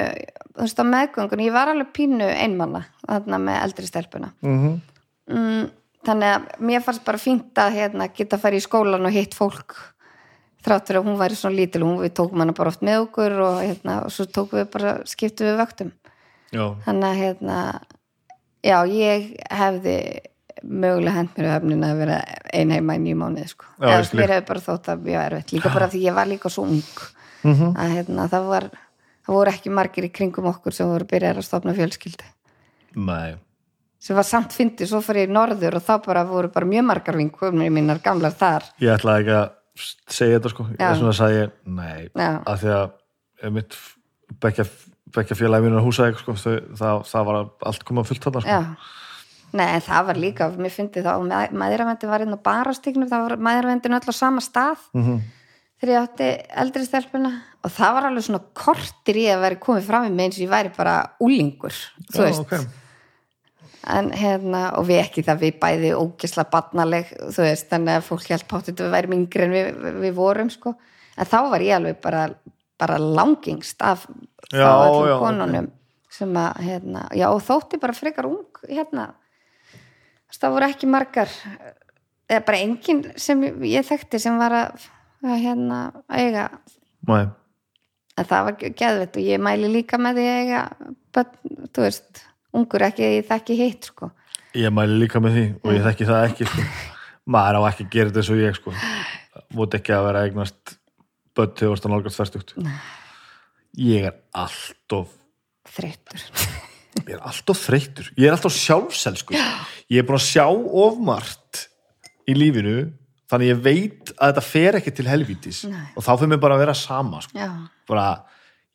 þú 0.53 0.61
veist, 0.61 0.83
á 0.83 0.85
meðgöngun, 0.85 1.41
ég 1.47 1.55
var 1.55 1.73
alveg 1.73 1.89
pínu 1.97 2.29
einmanna, 2.29 2.83
þarna 3.07 3.41
með 3.41 3.61
eldri 3.63 3.89
stelpuna. 3.89 4.33
Mm 4.45 4.79
mm, 5.29 5.69
þannig 6.07 6.33
að 6.35 6.49
mér 6.71 6.83
fannst 6.85 7.05
bara 7.05 7.21
fínt 7.21 7.61
að 7.61 7.77
hérna, 7.77 8.09
geta 8.15 8.37
að 8.37 8.45
fara 8.45 8.59
í 8.59 8.63
skólan 8.65 9.07
og 9.07 9.15
hitt 9.15 9.37
fólk 9.37 9.77
þráttur 10.65 10.99
að 10.99 11.05
hún 11.07 11.19
væri 11.19 11.37
svona 11.39 11.55
lítil 11.55 11.83
og 11.83 11.91
hún 11.91 12.01
við 12.03 12.15
tókum 12.19 12.43
hana 12.43 12.55
bara 12.57 12.73
oft 12.73 12.83
með 12.83 13.05
okkur 13.05 13.37
og, 13.45 13.61
hérna, 13.63 14.01
og 14.07 14.11
svo 14.15 14.25
tókum 14.27 14.59
við 14.59 14.67
bara, 14.73 14.97
skiptum 15.07 15.47
við 15.47 15.61
vöktum. 15.61 15.93
Já, 16.49 16.65
þannig 16.87 17.07
að 17.07 17.21
hérna 17.21 17.59
já, 18.65 18.77
ég 18.89 19.29
hefði 19.53 19.95
mögulega 20.59 21.15
hend 21.15 21.37
mér 21.37 21.53
öfnin 21.53 21.85
að 21.87 22.01
vera 22.01 22.17
ein 22.51 22.73
heima 22.75 22.97
í 22.97 23.03
nýjum 23.05 23.23
mánuði 23.23 23.47
sko. 23.53 23.69
Já, 23.77 23.93
eða 23.93 24.01
ég 24.03 24.19
mér 24.19 24.35
hefði 24.35 24.47
bara 24.49 24.65
þótt 24.65 24.91
að 24.91 25.07
mjög 25.07 25.21
erfitt. 25.23 25.53
Líka 25.55 25.71
bara 25.77 25.87
því 25.93 26.03
ég 26.03 26.17
var 26.17 26.27
líka 26.27 26.51
svo 26.51 26.65
ung. 26.67 26.83
Mhm. 27.43 27.75
að 27.79 27.93
hérna, 27.95 28.27
það 28.27 28.47
var 28.51 28.65
það 29.29 29.35
voru 29.37 29.53
ekki 29.53 29.71
margir 29.71 30.07
í 30.07 30.11
kringum 30.11 30.49
okkur 30.51 30.75
sem 30.75 30.89
voru 30.89 31.07
byrjar 31.07 31.39
að 31.39 31.47
stofna 31.47 31.75
fjölskyldi 31.77 32.27
nei 32.97 33.37
sem 33.99 34.15
var 34.15 34.23
samt 34.27 34.53
fyndið, 34.55 34.87
svo 34.87 35.01
fyrir 35.03 35.25
ég 35.25 35.29
í 35.31 35.33
norður 35.35 35.75
og 35.79 35.83
þá 35.83 35.93
bara 36.05 36.23
voru 36.27 36.47
bara 36.53 36.65
mjög 36.69 36.85
margar 36.87 37.17
vinkumir 37.19 37.71
mínar 37.75 37.99
gamlar 38.03 38.31
þar 38.31 38.63
ég 38.79 38.93
ætlaði 38.95 39.25
ekki 39.25 39.35
að 39.39 39.49
segja 40.15 40.37
þetta 40.39 40.49
sko 40.53 40.67
ég 40.79 40.99
svona 41.01 41.15
sagði 41.17 41.41
ég, 41.41 41.51
nei 41.65 42.09
Já. 42.15 42.29
af 42.47 42.61
því 42.63 42.71
að 42.77 43.51
mitt 43.57 43.75
bekkja 44.43 45.35
félagi 45.39 45.65
mínu 45.67 45.81
húsæk 45.83 46.19
sko, 46.21 46.35
það, 46.39 47.03
það 47.09 47.27
var 47.29 47.37
allt 47.71 47.83
komað 47.87 48.09
fullt 48.11 48.25
þarna 48.27 48.41
sko. 48.45 48.89
Nei, 49.57 49.79
það 49.81 50.03
var 50.05 50.19
líka 50.21 50.47
mér 50.61 50.69
fyndi 50.75 51.01
þá, 51.01 51.15
maðuravendi 51.57 52.05
var 52.11 52.21
inn 52.21 52.35
á 52.37 52.45
barastíknum, 52.45 53.07
það 53.09 53.23
var 53.25 53.39
maðuravendin 53.47 53.95
öll 53.97 54.05
á 54.05 54.13
sama 54.13 54.43
stað 54.45 54.83
Mhm. 54.93 55.15
þegar 55.81 55.93
ég 55.95 56.03
átti 56.05 56.27
eldri 56.61 56.85
stelpuna 56.85 57.31
og 57.63 57.71
það 57.71 57.93
var 57.95 58.03
alveg 58.11 58.23
svona 58.27 58.43
kortir 58.53 59.15
í 59.17 59.25
að 59.33 59.41
vera 59.41 59.55
komið 59.63 59.87
fram 59.89 60.05
í 60.05 60.11
mig 60.13 60.25
eins 60.29 60.37
og 60.37 60.45
ég 60.45 60.51
væri 60.53 60.71
bara 60.77 60.95
úlingur, 61.19 61.73
þú 62.13 62.21
veist 62.27 62.39
ok. 62.45 62.53
En 63.87 64.11
hérna, 64.11 64.63
og 64.77 64.87
við 64.89 65.01
ekki 65.05 65.23
það 65.27 65.43
við 65.45 65.57
bæði 65.61 65.91
ógisla 65.95 66.45
barnaleg 66.51 67.11
þú 67.15 67.45
veist, 67.45 67.69
þannig 67.71 67.99
að 67.99 68.07
fólk 68.09 68.29
held 68.33 68.47
páttið 68.49 68.83
við 68.83 68.95
væri 68.95 69.15
yngri 69.15 69.45
en 69.45 69.55
við, 69.55 69.83
við 70.03 70.15
vorum 70.17 70.51
sko. 70.53 70.75
En 71.19 71.29
þá 71.29 71.39
var 71.53 71.63
ég 71.63 71.77
alveg 71.77 71.99
bara, 72.03 72.27
bara 72.79 72.99
langingst 72.99 73.81
af 73.85 74.05
Já, 74.49 74.65
já, 74.65 75.15
konunum 75.21 75.67
sem 76.09 76.37
að, 76.41 76.61
hérna, 76.65 77.03
já 77.13 77.27
og 77.29 77.41
þótti 77.45 77.79
bara 77.81 77.93
frekar 77.93 78.27
ung 78.29 78.63
hérna. 78.65 79.11
Það 80.33 80.55
voru 80.55 80.67
ekki 80.69 80.87
margar 80.89 81.33
eða 82.29 82.45
bara 82.47 82.61
enginn 82.63 83.03
sem 83.19 83.43
ég 83.67 83.85
þekkti 83.85 84.21
sem 84.21 84.37
var 84.39 84.55
að, 84.55 84.87
hérna 85.25 85.79
eiga, 86.07 86.47
Nei. 87.09 87.27
en 88.15 88.27
það 88.29 88.47
var 88.47 88.57
geðvett 88.63 89.19
og 89.19 89.25
ég 89.27 89.43
mæli 89.43 89.71
líka 89.73 89.99
með 90.01 90.21
því 90.21 90.27
að 90.29 90.41
eiga 90.43 90.61
börn, 91.15 91.55
þú 91.75 91.85
veist, 91.85 92.23
ungur 92.55 92.85
ekki 92.89 93.05
ég 93.05 93.27
þekki 93.29 93.59
hitt 93.59 93.91
sko. 93.91 94.11
Ég 94.57 94.73
mæli 94.73 94.97
líka 95.03 95.21
með 95.21 95.37
því 95.37 95.45
og 95.61 95.75
ég 95.75 95.85
þekki 95.85 96.09
það 96.09 96.27
ekki 96.29 96.49
sko. 96.49 96.67
maður 97.29 97.59
á 97.59 97.61
ekki 97.69 97.85
að 97.85 97.91
gera 97.95 98.09
þetta 98.09 98.23
eins 98.23 98.31
og 98.33 98.41
ég 98.41 98.57
sko. 98.57 98.77
múti 99.57 99.79
ekki 99.79 99.93
að 99.95 100.07
vera 100.09 100.23
eignast 100.27 100.77
börn 101.37 101.53
til 101.55 101.69
að 101.71 101.91
nálgast 101.91 102.19
færstugt 102.19 102.55
ég 103.77 104.07
er 104.09 104.15
alltof 104.33 105.11
þreyttur. 105.69 106.23
Ég 107.05 107.13
er 107.15 107.21
alltof 107.21 107.59
þreyttur. 107.67 108.07
Ég 108.17 108.29
er 108.29 108.35
alltof 108.35 108.55
sjálfselskur. 108.55 109.37
Ég 109.89 110.01
er 110.01 110.07
búin 110.07 110.17
að 110.17 110.25
sjá 110.25 110.45
ofmart 110.49 111.67
í 112.29 112.35
lífinu 112.37 112.89
þannig 113.29 113.51
ég 113.51 113.61
veit 113.61 114.11
að 114.17 114.31
þetta 114.31 114.45
fer 114.45 114.79
ekki 114.79 114.93
til 114.97 115.07
helvítis. 115.09 115.61
Nei. 115.69 115.85
og 115.93 116.05
þá 116.05 116.11
fyrir 116.15 116.31
mig 116.33 116.41
bara 116.41 116.57
að 116.57 116.63
vera 116.65 116.75
sama 116.77 117.21
sko. 117.21 117.49
bara, 117.89 118.07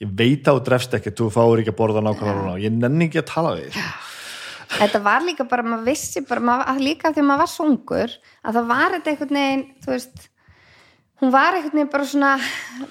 ég 0.03 0.11
veit 0.19 0.49
að 0.51 0.59
þú 0.59 0.65
drefst 0.67 0.95
ekki 0.99 1.13
þú 1.15 1.29
fáir 1.35 1.63
ekki 1.63 1.73
að 1.75 1.79
borða 1.79 2.03
nákvæmlega 2.03 2.41
núna 2.41 2.59
ég 2.63 2.75
nenni 2.75 3.07
ekki 3.09 3.21
að 3.23 3.29
tala 3.31 3.55
við 3.59 3.69
þig, 3.71 3.79
sko. 3.79 4.77
þetta 4.81 5.01
var 5.05 5.23
líka 5.29 5.45
bara, 5.49 5.63
maður 5.63 5.85
vissi 5.93 6.23
bara, 6.29 6.41
maður, 6.41 6.71
að 6.75 6.81
líka 6.83 7.11
að 7.13 7.21
maður 7.23 7.43
var 7.45 7.51
svo 7.55 7.67
ungur 7.71 8.15
að 8.43 8.57
það 8.59 8.71
var 8.73 8.97
þetta 8.97 9.13
einhvern 9.13 9.39
veginn, 9.39 9.67
þú 9.85 9.93
veist 9.95 10.25
hún 11.23 11.31
var 11.35 11.55
einhvern 11.55 11.79
veginn 11.79 11.93
bara 11.95 12.09
svona 12.11 12.33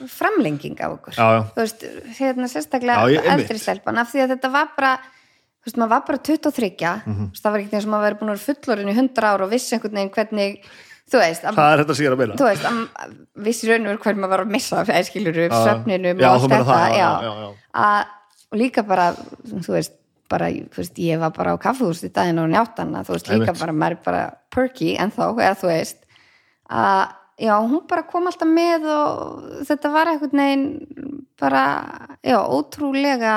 framlenging 0.08 0.80
af 0.80 0.96
okkur 0.98 1.18
Já, 1.18 1.26
já. 1.38 1.42
þú 1.54 1.60
veist, 1.66 1.84
hérna 2.22 2.48
sérstaklega 2.52 3.34
eldri 3.36 3.60
stelpan, 3.60 4.00
af 4.00 4.14
því 4.14 4.24
að 4.24 4.34
þetta 4.38 4.54
var 4.56 4.72
bara 4.78 4.94
þú 5.04 5.68
veist, 5.68 5.78
maður 5.80 5.94
var 5.96 6.08
bara 6.08 6.24
23 6.30 6.72
Mhm. 7.04 7.28
þú 7.28 7.30
veist, 7.36 7.44
það 7.44 7.52
var 7.52 7.60
ekkert 7.60 7.74
eins 7.78 7.86
og 7.88 7.92
maður 7.94 8.08
verið 8.08 8.20
búin 8.24 8.32
að 8.32 8.40
vera 8.40 8.48
fullorinn 8.48 8.90
í 8.92 8.96
100 8.98 9.28
ára 9.34 9.44
og 9.46 9.52
vissi 9.54 9.76
einhvern 9.76 10.00
veginn 10.00 10.16
hvernig 10.18 10.66
þú 11.12 11.22
veist, 11.22 11.44
að, 11.44 11.58
hvað 11.58 11.74
er 11.74 11.84
þetta 11.84 11.98
sér 12.00 12.16
að 12.16 12.22
meina? 12.22 12.38
þú 12.40 12.48
veist 12.50 12.70
að, 12.70 13.18
vissi 13.48 13.70
raun 13.70 13.88
og 13.88 13.92
veru 13.92 14.04
hvernig 14.06 14.24
maður 14.24 14.34
var 14.34 14.46
að 14.46 14.54
missa 14.54 14.84
æskilur 15.00 15.42
Já. 15.44 15.50
svefninum 15.52 16.22
Já, 16.24 16.30
og 16.30 16.36
allt 16.38 16.54
þetta 16.54 16.70
það, 16.70 16.86
já, 16.98 17.10
já, 17.26 17.34
já. 17.44 17.50
Að, 17.84 18.14
og 18.54 18.62
líka 18.62 18.86
bara, 18.88 19.10
þú 19.50 19.76
veist 19.76 20.00
bara, 20.34 20.50
þú 20.50 20.82
veist, 20.82 21.02
ég 21.04 21.20
var 21.22 21.34
bara 21.36 21.54
á 21.54 21.58
kaffehús 21.62 22.04
í 22.08 22.12
daginn 22.14 22.42
og 22.42 22.50
njáttanna, 22.54 23.04
þú 23.06 23.18
veist, 23.18 23.34
líka 23.34 23.56
bara 23.60 23.76
maður 23.76 23.98
er 23.98 24.06
bara 24.06 24.24
perky 24.54 24.94
en 25.02 25.12
þá, 25.14 25.26
eða 25.34 25.58
þú 25.60 25.70
veist. 25.70 26.00
Að, 26.74 27.02
já, 27.44 27.54
hún 27.60 27.84
bara 27.90 28.06
kom 28.10 28.30
alltaf 28.32 28.50
með 28.50 28.88
og 28.94 29.44
þetta 29.68 29.92
var 29.94 30.14
einhvern 30.14 30.42
veginn 30.44 30.66
bara, 31.42 31.66
já, 32.26 32.40
ótrúlega 32.40 33.36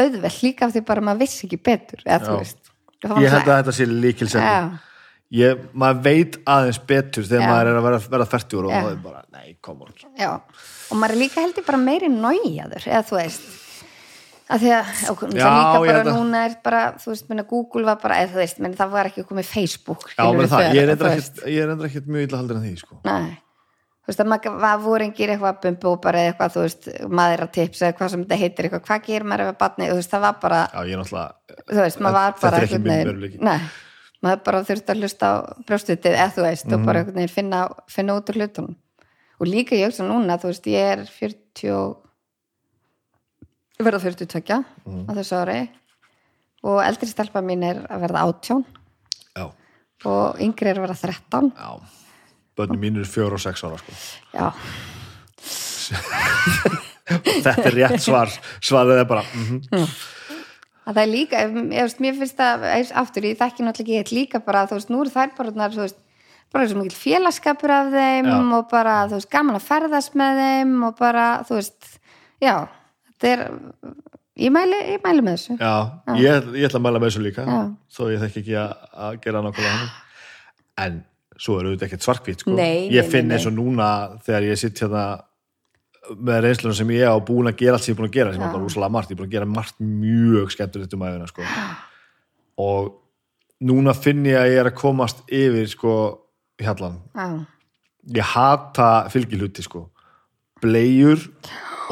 auðveld 0.00 0.42
líka 0.44 0.66
af 0.66 0.74
því 0.74 0.82
bara 0.88 1.04
maður 1.04 1.22
vissi 1.24 1.46
ekki 1.46 1.60
betur, 1.70 2.02
eða 2.06 2.24
þú 2.24 2.40
veist. 2.40 2.72
Það 3.06 3.22
ég 3.22 3.34
held 3.36 3.48
að 3.52 3.58
þetta 3.60 3.74
sé 3.76 3.86
líkilsendi 3.86 4.46
Já, 4.48 4.60
ég, 5.34 5.58
maður 5.74 6.02
veit 6.06 6.36
aðeins 6.46 6.78
betur 6.86 7.24
þegar 7.26 7.42
Já. 7.42 7.50
maður 7.50 7.70
er 7.72 7.76
að 7.80 7.86
vera, 7.88 7.98
vera 8.14 8.26
færtur 8.30 8.64
og 8.68 8.72
Já. 8.72 8.80
það 8.84 8.90
er 8.92 8.98
bara, 9.04 9.22
nei, 9.32 9.56
kom 9.60 9.80
on 9.82 9.92
já, 10.18 10.32
og 10.90 10.96
maður 11.00 11.16
er 11.16 11.22
líka 11.24 11.40
heldur 11.42 11.64
bara 11.66 11.78
meiri 11.82 12.08
nájaður, 12.12 12.86
eða 12.86 13.04
þú 13.08 13.16
veist 13.20 13.46
að 14.46 14.60
því 14.62 14.70
að, 14.76 14.90
og 15.10 15.22
Já, 15.34 15.48
líka 15.50 15.80
bara 15.86 16.02
að- 16.04 16.12
núna 16.14 16.44
er 16.46 16.52
bara, 16.62 16.82
þú 17.02 17.10
veist, 17.10 17.28
minna 17.28 17.42
Google 17.50 17.82
var 17.88 17.96
bara, 18.02 18.14
eða 18.22 18.30
þú 18.36 18.42
veist, 18.44 18.60
minna 18.62 18.76
það 18.78 18.90
var 18.94 19.06
ekki 19.10 19.24
komið 19.26 19.44
Facebook 19.50 20.04
Já, 20.14 20.22
það, 20.22 20.46
þegar, 20.46 20.76
ég 20.76 20.82
er 20.82 20.94
veist. 21.02 21.32
ekkert, 21.40 21.48
er 21.64 21.72
ekkert 21.90 22.06
mjög 22.06 22.28
illa 22.28 22.38
haldur 22.38 22.56
en 22.56 22.62
því, 22.62 22.76
sko. 22.78 22.98
Nei, 23.04 23.32
þú 24.06 24.12
veist, 24.12 24.20
að 24.22 24.30
maður 24.62 24.84
voru 24.86 25.04
engir 25.08 25.32
eitthvað 25.34 25.58
bumbu 25.66 25.90
og 25.90 26.00
bara 26.06 26.18
eitthvað, 26.28 26.54
þú 26.54 26.62
veist, 26.62 26.86
maður 27.10 27.42
að 27.48 27.50
tips 27.58 27.82
eða 27.82 27.96
hvað 27.98 28.10
sem 28.14 28.22
þetta 28.24 28.38
heitir 28.44 28.68
eitthvað, 28.68 28.84
hvað 28.86 29.02
gerir 29.10 29.26
maður 29.26 29.42
ef 29.48 29.50
að 29.50 29.58
batni, 29.64 29.88
þú 29.90 29.98
veist, 29.98 30.10
það 30.14 30.20
var 30.28 30.38
bara, 30.46 30.60
Já, 30.70 30.78
ég 30.86 30.94
er 30.94 31.02
náttúrulega 31.02 31.32
veist, 31.82 32.00
var 32.14 32.30
Þetta 32.30 32.46
bara 32.46 32.56
er 32.56 32.62
ekki 32.68 32.78
einhvern 32.78 32.86
minn 32.86 32.94
veginn- 32.94 33.10
veruleiki. 33.10 33.42
Maður 34.26 34.42
bara 34.48 34.62
þurfti 34.66 34.90
að 34.94 35.00
hlusta 35.04 35.28
á 35.30 35.34
brjóstutið, 35.68 36.16
eða 36.18 36.32
þú 36.34 36.42
veist, 36.48 36.66
og 36.66 36.78
Mhm. 36.80 36.86
bara 36.90 37.04
veginn 37.06 37.30
finna, 37.30 37.60
finna 37.88 38.16
út 38.18 38.30
úr 38.32 38.38
hlutunum. 38.40 38.74
Og 39.40 39.46
líka 39.46 39.76
ég 39.78 39.86
hugsa 39.86 40.02
núna, 40.08 40.38
þú 40.40 40.50
veist, 40.50 40.66
ég 40.66 40.82
er 40.92 41.04
40 41.06 41.70
og- 41.76 41.96
ég 43.78 43.84
verða 43.86 44.00
42 44.00 44.64
Mhm. 44.86 45.06
á 45.06 45.12
þessu 45.14 45.36
ári. 45.44 45.68
Og 46.64 46.80
eldri 46.82 47.06
stelpa 47.06 47.40
mín 47.44 47.62
er 47.62 47.86
að 47.86 48.00
verða 48.08 48.24
18 48.26 48.64
Já, 49.36 49.50
og 50.04 50.38
yngri 50.40 50.66
er 50.70 50.76
að 50.80 50.88
verða 50.88 51.00
13 51.00 51.52
já. 51.52 51.80
Bönni 52.56 52.78
mín 52.80 52.96
eru 52.96 53.04
fjóra 53.04 53.34
og 53.34 53.40
sex 53.40 53.62
ára 53.62 53.76
sko. 53.78 53.92
já, 54.34 54.52
Þetta 57.06 57.66
er 57.68 57.74
rétt 57.76 58.00
svar. 58.02 58.32
Svarið 58.60 59.00
er 59.00 59.04
bara 59.04 59.22
mm 59.22 59.86
að 60.86 60.96
það 60.96 61.02
er 61.02 61.12
líka 61.12 61.42
ég 61.42 61.54
veist, 61.76 62.02
mér 62.02 62.18
finnst 62.20 62.38
það, 62.38 62.66
aftur, 63.02 63.28
ég 63.28 63.38
þekki 63.40 63.66
náttúrulega 63.66 63.86
ekki 63.86 64.00
eitt 64.00 64.12
líka 64.14 64.42
bara, 64.46 64.66
þú 64.70 64.78
veist, 64.78 64.92
nú 64.92 65.02
eru 65.02 65.14
þær 65.14 65.32
bara 65.36 65.70
þú 65.74 65.82
veist, 65.82 66.00
bara 66.54 66.68
svo 66.70 66.80
mikil 66.80 66.98
félagskapur 67.00 67.74
af 67.74 67.92
þeim 67.94 68.30
Já. 68.30 68.36
og 68.58 68.68
bara, 68.70 68.96
þú 69.10 69.18
veist, 69.18 69.30
gaman 69.32 69.58
að 69.58 69.66
ferðast 69.66 70.18
með 70.18 70.42
þeim 70.42 70.76
og 70.86 70.98
bara, 71.00 71.26
þú 71.48 71.58
veist 71.58 71.90
já, 72.42 72.54
þetta 73.10 73.32
er 73.32 73.44
ég 74.46 74.54
mæli, 74.54 74.80
ég 74.94 75.04
mæli 75.04 75.26
með 75.26 75.38
þessu 75.40 75.58
Já, 75.58 75.74
ég, 76.22 76.50
ég 76.60 76.70
ætla 76.70 76.80
að 76.80 76.86
mæla 76.86 77.02
með 77.02 77.10
þessu 77.10 77.26
líka 77.26 77.46
Já. 77.50 77.60
þó 77.98 78.02
ég 78.12 78.24
þekki 78.24 78.42
ekki 78.44 78.58
að, 78.62 78.88
að 79.08 79.20
gera 79.26 79.44
nákvæmlega 79.46 79.76
hann 79.76 79.94
en 80.86 80.98
svo 81.36 81.58
er 81.58 81.68
auðvitað 81.68 81.88
ekkert 81.90 82.04
svarkvít 82.06 82.42
sko. 82.42 82.52
Nei, 82.56 82.88
ég 82.94 83.08
finn 83.12 83.32
eins 83.32 83.46
og 83.48 83.54
núna 83.56 83.88
þegar 84.24 84.46
ég 84.46 84.60
sitt 84.60 84.80
hérna 84.80 85.04
með 86.14 86.40
reynslunum 86.44 86.76
sem 86.78 86.92
ég 86.94 87.08
á 87.10 87.16
búin 87.18 87.50
að 87.50 87.58
gera 87.62 87.78
allt 87.78 87.86
sem 87.86 87.92
ég 87.92 87.96
er 87.96 88.00
búin 88.00 88.10
að 88.10 88.16
gera 88.18 88.34
sem 88.34 88.44
er 88.44 88.52
bara 88.52 88.62
rússalega 88.62 88.94
margt, 88.94 89.10
ég 89.10 89.16
er 89.16 89.20
búin 89.20 89.28
að 89.28 89.36
gera 89.36 89.50
margt 89.50 89.76
mjög 89.80 90.54
skemmtilegt 90.54 90.94
um 90.96 91.04
aðeina 91.06 91.28
sko. 91.30 91.42
og 92.62 92.92
núna 93.66 93.94
finn 93.96 94.24
ég 94.28 94.38
að 94.40 94.50
ég 94.52 94.62
er 94.62 94.70
að 94.70 94.78
komast 94.78 95.22
yfir 95.32 95.68
sko, 95.72 95.94
hjallan 96.62 96.98
já, 97.14 97.28
ég 98.20 98.34
hata 98.36 98.90
fylgihluti 99.12 99.64
sko. 99.66 99.88
Bleiur 100.62 101.20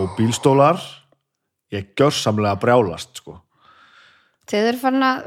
og 0.01 0.15
bílstólar. 0.17 0.81
Ég 1.75 1.91
gjörsamlega 1.99 2.57
brjálast 2.63 3.19
sko. 3.21 3.41
Þið 4.49 4.69
eru 4.71 4.81
farin 4.81 5.05
að 5.05 5.27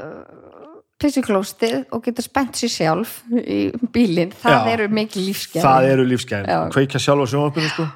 pissu 0.98 1.22
klóstið 1.22 1.84
og 1.94 2.02
geta 2.02 2.24
spennt 2.24 2.58
sér 2.58 2.72
sjálf 2.72 3.18
í 3.38 3.68
bílinn, 3.94 4.32
það 4.34 4.56
Já. 4.56 4.72
eru 4.74 4.88
mikil 4.90 5.22
lífsgæði 5.28 5.62
það 5.62 5.90
eru 5.92 6.06
lífsgæðin, 6.10 6.48
Já. 6.50 6.58
kveikja 6.74 7.00
sjálf 7.02 7.22
á 7.22 7.26
sjónvarpinu 7.30 7.70
sko 7.70 7.86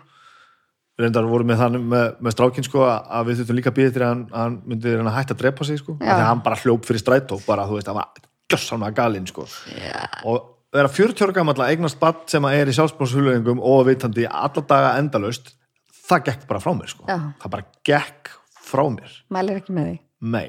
reyndar 1.01 1.29
voru 1.29 1.47
með 1.49 1.63
þannig 1.63 1.87
með, 1.93 2.07
með 2.21 2.35
strákin 2.35 2.67
sko 2.67 2.85
að 2.89 3.31
við 3.31 3.41
þurfum 3.41 3.59
líka 3.59 3.73
að 3.73 3.79
býða 3.79 3.95
til 3.95 4.03
að 4.03 4.11
hann, 4.11 4.25
hann 4.37 4.59
myndi 4.69 4.93
að 4.99 5.15
hætta 5.17 5.37
að 5.37 5.41
drepa 5.43 5.69
sig 5.69 5.81
sko, 5.81 5.97
því 6.03 6.13
að 6.13 6.27
hann 6.29 6.43
bara 6.45 6.61
hljóp 6.61 6.89
fyrir 6.89 7.03
strætó 7.03 7.39
bara, 7.47 7.65
þú 7.69 7.79
veist, 7.79 7.89
hann 7.89 7.99
var 7.99 8.29
gjössamlega 8.53 8.99
galinn 8.99 9.29
sko. 9.31 9.47
Já. 9.73 10.05
og 10.29 10.51
vera 10.73 10.93
40 10.93 11.25
ára 11.25 11.37
gamall 11.37 11.57
að 11.61 11.73
eignast 11.73 12.01
badd 12.01 12.27
sem 12.33 12.45
að 12.49 12.59
er 12.59 12.73
í 12.73 12.77
sjálfsbóðshulöfingum 12.77 13.65
og 13.73 13.83
vitandi 13.89 14.29
alla 14.29 14.65
daga 14.69 14.95
endalaust 15.01 15.55
það 16.03 16.29
gekk 16.29 16.47
bara 16.51 16.63
frá 16.63 16.73
mér 16.77 16.93
sko. 16.93 17.09
Já. 17.09 17.19
það 17.43 17.55
bara 17.57 17.69
gekk 17.89 18.33
frá 18.63 18.85
mér. 18.93 19.19
Mælir 19.33 19.61
ekki 19.61 19.77
með 19.77 19.91
því. 19.91 19.99
Nei. 20.33 20.49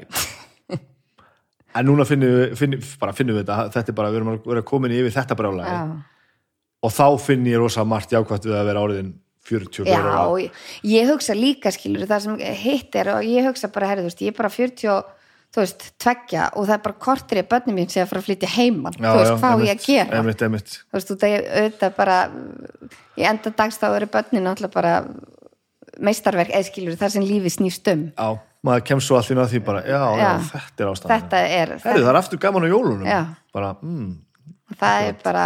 En 1.74 1.88
núna 1.90 2.06
finnum 2.06 2.30
við, 2.30 2.52
finnum, 2.60 2.82
bara 3.02 3.16
finnum 3.18 3.34
við 3.34 3.48
þetta. 3.48 3.72
Þetta 3.74 3.90
er 3.90 3.96
bara, 3.98 4.10
við 4.14 4.20
erum 4.20 4.28
að 4.36 4.50
vera 4.52 4.62
komin 4.68 4.94
yfir 4.94 5.16
þetta 5.16 5.38
brjálæði. 5.40 5.72
Já. 5.74 6.36
Og 6.84 6.92
þá 6.94 7.06
finn 7.24 7.48
ég 7.50 7.58
rosa 7.58 7.86
margt 7.88 8.14
jákvæmt 8.14 8.46
við 8.46 8.58
að 8.60 8.68
vera 8.70 8.84
áriðin 8.84 9.14
44 9.50 9.90
Já, 9.90 9.98
ára 10.00 10.22
og 10.30 10.38
ég, 10.40 10.62
ég 10.88 11.10
hugsa 11.12 11.36
líka 11.36 11.72
skilur 11.76 12.08
það 12.08 12.24
sem 12.28 12.40
hitt 12.64 12.96
er 12.96 13.12
og 13.18 13.28
ég 13.28 13.50
hugsa 13.50 13.70
bara, 13.74 13.90
herri, 13.92 14.06
veist, 14.08 14.22
ég 14.24 14.32
er 14.32 14.38
bara 14.38 14.52
40 14.54 14.92
og, 14.94 15.10
þú 15.54 15.62
veist, 15.62 15.84
tveggja 16.02 16.46
og 16.56 16.68
það 16.70 16.76
er 16.78 16.84
bara 16.88 17.00
kortir 17.08 17.42
í 17.42 17.46
börnum 17.52 17.76
mín 17.78 17.92
sem 17.92 18.02
er 18.02 18.08
að 18.08 18.14
fara 18.14 18.24
að 18.24 18.30
flytja 18.30 18.52
heiman. 18.56 18.96
Þú 18.98 19.18
veist, 19.20 19.36
hvað 19.44 19.54
á 19.54 19.58
ég 19.68 19.74
að 19.76 19.84
gera? 19.90 20.22
Einmitt, 20.22 20.46
einmitt. 20.48 20.78
Þú 20.88 20.98
veist, 20.98 21.12
út 21.14 21.26
að 21.28 21.34
ég 21.34 21.52
auðvitað 21.60 21.98
bara 22.00 22.18
í 23.20 23.28
enda 23.34 23.54
dags 23.60 23.78
þá 23.82 23.86
eru 23.92 24.10
börnin 24.16 24.48
náttúrulega 24.48 24.74
bara 24.74 24.96
meistarverk 26.04 26.56
eða 26.56 26.70
skilur 26.72 26.98
það 26.98 27.14
sem 27.18 27.28
lífi 27.28 27.52
snýst 27.54 27.92
um. 27.94 28.08
Já, 28.16 28.30
maður 28.66 28.88
kemst 28.90 29.12
svo 29.12 29.20
allir 29.20 29.44
að 29.44 29.52
því 29.54 29.62
bara 29.68 29.84
já, 29.86 30.00
já, 30.00 30.24
Já. 30.24 30.32
þetta 30.56 30.86
er 30.88 30.90
ástæðan. 30.94 31.14
Þetta 31.14 31.44
er, 31.44 31.76
Herri, 31.84 32.02
það 32.02 32.10
er 32.14 32.20
aftur 32.24 32.42
gaman 32.48 32.66
á 32.66 32.70
jólunum. 32.72 33.06
Já. 33.12 33.22
bara, 33.54 33.76
mm, 33.84 34.10
það 34.80 35.08
er 35.12 35.22
bara 35.28 35.46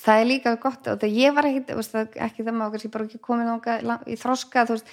það 0.00 0.20
er 0.22 0.28
líka 0.30 0.56
gott 0.62 0.86
og 0.88 0.98
það 1.02 1.16
ég 1.20 1.34
var 1.36 1.44
ekki, 1.50 1.64
þú 1.70 1.76
veist, 1.80 1.96
ekki 2.16 2.44
það 2.46 2.56
maður 2.58 2.72
kannski 2.76 2.90
bara 2.94 3.04
ekki 3.04 3.20
þangað 3.28 3.82
lang- 3.90 4.06
í 4.08 4.16
þroska 4.20 4.66
þú 4.66 4.76
veist, 4.76 4.92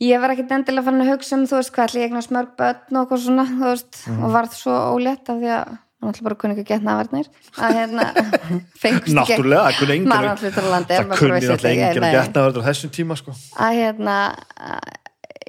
ég 0.00 0.20
var 0.22 0.30
ekkit 0.34 0.50
endilega 0.56 0.84
fann 0.86 1.00
að 1.02 1.10
hugsa 1.12 1.36
um 1.36 1.46
þú 1.50 1.56
veist, 1.60 1.72
hvað 1.74 1.88
ætli 1.90 2.00
ég 2.00 2.08
eignast 2.10 2.30
mörg 2.34 2.52
börn 2.56 2.96
og 2.96 3.00
eitthvað 3.04 3.24
svona, 3.26 3.44
þú 3.50 3.64
veist, 3.70 4.06
Mhm. 4.06 4.24
og 4.24 4.30
varð 4.36 4.52
svo 4.54 4.74
ólétt 4.96 5.28
af 5.28 5.36
því 5.40 5.50
að 5.56 5.78
hann 6.00 6.12
ætla 6.14 6.22
bara 6.24 6.34
að 6.34 6.38
kunni 6.40 6.54
ekki 6.54 6.64
að 6.64 6.70
geta 6.70 6.86
nafarnir 6.88 7.26
að 7.60 7.74
hérna 7.76 8.04
fengust 8.82 9.16
ekki 9.20 10.06
maður 10.08 10.40
hlutur 10.40 10.64
á 10.64 10.70
landi 10.72 10.94
það 10.94 11.10
kunni 11.18 11.40
náttúrulega 11.40 11.90
enginn 11.90 12.06
að 12.08 12.16
getna 12.16 12.44
verður 12.46 12.64
á 12.64 12.68
þessum 12.70 12.90
tíma 12.96 13.16
sko. 13.20 13.34
að 13.60 13.72
hérna 13.80 14.14
að- 14.56 14.96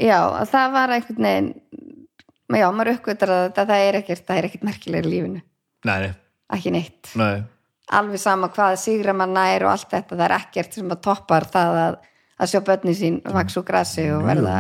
já, 0.01 0.19
að 0.41 0.49
það 0.51 0.71
var 0.75 0.89
einhvern 0.97 1.23
veginn 1.29 1.53
já, 2.51 2.67
maður 2.75 2.91
uppgötur 2.97 3.31
að 3.31 3.53
það 3.55 3.71
er 3.87 3.95
ekkert, 4.01 4.25
það 4.27 4.37
er 4.41 4.43
ekkert 4.49 4.63
merkilega 4.67 5.05
í 5.07 5.11
lífinu. 5.13 5.41
Nei, 5.87 5.99
nei, 6.03 6.11
ekki 6.51 6.71
neitt. 6.75 7.15
Nei 7.15 7.43
alveg 7.97 8.21
sama 8.21 8.49
hvað 8.53 8.77
sigra 8.81 9.15
mann 9.17 9.35
nær 9.35 9.67
og 9.67 9.73
allt 9.73 9.91
þetta, 9.91 10.15
það 10.15 10.25
er 10.27 10.35
ekkert 10.37 10.79
sem 10.79 10.93
að 10.95 11.03
toppar 11.07 11.47
það 11.51 11.79
að, 11.81 11.97
að 12.41 12.51
sjá 12.53 12.61
börni 12.71 12.95
sín 12.97 13.21
vaks 13.37 13.59
úr 13.59 13.67
grasi 13.67 14.07
og 14.15 14.25
verða 14.27 14.57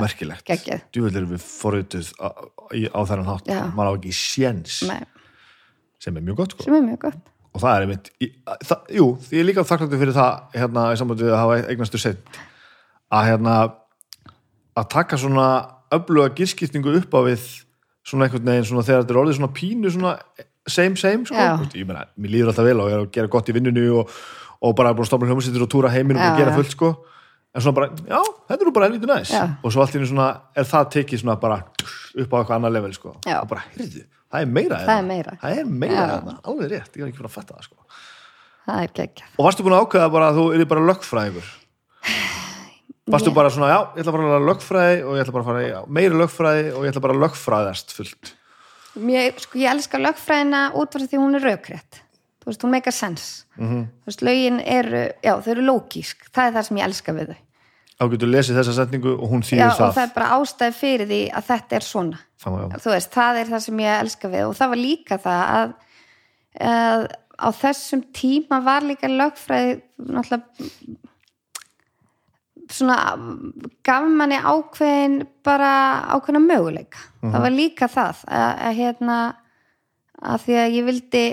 geggjað. 0.47 0.85
Djúvel 0.93 1.13
erum 1.15 1.33
við 1.33 1.45
forrituð 1.47 2.13
á, 2.19 2.29
á 2.31 2.99
þennan 3.09 3.29
hátt 3.31 3.51
Já. 3.51 3.61
maður 3.75 3.91
á 3.91 3.97
ekki 3.99 4.15
séns 4.15 4.81
sem 6.01 6.17
er 6.17 6.25
mjög 6.25 6.41
gott 6.41 6.55
sko. 6.55 6.65
sem 6.67 6.77
er 6.77 6.87
mjög 6.87 7.03
gott 7.07 7.31
og 7.51 7.63
það 7.63 7.73
er 7.73 7.85
einmitt 7.85 8.09
í, 8.23 8.29
það, 8.63 8.85
jú, 8.95 9.07
ég 9.33 9.41
er 9.41 9.47
líka 9.49 9.65
þakklandi 9.67 9.99
fyrir 10.01 10.15
það 10.15 10.55
hérna 10.55 10.85
í 10.93 10.99
sambandi 11.01 11.27
við 11.27 11.35
að 11.35 11.41
hafa 11.41 11.57
eignastu 11.73 12.01
sent 12.01 12.39
að 13.11 13.27
hérna 13.27 13.55
að 14.79 14.87
taka 14.93 15.19
svona 15.19 15.47
öfluga 15.91 16.31
gírskiptingu 16.37 16.95
upp 17.01 17.17
á 17.17 17.19
við 17.27 17.43
svona 18.07 18.27
einhvern 18.27 18.47
veginn 18.47 18.69
svona 18.69 18.85
þegar 18.87 19.03
þetta 19.03 19.13
er 19.13 19.21
orðið 19.21 19.37
svona 19.39 19.53
pínu 19.57 19.91
svona 19.93 20.13
same 20.69 20.95
same 20.99 21.25
sko, 21.25 21.35
veist, 21.61 21.75
ég 21.79 21.87
meina, 21.89 22.05
mér 22.17 22.35
líður 22.35 22.51
alltaf 22.51 22.67
vel 22.67 22.79
og 22.83 22.89
ég 22.91 22.97
er 22.97 23.03
að 23.05 23.11
gera 23.15 23.31
gott 23.33 23.49
í 23.49 23.55
vinnunni 23.55 23.87
og, 23.89 24.11
og 24.61 24.75
bara 24.77 24.93
búin 24.93 25.07
að 25.07 25.09
stofna 25.11 25.31
hljómsýttir 25.31 25.63
og 25.65 25.71
túra 25.73 25.89
heiminum 25.93 26.21
Já, 26.21 26.31
og 26.33 26.41
gera 26.41 26.53
fullt 26.57 26.75
sko 26.75 26.91
en 27.51 27.63
svona 27.65 27.75
bara, 27.75 27.89
já, 28.07 28.19
þetta 28.47 28.63
er 28.67 28.73
bara 28.77 28.87
helviti 28.87 29.09
næs 29.09 29.31
Já. 29.33 29.43
og 29.59 29.73
svo 29.73 29.81
allt 29.83 29.95
í 29.97 30.03
svona 30.07 30.27
er 30.55 30.67
það 30.69 30.89
tekið 30.95 31.23
svona 31.23 31.35
bara 31.41 31.57
upp 31.65 32.31
á 32.31 32.37
eitthvað 32.39 32.55
annað 32.59 32.75
level 32.77 32.93
sko 32.95 33.15
Já. 33.27 33.39
og 33.41 33.49
bara, 33.51 33.65
heyrðu, 33.73 34.05
það 34.31 34.45
er 34.45 34.53
meira 34.59 34.77
Það 34.85 34.93
hérna. 34.93 35.01
er 35.01 35.09
meira. 35.09 35.37
það 35.41 35.57
er 35.57 35.71
meira, 35.83 36.05
hérna, 36.13 36.37
alveg 36.47 36.71
rétt, 36.71 36.93
ég 36.95 37.03
var 37.03 37.11
ekki 37.11 37.19
fyrir 37.19 37.31
að 37.31 37.35
fatta 37.35 37.57
það 37.57 37.67
sko 37.67 37.81
það 38.69 38.85
er 38.85 38.93
geggjað 39.01 39.35
Og 39.41 39.47
varstu 39.49 39.65
búin 39.65 39.75
að 39.75 39.83
ákveða 39.87 40.11
bara 40.13 40.29
að 40.31 40.39
þú 40.39 40.45
er 40.55 40.65
bara 40.71 40.85
lögfræðingur? 40.91 41.49
Varstu 43.11 43.33
bara 43.35 43.49
svona, 43.51 43.67
já, 43.73 43.79
ég 43.97 44.03
ætla 44.05 44.13
bara 44.13 44.23
að 44.23 44.31
fara 44.31 44.45
lögfræði 44.47 44.99
og 45.03 45.15
ég 45.17 45.23
ætla 45.25 45.33
bara 45.35 45.43
að 45.43 45.49
fara 45.49 45.79
meiri 45.97 46.19
lögfræði 46.21 46.67
og 46.71 46.85
ég 46.85 46.93
ætla 46.93 47.01
bara 47.03 47.15
að 47.17 47.23
lögfræðast 47.25 47.95
fullt. 47.97 48.31
Mér, 48.95 49.33
sko, 49.39 49.57
ég 49.59 49.69
elska 49.71 49.97
lögfræðina 50.01 50.65
út 50.75 50.91
frá 50.97 51.05
því 51.07 51.19
hún 51.21 51.35
er 51.39 51.45
raukrétt 51.47 52.01
þú 52.41 52.49
veist, 52.49 52.63
hún 52.65 52.71
meika 52.73 52.91
sens 52.91 53.45
Mhm. 53.57 53.85
þú 54.03 54.09
veist, 54.09 54.21
lögin 54.25 54.59
eru, 54.65 55.03
já, 55.23 55.33
þau 55.41 55.51
eru 55.53 55.61
lógísk 55.67 56.17
það 56.33 56.47
er 56.47 56.53
það 56.57 56.65
sem 56.67 56.77
ég 56.77 56.83
elska 56.89 57.13
við 57.13 57.27
þau 57.31 57.39
Þá 58.01 58.09
getur 58.15 58.31
lesið 58.33 58.55
þessa 58.57 58.73
setningu 58.73 59.11
og 59.21 59.29
hún 59.29 59.43
þýðir 59.45 59.67
og 59.69 59.77
það. 59.77 59.91
það 59.93 60.03
er 60.07 60.13
bara 60.15 60.29
ástæð 60.39 60.73
fyrir 60.73 61.05
því 61.11 61.19
að 61.37 61.43
þetta 61.51 61.75
er 61.77 61.85
svona 61.85 62.19
það 62.41 62.57
já. 62.57 62.77
þú 62.81 62.89
veist, 62.95 63.11
það 63.13 63.35
er 63.41 63.45
það 63.51 63.59
sem 63.67 63.77
ég 63.85 63.99
elska 64.01 64.27
við 64.33 64.47
og 64.47 64.55
það 64.57 64.69
var 64.73 64.81
líka 64.81 65.17
það 65.21 65.43
að, 65.61 65.73
að 66.59 67.07
á 67.41 67.49
þessum 67.61 68.01
tíma 68.13 68.59
var 68.65 68.81
líka 68.81 69.07
lögfræði 69.07 69.81
náttúrulega 70.01 70.43
svona 72.71 72.97
gaf 73.85 74.07
manni 74.07 74.39
ákveðin 74.39 75.21
bara 75.45 75.71
ákveðina 76.15 76.41
möguleika. 76.45 77.01
Það 77.21 77.45
var 77.45 77.55
líka 77.55 77.89
það 77.91 78.25
að, 78.27 78.51
að 78.67 78.77
hérna 78.81 79.17
að 80.21 80.45
því 80.45 80.57
að 80.61 80.75
ég 80.75 80.87
vildi 80.87 81.23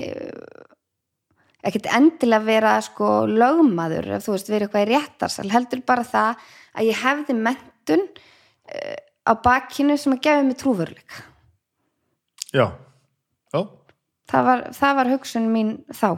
ekkert 1.69 1.89
endilega 1.99 2.47
vera 2.47 2.77
sko 2.85 3.11
lögmaður 3.29 4.13
ef 4.17 4.25
þú 4.25 4.35
veist 4.37 4.51
vera 4.53 4.69
eitthvað 4.69 4.87
í 4.87 4.91
réttarsal 4.93 5.49
heldur 5.53 5.83
bara 5.87 6.07
það 6.07 6.47
að 6.79 6.89
ég 6.89 7.03
hefði 7.03 7.37
mentun 7.39 8.05
uh, 8.07 8.97
á 9.29 9.33
bakinu 9.45 9.99
sem 9.99 10.15
að 10.15 10.23
gefa 10.25 10.47
mig 10.47 10.61
trúveruleika. 10.61 11.27
Já, 12.55 12.65
já, 13.53 13.61
það 14.31 14.47
var, 14.49 14.65
það 14.79 14.97
var 15.01 15.13
hugsun 15.13 15.51
mín 15.53 15.75
þá 15.93 16.09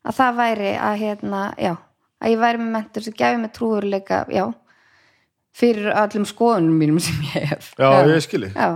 að 0.00 0.16
það 0.16 0.40
væri 0.40 0.72
að 0.80 0.96
hérna, 1.04 1.42
já, 1.60 1.74
að 2.20 2.34
ég 2.34 2.42
væri 2.42 2.60
með 2.62 2.72
mentur 2.76 3.06
sem 3.06 3.16
gefi 3.16 3.40
mig 3.40 3.52
trúveruleika, 3.56 4.24
já 4.32 4.44
fyrir 5.60 5.90
öllum 5.92 6.26
skoðunum 6.28 6.76
mínum 6.78 7.00
sem 7.02 7.16
ég 7.34 7.48
hef. 7.50 7.72
Já, 7.78 7.88
ég 8.06 8.22
skilji. 8.22 8.52
já, 8.54 8.68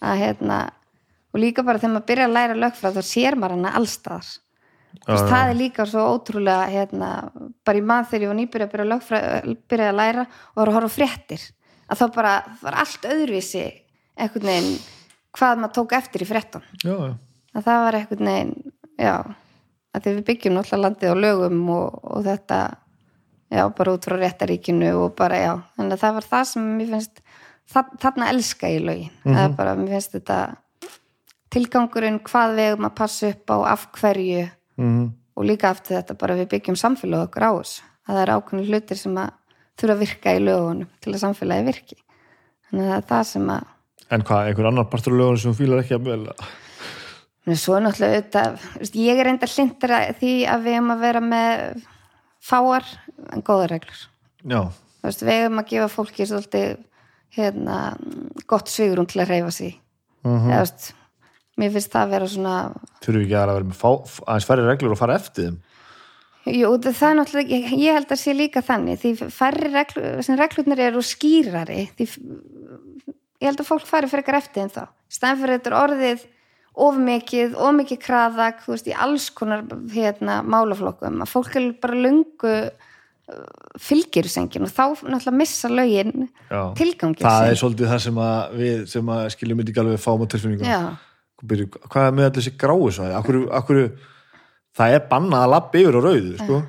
hérna 0.00 0.60
og 1.30 1.40
líka 1.42 1.62
bara 1.66 1.78
þegar 1.78 1.94
maður 1.96 2.06
byrja 2.10 2.26
að 2.28 2.36
læra 2.36 2.56
lögfræð 2.58 2.96
þá 2.98 3.06
sér 3.06 3.36
maður 3.38 3.56
hana 3.58 3.72
allstaðar 3.78 4.30
veist, 5.06 5.26
það 5.30 5.50
er 5.52 5.58
líka 5.58 5.86
svo 5.86 6.04
ótrúlega 6.16 6.64
hérna, 6.72 7.10
bara 7.66 7.78
í 7.78 7.84
mann 7.86 8.06
þegar 8.10 8.24
ég 8.24 8.32
var 8.32 8.38
nýbyrja 8.40 8.66
að 8.66 8.72
byrja 8.72 8.86
að, 8.86 8.92
lögfræ- 8.94 9.56
byrja 9.70 9.90
að 9.92 9.98
læra 10.00 10.24
og 10.26 10.58
var 10.60 10.70
að 10.72 10.78
horfa 10.78 10.94
fréttir 10.96 11.44
að 11.90 12.00
þá 12.00 12.04
bara 12.16 12.32
var 12.62 12.78
allt 12.82 13.06
öðruvísi 13.10 13.64
einhvern 14.20 14.50
veginn 14.50 14.72
hvað 15.38 15.60
maður 15.62 15.76
tók 15.78 15.94
eftir 16.00 16.24
í 16.24 16.30
fréttum 16.30 16.64
já, 16.82 16.90
já. 16.94 17.14
að 17.54 17.68
það 17.68 17.84
var 17.86 17.98
einhvern 18.00 18.30
veginn 18.32 18.54
já, 18.98 19.14
að 19.94 20.04
því 20.04 20.14
við 20.16 20.24
byggjum 20.30 20.54
náttúrulega 20.56 20.84
landið 20.86 21.12
á 21.12 21.16
lögum 21.24 21.60
og, 21.74 22.00
og 22.14 22.24
þetta 22.26 22.58
já, 23.50 23.62
bara 23.78 23.92
út 23.96 24.06
frá 24.06 24.16
réttaríkinu 24.20 24.90
og 25.04 25.14
bara 25.18 25.38
já, 25.42 25.52
þannig 25.76 25.96
að 25.96 26.02
það 26.04 26.14
var 26.18 26.28
það 26.34 26.44
sem 26.52 26.68
mér 26.78 26.92
finnst 26.94 27.22
þa- 27.74 27.96
þarna 28.04 28.28
elska 28.34 28.70
ég 28.70 28.84
lögin. 28.86 29.10
Það 29.24 29.44
er 29.48 29.56
bara, 29.58 29.74
mér 29.80 29.94
finnst 29.96 30.14
þetta 30.18 30.38
tilgangurinn 31.50 32.20
hvað 32.26 32.54
við 32.56 32.68
eigum 32.70 32.86
að 32.88 32.94
passa 33.00 33.30
upp 33.34 33.50
á 33.54 33.56
af 33.76 33.88
hverju. 33.98 34.44
Mm 34.80 35.08
og 35.40 35.46
líka 35.46 35.70
aftur 35.70 35.94
þetta 35.96 36.14
bara 36.20 36.34
við 36.36 36.48
byggjum 36.52 36.76
samfélag 36.76 37.22
okkur 37.28 37.44
á 37.48 37.50
þessu. 37.54 37.82
Að 38.04 38.16
það 38.16 38.22
er 38.26 38.30
ákveðin 38.34 38.66
hlutir 38.66 38.98
sem 38.98 39.14
að 39.22 39.28
þurfa 39.80 39.94
að 39.94 40.00
virka 40.02 40.32
í 40.36 40.40
lögunum 40.42 40.88
til 41.00 41.12
að 41.14 41.20
samfélagi 41.22 41.64
virki. 41.70 41.96
Þannig 42.68 42.82
að 42.84 42.90
það 42.90 42.98
er 42.98 43.06
það 43.12 43.22
sem 43.30 43.46
að 43.54 43.68
En 44.10 44.24
hvað, 44.26 44.48
einhver 44.50 44.68
annar 44.68 44.88
partur 44.90 45.14
af 45.14 45.18
lögunum 45.20 45.40
sem 45.40 45.54
þú 45.54 45.58
fílar 45.62 45.80
ekki 45.84 45.96
að 45.96 46.10
vel? 46.10 46.20
En 47.48 47.56
svo 47.56 47.76
er 47.78 47.86
náttúrulega 47.86 48.44
veist, 48.78 48.94
ég 49.00 49.18
er 49.22 49.30
enda 49.32 49.48
hlindur 49.48 49.94
að 49.96 50.12
því 50.20 50.32
að 50.52 50.66
við 50.66 50.74
eigum 50.76 50.92
að 50.94 51.04
vera 51.06 51.22
með 51.24 51.82
fáar 52.44 52.86
en 53.32 53.42
góðar 53.46 53.74
reglur 53.76 54.02
veist, 55.04 55.22
við 55.24 55.34
eigum 55.38 55.62
að 55.62 55.70
gefa 55.72 55.88
fólki 55.92 56.26
svolítið 56.28 56.78
hérna, 57.36 57.78
gott 58.50 58.68
svigurum 58.68 59.06
til 59.08 59.22
að 59.22 59.34
reyfa 59.36 59.50
sig 59.54 59.76
Mhm. 60.20 60.50
eða, 60.52 60.56
þú 60.60 60.60
veist, 60.60 60.92
mér 61.56 61.70
finnst 61.72 61.92
það 61.94 62.02
að 62.04 62.10
vera 62.10 62.26
svona 62.28 62.54
þurfum 63.00 63.14
við 63.16 63.22
ekki 63.24 63.36
að 63.40 63.52
vera 63.54 63.68
með 63.70 63.78
aðeins 64.26 64.48
færri 64.50 64.66
reglur 64.66 64.92
og 64.92 64.98
fara 65.00 65.14
eftir 65.16 65.46
þeim 65.46 65.58
Jú, 66.50 66.70
það 66.80 67.02
er 67.04 67.16
náttúrulega, 67.18 67.48
ég, 67.52 67.72
ég 67.78 67.92
held 67.94 68.12
að 68.12 68.20
sé 68.20 68.32
líka 68.32 68.62
þannig, 68.64 68.98
því 69.00 69.10
færri 69.30 69.68
reglu, 69.74 70.22
sem 70.24 70.38
reglurnar 70.40 70.80
eru 70.80 71.02
skýrari, 71.04 71.82
því 71.98 72.06
ég 73.40 73.48
held 73.48 73.60
að 73.60 73.68
fólk 73.68 73.84
fari 73.88 74.08
frekar 74.08 74.38
eftir 74.38 74.62
en 74.64 74.72
þá. 74.72 74.86
Stæðan 75.12 75.40
fyrir 75.42 75.58
þetta 75.58 75.82
orðið 75.84 76.24
of 76.80 77.00
mikið, 77.00 77.56
of 77.60 77.74
mikið 77.76 77.98
kraðak, 78.04 78.62
þú 78.64 78.74
veist, 78.74 78.88
í 78.88 78.94
alls 79.06 79.26
konar 79.36 79.66
hérna, 79.92 80.40
málaflokkum, 80.46 81.20
að 81.24 81.32
fólk 81.32 81.58
er 81.60 81.72
bara 81.82 81.98
löngu 82.06 82.54
fylgirusengin 83.80 84.66
og 84.66 84.72
þá 84.72 84.84
náttúrulega 85.06 85.36
missa 85.38 85.68
lögin 85.70 86.26
Já. 86.50 86.62
tilgangin 86.78 87.22
Það 87.22 87.50
er 87.50 87.60
svolítið 87.60 87.92
það 87.92 88.02
sem 88.06 88.20
að 88.24 88.56
við 88.58 88.80
sem 88.90 89.12
að 89.14 89.22
skiljum 89.36 89.60
myndi 89.60 89.70
ekki 89.74 89.82
alveg 89.84 90.02
fáum 90.02 90.24
á 90.24 90.26
tilfinningum. 90.32 90.66
Já, 90.66 90.80
Byrju, 91.40 91.68
Hvað 91.86 92.08
er 92.08 92.16
með 92.16 92.26
allir 92.26 92.40
þessi 92.40 92.56
gráu 92.60 92.88
akkur, 93.60 93.78
það 94.76 94.96
er 94.96 95.06
bannað 95.12 95.44
að 95.44 95.52
lappa 95.54 95.80
yfir 95.80 95.98
á 95.98 96.00
rauðu 96.04 96.34
sko? 96.40 96.60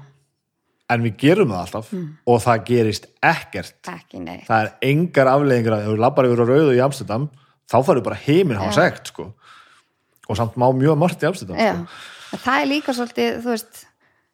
en 0.92 1.06
við 1.06 1.18
gerum 1.22 1.54
það 1.54 1.62
alltaf 1.66 1.92
og 2.28 2.42
það 2.44 2.64
gerist 2.68 3.06
ekkert. 3.24 3.78
Ekki 3.88 4.20
neitt. 4.24 4.48
það 4.48 4.66
er 4.66 4.90
engar 4.92 5.30
afleðingar 5.32 5.76
að 5.78 5.86
ef 5.86 5.92
þú 5.92 6.02
lappar 6.04 6.28
yfir 6.28 6.44
á 6.44 6.46
rauðu 6.50 6.74
í 6.76 6.82
Amsterdam 6.84 7.28
þá 7.72 7.78
farið 7.88 8.08
bara 8.10 8.22
heiminn 8.26 8.60
hafa 8.60 8.76
segt 8.76 9.14
sko. 9.14 9.30
Og 10.32 10.40
samt 10.40 10.58
má 10.60 10.70
mjög 10.76 11.00
margt 11.00 11.24
í 11.24 11.28
Já, 11.28 11.34
sko. 11.36 12.38
það 12.46 12.58
er 12.58 12.70
líka 12.70 12.96
svolítið, 12.96 13.40
þú 13.44 13.52
veist, 13.52 13.82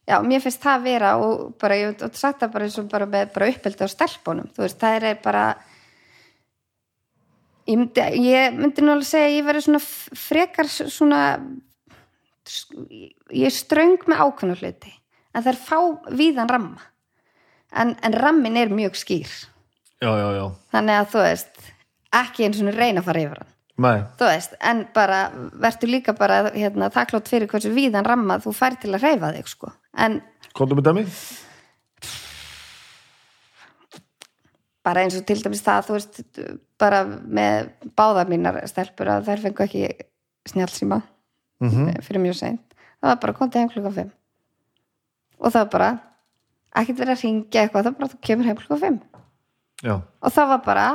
já, 0.07 0.17
mér 0.25 0.43
finnst 0.43 0.63
það 0.63 0.83
vera 0.85 1.13
og 1.21 1.55
bara, 1.61 1.79
ég 1.79 2.03
hef 2.03 2.19
sagt 2.19 2.43
það 2.43 2.53
bara 2.53 2.67
eins 2.67 2.77
og 2.77 2.91
bara 2.91 3.09
með 3.09 3.31
bara 3.33 3.49
uppeldi 3.53 3.87
á 3.87 3.89
stelpunum, 3.89 4.51
þú 4.53 4.65
veist, 4.65 4.79
það 4.81 5.07
er 5.09 5.21
bara, 5.23 5.45
ég 7.67 7.81
myndi, 7.81 8.05
ég 8.27 8.59
myndi 8.59 8.85
alveg 8.85 9.09
segja 9.09 9.33
ég 9.33 9.49
verið 9.49 9.67
svona 9.67 9.83
frekar 10.27 10.71
svona, 10.77 11.23
ég 13.33 13.49
er 13.49 13.57
ströng 13.57 13.97
með 14.05 14.23
ákveðnu 14.27 14.59
hluti, 14.61 14.93
en 15.33 15.41
það 15.41 15.51
er 15.55 15.61
fá 15.65 15.79
víðan 16.21 16.53
ramma, 16.53 16.87
en, 17.73 17.97
en 18.05 18.21
rammin 18.21 18.61
er 18.61 18.69
mjög 18.73 19.01
skýr, 19.01 19.35
já, 19.97 20.11
já, 20.13 20.29
já, 20.37 20.47
þannig 20.77 21.01
að 21.01 21.13
þú 21.15 21.25
veist, 21.25 21.69
ekki 22.21 22.47
eins 22.47 22.61
og 22.61 22.75
reyna 22.77 23.01
að 23.01 23.09
fara 23.09 23.25
yfir 23.25 23.41
hann 23.41 23.55
veist, 24.25 24.55
en 24.59 24.85
bara 24.93 25.27
verður 25.61 25.91
líka 25.91 26.13
bara 26.17 26.47
hérna, 26.53 26.89
þakklátt 26.93 27.29
fyrir 27.29 27.49
hversu 27.51 27.69
víðan 27.75 28.07
ramma 28.07 28.39
þú 28.41 28.53
fær 28.57 28.77
til 28.81 28.93
að 28.95 29.05
reyfa 29.05 29.33
þig 29.35 29.51
sko. 29.51 29.71
en 29.97 30.21
komdu 30.57 30.77
með 30.77 30.89
dæmi? 30.89 31.03
Bara 34.87 35.03
eins 35.03 35.17
og 35.19 35.25
til 35.27 35.37
dæmis 35.43 35.61
það 35.65 35.87
þú 35.89 35.97
veist, 35.97 36.21
bara 36.79 37.03
með 37.05 37.69
báðar 37.97 38.31
mínar 38.31 38.59
stelpur 38.71 39.11
að 39.13 39.29
þær 39.29 39.45
fengu 39.45 39.65
ekki 39.67 39.85
snjálsíma 40.47 41.01
mm 41.61 42.01
fyrir 42.05 42.21
mjög 42.21 42.37
seint, 42.37 42.75
það 43.01 43.09
var 43.09 43.21
bara 43.21 43.33
komið 43.33 43.59
heim 43.61 43.69
klukka 43.69 43.91
5 43.91 44.11
og 45.37 45.51
það 45.51 45.61
var 45.61 45.71
bara 45.71 45.89
ekkert 46.77 46.99
verið 46.99 47.13
að 47.13 47.23
ringja 47.23 47.61
eitthvað, 47.61 47.83
það 47.83 47.91
var 47.91 47.99
bara 47.99 48.11
þú 48.13 48.19
kemur 48.21 48.45
heim 48.45 48.57
klukka 48.57 48.81
5 48.81 48.99
Já, 49.85 50.01
og 50.01 50.33
það 50.33 50.47
var 50.49 50.61
bara, 50.65 50.85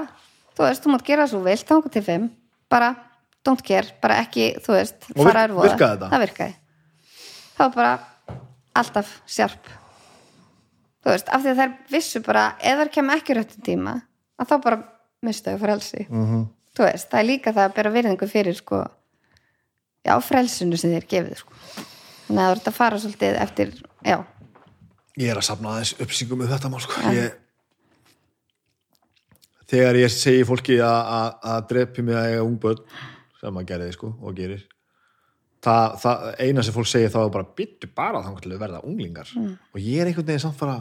þú 0.57 0.65
veist, 0.67 0.83
þú 0.83 0.91
mátt 0.91 1.07
gera 1.07 1.27
svo 1.31 1.41
vilt, 1.45 1.69
þá 1.69 1.91
til 1.95 2.03
5, 2.03 2.31
bara 2.73 2.89
don't 3.45 3.63
care, 3.67 3.93
bara 4.03 4.17
ekki, 4.23 4.49
þú 4.65 4.77
veist 4.79 5.07
Og 5.13 5.21
fara 5.27 5.45
virk- 5.45 5.45
er 5.45 5.55
voða. 5.59 5.69
virkaði 5.69 6.11
það 6.15 6.25
virkaði. 6.27 6.57
Það 7.53 7.63
var 7.69 7.75
bara 7.77 7.93
alltaf 8.81 9.13
sjarp. 9.29 9.71
Þú 11.03 11.11
veist, 11.11 11.29
af 11.35 11.43
því 11.43 11.51
að 11.53 11.61
þær 11.61 11.73
vissu 11.91 12.21
bara 12.25 12.45
ef 12.63 12.79
þær 12.79 12.91
kemur 12.95 13.19
ekki 13.19 13.35
réttum 13.37 13.63
tíma 13.67 13.95
að 14.41 14.49
þá 14.53 14.57
bara 14.65 14.83
mistu 15.23 15.51
þau 15.55 15.63
frelsi. 15.67 16.07
Mm 16.09 16.43
þú 16.73 16.87
veist, 16.87 17.11
það 17.13 17.19
er 17.21 17.27
líka 17.29 17.53
það 17.53 17.67
að 17.69 17.75
bera 17.77 17.91
virðingu 17.93 18.27
fyrir 18.33 18.57
sko, 18.57 18.79
já, 20.09 20.15
frelsinu 20.25 20.79
sem 20.81 20.95
þér 20.95 21.05
gefið 21.11 21.35
sko. 21.43 21.53
þannig 22.25 22.39
að 22.41 22.47
það 22.47 22.55
voru 22.55 22.71
að 22.71 22.77
fara 22.79 23.01
svolítið 23.03 23.37
eftir, 23.43 23.73
já, 24.09 24.17
ég 25.21 25.29
er 25.35 25.37
að 25.37 25.45
safna 25.51 25.75
aðeins 25.75 25.93
uppsýngum 26.01 26.41
með 26.41 26.55
þetta 26.55 26.71
mál 26.73 26.81
sko. 26.81 27.03
ég, 27.13 27.35
þegar 29.73 29.99
ég 30.03 30.13
segi 30.13 30.45
fólki 30.49 30.77
að- 30.85 31.11
að 31.17 31.51
að 31.55 31.67
drepi 31.73 32.05
mig 32.07 32.15
að 32.19 32.29
eiga 32.31 32.45
ungböld 32.47 32.85
sem 33.41 33.55
maður 33.55 33.71
gerði 33.73 33.93
sko, 33.97 34.13
og 34.23 34.37
gerir 34.39 34.63
það, 35.63 35.95
það 36.03 36.27
eina 36.45 36.63
sem 36.67 36.75
fólk 36.77 36.91
segir 36.91 37.13
þá 37.13 37.21
er 37.25 37.31
bara 37.37 37.49
byttu 37.59 37.89
bara 37.95 38.23
til 38.43 38.53
að 38.53 38.61
verða 38.63 38.83
unglingar 38.87 39.31
og 39.39 39.79
ég 39.81 40.03
er 40.03 40.11
einhvern 40.11 40.29
veginn 40.29 40.45
samt 40.45 40.59
bara 40.61 40.77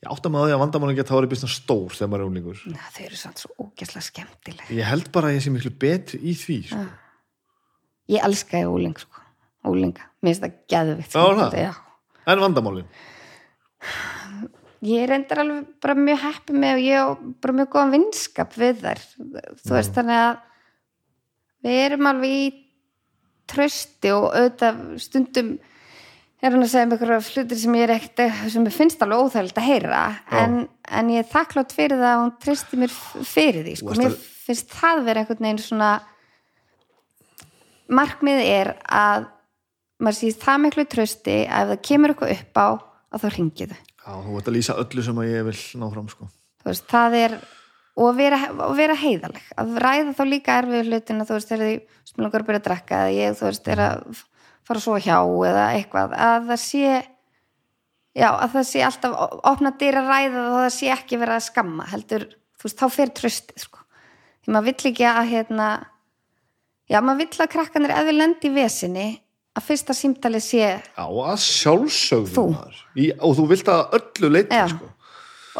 ég 0.00 0.08
átta 0.14 0.30
mig 0.32 0.40
á 0.40 0.44
því 0.48 0.54
að 0.56 0.62
vandamálum 0.64 0.96
geta 0.96 1.14
verið 1.18 1.32
býst 1.34 1.44
stór 1.52 1.92
þegar 1.92 2.10
maður 2.12 2.22
er 2.24 2.28
unglingur 2.30 2.62
na, 2.72 2.86
þau 2.94 3.04
eru 3.04 3.18
samt 3.20 3.42
svo 3.42 3.50
ógæslega 3.66 4.06
skemmtileg 4.06 4.72
ég 4.78 4.88
held 4.88 5.10
bara 5.12 5.28
að 5.28 5.36
ég 5.36 5.44
sé 5.44 5.52
miklu 5.52 5.72
betri 5.76 6.20
í 6.24 6.32
því 6.40 6.58
sko. 6.70 6.84
ég 8.14 8.24
elska 8.24 8.62
ég 8.62 8.70
óling 8.72 8.96
sko. 8.96 9.26
ólinga, 9.68 10.06
mér 10.22 10.32
finnst 10.32 10.46
það 10.46 10.56
það? 11.42 11.58
já. 11.66 11.72
en 12.32 12.44
vandamálin 12.46 12.88
ég 14.86 15.08
reyndar 15.10 15.42
alveg 15.42 15.66
bara 15.82 15.96
mjög 15.98 16.22
heppi 16.24 16.56
með 16.56 16.78
og 16.78 16.84
ég 16.86 17.00
á 17.00 17.06
bara 17.42 17.56
mjög 17.58 17.72
góðan 17.74 17.94
vinskap 17.96 18.54
við 18.56 18.84
þær. 18.84 19.02
Þú 19.60 19.74
veist 19.76 19.96
þannig 19.96 20.20
að 20.24 20.38
við 21.66 21.80
erum 21.84 22.10
alveg 22.10 22.36
í 22.36 22.44
trösti 23.50 24.12
og 24.14 24.30
auðvitað 24.30 24.80
stundum 25.02 25.50
er 26.40 26.54
hann 26.54 26.64
að 26.64 26.70
segja 26.72 26.88
með 26.88 26.94
einhverja 26.96 27.32
hlutir 27.34 27.60
sem 27.60 27.74
ég 27.76 27.84
er 27.84 27.94
ekkert 27.98 28.52
sem 28.54 28.68
ég 28.68 28.76
finnst 28.76 29.02
alveg 29.04 29.24
óþægild 29.26 29.58
að 29.60 29.66
heyra 29.66 30.04
en, 30.40 30.54
en 30.88 31.10
ég 31.12 31.24
er 31.24 31.28
þakklátt 31.28 31.74
fyrir 31.76 32.00
það 32.00 32.12
að 32.12 32.22
hún 32.22 32.32
treysti 32.44 32.78
mér 32.80 32.94
fyrir 33.28 33.66
því 33.66 33.74
sko. 33.80 33.96
mér 34.00 34.16
finnst 34.46 34.72
það 34.72 35.02
vera 35.08 35.24
einhvern 35.24 35.44
veginn 35.44 35.62
svona 35.66 35.90
markmið 37.90 38.42
er 38.46 38.72
að 38.86 39.28
maður 40.00 40.20
sýst 40.22 40.44
það 40.46 40.64
miklu 40.64 40.86
trösti 40.88 41.36
að 41.44 41.74
ef 41.74 41.74
það 41.74 41.86
kemur 41.90 42.14
eitthvað 42.14 42.34
upp 42.38 42.62
á 42.64 42.68
að 43.10 43.24
þá 43.24 43.28
ringið 43.36 43.74
þau 43.74 43.89
Já, 44.00 44.12
þú 44.24 44.34
veit 44.36 44.48
að 44.48 44.56
lýsa 44.56 44.76
öllu 44.80 45.04
sem 45.04 45.18
að 45.20 45.30
ég 45.30 45.48
vil 45.50 45.56
ná 45.80 45.88
fram 45.92 46.08
sko. 46.10 46.28
þú 46.60 46.70
veist, 46.70 46.86
það 46.90 47.16
er 47.20 47.38
og 48.00 48.08
að 48.08 48.20
vera, 48.20 48.38
vera 48.78 48.96
heiðaleg 48.96 49.48
að 49.60 49.78
ræða 49.84 50.16
þá 50.16 50.22
líka 50.28 50.56
erfið 50.62 50.88
hlutina 50.88 51.26
þú 51.28 51.36
veist, 51.36 51.50
þegar 51.50 51.66
því 51.66 52.10
smilangur 52.10 52.42
að 52.44 52.48
byrja 52.48 52.60
að 52.60 52.66
drekka 52.68 53.00
eða 53.04 53.14
ég, 53.16 53.38
þú 53.38 53.46
veist, 53.48 53.70
er 53.74 53.82
að 53.84 54.22
fara 54.70 54.82
svo 54.84 54.96
hjá 55.02 55.16
eða 55.50 55.64
eitthvað, 55.76 56.14
að 56.14 56.50
það 56.50 56.62
sé 56.64 56.84
já, 58.16 58.28
að 58.30 58.52
það 58.54 58.66
sé 58.70 58.84
alltaf 58.86 59.16
opna 59.52 59.72
dyr 59.80 60.00
að 60.00 60.12
ræða 60.14 60.44
og 60.46 60.58
það 60.64 60.74
sé 60.78 60.92
ekki 60.94 61.20
vera 61.20 61.38
að 61.38 61.46
skamma, 61.48 61.88
heldur, 61.90 62.26
þú 62.56 62.68
veist, 62.68 62.80
þá 62.80 62.96
fer 62.96 63.14
tröstið, 63.20 63.64
sko, 63.66 63.84
því 64.44 64.54
maður 64.54 64.70
vill 64.70 64.92
ekki 64.92 65.08
að 65.10 65.32
hérna, 65.34 65.68
já, 66.90 67.00
maður 67.00 67.22
vill 67.24 67.44
að 67.44 67.52
krakkanir 67.56 67.96
eða 67.98 68.16
lendi 68.16 68.50
í 68.50 68.54
vesinni 68.54 69.08
að 69.58 69.66
fyrsta 69.66 69.94
símtalið 69.96 70.44
sé 70.46 70.60
Já, 70.62 71.04
að 71.04 71.40
sjálfsögðu 71.42 72.34
Þú. 72.36 72.44
maður. 72.54 72.80
Í, 72.96 73.06
og 73.18 73.36
þú 73.38 73.46
vilt 73.50 73.70
að 73.72 73.96
öllu 73.98 74.30
leiti 74.36 74.56
Já. 74.60 74.66
sko. 74.70 74.90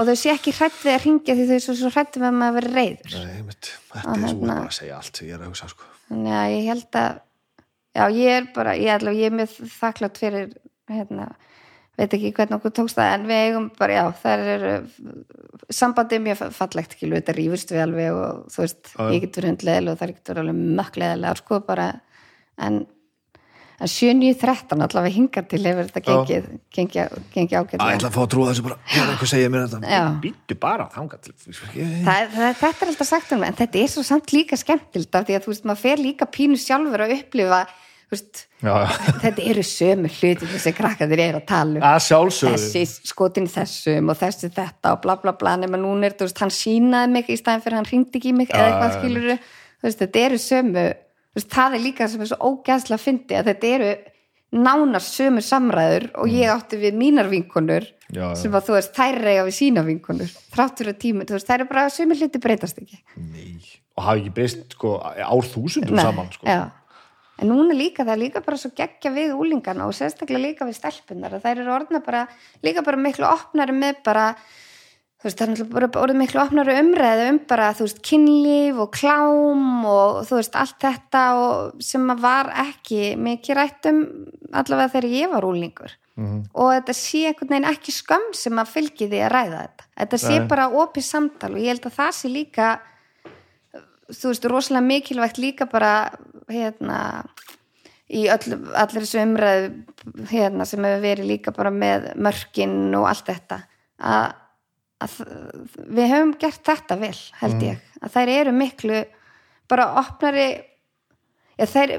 og 0.01 0.07
þau 0.07 0.15
sé 0.21 0.31
ekki 0.35 0.53
hrætt 0.55 0.79
við 0.85 0.93
að 0.95 1.05
ringja 1.05 1.35
því 1.35 1.47
þau 1.51 1.57
er 1.57 1.65
svo, 1.67 1.91
hrætt 1.91 2.19
við 2.21 2.29
að 2.31 2.37
maður 2.39 2.59
veri 2.61 2.73
reyður 2.77 3.17
Nei, 3.27 3.43
mitt, 3.49 3.73
þetta 3.91 4.09
Og 4.09 4.15
er 4.15 4.21
svo 4.21 4.39
hérna- 4.39 4.59
að 4.63 4.73
segja 4.79 4.97
allt 5.01 5.17
sem 5.17 5.27
ég 5.29 5.35
er 5.35 5.41
að 5.43 5.51
hugsa 5.51 5.69
sko. 5.73 5.85
Að 6.11 6.55
ég 6.55 6.67
held 6.71 6.99
að 7.01 7.21
já, 7.99 8.05
ég 8.15 8.37
er 8.39 8.47
bara, 8.55 8.75
ég, 8.79 8.91
ætla, 8.95 9.15
ég 9.19 9.27
er 9.33 9.37
mjög 9.41 9.57
þakklátt 9.81 10.19
fyrir 10.23 10.53
hérna, 10.91 11.27
veit 11.99 12.15
ekki 12.15 12.31
hvernig 12.33 12.57
okkur 12.61 12.73
tókst 12.79 12.97
það 12.97 13.15
en 13.17 13.27
við 13.27 13.43
eigum 13.49 13.67
bara, 13.79 13.93
já, 13.99 14.05
það 14.23 14.47
eru 14.55 14.73
sambandið 15.71 16.17
er 16.21 16.25
mjög 16.25 16.41
fallegt 16.57 16.95
ekki, 16.97 17.11
þetta 17.13 17.35
rífust 17.37 17.75
við 17.75 17.83
alveg 17.85 18.15
og 18.15 18.47
þú 18.55 18.63
veist 18.65 18.81
Já, 18.95 19.03
já. 19.03 19.11
ég 19.15 19.21
getur 19.27 19.47
hundleðilega 19.51 19.93
og 19.93 20.01
það 20.01 20.15
getur 20.15 20.41
alveg 20.45 20.63
mökkleðilega 20.81 21.37
sko 21.43 21.61
bara, 21.67 21.89
en 22.59 22.81
en 23.81 23.89
7-9-13 23.89 24.85
allavega 24.85 25.15
hingar 25.15 25.47
til 25.49 25.61
hefur 25.65 25.89
þetta 25.89 26.03
gengið, 26.07 26.49
gengið, 26.77 27.19
gengið 27.33 27.57
Æ, 27.57 27.61
ágætlega 27.61 27.91
ég 27.91 27.99
ætla 28.01 28.11
að 28.11 28.17
fá 28.17 28.23
að 28.23 28.31
trúa 28.35 28.49
þessu 28.51 28.65
bara, 28.67 28.79
hvað 28.93 29.31
segir 29.33 29.53
mér 29.55 29.69
þetta. 29.73 30.01
Býttu 30.25 30.57
bara 30.61 30.89
til 30.93 31.35
ég, 31.81 31.95
það, 32.05 32.33
það, 32.37 32.57
þetta 32.61 32.85
er 32.85 32.93
alltaf 32.93 33.11
sagt 33.11 33.37
um 33.37 33.47
en 33.49 33.61
þetta 33.61 33.81
er 33.85 33.93
svo 33.95 34.05
samt 34.07 34.35
líka 34.37 34.59
skemmtild 34.61 35.21
af 35.21 35.29
því 35.29 35.39
að 35.39 35.47
þú 35.47 35.55
veist, 35.55 35.69
maður 35.71 35.85
fer 35.87 36.03
líka 36.05 36.29
pínu 36.29 36.61
sjálfur 36.61 37.07
að 37.07 37.17
upplifa 37.19 37.63
þú 38.11 38.17
veist, 38.17 38.41
þetta 39.23 39.45
eru 39.47 39.63
sömu 39.63 40.09
hluti 40.11 40.49
þessi 40.51 40.73
krakkandir 40.75 41.21
eru 41.29 41.39
að 41.41 41.45
tala 41.47 41.79
um. 41.79 41.85
Að 41.87 42.01
þessi 42.59 42.83
skotin 43.07 43.47
þessum 43.49 44.11
og 44.11 44.19
þessi 44.19 44.51
þetta 44.51 44.97
og 44.97 45.05
bla 45.05 45.15
bla 45.23 45.33
bla 45.39 45.53
nema 45.63 45.79
núna 45.79 46.09
er 46.11 46.17
þú 46.19 46.27
veist, 46.27 46.41
hann 46.43 46.51
sínaði 46.53 47.13
mig 47.15 47.31
í 47.31 47.39
staðin 47.39 47.63
fyrir 47.63 47.79
hann 47.79 47.87
ringdi 47.89 48.19
ekki 48.19 48.33
í 48.33 48.37
mig 48.41 48.51
eða 48.51 48.67
eitthvað 48.67 48.97
skilur 48.99 49.29
þú 49.39 49.87
veist, 49.87 50.03
þetta 50.03 50.25
eru 50.27 50.41
sömu 50.43 50.85
það 51.37 51.77
er 51.77 51.85
líka 51.85 52.09
sem 52.09 52.21
er 52.21 52.31
svo 52.33 52.41
ógæðslega 52.51 52.99
að 52.99 53.05
fyndi 53.05 53.39
að 53.39 53.53
þetta 53.53 53.75
eru 53.77 53.91
nánast 54.51 55.15
sömu 55.15 55.43
samræður 55.47 56.09
og 56.19 56.33
ég 56.33 56.51
átti 56.51 56.81
við 56.81 56.97
mínar 56.99 57.31
vinkonur 57.31 57.87
Mm. 58.11 58.19
Já, 58.19 58.27
sem 58.35 58.55
að 58.55 58.67
þú 58.67 58.75
veist, 58.75 58.93
þær 58.97 59.19
reyga 59.23 59.47
við 59.47 59.55
sína 59.55 59.83
vinkonur 59.87 60.31
þráttur 60.51 60.91
að 60.91 60.99
tíma, 61.05 61.27
þú 61.29 61.37
veist, 61.37 61.47
þær 61.47 61.61
eru 61.61 61.69
bara 61.71 61.91
sömu 61.95 62.17
hluti 62.19 62.43
breytast 62.43 62.81
ekki 62.83 62.99
Nei. 63.15 63.61
og 63.95 64.05
hafi 64.07 64.23
ekki 64.25 64.33
breyst 64.35 64.75
sko, 64.75 64.97
árþúsundum 64.99 66.01
saman 66.01 66.31
sko. 66.35 66.47
en 66.51 67.49
núna 67.49 67.77
líka, 67.77 68.03
það 68.03 68.15
er 68.17 68.23
líka 68.25 68.43
bara 68.45 68.59
svo 68.61 68.73
geggja 68.77 69.13
við 69.15 69.37
úlingana 69.39 69.87
og 69.87 69.95
sérstaklega 69.97 70.43
líka 70.43 70.67
við 70.67 70.81
stelpunar 70.81 71.39
að 71.39 71.47
þær 71.47 71.63
eru 71.63 71.75
orðna 71.77 72.03
bara, 72.05 72.25
líka 72.67 72.83
bara 72.83 73.01
miklu 73.01 73.29
opnari 73.31 73.77
með 73.79 74.03
bara 74.11 74.27
þú 75.21 75.29
veist, 75.29 75.37
það 75.37 75.45
er 75.45 75.51
náttúrulega 75.53 75.93
bara 75.93 76.03
orðið 76.05 76.21
miklu 76.23 76.41
opnari 76.41 76.77
umræðu 76.81 77.25
um 77.29 77.41
bara, 77.51 77.71
þú 77.77 77.87
veist, 77.87 78.03
kynlíf 78.09 78.79
og 78.81 78.93
klám 78.97 79.65
og 79.91 80.21
þú 80.29 80.39
veist, 80.39 80.57
allt 80.57 80.79
þetta 80.81 81.25
sem 81.85 82.13
að 82.15 82.23
var 82.25 82.53
ekki 82.65 83.03
mikið 83.21 83.59
rætt 83.59 83.91
um 83.91 84.05
allavega 84.51 84.95
þegar 84.95 85.11
ég 85.13 85.35
var 85.35 85.49
úlingur 85.49 85.97
og 86.21 86.73
þetta 86.75 86.95
sé 86.97 87.21
einhvern 87.31 87.55
veginn 87.55 87.69
ekki 87.71 87.93
skömm 87.95 88.33
sem 88.37 88.59
að 88.61 88.73
fylgi 88.75 89.07
því 89.09 89.21
að 89.25 89.31
ræða 89.33 89.61
þetta. 89.61 89.85
Þetta 90.01 90.19
sé 90.21 90.35
Nei. 90.35 90.49
bara 90.51 90.67
opið 90.83 91.07
samtal 91.07 91.53
og 91.55 91.63
ég 91.63 91.73
held 91.73 91.87
að 91.89 91.95
það 91.97 92.11
sé 92.17 92.31
líka 92.33 92.67
þú 94.11 94.33
veist, 94.33 94.49
rosalega 94.51 94.87
mikilvægt 94.87 95.41
líka 95.41 95.69
bara 95.71 95.95
hérna 96.51 96.99
í 98.11 98.27
öll, 98.33 98.59
allir 98.75 99.07
þessu 99.07 99.23
umræðu 99.23 100.27
hérna 100.33 100.67
sem 100.67 100.85
hefur 100.85 101.05
verið 101.05 101.31
líka 101.31 101.55
bara 101.57 101.73
með 101.73 102.11
mörkin 102.19 102.77
og 102.99 103.07
allt 103.11 103.31
þetta. 103.31 103.63
Að 104.01 104.40
við 105.01 106.11
höfum 106.11 106.35
gert 106.41 106.67
þetta 106.67 106.99
vel, 107.01 107.17
held 107.41 107.65
ég. 107.65 107.81
Að 108.01 108.13
þær 108.17 108.35
eru 108.35 108.53
miklu 108.57 109.01
bara 109.71 109.89
opnari 110.01 110.51
já, 111.57 111.67
þær 111.67 111.97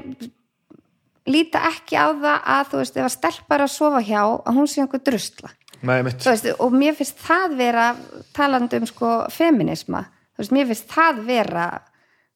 líta 1.30 1.62
ekki 1.70 1.98
á 1.98 2.10
það 2.10 2.38
að 2.56 2.70
þú 2.70 2.80
veist, 2.82 2.96
ef 2.96 3.08
að 3.08 3.14
stelpar 3.16 3.64
að 3.64 3.74
sofa 3.74 4.02
hjá 4.06 4.22
að 4.22 4.56
hún 4.58 4.70
sé 4.70 4.82
einhver 4.82 5.02
drusla. 5.06 5.52
Nei, 5.82 5.98
veist, 6.06 6.46
og 6.62 6.74
mér 6.74 6.94
finnst 6.94 7.22
það 7.22 7.56
vera 7.58 7.86
talandi 8.34 8.78
um 8.78 8.86
sko 8.86 9.14
feminisma 9.34 10.04
þú 10.32 10.42
veist, 10.42 10.54
mér 10.54 10.68
finnst 10.70 10.92
það 10.92 11.24
vera 11.26 11.66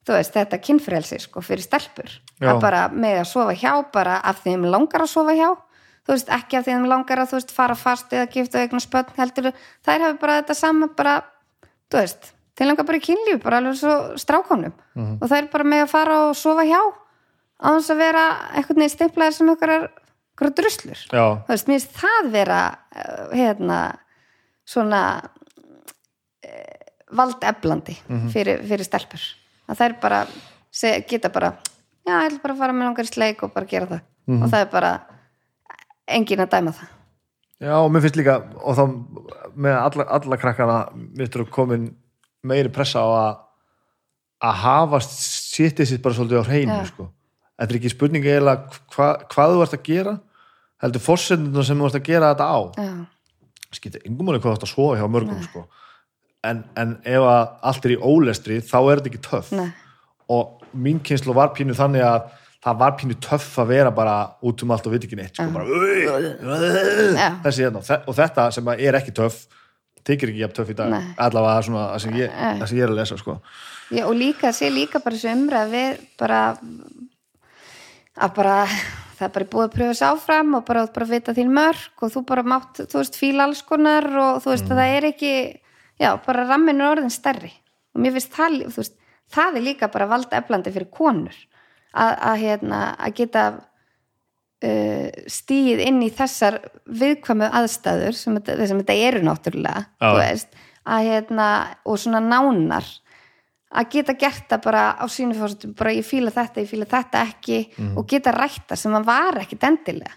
þú 0.07 0.17
veist, 0.17 0.35
þetta 0.35 0.59
kynfrelsi 0.63 1.21
sko 1.23 1.43
fyrir 1.43 1.65
stelpur, 1.65 2.11
Já. 2.39 2.51
að 2.53 2.61
bara 2.63 2.83
með 2.91 3.21
að 3.23 3.31
sofa 3.31 3.55
hjá 3.59 3.73
bara 3.95 4.19
af 4.23 4.43
því 4.43 4.57
þeim 4.57 4.67
langar 4.75 5.05
að 5.07 5.13
sofa 5.13 5.37
hjá 5.39 5.49
þú 6.07 6.15
veist, 6.15 6.29
ekki 6.31 6.57
af 6.61 6.65
því 6.67 6.73
þeim 6.77 6.87
langar 6.91 7.19
að 7.23 7.31
þú 7.33 7.39
veist 7.41 7.53
fara 7.57 7.75
fast 7.79 8.13
eða 8.15 8.29
gifta 8.31 8.59
og 8.61 8.65
eignu 8.69 8.81
spönn 8.85 9.13
heldur 9.19 9.51
þær 9.87 10.05
hafi 10.07 10.19
bara 10.23 10.39
þetta 10.41 10.55
sama 10.55 10.89
bara 10.97 11.17
þú 11.91 12.01
veist, 12.01 12.33
þeim 12.57 12.69
langar 12.71 12.87
bara 12.89 12.99
í 13.01 13.05
kynlíf 13.09 13.43
bara 13.43 13.59
alveg 13.63 13.77
svo 13.81 13.95
strákonum 14.23 14.73
Mhm. 14.97 15.19
og 15.21 15.29
þær 15.29 15.51
bara 15.53 15.65
með 15.65 15.83
að 15.85 15.91
fara 15.93 16.19
og 16.29 16.37
sofa 16.37 16.65
hjá 16.65 16.81
á 17.61 17.69
þess 17.77 17.91
að 17.91 17.97
vera 18.05 18.25
einhvern 18.55 18.77
veginn 18.83 18.95
stimplaðir 18.97 19.33
sem 19.35 19.49
okkar 19.49 19.71
er 19.77 20.51
druslur. 20.53 20.99
Já, 21.13 21.25
þú 21.47 21.49
veist, 21.49 21.67
mér 21.69 21.81
finnst 21.81 21.97
það 21.97 22.27
vera 22.33 22.59
uh, 22.97 23.31
hérna 23.33 23.79
svona 24.69 25.01
uh, 26.45 26.83
valdeflandi 27.17 27.97
fyrir, 28.33 28.61
fyrir 28.69 28.85
stelpur. 28.85 29.23
Að 29.71 29.81
þær 29.81 29.95
bara 30.03 30.21
seg, 30.71 31.07
geta 31.09 31.31
bara 31.33 31.53
já, 32.07 32.13
ég 32.13 32.27
ætla 32.29 32.43
bara 32.43 32.55
að 32.55 32.59
fara 32.63 32.73
með 32.77 32.89
langar 32.91 33.09
í 33.09 33.13
sleik 33.13 33.43
og 33.47 33.55
bara 33.55 33.67
gera 33.71 33.87
það. 33.91 34.03
Og 34.37 34.49
það 34.53 34.61
er 34.61 34.71
bara 34.73 34.91
engin 36.07 36.43
að 36.45 36.53
dæma 36.55 36.75
það 36.77 36.93
já, 37.67 37.75
og 37.81 37.91
mér 37.93 38.05
finnst 38.05 38.21
líka 38.21 38.37
og 38.63 38.79
þá 38.79 38.85
með 39.57 39.79
alla, 39.81 40.07
alla 40.19 40.39
krakkana 40.41 40.79
mitt 40.95 41.35
eru 41.35 41.49
komin 41.51 41.91
meiri 42.47 42.73
pressa 42.73 43.03
á 43.03 43.09
að 43.09 43.35
að 44.47 44.59
hafa 44.63 45.01
sitið 45.07 45.89
sitt 45.89 46.03
bara 46.05 46.17
svolítið 46.17 46.43
á 46.45 46.49
hreinu 46.49 46.75
Já. 46.77 46.89
sko. 46.91 47.09
þetta 47.57 47.73
er 47.73 47.79
ekki 47.79 47.93
spurningi 47.95 48.29
eiginlega 48.29 48.81
hva, 48.93 49.07
hvað 49.33 49.55
þú 49.55 49.63
ert 49.65 49.77
að 49.79 49.87
gera 49.89 50.15
heldur 50.85 51.05
fórsenduna 51.07 51.65
sem 51.65 51.81
þú 51.81 51.89
ert 51.89 51.99
að 52.01 52.09
gera 52.11 52.33
þetta 52.35 52.49
á 52.53 52.59
já, 52.77 52.93
skýta 53.79 54.03
yngum 54.05 54.29
alveg 54.29 54.45
hvað 54.45 54.53
þú 54.53 54.59
ert 54.59 54.67
að 54.69 54.75
sofa 54.75 54.99
hjá 55.01 55.07
mörgum 55.15 55.43
sko. 55.47 55.65
en, 56.45 56.63
en 56.77 56.93
ef 57.09 57.29
allt 57.33 57.89
er 57.89 57.97
í 57.97 58.01
ólestri 58.01 58.61
þá 58.61 58.77
er 58.83 59.01
þetta 59.01 59.13
ekki 59.15 59.57
Nei. 59.57 59.71
og 60.37 60.67
mín 60.77 61.01
kynslu 61.01 61.33
var 61.37 61.55
pínu 61.57 61.77
þannig 61.77 62.05
að 62.05 62.29
það 62.67 62.79
var 62.81 62.97
pínu 62.99 63.17
töff 63.23 63.53
að 63.63 63.69
vera 63.71 63.91
bara 63.95 64.17
út 64.43 64.63
um 64.67 64.73
allt 64.75 64.87
og 64.89 64.95
veit 64.97 65.05
ekki 65.07 65.19
neitt 65.21 65.39
sko, 65.39 65.47
bara, 65.55 65.67
Já. 67.17 67.29
þessi 67.45 67.63
hérna 67.67 67.79
og 67.83 67.87
þe- 67.87 68.03
og 68.11 68.17
þetta 68.19 68.49
sem 68.57 68.71
að 68.73 68.83
er 68.89 68.99
ekki 68.99 69.15
töff 69.15 69.47
þykir 70.07 70.33
ekki 70.33 70.43
jafn 70.45 70.57
töff 70.59 70.71
í 70.71 70.77
dag 70.79 70.91
Nei. 70.91 71.15
allavega 71.19 71.63
svona 71.67 71.85
það 71.93 72.03
sem 72.05 72.19
ég, 72.21 72.37
það 72.61 72.67
sem 72.71 72.79
ég 72.79 72.85
er 72.87 72.93
að 72.93 72.99
lesa 73.01 73.19
sko. 73.21 73.39
já, 73.91 74.03
og 74.07 74.15
líka, 74.19 74.53
sé 74.55 74.71
líka 74.71 75.01
bara 75.03 75.17
þessu 75.17 75.33
umræð 75.35 75.73
við 75.77 76.05
bara 76.19 76.41
að 78.17 78.35
bara 78.37 78.57
það 79.17 79.27
er 79.29 79.33
bara 79.37 79.49
búið 79.53 79.67
að 79.67 79.75
pröfa 79.77 79.97
sér 79.97 80.13
áfram 80.13 80.55
og 80.59 80.65
bara, 80.69 80.87
bara 80.93 81.09
vita 81.11 81.35
þín 81.37 81.53
mörg 81.57 82.03
og 82.05 82.13
þú 82.13 82.23
bara 82.29 82.45
mátt, 82.45 82.83
þú 82.85 83.01
veist, 83.01 83.17
fíla 83.19 83.47
alls 83.49 83.63
konar 83.67 84.07
og 84.11 84.43
þú 84.45 84.53
veist 84.53 84.69
að 84.71 84.81
það 84.83 84.95
er 84.99 85.09
ekki 85.11 85.33
já, 86.03 86.11
bara 86.27 86.47
ramminu 86.51 86.85
orðin 86.91 87.13
stærri 87.15 87.53
og 87.95 88.03
mér 88.05 88.17
finnst 88.19 88.35
það, 88.37 88.59
þú 88.75 88.83
veist, 88.83 88.97
það 89.33 89.57
er 89.61 89.65
líka 89.71 89.89
bara 89.93 90.07
valda 90.11 90.39
eflandi 90.43 90.73
fyrir 90.75 90.91
konur 90.93 91.37
að, 91.95 92.13
að, 92.31 92.37
hérna, 92.43 92.81
að 92.99 93.15
geta 93.21 93.45
uh, 93.57 95.09
stíð 95.31 95.83
inn 95.87 96.03
í 96.05 96.11
þessar 96.17 96.61
viðkvæmu 96.87 97.49
aðstæður 97.61 98.17
sem, 98.19 98.39
þetta- 98.41 98.69
sem 98.71 98.81
þetta 98.83 98.99
eru 99.09 99.25
náttúrulega 99.27 99.87
þú 100.01 100.13
veist, 100.21 100.55
að 100.87 101.09
hérna 101.11 101.49
og 101.85 101.99
svona 101.99 102.21
nánar 102.23 102.87
að 103.77 103.89
geta 103.93 104.15
gert 104.15 104.47
það 104.49 104.63
bara 104.65 104.85
á 104.97 105.05
sínu 105.11 105.35
fórsetum 105.37 105.73
bara 105.77 105.93
ég 105.97 106.07
fíla 106.07 106.31
þetta, 106.33 106.63
ég 106.63 106.71
fíla 106.71 106.87
þetta 106.89 107.23
ekki 107.27 107.59
og 107.99 108.07
geta 108.09 108.33
rætta 108.33 108.77
sem 108.79 108.95
að 108.95 109.05
var 109.09 109.41
ekki 109.43 109.59
endilega. 109.61 110.15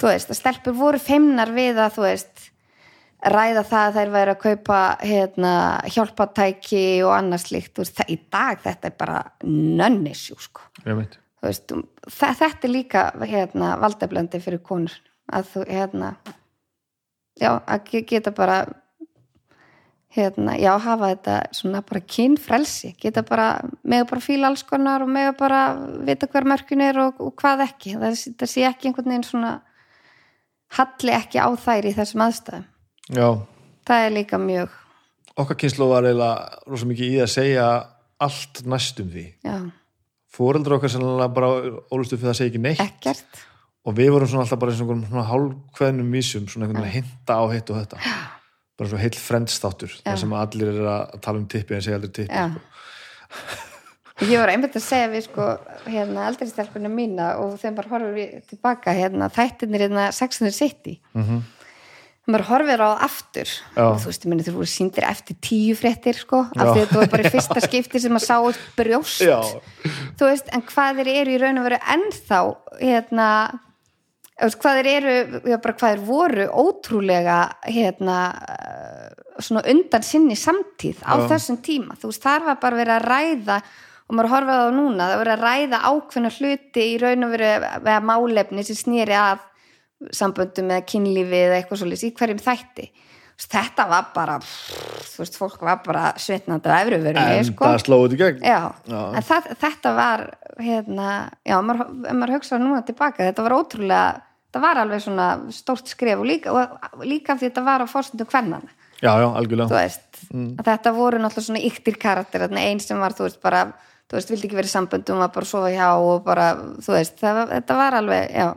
Þú 0.00 0.06
veist, 0.10 0.30
að 0.30 0.36
stelpur 0.38 0.74
voru 0.76 0.98
feimnar 1.02 1.50
við 1.54 1.78
að 1.78 1.94
þú 1.96 2.02
veist 2.06 2.50
ræða 3.20 3.62
það 3.68 3.86
að 3.86 3.96
þær 3.98 4.10
væri 4.14 4.32
að 4.34 4.38
kaupa 4.44 4.80
hérna, 5.04 5.52
hjálpatæki 5.92 6.82
og 7.04 7.12
annars 7.18 7.44
slíkt, 7.50 7.74
þú 7.76 7.82
veist, 7.84 7.96
það, 7.98 8.12
í 8.14 8.18
dag 8.32 8.60
þetta 8.64 8.88
er 8.88 8.94
bara 9.00 9.18
nönnisjú, 9.44 10.38
sko. 10.40 10.64
Þetta 11.44 12.66
er 12.66 12.72
líka 12.72 13.02
hérna, 13.28 13.74
valdeflandi 13.80 14.40
fyrir 14.40 14.62
konur. 14.64 14.94
Að 15.32 15.50
þú, 15.52 15.64
hérna 15.68 16.14
já, 17.40 17.52
að 17.60 17.84
ge- 17.92 18.04
geta 18.08 18.32
bara 18.36 18.58
hérna, 20.16 20.56
já, 20.58 20.72
hafa 20.82 21.12
þetta 21.12 21.36
svona 21.54 21.84
bara 21.86 22.00
kynfrelsi, 22.00 22.94
geta 22.98 23.22
bara 23.22 23.60
mega 23.84 24.08
bara 24.10 24.20
fíla 24.24 24.48
alls 24.50 24.64
konar 24.66 25.04
og 25.04 25.12
mega 25.12 25.32
bara 25.38 25.60
vita 26.08 26.26
hver 26.26 26.48
mörkun 26.50 26.82
er 26.82 26.98
og, 27.04 27.20
og 27.22 27.36
hvað 27.38 27.66
ekki. 27.68 27.94
Það, 28.00 28.18
það 28.40 28.50
sé 28.56 28.66
ekki 28.66 28.90
einhvern 28.90 29.12
veginn 29.12 29.28
svona 29.28 29.54
halli 30.80 31.14
ekki 31.14 31.38
á 31.42 31.48
þær 31.58 31.88
í 31.90 31.94
þessum 31.96 32.24
aðstæðum 32.26 32.66
já, 33.14 33.28
það 33.88 34.06
er 34.06 34.14
líka 34.14 34.40
mjög, 34.40 34.72
okkar 35.40 35.58
kynslu 35.60 35.90
var 35.90 36.08
eiginlega 36.08 36.64
rosa 36.70 36.88
mikið 36.90 37.14
í 37.14 37.20
að 37.24 37.30
segja 37.34 37.68
allt 38.20 38.64
næstum 38.68 39.12
því. 39.12 39.26
Já, 39.46 39.54
fóreldrar 40.30 40.78
okkar 40.78 40.92
sannlega 40.92 41.30
bara 41.36 41.52
ólustu 41.92 42.18
fyrir 42.18 42.32
að 42.34 42.40
segja 42.40 42.52
ekki 42.52 42.64
neitt. 42.66 42.82
Ekkert. 42.84 43.46
Og 43.88 43.96
við 43.96 44.10
vorum 44.12 44.28
svona 44.28 44.44
alltaf 44.44 44.60
bara 44.60 44.74
eins 44.74 44.82
og 44.84 44.90
svona 44.92 45.24
hálfkveðnum 45.30 46.12
vísum, 46.12 46.44
svona 46.50 46.66
einhvern 46.66 46.84
veginn 46.84 46.90
að 46.90 46.98
hinta 46.98 47.38
á 47.40 47.44
hitt 47.54 47.72
og 47.72 47.80
þetta. 47.80 48.12
Bara 48.76 48.90
svona 48.90 49.04
heill 49.06 49.16
frendstáttur 49.20 49.96
þar 50.04 50.20
sem 50.20 50.36
allir 50.36 50.72
eru 50.74 50.86
að 50.92 51.16
tala 51.24 51.40
um 51.40 51.48
tippi 51.50 51.76
en 51.76 51.84
segja 51.84 52.00
aldrei 52.00 52.12
tippi 52.20 52.44
sko. 52.44 53.58
Ég 54.20 54.36
var 54.36 54.52
einmitt 54.52 54.76
að 54.76 54.84
segja 54.84 55.08
við 55.08 55.22
sko 55.30 55.46
hérna 55.86 56.26
eldri 56.28 56.50
stelpunum 56.50 56.92
mína 56.92 57.30
og 57.40 57.54
þeim 57.60 57.78
bara 57.78 57.92
horfum 57.94 58.18
við 58.18 58.34
tilbaka 58.50 58.92
hérna 58.92 59.30
þættirnir 59.32 59.86
hérna 59.86 60.10
Sexinir 60.12 60.52
City. 60.52 60.98
Mm 61.16 61.40
bara 62.34 62.46
horfir 62.48 62.82
á 62.82 62.90
aftur. 63.06 63.48
Já. 63.76 63.84
og 63.86 64.00
þú 64.02 64.10
veist, 64.10 64.26
ég 64.26 64.32
meni 64.32 64.46
þú 64.46 64.56
voru 64.58 64.70
síndir 64.70 65.06
eftir 65.08 65.38
tíu 65.42 65.78
fréttir 65.78 66.18
sko, 66.18 66.44
af 66.50 66.60
því 66.60 66.68
að 66.68 66.82
þetta 66.82 67.00
var 67.00 67.10
bara 67.14 67.26
í 67.26 67.32
fyrsta 67.34 67.64
skipti 67.64 68.02
sem 68.02 68.20
að 68.20 68.26
sá 68.26 68.36
upp 68.38 68.62
brjóst. 68.78 69.24
Já, 69.24 69.40
þú 70.20 70.30
veist, 70.30 70.52
en 70.54 70.64
hvað 70.68 71.02
þeir 71.02 71.12
eru 71.16 71.34
í 71.34 71.40
raun 71.42 71.62
og 71.62 71.68
veru 71.70 71.80
ennþá 71.96 72.40
hérna 72.80 73.28
hvað 74.48 74.78
þeir 74.80 74.88
eru, 74.94 75.42
já 75.50 75.58
bara 75.60 75.76
hvað 75.76 75.92
þeir 75.92 76.02
voru 76.06 76.46
ótrúlega 76.62 77.38
hérna 77.66 78.16
eh, 78.54 79.20
svona 79.42 79.64
undan 79.68 80.04
sinni 80.06 80.36
samtíð 80.38 81.02
á 81.04 81.20
Já. 81.20 81.26
þessum 81.34 81.60
tíma, 81.64 81.96
þú 82.00 82.12
veist, 82.12 82.24
þar 82.24 82.46
var 82.48 82.60
bara 82.62 82.80
verið 82.80 82.96
að 82.96 83.08
ræða 83.10 83.60
og 84.10 84.16
maður 84.16 84.32
horfði 84.32 84.56
á 84.56 84.60
það 84.60 84.74
núna, 84.78 85.08
það 85.10 85.20
voru 85.20 85.34
að 85.34 85.44
ræða 85.44 85.82
ákveðna 85.90 86.32
hluti 86.38 86.86
í 86.86 86.96
raun 87.02 87.26
og 87.26 87.34
veru 87.36 87.98
málefni 88.08 88.64
sem 88.66 88.78
snýri 88.78 89.16
að 89.18 89.44
samböndum 90.16 90.72
eða 90.72 90.86
kynlífi 90.88 91.40
eða 91.44 91.60
eitthvað 91.60 91.82
svolítið 91.82 92.10
í 92.10 92.16
hverjum 92.20 92.42
þætti. 92.46 92.86
Þetta 93.40 93.86
var 93.88 94.08
bara 94.12 94.34
þú 94.44 95.22
veist, 95.22 95.36
fólk 95.40 95.62
var 95.64 95.78
bara 95.84 96.10
svitnandi 96.20 96.68
á 96.68 96.76
efruverunni, 96.82 97.38
en 97.40 97.46
sko. 97.48 97.70
það 97.70 97.84
slóði 97.86 98.18
í 98.18 98.20
gegn. 98.20 98.42
Já, 98.44 98.58
Já. 98.84 99.00
en 99.16 99.26
það, 99.30 99.46
þetta 99.62 99.92
var 99.96 100.24
hérna, 100.60 101.06
já, 101.48 101.56
maður, 101.64 101.94
ef 102.04 102.18
maður 102.18 102.34
hugsaði 102.36 102.66
núna 102.66 102.82
tilbaka, 102.84 103.30
þetta 103.30 103.46
var 103.46 103.56
ótrúlega 103.56 104.02
það 104.50 104.64
var 104.66 104.80
alveg 104.82 105.02
svona 105.04 105.26
stórt 105.54 105.90
skref 105.90 106.20
og 106.20 106.28
líka, 106.28 106.52
og 106.52 107.04
líka 107.06 107.36
því 107.38 107.48
þetta 107.48 107.66
var 107.66 107.84
á 107.84 107.86
fórstundu 107.90 108.26
kvennana 108.28 108.68
já, 109.00 109.12
já, 109.22 109.28
algjörlega. 109.30 109.70
Veist, 109.72 110.24
að 110.34 110.66
þetta 110.66 110.94
voru 110.96 111.20
náttúrulega 111.22 111.46
svona 111.48 111.62
yktir 111.70 111.96
karakter, 112.00 112.44
einn 112.50 112.82
sem 112.82 113.00
var, 113.00 113.14
þú 113.16 113.28
veist, 113.28 113.40
bara 113.40 113.68
þú 114.10 114.18
veist, 114.18 114.32
vildi 114.34 114.50
ekki 114.50 114.58
verið 114.58 114.74
samböndum, 114.74 115.22
var 115.22 115.32
bara 115.32 115.46
að 115.46 115.52
sofa 115.52 115.70
hjá 115.72 115.86
og 115.96 116.26
bara, 116.26 116.50
þú 116.82 116.96
veist, 116.96 117.16
það, 117.22 117.40
þetta 117.54 117.78
var 117.78 117.96
alveg 118.02 118.34
já 118.34 118.48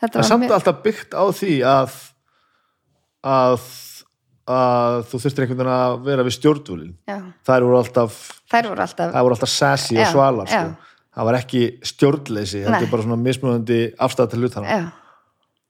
það 0.00 0.20
er 0.20 0.28
samt 0.28 0.54
alltaf 0.58 0.82
byggt 0.84 1.16
á 1.16 1.24
því 1.36 1.54
að 1.66 1.96
að, 3.26 3.68
að 4.46 4.98
þú 5.10 5.20
þurftir 5.22 5.46
einhvern 5.46 5.60
veginn 5.60 5.72
að 5.74 5.96
vera 6.06 6.26
við 6.26 6.36
stjórnvölin 6.36 6.92
já, 7.08 7.16
þær 7.48 7.68
voru 7.68 7.78
alltaf 7.80 8.18
þær 8.52 8.68
voru 8.70 8.84
alltaf 8.86 9.16
alltaf 9.22 9.52
sassy 9.52 9.96
og 9.98 10.04
já. 10.04 10.50
sko. 10.52 10.92
það 11.16 11.30
var 11.30 11.38
ekki 11.40 11.62
stjórnleysi 11.92 12.64
þetta 12.66 12.82
er 12.82 12.92
bara 12.92 13.06
svona 13.06 13.20
mismunandi 13.22 13.80
afstæð 14.06 14.34
til 14.34 14.42
hlutana 14.44 14.76
já, 14.76 14.82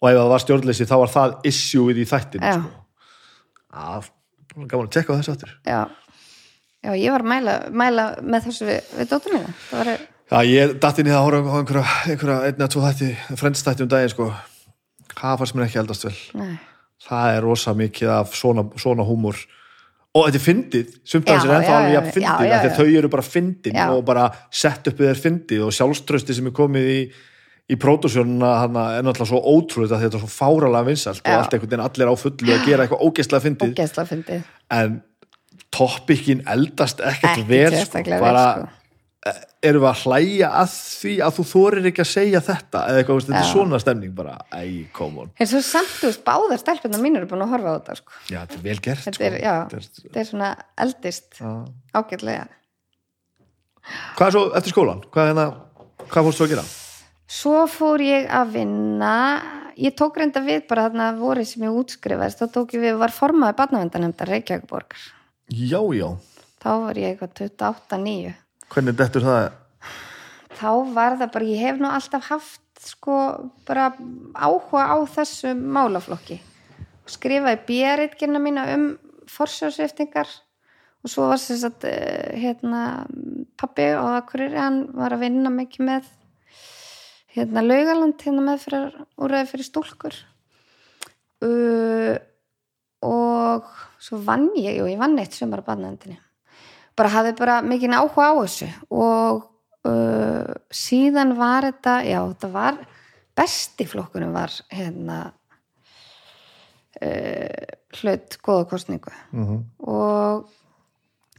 og 0.00 0.10
ef 0.10 0.18
það 0.18 0.32
var 0.34 0.44
stjórnleysi 0.46 0.88
þá 0.88 0.96
var 1.04 1.14
það 1.14 1.38
issue 1.52 1.94
í 1.96 2.08
þættinu 2.08 2.50
Já. 2.50 2.58
sko. 2.58 2.74
að, 3.86 4.10
gaman 4.66 4.90
að 4.90 4.92
tjekka 4.98 5.14
á 5.14 5.18
þessu 5.20 5.36
aftur 5.36 5.56
já 5.64 5.80
já, 6.86 6.92
ég 6.94 7.14
var 7.14 7.24
að 7.24 7.32
mæla, 7.32 7.56
mæla 7.72 8.04
með 8.22 8.50
þessu 8.50 8.68
við, 8.68 8.92
við 8.98 9.10
dóttur 9.10 9.36
mína, 9.36 9.56
það 9.70 9.82
var 9.82 9.90
Já, 10.26 10.40
ég 10.42 10.72
í 10.74 10.78
það 10.82 11.12
að 11.14 11.24
horfa 11.24 11.52
á 11.54 11.58
einhverja, 11.60 11.84
einhverja 12.10 12.38
einn 12.48 12.56
eða 12.58 12.70
tvo 12.72 12.80
þætti, 12.82 13.10
frendstætti 13.38 13.84
um 13.84 13.90
daginn 13.92 14.10
sko. 14.10 14.32
það 15.12 15.36
fannst 15.42 15.54
mér 15.54 15.66
ekki 15.68 15.78
eldast 15.82 16.08
vel. 16.08 16.16
Nei, 16.40 16.56
það 17.06 17.36
er 17.36 17.46
rosa 17.46 17.74
mikið 17.78 18.10
af 18.16 18.34
svona, 18.34 18.66
svona 18.80 19.06
húmor. 19.06 19.38
Og 20.16 20.26
þetta 20.26 20.40
er 20.40 20.44
fyndið. 20.46 20.98
Sumt 21.04 21.28
af 21.28 21.36
Já, 21.36 21.38
þessu 21.38 21.52
er 21.52 21.56
ennþá 21.60 21.76
alveg 21.76 21.94
jafn 21.94 22.12
fyndið 22.16 22.42
því 22.42 22.58
að 22.58 22.76
þau 22.80 22.98
eru 22.98 23.08
bara 23.12 23.24
fyndin 23.26 23.80
og 23.86 24.04
bara 24.08 24.26
sett 24.50 24.90
uppið 24.90 25.10
þeir 25.10 25.22
fyndið 25.22 25.64
og 25.66 25.74
sjálfströsti 25.76 26.36
sem 26.38 26.50
er 26.50 26.54
komið 26.56 26.92
í 26.96 27.00
í 27.66 27.76
pródúsjónuna 27.82 28.50
er 28.62 29.02
náttúrulega 29.02 29.26
svo 29.32 29.40
ótrúlega 29.42 29.96
að 29.96 30.04
þetta 30.04 30.18
er 30.18 30.22
svo 30.22 30.30
fáralega 30.30 30.86
vinsalt 30.86 31.22
og 31.24 31.32
Já. 31.32 31.38
allt 31.40 31.54
einhvern 31.56 31.72
veginn 31.72 31.82
allir 31.82 32.10
á 32.10 32.14
fullu 32.20 32.54
að 32.54 32.66
gera 32.68 32.84
eitthvað 32.86 33.02
ógeðslega 33.06 33.44
fyndið. 33.46 33.72
Ógeðslega 33.74 34.10
fyndið. 34.12 34.44
En 34.76 34.98
topikinn 35.74 36.44
eldast 36.46 37.02
ekkert 37.02 37.40
sko, 37.40 37.46
vel, 37.50 38.20
bara 38.22 38.44
sko. 38.52 38.68
Erum 39.66 39.82
við 39.82 39.88
að 39.90 40.02
hlæja 40.06 40.48
að 40.60 40.70
því 40.76 41.12
að 41.26 41.34
þú 41.38 41.44
þorir 41.50 41.88
ekki 41.90 42.02
að 42.04 42.08
segja 42.10 42.40
þetta? 42.46 42.82
Eða 42.90 43.00
eitthvað, 43.02 43.20
þetta 43.26 43.40
er 43.40 43.48
svona 43.50 43.80
stemning 43.82 44.14
bara, 44.16 44.34
æ, 44.52 44.62
come 44.96 45.24
on. 45.24 45.30
En 45.40 45.50
svo 45.50 45.60
samt, 45.66 45.92
þú 46.00 46.10
veist, 46.10 46.22
báðar 46.26 46.60
stelpunar 46.62 47.02
mín 47.02 47.16
eru 47.20 47.28
búin 47.30 47.44
að 47.46 47.52
horfa 47.54 47.72
á 47.72 47.76
þetta, 47.80 47.96
sko. 48.00 48.12
Já, 48.30 48.38
þetta 48.44 48.58
er 48.60 48.64
vel 48.68 48.78
gert 48.86 49.04
þetta 49.06 49.26
er, 49.28 49.36
sko. 49.36 49.42
já, 49.42 49.56
Þetta 50.06 50.20
er- 50.22 50.30
svona 50.30 50.50
eldist 50.86 51.40
ágætlega. 51.96 52.46
Hvað 54.16 54.26
er 54.26 54.36
svo 54.36 54.44
eftir 54.58 54.74
skólan? 54.74 55.02
hvað, 55.14 55.30
hérna, 55.30 55.46
hvað 56.10 56.28
fórstu 56.30 56.46
að 56.46 56.52
gera? 56.54 56.66
Svo 57.26 57.66
fór 57.66 58.02
ég 58.06 58.28
að 58.30 58.52
vinna. 58.54 59.14
Ég 59.76 59.92
tók 59.98 60.16
reynda 60.16 60.40
við 60.40 60.62
bara 60.70 60.86
þarna 60.88 61.10
voru 61.18 61.44
sem 61.44 61.62
ég 61.66 61.74
útskrifaðist, 61.76 62.38
þá 62.40 62.46
tók 62.54 62.72
ég 62.78 62.80
við 62.86 62.96
var 62.98 63.12
formaði 63.12 63.56
barnavendanemndar 63.58 64.30
Reykjavíkborgar 64.30 65.02
já, 65.52 65.78
já, 65.94 66.08
þá 66.64 66.70
var 66.86 66.94
ég 66.98 67.12
eitthvað 67.20 67.34
28-9 67.60 68.32
hvernig 68.72 68.96
dettur 68.98 69.24
það? 69.26 69.54
þá 70.56 70.70
var 70.94 71.16
það 71.20 71.32
bara, 71.34 71.48
ég 71.50 71.62
hef 71.64 71.80
nú 71.80 71.90
alltaf 71.90 72.30
haft 72.30 72.62
sko 72.86 73.16
bara 73.68 73.90
áhuga 74.36 74.84
á 74.92 74.96
þessu 75.10 75.54
málaflokki. 75.56 76.38
Skrifaði 77.10 77.62
björritkina 77.68 78.40
mína 78.42 78.66
um 78.74 78.86
forsjóðsviftingar 79.30 80.28
og 81.04 81.10
svo 81.12 81.28
var 81.30 81.40
þess 81.42 81.66
að 81.68 81.88
hérna, 82.40 82.82
pappi 83.58 83.88
og 83.98 84.16
Akureyri, 84.20 84.58
hann 84.58 84.86
var 84.96 85.14
að 85.14 85.26
vinna 85.26 85.52
mikið 85.54 85.88
með 85.90 86.12
hérna 87.36 87.64
laugaland 87.64 88.22
hérna 88.22 88.46
með 88.46 88.62
fyrir 88.64 88.96
úrræði 89.20 89.50
fyrir 89.52 89.70
stúlkur. 89.70 90.20
Uh, 91.44 92.16
og 93.04 93.66
svo 94.00 94.18
vann 94.24 94.48
ég 94.56 94.80
og 94.80 94.88
ég 94.88 95.00
vann 95.00 95.18
eitt 95.20 95.36
sumar 95.36 95.60
á 95.60 95.68
badnaðendinni 95.68 96.16
bara 96.96 97.12
hafði 97.12 97.32
bara 97.38 97.60
mikið 97.66 97.96
áhuga 97.98 98.28
á 98.32 98.34
þessu 98.42 98.68
og 98.90 99.46
uh, 99.88 100.52
síðan 100.72 101.36
var 101.38 101.68
þetta 101.70 101.96
já, 102.06 102.20
þetta 102.32 102.52
var 102.54 102.82
besti 103.36 103.88
flokkunum 103.88 104.36
var 104.36 104.52
hérna 104.72 105.18
uh, 107.00 107.66
hlut 108.00 108.38
góða 108.42 108.68
kostningu 108.72 109.12
Mm 109.32 109.64
og 109.86 110.46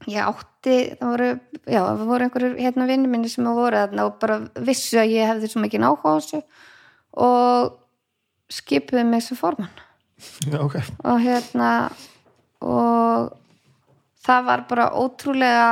ég 0.05 0.21
átti, 0.21 0.75
það 0.99 1.09
voru 1.09 1.27
já, 1.65 1.81
það 1.81 2.03
voru 2.05 2.27
einhverjur 2.27 2.55
hérna 2.61 2.87
vinni 2.89 3.09
minni 3.09 3.31
sem 3.31 3.47
voru 3.47 3.79
þarna 3.79 4.05
og 4.07 4.19
bara 4.21 4.37
vissu 4.67 4.99
að 5.01 5.13
ég 5.15 5.31
hefði 5.31 5.49
svo 5.51 5.63
mikið 5.63 5.87
áhuga 5.87 6.13
á 6.13 6.17
þessu 6.19 6.41
og 7.17 7.73
skipuði 8.53 9.03
mig 9.07 9.25
sem 9.25 9.39
formann. 9.39 9.73
Já, 10.45 10.59
ok, 10.61 10.77
og 11.03 11.19
hérna 11.21 11.71
og 12.61 13.33
það 14.27 14.47
var 14.49 14.63
bara 14.69 14.87
ótrúlega 14.91 15.67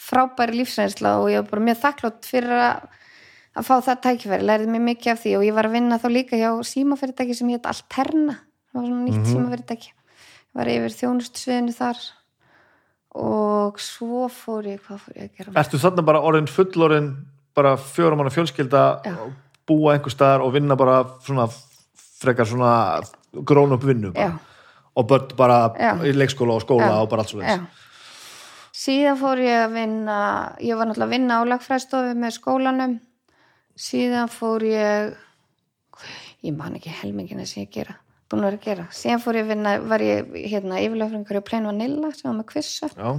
frábæri 0.00 0.60
lífsreynsla 0.60 1.18
og 1.20 1.30
ég 1.32 1.42
var 1.42 1.50
bara 1.50 1.66
mjög 1.68 1.80
þakklátt 1.82 2.28
fyrir 2.28 2.54
að, 2.56 2.86
að 3.58 3.68
fá 3.68 3.74
það 3.88 4.00
tækifæri, 4.06 4.48
lærið 4.48 4.72
mér 4.72 4.86
mikið 4.88 5.12
af 5.12 5.20
því 5.22 5.34
og 5.38 5.44
ég 5.46 5.58
var 5.58 5.68
að 5.68 5.76
vinna 5.76 6.00
þá 6.00 6.08
líka 6.12 6.40
hjá 6.40 6.50
símafyrirtæki 6.72 7.36
sem 7.38 7.52
hétt 7.52 7.68
Alterna, 7.70 8.38
það 8.72 8.80
var 8.80 8.88
svona 8.88 9.04
nýtt 9.08 9.30
símafyrirtæki 9.30 9.92
ég 9.92 10.58
var 10.60 10.72
yfir 10.72 10.96
þjónustsviðinu 11.00 11.76
þar 11.76 12.02
og 13.22 13.80
svo 13.82 14.28
fór 14.32 14.70
ég, 14.72 14.80
hvað 14.86 15.04
fór 15.04 15.18
ég 15.18 15.28
að 15.28 15.36
gera 15.36 15.60
ertu 15.60 15.80
þarna 15.80 16.06
bara 16.08 16.22
orðin 16.24 16.48
fullorðin 16.48 17.10
bara 17.56 17.74
fjórum 17.76 18.22
manna 18.22 18.32
fjölskylda 18.32 18.84
Já. 19.04 19.16
búa 19.68 19.92
einhver 19.96 20.14
staðar 20.14 20.46
og 20.46 20.54
vinna 20.54 20.76
bara 20.80 21.02
svona 21.24 21.48
frekar 22.22 22.48
svona 22.48 23.02
grón 23.44 23.74
upp 23.76 23.84
vinnu 23.84 24.12
og 24.12 25.08
börn 25.08 25.36
bara 25.36 25.58
Já. 25.76 25.92
í 26.04 26.12
leikskóla 26.16 26.56
og 26.56 26.64
skóla 26.64 26.88
Já. 26.88 27.00
og 27.02 27.10
bara 27.12 27.24
allt 27.24 27.34
svo 27.34 27.42
Já. 27.44 27.60
Síðan 28.72 29.18
fór 29.20 29.42
ég 29.44 29.64
að 29.66 29.74
vinna 29.76 30.18
ég 30.64 30.78
var 30.78 30.88
náttúrulega 30.88 31.08
að 31.08 31.16
vinna 31.16 31.40
á 31.40 31.42
lagfræðstofu 31.50 32.14
með 32.18 32.36
skólanum. 32.38 32.94
Síðan 33.76 34.32
fór 34.32 34.64
ég 34.68 35.12
ég 36.42 36.56
man 36.56 36.78
ekki 36.78 36.92
helmingina 37.02 37.46
sem 37.46 37.66
ég 37.66 37.74
gera 37.74 37.98
búin 38.32 38.46
að 38.46 38.48
vera 38.48 38.58
að 38.58 38.66
gera. 38.66 38.88
Síðan 38.96 39.22
fór 39.22 39.38
ég 39.38 39.46
að 39.46 39.52
vinna, 39.52 39.72
var 39.92 40.04
ég 40.04 40.36
hérna 40.48 40.80
yfirlöfringur 40.82 41.38
í 41.38 41.44
Plain 41.46 41.68
Vanilla 41.68 42.12
sem 42.16 42.30
var 42.30 42.38
með 42.38 42.48
kvissa 42.52 42.88
já, 42.96 43.10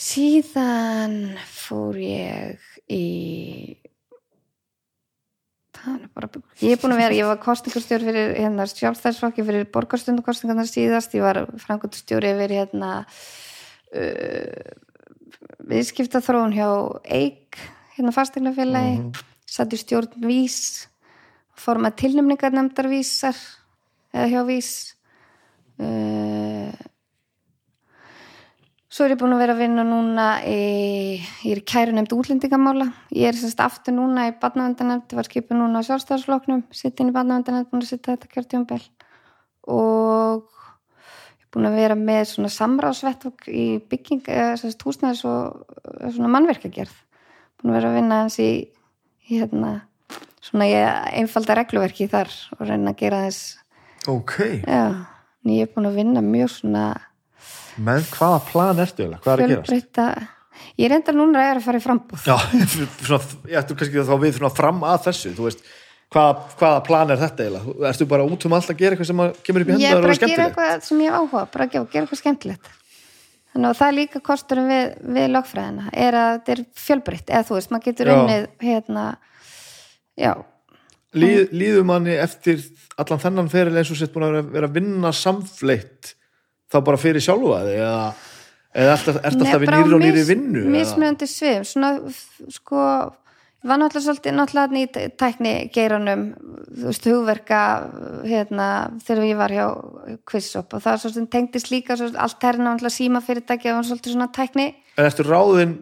síðan 0.00 1.20
fór 1.46 2.00
ég 2.02 2.66
í 2.90 3.04
bara 6.12 6.28
ég 6.60 6.74
er 6.74 6.80
búin 6.80 6.92
að 6.92 7.00
vera, 7.00 7.16
ég 7.16 7.28
var 7.30 7.38
kostningarstjóri 7.40 8.08
fyrir 8.10 8.34
hérna 8.36 8.66
sjálfstæðsflokki 8.68 9.44
fyrir 9.46 9.68
borgarstundukostningarnar 9.72 10.68
síðast, 10.68 11.14
ég 11.16 11.24
var 11.24 11.46
frangundstjóri 11.62 12.34
fyrir 12.36 12.58
hérna 12.58 12.90
viðskipta 15.70 16.20
þróun 16.22 16.54
hjá 16.54 16.68
EIK, 17.04 17.58
hérna 17.96 18.12
fastegnafélagi 18.14 18.94
mm 18.98 19.08
-hmm. 19.10 19.24
satt 19.46 19.72
í 19.74 19.80
stjórn 19.80 20.14
vís 20.26 20.88
fór 21.54 21.78
með 21.78 21.96
tilnumningar 22.04 22.52
nefndar 22.52 22.88
vísar 22.88 23.36
eða 24.14 24.30
hjá 24.32 24.42
vís 24.46 24.70
uh, 25.78 26.72
Svo 28.90 29.04
er 29.06 29.12
ég 29.14 29.20
búin 29.20 29.32
að 29.36 29.38
vera 29.44 29.54
að 29.54 29.60
vinna 29.62 29.82
núna 29.86 30.24
í, 30.42 31.22
ég 31.46 31.52
er 31.54 31.60
kæru 31.62 31.92
nefnd 31.94 32.10
útlendingamála. 32.10 32.88
Ég 33.14 33.28
er 33.28 33.36
sérst 33.38 33.60
aftur 33.62 33.94
núna 33.94 34.24
í 34.26 34.32
badnavendanemnd, 34.34 35.14
var 35.14 35.28
skipið 35.28 35.60
núna 35.60 35.78
á 35.78 35.86
sjálfstæðarsloknum, 35.86 36.64
sitt 36.74 36.98
inn 36.98 37.12
í 37.12 37.14
badnavendanemnd, 37.14 37.70
búin 37.70 37.84
að 37.84 37.92
sitta 37.92 38.16
þetta 38.16 38.32
kjörtjónbel. 38.34 38.80
Og 39.70 40.42
ég 40.42 40.59
búin 41.50 41.68
að 41.68 41.78
vera 41.80 41.98
með 41.98 42.24
svona 42.30 42.50
samráðsvettvok 42.54 43.48
í 43.50 43.66
bygging, 43.90 44.24
eða 44.30 44.56
sérst 44.60 44.84
húsnæðis 44.86 45.24
og 45.28 45.64
eða 45.96 46.12
svona 46.16 46.32
mannverkagerð. 46.36 46.96
Búin 47.60 47.72
að 47.72 47.78
vera 47.80 47.90
að 47.90 47.98
vinna 47.98 48.20
hans 48.22 48.38
í, 48.42 48.50
í 49.26 49.40
hérna, 49.40 49.72
svona 50.44 50.68
ég 50.70 51.14
einfalda 51.20 51.56
regluverki 51.58 52.08
þar 52.10 52.30
og 52.56 52.66
reyna 52.66 52.94
að 52.94 53.00
gera 53.02 53.22
þess, 53.26 53.56
ok 54.08 54.36
já, 54.64 54.84
en 55.44 55.52
ég 55.54 55.66
er 55.66 55.72
búin 55.74 55.88
að 55.90 55.98
vinna 56.00 56.22
mjög 56.24 56.52
svona 56.56 56.84
með 57.80 58.08
hvaða 58.14 58.40
plan 58.48 58.82
ertu 58.82 59.04
eiginlega, 59.04 59.22
hvað 59.24 59.34
er 59.34 59.42
að 59.44 59.52
gerast? 59.54 60.30
ég 60.80 60.94
enda 60.96 61.14
núna 61.16 61.42
að 61.42 61.50
er 61.50 61.60
að 61.60 61.66
fara 61.66 61.80
í 61.80 61.84
frambúð 61.84 62.26
Já, 62.28 62.36
svona, 63.06 63.20
ég 63.48 63.60
ættu 63.60 63.76
kannski 63.78 64.06
þá 64.08 64.16
við 64.24 64.38
svona 64.38 64.52
fram 64.56 64.82
að 64.88 65.06
þessu, 65.08 65.34
þú 65.36 65.48
veist 65.48 65.62
hvaða, 66.10 66.34
hvaða 66.58 66.82
plan 66.86 67.14
er 67.14 67.20
þetta 67.20 67.46
eiginlega? 67.46 67.76
Ertu 67.90 68.06
bara 68.10 68.26
út 68.26 68.46
um 68.46 68.56
allt 68.58 68.72
að 68.72 68.82
gera 68.82 68.96
eitthvað 68.96 69.10
sem 69.10 69.24
kemur 69.46 69.64
upp 69.64 69.72
í 69.72 69.76
ég 69.76 69.80
hendur 69.80 69.90
er 69.90 69.96
og 69.96 70.04
bara 70.04 70.12
er 70.12 70.18
að 70.18 70.20
gera 70.20 70.20
skemmtilegt? 70.20 70.46
eitthvað 70.50 70.86
sem 70.88 71.02
ég 71.04 71.16
áhuga 71.16 71.42
bara 71.54 71.66
að 71.66 71.74
gera, 71.74 72.04
eitthvað 72.04 72.22
skemmtilegt 72.22 72.70
þannig 73.50 73.68
að 73.70 73.80
það 73.80 73.88
er 73.88 73.96
líka 73.98 74.22
kosturum 74.30 74.70
við, 74.70 74.94
við 75.16 75.28
lögfræðina 75.34 75.90
er 76.06 76.18
að 76.20 76.30
þetta 76.36 76.54
er 76.54 76.62
fjölbreytt 76.84 77.32
eða 77.34 77.46
þú 77.48 77.58
veist, 77.58 77.72
maður 77.74 77.86
getur 77.88 78.12
unnið 78.14 78.48
hérna, 78.62 79.04
já, 80.18 80.32
Líð, 81.10 81.48
líður 81.50 81.86
manni 81.88 82.14
eftir 82.22 82.60
allan 83.00 83.18
þennan 83.18 83.48
feril 83.50 83.74
eins 83.80 83.88
og 83.90 83.98
sett 83.98 84.12
búin 84.14 84.28
að 84.28 84.52
vera, 84.52 84.68
að 84.68 84.76
vinna 84.76 85.10
samfleitt 85.10 86.12
þá 86.70 86.76
bara 86.86 87.00
fyrir 87.02 87.24
sjálfa 87.24 87.64
þig 87.66 87.80
eða, 87.80 88.04
eða 88.84 88.92
er 88.94 89.08
Nei, 89.10 89.24
alltaf 89.32 89.56
við 89.64 89.72
bara 89.72 89.80
á 89.80 89.82
nýri 89.82 89.96
og 89.96 90.04
nýri 90.04 90.22
vinnu 90.28 90.60
eða? 90.60 90.74
mismunandi 90.76 91.26
svið 91.32 91.64
svona 91.72 91.90
sko 92.54 92.84
ég 93.60 93.68
var 93.68 93.76
náttúrulega 93.80 94.06
svolítið 94.06 94.36
náttúrulega 94.38 94.72
ný 94.72 94.82
tækni 95.20 95.52
geiranum, 95.74 96.22
þú 96.72 96.86
veist, 96.88 97.08
hugverka 97.10 97.60
hérna, 98.24 98.68
þegar 99.04 99.26
ég 99.28 99.36
var 99.40 99.52
hjá 99.52 99.66
Quizshop 100.30 100.76
og 100.78 100.84
það 100.84 101.00
svo 101.02 101.12
sem 101.16 101.26
tengdist 101.28 101.70
líka 101.72 101.96
svo, 102.00 102.08
allt 102.16 102.46
herna 102.46 102.72
náttúrulega 102.72 102.96
síma 102.96 103.20
fyrirtæki 103.24 103.72
og 103.74 103.84
svolítið 103.84 104.16
svona 104.16 104.30
tækni 104.32 104.68
en 104.96 105.08
eftir 105.10 105.28
ráðin 105.28 105.76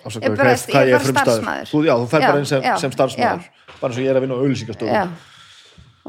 ásaka, 0.00 0.24
Ég 0.24 0.30
er 0.32 0.36
bara 0.40 0.56
starfsmaður. 0.56 1.68
þú, 1.68 1.82
já, 1.84 1.94
þú 2.00 2.20
Já, 2.20 2.26
bara 2.30 2.38
inn 2.40 2.48
sem, 2.48 2.62
já, 2.64 2.76
sem 2.80 2.92
starfsmaður 2.96 3.50
bara 3.80 3.92
eins 3.92 3.98
og 4.00 4.04
ég 4.04 4.10
er 4.10 4.16
að 4.16 4.24
vinna 4.24 4.36
á 4.36 4.40
auðlýsingastofu 4.40 4.94
Já. 4.94 5.04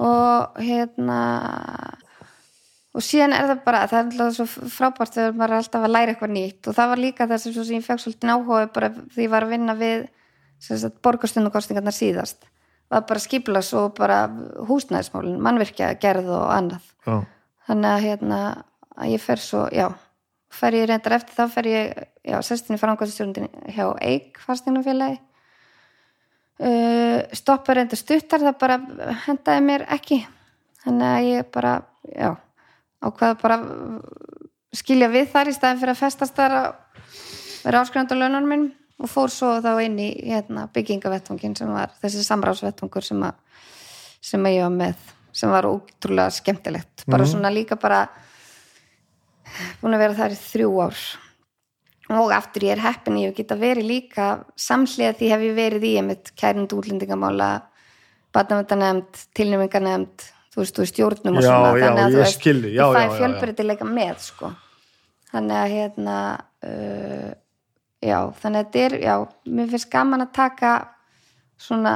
og 0.08 0.62
hérna 0.64 1.20
og 2.92 3.04
síðan 3.04 3.36
er 3.36 3.52
það 3.52 3.62
bara 3.68 3.84
það 3.88 4.00
er 4.00 4.08
alltaf 4.08 4.34
svo 4.40 4.72
frábært 4.72 5.14
þegar 5.16 5.36
maður 5.36 5.54
er 5.54 5.62
alltaf 5.62 5.86
að 5.86 5.94
læra 5.96 6.14
eitthvað 6.16 6.34
nýtt 6.36 6.68
og 6.72 6.76
það 6.80 6.90
var 6.92 7.02
líka 7.04 7.28
þess 7.28 7.52
að 7.52 7.76
ég 7.76 7.86
fekk 7.86 8.04
svolítið 8.04 8.34
áhuga 8.36 8.66
bara 8.76 8.90
því 9.16 9.28
ég 9.28 9.32
var 9.32 9.46
að 9.48 9.54
vinna 9.56 9.76
við 9.80 10.08
borgarstundukostingarnar 11.04 11.96
síðast 11.96 12.46
var 12.92 13.06
bara 13.08 13.24
skiplas 13.24 13.72
og 13.78 13.94
bara 13.96 14.26
húsnæðismálin, 14.68 15.40
mannvirkja, 15.40 15.94
gerð 16.02 16.28
og 16.36 16.50
annað. 16.52 16.88
Já. 17.06 17.16
þannig 17.70 17.92
að 17.92 18.04
hérna 18.06 18.40
að 18.98 19.14
ég 19.14 19.22
fer 19.24 19.40
svo, 19.42 19.66
já 19.72 19.88
fer 20.52 20.76
ég 20.76 20.90
reyndar 20.90 21.16
eftir 21.16 21.38
þá 21.38 21.54
fer 21.54 21.70
ég 21.72 22.02
já, 22.28 22.38
sestin 22.44 22.76
í 22.76 22.82
frangvæðstjórnundin 22.82 23.48
hjá 23.72 23.86
Eik 24.04 24.40
fastegnafélagi 24.44 25.20
uh, 26.62 27.20
stoppar 27.38 27.80
reyndar 27.80 28.00
stuttar 28.00 28.44
það 28.44 28.60
bara 28.62 28.80
hendaði 29.26 29.66
mér 29.66 29.86
ekki. 29.96 30.22
Þannig 30.84 31.08
að 31.08 31.30
ég 31.30 31.50
bara 31.54 31.74
já, 32.10 32.30
ákvaða 33.06 33.40
bara 33.42 33.58
skilja 34.76 35.12
við 35.14 35.32
þar 35.34 35.52
í 35.52 35.56
staðin 35.56 35.82
fyrir 35.82 35.96
að 35.96 36.02
festast 36.02 36.38
þar 36.38 36.58
að 36.58 36.70
vera 37.62 37.84
áskrifandi 37.84 38.18
á 38.18 38.22
launanum 38.22 38.50
minn 38.50 38.70
og 39.02 39.10
fór 39.10 39.32
svo 39.34 39.56
þá 39.64 39.72
inn 39.86 39.98
í 40.02 40.10
hérna, 40.30 40.68
byggingavettvangin 40.74 41.56
sem 41.58 41.72
var 41.74 41.94
þessi 42.04 42.24
samráðsvettvangur 42.28 43.06
sem, 43.06 43.26
sem 44.22 44.48
ég 44.52 44.62
var 44.66 44.76
með 44.76 45.10
sem 45.32 45.52
var 45.52 45.68
útrúlega 45.70 46.32
skemmtilegt. 46.36 47.06
Bara 47.08 47.26
svona 47.26 47.52
líka 47.54 47.78
bara 47.80 48.04
búin 49.82 49.96
að 49.96 50.04
vera 50.04 50.18
þar 50.18 50.36
í 50.36 50.40
þrjú 50.40 50.72
ár. 50.84 51.04
Og 52.12 52.34
aftur 52.36 52.66
ég 52.68 52.76
er 52.76 52.84
heppin 52.84 53.20
ég 53.22 53.32
hef 53.32 53.40
geta 53.40 53.56
verið 53.60 53.88
líka 53.88 54.28
samhliða 54.60 55.16
því 55.20 55.30
hef 55.32 55.46
ég 55.46 55.56
verið 55.56 55.88
í 55.88 55.94
einmitt 56.02 56.34
kærind 56.36 56.74
útlendingamála 56.76 57.52
batnavöndanemnd, 58.36 59.24
tilnæminganemnd 59.36 60.26
þú 60.52 60.60
veist, 60.62 60.76
þú 60.76 60.84
veist, 60.84 60.96
stjórnum 60.96 61.40
og 61.40 61.46
Já, 61.46 61.48
svona 61.48 61.72
já, 61.72 61.86
þannig 61.86 62.02
að 62.04 62.12
þú 62.12 62.22
veist, 62.22 62.46
já, 62.76 62.86
já. 62.92 63.14
fjölbreytileika 63.16 63.88
með 63.88 64.22
sko. 64.26 64.52
Þannig 65.32 65.58
að 65.62 65.74
hérna 65.78 66.18
uh, 66.68 67.30
já, 68.02 68.18
þannig 68.42 68.60
að 68.60 68.66
þetta 68.66 68.80
er 68.86 68.96
já, 69.06 69.16
mér 69.46 69.70
finnst 69.74 69.92
gaman 69.94 70.26
að 70.26 70.32
taka 70.34 70.72
svona 71.62 71.96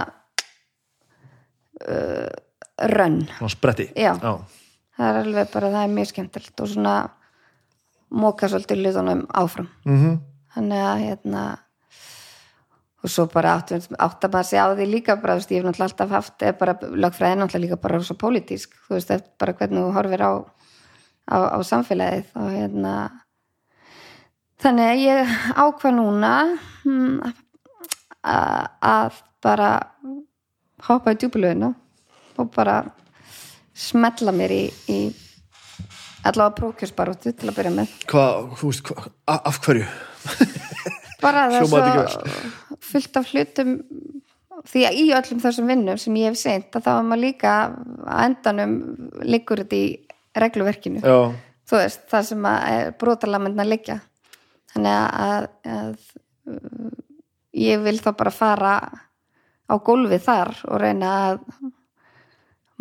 uh, 1.89 2.29
rönn 2.91 3.21
Svona 3.37 3.53
spretti 3.53 3.87
Já. 3.97 4.13
Já. 4.21 4.33
það 4.97 5.09
er 5.11 5.19
alveg 5.23 5.51
bara, 5.53 5.71
það 5.73 5.83
er 5.87 5.93
mjög 5.97 6.09
skemmtilegt 6.13 6.63
og 6.65 6.71
svona 6.71 6.95
móka 8.15 8.47
svolítið 8.51 8.81
hlutunum 8.83 9.25
áfram 9.35 9.69
Mhm. 9.85 10.17
þannig 10.55 10.83
að 10.87 11.05
hérna 11.05 11.45
og 13.05 13.09
svo 13.11 13.25
bara 13.29 13.57
átt, 13.59 13.71
að 13.71 14.31
maður 14.33 14.47
sé 14.49 14.57
á 14.57 14.65
því 14.73 14.85
líka 14.89 15.15
bara, 15.21 15.35
þú 15.35 15.37
veist, 15.37 15.51
ég 15.51 15.61
hef 15.61 15.65
náttúrulega 15.65 15.89
alltaf 15.91 16.09
haft 16.09 16.39
eða 16.41 16.57
bara 16.57 16.73
lögfræði 16.73 17.35
náttúrulega 17.37 17.65
líka 17.65 17.81
bara 17.81 17.99
svo 18.01 18.15
pólitísk 18.15 18.69
þú 18.87 18.95
veist, 18.95 19.11
bara 19.37 19.53
hvernig 19.53 19.83
þú 19.83 19.91
horfir 19.93 20.21
á 20.25 20.31
á, 21.25 21.37
á 21.53 21.59
samfélagið 21.65 22.25
og 22.35 22.49
hérna 22.53 22.93
þannig 24.63 24.91
að 24.91 25.03
ég 25.03 25.33
ákvað 25.55 25.97
núna 25.97 26.31
hm, 26.83 27.17
að, 28.25 29.19
bara 29.45 29.71
hoppa 30.87 31.13
í 31.13 31.19
djúpulöginu 31.21 31.71
og 32.41 32.51
bara 32.55 32.81
smetla 33.75 34.33
mér 34.35 34.53
í, 34.55 34.63
í 34.91 34.99
allavega 36.25 36.55
prókjörsbaróttu 36.59 37.33
til 37.35 37.51
að 37.51 37.57
byrja 37.59 37.73
með. 37.75 37.95
Hvað, 38.09 38.51
þú 38.59 38.71
veist, 38.71 38.89
hva, 38.89 39.09
af 39.35 39.59
hverju? 39.65 39.87
bara 41.25 41.47
það 41.51 41.59
er 41.59 41.69
svo 41.69 42.29
fullt 42.85 43.19
af 43.19 43.31
hlutum 43.31 43.75
því 44.65 44.85
að 44.87 44.97
í 44.97 45.05
öllum 45.13 45.41
þessum 45.43 45.69
vinnum 45.69 45.99
sem 46.01 46.17
ég 46.19 46.31
hef 46.31 46.39
seint 46.39 46.77
að 46.77 46.87
þá 46.87 46.91
er 46.95 47.07
maður 47.09 47.23
líka 47.25 47.53
að 47.59 48.23
endanum 48.25 48.75
liggur 49.25 49.61
þetta 49.63 49.77
í 49.77 49.87
regluverkinu. 50.35 51.03
Já, 51.03 51.17
þú 51.69 51.79
veist, 51.79 52.05
það 52.11 52.27
sem 52.31 52.47
að 52.49 52.91
brotalamendna 53.01 53.67
liggja 53.67 53.99
þannig 54.75 54.99
að, 55.23 55.47
að 55.71 55.95
uh, 56.51 56.91
ég 57.55 57.81
vil 57.85 57.97
þá 58.03 58.11
bara 58.19 58.35
fara 58.35 58.75
á 59.65 59.73
gólfið 59.81 60.21
þar 60.27 60.53
og 60.69 60.81
reyna 60.81 61.11
að 61.29 61.39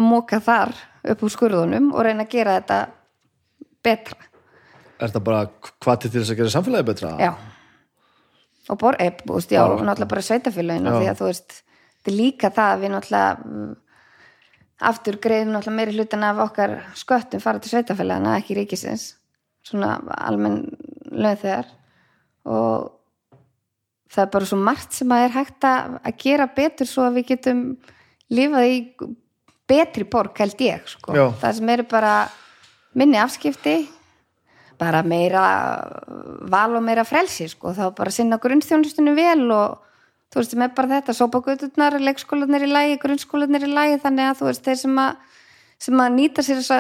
móka 0.00 0.40
þar 0.42 0.74
upp 1.12 1.24
úr 1.24 1.32
skurðunum 1.32 1.92
og 1.94 2.06
reyna 2.06 2.26
að 2.26 2.34
gera 2.34 2.58
þetta 2.58 2.78
betra. 3.84 4.30
Er 4.98 5.10
þetta 5.10 5.24
bara 5.24 5.44
hvað 5.82 6.00
til 6.02 6.12
þess 6.16 6.32
að 6.32 6.40
gera 6.40 6.54
samfélagi 6.54 6.88
betra? 6.90 7.16
já. 7.20 7.32
Og 8.72 8.78
bor, 8.80 8.96
e, 8.96 9.10
búst, 9.28 9.50
já, 9.52 9.60
og 9.60 9.82
náttúrulega 9.84 10.08
bara 10.08 10.24
sveitafélaginu 10.24 10.92
því 10.94 11.08
að 11.10 11.18
þú 11.18 11.26
veist, 11.28 11.56
þetta 11.98 12.10
er 12.10 12.14
líka 12.16 12.48
það 12.48 12.70
að 12.72 12.80
við 12.80 12.92
náttúrulega 12.94 13.64
aftur 14.88 15.18
greiðum 15.20 15.52
náttúrulega 15.52 15.76
meiri 15.76 15.96
hlutin 15.98 16.24
af 16.24 16.40
okkar 16.46 16.72
sköttum 16.96 17.42
fara 17.44 17.60
til 17.60 17.74
sveitafélagina, 17.74 18.38
ekki 18.40 18.56
ríkisins 18.56 19.04
svona 19.64 19.98
almenn 20.16 20.62
lögð 21.12 21.44
þegar 21.44 21.68
og 22.44 22.92
það 24.14 24.24
er 24.24 24.30
bara 24.36 24.48
svo 24.50 24.60
margt 24.60 24.94
sem 24.94 25.12
að 25.14 25.26
er 25.26 25.34
hægt 25.34 25.66
að, 25.68 25.98
að 26.04 26.16
gera 26.22 26.48
betur 26.56 26.90
svo 26.90 27.08
að 27.08 27.18
við 27.18 27.28
getum 27.32 27.66
lifað 28.34 28.70
í 28.70 28.78
betri 29.68 30.06
borg 30.08 30.38
held 30.38 30.60
ég 30.60 30.88
sko. 30.88 31.14
Það 31.40 31.58
sem 31.58 31.74
eru 31.74 31.86
bara 31.88 32.14
minni 32.94 33.18
afskipti 33.18 33.78
bara 34.78 35.02
meira 35.06 35.44
val 36.50 36.74
og 36.76 36.82
meira 36.84 37.04
frelsi 37.06 37.46
sko. 37.48 37.72
þá 37.74 37.94
bara 37.96 38.12
sinna 38.14 38.38
grunnþjónustunum 38.42 39.16
vel 39.16 39.46
og 39.54 39.80
þú 40.34 40.40
veist, 40.40 40.50
sem 40.50 40.64
er 40.66 40.74
bara 40.74 40.90
þetta 40.96 41.14
sópagöturnar, 41.14 41.96
leikskólanir 42.02 42.66
í 42.66 42.70
lægi 42.72 43.00
grunnskólanir 43.04 43.68
í 43.68 43.70
lægi, 43.70 44.00
þannig 44.02 44.30
að 44.30 44.38
þú 44.40 44.48
veist 44.48 44.66
þeir 44.66 44.78
sem 44.80 44.98
að, 44.98 45.40
sem 45.86 46.02
að 46.02 46.16
nýta 46.16 46.42
sér 46.42 46.58
þessa 46.58 46.78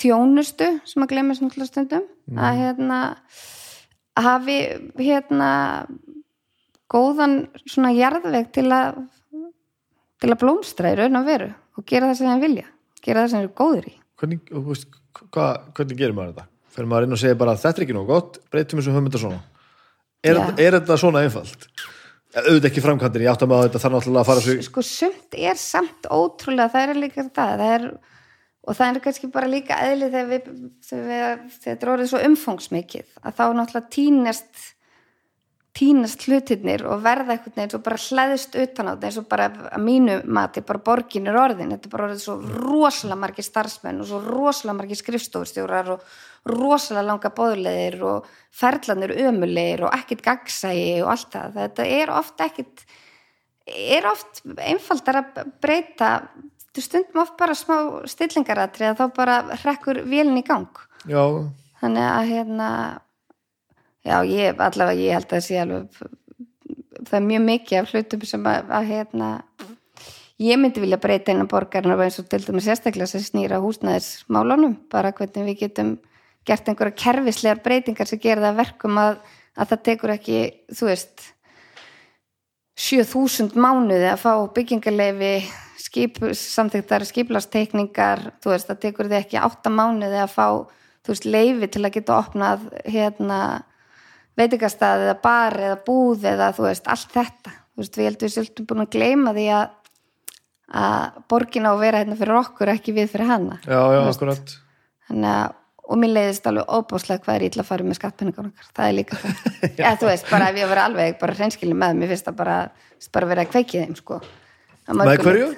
þjónustu, 0.00 0.70
sem 0.88 1.04
að 1.04 1.12
glemja 1.12 1.36
svona 1.36 1.68
stundum, 1.68 2.06
að 2.40 2.62
hérna 2.62 3.00
hafi 4.18 4.56
hérna 4.98 5.50
góðan 6.90 7.36
svona 7.68 7.92
jarðveg 7.94 8.50
til 8.56 8.66
að 8.74 9.02
til 10.20 10.30
að 10.34 10.40
blómstra 10.42 10.90
í 10.92 10.96
raun 10.98 11.16
og 11.20 11.28
veru 11.28 11.50
og 11.78 11.84
gera 11.88 12.10
það 12.10 12.18
sem 12.18 12.28
þeim 12.32 12.42
vilja 12.44 12.66
gera 13.04 13.22
það 13.22 13.30
sem 13.32 13.38
þeir 13.40 13.46
eru 13.48 13.54
góður 13.62 13.86
í 13.88 13.94
Hvernig, 14.20 14.40
veist, 14.66 14.90
hva, 15.32 15.44
hvernig 15.72 15.96
gerir 15.96 16.12
maður 16.12 16.34
þetta? 16.34 16.48
Fyrir 16.74 16.88
maður 16.90 17.06
inn 17.06 17.16
og 17.16 17.20
segir 17.22 17.38
bara 17.40 17.54
þetta 17.56 17.80
er 17.80 17.86
ekki 17.86 17.94
nóg 17.96 18.10
gott, 18.10 18.36
breytum 18.52 18.82
þessu 18.82 18.92
hugmynda 18.92 19.22
svona 19.22 19.38
Er, 20.20 20.36
þetta- 20.36 20.60
er 20.60 20.74
þetta 20.76 20.96
svona 21.00 21.22
einfalt? 21.24 21.62
Auðvitað 22.30 22.66
ekki 22.68 22.82
framkvæmdir, 22.84 23.22
ég 23.24 23.30
átt 23.32 23.42
að 23.42 23.48
maður 23.50 23.70
þetta 23.70 23.80
þarf 23.82 23.94
náttúrulega 23.96 24.20
að 24.20 24.28
fara 24.28 24.42
svo 24.44 24.56
sko 24.66 24.82
sumt 24.86 25.38
er 25.48 25.56
samt 25.58 26.10
ótrúlega 26.12 26.70
það 26.74 26.92
er 26.92 27.00
líka 27.00 27.24
það, 27.24 27.54
það 27.62 27.72
er, 27.78 27.86
og 28.70 28.76
það 28.78 28.90
er 28.90 29.04
kannski 29.04 29.30
bara 29.34 29.50
líka 29.50 29.78
eðli 29.82 30.10
þegar 30.12 30.28
við, 30.30 30.50
þegar 30.86 31.40
þetta 31.56 31.86
er 31.86 31.94
orðið 31.94 32.12
svo 32.12 32.20
umfangsmikið 32.28 33.16
að 33.24 33.40
þá 33.40 33.44
náttúrulega 33.58 33.90
tínast 33.96 34.68
tínast 35.76 36.24
hlutirnir 36.26 36.82
og 36.90 37.02
verða 37.04 37.36
eitthvað 37.36 37.60
eins 37.62 37.76
og 37.78 37.82
bara 37.86 37.98
hlæðist 38.02 38.56
utan 38.58 38.90
á 38.90 38.92
þetta 38.92 39.06
eins 39.06 39.18
og 39.20 39.26
bara 39.30 39.46
að 39.70 39.84
mínu 39.84 40.16
mati 40.26 40.62
bara 40.66 40.82
borgin 40.82 41.30
er 41.30 41.38
orðin, 41.38 41.70
þetta 41.74 41.86
er 41.86 41.92
bara 41.92 42.06
orðið 42.08 42.24
svo 42.24 42.34
rosalega 42.66 43.20
margir 43.22 43.46
starfsmenn 43.46 44.02
og 44.02 44.08
svo 44.10 44.20
rosalega 44.24 44.78
margir 44.80 44.98
skrifstofustjórar 44.98 45.92
og 45.94 46.08
rosalega 46.50 47.06
langa 47.06 47.30
bóðleðir 47.36 47.98
og 48.10 48.32
ferlanir 48.62 49.14
ömulegir 49.28 49.86
og 49.86 49.94
ekkit 49.94 50.24
gagsægi 50.26 50.98
og 51.04 51.14
allt 51.14 51.30
það, 51.36 51.56
þetta 51.60 51.88
er 52.00 52.14
oft 52.18 52.44
ekkit 52.48 52.84
er 53.70 54.10
oft 54.10 54.42
einfaldar 54.58 55.20
að 55.22 55.42
breyta 55.62 56.10
þú 56.74 56.84
stundum 56.84 57.22
oft 57.24 57.36
bara 57.40 57.56
smá 57.58 57.76
stillingaratri 58.10 58.90
að 58.90 59.00
þá 59.00 59.06
bara 59.16 59.36
hrekkur 59.62 60.02
vélinn 60.06 60.38
í 60.40 60.46
gang? 60.46 60.70
Já, 61.08 61.22
þannig 61.82 62.06
að 62.06 62.30
hérna 62.30 62.70
já, 64.06 64.16
ég, 64.24 64.56
allavega 64.56 65.00
ég 65.00 65.16
held 65.18 65.28
að 65.28 65.36
það 65.36 65.46
sé 65.46 65.60
alveg 65.64 66.00
það 67.00 67.16
er 67.18 67.26
mjög 67.26 67.44
mikið 67.46 67.80
af 67.80 67.94
hlutum 67.94 68.26
sem 68.28 68.46
að, 68.46 68.70
að 68.76 68.90
hérna 68.90 69.30
ég 70.40 70.60
myndi 70.60 70.82
vilja 70.82 71.00
breyta 71.00 71.34
innan 71.34 71.50
borgarna 71.50 71.96
eins 72.00 72.20
og 72.20 72.28
til 72.30 72.42
dæmis 72.44 72.68
sérstaklega 72.68 73.08
sem 73.10 73.24
snýra 73.24 73.60
húsnæðismálunum 73.62 74.76
bara 74.92 75.12
hvernig 75.16 75.50
við 75.50 75.60
getum 75.64 75.96
gert 76.48 76.68
einhverja 76.68 76.96
kerfislegar 76.96 77.60
breytingar 77.64 78.08
sem 78.08 78.22
að 78.36 78.60
verkum 78.62 78.96
að, 79.00 79.18
að 79.56 79.72
það 79.72 79.82
tekur 79.88 80.14
ekki, 80.14 80.38
þú 80.72 80.88
veist 80.88 81.26
7000 82.80 83.58
mánuði 83.60 84.08
að 84.08 84.22
fá 84.22 84.32
byggingarleifi 84.56 85.34
skip, 85.90 86.20
samþyktar 86.38 87.04
skiplasteikningar 87.08 88.28
þú 88.42 88.54
veist, 88.54 88.70
það 88.70 88.82
tekur 88.84 89.10
þið 89.10 89.18
ekki 89.18 89.40
8 89.42 89.74
mánuði 89.74 90.22
að 90.22 90.36
fá, 90.36 90.46
þú 91.02 91.14
veist, 91.14 91.26
leifi 91.26 91.70
til 91.74 91.84
að 91.84 91.96
geta 91.98 92.20
opnað 92.20 92.64
hérna 92.86 93.40
veitingastað 94.38 95.08
eða 95.08 95.18
bar 95.24 95.58
eða 95.58 95.82
búð 95.86 96.26
eða 96.30 96.52
þú 96.56 96.68
veist, 96.68 96.88
allt 96.88 97.12
þetta. 97.12 97.54
Þú 97.74 97.82
veist, 97.82 97.98
við 97.98 98.08
heldum 98.08 98.28
við 98.28 98.34
svolítið 98.36 98.68
búin 98.70 98.84
að 98.84 98.92
gleyma 98.94 99.36
því 99.36 99.46
að 99.58 99.68
að 100.70 101.22
borgin 101.26 101.66
á 101.66 101.74
að 101.74 101.80
vera 101.80 101.98
hérna 101.98 102.16
fyrir 102.18 102.36
okkur 102.38 102.70
ekki 102.70 102.92
við 102.94 103.08
fyrir 103.10 103.26
hana. 103.26 103.56
Já, 103.66 103.80
já, 103.90 104.00
akkurat. 104.06 104.52
Að 105.10 105.56
og 105.90 105.98
mér 105.98 106.12
leiðist 106.14 106.44
alveg 106.46 106.68
óbáslega 106.70 107.24
hvað 107.24 107.36
er 107.36 107.44
illa 107.48 107.64
að 107.64 107.66
fara 107.66 107.86
með 107.86 107.96
skattpenningar 107.98 108.46
okkar, 108.46 108.66
það 108.76 108.84
er 108.84 108.94
líka 108.94 109.16
það. 109.18 109.40
Eða 109.80 109.96
þú 109.98 110.06
veist, 110.06 110.28
bara 110.30 110.50
ég 110.54 110.70
var 110.70 110.80
alveg 110.84 111.16
bara 111.18 111.34
hreinskilin 111.34 111.80
með, 111.80 111.96
mér 111.98 112.12
finnst 112.12 112.28
það 112.28 112.36
bara, 112.38 112.58
bara 113.16 113.30
verið 113.32 113.42
að 113.42 113.50
kveikið 113.56 113.82
þeim 113.82 113.96
sko. 113.98 114.20
Að 114.86 115.00
með 115.00 115.24
hverju? 115.24 115.48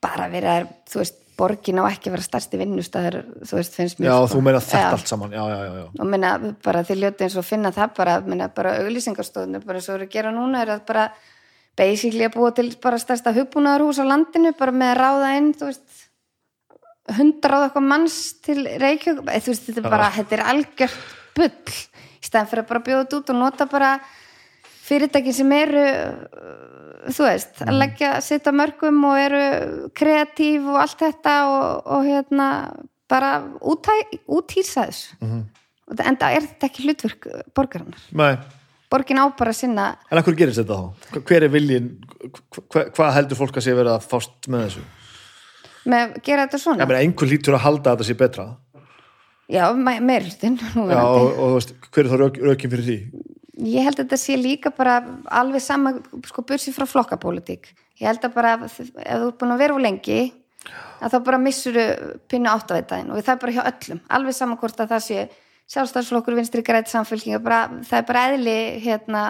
Bara 0.00 0.28
verið 0.32 0.52
að, 0.52 0.70
þú 0.90 1.02
veist, 1.02 1.18
borgin 1.40 1.80
á 1.80 1.84
ekki 1.88 2.12
vera 2.12 2.24
stærsti 2.24 2.58
vinnustæður, 2.60 3.16
þú 3.48 3.56
veist, 3.56 3.76
finnst 3.76 4.00
mér 4.00 4.10
já, 4.10 4.16
sko. 4.18 4.34
þú 4.34 4.42
meina 4.44 4.60
þetta 4.60 4.82
Já. 4.82 4.92
allt 4.96 5.10
saman 5.10 5.32
já, 5.32 5.40
já, 5.48 5.58
já, 5.64 5.72
já. 5.80 5.86
og 5.88 6.10
minna 6.12 6.32
bara 6.66 6.82
þið 6.84 7.00
ljótið 7.04 7.26
eins 7.26 7.36
og 7.40 7.46
finna 7.48 7.72
það 7.76 7.94
bara, 7.96 8.16
minna 8.26 8.48
bara 8.56 8.74
auglýsingarstofnir 8.82 9.64
bara 9.64 9.80
svo 9.84 9.96
eru 9.96 10.08
að 10.08 10.14
gera 10.16 10.32
núna 10.36 10.60
er 10.64 10.74
að 10.76 10.82
bara 10.90 11.06
basically 11.80 12.26
að 12.26 12.36
búa 12.36 12.52
til 12.56 12.66
bara 12.82 13.00
stærsta 13.00 13.32
hugbúnaðarhús 13.36 14.02
á 14.02 14.10
landinu 14.10 14.52
bara 14.58 14.74
með 14.74 14.92
að 14.92 15.00
ráða 15.00 15.32
inn 15.38 15.50
þú 15.56 15.70
veist 15.70 16.06
hundra 17.16 17.58
og 17.60 17.66
eitthvað 17.68 17.88
manns 17.88 18.18
til 18.44 18.58
Reykjavík 18.66 19.30
þú 19.30 19.54
veist 19.54 19.68
þetta 19.70 19.84
er 19.84 19.94
bara, 19.96 20.10
þetta 20.18 20.36
er 20.36 20.46
algjört 20.52 21.00
bull 21.38 21.78
í 22.20 22.28
stæðan 22.28 22.50
fyrir 22.50 22.64
að 22.66 22.72
bara 22.74 22.84
bjóða 22.90 23.06
þetta 23.06 23.20
út 23.22 23.32
og 23.32 23.40
nota 23.40 23.68
bara 23.70 23.94
fyrirtæki 24.90 25.32
sem 25.34 25.52
eru 25.56 25.86
þú 27.08 27.26
veist, 27.26 27.60
að 27.64 27.78
leggja 27.80 28.12
setja 28.24 28.52
mörgum 28.54 29.02
og 29.08 29.18
eru 29.20 29.42
kreatív 29.96 30.68
og 30.68 30.80
allt 30.82 31.00
þetta 31.00 31.34
og, 31.48 31.90
og 31.96 32.08
hérna 32.08 32.48
bara 33.10 33.32
úthýsa 33.60 34.86
þessu 34.86 35.16
mm 35.20 35.28
-hmm. 35.30 36.06
enda 36.06 36.30
er 36.30 36.46
þetta 36.46 36.66
ekki 36.66 36.86
hlutverk 36.86 37.26
borgarinnar 37.54 38.02
Nei. 38.12 38.38
borgin 38.90 39.18
á 39.18 39.26
bara 39.36 39.52
sinna 39.52 39.96
en 40.10 40.22
hverju 40.22 40.36
gerist 40.36 40.60
þetta 40.60 40.74
þá? 40.74 40.92
Hva- 41.12 41.24
hver 41.24 41.42
er 41.42 41.48
viljin 41.48 42.00
hva, 42.70 42.90
hvað 42.90 43.14
heldur 43.14 43.36
fólk 43.36 43.56
að 43.56 43.64
sé 43.64 43.74
verið 43.74 43.94
að 43.96 44.08
fást 44.08 44.48
með 44.48 44.64
þessu? 44.64 44.84
með 45.84 46.00
að 46.00 46.22
gera 46.22 46.46
þetta 46.46 46.58
svona 46.58 46.82
ég 46.82 46.88
meina 46.88 47.02
einhver 47.04 47.28
lítur 47.28 47.54
að 47.54 47.64
halda 47.64 47.90
að 47.90 47.96
þetta 47.96 48.08
sé 48.08 48.14
betra 48.14 48.56
já, 49.48 49.72
meirhlutin 49.74 50.58
já, 50.74 51.02
og, 51.02 51.38
og 51.38 51.48
þú 51.48 51.54
veist, 51.54 51.74
hver 51.90 52.04
er 52.04 52.10
þá 52.10 52.16
rauk, 52.18 52.36
raukin 52.38 52.70
fyrir 52.70 52.84
því? 52.84 52.98
Ég 53.60 53.86
held 53.86 53.98
að 53.98 54.04
þetta 54.04 54.18
sé 54.20 54.36
líka 54.40 54.72
bara 54.74 54.98
alveg 55.40 55.62
sama, 55.64 55.94
sko, 56.28 56.44
bursi 56.46 56.72
frá 56.74 56.86
flokkapólitík. 56.88 57.70
Ég 58.00 58.08
held 58.08 58.24
að 58.24 58.36
bara, 58.36 58.54
ef 58.64 58.78
þú 58.80 58.94
ert 59.04 59.38
búin 59.40 59.54
að 59.54 59.62
vera 59.64 59.76
of 59.76 59.84
lengi 59.84 60.20
að 61.00 61.14
þá 61.14 61.18
bara 61.26 61.40
missur 61.40 61.76
pinnu 62.28 62.50
áttaveitaðin 62.52 63.12
og 63.12 63.22
það 63.24 63.34
er 63.34 63.42
bara 63.44 63.54
hjá 63.56 63.62
öllum, 63.70 64.00
alveg 64.16 64.36
saman 64.36 64.60
hvort 64.60 64.82
að 64.82 64.92
það 64.94 65.06
sé 65.06 65.22
sjálfstæðsflokkur, 65.70 66.36
vinstri 66.36 66.64
græt 66.66 66.90
samfélking 66.90 67.38
bara, 67.44 67.62
það 67.86 68.00
er 68.00 68.08
bara 68.08 68.24
eðli 68.32 68.56
hérna, 68.84 69.22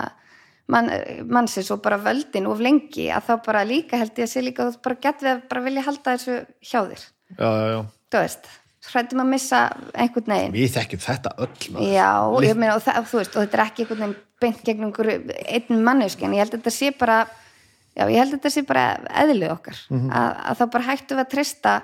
mann, 0.72 0.90
mannsins 1.28 1.70
og 1.74 1.82
bara 1.84 2.00
völdin 2.00 2.48
of 2.50 2.62
lengi 2.64 3.10
að 3.12 3.28
þá 3.28 3.34
bara 3.46 3.66
líka 3.68 4.00
held 4.00 4.16
ég 4.16 4.26
að 4.26 4.32
sé 4.32 4.44
líka 4.44 4.64
að 4.64 4.74
þú 4.76 4.82
bara 4.88 5.00
gett 5.06 5.24
við 5.24 5.32
að 5.34 5.44
bara 5.52 5.64
vilja 5.66 5.86
halda 5.86 6.16
þessu 6.16 6.38
hjá 6.64 6.80
þér. 6.80 7.04
Já, 7.36 7.48
já, 7.50 7.66
já, 7.74 7.80
þú 8.10 8.24
veist, 8.24 8.50
hrættum 8.88 9.20
að 9.22 9.30
missa 9.34 9.60
einhvern 9.92 10.32
veginn 10.32 10.54
við 10.56 10.72
þekkjum 10.76 11.02
þetta 11.04 11.34
öll. 11.44 11.50
Já, 11.90 12.10
meina, 12.56 12.74
og, 12.78 12.82
það, 12.84 13.00
veist, 13.12 13.36
og 13.36 13.44
þetta 13.44 13.58
er 13.58 13.64
ekki 13.66 13.84
einhvern 13.84 14.00
veginn 14.06 14.18
beint 14.40 14.62
gegn 14.64 14.86
einhverju 14.88 15.36
einn 15.58 15.84
manneski 15.84 16.24
en 16.24 16.34
ég 16.36 16.44
held 16.44 16.54
að 16.54 16.62
þetta 16.62 16.72
sé 16.72 16.90
bara 16.96 17.18
já, 17.26 18.04
ég 18.06 18.16
held 18.16 18.30
að 18.30 18.36
þetta 18.38 18.52
sé 18.54 18.64
bara 18.68 18.84
eðlið 19.22 19.52
okkar 19.52 19.80
að, 19.90 20.30
að 20.48 20.60
þá 20.60 20.64
bara 20.76 20.86
hættum 20.88 21.20
við 21.20 21.24
að 21.26 21.32
treysta 21.34 21.74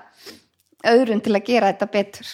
öðrun 0.87 1.23
til 1.25 1.35
að 1.37 1.47
gera 1.51 1.73
þetta 1.73 1.91
betur 1.93 2.31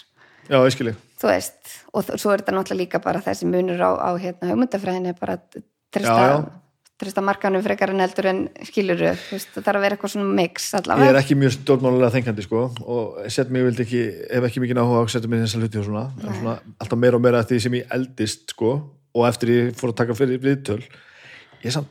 já, 0.47 0.57
ég 0.61 0.75
skilji 0.77 0.95
þú 1.23 1.31
veist, 1.31 1.61
og 1.95 2.13
svo 2.15 2.33
er 2.33 2.43
þetta 2.43 2.55
náttúrulega 2.57 2.83
líka 2.83 3.03
bara 3.03 3.23
þessi 3.25 3.51
munur 3.51 3.83
á, 3.83 3.91
á 3.99 4.11
hérna 4.19 4.51
hugmyndafræðinni 4.53 5.15
bara 5.19 5.39
að 5.39 5.63
treysta, 5.95 6.19
Já, 6.19 6.31
já. 6.31 6.62
Treysta 7.03 7.25
markanum 7.25 7.63
frekar 7.65 7.93
en 7.93 8.03
eldur 8.05 8.29
en 8.31 8.41
skiluru, 8.69 9.13
það 9.19 9.59
þarf 9.59 9.79
að 9.79 9.85
vera 9.85 9.97
eitthvað 9.97 10.15
svona 10.15 10.37
mix 10.39 10.69
ég 10.71 10.79
allavega 10.81 11.13
er 11.13 11.21
ekki 11.21 11.39
mjög 11.41 11.55
stjórnmálulega 11.59 12.15
þengandi 12.17 12.47
sko 12.47 12.65
og 12.83 13.23
set 13.35 13.53
mig 13.53 13.67
vildi 13.67 13.87
ekki, 13.87 14.03
hef 14.31 14.49
ekki 14.49 14.63
mikið 14.65 14.83
áhuga 14.83 15.01
á 15.01 15.05
að 15.05 15.13
setja 15.15 15.33
mig 15.33 15.43
í 15.43 15.47
þessa 15.47 15.63
hluti 15.63 15.81
og 15.83 15.89
svona, 15.89 16.05
svona 16.23 16.55
alltaf 16.79 17.03
meira 17.05 17.19
og 17.19 17.25
meira 17.25 17.43
eftir 17.43 17.59
því 17.59 17.65
sem 17.67 17.79
ég 17.81 17.97
eldist 17.99 18.55
sko 18.55 18.75
og 19.13 19.27
eftir 19.29 19.53
ég 19.53 19.75
fór 19.79 19.93
að 19.93 19.99
taka 20.03 20.17
fyrir 20.19 20.43
viðtöl 20.43 20.81
ég 21.63 21.75
samt 21.75 21.91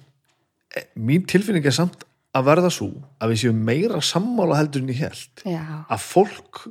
eh, 0.76 0.88
mín 0.96 1.28
tilfinning 1.30 1.68
er 1.68 1.76
samt 1.76 2.06
að 2.32 2.48
verða 2.48 2.72
svo 2.72 2.92
að 3.20 3.34
við 3.34 3.44
séum 3.44 3.66
meira 3.68 4.00
sammála 4.06 4.60
heldur 4.62 4.86
en 4.86 4.94
ég 4.94 5.04
held 5.04 5.44
Já, 5.46 5.64
að 5.92 6.06
fólk 6.06 6.64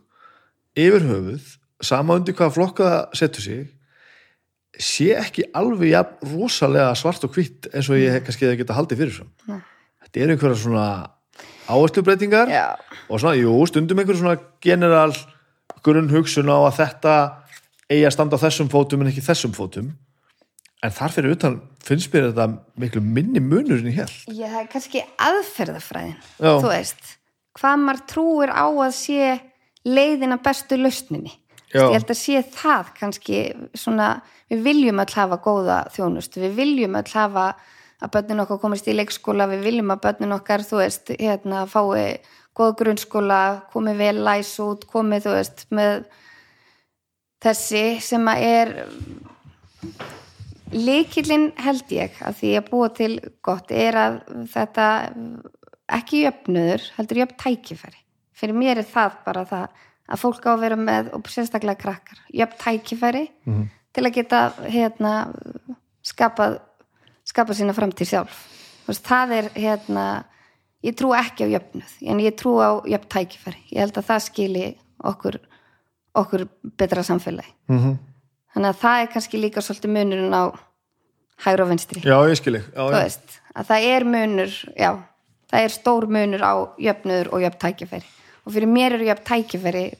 yfir 0.78 1.05
höfuð 1.05 1.57
sama 1.85 2.17
undir 2.19 2.36
hvaða 2.36 2.55
flokka 2.57 2.89
setur 3.17 3.44
sig 3.44 3.69
sé 4.84 5.10
ekki 5.18 5.47
alveg 5.57 5.92
ja, 5.92 6.05
rosalega 6.33 6.94
svart 6.99 7.25
og 7.26 7.34
hvitt 7.36 7.70
eins 7.73 7.89
og 7.91 8.00
ég 8.00 8.23
kannski 8.25 8.47
hefði 8.47 8.62
geta 8.62 8.76
haldið 8.78 9.02
fyrir 9.02 9.17
svo. 9.18 9.59
Þetta 10.05 10.23
eru 10.25 10.36
einhverja 10.36 10.60
svona 10.62 10.86
áherslubreitingar 11.70 12.50
já, 12.50 12.65
og 13.09 13.20
svona, 13.23 13.36
jú, 13.39 13.55
stundum 13.70 14.00
einhver 14.02 14.18
svona 14.18 14.39
general 14.65 15.15
grunn 15.84 16.10
hugsun 16.12 16.50
á 16.50 16.59
að 16.59 16.78
þetta 16.81 17.17
eigi 17.91 18.07
að 18.07 18.15
standa 18.15 18.39
á 18.39 18.44
þessum 18.44 18.70
fótum 18.73 19.02
en 19.02 19.10
ekki 19.10 19.25
þessum 19.25 19.55
fótum. 19.57 19.92
En 20.81 20.94
þar 20.97 21.12
fyrir 21.12 21.36
utan 21.36 21.59
finnst 21.84 22.12
mér 22.12 22.31
þetta 22.31 22.47
miklu 22.81 23.02
minni 23.05 23.42
munur 23.44 23.81
en 23.83 23.91
ég 23.91 24.00
held 24.00 24.39
ég 24.39 24.52
það 24.52 24.62
er 24.62 24.70
kannski 24.73 25.02
aðferðafræðin 25.26 26.17
Já. 26.17 26.52
þú 26.62 26.70
veist, 26.70 27.15
hvað 27.60 27.83
maður 27.84 28.02
trúir 28.12 28.52
á 28.52 28.65
að 28.65 28.94
sé 28.97 29.31
leiðina 29.84 30.41
bestu 30.41 30.78
lausninni. 30.81 31.33
Já. 31.70 31.84
ég 31.86 31.99
held 31.99 32.10
að 32.10 32.18
sé 32.18 32.41
það 32.50 32.89
kannski 32.99 33.41
svona, 33.78 34.09
við 34.51 34.65
viljum 34.67 35.03
öll 35.03 35.15
hafa 35.15 35.39
góða 35.45 35.79
þjónust, 35.95 36.37
við 36.41 36.57
viljum 36.59 36.99
öll 36.99 37.12
hafa 37.15 37.47
að 38.01 38.12
börnin 38.17 38.43
okkar 38.45 38.61
komist 38.62 38.89
í 38.89 38.97
leikskóla. 38.97 39.47
Við 39.51 39.67
viljum 39.69 39.93
að 39.93 40.03
börnin 40.07 40.37
okkar, 40.37 40.65
þú 40.65 40.81
veist 40.81 41.12
hérna, 41.19 41.67
fái 41.69 42.20
góð 42.57 42.73
grunnskóla 42.81 43.41
komið 43.73 44.01
vel 44.01 44.17
læs 44.27 44.55
út, 44.62 44.87
komið 44.91 45.27
þú 45.27 45.35
veist, 45.37 45.67
með 45.70 46.07
þessi 47.45 47.85
sem 48.05 48.27
að 48.29 48.47
er 48.49 48.73
líkillinn 50.70 51.51
held 51.59 51.93
ég 51.95 52.19
að 52.23 52.37
því 52.41 52.51
að 52.59 52.69
búa 52.70 52.91
til 52.95 53.12
gott 53.47 53.73
er 53.75 53.99
að 53.99 54.19
þetta 54.53 54.87
ekki 55.91 56.25
jöfnuður, 56.25 56.85
heldur 56.99 57.23
jöfn 57.25 57.39
tækifæri. 57.43 58.03
Fyrir 58.39 58.57
mér 58.57 58.81
er 58.83 58.89
það 58.89 59.17
bara 59.25 59.45
það 59.49 59.81
að 60.11 60.23
fólk 60.23 60.47
á 60.47 60.51
að 60.53 60.62
vera 60.65 60.79
með 60.79 61.11
og 61.17 61.31
sérstaklega 61.31 61.81
krakkar, 61.81 62.23
jöfn 62.35 62.61
tækifæri 62.65 63.29
Mhm. 63.47 63.69
Til 63.94 64.07
að 64.07 64.15
geta 64.15 64.41
hérna 64.67 65.15
skapað 66.07 66.60
skapa 67.31 67.55
sína 67.55 67.75
framtíð 67.77 68.10
sjálf. 68.10 68.43
Veist, 68.89 69.07
það 69.07 69.35
er 69.36 69.49
hérna 69.55 70.05
ég 70.85 70.97
trú 70.99 71.12
ekki 71.17 71.47
á 71.47 71.52
jöfnuð 71.55 71.97
en 72.10 72.23
ég 72.25 72.36
trú 72.39 72.57
á 72.59 72.81
jöfn 72.89 73.10
tækifæri. 73.15 73.60
Ég 73.70 73.85
held 73.85 73.99
að 74.01 74.09
það 74.10 74.27
skili 74.27 74.67
okkur 75.10 75.39
okkur 76.20 76.47
betra 76.78 77.02
samfélagi. 77.07 77.52
Mm 77.69 77.78
-hmm. 77.78 77.99
þannig 78.55 78.69
að 78.69 78.81
það 78.83 79.01
er 79.01 79.12
kannski 79.12 79.39
líka 79.39 79.60
svolítið 79.60 79.91
munurinn 79.91 80.35
á 80.35 80.44
hægur 81.44 81.62
og 81.62 81.69
vinstri. 81.69 82.01
Já, 82.01 82.28
ég 82.28 82.36
skil 82.36 82.57
ekki 82.57 82.73
já, 82.75 82.83
þú 82.83 82.93
já. 82.93 83.02
veist, 83.02 83.41
að 83.55 83.67
það 83.67 83.81
er 83.94 84.05
munur 84.05 84.52
já, 84.77 84.91
það 85.51 85.60
er 85.65 85.70
stór 85.70 86.07
munur 86.07 86.43
á 86.43 86.55
jöfnuður 86.78 87.28
og 87.33 87.41
jöfn 87.41 87.59
tækifæri. 87.59 88.07
Og 88.47 88.52
fyrir 88.52 88.69
mér 88.69 88.93
eru 88.93 89.05
jöfn 89.05 89.25
tækifæri 89.25 89.93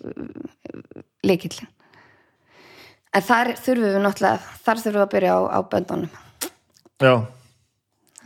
líkillin 1.23 1.69
en 3.15 3.27
þar 3.27 3.53
þurfum 3.59 3.87
við 3.87 4.01
náttúrulega 4.07 4.57
þar 4.65 4.83
þurfum 4.85 4.99
við 4.99 5.05
að 5.05 5.13
byrja 5.15 5.37
á, 5.37 5.41
á 5.51 5.59
böndunum. 5.75 6.11
Já. 7.01 7.15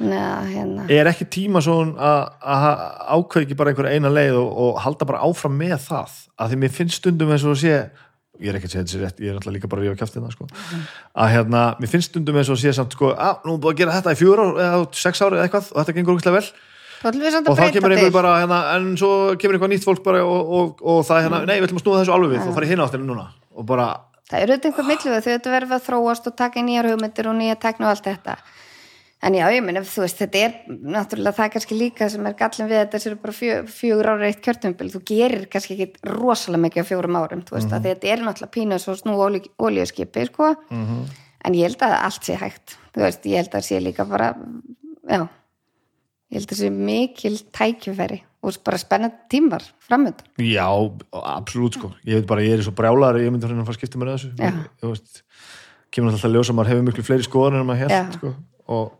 að 0.04 0.48
hérna. 0.50 0.86
Er 0.90 1.10
ekki 1.12 1.28
tíma 1.30 1.62
svo 1.62 1.76
að 1.94 3.44
ekki 3.44 3.58
bara 3.58 3.70
einhver 3.70 3.92
eina 3.92 4.10
leið 4.10 4.40
og, 4.40 4.48
og 4.64 4.80
halda 4.82 5.06
bara 5.06 5.22
áfram 5.26 5.54
með 5.58 5.78
það? 5.86 6.18
Að 6.34 6.50
því 6.50 6.62
mér 6.64 6.74
finnst 6.74 7.00
stundum 7.02 7.30
eins 7.30 7.46
og 7.46 7.54
að 7.54 7.62
sé 7.62 7.76
ég 8.42 8.50
er 8.50 8.58
ekki 8.58 8.68
að 8.68 8.74
segja 8.74 8.84
þessi 8.88 9.00
rétt, 9.00 9.20
ég 9.22 9.30
er 9.30 9.38
alltaf 9.38 9.54
líka 9.54 9.70
bara 9.70 9.82
að 9.82 9.88
rífa 9.88 10.00
kjaftina 10.02 10.30
sko. 10.32 10.48
að 11.14 11.28
hérna, 11.30 11.62
mér 11.78 11.90
finnst 11.92 12.10
stundum 12.10 12.38
eins 12.40 12.50
og 12.50 12.56
að 12.56 12.62
sé 12.64 12.72
samt 12.74 12.96
sko, 12.96 13.12
að 13.14 13.44
nú 13.46 13.54
er 13.54 13.60
búið 13.62 13.74
að 13.74 13.80
gera 13.80 13.98
þetta 13.98 14.14
í 14.14 14.18
fjör 14.18 14.42
ár 14.42 14.62
eða 14.64 14.80
sex 14.98 15.22
ári 15.22 15.38
eða 15.38 15.44
eitthvað 15.46 15.68
og 15.70 15.78
þetta 15.78 15.94
gengur 15.98 16.18
úrslega 16.18 16.40
vel. 16.40 16.48
Við 17.04 17.36
og 17.36 17.58
þá 17.58 17.64
kemur 17.76 17.94
einhver 17.94 18.14
bara 18.14 18.32
hérna, 18.40 18.58
en 18.74 18.90
svo 18.98 19.12
kemur 19.38 19.58
eitthvað 19.58 19.72
nýtt 19.74 19.86
fólk 19.86 20.02
bara 20.06 20.24
og, 20.24 20.52
og, 20.58 20.82
og 20.82 21.00
það 21.06 21.20
er 21.20 21.26
hérna, 21.28 21.40
nei, 21.44 21.56
við 21.60 21.68
ætlum 21.68 21.80
að 21.80 21.84
snúða 21.84 22.00
þessu 22.00 22.14
alveg 22.16 22.34
við 22.34 22.48
og 22.48 22.56
fara 22.56 22.66
í 22.66 22.70
hinn 22.72 22.84
áttinu 22.84 23.08
núna. 23.10 23.26
Og 23.54 23.68
bara, 23.68 23.88
það 24.34 24.42
eru 24.42 24.56
þetta 24.56 24.70
einhver 24.70 24.86
millu 24.90 25.14
þau 25.14 25.30
þetta 25.30 25.54
verður 25.54 25.76
að 25.76 25.88
þróast 25.88 26.28
og 26.30 26.36
taka 26.38 26.60
í 26.60 26.66
nýjar 26.66 26.90
hugmyndir 26.90 27.30
og 27.30 27.36
nýja 27.38 27.56
tekna 27.62 27.86
og 27.86 27.94
allt 27.94 28.08
þetta. 28.08 28.36
En 29.24 29.32
já, 29.38 29.44
ég 29.54 29.62
meina, 29.64 29.80
þú 29.88 30.02
veist, 30.04 30.18
þetta 30.20 30.40
er 30.44 30.56
náttúrulega 30.68 31.36
það 31.38 31.46
er 31.46 31.52
kannski 31.54 31.76
líka 31.78 32.08
sem 32.12 32.26
er 32.28 32.34
gallin 32.36 32.68
við 32.68 32.80
þetta 32.82 32.98
sem 33.00 33.14
er 33.14 33.20
bara 33.22 33.36
fjö, 33.38 33.54
fjögur 33.72 34.08
ára 34.10 34.26
eitt 34.28 34.42
kjörtumbil 34.44 34.88
þú 34.92 35.00
gerir 35.08 35.46
kannski 35.52 35.78
ekki 35.78 36.10
rosalega 36.10 36.60
mikið 36.66 36.84
á 36.84 36.88
fjórum 36.90 37.16
árum, 37.16 37.44
þú 37.46 37.56
veist, 37.56 37.70
mm 37.70 37.72
-hmm. 37.72 37.86
þetta 37.86 38.10
er 38.12 38.18
náttúrulega 38.20 38.56
pínu 38.56 38.78
svo 38.78 38.94
snú 39.00 39.14
ólíuskipi, 39.56 40.26
sko. 40.26 40.54
Mm 40.68 40.84
-hmm. 40.84 41.08
en 41.44 41.54
ég 41.54 41.62
held 41.62 41.82
að 41.82 41.92
allt 42.04 42.24
sé 42.24 42.34
hægt. 42.36 42.76
Þú 42.92 43.00
veist, 43.00 43.26
ég 43.26 43.36
held 43.36 43.54
að 43.54 43.64
sé 43.64 43.80
líka 43.80 44.04
bara 44.04 44.36
já, 45.08 45.28
ég 46.30 46.38
held 46.38 46.52
að 46.52 46.58
sé 46.58 46.70
mikil 46.70 47.38
tækifæri 47.52 48.22
og 48.44 48.58
bara 48.66 48.80
spennandi 48.80 49.28
tímar 49.32 49.64
framöndan. 49.88 50.26
Já, 50.38 50.68
absolutt, 51.24 51.78
sko 51.78 51.92
ég 52.04 52.20
veit 52.20 52.28
bara, 52.28 52.44
ég 52.44 52.58
er 52.58 52.66
svo 52.66 52.74
brjálar, 52.76 53.20
ég 53.22 53.32
myndi 53.32 53.48
að 53.48 53.56
fara 53.56 53.74
að 53.74 53.80
skipta 53.80 54.00
mér 54.00 54.12
þessu, 54.14 54.34
ég, 54.38 54.60
þú 54.82 54.92
veist 54.92 55.24
kemur 55.94 56.12
alltaf 56.12 56.28
að 56.28 56.36
ljósa, 56.36 56.56
maður 56.56 56.74
hefur 56.74 56.86
miklu 56.90 57.06
fleiri 57.06 57.26
skoðan 57.26 57.60
en 57.60 57.66
maður 57.68 57.86
held, 57.86 58.18
sko, 58.18 58.34
og 58.74 58.92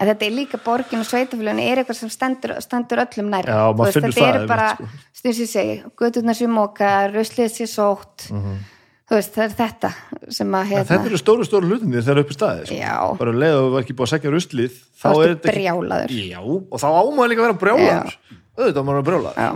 en 0.00 0.08
þetta 0.08 0.26
er 0.26 0.34
líka 0.34 0.60
borgin 0.64 1.02
og 1.02 1.08
sveitafélagin 1.08 1.62
er 1.62 1.82
eitthvað 1.82 1.98
sem 2.00 2.10
stendur, 2.12 2.56
stendur 2.64 3.02
öllum 3.04 3.30
nær 3.32 3.48
Já, 3.48 3.62
maður 3.76 3.98
finnur 3.98 4.16
þetta 4.16 4.26
það 4.26 4.42
er 4.42 4.50
bara, 4.50 4.68
sko. 4.74 5.06
stundum 5.18 5.38
sér 5.38 5.50
segi 5.50 5.78
göturnar 6.00 6.38
sér 6.38 6.52
móka, 6.52 6.92
ruslið 7.12 7.50
sér 7.52 7.70
sótt 7.70 8.28
mm 8.30 8.40
-hmm. 8.40 8.62
þú 9.10 9.18
veist, 9.18 9.34
það 9.36 9.44
er 9.44 9.56
þetta 9.58 9.90
sem 10.38 10.56
að 10.56 10.64
hérna, 10.72 10.88
þetta 10.92 11.10
eru 11.10 11.20
stóru, 11.20 11.48
stóru 11.48 11.68
hlutinir 11.68 12.06
þegar 12.06 12.22
upp 12.24 12.32
í 12.32 12.38
staði 12.38 12.66
sko. 12.66 12.78
Já. 12.80 12.96
bara 13.20 13.36
leið 13.42 13.58
og 13.60 13.78
ekki 13.82 13.96
búið 13.96 14.06
að 14.08 14.12
segja 14.14 14.34
ruslið 14.36 14.74
þá 15.02 15.08
er 15.10 15.28
þetta 15.28 15.52
brjálaður 15.52 16.16
Já, 16.16 16.40
og 16.40 16.76
þá 16.80 16.88
ámaður 16.88 17.28
líka 17.28 17.40
að 17.40 17.46
vera 17.46 17.62
brjálaður 17.64 18.18
auðvitað 18.60 18.86
maður 18.88 19.06
brjálaður 19.08 19.40
Já, 19.40 19.50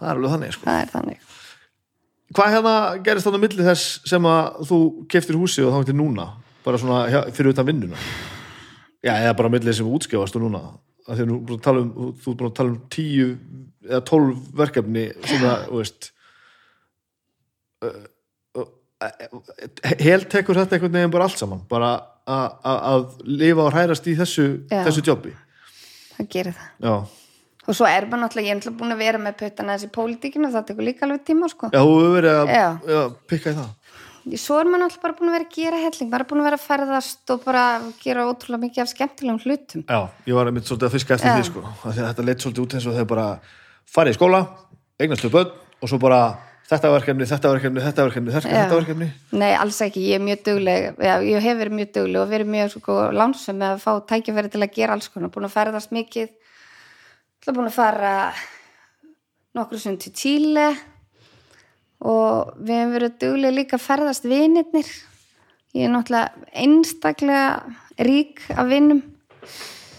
það 0.00 0.10
er 0.10 0.14
alveg 0.16 0.34
þannig 0.34 0.52
sko. 0.56 0.64
það 0.66 0.80
er 0.84 0.92
þannig. 0.94 1.20
Hvað 2.30 2.52
hérna 2.54 2.74
gerist 3.06 3.26
þannig 3.26 3.40
milli 3.46 3.64
þess 3.66 3.86
sem 4.10 4.28
að 4.30 4.60
þú 4.70 4.78
keftir 5.10 5.38
húsi 5.40 5.64
og 5.66 5.72
þá 5.74 5.86
til 5.90 5.96
núna? 5.98 6.28
Bara 6.64 6.78
svona 6.78 7.00
hjá- 7.10 7.26
fyrir 7.34 7.50
utan 7.54 7.66
vinnuna? 7.66 7.96
Já, 9.02 9.14
eða 9.16 9.34
bara 9.36 9.48
milli 9.50 9.72
sem 9.74 9.86
útskjáðast 9.88 10.36
og 10.36 10.42
núna. 10.44 10.60
Að 11.08 11.18
því 11.18 11.26
að 11.56 11.60
tala 11.64 11.80
um 11.80 11.90
þú 12.20 12.30
ert 12.30 12.38
búin 12.38 12.50
að 12.50 12.54
tala 12.60 12.70
um 12.70 12.80
tíu 12.92 13.28
eða 13.88 14.00
tólf 14.06 14.42
verkefni 14.60 15.06
svona, 15.24 15.54
þú 15.66 15.80
veist 15.80 16.10
held 20.04 20.26
tekur 20.30 20.58
þetta 20.60 20.76
einhvern 20.76 20.92
veginn 20.98 21.12
bara 21.14 21.26
allt 21.28 21.38
saman? 21.40 21.62
Bara 21.70 21.92
að- 22.28 23.22
lifa 23.26 23.64
og 23.66 23.72
hrærast 23.72 24.06
í 24.06 24.14
þessu, 24.18 24.66
Já. 24.70 24.84
þessu 24.86 25.02
jobbi? 25.06 25.32
Það 26.18 26.28
gerir 26.28 26.54
það. 26.54 26.68
Já, 26.84 26.94
og 27.70 27.76
svo 27.78 27.86
er 27.86 28.06
maður 28.08 28.24
náttúrulega, 28.24 28.48
ég 28.48 28.54
er 28.54 28.58
náttúrulega 28.58 28.80
búin 28.80 28.94
að 28.94 29.02
vera 29.04 29.20
með 29.22 29.36
puttana 29.40 29.76
þessi 29.76 29.90
pólitíkinu, 29.94 30.50
það 30.50 30.66
tekur 30.70 30.86
líka 30.88 31.06
alveg 31.06 31.22
tíma 31.28 31.50
sko. 31.52 31.70
Já, 31.70 31.80
hefur 31.80 32.16
verið 32.16 32.38
að 32.40 32.50
já, 32.90 33.02
pikka 33.30 33.52
í 33.52 33.58
það. 33.60 33.70
Svo 34.40 34.58
er 34.60 34.68
maður 34.68 34.82
náttúrulega 34.84 35.04
bara 35.06 35.16
búin 35.20 35.30
að 35.30 35.36
vera 35.36 35.46
að 35.46 35.54
gera 35.56 35.80
helling 35.84 36.16
er 36.18 36.26
búin 36.28 36.42
að 36.42 36.48
vera 36.50 36.58
að 36.60 36.66
ferðast 36.66 37.34
og 37.34 37.46
bara 37.46 37.64
gera 38.02 38.26
ótrúlega 38.28 38.64
mikið 38.66 38.84
af 38.84 38.90
skemmtilegum 38.90 39.40
hlutum. 39.44 39.86
Já, 39.86 40.00
ég 40.26 40.36
var 40.36 40.50
einmitt 40.50 40.68
svolítið 40.68 40.90
að 40.90 40.94
fiska 40.98 41.16
eftir 41.16 41.30
Já. 41.30 41.36
því 41.38 41.48
sko 41.48 41.64
því 41.80 41.94
að 41.94 42.06
þetta 42.10 42.26
leitt 42.26 42.44
svolítið 42.44 42.64
út 42.66 42.76
eins 42.76 42.88
og 42.90 42.98
þeir 42.98 43.10
bara 43.14 43.26
farið 43.90 44.14
í 44.14 44.18
skóla, 44.18 44.42
eignast 45.00 45.24
þau 45.24 45.32
börn 45.38 45.54
og 45.80 45.92
svo 45.92 46.00
bara 46.02 46.20
þetta 46.70 46.90
verkefni, 46.92 47.26
þetta 47.26 47.54
verkefni, 47.54 47.82
þetta 47.82 48.04
verkefni, 48.06 48.34
þetta, 48.36 48.76
verkefni. 48.76 49.08
Nei, 49.40 49.50
alls 49.58 49.80
ekki, 49.82 50.04
ég 50.10 50.20
er 50.20 50.22
mjög 50.22 50.44
dugleg 50.46 51.00
já, 51.02 51.14
ég 51.26 51.46
hef 51.46 51.58
verið 51.58 51.78
mjög 51.80 51.90
dugleg 51.96 52.20
og 52.20 52.30
verið 52.30 52.52
mjög 52.52 52.74
sko, 52.76 52.98
lánsum 53.16 53.58
með 53.58 53.74
að 53.74 53.82
fá 53.82 53.90
tækifæri 54.12 54.52
til 54.52 54.62
að 54.62 54.76
gera 54.76 54.94
alls 54.94 55.10
konar 55.10 55.32
búin 55.34 55.48
að 55.48 55.56
ferðast 55.56 55.94
mikið 55.96 56.30
ætla 57.40 57.54
búin 57.56 57.70
að 57.70 57.76
fara 57.78 58.14
nokkru 59.56 59.78
sem 59.80 59.94
til 59.96 60.10
Tíle 60.12 60.66
og 62.04 62.50
við 62.60 62.74
hefum 62.74 62.90
verið 62.92 63.14
dugleg 63.22 63.54
líka 63.54 63.78
að 63.78 63.86
ferðast 63.86 64.26
vinirnir. 64.28 64.90
Ég 65.72 65.86
er 65.86 65.94
náttúrulega 65.94 66.50
einstaklega 66.52 67.46
rík 68.04 68.42
af 68.52 68.68
vinnum 68.68 69.00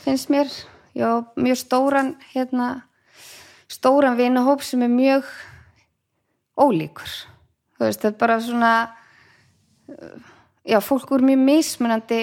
finnst 0.04 0.30
mér. 0.30 0.54
Ég 0.94 1.02
á 1.02 1.26
mjög 1.34 1.58
stóran 1.64 2.14
hérna, 2.36 2.84
stóran 3.66 4.20
vinahóp 4.22 4.62
sem 4.62 4.86
er 4.86 4.94
mjög 4.94 5.34
ólíkur. 6.62 7.10
Þú 7.74 7.88
veist, 7.88 8.04
þetta 8.04 8.12
er 8.12 8.20
bara 8.22 8.38
svona 8.38 8.74
já, 10.62 10.78
fólk 10.78 11.10
úr 11.18 11.26
mjög 11.26 11.42
mismunandi 11.50 12.22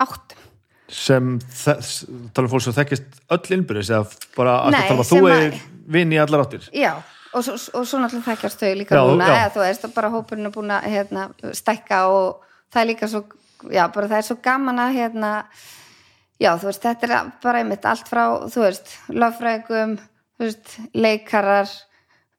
áttum 0.00 0.43
sem 0.88 1.38
tala 1.64 2.44
um 2.46 2.50
fólk 2.52 2.62
sem 2.62 2.72
þekkist 2.76 3.20
öll 3.32 3.56
innbyrðis 3.56 3.90
eða 3.90 4.06
bara 4.36 4.56
að 4.66 4.70
Nei, 4.74 4.80
tala 4.88 4.94
um 4.98 5.04
að 5.04 5.10
þú 5.12 5.20
að- 5.24 5.44
er 5.46 5.60
vinn 5.86 6.12
í 6.12 6.18
allar 6.20 6.44
áttir 6.44 6.68
já, 6.72 6.92
og 7.34 7.44
svo, 7.44 7.54
og 7.80 7.86
svo 7.88 7.98
náttúrulega 8.02 8.28
þekkjast 8.34 8.60
þau 8.60 8.74
líka 8.78 8.94
Já, 8.98 9.04
núna, 9.08 9.26
já. 9.28 9.36
eða 9.44 9.54
þú 9.54 9.62
veist, 9.64 9.86
bara 9.94 10.10
hópurinn 10.10 10.46
er 10.46 10.50
búin 10.54 10.70
að 10.70 10.90
hérna, 10.92 11.28
stækka 11.52 12.02
og 12.08 12.40
það 12.72 12.82
er 12.82 12.86
líka 12.92 13.08
svo, 13.08 13.24
já, 13.70 13.88
bara 13.94 14.08
það 14.08 14.18
er 14.18 14.28
svo 14.28 14.36
gaman 14.42 14.78
að 14.78 14.94
hérna, 14.98 15.32
já, 16.40 16.50
þú 16.58 16.68
veist, 16.68 16.82
þetta 16.84 17.08
er 17.08 17.32
bara 17.42 17.58
einmitt 17.64 17.84
allt 17.86 18.08
frá, 18.08 18.24
þú 18.52 18.60
veist, 18.68 18.94
löffræðingum, 19.08 19.96
þú 20.38 20.44
veist, 20.46 20.76
leikarar, 20.94 21.68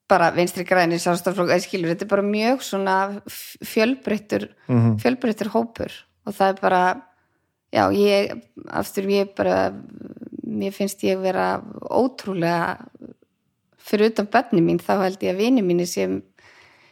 bara 0.08 0.30
vinstri 0.32 0.64
græni 0.70 1.00
sjálfstaflokk, 1.02 1.50
eða 1.50 1.64
skilur, 1.66 1.90
þetta 1.96 2.06
er 2.06 2.14
bara 2.14 2.22
mjög 2.22 2.62
svona 2.62 3.22
fjölbreyttur 3.66 4.50
Mhm. 4.70 5.00
fjölbreyttur 5.02 5.50
hópur 5.50 5.92
og 6.28 6.34
það 6.34 6.50
er 6.50 6.62
bara 6.62 7.02
já, 7.74 7.84
ég, 7.94 8.36
aftur 8.70 9.10
ég 9.10 9.34
bara 9.38 9.74
mér 10.46 10.74
finnst 10.76 11.04
ég 11.04 11.20
vera 11.22 11.62
ótrúlega 11.90 12.78
fyrir 13.86 14.12
utan 14.12 14.30
bönni 14.32 14.64
mín, 14.66 14.82
þá 14.82 15.06
held 15.06 15.24
ég 15.24 15.36
að 15.36 15.42
vini 15.44 15.66
mín 15.66 15.86
sem 15.90 16.22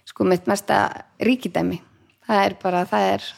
sko 0.05 0.25
mitt 0.27 0.49
mesta 0.49 0.85
ríkidæmi. 1.23 1.79
Það 2.27 2.45
er 2.45 2.55
bara, 2.61 2.83
það 2.87 3.07
er 3.13 3.29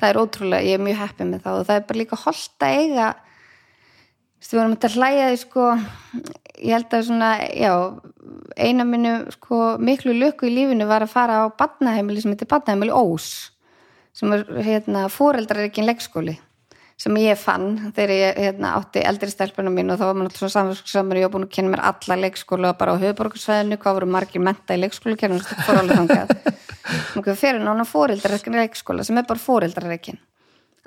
það 0.00 0.08
er 0.08 0.20
ótrúlega, 0.20 0.64
ég 0.64 0.78
er 0.78 0.84
mjög 0.84 1.02
heppið 1.02 1.28
með 1.28 1.42
það 1.44 1.58
og 1.58 1.66
það 1.68 1.80
er 1.80 1.88
bara 1.90 2.00
líka 2.00 2.22
holdt 2.24 2.64
að 2.64 2.78
eiga 2.80 3.08
Þú 4.40 4.46
veist, 4.46 4.52
við 4.54 4.58
vorum 4.58 4.74
að 4.80 4.94
hlæja 4.96 5.24
því 5.28 5.38
sko, 5.42 5.64
ég 6.64 6.70
held 6.72 6.94
að 6.96 7.02
svona, 7.10 7.26
já, 7.52 7.72
eina 8.56 8.86
minni 8.88 9.10
sko 9.34 9.58
miklu 9.84 10.14
lökku 10.16 10.48
í 10.48 10.54
lífinu 10.54 10.86
var 10.88 11.04
að 11.04 11.12
fara 11.12 11.42
á 11.44 11.52
badnaheimili 11.52 12.22
sem 12.24 12.32
heitir 12.32 12.48
badnaheimili 12.48 12.94
Ós, 12.96 13.50
sem 14.16 14.32
er 14.36 14.46
hérna 14.66 15.08
fóreldrarreikin 15.12 15.86
leikskóli, 15.88 16.36
sem 17.00 17.16
ég 17.22 17.38
fann 17.40 17.92
þegar 17.96 18.14
ég 18.14 18.40
hérna, 18.44 18.74
átti 18.80 19.04
eldri 19.06 19.30
stelpunum 19.32 19.76
mín 19.76 19.92
og 19.92 20.00
þá 20.00 20.06
var 20.08 20.18
maður 20.18 20.32
alltaf 20.32 20.54
svona 20.54 20.78
samverð, 20.80 21.22
ég 21.22 21.28
var 21.28 21.34
búin 21.36 21.46
að 21.48 21.54
kenna 21.56 21.74
mér 21.74 21.84
alla 21.90 22.18
leikskóla 22.24 22.72
bara 22.80 22.96
á 22.96 23.02
höfuborgarsvæðinu, 23.02 23.78
hvað 23.80 24.00
voru 24.00 24.10
margir 24.16 24.44
menta 24.44 24.76
í 24.76 24.82
leikskóla, 24.82 25.18
kennum 25.20 25.40
þetta 25.44 25.68
fór 25.68 25.80
alveg 25.82 26.02
þangað. 26.02 26.34
Og 27.20 27.30
fyrir 27.38 27.62
nána 27.62 27.86
fóreldrarreikin 27.86 28.58
leikskóla 28.58 29.06
sem 29.06 29.18
er 29.20 29.28
bara 29.28 29.42
fóreldrarreikin 29.42 30.18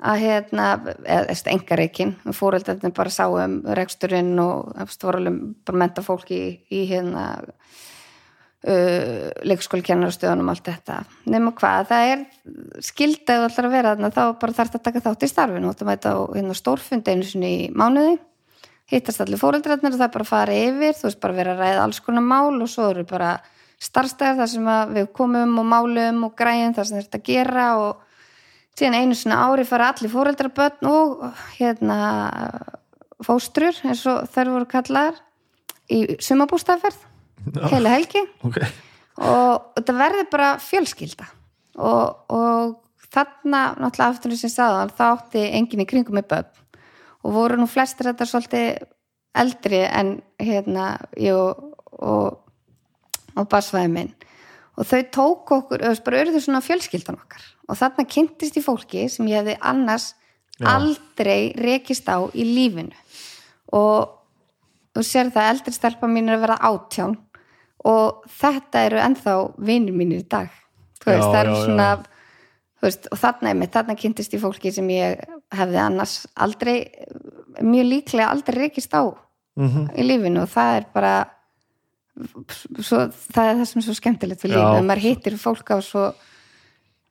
að 0.04 0.20
hérna, 0.24 0.68
eða 1.06 1.36
engareikin 1.52 2.14
fóröldarnir 2.34 2.94
bara 2.96 3.12
sá 3.12 3.24
um 3.30 3.60
reksturinn 3.78 4.34
og 4.42 4.74
stvoralum 4.90 5.54
bara 5.64 5.80
menta 5.84 6.04
fólki 6.04 6.36
í, 6.36 6.48
í 6.74 6.84
hérna 6.90 7.24
uh, 8.68 9.30
leikskólikennarastöðunum 9.46 10.52
allt 10.52 10.68
þetta. 10.68 11.00
Nema 11.30 11.54
hvað, 11.56 11.88
það 11.92 12.12
er 12.12 12.22
skildað 12.84 13.48
allar 13.48 13.68
að 13.70 13.74
vera 13.78 13.94
þarna, 13.94 14.14
þá 14.14 14.22
bara 14.42 14.58
þarf 14.60 14.78
að 14.78 14.86
taka 14.88 15.04
þátt 15.08 15.26
í 15.26 15.32
starfinu. 15.32 15.70
Og 15.70 15.80
það 15.80 15.90
mæta 15.90 16.14
á 16.14 16.18
hérna, 16.34 16.56
stórfund 16.58 17.10
einu 17.10 17.28
sinni 17.28 17.52
í 17.56 17.66
mánuði 17.74 18.16
hittast 18.90 19.22
allir 19.24 19.40
fóröldarnir 19.40 19.94
og 19.94 20.00
það 20.00 20.14
bara 20.16 20.28
fara 20.28 20.56
yfir 20.56 20.96
þú 20.98 21.08
veist 21.08 21.20
bara 21.22 21.36
vera 21.36 21.54
að 21.54 21.62
ræða 21.62 21.84
alls 21.86 22.00
konar 22.04 22.24
mál 22.24 22.52
og 22.52 22.68
svo 22.70 22.90
eru 22.92 23.04
bara 23.08 23.36
starfstæðar 23.82 24.40
þar 24.42 24.50
sem 24.52 24.68
við 24.92 25.08
komum 25.16 25.56
og 25.60 25.68
málum 25.68 26.26
og 26.28 26.34
græðum 26.38 26.76
þar 26.76 26.90
sem 26.90 27.00
þetta 27.00 27.22
gera 27.24 27.68
og 27.80 28.02
síðan 28.76 28.98
einu 29.00 29.16
svona 29.18 29.40
ári 29.48 29.64
fara 29.68 29.90
allir 29.92 30.12
fóreldrabötn 30.12 30.90
og 30.90 31.24
hérna 31.56 31.98
fóstrur 33.24 33.80
eins 33.86 34.04
og 34.10 34.28
þær 34.34 34.52
voru 34.52 34.68
kallar 34.68 35.20
í 35.88 36.04
sumabústafferð 36.20 37.00
heila 37.70 37.94
helgi. 37.96 38.24
Ok, 38.46 38.60
og 39.22 39.74
þetta 39.76 39.96
verði 39.98 40.26
bara 40.32 40.54
fjölskylda. 40.62 41.28
Og, 41.74 42.34
og 42.34 42.74
þarna 43.14 43.62
náttúrulega 43.78 44.10
aftur 44.10 44.34
sem 44.38 44.52
sagðan 44.52 44.92
þá 44.94 45.04
átti 45.10 45.44
enginn 45.58 45.84
í 45.84 45.88
kringum 45.90 46.18
með 46.18 46.28
börn. 46.32 46.50
Og 47.24 47.34
voru 47.34 47.58
nú 47.58 47.68
flestir 47.70 48.10
þetta 48.10 48.28
svolítið 48.28 48.84
eldri 49.34 49.80
en 49.86 50.18
hérna 50.42 50.88
ég 51.18 51.34
og, 51.34 51.78
og, 51.98 52.40
og 53.34 53.48
basvæði 53.50 53.92
minn. 53.94 54.12
Og 54.74 54.88
þau 54.90 55.00
tók 55.14 55.52
okkur, 55.54 55.84
eða 55.86 56.02
bara 56.06 56.20
auðvitað 56.20 56.46
svona 56.46 56.64
fjölskyldan 56.64 57.20
okkar. 57.20 57.46
Og 57.70 57.78
þarna 57.78 58.06
kynntist 58.10 58.58
í 58.58 58.62
fólki 58.64 59.06
sem 59.10 59.28
ég 59.30 59.40
hefði 59.40 59.56
annars 59.62 60.12
Já. 60.58 60.68
aldrei 60.74 61.54
rekist 61.58 62.10
á 62.10 62.18
í 62.34 62.46
lífinu. 62.46 62.94
Og 63.74 64.10
þú 64.94 65.06
sér 65.06 65.30
það 65.34 65.50
eldri 65.52 65.74
stelpa 65.74 66.10
mín 66.10 66.30
er 66.30 66.38
að 66.38 66.44
vera 66.46 66.58
átján 66.70 67.16
og 67.84 68.24
þetta 68.40 68.84
eru 68.88 68.98
ennþá 69.04 69.34
vinir 69.58 69.92
mínir 69.96 70.22
í 70.24 70.28
dag. 70.28 70.48
Veist, 71.04 71.20
Já, 71.20 71.26
það 71.32 71.40
eru 71.42 71.56
svona 71.64 71.88
veist, 72.84 73.06
og 73.12 73.18
þarna 73.20 73.50
er 73.50 73.54
mitt, 73.60 73.72
þarna 73.72 73.96
kynntist 74.00 74.34
í 74.36 74.40
fólki 74.40 74.72
sem 74.72 74.88
ég 74.92 75.20
hefði 75.52 75.78
annars 75.80 76.14
aldrei 76.36 76.76
mjög 77.60 77.86
líklega 77.90 78.30
aldrei 78.32 78.58
rekist 78.66 78.92
á 78.96 79.04
Mhm. 79.56 79.90
í 79.94 80.02
lífinu. 80.02 80.42
Og 80.42 80.48
það 80.48 80.76
er 80.76 80.86
bara 80.94 81.26
svo, 82.82 83.04
það 83.34 83.48
er 83.50 83.56
það 83.60 83.66
sem 83.70 83.78
er 83.80 83.86
svo 83.86 83.94
skemmtilegt 83.98 84.44
lífinu, 84.46 84.78
að 84.78 84.86
maður 84.88 85.02
hittir 85.04 85.36
fólk 85.40 85.70
á 85.74 85.78
svo 85.82 86.04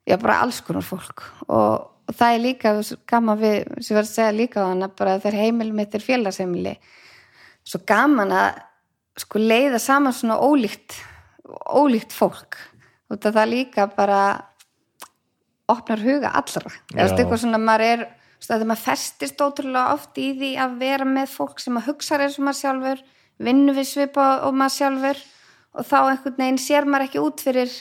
já, 0.08 0.16
bara 0.20 0.40
alls 0.44 0.60
konar 0.64 0.82
fólk. 0.84 1.22
Og, 1.48 1.90
og 2.08 2.14
það 2.18 2.34
er 2.34 2.42
líka 2.44 2.74
gaman 3.06 3.38
við, 3.40 3.56
sem 3.84 3.94
var 3.96 4.04
að 4.04 4.12
segja 4.12 4.36
líka 4.36 4.60
á 4.64 4.68
hana 4.72 4.88
bara 4.88 5.18
þegar 5.20 5.40
heimil 5.40 5.72
mitt 5.72 5.94
er 5.94 6.00
félagsheimili 6.04 6.76
svo 7.64 7.80
gaman 7.88 8.32
að 8.36 8.58
sko 9.20 9.40
leiða 9.42 9.78
saman 9.82 10.14
svona 10.16 10.40
ólíkt 10.42 10.96
ólíkt 11.44 12.12
fólk. 12.14 12.58
Og 13.12 13.20
það 13.20 13.48
líka 13.50 13.86
bara 13.92 14.20
opnar 15.70 16.00
huga 16.02 16.32
allra. 16.36 16.72
Eða 16.94 17.14
eitthvað 17.14 17.42
svona 17.44 17.60
maður 17.60 17.86
er 17.86 18.04
þegar 18.44 18.68
maður 18.68 18.84
festist 18.84 19.40
ótrúlega 19.40 19.94
oft 19.94 20.18
í 20.20 20.30
því 20.36 20.50
að 20.60 20.78
vera 20.82 21.08
með 21.08 21.32
fólk 21.32 21.62
sem 21.62 21.78
að 21.80 21.88
hugsa 21.88 22.18
eins 22.18 22.38
og 22.38 22.46
maður 22.48 22.60
sjálfur 22.60 23.04
vinnu 23.44 23.74
við 23.76 23.88
svipa 23.88 24.28
og 24.48 24.56
maður 24.56 24.76
sjálfur. 24.78 25.22
Og 25.74 25.88
þá 25.88 25.96
einhvern 26.00 26.38
veginn 26.38 26.62
sér 26.62 26.88
maður 26.88 27.08
ekki 27.08 27.24
út 27.24 27.44
fyrir 27.44 27.72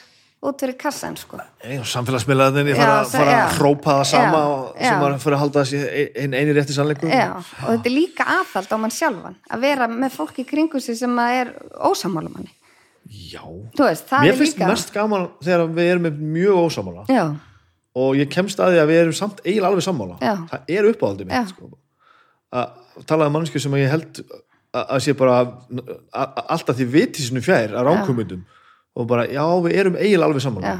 út 0.44 0.60
fyrir 0.64 0.76
kassan 0.80 1.16
sko. 1.18 1.38
Samfélagsmiðlaðinni 1.94 2.74
fara, 2.76 2.98
Já, 3.00 3.04
það- 3.08 3.14
fara 3.20 3.36
að 3.44 3.54
hrópa 3.58 3.94
það 4.00 4.06
sama 4.10 4.40
Já, 4.40 4.48
og 4.48 4.82
sem 4.84 5.00
maður 5.04 5.20
fyrir 5.24 5.38
að 5.38 5.42
halda 5.44 5.64
þessi 5.64 5.80
einn 6.24 6.34
eini 6.40 6.56
rétti 6.58 6.76
sannleikum 6.76 7.14
Já, 7.14 7.30
og 7.38 7.70
þetta 7.70 7.90
er 7.90 7.96
líka 7.96 8.28
aðhald 8.38 8.74
á 8.74 8.78
mann 8.84 8.92
sjálfan 8.94 9.36
að 9.50 9.64
vera 9.68 9.88
með 9.88 10.12
fólk 10.18 10.40
í 10.44 10.46
kringu 10.50 10.82
sig 10.84 10.98
sem 11.00 11.16
að 11.24 11.40
er 11.42 11.54
ósamála 11.80 12.30
manni. 12.34 12.52
Já. 13.32 13.44
veist, 13.78 14.10
mér 14.12 14.32
er 14.34 14.38
finnst 14.40 14.58
líka 14.58 14.68
mest 14.68 14.94
gaman 14.96 15.30
þegar 15.44 15.68
við 15.76 15.92
erum 15.92 16.06
með 16.08 16.20
mjög 16.38 16.62
ósamála 16.68 17.06
Já, 17.12 17.26
og 17.96 18.16
ég 18.16 18.30
kemst 18.32 18.60
að 18.60 18.74
því 18.74 18.80
að 18.84 18.88
við 18.94 19.02
erum 19.04 19.14
samt 19.14 19.42
eiginlega 19.46 19.70
alveg 19.72 19.84
sammála. 19.88 20.18
Það 20.20 20.60
er 20.78 20.84
uppáhaldið 20.94 21.28
mitt 21.32 21.50
sko. 21.54 21.70
að 22.54 23.06
talaði 23.10 23.28
um 23.32 23.34
mannsku 23.40 23.60
sem 23.62 23.72
að 23.74 23.84
ég 23.84 23.90
held 23.90 24.24
að 24.74 24.90
að 24.90 25.00
sé 25.06 25.14
bara 25.14 25.34
að- 25.46 25.54
að- 26.18 26.46
alltaf 26.50 26.76
því 26.80 26.86
viti 26.90 27.22
sinu 27.22 27.42
fjær 27.46 27.76
að 27.78 27.86
ránkumundum 27.86 28.44
og 28.96 29.08
bara, 29.10 29.26
já, 29.28 29.44
við 29.66 29.78
erum 29.80 29.96
eiginlega 29.98 30.28
alveg 30.30 30.42
sammála 30.46 30.68
já, 30.74 30.80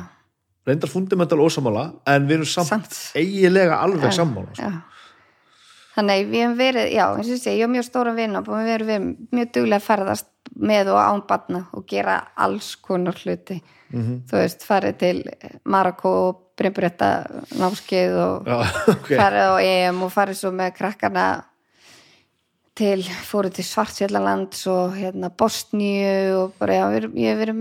reyndar 0.68 0.90
fundamental 0.90 1.40
ósamála 1.44 1.86
en 2.08 2.28
við 2.28 2.36
erum 2.40 2.46
samt, 2.50 2.68
Samt. 2.70 2.98
eiginlega 3.20 3.80
alveg 3.84 4.14
sammála 4.14 4.54
sko. 4.56 4.64
já 4.70 4.82
Þannig 5.94 6.24
við 6.32 6.40
hefum 6.42 6.54
verið, 6.58 6.88
já, 6.90 7.04
eins 7.14 7.28
og 7.30 7.38
segi, 7.38 7.60
ég 7.60 7.68
hef 7.68 7.70
mjög 7.70 7.84
stóra 7.86 8.14
vinn 8.18 8.36
og 8.40 8.48
við 8.48 8.56
hefum 8.56 8.70
verið 8.72 9.04
mjög 9.38 9.50
duglega 9.54 9.78
að 9.78 9.84
ferðast 9.86 10.30
með 10.58 10.88
og 10.90 10.98
án 11.04 11.22
batna 11.30 11.60
og 11.78 11.84
gera 11.88 12.16
alls 12.36 12.76
konar 12.82 13.14
hluti 13.22 13.60
Mhm. 13.94 14.24
þú 14.26 14.40
veist, 14.42 14.64
farið 14.66 14.96
til 14.98 15.20
Marokko 15.70 16.10
og 16.30 16.40
Brimbretta 16.58 17.28
námskeið 17.60 18.16
og 18.18 18.48
já, 18.50 18.56
ok 18.96 19.10
farið 19.20 19.46
á 19.54 19.56
EM 19.62 20.02
og 20.02 20.10
farið 20.16 20.40
svo 20.40 20.50
með 20.52 20.72
krakkana 20.80 21.26
til, 22.78 23.04
fóruð 23.28 23.58
til 23.60 23.66
Svartsjöllalands 23.68 24.64
og 24.72 24.96
hérna 24.98 25.30
Bosníu 25.30 26.38
og 26.40 26.56
bara, 26.60 26.80
já, 26.80 26.86
ég 27.14 27.28
hef 27.30 27.42
verið 27.44 27.60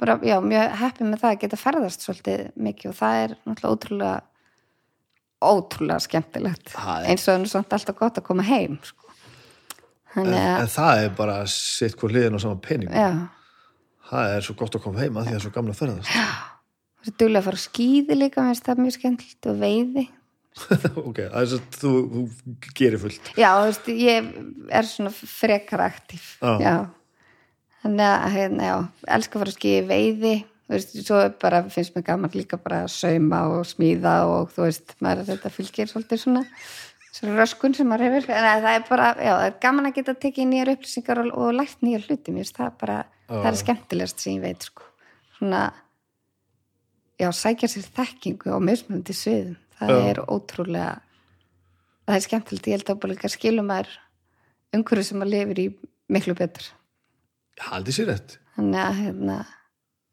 bara, 0.00 0.18
já, 0.26 0.36
mjög 0.44 0.74
heppið 0.82 1.08
með 1.08 1.22
það 1.22 1.30
að 1.30 1.40
geta 1.44 1.60
ferðast 1.60 2.04
svolítið 2.04 2.42
mikið 2.60 2.90
og 2.92 2.98
það 2.98 3.20
er 3.22 3.34
náttúrulega 3.48 3.72
ótrúlega 3.72 4.18
ótrúlega 5.40 6.04
skemmtilegt. 6.04 6.74
Er- 6.76 7.08
eins 7.08 7.24
og 7.24 7.32
það 7.32 7.40
er 7.46 7.52
samt 7.54 7.72
alltaf 7.72 7.96
gott 7.96 8.20
að 8.20 8.26
koma 8.28 8.44
heim 8.44 8.78
sko. 8.84 9.08
en, 10.20 10.32
en 10.34 10.68
það 10.68 11.04
er 11.06 11.12
bara 11.16 11.40
sitt 11.48 11.96
hvað 11.96 12.16
hliðin 12.16 12.36
á 12.36 12.40
sama 12.42 12.60
pening 12.60 12.92
já. 12.92 13.10
Það 14.10 14.36
er 14.36 14.44
svo 14.44 14.56
gott 14.58 14.74
að 14.76 14.82
koma 14.84 15.00
heima 15.00 15.22
því 15.22 15.30
að 15.30 15.30
það 15.30 15.38
er 15.38 15.44
svo 15.46 15.56
gamla 15.56 15.76
ferðast. 15.78 16.14
Það 17.00 17.12
er 17.12 17.18
duglega 17.22 17.40
að 17.40 17.46
fara 17.48 17.60
á 17.62 17.64
skíði 17.64 18.16
líka 18.18 18.42
mér 18.42 18.50
finnst 18.50 18.66
það 18.66 18.82
mjög 18.84 18.96
skemmtilegt 18.98 19.48
og 19.48 19.60
veiði 19.62 20.08
ok, 21.08 21.18
er 21.24 21.46
svo 21.48 21.60
þú, 21.76 21.90
þú 22.10 22.72
gerir 22.76 23.00
fullt 23.00 23.28
Já, 23.38 23.50
þú 23.54 23.66
veist, 23.68 23.90
ég 23.94 24.30
er 24.80 24.88
svona 24.88 25.12
frekar 25.14 25.84
aktív. 25.86 26.24
Já. 26.42 26.56
Já. 26.60 26.74
Þannig 27.80 28.06
að, 28.06 28.24
hérna, 28.34 28.64
já, 28.66 28.76
elska 29.16 29.38
að 29.38 29.42
fara 29.42 29.52
að 29.54 29.56
skýja 29.56 29.84
veiði, 29.88 30.34
þú 30.66 30.74
veist, 30.74 30.96
svo 31.06 31.20
er 31.22 31.30
bara, 31.40 31.62
finnst 31.72 31.94
mér 31.96 32.04
gaman 32.10 32.34
líka 32.36 32.58
bara 32.60 32.82
að 32.84 32.90
sauma 32.92 33.40
og 33.54 33.62
smíða 33.70 34.14
og 34.28 34.50
þú 34.52 34.66
veist, 34.66 34.96
maður 35.00 35.30
þetta 35.30 35.52
fylgir 35.54 35.88
svolítið 35.88 36.20
svona, 36.26 36.42
svona 37.16 37.38
röskun 37.38 37.76
sem 37.78 37.88
maður 37.88 38.10
hefur. 38.10 38.28
En 38.36 38.48
það 38.66 38.68
er 38.74 38.84
bara, 38.90 39.08
já, 39.16 39.32
það 39.32 39.46
er 39.46 39.56
gaman 39.64 39.88
að 39.88 39.96
geta 39.96 40.16
tekið 40.26 40.50
nýjar 40.50 40.72
upplýsingar 40.74 41.22
og, 41.22 41.32
og 41.32 41.56
lært 41.56 41.86
nýjar 41.86 42.04
hluti, 42.04 42.34
mér 42.34 42.44
finnst 42.44 42.60
það 42.60 42.76
bara, 42.84 42.98
það 43.30 43.50
er 43.54 43.58
skemmtilegast 43.62 44.26
sem 44.26 44.36
ég 44.36 44.44
veit, 44.44 44.68
sko. 44.68 44.90
Svona, 45.38 45.64
já, 47.22 47.30
sækja 47.40 47.72
sér 47.72 47.88
þekkingu 47.96 48.52
á 48.52 48.58
mismunandi 48.60 49.16
sviðum. 49.16 49.56
Það 49.80 49.94
Já. 49.94 50.10
er 50.10 50.20
ótrúlega 50.28 50.90
það 52.10 52.18
er 52.18 52.26
skemmtilegt, 52.26 52.68
ég 52.68 52.78
held 52.78 52.92
að 52.92 53.00
bara 53.02 53.14
líka 53.14 53.30
skilum 53.30 53.70
maður 53.70 53.96
umhverju 54.76 55.06
sem 55.06 55.20
maður 55.20 55.32
lifir 55.34 55.62
í 55.62 55.66
miklu 56.10 56.36
betur. 56.38 56.68
Haldið 57.60 57.96
sér 57.96 58.08
rétt. 58.10 58.36
Þannig 58.56 58.82
að 58.82 59.00
hérna, 59.00 59.36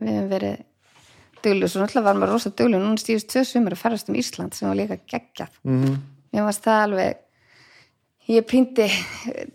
við 0.01 0.13
hefum 0.13 0.27
verið 0.33 0.57
duglu, 1.45 1.69
svo 1.69 1.81
náttúrulega 1.81 2.07
var 2.07 2.19
maður 2.19 2.33
rosa 2.35 2.51
duglu 2.51 2.81
núna 2.81 3.01
stíðust 3.01 3.29
tvö 3.31 3.43
sumur 3.47 3.75
að 3.75 3.81
ferast 3.81 4.11
um 4.11 4.19
Ísland 4.19 4.57
sem 4.57 4.69
var 4.69 4.77
líka 4.79 4.99
geggjað. 5.09 5.57
Mm 5.63 5.81
-hmm. 5.83 5.97
mér 6.33 6.47
varst 6.47 6.63
það 6.67 6.83
alveg 6.83 7.17
ég 8.27 8.47
pýndi 8.47 8.87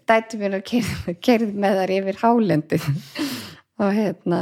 dætu 0.09 0.39
mér 0.41 0.59
og 0.59 0.65
keirði, 0.65 1.17
keirði 1.21 1.53
með 1.53 1.79
þar 1.81 1.95
yfir 1.99 2.21
hálendi 2.23 2.79
og 3.83 3.93
hérna 3.93 4.41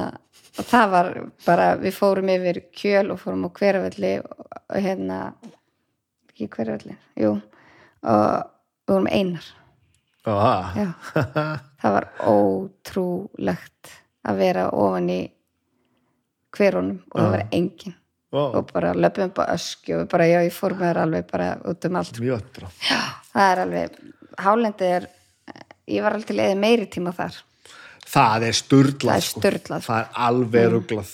og 0.59 0.67
það 0.67 0.91
var 0.91 1.09
bara, 1.47 1.77
við 1.77 1.95
fórum 1.95 2.29
yfir 2.29 2.63
kjöl 2.77 3.11
og 3.13 3.21
fórum 3.21 3.47
á 3.47 3.51
hveravelli 3.51 4.13
og, 4.21 4.47
og 4.71 4.79
hérna 4.85 5.19
ekki 6.41 6.57
hveravelli, 6.57 6.97
jú 7.21 7.35
og 8.01 8.47
við 8.89 8.95
vorum 8.95 9.09
einar. 9.13 9.49
Já, 10.25 10.35
Já. 10.77 10.89
það 11.81 11.95
var 11.97 12.07
ótrúlegt 12.29 13.93
að 14.29 14.41
vera 14.41 14.67
ofan 14.77 15.09
í 15.13 15.21
hverunum 16.57 16.99
og 17.13 17.21
það 17.21 17.31
var 17.37 17.45
engin 17.57 17.97
Vá, 18.31 18.43
og 18.55 18.69
bara 18.71 18.93
löpum 18.95 19.33
bara 19.35 19.57
öskju 19.57 20.03
og 20.05 20.11
bara 20.13 20.27
já, 20.31 20.39
ég 20.47 20.55
fór 20.55 20.77
með 20.79 20.91
þær 20.93 21.01
alveg 21.03 21.31
bara 21.33 21.49
út 21.67 21.87
um 21.89 21.97
allt. 21.99 22.21
Bra. 22.55 22.69
það 23.33 23.47
er 23.47 23.63
alveg, 23.65 23.97
hálendið 24.39 24.93
er 24.99 25.09
ég 25.91 26.05
var 26.05 26.15
alltaf 26.15 26.37
leiði 26.37 26.59
meiri 26.61 26.87
tíma 26.87 27.15
þar 27.17 27.41
Það 28.11 28.45
er 28.49 28.57
sturlað 28.59 29.05
Það 29.05 29.21
er 29.21 29.59
sko. 29.61 29.81
Það 29.87 30.01
er 30.01 30.09
alveg 30.27 30.69
ruglað. 30.73 31.11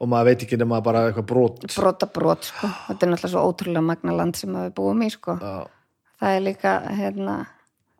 Og 0.00 0.08
maður 0.08 0.30
veit 0.30 0.44
ekki 0.46 0.58
nema 0.60 0.80
bara 0.84 1.02
eitthvað 1.08 1.26
brot. 1.28 1.66
Brota 1.74 2.08
brot, 2.08 2.48
sko, 2.48 2.70
þetta 2.86 3.06
er 3.06 3.12
náttúrulega 3.12 3.32
svo 3.34 3.42
ótrúlega 3.50 3.84
magna 3.84 4.14
land 4.16 4.38
sem 4.40 4.54
við 4.56 4.70
búum 4.78 5.02
í, 5.04 5.10
sko. 5.12 5.36
Já, 5.36 5.98
það 6.22 6.36
er 6.38 6.44
líka, 6.46 6.74
hérna 7.00 7.34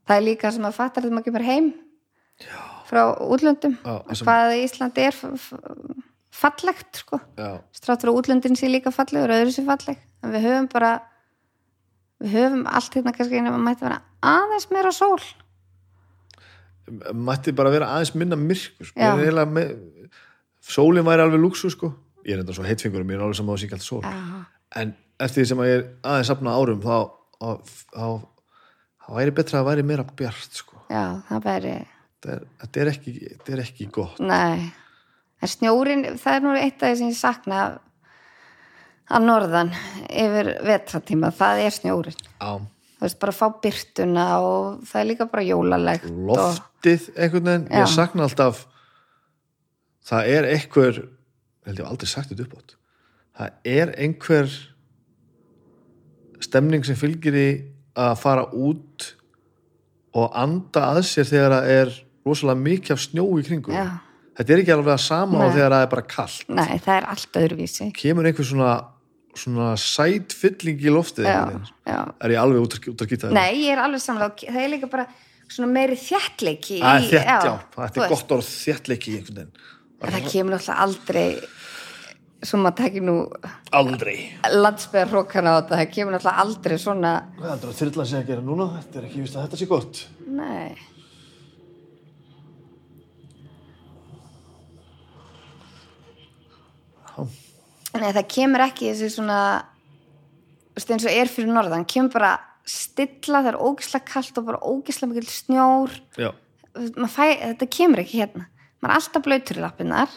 það 0.09 0.17
er 0.17 0.27
líka 0.27 0.53
sem 0.57 0.69
að 0.69 0.79
fattar 0.79 1.05
þegar 1.05 1.19
maður 1.19 1.29
kemur 1.29 1.47
heim 1.47 1.69
já. 2.41 2.63
frá 2.89 3.03
útlöndum 3.29 3.77
Já, 3.85 3.99
hvað 4.25 4.57
Íslandi 4.63 5.05
er 5.11 5.21
fallegt, 6.41 7.03
sko. 7.05 7.21
Já, 7.37 7.51
stráttur 7.77 8.15
og 8.15 8.23
útlöndin 8.23 8.57
sé 8.57 8.73
líka 8.73 8.95
fallegur 8.95 9.35
og 9.35 9.43
öðru 9.45 9.55
sé 9.59 9.67
falleg. 9.69 10.01
En 10.25 10.33
við 10.33 10.49
höfum 10.49 10.71
bara 10.73 10.95
við 12.21 12.39
höfum 12.39 12.65
allt 12.69 12.97
hérna 12.97 13.13
kannski 13.17 13.45
nema 13.45 13.61
mætti 13.61 13.85
vera 13.85 14.01
aðeins 14.25 14.69
meira 14.73 14.93
sól 14.93 15.21
mætti 17.15 17.55
bara 17.57 17.73
vera 17.73 17.91
aðeins 17.97 18.15
minna 18.19 18.39
myrkur 18.39 18.91
sko. 18.91 19.11
Með 19.51 19.75
sólin 20.71 21.07
væri 21.07 21.25
alveg 21.25 21.43
lúksu 21.43 21.71
sko. 21.73 21.93
Ég 22.27 22.37
er 22.37 22.43
enda 22.43 22.55
svo 22.57 22.67
heitfingur 22.67 23.05
og 23.05 23.09
mér 23.09 23.21
er 23.21 23.29
alveg 23.29 23.39
saman 23.41 23.57
á 23.57 23.61
alltaf 23.61 23.87
sól. 23.87 24.03
Já. 24.05 24.45
en 24.77 24.93
eftir 25.21 25.43
því 25.43 25.49
sem 25.51 25.63
að 25.63 25.71
ég 25.71 25.79
er 25.79 25.87
aðeins 26.07 26.31
safna 26.31 26.57
árum 26.57 26.83
þá, 26.85 26.97
þá, 27.41 28.05
þá, 29.03 29.09
væri 29.17 29.35
betra 29.35 29.63
að 29.63 29.71
væri 29.71 29.87
meira 29.87 30.05
bjart 30.05 30.61
sko. 30.61 30.83
Já, 30.91 31.05
það 31.29 31.47
væri 31.47 31.77
þetta 32.21 32.83
er, 32.83 32.91
er, 32.93 33.55
er 33.55 33.63
ekki 33.65 33.89
gott. 33.93 34.21
Nei, 34.23 34.71
en 35.41 35.51
snjórin 35.51 36.05
það 36.21 36.37
er 36.37 36.45
nú 36.45 36.57
eitt 36.59 36.83
af 36.83 36.93
því 36.93 37.01
sem 37.01 37.13
ég 37.13 37.19
sakna 37.19 37.63
að 39.11 39.27
norðan 39.27 39.73
yfir 40.07 40.53
vetratíma, 40.67 41.33
það 41.35 41.65
er 41.65 41.75
snjórin 41.75 42.21
á 42.39 42.63
þú 43.01 43.07
veist, 43.07 43.21
bara 43.23 43.33
fá 43.33 43.47
byrtuna 43.65 44.27
og 44.45 44.83
það 44.91 45.01
er 45.01 45.09
líka 45.09 45.27
bara 45.33 45.47
jólalegt 45.47 46.11
og, 46.11 46.19
loftið 46.29 47.07
einhvern 47.17 47.49
veginn, 47.49 47.69
Já. 47.71 47.81
ég 47.81 47.95
sakna 47.95 48.27
alltaf 48.29 48.67
það 50.11 50.35
er 50.35 50.51
einhver 50.51 51.01
held 51.67 51.81
ég 51.81 51.89
aldrei 51.89 52.11
sagt 52.11 52.33
þetta 52.35 52.45
upp 52.45 52.59
átt 52.61 52.77
það 53.41 53.73
er 53.73 53.95
einhver 54.05 54.53
stemning 56.45 56.85
sem 56.85 56.99
fylgir 56.99 57.37
í 57.37 57.49
að 58.01 58.15
fara 58.21 58.45
út 58.53 59.11
og 60.17 60.31
anda 60.37 60.87
að 60.95 61.03
sér 61.09 61.29
þegar 61.29 61.57
það 61.57 61.75
er 61.79 61.93
rosalega 62.27 62.65
mikið 62.67 62.95
af 62.97 63.03
snjó 63.07 63.27
í 63.41 63.45
kringum 63.47 63.77
Já. 63.77 63.87
þetta 64.39 64.55
er 64.55 64.63
ekki 64.63 64.75
alveg 64.77 64.95
að 64.95 65.05
sama 65.07 65.41
Nei. 65.41 65.53
þegar 65.57 65.75
það 65.77 65.85
er 65.85 65.93
bara 65.95 66.07
kallt 66.15 66.53
nei, 66.53 66.79
það 66.85 66.95
er 66.97 67.09
allt 67.15 67.41
öðruvísi 67.43 67.91
kemur 67.97 68.29
einhver 68.29 68.49
svona, 68.49 68.73
svona 69.39 69.73
sætfylling 69.79 70.83
í 70.83 70.93
loftið 70.93 71.29
já, 71.29 71.41
já. 71.87 71.99
Er 72.21 72.35
ég 72.35 72.41
alveg 72.43 72.65
út 72.67 72.77
að, 72.77 72.89
út 72.93 73.05
að 73.05 73.11
skýta 73.11 73.33
Nei, 73.35 73.63
ég 73.65 73.75
er 73.75 73.83
alveg 73.85 74.03
samlega, 74.03 74.51
það 74.51 74.63
er 74.65 74.73
líka 74.75 74.91
bara 74.91 75.07
svona 75.51 75.71
meiri 75.73 75.99
það 76.81 77.15
er 77.21 77.31
þú 77.47 77.87
þetta 77.87 78.05
er 78.05 78.13
gott 78.15 78.37
orð 78.37 78.47
en 80.01 80.15
það 80.17 80.29
kemur 80.33 80.57
alltaf 80.59 80.85
aldrei 80.87 81.27
svo 82.41 82.57
maður 82.63 82.77
tekir 82.79 83.05
nú 83.05 83.17
aldrei. 83.77 84.15
landsbyðar 84.49 85.11
hrókana 85.13 85.53
á 85.53 85.59
þetta, 85.61 85.81
það 85.81 85.91
kemur 85.97 86.17
alltaf 86.19 86.39
aldrei 86.45 86.79
svona 86.81 87.11
Hvað 87.37 87.51
heldur 87.53 87.73
að 87.75 87.81
þyrla 87.83 88.07
sé 88.09 88.21
að 88.21 88.31
gera 88.31 88.47
núna? 88.47 88.71
Þetta 88.79 89.01
er 89.03 89.11
ekki 89.11 89.27
vist 89.27 89.37
að 89.37 89.45
þetta 89.47 89.61
sé 89.61 89.71
gott. 89.71 90.07
nei 90.31 90.79
Nei, 97.99 98.13
það 98.15 98.29
kemur 98.31 98.65
ekki 98.69 98.93
þessi 98.93 99.11
svona 99.17 99.41
eins 100.81 101.05
og 101.05 101.11
er 101.13 101.29
fyrir 101.29 101.51
norðan 101.51 101.89
kemur 101.91 102.15
bara 102.15 102.37
stilla, 102.69 103.41
það 103.43 103.51
er 103.53 103.59
ógislega 103.59 104.07
kalt 104.13 104.39
og 104.39 104.47
bara 104.47 104.61
ógislega 104.63 105.11
mikil 105.11 105.27
snjór. 105.33 105.97
Fæ, 107.11 107.27
þetta 107.57 107.69
kemur 107.73 108.05
ekki 108.05 108.23
hérna. 108.23 108.47
Maður 108.81 108.93
er 108.93 108.97
alltaf 109.01 109.27
blöytur 109.27 109.59
í 109.59 109.65
lappinnar 109.65 110.15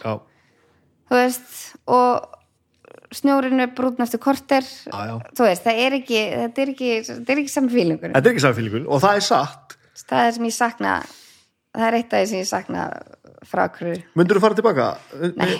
þú 1.09 1.17
veist 1.17 1.57
og 1.91 2.39
snjórinn 3.13 3.61
er 3.61 3.73
brútin 3.75 4.05
eftir 4.05 4.21
korter. 4.23 4.65
Já, 4.65 4.99
já. 5.09 5.15
þú 5.37 5.47
veist, 5.47 5.65
það 5.65 5.81
er 5.83 5.97
ekki 5.99 6.21
þetta 6.31 6.63
er 6.63 6.71
ekki, 6.73 6.91
er 7.03 7.41
ekki 7.43 7.53
saman 7.53 7.73
fílingur 7.73 8.13
Þetta 8.13 8.23
er 8.23 8.31
ekki 8.33 8.45
samfélíkun 8.47 8.87
og 8.87 9.03
það 9.03 9.19
er 9.19 9.27
satt. 9.27 9.77
Það 10.03 10.27
er 10.27 10.35
sem 10.37 10.47
ég 10.47 10.55
sakna 10.55 10.95
það 11.73 11.85
er 11.87 11.99
eitt 11.99 12.13
af 12.13 12.23
því 12.23 12.31
sem 12.31 12.41
ég 12.41 12.49
sakna 12.49 12.87
frá 13.49 13.65
hverju 13.75 13.99
Myndur 14.17 14.39
þú 14.39 14.45
fara 14.45 14.59
tilbaka? 14.59 14.87
Nei. 15.37 15.53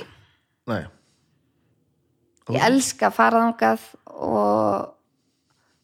Nei, 0.71 0.81
ég 2.51 2.61
elska 2.67 3.07
að 3.07 3.13
fara 3.13 3.39
þangað 3.45 3.85
og 4.13 4.89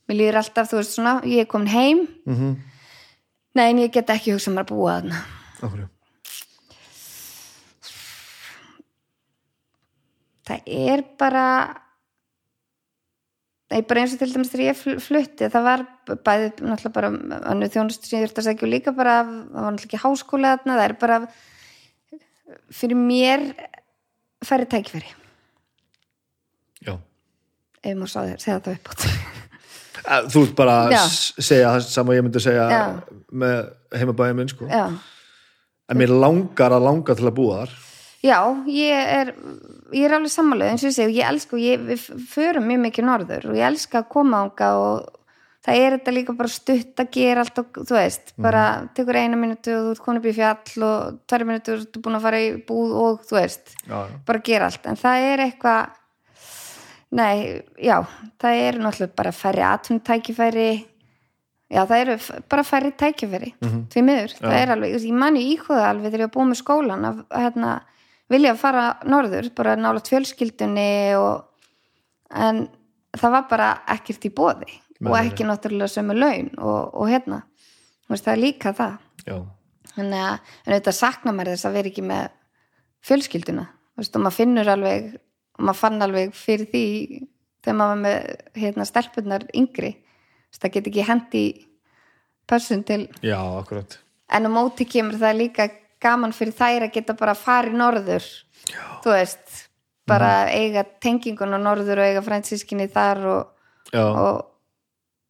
mér 0.10 0.18
líður 0.20 0.40
alltaf, 0.42 0.68
þú 0.72 0.76
veist 0.82 0.96
svona 0.98 1.14
ég 1.24 1.40
er 1.46 1.46
komin 1.52 1.68
heim 1.72 2.08
Mhm. 2.26 2.56
nei, 3.56 3.70
en 3.70 3.78
ég 3.80 3.92
get 3.92 4.10
ekki 4.10 4.34
hugsað 4.34 4.54
mér 4.58 4.66
að 4.66 4.74
búa 4.74 4.98
þarna 5.02 5.16
af 5.62 5.72
hverju? 5.72 5.88
það 10.50 10.62
er 10.66 11.04
bara 11.20 11.46
það 13.70 13.78
er 13.78 13.86
bara 13.90 14.02
eins 14.02 14.14
og 14.16 14.22
til 14.24 14.32
dæmis 14.34 14.50
þegar 14.50 14.66
ég 14.72 14.80
fl- 14.80 15.02
flutti 15.04 15.50
það 15.54 15.66
var 15.68 15.84
bæði 16.26 16.48
náttúrulega 16.66 16.94
bara 16.96 17.12
annu 17.52 17.70
þjónustu 17.70 18.10
sem 18.10 18.20
ég 18.20 18.26
þurfti 18.32 18.42
að 18.42 18.48
segja 18.50 18.66
og 18.66 18.74
líka 18.74 18.96
bara 18.98 19.18
það 19.24 19.36
var 19.54 19.68
náttúrulega 19.68 19.90
ekki 19.92 20.04
háskóla 20.06 20.54
þarna 20.58 20.78
það 20.80 20.86
er 20.88 20.96
bara 21.04 21.20
fyrir 22.80 22.98
mér 22.98 23.46
færri 24.46 24.66
tækifæri 24.74 25.12
Já 25.14 25.19
ef 27.84 27.98
maður 27.98 28.32
þér, 28.32 28.42
segja 28.44 28.60
það 28.66 28.74
upp 28.78 28.94
átt 28.94 29.10
Þú 30.34 30.42
ert 30.46 30.56
bara 30.58 30.76
að 30.88 31.12
segja 31.44 31.74
það 31.76 31.84
sem 31.86 32.12
ég 32.16 32.24
myndi 32.26 32.42
segja 32.42 32.66
Já. 32.72 32.82
með 33.30 33.58
heimabæðin 34.00 34.40
minn 34.40 34.50
sko. 34.50 34.70
Já. 34.72 34.86
En 35.90 36.00
mér 36.00 36.14
langar 36.14 36.74
að 36.74 36.86
langa 36.86 37.16
til 37.18 37.28
að 37.28 37.36
búa 37.38 37.60
þar. 37.62 37.76
Já, 38.20 38.40
ég 38.68 39.12
er, 39.20 39.30
ég 39.96 40.08
er 40.08 40.16
alveg 40.18 40.32
sammálega 40.34 40.74
eins 40.74 40.84
og 40.84 40.90
ég 40.90 40.96
segi, 40.98 41.20
ég 41.22 41.30
elska 41.30 41.56
og 41.56 41.62
ég, 41.64 41.86
við 41.88 42.26
förum 42.32 42.68
mjög 42.68 42.82
mikið 42.88 43.08
norður 43.08 43.48
og 43.52 43.60
ég 43.60 43.70
elska 43.70 44.02
að 44.02 44.10
koma 44.12 44.42
ánga 44.44 44.72
og 44.80 45.06
það 45.64 45.80
er 45.84 45.96
þetta 45.96 46.16
líka 46.18 46.36
bara 46.40 46.52
stutt 46.52 47.00
að 47.00 47.14
gera 47.16 47.46
allt 47.46 47.62
og 47.62 47.80
þú 47.80 47.96
veist, 47.96 48.34
bara 48.44 48.66
tekur 48.98 49.20
eina 49.22 49.40
minútu 49.40 49.72
og 49.76 49.86
þú 49.86 49.94
ert 49.94 50.04
komin 50.04 50.20
upp 50.20 50.28
í 50.28 50.36
fjall 50.36 50.86
og 50.90 51.22
tverja 51.32 51.48
minútu 51.48 51.76
og 51.76 51.80
þú 51.80 51.88
ert 51.88 52.02
búin 52.04 52.20
að 52.20 52.28
fara 52.28 52.42
í 52.44 52.52
búð 52.68 52.98
og 53.06 53.24
þú 53.30 53.40
veist, 53.40 53.74
Já, 53.86 53.96
já, 53.96 54.20
bara 54.28 54.44
gera 54.50 54.68
allt. 54.68 54.92
En 54.92 55.00
það 55.00 55.30
er 55.30 55.46
eitthvað 55.48 55.96
nei, 57.16 57.62
já, 57.82 57.98
það 58.42 58.64
er 58.64 58.80
náttúrulega 58.84 59.18
bara 59.18 59.34
færri 59.36 59.66
atvinnutækifæri. 59.66 60.70
Já, 61.70 61.84
það 61.86 62.00
eru 62.02 62.16
bara 62.50 62.66
færri 62.66 62.90
tækifæri 62.98 63.52
því 63.94 64.02
miður, 64.02 64.32
það 64.40 64.56
er 64.58 64.72
alveg, 64.74 64.96
ég 65.06 65.18
mani 65.22 65.44
íkvöða 65.52 65.92
alveg 65.92 66.08
þegar 66.08 66.24
ég 66.24 66.32
búið 66.34 66.48
með 66.50 66.58
skólan 66.64 67.06
að 67.06 67.20
hérna, 67.36 67.74
vilja 68.34 68.54
að 68.56 68.62
fara 68.64 68.86
norður 69.06 69.50
bara 69.60 69.76
nála 69.78 70.02
fjölskyldunni 70.08 70.88
og, 71.20 71.44
en 72.34 72.64
það 73.14 73.36
var 73.36 73.46
bara 73.52 73.70
ekkert 73.94 74.26
í 74.26 74.34
bóði 74.34 74.80
og 75.06 75.14
ekki 75.20 75.46
náttúrulega 75.46 75.94
sömu 75.94 76.18
laun 76.18 76.50
og, 76.58 76.90
og 76.90 77.14
hérna, 77.14 77.44
veist, 78.10 78.26
það 78.26 78.34
er 78.34 78.42
líka 78.48 78.74
það. 78.82 78.98
Já, 79.30 79.38
þannig 79.94 80.26
að 80.26 80.52
auðvitað 80.66 81.00
sakna 81.04 81.36
maður 81.38 81.54
þess 81.54 81.70
að 81.70 81.78
vera 81.78 81.94
ekki 81.94 82.08
með 82.10 82.26
fjölskylduna. 83.06 83.70
Veist, 84.00 84.18
og 84.18 84.26
maður 84.26 84.40
finnur 84.42 84.74
alveg 84.74 85.14
og 85.60 85.66
maður 85.68 85.80
fann 85.84 86.02
alveg 86.06 86.34
fyrir 86.38 86.70
því 86.72 86.84
þegar 87.60 87.76
maður 87.82 87.92
var 87.94 88.04
með 88.06 88.62
hérna, 88.64 88.86
stelpunnar 88.88 89.46
yngri. 89.60 89.92
Þú 90.00 90.54
veist, 90.56 90.62
það 90.64 90.74
get 90.78 90.88
ekki 90.94 91.08
hendi 91.10 91.44
pössun 92.50 92.84
til 92.88 93.02
já, 93.22 93.38
akkurat. 93.60 93.98
En 94.34 94.48
á 94.48 94.50
móti 94.50 94.86
kemur 94.90 95.18
það 95.22 95.38
líka 95.44 95.68
gaman 96.02 96.32
fyrir 96.34 96.56
þær 96.56 96.86
að 96.88 96.94
geta 96.96 97.16
bara 97.20 97.36
farið 97.38 97.76
norður. 97.82 98.26
Já. 98.70 98.82
þú 99.04 99.12
veist 99.16 99.66
bara 100.10 100.30
eiga 100.52 100.84
tengingun 101.02 101.54
á 101.56 101.60
norður 101.62 102.02
og 102.02 102.08
eiga 102.10 102.22
fransískinni 102.26 102.88
þar 102.92 103.22
og, 103.30 103.52
og, 103.98 104.40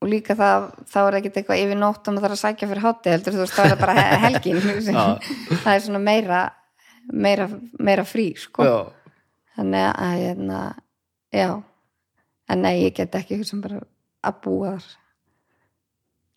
og 0.02 0.08
líka 0.10 0.36
það 0.40 0.70
þá 0.90 0.98
er 1.04 1.18
ekki 1.20 1.32
eitthvað 1.36 1.62
yfir 1.64 1.80
nótt 1.80 2.08
og 2.10 2.16
maður 2.16 2.26
þarf 2.30 2.38
að 2.38 2.42
sækja 2.44 2.70
fyrir 2.72 2.84
hátti 2.86 3.14
heldur 3.14 3.36
þú 3.38 3.42
veist 3.44 3.56
það 3.58 3.66
er 3.68 3.74
það 3.76 3.84
bara 3.84 3.96
he- 4.00 4.22
helgin. 4.26 4.62
Það 5.64 5.74
er 5.76 5.84
svona 5.86 6.02
meira 6.04 6.42
meira, 7.12 7.48
meira 7.80 8.04
frí 8.08 8.28
sko. 8.38 8.66
Já, 8.66 8.76
þannig 9.60 9.86
að 9.92 10.16
hérna, 10.24 10.62
já. 11.36 11.50
En 12.50 12.64
nei, 12.66 12.74
ég 12.86 12.96
get 12.98 13.20
ekki 13.20 13.44
sem 13.46 13.62
bara 13.62 13.84
að 14.26 14.42
búa 14.46 14.74
þar. 14.80 14.90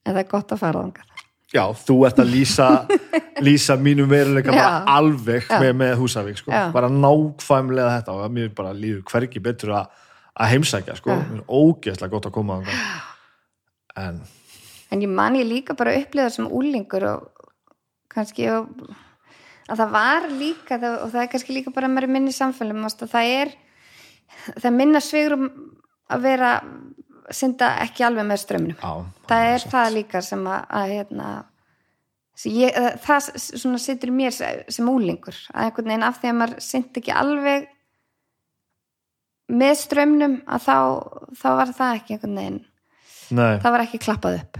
En 0.02 0.16
það 0.16 0.22
er 0.24 0.30
gott 0.34 0.52
að 0.52 0.62
fara 0.64 0.82
þangað. 0.82 1.26
Já, 1.52 1.62
þú 1.76 1.96
ert 2.08 2.20
að 2.22 2.30
lýsa 2.32 2.68
lýsa 3.46 3.76
mínum 3.80 4.08
veruleika 4.10 4.52
bara 4.54 4.82
alveg 4.94 5.44
Já. 5.44 5.58
með, 5.60 5.72
með 5.82 5.94
Húsavík 6.00 6.40
sko. 6.40 6.52
Já. 6.52 6.70
bara 6.72 6.88
nákvæmlega 6.92 7.98
þetta 7.98 8.14
og 8.16 8.32
mér 8.32 8.52
bara 8.56 8.72
líður 8.76 9.04
hvergi 9.10 9.42
betur 9.44 9.74
að 9.82 10.00
að 10.32 10.48
heimsækja, 10.54 10.94
sko, 10.96 11.12
mér 11.28 11.42
er 11.42 11.50
ógeðslega 11.52 12.12
gott 12.14 12.28
að 12.30 12.32
koma 12.38 12.54
en 14.00 14.22
en 14.92 15.02
ég 15.04 15.12
man 15.12 15.36
ég 15.36 15.44
líka 15.48 15.76
bara 15.76 15.92
að 15.92 16.06
upplifa 16.06 16.32
sem 16.32 16.48
úlingur 16.48 17.04
og 17.10 17.50
kannski 18.12 18.48
og, 18.52 18.70
að 19.72 19.80
það 19.82 19.92
var 19.96 20.26
líka 20.36 20.78
og 20.78 21.06
það 21.12 21.20
er 21.24 21.30
kannski 21.32 21.56
líka 21.56 21.72
bara 21.74 21.88
að 21.88 21.94
maður 21.96 22.08
er 22.08 22.14
minni 22.16 22.34
samfélum 22.36 22.84
að 22.88 23.06
það 23.12 23.30
er 23.36 23.52
það 24.62 24.76
minna 24.76 25.00
svigrum 25.04 25.46
að 26.12 26.26
vera 26.26 26.50
synda 27.32 27.70
ekki 27.84 28.04
alveg 28.04 28.26
með 28.28 28.40
strömmunum 28.42 28.82
já, 28.82 28.92
það 29.30 29.46
er 29.54 29.66
það 29.72 29.92
líka 29.96 30.22
sem 30.26 30.42
að, 30.50 30.64
að 30.80 30.90
hérna, 30.92 31.28
ég, 32.50 32.74
að 32.76 32.88
það 33.06 33.28
svona 33.46 33.80
situr 33.80 34.10
í 34.12 34.16
mér 34.18 34.34
se- 34.36 34.50
sem 34.74 34.88
úlingur 34.90 35.38
að 35.54 35.68
einhvern 35.68 35.92
veginn 35.92 36.06
af 36.08 36.18
því 36.20 36.32
að 36.32 36.38
maður 36.40 36.64
syndi 36.66 37.00
ekki 37.02 37.14
alveg 37.22 37.68
með 39.52 39.74
strömmnum 39.82 40.36
að 40.48 40.66
þá, 40.66 40.76
þá 41.40 41.48
var 41.60 41.72
það 41.76 41.96
ekki 42.00 42.14
einhvern 42.16 42.38
veginn, 42.40 42.60
Nei, 43.32 43.54
það 43.62 43.72
var 43.74 43.82
ekki 43.86 44.00
klappað 44.02 44.38
upp. 44.42 44.58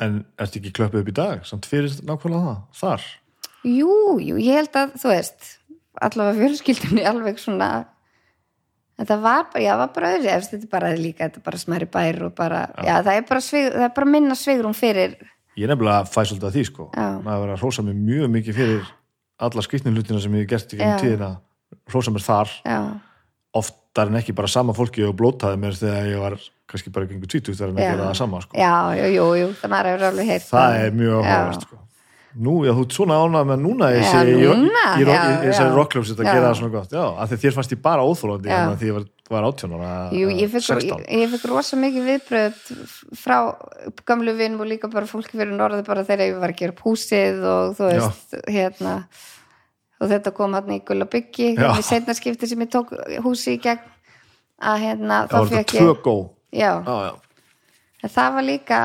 En 0.00 0.20
ertu 0.40 0.60
ekki 0.60 0.72
klöppuð 0.76 1.02
upp 1.02 1.10
í 1.10 1.16
dag 1.18 1.42
samt 1.48 1.66
fyrir 1.68 1.92
nákvæmlega 2.08 2.54
það, 2.54 2.60
þar 2.80 3.06
jú, 3.66 3.94
jú, 4.22 4.36
ég 4.40 4.60
held 4.60 4.76
að 4.78 4.94
þú 5.00 5.14
veist 5.14 5.48
allavega 6.00 6.44
fjölskyldunni 6.44 7.06
alveg 7.10 7.40
svona 7.42 7.70
það 9.00 9.20
var 9.24 9.44
bara, 9.52 9.64
já, 9.64 9.74
var 9.80 9.92
bara 9.96 10.14
öðru 10.16 10.30
þetta 10.30 10.58
er 10.60 10.70
bara 10.72 10.94
líka, 10.96 11.26
þetta 11.26 11.40
er 11.40 11.44
bara 11.50 11.60
smæri 11.60 11.90
bær 11.90 12.24
og 12.28 12.34
bara, 12.36 12.64
já, 12.84 12.96
það 13.00 13.14
er 13.16 13.28
bara, 13.28 13.44
svig, 13.44 13.68
það 13.72 13.86
er 13.86 13.94
bara 13.96 14.10
minna 14.14 14.36
svigrum 14.36 14.76
fyrir, 14.76 15.16
ég 15.60 15.66
er 15.66 15.72
nefnilega 15.72 16.06
fæ 16.08 16.22
svolítið 16.24 16.48
að 16.48 16.56
því 16.56 16.64
sko 16.68 16.86
Já. 16.94 17.06
maður 17.24 17.44
verið 17.44 17.54
að 17.54 17.62
hrósa 17.64 17.84
mér 17.84 18.00
mjög 18.00 18.32
mikið 18.36 18.58
fyrir 18.60 18.90
alla 19.40 19.64
skýtnum 19.66 19.96
hlutina 19.96 20.22
sem 20.22 20.36
ég 20.36 20.44
hef 20.44 20.50
gert 20.52 20.74
í 20.74 20.78
Já. 20.78 20.82
gegnum 20.82 21.02
tíðina 21.02 21.30
hrósa 21.90 22.14
mér 22.14 22.24
þar 22.24 22.54
já, 22.62 22.78
oftar 23.60 24.12
en 24.12 24.20
ekki 24.20 24.36
bara 24.36 24.50
sama 24.52 24.76
fólki 24.76 25.04
og 25.06 25.16
blótaði 25.18 25.60
mér 25.60 25.78
þegar 25.80 26.10
ég 26.10 26.22
var 26.22 26.38
kannski 26.70 26.92
bara 26.94 27.10
gengur 27.10 27.30
20 27.34 27.56
þegar 27.56 27.74
að 27.74 27.82
Já. 27.82 27.90
gera 27.90 28.08
það 28.08 28.18
sama 28.20 28.42
sko. 28.44 28.56
já, 28.60 28.74
jú, 29.00 29.10
jú, 29.16 29.28
jú 29.40 29.48
alveg 29.66 30.32
heyrt 30.32 30.48
það 30.48 30.78
er 30.84 30.98
mjög 31.00 31.16
Já. 31.18 31.20
áhugavert 31.20 31.66
sko. 31.66 31.80
Nú, 32.38 32.60
já, 32.62 32.70
þú 32.76 32.84
ert 32.84 32.94
svona 32.94 33.16
ánað 33.18 33.48
með 33.50 33.62
núna 33.64 33.88
Já, 33.90 34.02
Já, 34.06 34.20
já. 34.38 35.52
segi 35.56 35.72
rockljómsitt 35.74 36.20
að 36.20 36.28
Já. 36.28 36.32
gera 36.34 36.44
það 36.50 36.58
svona 36.60 36.74
gott 36.76 36.92
já, 36.94 37.02
af 37.02 37.30
því 37.32 37.38
þér 37.42 37.56
fannst 37.56 37.74
ég 37.74 37.82
bara 37.82 38.04
óþólandi 38.06 38.52
Já. 38.52 38.60
en 38.60 38.76
því 38.78 38.90
ég 38.90 38.96
var, 38.98 39.06
var 39.34 39.48
18 39.48 39.74
ára 39.74 39.90
Jú, 40.14 40.30
ég 40.30 40.44
eða 40.44 40.52
fekk, 40.54 40.66
16 40.68 41.02
ég, 41.02 41.24
ég 41.24 41.34
fekk 41.34 41.48
rosa 41.50 41.80
mikið 41.80 42.08
viðbröð 42.10 42.62
frá 43.18 43.36
gamlu 44.06 44.36
vinnum 44.38 44.62
og 44.62 44.70
líka 44.70 44.90
bara 44.92 45.10
fólki 45.10 45.34
fyrir 45.40 45.56
norðu 45.58 45.82
bara 45.88 46.06
þegar 46.06 46.26
ég 46.28 46.40
var 46.44 46.54
að 46.54 46.60
gera 46.62 46.76
upp 46.76 46.84
húsið 46.86 47.44
og 47.50 47.76
þú 47.80 47.90
veist, 47.90 48.38
hérna 48.46 48.96
og 50.00 50.12
þetta 50.14 50.34
kom 50.36 50.54
hann 50.56 50.74
í 50.76 50.80
Gulla 50.86 51.08
byggi 51.10 51.54
Já. 51.58 51.70
við 51.74 51.86
setna 51.90 52.16
skipti 52.16 52.48
sem 52.50 52.62
ég 52.62 52.70
tók 52.72 52.94
húsi 53.24 53.56
í 53.58 53.62
gegn 53.62 53.82
að 54.60 54.82
hérna, 54.84 55.24
þá 55.26 55.38
fekk 55.48 55.76
ég 55.78 55.92
já, 56.52 56.72
já, 56.84 56.96
já. 57.10 58.08
það 58.08 58.34
var 58.36 58.44
líka 58.44 58.80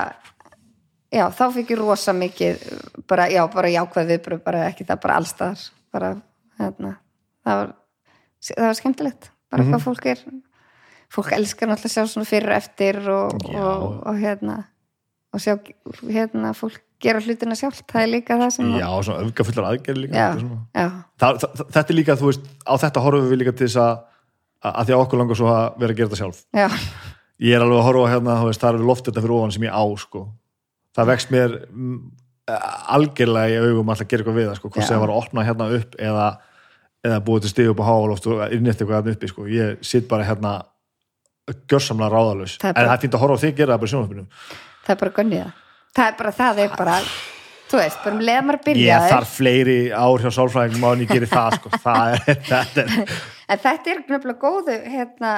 já, 1.13 1.25
þá 1.31 1.43
fekk 1.53 1.71
ég 1.75 1.79
rosa 1.79 2.13
mikið 2.13 2.63
bara, 3.07 3.27
já, 3.31 3.43
bara 3.53 3.69
jákvæð 3.73 4.07
viðbröð 4.13 4.43
bara 4.45 4.65
ekki 4.69 4.85
það, 4.87 5.01
bara 5.05 5.17
allstaðar 5.21 5.65
bara, 5.95 6.13
hérna, 6.59 6.95
það 7.45 7.59
var 7.61 7.73
það 8.45 8.65
var 8.67 8.79
skemmtilegt, 8.79 9.29
bara 9.51 9.63
Mhm. 9.63 9.73
hvað 9.73 9.83
fólk 9.85 10.05
er 10.05 10.23
fólk 11.15 11.31
elskar 11.37 11.69
náttúrulega 11.69 11.91
að 11.91 11.93
sjá 11.95 12.07
svona 12.11 12.25
fyrir 12.27 12.49
og 12.49 12.57
eftir 12.57 12.97
og, 13.09 13.45
og, 13.55 14.07
og 14.07 14.15
hérna 14.19 14.57
og 15.35 15.39
sjá, 15.43 15.55
hérna, 16.09 16.53
fólk 16.55 16.81
gera 16.99 17.19
hlutina 17.19 17.55
sjálft, 17.55 17.85
það 17.91 18.01
er 18.01 18.07
líka 18.11 18.37
það 18.39 18.51
sem 18.55 18.69
já, 18.79 18.87
svona 19.03 19.23
öfgafullar 19.27 19.67
aðgerð 19.73 19.99
líka 20.05 20.15
já, 20.15 20.29
þetta 20.33 20.91
það, 21.19 21.39
það, 21.43 21.65
þetta 21.75 21.89
er 21.93 21.95
líka, 21.99 22.15
þú 22.19 22.29
veist, 22.31 22.45
á 22.65 22.73
þetta 22.81 23.03
horfum 23.03 23.29
við 23.29 23.41
líka 23.43 23.51
til 23.55 23.67
þess 23.67 23.81
að 23.83 24.03
að 24.65 24.87
því 24.87 24.93
að 24.95 25.01
okkur 25.03 25.19
langar 25.21 25.37
svo 25.37 25.49
að 25.51 25.65
vera 25.77 25.93
að 25.93 25.97
gera 25.99 26.09
þetta 26.09 26.17
sjálf. 26.17 26.37
Já, 26.55 26.67
ég 27.45 27.53
er 27.53 27.61
alveg 27.61 27.77
að 27.77 27.85
horfa 27.85 28.11
hérna, 28.15 28.37
það 28.55 28.69
er 28.71 28.85
loft 28.87 29.05
þetta 29.05 29.21
fyrir 29.21 29.35
ofan 29.35 29.51
sem 29.53 29.65
ég 29.67 29.75
á, 29.75 29.83
sko 30.01 30.21
það 30.95 31.09
vext 31.11 31.33
mér 31.33 31.57
mm, 31.65 31.97
algjörlega 32.95 33.53
í 33.53 33.59
augum 33.63 33.89
alltaf 33.89 34.05
að 34.05 34.11
gera 34.11 34.23
eitthvað 34.23 34.39
við 34.39 34.47
það, 34.49 34.59
sko, 34.59 34.71
hvort 34.71 34.85
sem 34.85 34.95
það 34.95 35.03
var 35.03 35.13
að 35.13 35.21
opna 35.23 35.45
hérna 35.47 35.67
upp 35.79 35.99
eða, 36.09 36.29
eða 37.05 37.19
búið 37.25 37.45
til 37.45 37.53
stig 37.53 37.71
upp 37.71 37.81
á 37.81 37.89
háaloft 37.89 38.29
og 38.29 38.41
inn 38.45 38.71
eftir 38.71 38.85
eitthvað 38.85 38.97
hérna 38.99 39.17
uppi, 39.17 39.31
sko, 39.31 39.47
ég 39.51 39.85
sitt 39.85 40.09
bara 40.11 40.27
hérna 40.27 40.55
Það 42.57 42.71
er 42.71 42.81
en 42.81 42.89
það 42.89 42.95
er 42.95 43.05
fínt 43.05 43.17
að 43.17 43.23
horfa 43.25 43.37
á 43.37 43.43
þig 43.43 43.55
gera 43.59 43.75
það 43.75 43.81
bara 43.81 43.89
í 43.89 43.93
sjónvarpinu? 43.93 44.27
Það 44.85 44.93
er 44.93 44.99
bara 45.01 45.15
gönnið 45.19 45.41
það. 45.43 45.63
Það 45.95 46.07
er 46.07 46.15
bara, 46.19 46.31
það 46.39 46.61
er 46.63 46.77
bara 46.79 46.95
þú 47.65 47.79
veist, 47.81 48.01
bara 48.03 48.15
um 48.15 48.23
leða 48.25 48.41
maður 48.45 48.57
ég 48.57 48.65
byrjaði 48.67 49.11
þarf 49.11 49.35
fleiri 49.39 49.77
ár 49.93 50.23
hjá 50.23 50.31
sálfræðingum 50.37 50.85
á 50.85 50.89
en 50.91 51.03
ég 51.03 51.11
geri 51.11 51.29
það 51.29 51.57
sko. 51.59 51.71
það 51.85 52.15
er, 52.15 52.41
þetta 52.51 52.83
er 52.83 52.91
en 53.45 53.61
þetta 53.65 53.93
er 53.93 54.01
nefnilega 54.01 54.41
góðu 54.41 54.75
hérna, 54.95 55.31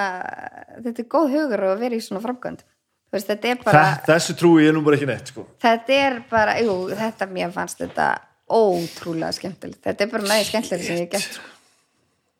þetta 0.85 1.03
er 1.03 1.09
góð 1.15 1.29
hugur 1.35 1.65
að 1.69 1.83
vera 1.85 1.97
í 1.97 2.03
svona 2.03 2.23
þú 2.23 2.65
veist, 3.13 3.27
þetta 3.29 3.51
er 3.53 3.59
bara 3.63 3.83
Þe- 3.83 4.05
þessu 4.11 4.35
trúi 4.39 4.65
ég 4.67 4.73
nú 4.75 4.81
bara 4.85 4.97
ekki 4.99 5.07
neitt 5.09 5.31
sko. 5.31 5.45
þetta 5.63 5.99
er 6.07 6.17
bara, 6.29 6.57
jú, 6.63 6.75
þetta 6.97 7.27
mér 7.31 7.51
fannst 7.55 7.79
þetta 7.83 8.07
ótrúlega 8.49 9.31
skemmtilegt 9.35 9.81
þetta 9.83 10.03
er 10.07 10.11
bara 10.11 10.23
næði 10.31 10.47
skemmtilega 10.51 10.87
sem 10.87 11.01
ég 11.01 11.09
gert 11.11 11.37
sko. 11.37 11.43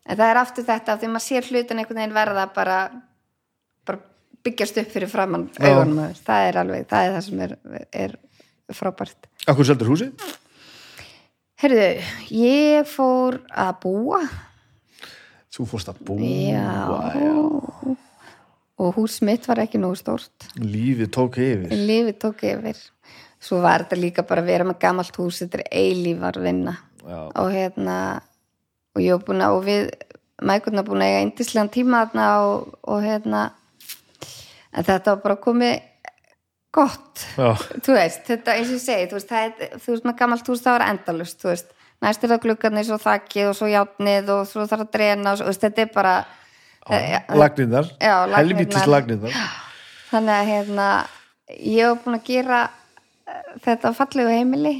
en 0.07 0.17
það 0.17 0.31
er 0.31 0.41
aftur 0.43 0.67
þetta 0.67 0.93
af 0.95 1.01
því 1.01 1.11
maður 1.13 1.25
sér 1.27 1.49
hlutin 1.51 1.81
einhvern 1.83 2.01
veginn 2.01 2.15
verða 2.15 2.45
bara, 2.55 2.77
bara 3.87 3.99
byggjast 4.47 4.77
upp 4.83 4.91
fyrir 4.95 5.11
framann 5.11 5.49
Já. 5.57 5.67
augunum 5.71 6.13
það 6.23 6.47
er 6.49 6.59
alveg, 6.63 6.87
það 6.91 7.07
er 7.09 7.15
það 7.17 7.23
sem 7.29 7.45
er, 7.47 7.55
er 7.91 8.17
frábært 8.75 9.31
Akkur 9.47 9.65
seldur 9.67 9.87
húsi? 9.93 10.09
Herðu, 11.57 11.85
ég 12.37 12.85
fór 12.91 13.39
að 13.49 13.71
búa 13.85 14.19
Þú 15.57 15.65
fórst 15.71 15.87
að 15.89 16.03
búa 16.05 16.19
Já. 16.21 17.95
Og 18.77 18.97
hús 18.97 19.21
mitt 19.25 19.47
var 19.49 19.63
ekki 19.63 19.79
nógu 19.81 19.97
stórt. 19.99 20.49
Lífið 20.61 21.09
tók 21.13 21.39
yfir. 21.41 21.73
Lífið 21.73 22.19
tók 22.21 22.43
yfir. 22.45 22.83
Svo 23.41 23.61
var 23.61 23.85
þetta 23.85 24.01
líka 24.01 24.25
bara 24.27 24.41
að 24.43 24.51
vera 24.51 24.67
með 24.67 24.79
gamalt 24.81 25.17
hús 25.17 25.41
þetta 25.43 25.61
er 25.61 25.69
eilífar 25.81 26.39
vinna. 26.41 26.77
Já. 27.07 27.31
og 27.39 27.51
hérna 27.55 28.21
og 28.95 29.03
ég 29.03 29.15
var 29.15 29.23
búin 29.23 29.43
að, 29.45 29.53
og 29.55 29.61
við 29.63 29.85
mækurna 30.43 30.83
búin 30.83 31.03
að 31.05 31.11
eiga 31.11 31.21
eindislegan 31.23 31.69
tíma 31.71 32.01
þarna 32.05 32.25
og, 32.43 32.73
og 32.83 33.05
hérna 33.05 33.43
en 34.73 34.87
þetta 34.87 35.13
var 35.13 35.21
bara 35.23 35.37
komið 35.41 35.77
gott. 36.75 37.23
Já. 37.39 37.53
þú 37.85 37.95
veist, 37.95 38.25
þetta 38.27 38.57
eins 38.57 38.73
og 38.73 38.75
ég 38.75 38.83
segi 38.83 39.07
þú 39.07 39.19
veist, 39.19 39.31
er, 39.31 39.77
þú 39.79 39.93
veist 39.93 40.09
með 40.09 40.17
gamalt 40.19 40.51
hús 40.51 40.65
það 40.65 40.77
var 40.77 40.85
endalust 40.91 41.39
þú 41.41 41.51
veist, 41.53 41.71
næst 42.03 42.25
er 42.25 42.33
það 42.33 42.43
gluggarnir 42.43 42.89
svo 42.89 42.99
þakkið 43.01 43.51
og 43.51 43.57
svo 43.57 43.71
játnið 43.71 44.33
og 44.35 44.43
svo 44.51 44.67
þarf 44.67 44.85
að 44.85 44.93
dreina 44.97 45.31
og 45.31 45.39
svo, 45.39 45.47
veist, 45.49 45.63
þetta 45.63 45.85
er 45.85 45.93
bara 45.95 46.15
Lagnirnar, 46.89 47.85
Já, 47.99 48.13
lagnirnar. 48.25 48.37
helvítis 48.39 48.87
lagnirnar 48.87 49.33
þannig 50.11 50.35
að 50.37 50.47
hérna 50.51 50.87
ég 51.49 51.83
hef 51.89 52.03
búin 52.05 52.15
að 52.19 52.23
gera 52.29 52.61
eh, 53.27 53.43
þetta 53.65 53.93
fallegu 53.97 54.29
heimili 54.31 54.75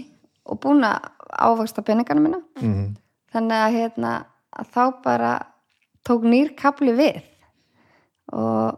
og 0.47 0.59
búin 0.63 0.83
að 0.87 1.09
ávaksta 1.37 1.83
peningana 1.83 2.21
minna 2.23 2.41
Mhm. 2.61 2.95
þannig 3.33 3.57
að 3.65 3.75
hérna 3.77 4.13
að 4.57 4.65
þá 4.73 4.83
bara 5.03 5.33
tók 6.07 6.23
nýr 6.23 6.55
kapli 6.55 6.93
við. 6.95 7.21
Og 8.33 8.77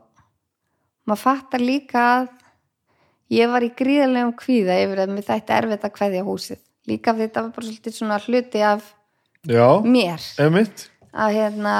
maður 1.08 1.22
fattar 1.22 1.62
líka 1.62 2.02
að 2.20 2.28
ég 3.30 3.50
var 3.52 3.62
í 3.62 3.70
gríðarlegum 3.78 4.34
kvíða 4.38 4.80
yfir 4.84 5.04
að 5.06 5.14
mér 5.14 5.26
þætti 5.30 5.56
erfitt 5.58 5.86
að 5.86 5.94
kveðja 5.98 6.24
húsið. 6.26 6.60
Líka 6.90 7.12
af 7.12 7.18
því 7.20 7.28
þetta 7.28 7.42
var 7.46 7.52
bara 7.56 7.68
svolítið 7.68 7.94
svona 8.00 8.20
hluti 8.26 8.62
af 8.66 8.94
Já, 9.46 9.68
mér. 9.86 10.20
emitt 10.42 10.90
að 11.14 11.34
hérna 11.38 11.76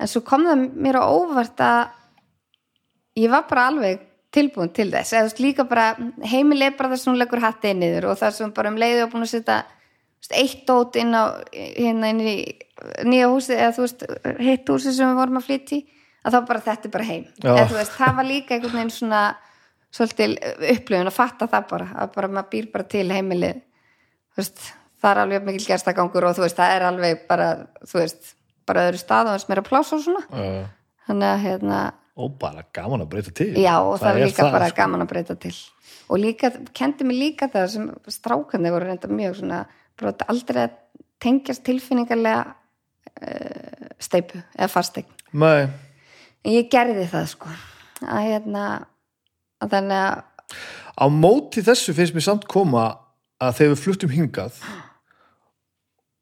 en 0.00 0.10
svo 0.10 0.24
kom 0.26 0.46
það 0.48 0.66
mér 0.86 0.98
á 1.00 1.04
óvart 1.06 1.62
að 1.64 1.80
ég 3.20 3.30
var 3.32 3.46
bara 3.50 3.68
alveg 3.70 4.02
tilbúin 4.34 4.72
til 4.74 4.90
þess. 4.90 5.14
Eða 5.14 5.42
líka 5.42 5.66
bara 5.68 5.92
heimili 6.26 6.66
er 6.66 6.76
bara 6.78 6.92
það 6.92 7.02
sem 7.02 7.12
hún 7.12 7.20
leggur 7.22 7.42
hattið 7.44 7.78
niður 7.78 8.10
og 8.10 8.20
það 8.20 8.36
sem 8.38 8.54
bara 8.56 8.72
um 8.72 8.78
leiði 8.80 9.04
og 9.04 9.12
búin 9.12 9.26
að 9.26 9.32
setja 9.36 9.62
eitt 10.34 10.62
dót 10.66 10.96
inn 10.96 11.12
á 11.14 11.36
hérna 11.52 12.10
inn 12.10 12.22
í 12.24 12.36
nýja 13.06 13.28
húsi 13.30 13.54
eða 13.54 13.74
þú 13.76 13.84
veist 13.84 14.06
hitt 14.40 14.70
húsi 14.72 14.94
sem 14.94 15.10
við 15.10 15.20
vorum 15.20 15.38
að 15.38 15.48
flytja 15.50 15.76
í 15.76 15.82
að 16.24 16.36
þá 16.36 16.38
bara 16.48 16.64
þetta 16.64 16.88
er 16.88 16.94
bara 16.94 17.08
heim. 17.08 17.26
Eða 17.44 17.66
veist 17.76 17.98
það 17.98 18.16
var 18.18 18.28
líka 18.28 18.56
einhvern 18.56 18.78
veginn 18.78 18.94
svona 18.94 19.24
svolítil 19.94 20.32
upplifun 20.72 21.10
að 21.10 21.14
fatta 21.16 21.48
það 21.50 21.68
bara 21.70 21.90
að 22.02 22.14
bara 22.16 22.30
maður 22.32 22.50
býr 22.54 22.70
bara 22.72 22.88
til 22.94 23.04
heimilið. 23.12 23.60
Þú 24.34 24.42
veist, 24.42 24.64
það 25.02 25.10
er 25.12 25.20
alveg 25.22 25.46
mikil 25.46 25.66
gerstagangur 25.68 26.26
og 26.26 26.38
þú 26.38 26.46
veist, 26.46 26.58
það 26.58 26.74
er 26.74 26.86
alveg 26.88 27.26
bara 27.28 27.50
þú 27.84 28.00
veist, 28.00 28.32
bara 28.68 28.88
öðru 28.88 29.00
stað 29.00 29.30
og 29.30 29.36
þess 29.38 29.50
meira 29.50 29.64
pláss 29.66 29.94
og 29.96 30.02
svona. 30.04 30.24
Uh, 30.32 30.64
þannig 31.08 31.30
að 31.32 31.46
hérna, 31.48 31.84
Og 32.14 32.36
bara 32.38 32.62
gaman 32.70 33.02
að 33.02 33.08
breyta 33.10 33.32
til. 33.34 33.48
Já 33.58 33.72
og 33.82 33.96
það, 33.98 34.20
er 34.20 34.28
líka 34.28 34.44
bara 34.54 34.68
sko. 34.70 34.76
gaman 34.78 35.02
að 35.02 35.08
breyta 35.10 35.34
til. 35.42 35.54
Og 36.14 36.20
líka, 36.22 36.52
kendi 36.70 37.06
mig 37.08 37.18
líka 37.18 37.48
það 37.50 37.64
sem 37.72 37.88
strákandi 38.14 38.70
voru 38.70 38.86
reynda 38.86 39.10
mjög 39.10 39.40
svona 39.40 39.64
bara 39.98 40.12
aldrei 40.30 40.60
að 40.68 40.76
tengjast 41.24 41.64
tilfinningarlega 41.66 42.44
uh, 43.18 43.88
steipu 43.98 44.38
eða 44.54 44.70
fastegn 44.70 45.10
en 46.44 46.52
ég 46.52 46.68
gerði 46.72 47.06
það 47.10 47.28
sko. 47.32 47.52
Að 48.04 48.28
hérna 48.28 48.64
að 49.64 49.76
þannig 49.76 50.00
að 50.04 50.58
á 50.94 51.06
móti 51.10 51.64
þessu 51.64 51.94
finnst 51.96 52.14
mér 52.14 52.26
samt 52.28 52.48
koma 52.50 52.84
að 53.42 53.58
þegar 53.58 53.72
við 53.72 53.82
fluttum 53.82 54.12
hingað 54.12 54.58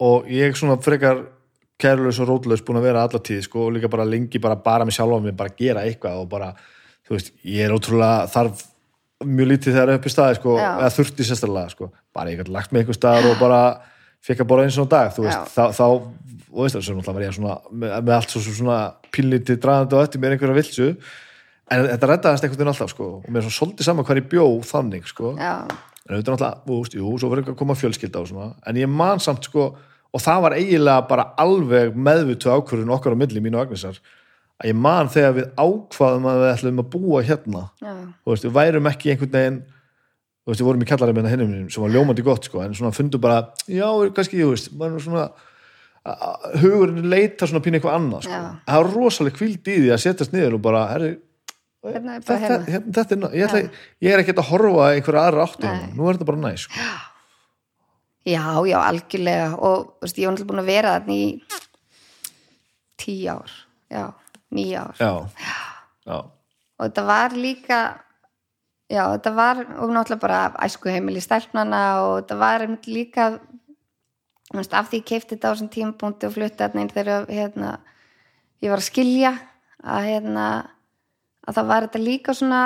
og 0.02 0.28
ég 0.32 0.56
svona 0.58 0.78
frekar 0.82 1.24
kærlaus 1.82 2.20
og 2.22 2.30
rótlaus 2.30 2.64
búin 2.66 2.80
að 2.80 2.88
vera 2.88 3.06
alla 3.06 3.22
tíð 3.28 3.44
sko, 3.46 3.66
og 3.66 3.76
líka 3.76 3.90
bara 3.92 4.08
lengi 4.08 4.40
bara, 4.42 4.58
bara 4.62 4.86
með 4.88 4.98
sjálfa 4.98 5.22
mig 5.24 5.36
bara 5.38 5.54
gera 5.58 5.86
eitthvað 5.86 6.20
og 6.22 6.28
bara, 6.30 6.52
þú 7.06 7.16
veist, 7.16 7.32
ég 7.44 7.66
er 7.66 7.74
ótrúlega 7.74 8.28
þarf 8.32 8.66
mjög 9.22 9.50
lítið 9.52 9.76
þegar 9.76 9.96
upp 9.96 10.06
í 10.06 10.12
staði 10.12 10.38
sko, 10.38 10.58
eða 10.58 10.92
þurfti 10.96 11.26
sérstaklega 11.26 11.72
sko. 11.74 11.90
bara 12.14 12.32
ég 12.32 12.40
gæti 12.42 12.54
lagt 12.54 12.72
mig 12.72 12.82
einhver 12.82 12.98
staðar 12.98 13.30
og 13.30 13.40
bara 13.40 13.60
fekk 14.22 14.42
að 14.44 14.50
borða 14.50 14.68
eins 14.68 14.78
og 14.78 14.88
dag, 14.90 15.12
þú 15.14 15.26
veist, 15.26 15.54
þá, 15.54 15.62
þá 15.74 15.86
og 16.52 16.66
veist 16.66 16.76
svo 16.76 16.96
náttúrulega 16.96 17.16
var 17.16 17.24
ég 17.24 17.36
svona 17.36 17.54
með, 17.70 17.94
með 18.04 18.16
allt 18.18 18.34
svo, 18.34 18.42
svona 18.44 18.80
pínlítið 19.14 19.60
draðandi 19.62 19.96
og 19.96 20.04
eftir 20.04 20.22
mér 20.22 20.34
einhverja 20.36 20.58
vilsu. 20.58 20.88
En 21.72 21.86
þetta 21.86 22.10
reddaðast 22.10 22.44
einhvern 22.44 22.60
veginn 22.60 22.72
alltaf 22.74 22.92
sko, 22.92 23.08
og 23.22 23.30
mér 23.30 23.40
er 23.40 23.46
svona 23.46 23.58
svolítið 23.58 23.88
saman 23.88 24.06
hvað 24.06 24.20
ég 24.20 24.28
bjó 24.34 24.46
þannig 24.68 25.08
sko, 25.08 25.32
já, 25.40 25.54
en 26.02 26.16
auðvitað 26.16 26.34
náttúrulega, 26.34 26.60
þú 26.66 26.78
veist, 26.82 26.96
jú, 26.98 27.12
svo 27.16 27.30
var 27.30 27.40
eitthvað 27.40 27.56
að 27.56 27.60
koma 27.62 27.78
fjölskylda 27.78 28.20
og 28.20 28.28
svona, 28.28 28.48
en 28.68 28.80
ég 28.82 28.92
man 28.92 29.22
samt 29.22 29.48
sko 29.48 29.68
og 30.12 30.20
það 30.22 30.42
var 30.46 30.56
eiginlega 30.58 31.06
bara 31.08 31.28
alveg 31.40 31.94
meðvitu 31.96 32.50
ákvörðun 32.52 32.92
okkar 32.96 33.16
á 33.16 33.20
milli 33.22 33.40
mínu 33.44 33.58
og 33.60 33.66
Agnesar 33.66 34.00
að 34.62 34.68
ég 34.70 34.76
man 34.78 35.08
þegar 35.10 35.36
við 35.38 35.46
ákvaðum 35.58 36.26
að 36.30 36.42
við 36.42 36.50
ætlum 36.52 36.82
að 36.82 36.90
búa 36.92 37.22
hérna. 37.26 37.62
Já, 37.82 37.92
þú 38.22 38.34
veist, 38.34 38.44
við 38.46 38.52
værum 38.58 38.90
ekki 38.92 39.10
einhvern 39.14 39.32
veginn 39.38 39.62
veist, 40.46 40.60
við 40.60 40.66
vorum 40.68 40.82
í 40.84 40.88
kjallarinn 40.90 41.18
með 41.18 41.32
mínum 41.46 41.70
sem 41.72 41.82
var 41.84 41.94
ljómandi 41.94 42.24
gott, 42.26 42.46
sko, 42.48 42.62
en 42.64 42.74
svona 42.74 42.92
fundum 42.94 43.22
bara 43.22 43.40
já, 43.70 43.88
kannski, 44.14 44.40
þú 44.42 44.52
veist, 44.52 44.70
maður 44.78 45.04
svona 45.06 45.26
hugurinn 46.62 47.06
leita 47.10 47.46
svona 47.46 47.62
pínu 47.62 47.78
eitthvað 47.78 47.98
annað, 47.98 48.24
sko, 48.26 48.38
það 48.66 48.80
var 48.82 48.90
rosalega 48.96 49.38
kvíld 49.38 49.68
í 49.70 49.76
því 49.84 49.92
að 49.94 50.00
setjast 50.02 50.34
niður 50.34 50.56
og 50.58 50.64
bara, 50.64 50.80
herri 50.90 51.12
hérna 51.86 52.16
er 52.16 52.24
bara 52.26 52.38
þetta, 52.42 52.48
hérna. 52.48 52.72
hérna, 52.72 52.92
þetta 52.98 53.14
er, 53.16 53.20
ná- 53.22 53.32
ég, 53.38 53.46
ætla, 53.46 53.86
ég 54.06 54.14
er 54.16 54.22
ekki 54.22 54.34
að 54.34 54.48
horfa 54.50 54.88
einhverja 54.96 55.24
aðra 55.28 55.46
hérna. 55.52 55.92
nú 55.94 56.08
er 56.10 56.18
þetta 56.18 56.28
bara 56.32 56.42
næs 56.42 56.66
sko. 56.66 56.86
Já, 58.28 58.44
já, 58.68 58.78
algjörlega. 58.78 59.48
Og 59.58 59.96
veist, 60.02 60.18
ég 60.18 60.28
var 60.28 60.36
náttúrulega 60.36 60.52
búin 60.52 60.62
að 60.62 60.70
vera 60.70 60.94
þarna 60.98 61.16
í 61.16 61.26
tíu 63.02 63.32
ár. 63.32 63.56
Já, 63.90 64.04
níu 64.54 64.78
ár. 64.78 64.94
Já, 65.00 65.12
já, 66.06 66.18
og 66.82 66.88
þetta 66.88 67.04
var 67.06 67.36
líka 67.38 67.80
já, 68.92 69.04
þetta 69.14 69.32
var 69.36 69.62
og 69.62 69.94
náttúrulega 69.94 70.22
bara 70.22 70.40
æsku 70.66 70.90
heimili 70.92 71.22
stelpnana 71.22 71.82
og 72.02 72.14
þetta 72.20 72.38
var 72.40 72.64
einmitt 72.64 72.88
líka 72.90 73.28
veist, 74.52 74.74
af 74.74 74.90
því 74.90 75.00
ég 75.00 75.08
keipti 75.08 75.36
þetta 75.36 75.48
á 75.48 75.52
þessum 75.54 75.72
tímapunkti 75.72 76.28
og 76.28 76.36
flutti 76.36 76.60
þarna 76.60 76.84
inn 76.84 76.92
þegar 76.92 77.28
hérna, 77.30 77.72
ég 78.64 78.72
var 78.72 78.82
að 78.82 78.88
skilja 78.90 79.32
að 79.82 80.08
hérna 80.10 80.46
að 81.42 81.58
það 81.58 81.70
var 81.72 81.86
þetta 81.86 82.02
líka 82.02 82.36
svona 82.38 82.62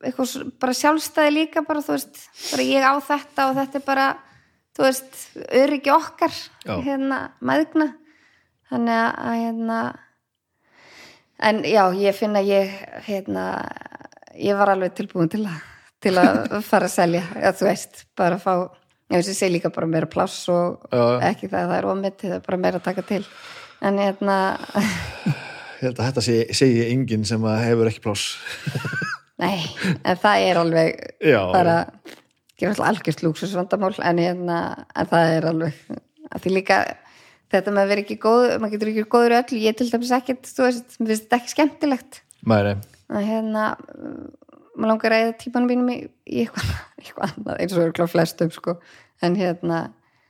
eitthvað 0.00 0.52
bara 0.62 0.76
sjálfstæði 0.76 1.32
líka 1.34 1.64
bara 1.66 1.84
þú 1.84 1.96
veist, 1.96 2.20
bara 2.52 2.68
ég 2.68 2.86
á 2.86 2.94
þetta 3.04 3.48
og 3.48 3.58
þetta 3.58 3.80
er 3.80 3.86
bara, 3.88 4.06
þú 4.80 4.86
veist 4.86 5.18
öryggi 5.60 5.90
okkar, 5.92 6.36
Já. 6.64 6.76
hérna 6.80 7.18
maðugna 7.44 7.90
þannig 8.70 9.00
að 9.04 9.34
hérna 9.42 9.80
en 11.44 11.62
já, 11.68 11.82
ég 12.00 12.16
finn 12.16 12.38
að 12.38 12.48
ég 12.48 12.72
hérna, 13.04 13.44
ég 14.40 14.56
var 14.56 14.72
alveg 14.72 14.94
tilbúin 14.96 15.28
til 15.32 15.42
að, 15.44 15.58
til 16.00 16.14
að 16.20 16.40
fara 16.70 16.88
að 16.88 16.94
selja, 16.94 17.24
eða 17.36 17.52
þú 17.58 17.68
veist 17.68 18.04
bara 18.16 18.38
að 18.38 18.46
fá, 18.46 18.54
ég 19.12 19.20
veist 19.20 19.32
ég 19.34 19.38
segi 19.42 19.54
líka 19.58 19.72
bara 19.74 19.90
meira 19.90 20.08
pláss 20.08 20.48
og 20.52 20.88
Já. 20.88 21.04
ekki 21.28 21.50
það 21.50 21.60
að 21.60 21.72
það 21.72 21.76
er 21.76 21.90
ómitt 21.92 22.24
það 22.24 22.36
er 22.38 22.46
bara 22.48 22.62
meira 22.64 22.80
að 22.80 22.88
taka 22.88 23.06
til 23.10 23.22
en 23.84 24.00
hérna, 24.00 24.38
ég 25.80 25.84
held 25.90 26.00
að 26.00 26.10
þetta 26.10 26.26
segi, 26.30 26.58
segi 26.62 26.88
enginn 26.88 27.28
sem 27.28 27.44
að 27.52 27.62
hefur 27.66 27.92
ekki 27.92 28.04
pláss 28.08 28.30
nei 29.40 29.60
en 30.04 30.16
það 30.20 30.48
er 30.48 30.64
alveg 30.64 31.04
já, 31.20 31.40
bara 31.52 31.76
ekki 32.60 32.68
alltaf 32.68 32.90
algjörst 32.90 33.22
lúksusvandamál 33.24 33.94
en, 34.04 34.20
hérna, 34.20 34.58
en 34.92 35.08
það 35.08 35.34
er 35.38 35.46
alveg 35.48 35.78
því 36.44 36.52
líka 36.52 36.80
þetta 37.50 37.72
með 37.72 37.82
að 37.82 37.92
vera 37.94 38.04
ekki 38.04 38.18
góð 38.20 38.46
maður 38.60 38.74
getur 38.76 38.90
ekki 38.92 39.06
góður 39.10 39.34
í 39.34 39.38
öllu, 39.40 39.60
ég 39.64 39.78
til 39.78 39.88
dæmis 39.90 40.12
ekkert 40.14 40.50
þú 40.50 40.66
veist, 40.66 40.98
mér 41.00 41.12
finnst 41.12 41.24
þetta 41.24 41.40
ekki 41.40 41.54
skemmtilegt. 41.54 42.20
Mæri 42.46 42.76
að 43.10 43.26
hérna 43.26 43.64
maður 44.76 44.92
langar 44.92 45.16
að 45.16 45.24
eða 45.24 45.36
tímanum 45.40 45.72
mínum 45.72 45.90
í, 45.90 45.98
í 46.30 46.44
eitthvað, 46.44 46.70
eitthvað 47.00 47.26
annað 47.32 47.60
eins 47.64 47.74
og 47.74 47.84
örgulega 47.88 48.12
flestum 48.12 48.54
sko. 48.54 48.76
En 49.24 49.36
hérna, 49.36 49.82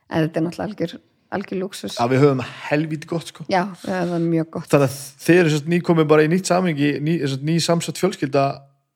en 0.08 0.26
þetta 0.26 0.40
er 0.40 0.46
náttúrulega 0.46 0.68
algjör 0.70 0.98
algjör 1.30 1.60
lúksus 1.60 1.94
að 2.02 2.16
við 2.16 2.24
höfum 2.24 2.40
helvít 2.70 3.04
gott 3.10 3.28
sko. 3.30 3.44
Já, 3.52 3.62
það 3.84 4.14
var 4.14 4.24
mjög 4.24 4.48
gott. 4.56 4.70
Þannig 4.72 4.88
að 4.88 4.96
þið 5.26 5.42
eru 5.42 5.60
nýkomið 5.74 6.08
bara 6.10 6.24
í 6.26 6.30
nýtt 6.32 6.50
samingi 6.50 6.88
ný, 7.04 7.12
ný 7.46 7.54
samsett 7.62 8.00
fjölskylda 8.00 8.46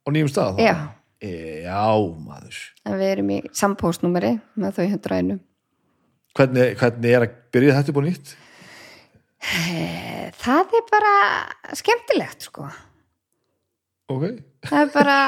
á 0.05 0.09
nýjum 0.11 0.33
stað 0.33 0.59
já, 0.65 0.75
já 1.65 1.83
maður. 2.29 2.61
En 2.85 2.99
við 3.01 3.11
erum 3.17 3.35
í 3.35 3.41
sambóstnúmeri 3.57 4.37
með 4.61 4.79
þau 4.79 4.87
hundra 4.93 5.21
einum 5.21 5.43
hvernig, 6.35 6.75
hvernig 6.81 7.15
er 7.15 7.27
að 7.27 7.37
byrja 7.55 7.77
þetta 7.79 7.95
á 7.95 8.03
nýtt? 8.05 8.33
Það 10.41 10.75
er 10.79 10.87
bara 10.89 11.15
skemmtilegt 11.77 12.47
sko. 12.49 12.65
Ok, 14.13 14.25
það 14.69 14.81
er 14.81 14.91
bara, 14.93 15.19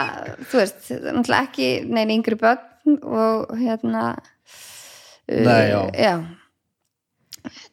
þú 0.49 0.59
veist 0.61 0.89
náttúrulega 0.91 1.45
ekki 1.47 1.69
neina 1.89 2.17
yngri 2.17 2.37
börn 2.41 2.99
og 3.03 3.55
hérna 3.57 4.03
Nei, 5.27 5.71
já. 5.73 5.81
já. 5.97 6.15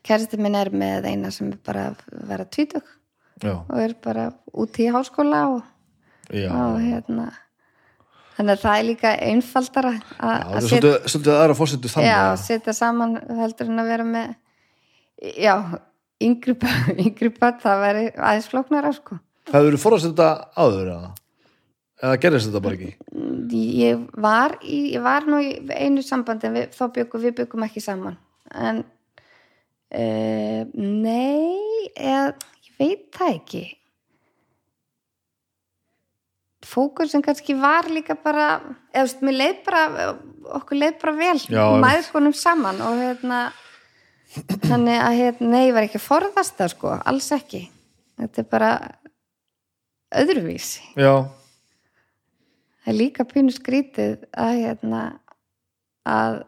kærasti 0.06 0.40
minn 0.40 0.56
er 0.58 0.72
með 0.72 1.10
eina 1.12 1.32
sem 1.34 1.52
er 1.52 1.60
bara 1.66 1.90
að 1.92 2.06
vera 2.30 2.48
tvítug 2.48 2.88
já, 3.44 3.54
og 3.60 3.76
er 3.84 3.96
bara 4.04 4.30
úti 4.56 4.88
í 4.88 4.94
háskóla 4.96 5.44
og, 5.58 5.68
og 6.32 6.80
hérna 6.82 7.28
þannig 8.38 8.54
að 8.56 8.62
það 8.64 8.78
er 8.78 8.86
líka 8.88 9.12
einfaldara 9.30 9.92
að 9.94 10.38
já 10.38 10.46
það 10.54 10.70
setja, 10.70 10.94
svolítið, 11.14 11.34
aðra 11.40 11.58
fórsetu 11.60 11.92
þannig 11.94 12.10
já, 12.10 12.22
að- 12.28 12.40
setja 12.44 12.74
saman 12.78 13.18
heldur 13.42 13.70
en 13.72 13.84
að 13.84 13.92
vera 13.94 14.08
með 14.08 14.32
já, 15.44 15.56
yngri 16.24 16.56
börn, 16.64 17.60
það 17.66 17.84
væri 17.84 18.06
aðeins 18.16 18.50
flóknara 18.52 18.94
sko. 18.96 19.20
Hefur 19.52 19.76
þú 19.76 19.82
forðast 19.84 20.08
þetta 20.10 20.30
áður 20.56 20.90
eða, 20.96 21.12
eða 22.04 22.20
gerðist 22.24 22.50
þetta 22.50 22.64
bara 22.64 22.78
ekki? 22.80 22.92
Ég 23.84 24.04
var, 24.24 24.58
í, 24.64 24.80
ég 24.96 25.04
var 25.04 25.28
nú 25.30 25.40
í 25.44 25.54
einu 25.76 26.04
sambandi 26.06 26.48
en 26.50 26.58
við, 26.58 26.70
þá 26.76 26.84
byggum 26.98 27.24
við 27.28 27.36
byggum 27.42 27.66
ekki 27.68 27.84
saman. 27.84 28.16
En 28.56 28.84
uh, 29.94 30.62
nei 30.74 31.90
eða, 31.94 32.34
ég 32.66 32.78
veit 32.80 33.08
það 33.16 33.36
ekki 33.38 33.64
fókusin 36.68 37.24
kannski 37.26 37.56
var 37.60 37.90
líka 37.92 38.16
bara 38.16 38.62
eða 38.94 39.04
þú 39.04 39.08
veist, 39.08 39.22
mér 39.26 39.38
leið 39.40 39.60
bara 39.66 39.84
okkur 40.60 40.80
leið 40.80 40.98
bara 41.02 41.14
vel 41.18 41.38
einmitt. 41.38 41.84
mæðgunum 41.84 42.36
saman 42.38 42.82
og 42.84 42.98
hérna 43.02 43.40
þannig 44.66 44.98
að 44.98 45.18
hérna, 45.20 45.48
nei, 45.54 45.64
ég 45.68 45.76
var 45.76 45.88
ekki 45.88 46.00
að 46.00 46.08
forðast 46.08 46.58
það 46.58 46.74
sko, 46.74 46.94
alls 47.06 47.30
ekki 47.36 47.64
þetta 48.22 48.42
er 48.44 48.48
bara 48.50 48.72
öðruvísi 50.24 50.86
já, 51.00 51.14
það 52.84 52.94
er 52.94 53.00
líka 53.00 53.28
pínu 53.30 53.54
skrítið 53.56 54.24
að 54.32 54.54
hérna 54.62 55.02
að, 56.08 56.40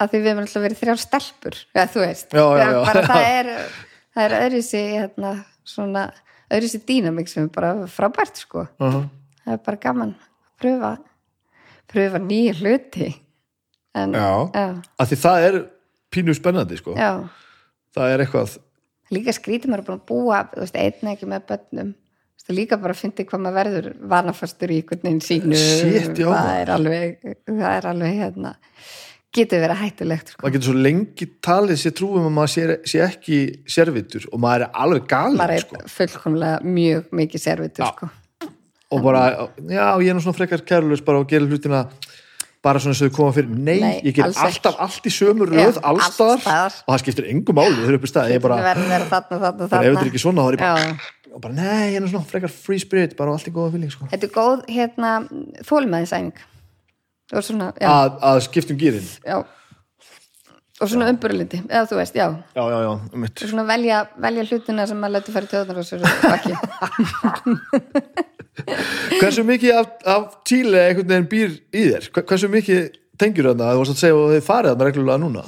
að 0.00 0.12
því 0.12 0.20
við 0.20 0.30
erum 0.32 0.44
alltaf 0.44 0.66
verið 0.66 0.82
þrjár 0.82 1.02
stelpur 1.02 1.58
eða 1.74 1.88
þú 1.94 2.04
veist 2.04 2.36
Já, 2.36 2.44
já, 2.58 2.66
já. 2.66 2.78
bara 2.90 3.06
það 3.08 3.30
er, 3.30 3.50
það 4.12 4.28
er 4.28 4.36
öðruvísi 4.40 4.84
hérna, 4.92 5.32
svona 5.64 6.06
öðruvísi 6.52 6.82
dýnamik 6.88 7.32
sem 7.32 7.48
er 7.48 7.52
bara 7.54 7.74
frábært 7.90 8.44
sko 8.44 8.66
uh 8.68 8.86
-huh. 8.86 9.04
Það 9.44 9.56
er 9.56 9.62
bara 9.68 9.82
gaman 9.86 10.14
að 10.16 10.26
pröfa 10.62 10.92
pröfa 11.92 12.20
nýja 12.22 12.58
hluti 12.60 13.08
en, 13.98 14.14
já 14.16 14.28
já, 14.54 14.66
að 14.98 15.10
því 15.10 15.20
það 15.24 15.46
er 15.48 15.58
pínu 16.12 16.36
spennandi 16.38 16.78
sko 16.80 16.94
já. 16.98 17.10
það 17.96 18.14
er 18.14 18.24
eitthvað 18.24 18.58
líka 19.12 19.34
skrítið 19.36 19.72
maður 19.72 19.84
er 19.88 19.96
að 19.98 20.06
búa 20.08 20.44
þú 20.52 20.64
veist, 20.64 20.78
einn 20.78 21.12
ekki 21.14 21.30
með 21.32 21.50
börnum 21.50 21.98
Þú 22.42 22.48
veist, 22.48 22.58
líka 22.58 22.76
bara 22.82 22.90
að 22.90 22.98
fyndi 22.98 23.24
hvað 23.28 23.42
maður 23.44 23.58
verður 23.60 23.84
vanafastur 24.10 24.70
í 24.74 24.80
einhvern 24.80 25.02
veginn 25.04 25.20
sínu 25.22 25.58
Shit, 25.60 26.16
það 26.18 26.48
er 26.56 26.72
alveg 26.74 27.12
það 27.46 27.68
er 27.76 27.86
alveg 27.92 28.16
hérna 28.18 28.54
getur 29.32 29.62
verið 29.62 29.80
hættulegt 29.80 30.32
sko. 30.32 30.42
maður 30.42 30.54
getur 30.56 30.68
svo 30.68 30.80
lengi 30.86 31.28
talið 31.44 31.78
sér 31.80 31.94
trúum 31.96 32.26
að 32.26 32.34
maður 32.36 32.52
sé, 32.52 32.64
sé 32.90 33.04
ekki 33.04 33.38
servitur 33.76 34.26
og 34.32 34.42
maður 34.42 34.66
er 34.66 34.80
alveg 34.84 35.06
galinn 35.12 35.38
maður 35.40 35.54
er 35.56 35.64
sko. 35.64 35.80
fullkomlega 35.94 36.74
mjög 36.80 37.14
mikið 37.20 37.44
servitur 37.46 37.92
sko. 37.92 38.10
Og 38.92 39.04
bara, 39.04 39.22
já, 39.70 39.86
ég 40.04 40.10
er 40.12 40.16
nú 40.18 40.22
svona 40.24 40.36
frekar 40.36 40.62
kærlust 40.68 41.04
bara 41.06 41.22
og 41.22 41.30
gera 41.30 41.48
hlutina 41.48 41.86
bara 42.62 42.78
svona 42.82 42.94
sem 42.94 43.10
þau 43.10 43.16
koma 43.16 43.34
fyrir, 43.34 43.48
nei, 43.50 43.78
Nei, 43.82 43.94
ég 44.06 44.14
ger 44.14 44.28
alltaf 44.30 44.76
allt 44.84 45.06
í 45.08 45.12
sömu 45.12 45.48
röð, 45.50 45.80
allstaðar 45.82 46.36
alls 46.36 46.44
staðar. 46.46 46.76
og 46.86 46.92
það 46.94 47.00
skiptir 47.02 47.26
engum 47.32 47.58
máli, 47.58 47.74
þau 47.74 47.88
eru 47.88 47.98
upp 47.98 48.06
í 48.06 48.10
stað 48.12 48.34
ég 48.36 48.44
bara, 48.44 48.58
þarna, 48.68 49.00
þarna, 49.10 49.40
bara 49.40 49.80
ef 49.82 49.96
þetta 49.96 50.04
er 50.04 50.10
ekki 50.12 50.22
svona, 50.22 50.44
þá 50.44 50.52
er 50.52 50.56
ég 50.58 50.62
bara, 50.62 50.84
Já. 50.84 51.32
og 51.32 51.42
bara 51.42 51.56
nei, 51.56 51.88
ég 51.90 51.98
er 51.98 52.04
nú 52.04 52.12
svona 52.12 52.30
frekar 52.30 52.54
free 52.54 52.82
spirit, 52.82 53.16
bara 53.18 53.32
og 53.32 53.40
allt 53.40 53.50
í 53.50 53.54
góða 53.56 53.74
fylging 53.74 53.94
sko. 53.96 54.06
þetta 54.12 54.28
er 54.28 54.34
góð 54.36 54.62
hérna, 54.76 55.14
þólmaðisæning 55.66 56.44
svona, 57.32 57.72
að, 57.80 58.20
að 58.30 58.44
skiptum 58.46 58.78
gýrin 58.78 59.10
já. 59.26 59.42
Og 60.82 60.88
svona 60.90 61.06
umburlindi, 61.12 61.60
eða 61.70 61.86
þú 61.86 61.98
veist, 62.00 62.16
já. 62.18 62.24
Já, 62.56 62.62
já, 62.66 62.78
já, 62.82 62.90
um 63.14 63.22
og 63.26 63.42
svona 63.42 63.64
velja, 63.68 64.00
velja 64.22 64.46
hlutina 64.48 64.86
sem 64.90 64.98
maður 64.98 65.18
letur 65.20 65.36
færi 65.36 65.50
töðunar 65.52 65.78
og 65.78 65.86
og 66.02 66.34
ekki 66.34 66.54
hversu 69.20 69.44
mikið 69.48 69.76
af, 69.80 69.92
af 70.06 70.24
Tíli 70.48 70.78
einhvern 70.78 71.08
veginn 71.08 71.28
býr 71.30 71.54
í 71.72 71.84
þér? 71.88 72.08
Hver- 72.12 72.26
hversu 72.28 72.50
mikið 72.52 72.80
tengjur 73.20 73.50
þarna, 73.50 73.72
þú 73.72 73.82
varst 73.82 73.94
að 73.94 74.00
segja 74.02 74.18
og 74.18 74.32
þið 74.34 74.46
farið 74.48 74.72
þarna 74.72 74.88
reglulega 74.88 75.22
núna. 75.22 75.44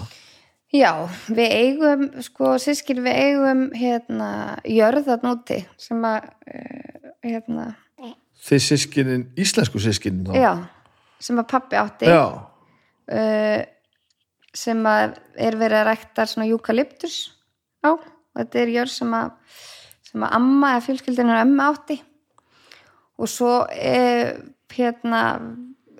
Já, 0.75 0.91
við 1.31 1.53
eigum 1.55 2.07
sko, 2.25 2.55
sískil 2.59 2.99
við 3.05 3.19
eigum 3.29 3.67
hérna, 3.79 4.31
jörðat 4.67 5.23
núti 5.27 5.61
sem 5.79 6.01
að 6.09 6.31
uh, 6.51 7.13
hérna, 7.23 7.67
þið 8.45 8.65
sískinin, 8.69 9.29
íslensku 9.39 9.83
sískinin 9.83 10.27
þá? 10.27 10.35
Já 10.41 10.53
sem 11.25 11.39
að 11.41 11.47
pappi 11.55 11.79
átti. 11.81 12.09
Já, 12.11 12.25
uh, 13.17 13.61
sem 14.55 14.83
að 14.87 15.15
er 15.47 15.57
verið 15.59 15.81
að 15.81 15.89
rækta 15.89 16.27
svona 16.31 16.49
eukalyptus 16.51 17.21
á. 17.87 17.95
Og 17.95 18.41
þetta 18.43 18.61
er 18.61 18.73
jörð 18.75 18.93
sem 18.97 19.15
að 19.15 19.63
sem 20.05 20.27
að 20.27 20.35
amma 20.37 20.75
eða 20.75 20.85
fjölskyldinu 20.89 21.39
ömmu 21.39 21.65
átti 21.65 21.97
og 23.19 23.31
svo 23.31 23.53
eh, 23.71 24.35
hérna 24.75 25.23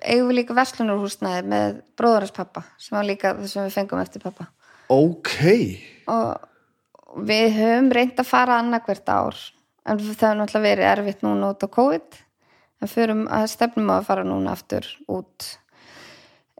eigum 0.03 0.29
við 0.29 0.41
líka 0.41 0.57
verslunarhúsnaði 0.57 1.45
með 1.47 1.79
bróðarins 1.97 2.35
pappa 2.35 2.65
sem 2.81 2.97
var 2.97 3.07
líka 3.07 3.33
það 3.37 3.51
sem 3.51 3.67
við 3.67 3.77
fengum 3.77 4.01
eftir 4.01 4.23
pappa 4.23 4.49
ok. 4.91 5.35
Og 6.11 7.23
við 7.25 7.47
höfum 7.55 7.91
reynd 7.95 8.19
að 8.19 8.29
fara 8.29 8.59
annarkvert 8.61 9.09
ár 9.09 9.39
en 9.85 9.99
það 10.01 10.09
hefur 10.09 10.39
náttúrulega 10.41 10.67
verið 10.67 10.89
erfitt 10.91 11.25
núna 11.25 11.53
út 11.53 11.63
á 11.63 11.67
COVID 11.77 12.19
en 12.83 12.91
förum 12.91 13.23
að 13.31 13.47
stefnum 13.53 13.93
að 13.93 14.07
fara 14.09 14.25
núna 14.27 14.55
aftur 14.55 14.87
út 15.07 15.47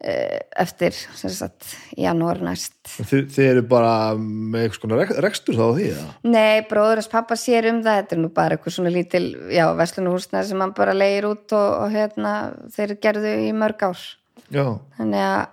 eftir 0.06 0.94
sem 0.96 1.34
sagt 1.34 1.72
janúar 1.98 2.42
næst. 2.46 2.76
Þið, 2.96 3.26
þið 3.34 3.50
eru 3.50 3.64
bara 3.72 3.96
með 4.20 4.68
eitthvað 4.68 4.80
skona 4.80 5.00
rek, 5.00 5.16
rekstur 5.26 5.58
þá 5.58 5.66
því 5.66 5.88
eða? 5.94 6.06
Nei, 6.30 6.66
bróðurins 6.70 7.10
pappa 7.12 7.40
sér 7.40 7.72
um 7.72 7.82
það. 7.86 8.00
Þetta 8.02 8.16
er 8.18 8.22
nú 8.22 8.32
bara 8.36 8.58
eitthvað 8.58 8.78
svona 8.78 8.94
lítil 8.94 9.26
já, 9.54 9.66
verslunarhúsnaði 9.80 10.52
sem 10.52 10.64
hann 10.66 10.76
bara 10.78 10.96
leir 10.98 11.28
út 11.32 11.58
og, 11.58 11.68
og 11.82 11.96
hérna, 11.96 12.36
þeir 12.76 12.98
gerðu 13.02 13.36
í 13.48 13.52
mörg 13.58 13.88
ár. 13.90 14.08
Já, 14.54 14.66
þannig 15.00 15.26
að 15.26 15.44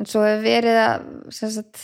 en 0.00 0.08
svo 0.08 0.24
hefur 0.24 0.46
verið 0.46 0.80
að 0.80 1.04
sagt, 1.34 1.82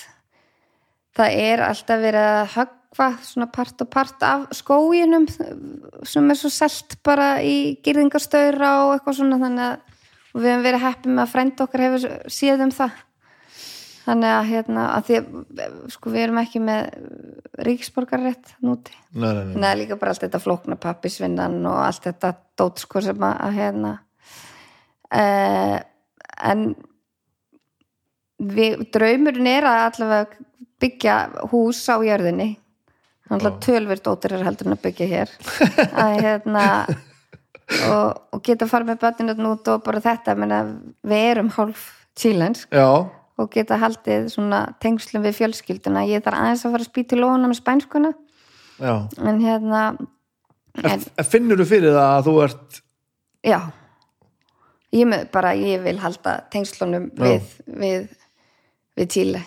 það 1.17 1.39
er 1.43 1.65
alltaf 1.67 2.03
verið 2.03 2.29
að 2.31 2.55
höggva 2.55 3.09
svona 3.27 3.49
part 3.53 3.85
og 3.85 3.91
part 3.93 4.25
af 4.25 4.47
skóginum 4.57 5.27
sem 5.29 6.33
er 6.33 6.41
svo 6.41 6.53
selt 6.53 6.97
bara 7.05 7.37
í 7.45 7.77
gyrðingastaura 7.85 8.73
og 8.87 8.95
eitthvað 8.95 9.21
svona 9.21 9.41
þannig 9.43 9.67
að 9.69 9.96
og 10.37 10.43
við 10.43 10.53
hefum 10.53 10.65
verið 10.67 10.85
heppið 10.85 11.15
með 11.17 11.23
að 11.25 11.33
frænda 11.33 11.65
okkar 11.65 11.85
hefur 11.87 12.33
séð 12.37 12.65
um 12.67 12.73
það. 12.77 13.03
Þannig 14.07 14.33
að 14.37 14.49
hérna 14.53 14.83
að 14.95 15.07
því 15.07 15.15
að 15.19 15.79
sko 15.91 16.11
við 16.15 16.23
erum 16.23 16.37
ekki 16.39 16.61
með 16.63 16.83
ríksborgarrétt 17.67 18.53
núti. 18.63 18.93
Nei, 19.17 19.31
nei, 19.33 19.41
nei 19.49 19.57
Nei, 19.65 19.71
líka 19.81 19.97
bara 19.99 20.13
allt 20.13 20.23
þetta 20.23 20.43
flókna 20.45 20.77
pappisvinnan 20.79 21.57
og 21.67 21.81
allt 21.83 22.07
þetta 22.07 22.35
dót 22.61 22.85
sko 22.85 23.03
sem 23.03 23.25
að, 23.27 23.41
að 23.49 23.57
hérna 23.57 23.95
uh, 25.11 25.79
en 26.53 26.63
við, 28.39 28.87
draumurinn 28.95 29.51
er 29.51 29.67
að 29.67 29.83
allavega 29.89 30.47
byggja 30.83 31.17
hús 31.51 31.83
á 31.89 31.97
jörðinni. 32.05 32.53
Þannig 33.27 33.49
að 33.49 33.61
tölvirt 33.65 34.07
ótir 34.07 34.37
er 34.37 34.47
heldur 34.47 34.69
en 34.69 34.77
að 34.77 34.85
byggja 34.85 35.07
hér. 35.11 35.33
Að 36.05 36.19
hérna 36.23 36.67
og, 37.91 38.19
og 38.35 38.43
geta 38.47 38.69
farið 38.71 38.93
með 38.93 39.01
bönninu 39.05 39.53
út 39.53 39.71
og 39.73 39.85
bara 39.87 40.03
þetta, 40.05 40.37
menna, 40.39 40.61
við 41.07 41.31
erum 41.33 41.53
hálf 41.57 41.87
tílensk 42.17 42.75
já, 42.75 42.89
og 43.37 43.49
geta 43.53 43.79
haldið 43.81 44.31
svona 44.33 44.63
tengslum 44.81 45.25
við 45.27 45.41
fjölskylduna. 45.41 46.07
Ég 46.09 46.25
þarf 46.25 46.41
aðeins 46.41 46.65
að 46.65 46.77
fara 46.77 46.87
að 46.87 46.93
spýta 46.93 47.19
lóna 47.19 47.51
með 47.51 47.59
spænskuna. 47.61 48.13
Já. 48.81 48.95
En 49.21 49.41
hérna 49.43 49.83
en, 50.85 51.03
en 51.05 51.29
finnur 51.29 51.61
þú 51.61 51.67
fyrir 51.69 51.97
það 51.97 52.13
að 52.13 52.29
þú 52.29 52.37
ert 52.47 52.79
já. 53.47 53.59
Ég, 54.95 55.05
með, 55.11 55.27
bara, 55.35 55.53
ég 55.59 55.83
vil 55.85 55.99
halda 56.01 56.39
tengslunum 56.53 57.11
við, 57.19 57.51
við 57.67 58.07
við 58.97 59.13
Tíle 59.13 59.43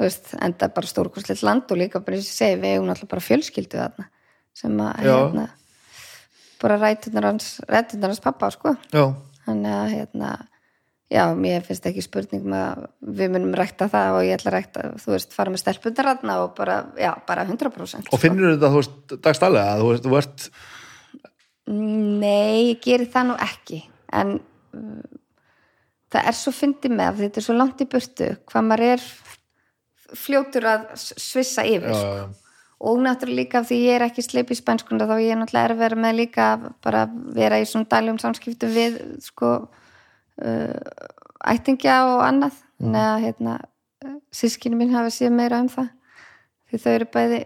veist, 0.00 0.32
enda 0.42 0.68
bara 0.72 0.88
stórkosleitt 0.88 1.44
land 1.46 1.70
og 1.72 1.80
líka 1.80 2.02
bara 2.04 2.18
og 2.18 2.24
ég 2.24 2.28
segi, 2.28 2.58
við 2.60 2.76
eigum 2.76 2.88
náttúrulega 2.90 3.12
bara 3.14 3.26
fjölskyldu 3.26 3.80
þarna 3.80 4.08
sem 4.56 4.80
að 4.80 5.02
hérna, 5.04 5.46
bara 6.62 6.78
rætunar 6.80 7.30
hans 7.30 7.56
rætunar 7.68 8.12
hans 8.12 8.22
pappa 8.24 8.50
sko. 8.54 8.76
Já, 8.92 9.10
þannig 9.46 9.74
að 9.78 9.90
hérna 9.94 10.30
já, 11.12 11.22
mér 11.38 11.66
finnst 11.66 11.86
ekki 11.86 12.02
spurning 12.02 12.46
með 12.50 12.64
að 12.66 12.86
við 13.20 13.34
munum 13.34 13.58
rækta 13.58 13.90
það 13.92 14.20
og 14.20 14.24
ég 14.26 14.38
ætla 14.38 14.50
að 14.50 14.56
rækta, 14.56 14.86
þú 15.02 15.12
veist, 15.14 15.36
fara 15.36 15.52
með 15.54 15.62
stelpundaratna 15.62 16.38
og 16.42 16.56
bara, 16.56 16.80
já, 16.98 17.12
bara 17.28 17.44
100% 17.46 18.10
og 18.10 18.22
finnur 18.22 18.56
þetta, 18.56 18.72
þú 18.72 18.80
veist, 18.82 19.14
dagstælega 19.22 19.76
þú 19.82 19.92
veist, 19.92 20.08
þú 20.08 20.18
ert, 20.18 20.48
Nei, 21.66 22.70
ég 22.70 22.82
geri 22.82 23.08
það 23.10 23.30
nú 23.32 23.36
ekki. 23.42 23.80
En 24.14 24.36
uh, 24.38 25.14
það 26.14 26.28
er 26.30 26.36
svo 26.38 26.52
fyndið 26.54 26.94
með 26.94 27.08
að 27.08 27.22
þetta 27.24 27.40
er 27.40 27.46
svo 27.48 27.56
langt 27.56 27.82
í 27.82 27.88
burtu 27.90 28.28
hvað 28.46 28.68
maður 28.68 28.92
er 28.92 29.06
fljótur 30.16 30.68
að 30.70 30.84
svissa 31.02 31.64
yfir 31.66 31.90
já, 31.90 31.96
sko. 31.98 32.45
Og 32.80 33.00
náttúrulega 33.00 33.40
líka 33.40 33.60
af 33.62 33.68
því 33.70 33.78
ég 33.86 33.96
er 33.96 34.04
ekki 34.06 34.24
sleip 34.24 34.52
í 34.52 34.58
spænskunda 34.58 35.08
þá 35.08 35.16
ég 35.22 35.32
er 35.32 35.40
náttúrulega 35.40 35.70
er 35.70 35.80
vera 35.80 36.00
með 36.04 36.18
líka 36.20 36.46
bara 36.84 37.06
vera 37.36 37.60
í 37.62 37.66
svona 37.68 37.88
dæljum 37.90 38.20
samskiptum 38.20 38.74
við 38.74 38.98
sko 39.24 39.52
uh, 39.64 40.78
ættingja 41.44 42.02
og 42.12 42.22
annað. 42.26 42.62
Mm. 42.76 42.92
neða 42.92 43.12
hérna 43.22 43.52
sískinu 44.28 44.76
mín 44.76 44.90
hafa 44.92 45.08
séð 45.08 45.32
meira 45.32 45.62
um 45.64 45.68
það. 45.72 45.86
Því 46.68 46.80
þau 46.82 46.90
eru 46.92 47.06
bæði, 47.14 47.38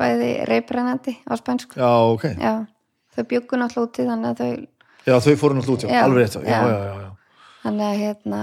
bæði 0.00 0.30
reybrennandi 0.50 1.14
á 1.30 1.32
spænsku. 1.38 1.78
Já, 1.78 1.90
ok. 2.10 2.24
Já, 2.42 2.54
þau 3.14 3.24
bjöggu 3.30 3.60
náttúrulega 3.60 3.86
úti 3.86 4.06
þannig 4.08 4.32
að 4.32 4.40
þau 4.40 4.66
já, 5.04 5.18
þau 5.20 5.34
fóru 5.40 5.58
náttúrulega 5.58 5.86
út, 5.86 5.92
já, 5.92 6.02
alveg 6.02 6.24
rétt 6.24 6.34
já, 6.34 6.42
já, 6.42 6.48
já. 6.48 6.68
já, 6.68 6.78
já, 6.84 6.94
já. 7.04 7.10
þannig 7.64 7.86
að 7.86 8.00
hérna 8.02 8.40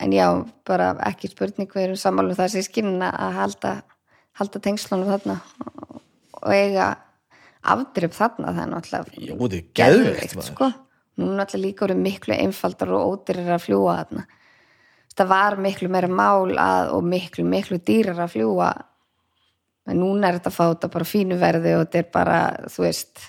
en 0.00 0.16
já, 0.16 0.26
bara 0.68 0.90
ekki 1.08 1.30
spurning 1.30 1.70
við 1.74 1.86
erum 1.86 2.00
sammálum 2.00 2.38
það 2.38 2.54
sískinin 2.56 3.04
að 3.06 3.36
halda 3.38 3.74
halda 4.40 4.62
tengslunum 4.66 5.10
þarna 5.12 5.38
og- 6.40 6.52
eiga 6.56 6.90
afdrif 7.62 8.16
þarna 8.16 8.54
það 8.56 8.62
er 8.64 8.70
náttúrulega 8.74 9.04
er 10.24 10.36
maður. 10.36 10.50
sko. 10.50 10.68
nú 11.20 11.32
náttúrulega 11.36 11.64
líka 11.66 11.86
verið 11.86 12.04
miklu 12.04 12.36
einfaldar 12.36 12.94
og 12.96 13.08
ódýrar 13.14 13.56
að 13.56 13.64
fljúa 13.66 13.96
þarna 14.00 14.26
það 15.20 15.28
var 15.34 15.56
miklu 15.60 15.90
meira 15.92 16.08
mál 16.08 16.54
að, 16.56 16.92
og 16.96 17.04
miklu, 17.04 17.44
miklu 17.44 17.78
dýrar 17.78 18.16
að 18.24 18.32
fljúa 18.36 18.70
en 19.90 20.00
núna 20.00 20.28
er 20.30 20.38
þetta 20.38 20.50
að 20.52 20.56
fá 20.56 20.64
þetta 20.70 20.90
bara 20.94 21.08
fínu 21.12 21.38
verði 21.40 21.74
og 21.76 21.84
þetta 21.84 21.98
er 22.00 22.08
bara, 22.14 22.40
þú 22.70 22.84
veist 22.86 23.22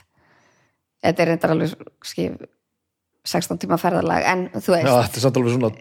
þetta 1.04 1.24
er 1.24 1.32
reyndar 1.32 1.54
alveg 1.56 1.76
skif 2.06 2.38
16 3.28 3.60
tíma 3.62 3.78
ferðalag 3.82 4.28
en 4.32 4.48
þú 4.56 4.76
veist. 4.76 4.88
Já, 4.88 4.96
þetta 5.06 5.20
er 5.20 5.26
samt 5.26 5.40
alveg 5.42 5.58
svona 5.58 5.72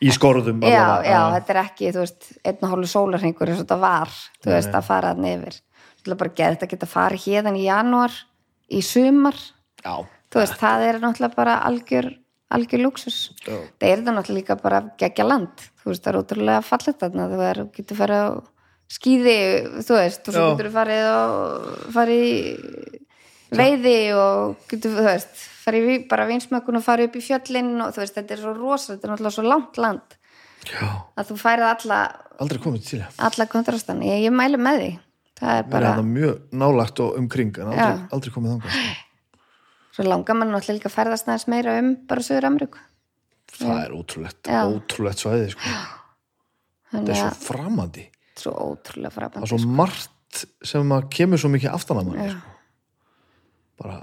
í 0.00 0.12
skorðum 0.16 0.62
já, 0.64 0.78
allavega. 0.80 1.10
já, 1.10 1.20
þetta 1.34 1.52
er 1.52 1.60
ekki, 1.64 1.90
þú 1.92 2.04
veist, 2.04 2.30
einn 2.48 2.62
og 2.62 2.72
hálfu 2.72 2.92
sólarhengur 2.94 3.50
eins 3.50 3.60
og 3.60 3.66
þetta 3.66 3.80
var, 3.82 4.14
þú 4.40 4.54
veist, 4.54 4.72
að 4.78 4.86
fara 4.86 5.10
þarna 5.12 5.34
yfir. 5.34 5.58
Þetta 6.00 6.14
er 6.14 6.20
bara 6.22 6.32
geð, 6.38 6.54
þetta 6.54 6.70
geta 6.70 6.88
farið 6.88 7.26
hérðan 7.26 7.58
í 7.60 7.66
janúar, 7.66 8.16
í 8.72 8.80
sumar. 8.86 9.36
Já, 9.84 9.92
þú 10.30 10.40
veist, 10.40 10.56
það 10.60 10.86
er 10.86 11.00
náttúrulega 11.02 11.36
bara 11.36 11.58
algjör, 11.66 12.08
algjör 12.54 12.82
luxus 12.84 13.18
það 13.44 13.86
er 13.86 14.00
þetta 14.00 14.14
náttúrulega 14.14 14.38
líka 14.38 14.56
bara 14.60 14.80
gegja 15.00 15.26
land? 15.26 15.68
Þú 15.82 15.92
veist, 15.92 16.04
það 16.04 16.12
er 16.12 16.20
ótrúlega 16.20 16.64
fallet 16.66 17.04
þarna 17.04 17.28
þú 17.30 17.44
er, 17.50 17.62
getur 17.76 18.00
farið 18.00 18.24
á 18.24 18.28
skýði 18.90 19.36
þú 19.86 19.96
veist, 19.98 20.26
og 20.26 20.36
svo 20.36 20.48
getur 20.50 20.72
farið 20.74 21.08
og 21.10 21.94
farið 21.94 22.24
í 22.26 22.34
veiði 23.60 23.96
og 24.18 24.68
getur, 24.70 24.96
þú 24.98 25.06
veist 25.08 25.44
farið 25.64 25.90
í 25.92 25.98
bara 26.10 26.26
vinsmökkun 26.30 26.80
og 26.80 26.86
farið 26.86 27.10
upp 27.10 27.20
í 27.20 27.26
fjöllin 27.26 27.74
og 27.84 27.92
þú 27.94 28.02
veist, 28.04 28.16
þetta 28.16 28.36
er 28.36 28.42
svo 28.44 28.56
rosa, 28.56 28.94
þetta 28.94 29.06
er 29.06 29.14
náttúrulega 29.14 29.36
svo 29.36 29.46
langt 29.46 29.80
land. 29.80 30.16
Já, 30.70 30.88
að 31.16 31.30
þú 31.30 31.36
færið 31.40 31.68
alla, 31.68 32.00
aldrei 32.42 32.60
komið 32.64 32.88
til 32.88 32.98
það 33.04 33.22
alla 33.30 33.46
kontrastan. 33.52 34.02
Ég, 34.04 34.26
ég 34.26 34.34
mæli 34.34 34.60
með 34.60 34.82
því. 34.82 34.90
Það 35.40 35.60
er 35.60 35.70
bara, 35.72 35.94
mjög 36.04 36.58
nálagt 36.60 37.00
og 37.00 37.14
umkring 37.16 37.54
en 37.62 37.70
aldrei, 37.72 38.02
aldrei 38.12 38.34
komið 38.34 38.58
þangað 38.58 38.82
svo 40.00 40.08
langar 40.08 40.36
mann 40.38 40.52
náttúrulega 40.52 40.78
líka 40.78 40.90
að 40.90 40.96
ferðast 40.96 41.28
næðis 41.28 41.48
meira 41.50 41.74
um 41.80 41.90
bara 42.08 42.24
Suður 42.24 42.48
Ameríku. 42.48 42.80
Það 43.50 43.80
er 43.82 43.94
ótrúlegt, 43.96 44.40
Já. 44.46 44.60
ótrúlegt 44.70 45.22
svæði 45.22 45.50
sko. 45.52 45.74
þetta 46.92 47.12
er 47.12 47.20
svo 47.20 47.30
framandi. 47.48 48.06
Svo 48.38 48.52
ótrúlega 48.54 49.10
það 49.10 49.16
fraband 49.18 49.44
er 49.44 49.52
svo 49.52 49.74
margt 49.80 50.44
sem 50.64 50.94
kemur 51.10 51.42
svo 51.42 51.50
mikið 51.50 51.74
aftan 51.74 52.00
að 52.00 52.10
manni 52.10 52.30
sko. 52.30 52.54
bara, 53.82 53.98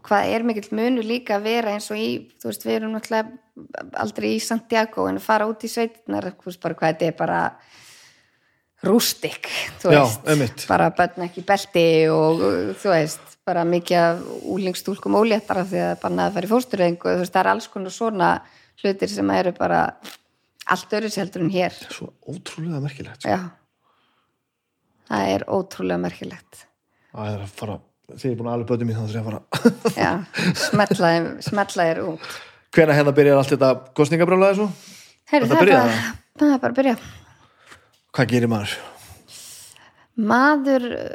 og 0.00 0.06
hvað 0.08 0.32
er 0.32 0.46
mikill 0.48 0.70
munur 0.76 1.04
líka 1.04 1.36
að 1.36 1.46
vera 1.50 1.74
eins 1.76 1.90
og 1.92 2.00
í, 2.00 2.08
þú 2.40 2.48
veist, 2.48 2.64
við 2.64 2.78
erum 2.78 2.94
náttúrulega 2.96 3.98
aldrei 4.00 4.30
í 4.32 4.40
Santiago 4.40 5.04
en 5.10 5.20
að 5.20 5.26
fara 5.26 5.48
út 5.50 5.66
í 5.66 5.70
sveitinar, 5.70 6.30
þú 6.40 6.48
veist 6.48 6.62
bara 6.62 6.78
hvað 6.78 6.94
þetta 6.94 7.10
er 7.10 7.18
bara 7.18 7.40
rústik, 8.88 9.50
þú 9.82 9.92
Já, 9.92 10.00
veist 10.00 10.30
einmitt. 10.32 10.64
bara 10.70 10.88
bönn 10.96 11.26
ekki 11.26 11.44
belti 11.44 11.84
og 12.08 12.40
þú 12.80 12.94
veist, 12.94 13.36
bara 13.44 13.66
mikið 13.68 14.24
úlingstúlkum 14.48 15.18
óléttar 15.20 15.60
af 15.60 15.68
því 15.68 15.84
að 15.84 15.92
bara 16.00 16.24
að 16.30 16.38
fara 16.38 16.48
í 16.48 16.52
fóstureyðingu, 16.54 17.12
þú 17.12 17.20
veist, 17.20 17.34
það 17.34 17.42
er 17.44 17.52
alls 17.52 17.68
konar 17.68 17.94
svona 17.94 18.30
hlutir 18.80 19.12
sem 19.12 19.30
eru 19.36 19.52
bara 19.58 19.82
allt 20.70 20.96
öðru 20.96 21.10
heldur 21.12 21.44
en 21.44 21.52
hér 21.52 21.76
svo 21.90 22.12
ótrúlega 22.24 22.80
merkilegt 22.80 23.20
sko. 23.24 23.28
já 23.28 23.40
það 25.10 25.32
er 25.34 25.44
ótrúlega 25.50 26.02
merkilegt 26.04 26.64
það 27.10 27.32
er 27.34 27.44
að 27.44 27.54
fara, 27.58 27.78
þegar 28.16 28.26
ég 28.26 28.34
er 28.34 28.38
búin 28.40 28.50
að 28.50 28.56
alveg 28.56 28.70
bötum 28.70 28.90
í 28.90 28.96
það 28.96 29.04
þarf 29.06 29.16
ég 29.16 29.20
að 29.20 29.28
fara. 29.28 29.40
Já, 30.04 30.10
smetla 31.46 31.86
þér 31.88 32.00
út. 32.06 32.30
Hvena 32.74 32.96
hérna 32.96 33.14
byrjar 33.16 33.40
allt 33.40 33.52
þetta 33.54 33.70
kostningabrjálega 33.98 34.58
svo? 34.58 34.68
Þetta 35.30 35.50
það, 35.50 35.56
er 35.56 35.72
bara, 35.72 36.10
það 36.40 36.54
er 36.54 36.62
bara 36.62 36.74
að 36.74 36.80
byrja. 36.80 36.96
Hvað 38.16 38.32
gerir 38.34 38.50
maður? 38.50 38.76
maður 40.20 40.84
uh, 40.90 41.06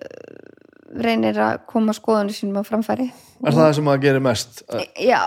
reynir 1.05 1.37
að 1.43 1.59
koma 1.69 1.93
skoðunni 1.93 2.33
sínum 2.33 2.63
á 2.63 2.67
framfæri. 2.67 3.11
Er 3.45 3.55
það 3.55 3.71
sem 3.77 3.91
að 3.91 4.01
gerir 4.07 4.23
mest? 4.25 4.63
já. 4.97 5.21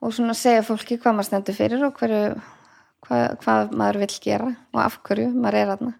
Og 0.00 0.14
svona 0.16 0.34
segja 0.34 0.64
fólki 0.66 0.96
hvað 0.98 1.18
maður 1.18 1.28
stendur 1.28 1.56
fyrir 1.58 1.84
og 1.86 1.96
hverju, 2.00 2.34
hvað, 3.06 3.24
hvað 3.44 3.74
maður 3.76 4.00
vill 4.04 4.14
gera 4.24 4.54
og 4.72 4.82
af 4.82 5.00
hverju 5.04 5.32
maður 5.36 5.60
er 5.60 5.74
aðna 5.76 5.96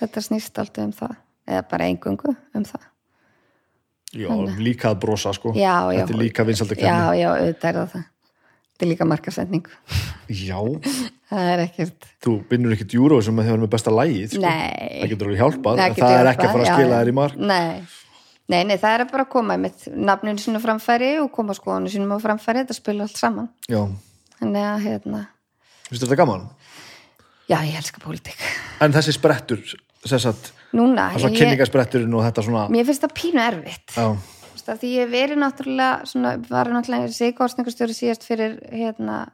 þetta 0.00 0.22
snýst 0.24 0.60
alltaf 0.60 0.86
um 0.86 0.94
það 0.96 1.16
eða 1.48 1.66
bara 1.70 1.90
engungu 1.90 2.34
um 2.34 2.64
það. 2.66 2.86
Já, 4.10 4.30
líka 4.58 4.90
að 4.90 5.02
brosa 5.04 5.32
sko. 5.36 5.52
Já, 5.54 5.86
já, 5.94 6.00
þetta 6.00 6.14
er 6.16 6.18
líka 6.18 6.46
vinsaldar 6.46 6.80
já, 6.82 6.96
já, 7.14 7.28
auðvitað 7.30 7.68
er 7.70 7.78
það 7.78 7.92
það. 7.92 8.08
Þetta 8.70 8.86
er 8.86 8.90
líka 8.90 9.06
markasending 9.06 9.66
já, 10.48 10.58
það 11.28 11.48
er 11.52 11.62
ekkert 11.66 12.06
þú 12.24 12.34
vinnur 12.48 12.74
ekkert 12.74 12.94
júró 12.96 13.18
sem 13.22 13.36
að 13.36 13.46
þið 13.46 13.52
varum 13.54 13.64
með 13.66 13.72
besta 13.74 13.92
lægið 13.92 14.30
sko. 14.32 14.42
nei. 14.46 15.00
Það 15.02 15.12
getur 15.12 15.28
alveg 15.28 15.42
hjálpað, 15.42 15.82
getur 15.82 16.06
það 16.06 16.16
er 16.16 16.30
ekki 16.30 16.46
að 16.46 16.54
fara 16.54 16.64
að 16.64 16.78
skila 16.78 17.00
þér 17.00 17.10
í 17.10 17.16
mark. 17.20 17.42
Nei. 17.50 17.98
nei, 18.50 18.62
nei, 18.70 18.76
það 18.80 18.96
er 18.96 19.04
bara 19.12 19.26
að 19.26 19.32
koma 19.36 19.58
með 19.60 19.84
nafninu 20.10 20.42
sínu 20.42 20.62
á 20.62 20.64
framfæri 20.64 21.10
og 21.20 21.28
koma 21.36 21.58
skoðinu 21.58 21.92
sínum 21.92 22.16
á 22.16 22.18
framfæri, 22.24 22.64
þetta 22.64 22.78
spila 22.80 23.06
allt 23.06 23.20
saman. 23.20 23.50
Já, 23.70 23.82
þannig 24.40 24.66
að, 24.72 24.80
hérna 24.88 25.22
finnst 25.90 26.06
þetta 26.06 26.18
gaman? 26.22 26.48
já, 27.50 27.58
ég 27.66 27.78
elska 27.78 28.02
pólitík. 28.02 28.42
En 28.80 28.94
þessi 28.94 29.14
sprettur 29.16 29.62
svona 31.18 31.32
ég, 31.32 31.38
kynningaspretturinn 31.40 32.16
og 32.16 32.26
þetta 32.28 32.44
svona 32.46 32.66
mér 32.72 32.86
finnst 32.88 33.06
það 33.06 33.16
pínu 33.20 33.42
erfitt. 33.44 33.96
Af 34.70 34.78
því 34.78 34.90
ég 34.92 35.08
verið 35.10 35.40
náttúrulega 35.40 36.06
svona, 36.06 36.36
var 36.46 36.68
náttúrulega 36.70 37.08
sigurkostningastjóri 37.16 37.96
síðast 37.96 38.26
fyrir 38.28 38.58
hérna 38.70 39.24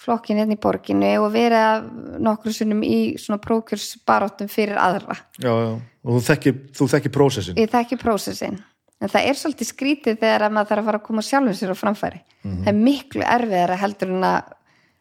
flokkin 0.00 0.40
hérna 0.40 0.56
í 0.56 0.60
borginni 0.60 1.12
og 1.20 1.28
verið 1.34 1.60
að 1.60 1.86
nokkru 2.26 2.54
sinnum 2.54 2.80
í 2.82 3.14
svona 3.20 3.38
prókjörsbaráttum 3.44 4.50
fyrir 4.50 4.80
aðra. 4.80 5.20
Já, 5.38 5.52
já, 5.52 5.70
og 5.76 6.16
þú 6.16 6.22
þekkir, 6.30 6.56
þú 6.76 6.88
þekkir 6.94 7.14
prósessin 7.14 7.60
ég 7.60 7.70
þekki 7.70 8.00
prósessin 8.02 8.58
en 9.00 9.12
það 9.12 9.30
er 9.30 9.38
svolítið 9.38 9.70
skrítið 9.70 10.20
þegar 10.24 10.46
að 10.46 10.56
maður 10.56 10.72
þarf 10.72 10.82
að 10.82 10.90
fara 10.90 11.00
að 11.02 11.06
koma 11.10 11.24
sjálfum 11.26 11.56
sér 11.56 11.72
á 11.72 11.76
framfæri. 11.76 12.20
Það 12.46 12.70
er 12.70 12.78
miklu 12.80 13.26
erfiðara 13.26 13.80
heldur 13.80 14.14
en 14.16 14.28
að 14.30 14.54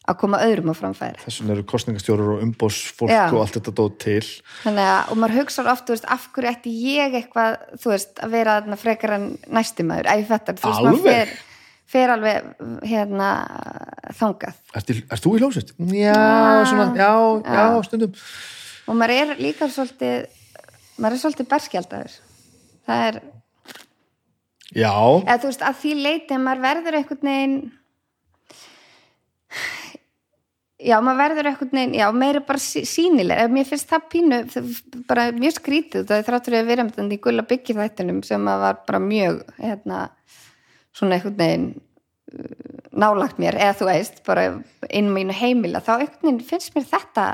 að 0.06 0.18
koma 0.22 0.40
öðrum 0.46 0.70
á 0.70 0.76
framfæri. 0.78 1.22
Þessum 1.24 1.52
eru 1.56 1.66
kostningastjórur 1.70 2.36
og 2.36 2.44
umbósfólk 2.46 3.12
Já. 3.12 3.24
og 3.32 3.42
allt 3.42 3.58
þetta 3.58 3.74
dót 3.80 3.98
til. 4.04 4.22
Að, 4.70 5.10
og 5.10 5.20
maður 5.22 5.40
hugsa 5.40 5.66
oft, 5.72 5.90
veist, 5.90 6.08
af 6.14 6.28
hverju 6.36 6.52
ætti 6.52 6.74
ég 6.94 7.18
eitthvað, 7.20 7.58
þú 7.82 7.94
veist, 7.94 8.14
að 8.22 8.36
vera 8.38 8.78
frekar 8.82 9.16
en 9.18 9.28
næstumæður, 9.58 10.10
æ, 10.12 10.16
þetta, 10.30 10.58
þú 10.62 10.72
veist, 10.72 10.86
maður 10.86 11.04
fer, 11.10 11.36
fer 11.96 12.14
alveg 12.16 12.52
hérna 12.86 13.30
þangað. 14.20 14.60
Ert 14.78 15.24
þú 15.24 15.36
í 15.36 15.42
hljómsveit? 15.42 15.74
Já, 15.98 16.20
svona, 16.70 16.90
já, 16.94 17.12
já, 17.42 17.62
já. 17.64 17.80
stundum. 17.90 18.20
Og 18.86 19.00
maður 19.00 19.16
er 19.24 19.40
líka 19.42 19.70
svolítið 19.74 20.28
maður 21.02 21.18
er 21.18 21.24
svolítið 21.24 21.50
berskjaldaður. 21.56 22.20
Það 22.86 23.08
er, 23.10 23.24
Já, 24.76 24.92
eða 24.92 25.40
þú 25.40 25.50
veist, 25.50 25.64
að 25.64 25.78
því 25.80 25.92
leiti 26.04 26.36
að 26.36 26.42
maður 26.44 26.64
verður 26.66 26.98
einhvern 27.00 27.30
veginn 27.30 27.58
já, 30.86 30.96
maður 31.04 31.20
verður 31.24 31.50
einhvern 31.50 31.72
veginn 31.80 31.96
já, 31.98 32.06
meira 32.16 32.42
bara 32.46 32.62
sí- 32.62 32.86
sýnileg. 32.90 33.42
Ef 33.46 33.54
mér 33.56 33.68
finnst 33.70 33.90
það 33.92 34.06
pínu, 34.14 34.40
bara 35.10 35.26
mjög 35.36 35.58
skrítið 35.58 36.06
það 36.10 36.20
er 36.22 36.28
þráttur 36.30 36.58
að 36.60 36.70
vera 36.70 36.86
með 36.86 37.00
þetta 37.00 37.18
í 37.18 37.22
gulla 37.26 37.48
byggir 37.50 37.80
þættinum 37.82 38.22
sem 38.28 38.48
að 38.52 38.64
var 38.66 38.80
bara 38.88 39.02
mjög 39.04 39.42
hérna, 39.58 40.04
svona 40.96 41.20
veginn 41.26 41.68
uh, 41.76 42.86
nálagt 42.96 43.42
mér, 43.42 43.58
eða 43.60 43.78
þú 43.82 43.90
veist 43.90 44.22
bara 44.28 44.46
inn 44.90 45.12
mínu 45.16 45.36
heimila, 45.36 45.82
þá 45.84 45.98
einhvern 45.98 46.22
veginn 46.30 46.46
finnst 46.48 46.76
mér 46.78 46.88
þetta 46.94 47.28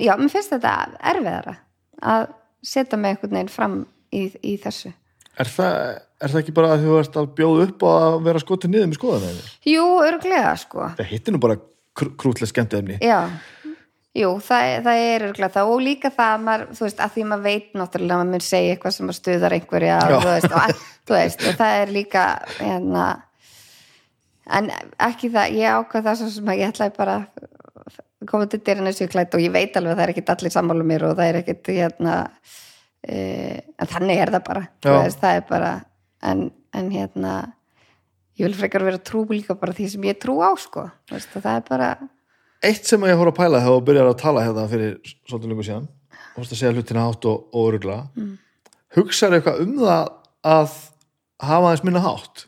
já, 0.00 0.14
mér 0.16 0.32
finnst 0.32 0.54
þetta 0.54 0.76
erfiðara 1.12 1.58
að 2.02 2.30
setja 2.62 2.98
mig 2.98 3.16
einhvern 3.16 3.36
veginn 3.36 3.52
fram 3.52 3.78
í, 4.12 4.28
í 4.42 4.56
þessu. 4.62 4.94
Er 5.40 5.48
það 5.48 5.76
er 6.22 6.30
það 6.30 6.40
ekki 6.42 6.54
bara 6.54 6.72
að 6.76 6.82
þú 6.86 6.96
ert 7.00 7.16
að 7.18 7.28
bjóða 7.38 7.66
upp 7.66 7.84
og 7.88 7.94
að 8.06 8.16
vera 8.26 8.42
skotið 8.42 8.72
niður 8.72 8.88
með 8.90 8.98
skoðan 8.98 9.38
jú, 9.66 9.84
örglega 10.06 10.52
sko. 10.60 10.88
Það 10.98 11.08
hittir 11.10 11.34
nú 11.34 11.40
bara 11.42 11.56
krútlega 11.98 12.48
skemmt 12.50 12.74
efni 12.78 12.98
já, 13.02 13.18
jú, 14.16 14.30
það, 14.44 14.68
það 14.86 15.02
er 15.08 15.26
örglega 15.30 15.54
það. 15.54 15.72
Og 15.74 15.82
líka 15.86 16.10
það 16.12 16.32
að 16.36 16.46
maður, 16.46 16.64
þú 16.78 16.86
veist, 16.86 17.02
að 17.04 17.12
því 17.16 17.26
maður 17.30 17.44
veit 17.48 17.68
náttúrulega 17.80 18.16
að 18.16 18.22
maður 18.22 18.32
mun 18.36 18.46
segja 18.46 18.74
eitthvað 18.76 18.96
sem 18.96 19.12
stuðar 19.18 19.56
einhverja 19.58 19.98
Já. 19.98 20.16
þú 20.16 20.30
veist, 20.30 20.48
og, 20.52 20.58
að- 20.62 20.82
þú 21.08 21.16
veist, 21.18 21.46
og 21.50 21.60
það 21.62 21.76
er 21.82 21.94
líka 21.98 22.24
hérna 22.58 23.06
en 24.58 24.70
ekki 25.08 25.30
það, 25.32 25.54
ég 25.60 25.76
ákvað 25.78 26.06
það 26.08 26.22
sem 26.34 26.50
að 26.52 26.58
ég 26.60 26.72
ætlaði 26.72 26.96
bara 26.98 27.16
koma 28.30 28.46
til 28.50 28.60
dyrinu 28.62 28.90
þessu 28.92 29.08
klætt 29.10 29.34
og 29.34 29.42
ég 29.42 29.52
veit 29.54 29.76
alveg 29.78 29.92
að 29.94 29.98
það 29.98 30.04
er 30.06 30.12
ekkit 30.12 30.32
allir 30.34 30.52
sammála 30.54 30.84
mér 30.86 31.04
og 31.08 31.16
það 31.18 31.28
er 31.30 31.38
ekkit 31.40 31.70
hérna 31.74 32.14
e, 33.02 33.16
en 33.82 33.90
þannig 33.90 34.20
er 34.22 34.32
það 34.34 34.44
bara 34.46 34.62
veist, 34.86 35.18
það 35.22 35.38
er 35.38 35.46
bara 35.48 35.70
en, 36.30 36.44
en 36.78 36.90
hérna 36.94 37.32
ég 38.38 38.46
vil 38.46 38.56
frekar 38.56 38.84
vera 38.86 39.00
trú 39.02 39.24
líka 39.30 39.56
bara 39.58 39.74
því 39.76 39.88
sem 39.94 40.04
ég 40.08 40.20
trú 40.22 40.38
á 40.40 40.50
sko, 40.60 40.86
þú 41.08 41.16
veist, 41.16 41.34
og 41.36 41.44
það 41.44 41.58
er 41.58 41.66
bara 41.68 41.88
eitt 42.62 42.86
sem 42.88 43.08
ég 43.08 43.18
hóra 43.18 43.32
að 43.32 43.40
pæla 43.40 43.60
þegar 43.60 43.74
þú 43.74 43.84
byrjar 43.88 44.12
að 44.12 44.22
tala 44.22 44.44
hérna 44.46 44.68
fyrir 44.70 44.94
svolítið 45.26 45.50
lengur 45.50 45.68
síðan 45.68 45.88
og 45.88 46.38
fórst 46.38 46.54
að 46.54 46.60
segja 46.60 46.72
hlutina 46.76 47.06
hátt 47.08 47.28
og, 47.28 47.44
og 47.52 47.68
örugla 47.72 47.98
mm. 48.14 48.32
hugsaðu 48.96 49.38
eitthvað 49.38 49.62
um 49.64 49.74
það 49.82 50.08
að 50.52 50.78
hafa 51.42 51.68
aðeins 51.68 51.84
minna 51.88 52.04
hátt? 52.04 52.46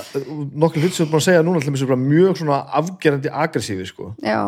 Nokkur 0.00 0.84
hlut 0.86 0.94
sem 0.96 1.04
þú 1.04 1.06
er 1.06 1.12
búin 1.12 1.20
að 1.20 1.26
segja 1.28 1.44
núna 1.44 1.62
til 1.62 1.74
mér 1.74 2.00
mjög 2.00 2.42
afgerandi 2.56 3.32
aggressífi 3.44 3.88
sko, 3.90 4.12
já, 4.24 4.40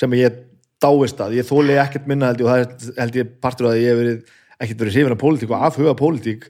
sem 0.00 0.16
ég 0.16 0.40
dáist 0.82 1.20
að, 1.20 1.38
ég 1.38 1.48
þóli 1.48 1.76
ekkert 1.80 2.08
minna 2.10 2.30
held 2.30 2.42
ég 2.42 2.48
og 2.48 2.52
það 2.52 2.64
er 2.64 3.02
held 3.02 3.18
ég 3.20 3.34
partur 3.44 3.70
að 3.70 3.80
ég 3.80 3.92
hef 3.92 4.00
verið 4.00 4.32
ekkert 4.64 4.84
verið 4.84 4.96
hrifin 4.96 5.14
af 5.14 5.20
pólitík 5.20 5.52
og 5.52 5.66
afhuga 5.68 5.94
pólitík 5.98 6.46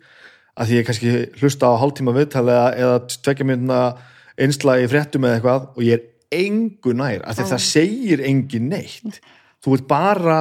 að 0.54 0.70
því 0.70 0.78
ég 0.78 0.88
kannski 0.88 1.12
hlusta 1.40 1.70
á 1.70 1.80
hálftíma 1.80 2.14
viðtal 2.14 2.44
eða, 2.46 2.98
tvekja 3.10 3.46
myndina 3.48 3.80
einsla 4.40 4.78
í 4.82 4.88
fréttum 4.90 5.26
eða 5.26 5.38
eitthvað 5.38 5.66
og 5.74 5.86
ég 5.86 5.98
er 5.98 6.44
engu 6.44 6.94
nær, 6.96 7.22
af 7.22 7.36
því 7.36 7.44
að 7.44 7.52
það 7.52 7.64
segir 7.68 8.22
engin 8.26 8.70
neitt, 8.72 9.20
þú 9.62 9.76
ert 9.78 9.88
bara 9.90 10.38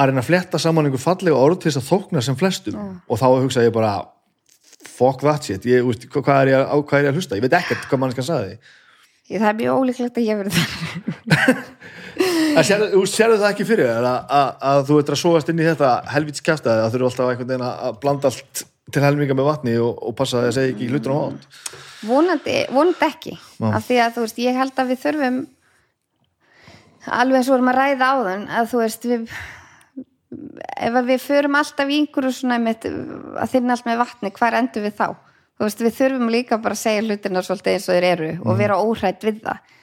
að 0.00 0.10
reyna 0.10 0.22
að 0.22 0.30
fletta 0.30 0.60
saman 0.60 0.88
einhver 0.88 1.02
fallega 1.02 1.36
orð 1.36 1.60
til 1.60 1.70
þess 1.70 1.80
að 1.82 1.88
þókna 1.90 2.22
sem 2.24 2.38
flestum. 2.40 2.78
Og 3.04 3.20
þá 3.20 3.26
hugsa 3.28 3.64
ég 3.66 3.74
bara 3.74 3.98
fuck 4.88 5.20
that 5.24 5.44
shit, 5.44 5.66
ég, 5.68 5.84
úst, 5.84 6.06
hvað, 6.12 6.46
er 6.46 6.52
ég, 6.54 6.70
hvað 6.88 6.98
er 6.98 7.08
ég 7.08 7.12
að 7.12 7.20
hlusta? 7.20 7.36
Ég 7.36 7.44
veit 7.44 7.56
ekkert 7.58 7.84
hvað 7.90 8.00
mannskan 8.04 8.28
sagði. 8.28 8.56
Ég, 9.28 9.36
það 9.36 9.50
er 9.50 9.58
mjög 9.60 9.82
ólíklegt 9.82 10.16
að 10.20 10.26
ég 10.26 10.40
verið 10.40 10.56
það 10.56 11.60
þú 12.20 13.04
sérðu 13.08 13.38
það 13.40 13.48
ekki 13.50 13.68
fyrir 13.68 13.90
þér 13.90 14.08
að, 14.10 14.82
þú 14.88 14.98
ert 15.00 15.12
að 15.14 15.20
sóast 15.22 15.52
inn 15.52 15.62
í 15.62 15.68
þetta 15.68 15.92
helvits 16.14 16.44
kjaftaði 16.44 16.84
að 16.84 16.90
þú 16.90 17.00
eru 17.00 17.08
alltaf 17.10 17.32
einhvern 17.32 17.52
veginn 17.52 17.68
að 17.68 18.00
blanda 18.02 18.32
allt 18.32 18.64
til 18.90 19.04
helminga 19.04 19.36
með 19.38 19.48
vatni 19.48 19.76
og, 19.80 20.02
og 20.02 20.16
passa 20.18 20.40
að 20.40 20.48
það 20.48 20.56
segja 20.56 20.74
ekki 20.74 20.90
hlutur 20.90 21.14
á 21.14 21.18
hátt? 21.20 21.46
Vonandi, 22.08 22.58
vonandi 22.72 23.06
ekki. 23.06 23.36
Af 23.70 23.86
því 23.86 23.98
að 24.02 24.12
þú 24.16 24.26
veist, 24.26 24.42
ég 24.42 24.60
held 24.60 24.82
að 24.82 24.90
við 24.90 25.02
þurfum 25.04 25.40
alveg 27.20 27.40
og 27.40 27.54
vorum 27.54 27.72
að 27.72 27.80
ræða 27.80 28.10
á 28.10 28.14
þann 28.26 28.46
að 28.58 28.70
þú 28.72 28.82
veist 28.82 29.08
við 29.08 29.34
ef 30.80 30.98
við 31.06 31.24
förum 31.24 31.58
alltaf 31.58 31.90
í 31.90 31.98
einhverju 32.00 32.32
svona 32.34 32.60
með, 32.62 32.86
að 33.40 33.52
þinna 33.54 33.76
allt 33.76 33.88
með 33.88 34.00
vatni 34.04 34.32
hvar 34.36 34.56
endur 34.58 34.86
við 34.86 34.96
þá? 34.98 35.08
Þú 35.60 35.66
veist, 35.66 35.82
við 35.84 35.96
þurfum 35.98 36.30
líka 36.32 36.58
bara 36.62 36.76
að 36.76 36.82
segja 36.84 37.04
hlutina 37.04 37.42
svolítið 37.44 37.74
eins 37.74 37.88
og 37.88 37.96
þeir 37.96 38.06
eru 38.10 38.30
og 38.44 38.60
vera 38.60 38.78
óhrætt 38.80 39.26
við 39.26 39.42
það. 39.44 39.74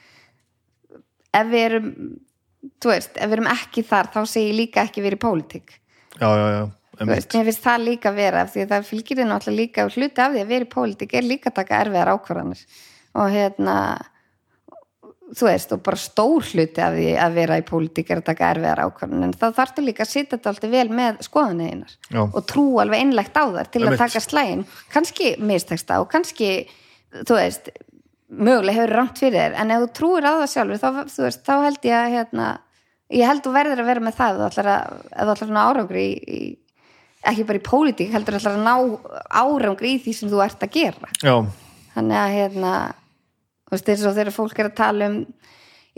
Ef 1.38 1.52
við 1.52 1.66
erum 1.68 1.90
þú 2.82 2.92
veist, 2.92 3.14
ef 3.16 3.30
við 3.30 3.38
erum 3.38 3.50
ekki 3.52 3.84
þar 3.86 4.10
þá 4.14 4.20
segi 4.26 4.50
ég 4.50 4.58
líka 4.58 4.84
ekki 4.86 5.04
verið 5.04 5.20
í 5.20 5.24
pólitík. 5.24 5.72
Já, 6.18 6.28
já, 6.28 6.46
já, 6.54 6.62
veist, 7.06 7.34
mér 7.34 7.48
finnst 7.48 7.64
það 7.64 7.86
líka 7.86 8.12
vera 8.16 8.44
af 8.44 8.52
því 8.52 8.64
að 8.64 8.74
það 8.74 8.86
fylgir 8.90 9.20
þið 9.20 9.30
náttúrulega 9.32 9.62
líka 9.62 9.86
og 9.86 9.96
hluti 9.96 10.24
af 10.24 10.34
því 10.34 10.44
að 10.44 10.54
vera 10.54 10.68
í 10.68 10.70
pólitík 10.74 11.18
er 11.18 11.26
líka 11.26 11.52
að 11.52 11.58
taka 11.60 11.82
erfiðar 11.84 12.12
ákvarðanir. 12.16 12.62
Og 13.18 13.34
hérna 13.34 13.76
þú 15.36 15.44
veist, 15.44 15.72
og 15.76 15.82
bara 15.84 16.00
stór 16.00 16.46
hluti 16.48 16.82
af 16.82 16.96
því 16.96 17.08
að 17.20 17.36
vera 17.36 17.58
í 17.60 17.64
pólitík 17.68 18.10
er 18.10 18.22
að 18.22 18.28
taka 18.30 18.50
erfiðar 18.54 18.82
ákvarðanir. 18.86 19.28
En 19.28 19.36
þá 19.36 19.46
þarftu 19.60 19.84
líka 19.84 20.04
að 20.04 20.12
sitja 20.14 20.36
þetta 20.36 20.52
alltaf 20.54 20.72
vel 20.72 20.88
með 20.98 21.22
skoðanir 21.26 21.96
Já. 22.08 22.22
og 22.24 22.40
trú 22.48 22.66
alveg 22.82 23.04
einlegt 23.04 23.36
á 23.36 23.44
þar 23.44 23.68
til 23.70 23.82
að 23.82 23.90
Einmitt. 23.90 24.04
taka 24.04 24.24
slægin. 24.24 24.64
Kannski 24.94 25.34
misteksta 25.38 26.00
og 26.02 26.08
kannski 26.12 26.52
þú 27.12 27.36
veist, 27.38 27.70
mögulega 28.28 28.82
hefur 28.82 28.94
rámt 28.98 29.20
fyrir 29.20 29.38
þér 29.38 29.58
en 29.62 29.74
ef 29.74 29.82
þú 29.84 29.90
trúir 29.96 30.28
á 30.28 30.32
það 30.36 30.48
sjálfur 30.52 30.80
þá, 30.82 30.88
þú 31.14 31.26
veist, 31.26 31.44
þá 31.46 31.54
held 31.64 31.88
ég 31.88 31.98
að 31.98 32.14
hérna, 32.14 32.48
ég 33.16 33.30
held 33.30 33.44
þú 33.44 33.52
verður 33.56 33.82
að 33.82 33.90
vera 33.90 34.04
með 34.04 34.18
það 34.18 34.32
ef 34.32 34.40
þú 34.40 34.48
ætlar 34.48 34.70
að, 34.74 34.98
þú 35.18 35.34
að 35.46 35.54
ná 35.56 35.60
árangri 35.64 36.04
í, 36.04 36.18
í, 36.28 36.40
ekki 37.32 37.46
bara 37.48 37.60
í 37.60 37.66
pólitík 37.68 38.12
heldur 38.12 38.38
ætlar 38.38 38.58
að 38.58 38.66
ná 38.66 38.74
árangri 39.42 39.94
í 39.96 40.02
því 40.04 40.16
sem 40.18 40.32
þú 40.32 40.42
ert 40.44 40.66
að 40.66 40.74
gera 40.76 41.12
já, 41.22 41.34
þannig 41.96 42.20
að 42.20 42.36
hérna 42.36 42.74
þú 43.72 44.12
þegar 44.20 44.34
fólk 44.36 44.60
er 44.60 44.70
að 44.70 44.78
tala 44.82 45.08
um 45.08 45.18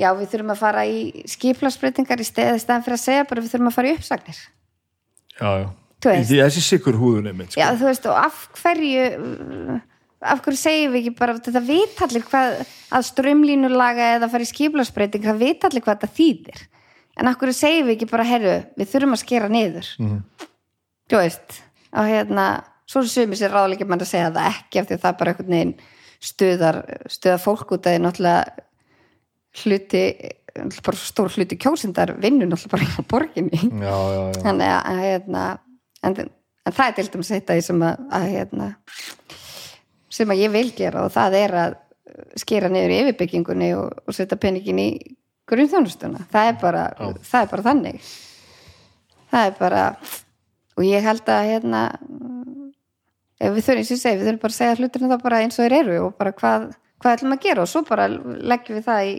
já 0.01 0.09
við 0.17 0.33
þurfum 0.33 0.55
að 0.55 0.63
fara 0.63 0.87
í 0.89 1.27
skiplarsbreytingar 1.29 2.23
í 2.23 2.27
steði 2.27 2.63
staðan 2.63 2.87
fyrir 2.87 2.99
að 2.99 3.05
segja 3.05 3.29
bara 3.29 3.45
við 3.45 3.53
þurfum 3.55 3.71
að 3.71 3.77
fara 3.77 3.91
í 3.91 3.95
uppsagnir 3.99 4.41
já, 4.41 5.51
já. 5.65 5.69
Þú 6.01 6.13
þessi 6.41 6.63
sikur 6.65 6.97
húðun 6.97 7.29
einmitt 7.29 7.53
sko. 7.53 7.61
já 7.61 7.67
þú 7.77 7.89
veist 7.91 8.07
og 8.09 8.17
af 8.17 8.45
hverju 8.57 9.81
af 10.21 10.43
hverju 10.45 10.59
segjum 10.61 10.93
við 10.93 11.01
ekki 11.05 11.15
bara 11.19 11.35
þetta 11.39 11.63
vit 11.65 12.03
allir 12.05 12.25
hvað 12.29 12.59
að 12.93 13.07
strömlínulaga 13.09 14.09
eða 14.19 14.29
fara 14.33 14.45
í 14.45 14.51
skiplarsbreyting 14.51 15.25
það 15.25 15.39
vit 15.45 15.65
allir 15.69 15.85
hvað 15.87 16.01
þetta 16.01 16.17
þýðir 16.19 16.65
en 17.21 17.31
af 17.31 17.39
hverju 17.41 17.57
segjum 17.57 17.87
við 17.89 17.95
ekki 17.97 18.11
bara 18.11 18.27
herru 18.29 18.57
við 18.77 18.91
þurfum 18.93 19.17
að 19.17 19.23
skera 19.25 19.49
niður 19.53 19.89
Mhm. 19.99 20.19
þú 21.11 21.17
veist 21.23 21.61
og 21.93 22.05
hérna 22.11 22.49
svo 22.91 23.03
sumir 23.07 23.39
sér 23.39 23.51
ráðleikir 23.55 23.89
mann 23.89 24.01
að 24.03 24.11
segja 24.13 24.31
það 24.35 24.51
ekki 24.51 24.81
af 24.81 24.87
því 24.91 24.95
að 24.99 25.01
það 25.05 25.13
er 25.15 25.19
bara 25.23 25.31
einhvern 25.33 25.55
veginn 25.55 25.75
stuðar, 26.21 26.79
stuðar 27.09 27.41
fólk 27.41 27.73
út 27.73 27.87
að 27.87 27.95
því 27.97 28.03
náttúrulega 28.05 28.45
hluti 29.65 30.03
bara 30.85 30.97
stór 30.99 31.31
hluti 31.35 31.57
kjósindar 31.59 32.13
vinnu 32.21 32.47
náttúrulega 32.51 32.75
bara 32.75 32.85
í 33.01 33.07
borginni 33.11 33.61
já, 33.63 33.95
já, 33.95 34.21
já. 34.35 34.43
þannig 34.45 34.73
að 34.77 35.01
hérna, 35.05 35.45
en, 36.05 36.17
en 36.67 36.77
það 36.77 36.87
er 36.91 36.97
til 36.99 37.09
dæmis 37.15 37.31
eitt 37.37 37.51
af 37.51 37.57
því 37.59 37.65
sem 37.71 37.83
að, 37.89 38.05
að 38.19 38.27
hérna, 38.35 38.69
sem 40.11 40.31
að 40.33 40.43
ég 40.45 40.53
vil 40.55 40.69
gera 40.77 41.05
og 41.07 41.15
það 41.15 41.37
er 41.41 41.57
að 41.65 41.79
skera 42.41 42.71
niður 42.71 42.95
í 42.95 42.99
yfirbyggingunni 43.05 43.71
og, 43.79 44.03
og 44.07 44.17
setja 44.17 44.39
peningin 44.41 44.81
í 44.83 44.89
grunnþjónustuna. 45.51 46.25
Það 46.31 46.51
er 46.51 46.59
bara, 46.61 46.83
það 47.27 47.45
er 47.45 47.53
bara 47.53 47.67
þannig. 47.67 48.11
Það 49.31 49.47
er 49.47 49.57
bara 49.59 49.85
og 50.81 50.87
ég 50.87 51.05
held 51.05 51.31
að 51.31 51.49
hérna 51.51 51.83
ef 53.41 53.55
við 53.55 53.65
þurfum, 53.65 53.81
eins 53.81 53.91
og 53.91 53.97
ég 53.97 54.03
segi, 54.03 54.19
við 54.21 54.29
þurfum 54.29 54.43
bara 54.43 54.53
að 54.53 54.59
segja 54.59 54.79
hlutina 54.79 55.11
þá 55.11 55.25
bara 55.25 55.41
eins 55.45 55.59
og 55.59 55.65
þeir 55.65 55.77
eru 55.81 55.97
og 56.07 56.15
bara 56.19 56.33
hvað, 56.37 56.67
hvað 57.01 57.17
ætlum 57.17 57.37
að 57.37 57.43
gera? 57.47 57.65
Og 57.65 57.71
svo 57.71 57.83
bara 57.89 58.09
leggjum 58.11 58.79
við 58.79 58.87
það 58.89 59.11
í, 59.11 59.15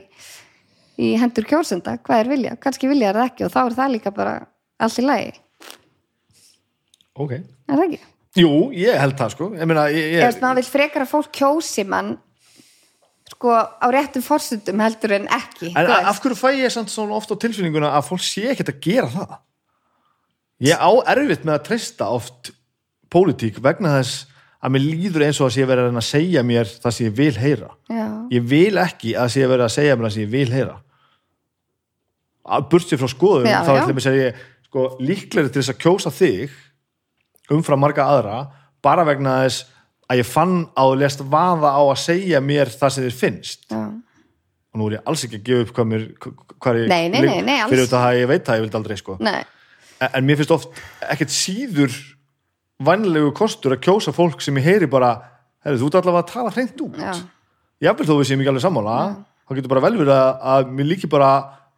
í 1.02 1.12
hendur 1.22 1.48
kjórsenda, 1.50 1.96
hvað 2.06 2.24
er 2.24 2.32
vilja. 2.32 2.58
Kannski 2.62 2.92
vilja 2.92 3.12
er 3.12 3.20
það 3.20 3.32
ekki 3.32 3.48
og 3.48 3.54
þá 3.56 3.62
er 3.64 3.78
það 3.80 3.94
líka 3.96 4.14
bara 4.16 4.36
allt 4.82 5.02
í 5.02 5.06
lagi, 5.06 5.32
ok. 7.22 7.34
Er 7.38 7.78
það 7.78 7.86
ekki? 7.88 8.02
Jú, 8.40 8.72
ég 8.72 8.96
held 8.96 9.18
það 9.20 9.34
sko. 9.34 9.48
Ég 9.60 9.68
meina, 9.68 9.88
ég, 9.92 10.14
ég, 10.16 10.38
maður 10.40 10.62
vil 10.62 10.70
frekar 10.72 11.04
að 11.04 11.12
fólk 11.12 11.32
kjósi 11.36 11.84
mann 11.88 12.14
sko 13.32 13.52
á 13.56 13.88
réttum 13.92 14.24
forsendum 14.24 14.82
heldur 14.84 15.16
en 15.16 15.28
ekki 15.32 15.72
en 15.72 15.92
af 15.92 16.20
hverju 16.24 16.38
fæ 16.40 16.50
ég 16.60 16.74
samt 16.74 16.92
svona 16.92 17.16
oft 17.16 17.32
á 17.32 17.36
tilfinninguna 17.40 17.94
að 17.96 18.10
fólk 18.10 18.24
sé 18.24 18.50
ekkert 18.52 18.74
að 18.74 18.82
gera 18.84 19.12
það? 19.12 19.38
Ég 20.68 20.78
á 20.84 20.92
erfitt 21.14 21.48
með 21.48 21.56
að 21.58 21.64
treysta 21.70 22.10
oft 22.14 22.52
pólitík 23.12 23.60
vegna 23.64 23.98
þess 23.98 24.28
að 24.62 24.76
mér 24.76 24.86
líður 24.86 25.26
eins 25.26 25.40
og 25.42 25.50
að 25.50 25.56
sé 25.56 25.68
verið 25.68 25.90
að 25.90 26.00
að 26.00 26.08
segja 26.08 26.44
mér 26.46 26.72
það 26.84 26.96
sem 26.96 27.08
ég 27.08 27.16
vil 27.18 27.36
heyra. 27.42 27.70
Já, 27.90 28.08
ég 28.36 28.50
vil 28.52 28.82
ekki 28.84 29.14
að 29.18 29.32
sé 29.34 29.46
verið 29.50 29.66
að 29.66 29.76
segja 29.76 29.96
mér 29.96 30.08
það 30.08 30.16
sem 30.16 30.24
ég 30.24 30.34
vil 30.36 30.52
heyra. 30.54 30.76
Að 32.52 32.68
burtið 32.72 33.02
frá 33.02 33.10
skoðum 33.10 33.50
Já, 33.50 33.58
þá 33.66 33.72
ætlum 33.74 33.98
ég 33.98 34.04
að 34.04 34.08
segja 34.08 34.30
sko, 34.68 34.86
líklegri 35.02 35.50
til 35.52 35.64
þess 35.64 35.74
að 35.74 35.82
kjósa 35.82 36.14
þig 36.14 36.60
umfram 37.52 37.82
marga 37.84 38.08
aðra 38.08 38.38
bara 38.84 39.06
vegna 39.08 39.42
þess 39.46 39.66
að 40.12 40.22
ég 40.22 40.28
fann 40.28 40.56
á 40.76 40.84
að 40.84 40.98
lest 41.02 41.24
vaða 41.32 41.72
á 41.72 41.82
að 41.84 42.00
segja 42.04 42.42
mér 42.44 42.72
það 42.74 42.94
sem 42.96 43.06
þér 43.08 43.18
finnst. 43.20 43.66
Já, 43.72 43.82
og 44.72 44.80
nú 44.80 44.88
er 44.90 44.98
ég 44.98 45.10
alls 45.12 45.26
ekki 45.28 45.40
að 45.40 45.46
gefa 45.50 45.66
upp 45.66 45.74
hvað 45.78 45.90
mér 45.92 46.06
hvað 46.22 46.80
ég 46.82 46.92
Nei, 46.92 47.04
nei, 47.12 47.42
nei, 47.46 47.58
fyrir 47.72 47.86
þetta 47.86 48.02
að 48.08 48.20
ég 48.22 48.32
veit 48.32 48.46
það, 48.48 48.60
ég 48.60 48.66
vildi 48.66 48.80
aldrei 48.82 49.00
sko. 49.00 49.18
En, 49.22 50.10
en 50.10 50.28
mér 50.28 50.40
finnst 50.42 50.56
oft 50.56 50.82
ekkert 51.12 51.36
síður 51.36 51.98
vannlegu 52.82 53.32
kostur 53.38 53.76
að 53.76 53.84
kjósa 53.86 54.14
fólk 54.16 54.42
sem 54.42 54.58
ég 54.58 54.68
heyri 54.68 54.90
bara, 54.90 55.14
herri, 55.66 55.80
þú 55.80 55.92
ert 55.92 56.00
allavega 56.02 56.26
að 56.26 56.32
tala 56.34 56.54
hreint 56.56 56.84
út. 56.86 56.98
Já, 56.98 57.14
jafnvel 57.88 58.08
þó 58.10 58.16
við 58.18 58.30
séum 58.32 58.44
ekki 58.44 58.54
alveg 58.54 58.66
sammála 58.66 58.96
þá 59.52 59.58
getur 59.58 59.74
bara 59.74 59.84
vel 59.86 59.98
verið 60.00 60.16
að, 60.16 60.32
að 60.54 60.72
mér 60.78 60.90
líki 60.94 61.10
bara 61.12 61.32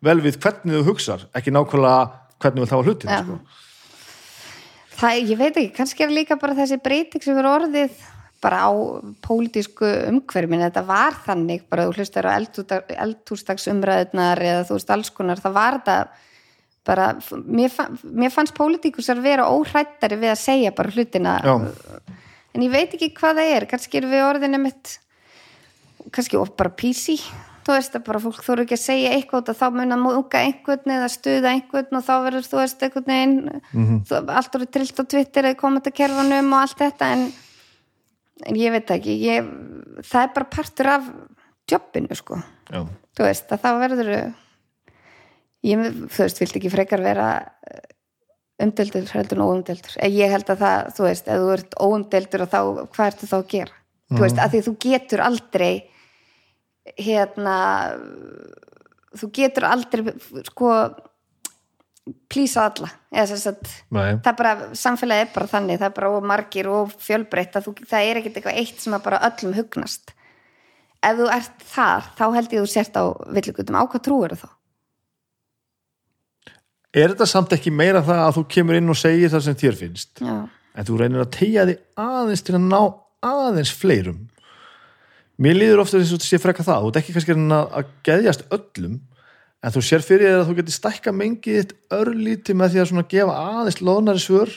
vel 0.04 0.20
við 0.24 0.40
hvernig 0.44 0.78
þú 0.78 0.84
hugsar 0.92 1.26
ekki 1.36 1.54
nákvæmlega 1.54 2.02
hvernig 2.44 2.60
þú 2.60 2.64
vilt 2.64 2.76
hafa 2.76 2.88
hlutin 2.88 3.14
sko. 3.14 3.38
Það, 5.00 5.22
ég 5.32 5.40
veit 5.40 5.54
ekki, 5.54 5.72
kannski 5.78 6.06
er 6.06 6.14
líka 6.14 6.38
bara 6.42 6.58
þessi 6.58 6.80
breyting 6.84 7.24
sem 7.24 7.40
er 7.40 7.50
orðið 7.50 7.96
bara 8.44 8.66
á 8.68 8.72
pólitísku 9.24 9.88
umhverfin 10.10 10.66
þetta 10.66 10.84
var 10.88 11.14
þannig, 11.26 11.64
bara 11.72 11.88
þú 11.88 11.92
hlustar 11.98 12.28
á 12.28 12.36
eldhúsdagsumræðunar 12.36 14.44
eða 14.44 14.66
þú 14.68 14.78
veist 14.78 14.94
alls 14.96 15.12
konar, 15.16 15.42
það 15.44 15.56
var 15.56 15.80
þetta 15.80 15.98
bara, 16.84 17.06
mér, 17.48 17.72
fann, 17.72 17.96
mér 18.04 18.34
fannst 18.34 18.58
pólitíkusar 18.58 19.22
vera 19.24 19.48
óhrættari 19.48 20.18
við 20.20 20.34
að 20.34 20.42
segja 20.42 20.74
bara 20.76 20.92
hlutina. 20.92 21.38
Já. 21.40 21.56
en 22.54 22.66
ég 22.66 22.74
veit 22.74 22.92
ekki 22.92 23.14
hvað 23.16 23.40
það 23.40 23.54
er 23.56 23.64
kannski 23.72 24.00
erum 24.00 24.14
við 24.14 24.28
orðinni 24.28 24.60
mitt 24.62 24.98
kannski 26.14 26.42
bara 26.58 26.74
písi 26.76 27.18
þú 27.64 27.76
veist 27.78 27.96
að 27.98 28.06
bara 28.08 28.22
fólk 28.24 28.44
þóru 28.44 28.66
ekki 28.66 28.76
að 28.78 28.84
segja 28.84 29.14
eitthvað 29.16 29.54
þá 29.58 29.66
mun 29.76 29.96
að 29.96 30.04
múka 30.04 30.42
einhvern 30.44 30.94
eða 30.98 31.10
stuða 31.12 31.54
einhvern 31.54 32.00
og 32.00 32.06
þá 32.06 32.14
verður 32.26 32.50
þú 32.50 32.60
veist 32.60 32.84
einhvern 32.84 33.08
veginn 33.08 33.36
mm 33.72 33.86
-hmm. 33.86 34.32
allt 34.38 34.54
voru 34.54 34.66
trillt 34.66 35.00
á 35.00 35.04
Twitter 35.04 35.44
eða 35.44 35.62
kommentarkerfanum 35.62 36.54
og 36.54 36.60
allt 36.60 36.78
þetta 36.78 37.12
en, 37.14 37.32
en 38.48 38.56
ég 38.56 38.72
veit 38.72 38.92
ekki 38.92 39.18
ég, 39.24 39.50
það 40.04 40.24
er 40.24 40.34
bara 40.36 40.54
partur 40.58 40.88
af 40.88 41.04
jobbinu 41.72 42.16
sko 42.16 42.42
Já. 42.70 42.88
þú 43.16 43.24
veist 43.24 43.52
að 43.52 43.64
þá 43.64 43.70
verður 43.80 44.34
ég, 45.64 45.80
þú 46.12 46.20
veist, 46.24 46.40
vilt 46.40 46.56
ekki 46.56 46.74
frekar 46.74 47.02
vera 47.02 47.30
umdeldur 48.62 49.08
heldur 49.14 49.40
en 49.40 49.48
óumdeldur 49.48 49.96
ég 50.04 50.30
held 50.30 50.50
að 50.50 50.60
það, 50.60 50.92
þú 50.96 51.04
veist, 51.08 51.28
ef 51.28 51.40
þú 51.40 51.54
ert 51.54 51.74
óumdeldur 51.80 52.46
og 52.46 52.50
þá, 52.52 52.60
hvað 52.94 53.08
ertu 53.08 53.28
þá 53.28 53.38
að 53.38 53.48
gera 53.48 53.74
mm 53.74 53.80
-hmm. 53.80 54.18
þú 54.18 54.22
veist, 54.22 54.40
að 54.40 54.52
því 54.52 54.62
þú 54.68 54.78
getur 54.80 55.22
aldrei 55.22 55.93
hérna 57.00 57.58
þú 59.14 59.30
getur 59.36 59.68
aldrei 59.70 60.16
sko 60.50 60.72
plýsa 62.32 62.66
alla. 62.68 62.90
Sagt, 63.30 63.70
það 63.94 64.28
er 64.28 64.36
bara, 64.36 64.56
samfélagi 64.76 65.28
er 65.28 65.30
bara 65.36 65.52
þannig. 65.52 65.80
Það 65.80 65.88
er 65.88 65.96
bara 66.00 66.24
margir 66.34 66.70
og 66.72 66.92
fjölbreytt 67.00 67.56
þú, 67.64 67.76
það 67.88 68.10
er 68.10 68.20
ekkert 68.20 68.40
eitthvað 68.40 68.60
eitt 68.60 68.84
sem 68.84 68.98
bara 69.06 69.22
öllum 69.30 69.56
hugnast. 69.56 70.12
Ef 71.04 71.20
þú 71.20 71.30
ert 71.36 71.64
þar 71.68 72.12
þá 72.18 72.26
held 72.36 72.54
ég 72.56 72.60
að 72.60 72.68
þú 72.68 72.74
sért 72.74 73.00
á 73.00 73.04
villigutum 73.36 73.80
á 73.80 73.84
hvað 73.84 74.04
trúir 74.08 74.36
þú 74.36 74.44
þá? 74.44 74.52
Er 76.94 77.10
þetta 77.10 77.26
samt 77.26 77.56
ekki 77.56 77.74
meira 77.74 78.04
það 78.06 78.22
að 78.22 78.36
þú 78.38 78.44
kemur 78.54 78.78
inn 78.78 78.94
og 78.94 79.00
segir 79.00 79.32
það 79.34 79.46
sem 79.48 79.58
þér 79.64 79.80
finnst? 79.80 80.22
Já. 80.22 80.36
en 80.74 80.88
þú 80.88 81.00
reynir 81.00 81.24
að 81.24 81.34
tegja 81.34 81.66
því 81.68 81.76
aðeins 82.04 82.46
til 82.46 82.56
að 82.58 82.68
ná 82.70 82.80
aðeins 83.24 83.74
fleirum 83.78 84.22
mér 85.42 85.58
líður 85.58 85.84
ofta 85.84 86.00
þess 86.00 86.14
að 86.14 86.22
þú 86.22 86.28
sé 86.28 86.40
freka 86.42 86.66
það. 86.66 86.84
Þú 86.84 86.92
ert 86.92 87.00
ekki 87.02 87.16
kannski 87.16 87.38
að 87.54 87.90
geðjast 88.08 88.46
öllum 88.54 89.00
en 89.64 89.74
þú 89.74 89.84
sér 89.88 90.04
fyrir 90.04 90.36
að 90.42 90.46
þú 90.50 90.58
getur 90.60 90.78
stækka 90.78 91.16
mengið 91.16 91.74
örlíti 91.96 92.56
með 92.58 92.76
því 92.76 92.84
að 92.84 93.08
gefa 93.14 93.40
aðeins 93.40 93.82
loðnari 93.82 94.24
svör. 94.24 94.52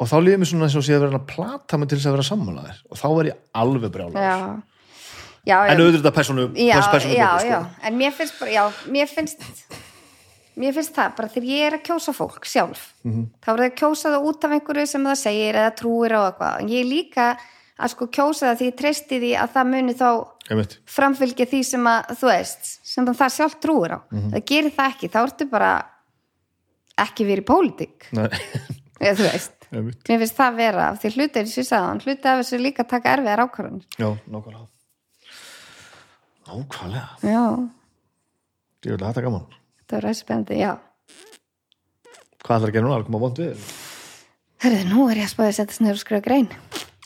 Og 0.00 0.08
þá 0.08 0.16
líður 0.24 0.40
mér 0.40 0.48
svona 0.48 0.68
þess 0.70 0.80
að 0.80 0.86
sé 0.86 0.96
að 0.96 1.04
vera 1.04 1.20
að 1.20 1.28
plata 1.28 1.76
mig 1.76 1.90
til 1.90 1.98
þess 1.98 2.08
að 2.08 2.16
vera 2.16 2.28
sammálaðir 2.30 2.80
og 2.88 3.00
þá 3.02 3.08
er 3.10 3.28
ég 3.28 3.40
alveg 3.60 3.94
brjálaður. 3.94 4.62
En 5.50 5.80
auðvitað 5.80 6.14
personu, 6.16 6.48
personu 6.52 7.14
já, 7.16 7.28
sko. 7.40 7.48
já, 7.48 7.60
en 7.88 7.96
mér 7.96 8.12
finnst 8.16 8.40
bara 8.40 8.52
já, 8.52 8.64
mér 8.92 9.08
finnst 9.08 9.44
mér 10.60 10.74
finnst 10.76 10.92
það 10.96 11.14
bara 11.16 11.30
þegar 11.32 11.48
ég 11.48 11.68
er 11.68 11.76
að 11.78 11.84
kjósa 11.88 12.12
fólk 12.16 12.48
sjálf 12.48 12.82
mm 13.04 13.12
-hmm. 13.12 13.26
þá 13.40 13.48
er 13.52 13.60
það 13.60 13.68
að 13.68 13.78
kjósa 13.80 14.12
það 14.12 14.26
út 14.28 14.44
af 14.44 14.54
einhverju 14.56 14.86
sem 14.86 15.06
það 15.08 15.22
segir 15.22 15.60
eða 15.62 15.76
trúir 15.80 16.12
á 16.16 16.20
eitthvað. 16.26 16.60
En 16.60 16.68
ég 16.68 16.80
er 16.80 16.90
líka 16.90 17.26
að 17.80 17.92
sko 17.94 18.08
kjósa 18.12 18.48
það 18.48 18.58
því 18.60 18.68
ég 18.68 18.76
treysti 18.78 19.20
því 19.22 19.30
að 19.42 19.54
það 19.54 19.70
muni 19.74 19.94
þá 19.98 20.10
framfylgja 20.90 21.46
því 21.50 21.60
sem 21.66 21.88
að 21.90 22.12
þú 22.20 22.30
veist, 22.30 22.72
sem 22.90 23.08
það 23.08 23.32
sjálf 23.36 23.56
trúir 23.62 23.96
á. 23.96 23.98
Mm 24.00 24.18
-hmm. 24.18 24.34
það 24.34 24.44
gerir 24.50 24.76
það 24.76 24.92
ekki, 24.94 25.12
þá 25.14 25.20
ertu 25.22 25.48
bara 25.50 25.70
ekki 27.00 27.24
verið 27.24 27.44
í 27.44 27.50
pólitík. 27.50 28.10
Eða 29.00 29.16
þú 29.16 29.24
veist. 29.32 29.56
Einmitt. 29.70 30.02
mér 30.08 30.18
finnst 30.18 30.34
það 30.34 30.56
vera, 30.58 30.84
því 30.98 31.10
hluti 31.14 31.38
er 31.38 31.46
í 31.46 31.50
sísaðan 31.52 32.00
hluti 32.02 32.26
af 32.26 32.40
þessu 32.40 32.58
líka 32.58 32.82
taka 32.90 33.12
erfiðar 33.14 33.44
ákvarðan 33.44 33.84
Já, 33.94 34.08
nákvæmlega. 34.26 34.66
Nákvæmlega. 36.48 37.06
Já. 37.22 37.44
Ég 38.82 38.90
vil 38.90 38.98
að 38.98 39.06
þetta 39.06 39.24
gaman. 39.28 39.46
Það 39.86 39.98
er 39.98 40.06
ræðs 40.08 40.22
spennandi, 40.24 40.58
já. 40.58 40.72
Hvað 42.40 42.56
ætlar 42.56 42.72
að 42.72 42.74
gera 42.74 42.86
núna? 42.88 42.96
Það 42.96 43.00
er 43.00 43.06
komað 43.06 43.24
vond 43.26 43.40
við 43.44 43.70
Hörðu, 44.60 44.82
nú 44.90 45.06
er 45.08 45.22
ég 45.22 45.28
að 45.28 45.32
spæða 45.36 45.50
að 45.52 45.56
setja 45.60 45.78
snur 45.78 45.94
og 45.94 46.02
skrifa 46.02 46.24
grein 46.26 46.48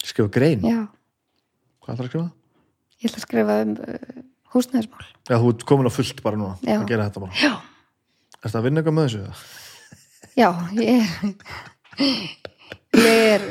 Skrifa 0.04 0.30
grein? 0.32 0.64
Já. 0.64 0.80
Hvað 1.84 1.94
ætlar 1.94 2.06
að 2.06 2.10
skrifa? 2.12 2.28
Ég 3.00 3.10
ætla 3.10 3.20
að 3.20 3.26
skrifa 3.26 3.58
um 3.64 3.76
uh, 3.76 4.18
húsnæðismál. 4.54 5.06
Já, 5.28 5.36
þú 5.36 5.52
ert 5.54 5.64
komin 5.68 5.90
á 5.90 5.92
fullt 5.94 6.24
bara 6.24 6.40
núna 6.40 6.56
Já. 6.62 6.78
að 6.78 6.88
gera 6.90 7.08
þetta 7.08 7.24
bara. 7.24 7.38
Já. 7.40 7.52
Er 8.40 8.44
þetta 8.46 8.60
að 8.60 8.66
vinna 8.68 8.82
eitthvað 8.82 8.98
með 8.98 9.08
þessu? 9.08 9.24
Já, 10.34 10.48
ég 10.82 10.92
er 10.94 11.08
Ég 12.94 13.28
er 13.34 13.44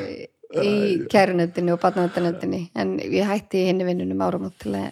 í 0.63 0.73
kærunöndinni 1.11 1.73
og 1.73 1.79
batnavöndanöndinni 1.81 2.67
en 2.77 2.97
ég 3.01 3.25
hætti 3.27 3.65
henni 3.69 3.87
vinnunum 3.87 4.21
árum 4.23 4.51
til 4.61 4.75
að 4.77 4.91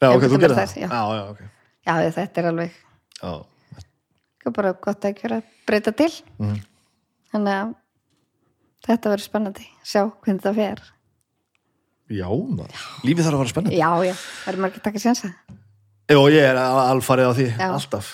Já, 0.00 0.08
ok, 0.14 0.22
þú 0.32 0.38
gerir 0.40 0.56
það. 0.56 0.76
Já, 0.80 0.88
já, 0.88 1.22
ok. 1.28 1.40
Já, 1.84 1.92
þetta 2.16 2.40
er 2.40 2.46
alveg 2.48 2.76
Já. 3.20 3.32
bara 4.56 4.72
gott 4.72 5.04
að 5.04 5.18
gera 5.18 5.40
breyta 5.68 5.92
til. 5.92 6.08
Mm. 6.40 6.54
Þannig 7.34 7.58
að 7.58 7.74
þetta 8.86 9.12
verður 9.14 9.26
spennandi. 9.26 9.66
Sjá 9.86 10.02
hvernig 10.24 10.44
það 10.44 10.60
fer. 10.60 10.82
Já, 12.10 12.26
maður. 12.26 12.84
Lífið 13.06 13.26
þarf 13.26 13.36
að 13.36 13.42
vera 13.42 13.52
spennandi. 13.54 13.80
Já, 13.80 13.90
já, 14.08 14.14
er 14.50 14.60
margir 14.64 14.84
takkað 14.84 15.04
sjansa 15.06 15.32
Jó, 16.10 16.24
ég 16.26 16.42
er 16.42 16.56
alfarið 16.58 17.28
á 17.30 17.32
því. 17.38 17.44
Já. 17.54 17.66
Alltaf. 17.70 18.06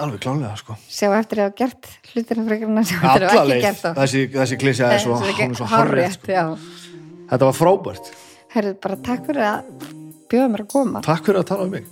Alveg 0.00 0.20
klálega, 0.20 0.50
sko. 0.60 0.74
Sjá 0.92 1.06
eftir 1.16 1.40
að 1.40 1.46
hafa 1.46 1.56
gert 1.56 1.88
hlutina 2.10 2.42
eftir 2.44 2.98
að 2.98 3.06
hafa 3.06 3.30
Alla 3.40 3.54
ekki 3.54 3.64
gert 3.64 3.80
þá. 3.80 3.88
Þessi, 3.96 4.24
þessi 4.34 4.58
klísja 4.60 4.90
er 4.92 5.00
svo, 5.00 5.16
svo 5.56 5.68
hárrétt 5.72 6.18
sko. 6.18 6.34
já. 6.36 6.44
Þetta 7.30 7.48
var 7.48 7.56
frábært. 7.56 8.12
Herðu 8.52 8.74
bara 8.84 8.98
takk 9.08 9.24
fyrir 9.30 9.46
að 9.46 9.88
bjóða 10.28 10.50
mér 10.52 10.66
að 10.66 10.70
koma. 10.76 11.02
Takk 11.08 11.30
fyrir 11.30 11.40
að 11.40 11.48
tala 11.54 11.68
um 11.68 11.74
mig 11.78 11.88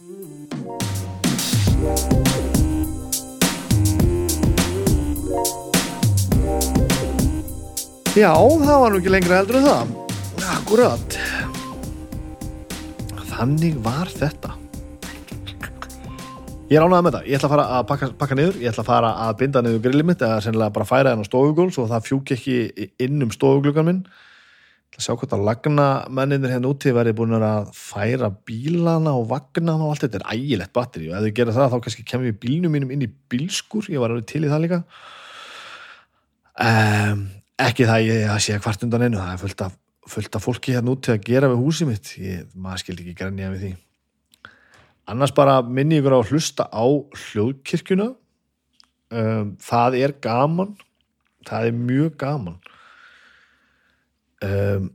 Já, 8.17 8.33
það 8.33 8.79
var 8.81 8.95
nú 8.95 8.99
ekki 9.03 9.11
lengra 9.13 9.41
heldur 9.41 9.59
en 9.59 9.67
það. 9.67 9.91
Akkurat. 10.55 11.17
Þannig 13.29 13.77
var 13.85 14.09
þetta. 14.11 14.55
Ég 16.69 16.77
er 16.77 16.85
ánægða 16.85 17.05
með 17.05 17.15
það, 17.15 17.27
ég 17.29 17.39
ætla 17.39 17.49
að 17.49 17.53
fara 17.55 17.67
að 17.73 17.85
pakka, 17.89 18.07
pakka 18.21 18.37
niður, 18.37 18.57
ég 18.61 18.73
ætla 18.73 18.83
að 18.85 18.89
fara 18.91 19.11
að 19.25 19.37
binda 19.41 19.61
niður 19.65 19.85
grillið 19.87 20.09
mitt 20.11 20.25
eða 20.25 20.41
sennilega 20.45 20.75
bara 20.77 20.89
færa 20.89 21.13
henn 21.15 21.25
á 21.25 21.29
stofugól 21.29 21.71
svo 21.73 21.87
það 21.89 22.09
fjúk 22.09 22.33
ekki 22.37 22.57
inn 23.07 23.25
um 23.25 23.33
stofugluggan 23.33 23.89
minn. 23.89 24.03
Að 24.99 25.05
sjá 25.07 25.15
hvort 25.15 25.33
að 25.37 25.45
lagna 25.47 25.87
menninir 26.11 26.51
hérna 26.51 26.73
úti 26.73 26.91
verið 26.91 27.15
búin 27.21 27.37
að 27.39 27.69
færa 27.79 28.33
bílana 28.49 29.13
og 29.15 29.29
vagnana 29.31 29.87
og 29.87 29.95
allt 29.95 30.09
þetta. 30.09 30.25
Er 30.25 30.35
ægilegt 30.35 30.75
batteri 30.75 31.13
og 31.13 31.21
ef 31.21 31.29
þau 31.29 31.37
gera 31.39 31.55
það 31.55 31.71
þá 31.71 31.83
kannski 31.85 32.07
kemur 32.11 32.27
við 32.33 32.41
bílnum 32.43 32.75
mínum 32.75 32.91
inn 32.97 33.05
í 33.07 33.11
bílskur. 33.31 33.87
Ég 33.95 34.03
var 34.03 34.11
alveg 34.11 34.27
til 34.27 34.43
í 34.43 34.51
það 34.51 34.65
líka. 34.65 34.81
Um, 36.59 37.23
ekki 37.59 37.87
það 37.89 38.07
ég 38.07 38.31
að 38.33 38.41
sé 38.45 38.57
hvart 38.63 38.87
undan 38.87 39.05
einu 39.07 39.21
það 39.21 39.33
er 39.33 39.43
fullt 39.43 39.65
af, 39.67 39.77
fullt 40.09 40.39
af 40.39 40.45
fólki 40.45 40.75
hérna 40.77 40.95
úti 40.95 41.13
að 41.13 41.25
gera 41.27 41.51
við 41.53 41.63
húsið 41.65 41.91
mitt. 41.91 42.13
Ég, 42.23 42.45
maður 42.55 42.83
skildi 42.85 43.05
ekki 43.05 43.19
grænja 43.19 43.53
við 43.55 43.65
því. 43.65 43.73
Annars 45.09 45.33
bara 45.37 45.61
minni 45.65 45.99
ykkur 45.99 46.15
á 46.15 46.21
að 46.21 46.33
hlusta 46.35 46.69
á 46.69 46.85
hljóðkirkjuna. 46.85 48.13
Um, 49.09 49.57
það 49.65 49.99
er 50.03 50.15
gaman. 50.23 50.77
Það 51.49 51.71
er 51.71 51.77
mjög 51.81 52.17
gaman. 52.21 52.59
Um, 54.45 54.91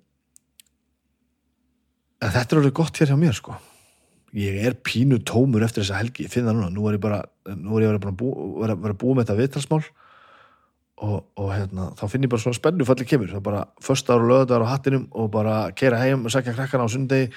þetta 2.22 2.44
er 2.46 2.62
alveg 2.62 2.76
gott 2.78 3.02
hér 3.02 3.12
hjá 3.12 3.20
mér 3.20 3.36
sko. 3.36 3.58
Ég 4.38 4.64
er 4.66 4.78
pínu 4.82 5.20
tómur 5.28 5.66
eftir 5.66 5.84
þessa 5.84 6.00
helgi. 6.00 6.28
Ég 6.28 6.34
finn 6.34 6.48
það 6.48 6.60
núna, 6.60 6.72
nú 6.74 6.88
er 6.90 6.98
ég 6.98 7.04
bara 7.04 7.20
nú 7.58 7.78
er 7.78 7.90
ég 7.90 8.06
bú, 8.18 8.32
vera, 8.62 8.78
búið 8.78 9.18
með 9.18 9.26
þetta 9.26 9.40
viðtalsmál 9.42 9.82
og, 11.02 11.24
og 11.40 11.52
hérna, 11.54 11.90
þá 11.98 12.06
finn 12.12 12.26
ég 12.26 12.32
bara 12.32 12.44
svona 12.44 12.58
spennu 12.58 12.88
falli 12.88 13.08
kemur. 13.08 13.32
Það 13.32 13.40
er 13.40 13.46
bara 13.48 13.64
förstar 13.84 14.22
og 14.22 14.30
löðar 14.30 14.66
á 14.66 14.72
hattinum 14.74 15.08
og 15.12 15.32
bara 15.34 15.58
keira 15.76 16.02
heim 16.02 16.26
og 16.26 16.34
segja 16.34 16.54
krakkana 16.54 16.86
á 16.86 16.90
sundegi 16.92 17.30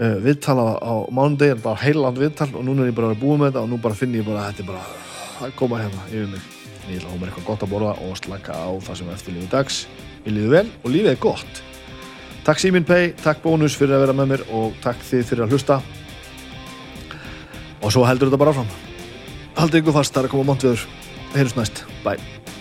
uh, 0.00 0.16
viðtala 0.24 0.66
á 0.80 0.94
mánudegi 1.12 1.58
bara 1.62 1.82
heiland 1.82 2.20
viðtal 2.20 2.50
og 2.54 2.64
núna 2.66 2.86
er 2.86 2.92
ég 2.92 2.98
bara 2.98 3.18
búið 3.18 3.42
með 3.42 3.50
þetta 3.50 3.64
og 3.64 3.70
nú 3.72 3.80
bara 3.82 3.98
finn 3.98 4.16
ég 4.16 4.26
bara 4.26 4.46
að 4.46 4.52
þetta 4.52 4.64
er 4.64 4.70
bara 4.72 5.46
að 5.46 5.56
koma 5.60 5.82
hérna 5.82 6.08
yfir 6.10 6.32
mig. 6.32 6.50
Ég 6.86 7.00
ætla 7.00 7.10
að 7.10 7.14
hóma 7.14 7.28
eitthvað 7.28 7.48
gott 7.50 7.64
að 7.66 7.72
borða 7.74 7.94
og 8.06 8.18
slaka 8.20 8.56
á 8.56 8.70
það 8.86 9.00
sem 9.00 9.14
eftir 9.14 9.36
lífið 9.36 9.52
dags. 9.52 9.80
Ég 10.24 10.36
líði 10.36 10.52
vel 10.54 10.66
og 10.82 10.92
lífið 10.94 11.12
er 11.12 11.22
gott. 11.22 11.62
Takk 12.46 12.62
Simin 12.62 12.86
Pei, 12.86 13.10
takk 13.18 13.42
Bónus 13.42 13.74
fyrir 13.74 13.96
að 13.96 14.04
vera 14.06 14.14
með 14.14 14.32
mér 14.32 14.44
og 14.54 14.76
takk 14.84 15.02
þið 15.02 15.24
fyrir 15.32 15.46
að 15.46 15.56
hlusta. 15.56 15.80
Og 17.82 17.90
svo 17.90 18.06
heldur 18.06 18.30
þetta 18.30 18.40
bara 18.40 18.54
áfram. 18.54 18.70
Haldið 19.58 19.82
ykkur 19.82 19.98
fast, 19.98 20.14
það 20.14 20.22
er 20.22 20.30
að 20.30 20.36
koma 20.36 20.50
mónt 20.52 20.66
viður 20.66 20.86
heyrjus 21.34 21.56
næst, 21.58 21.84
bye 22.04 22.55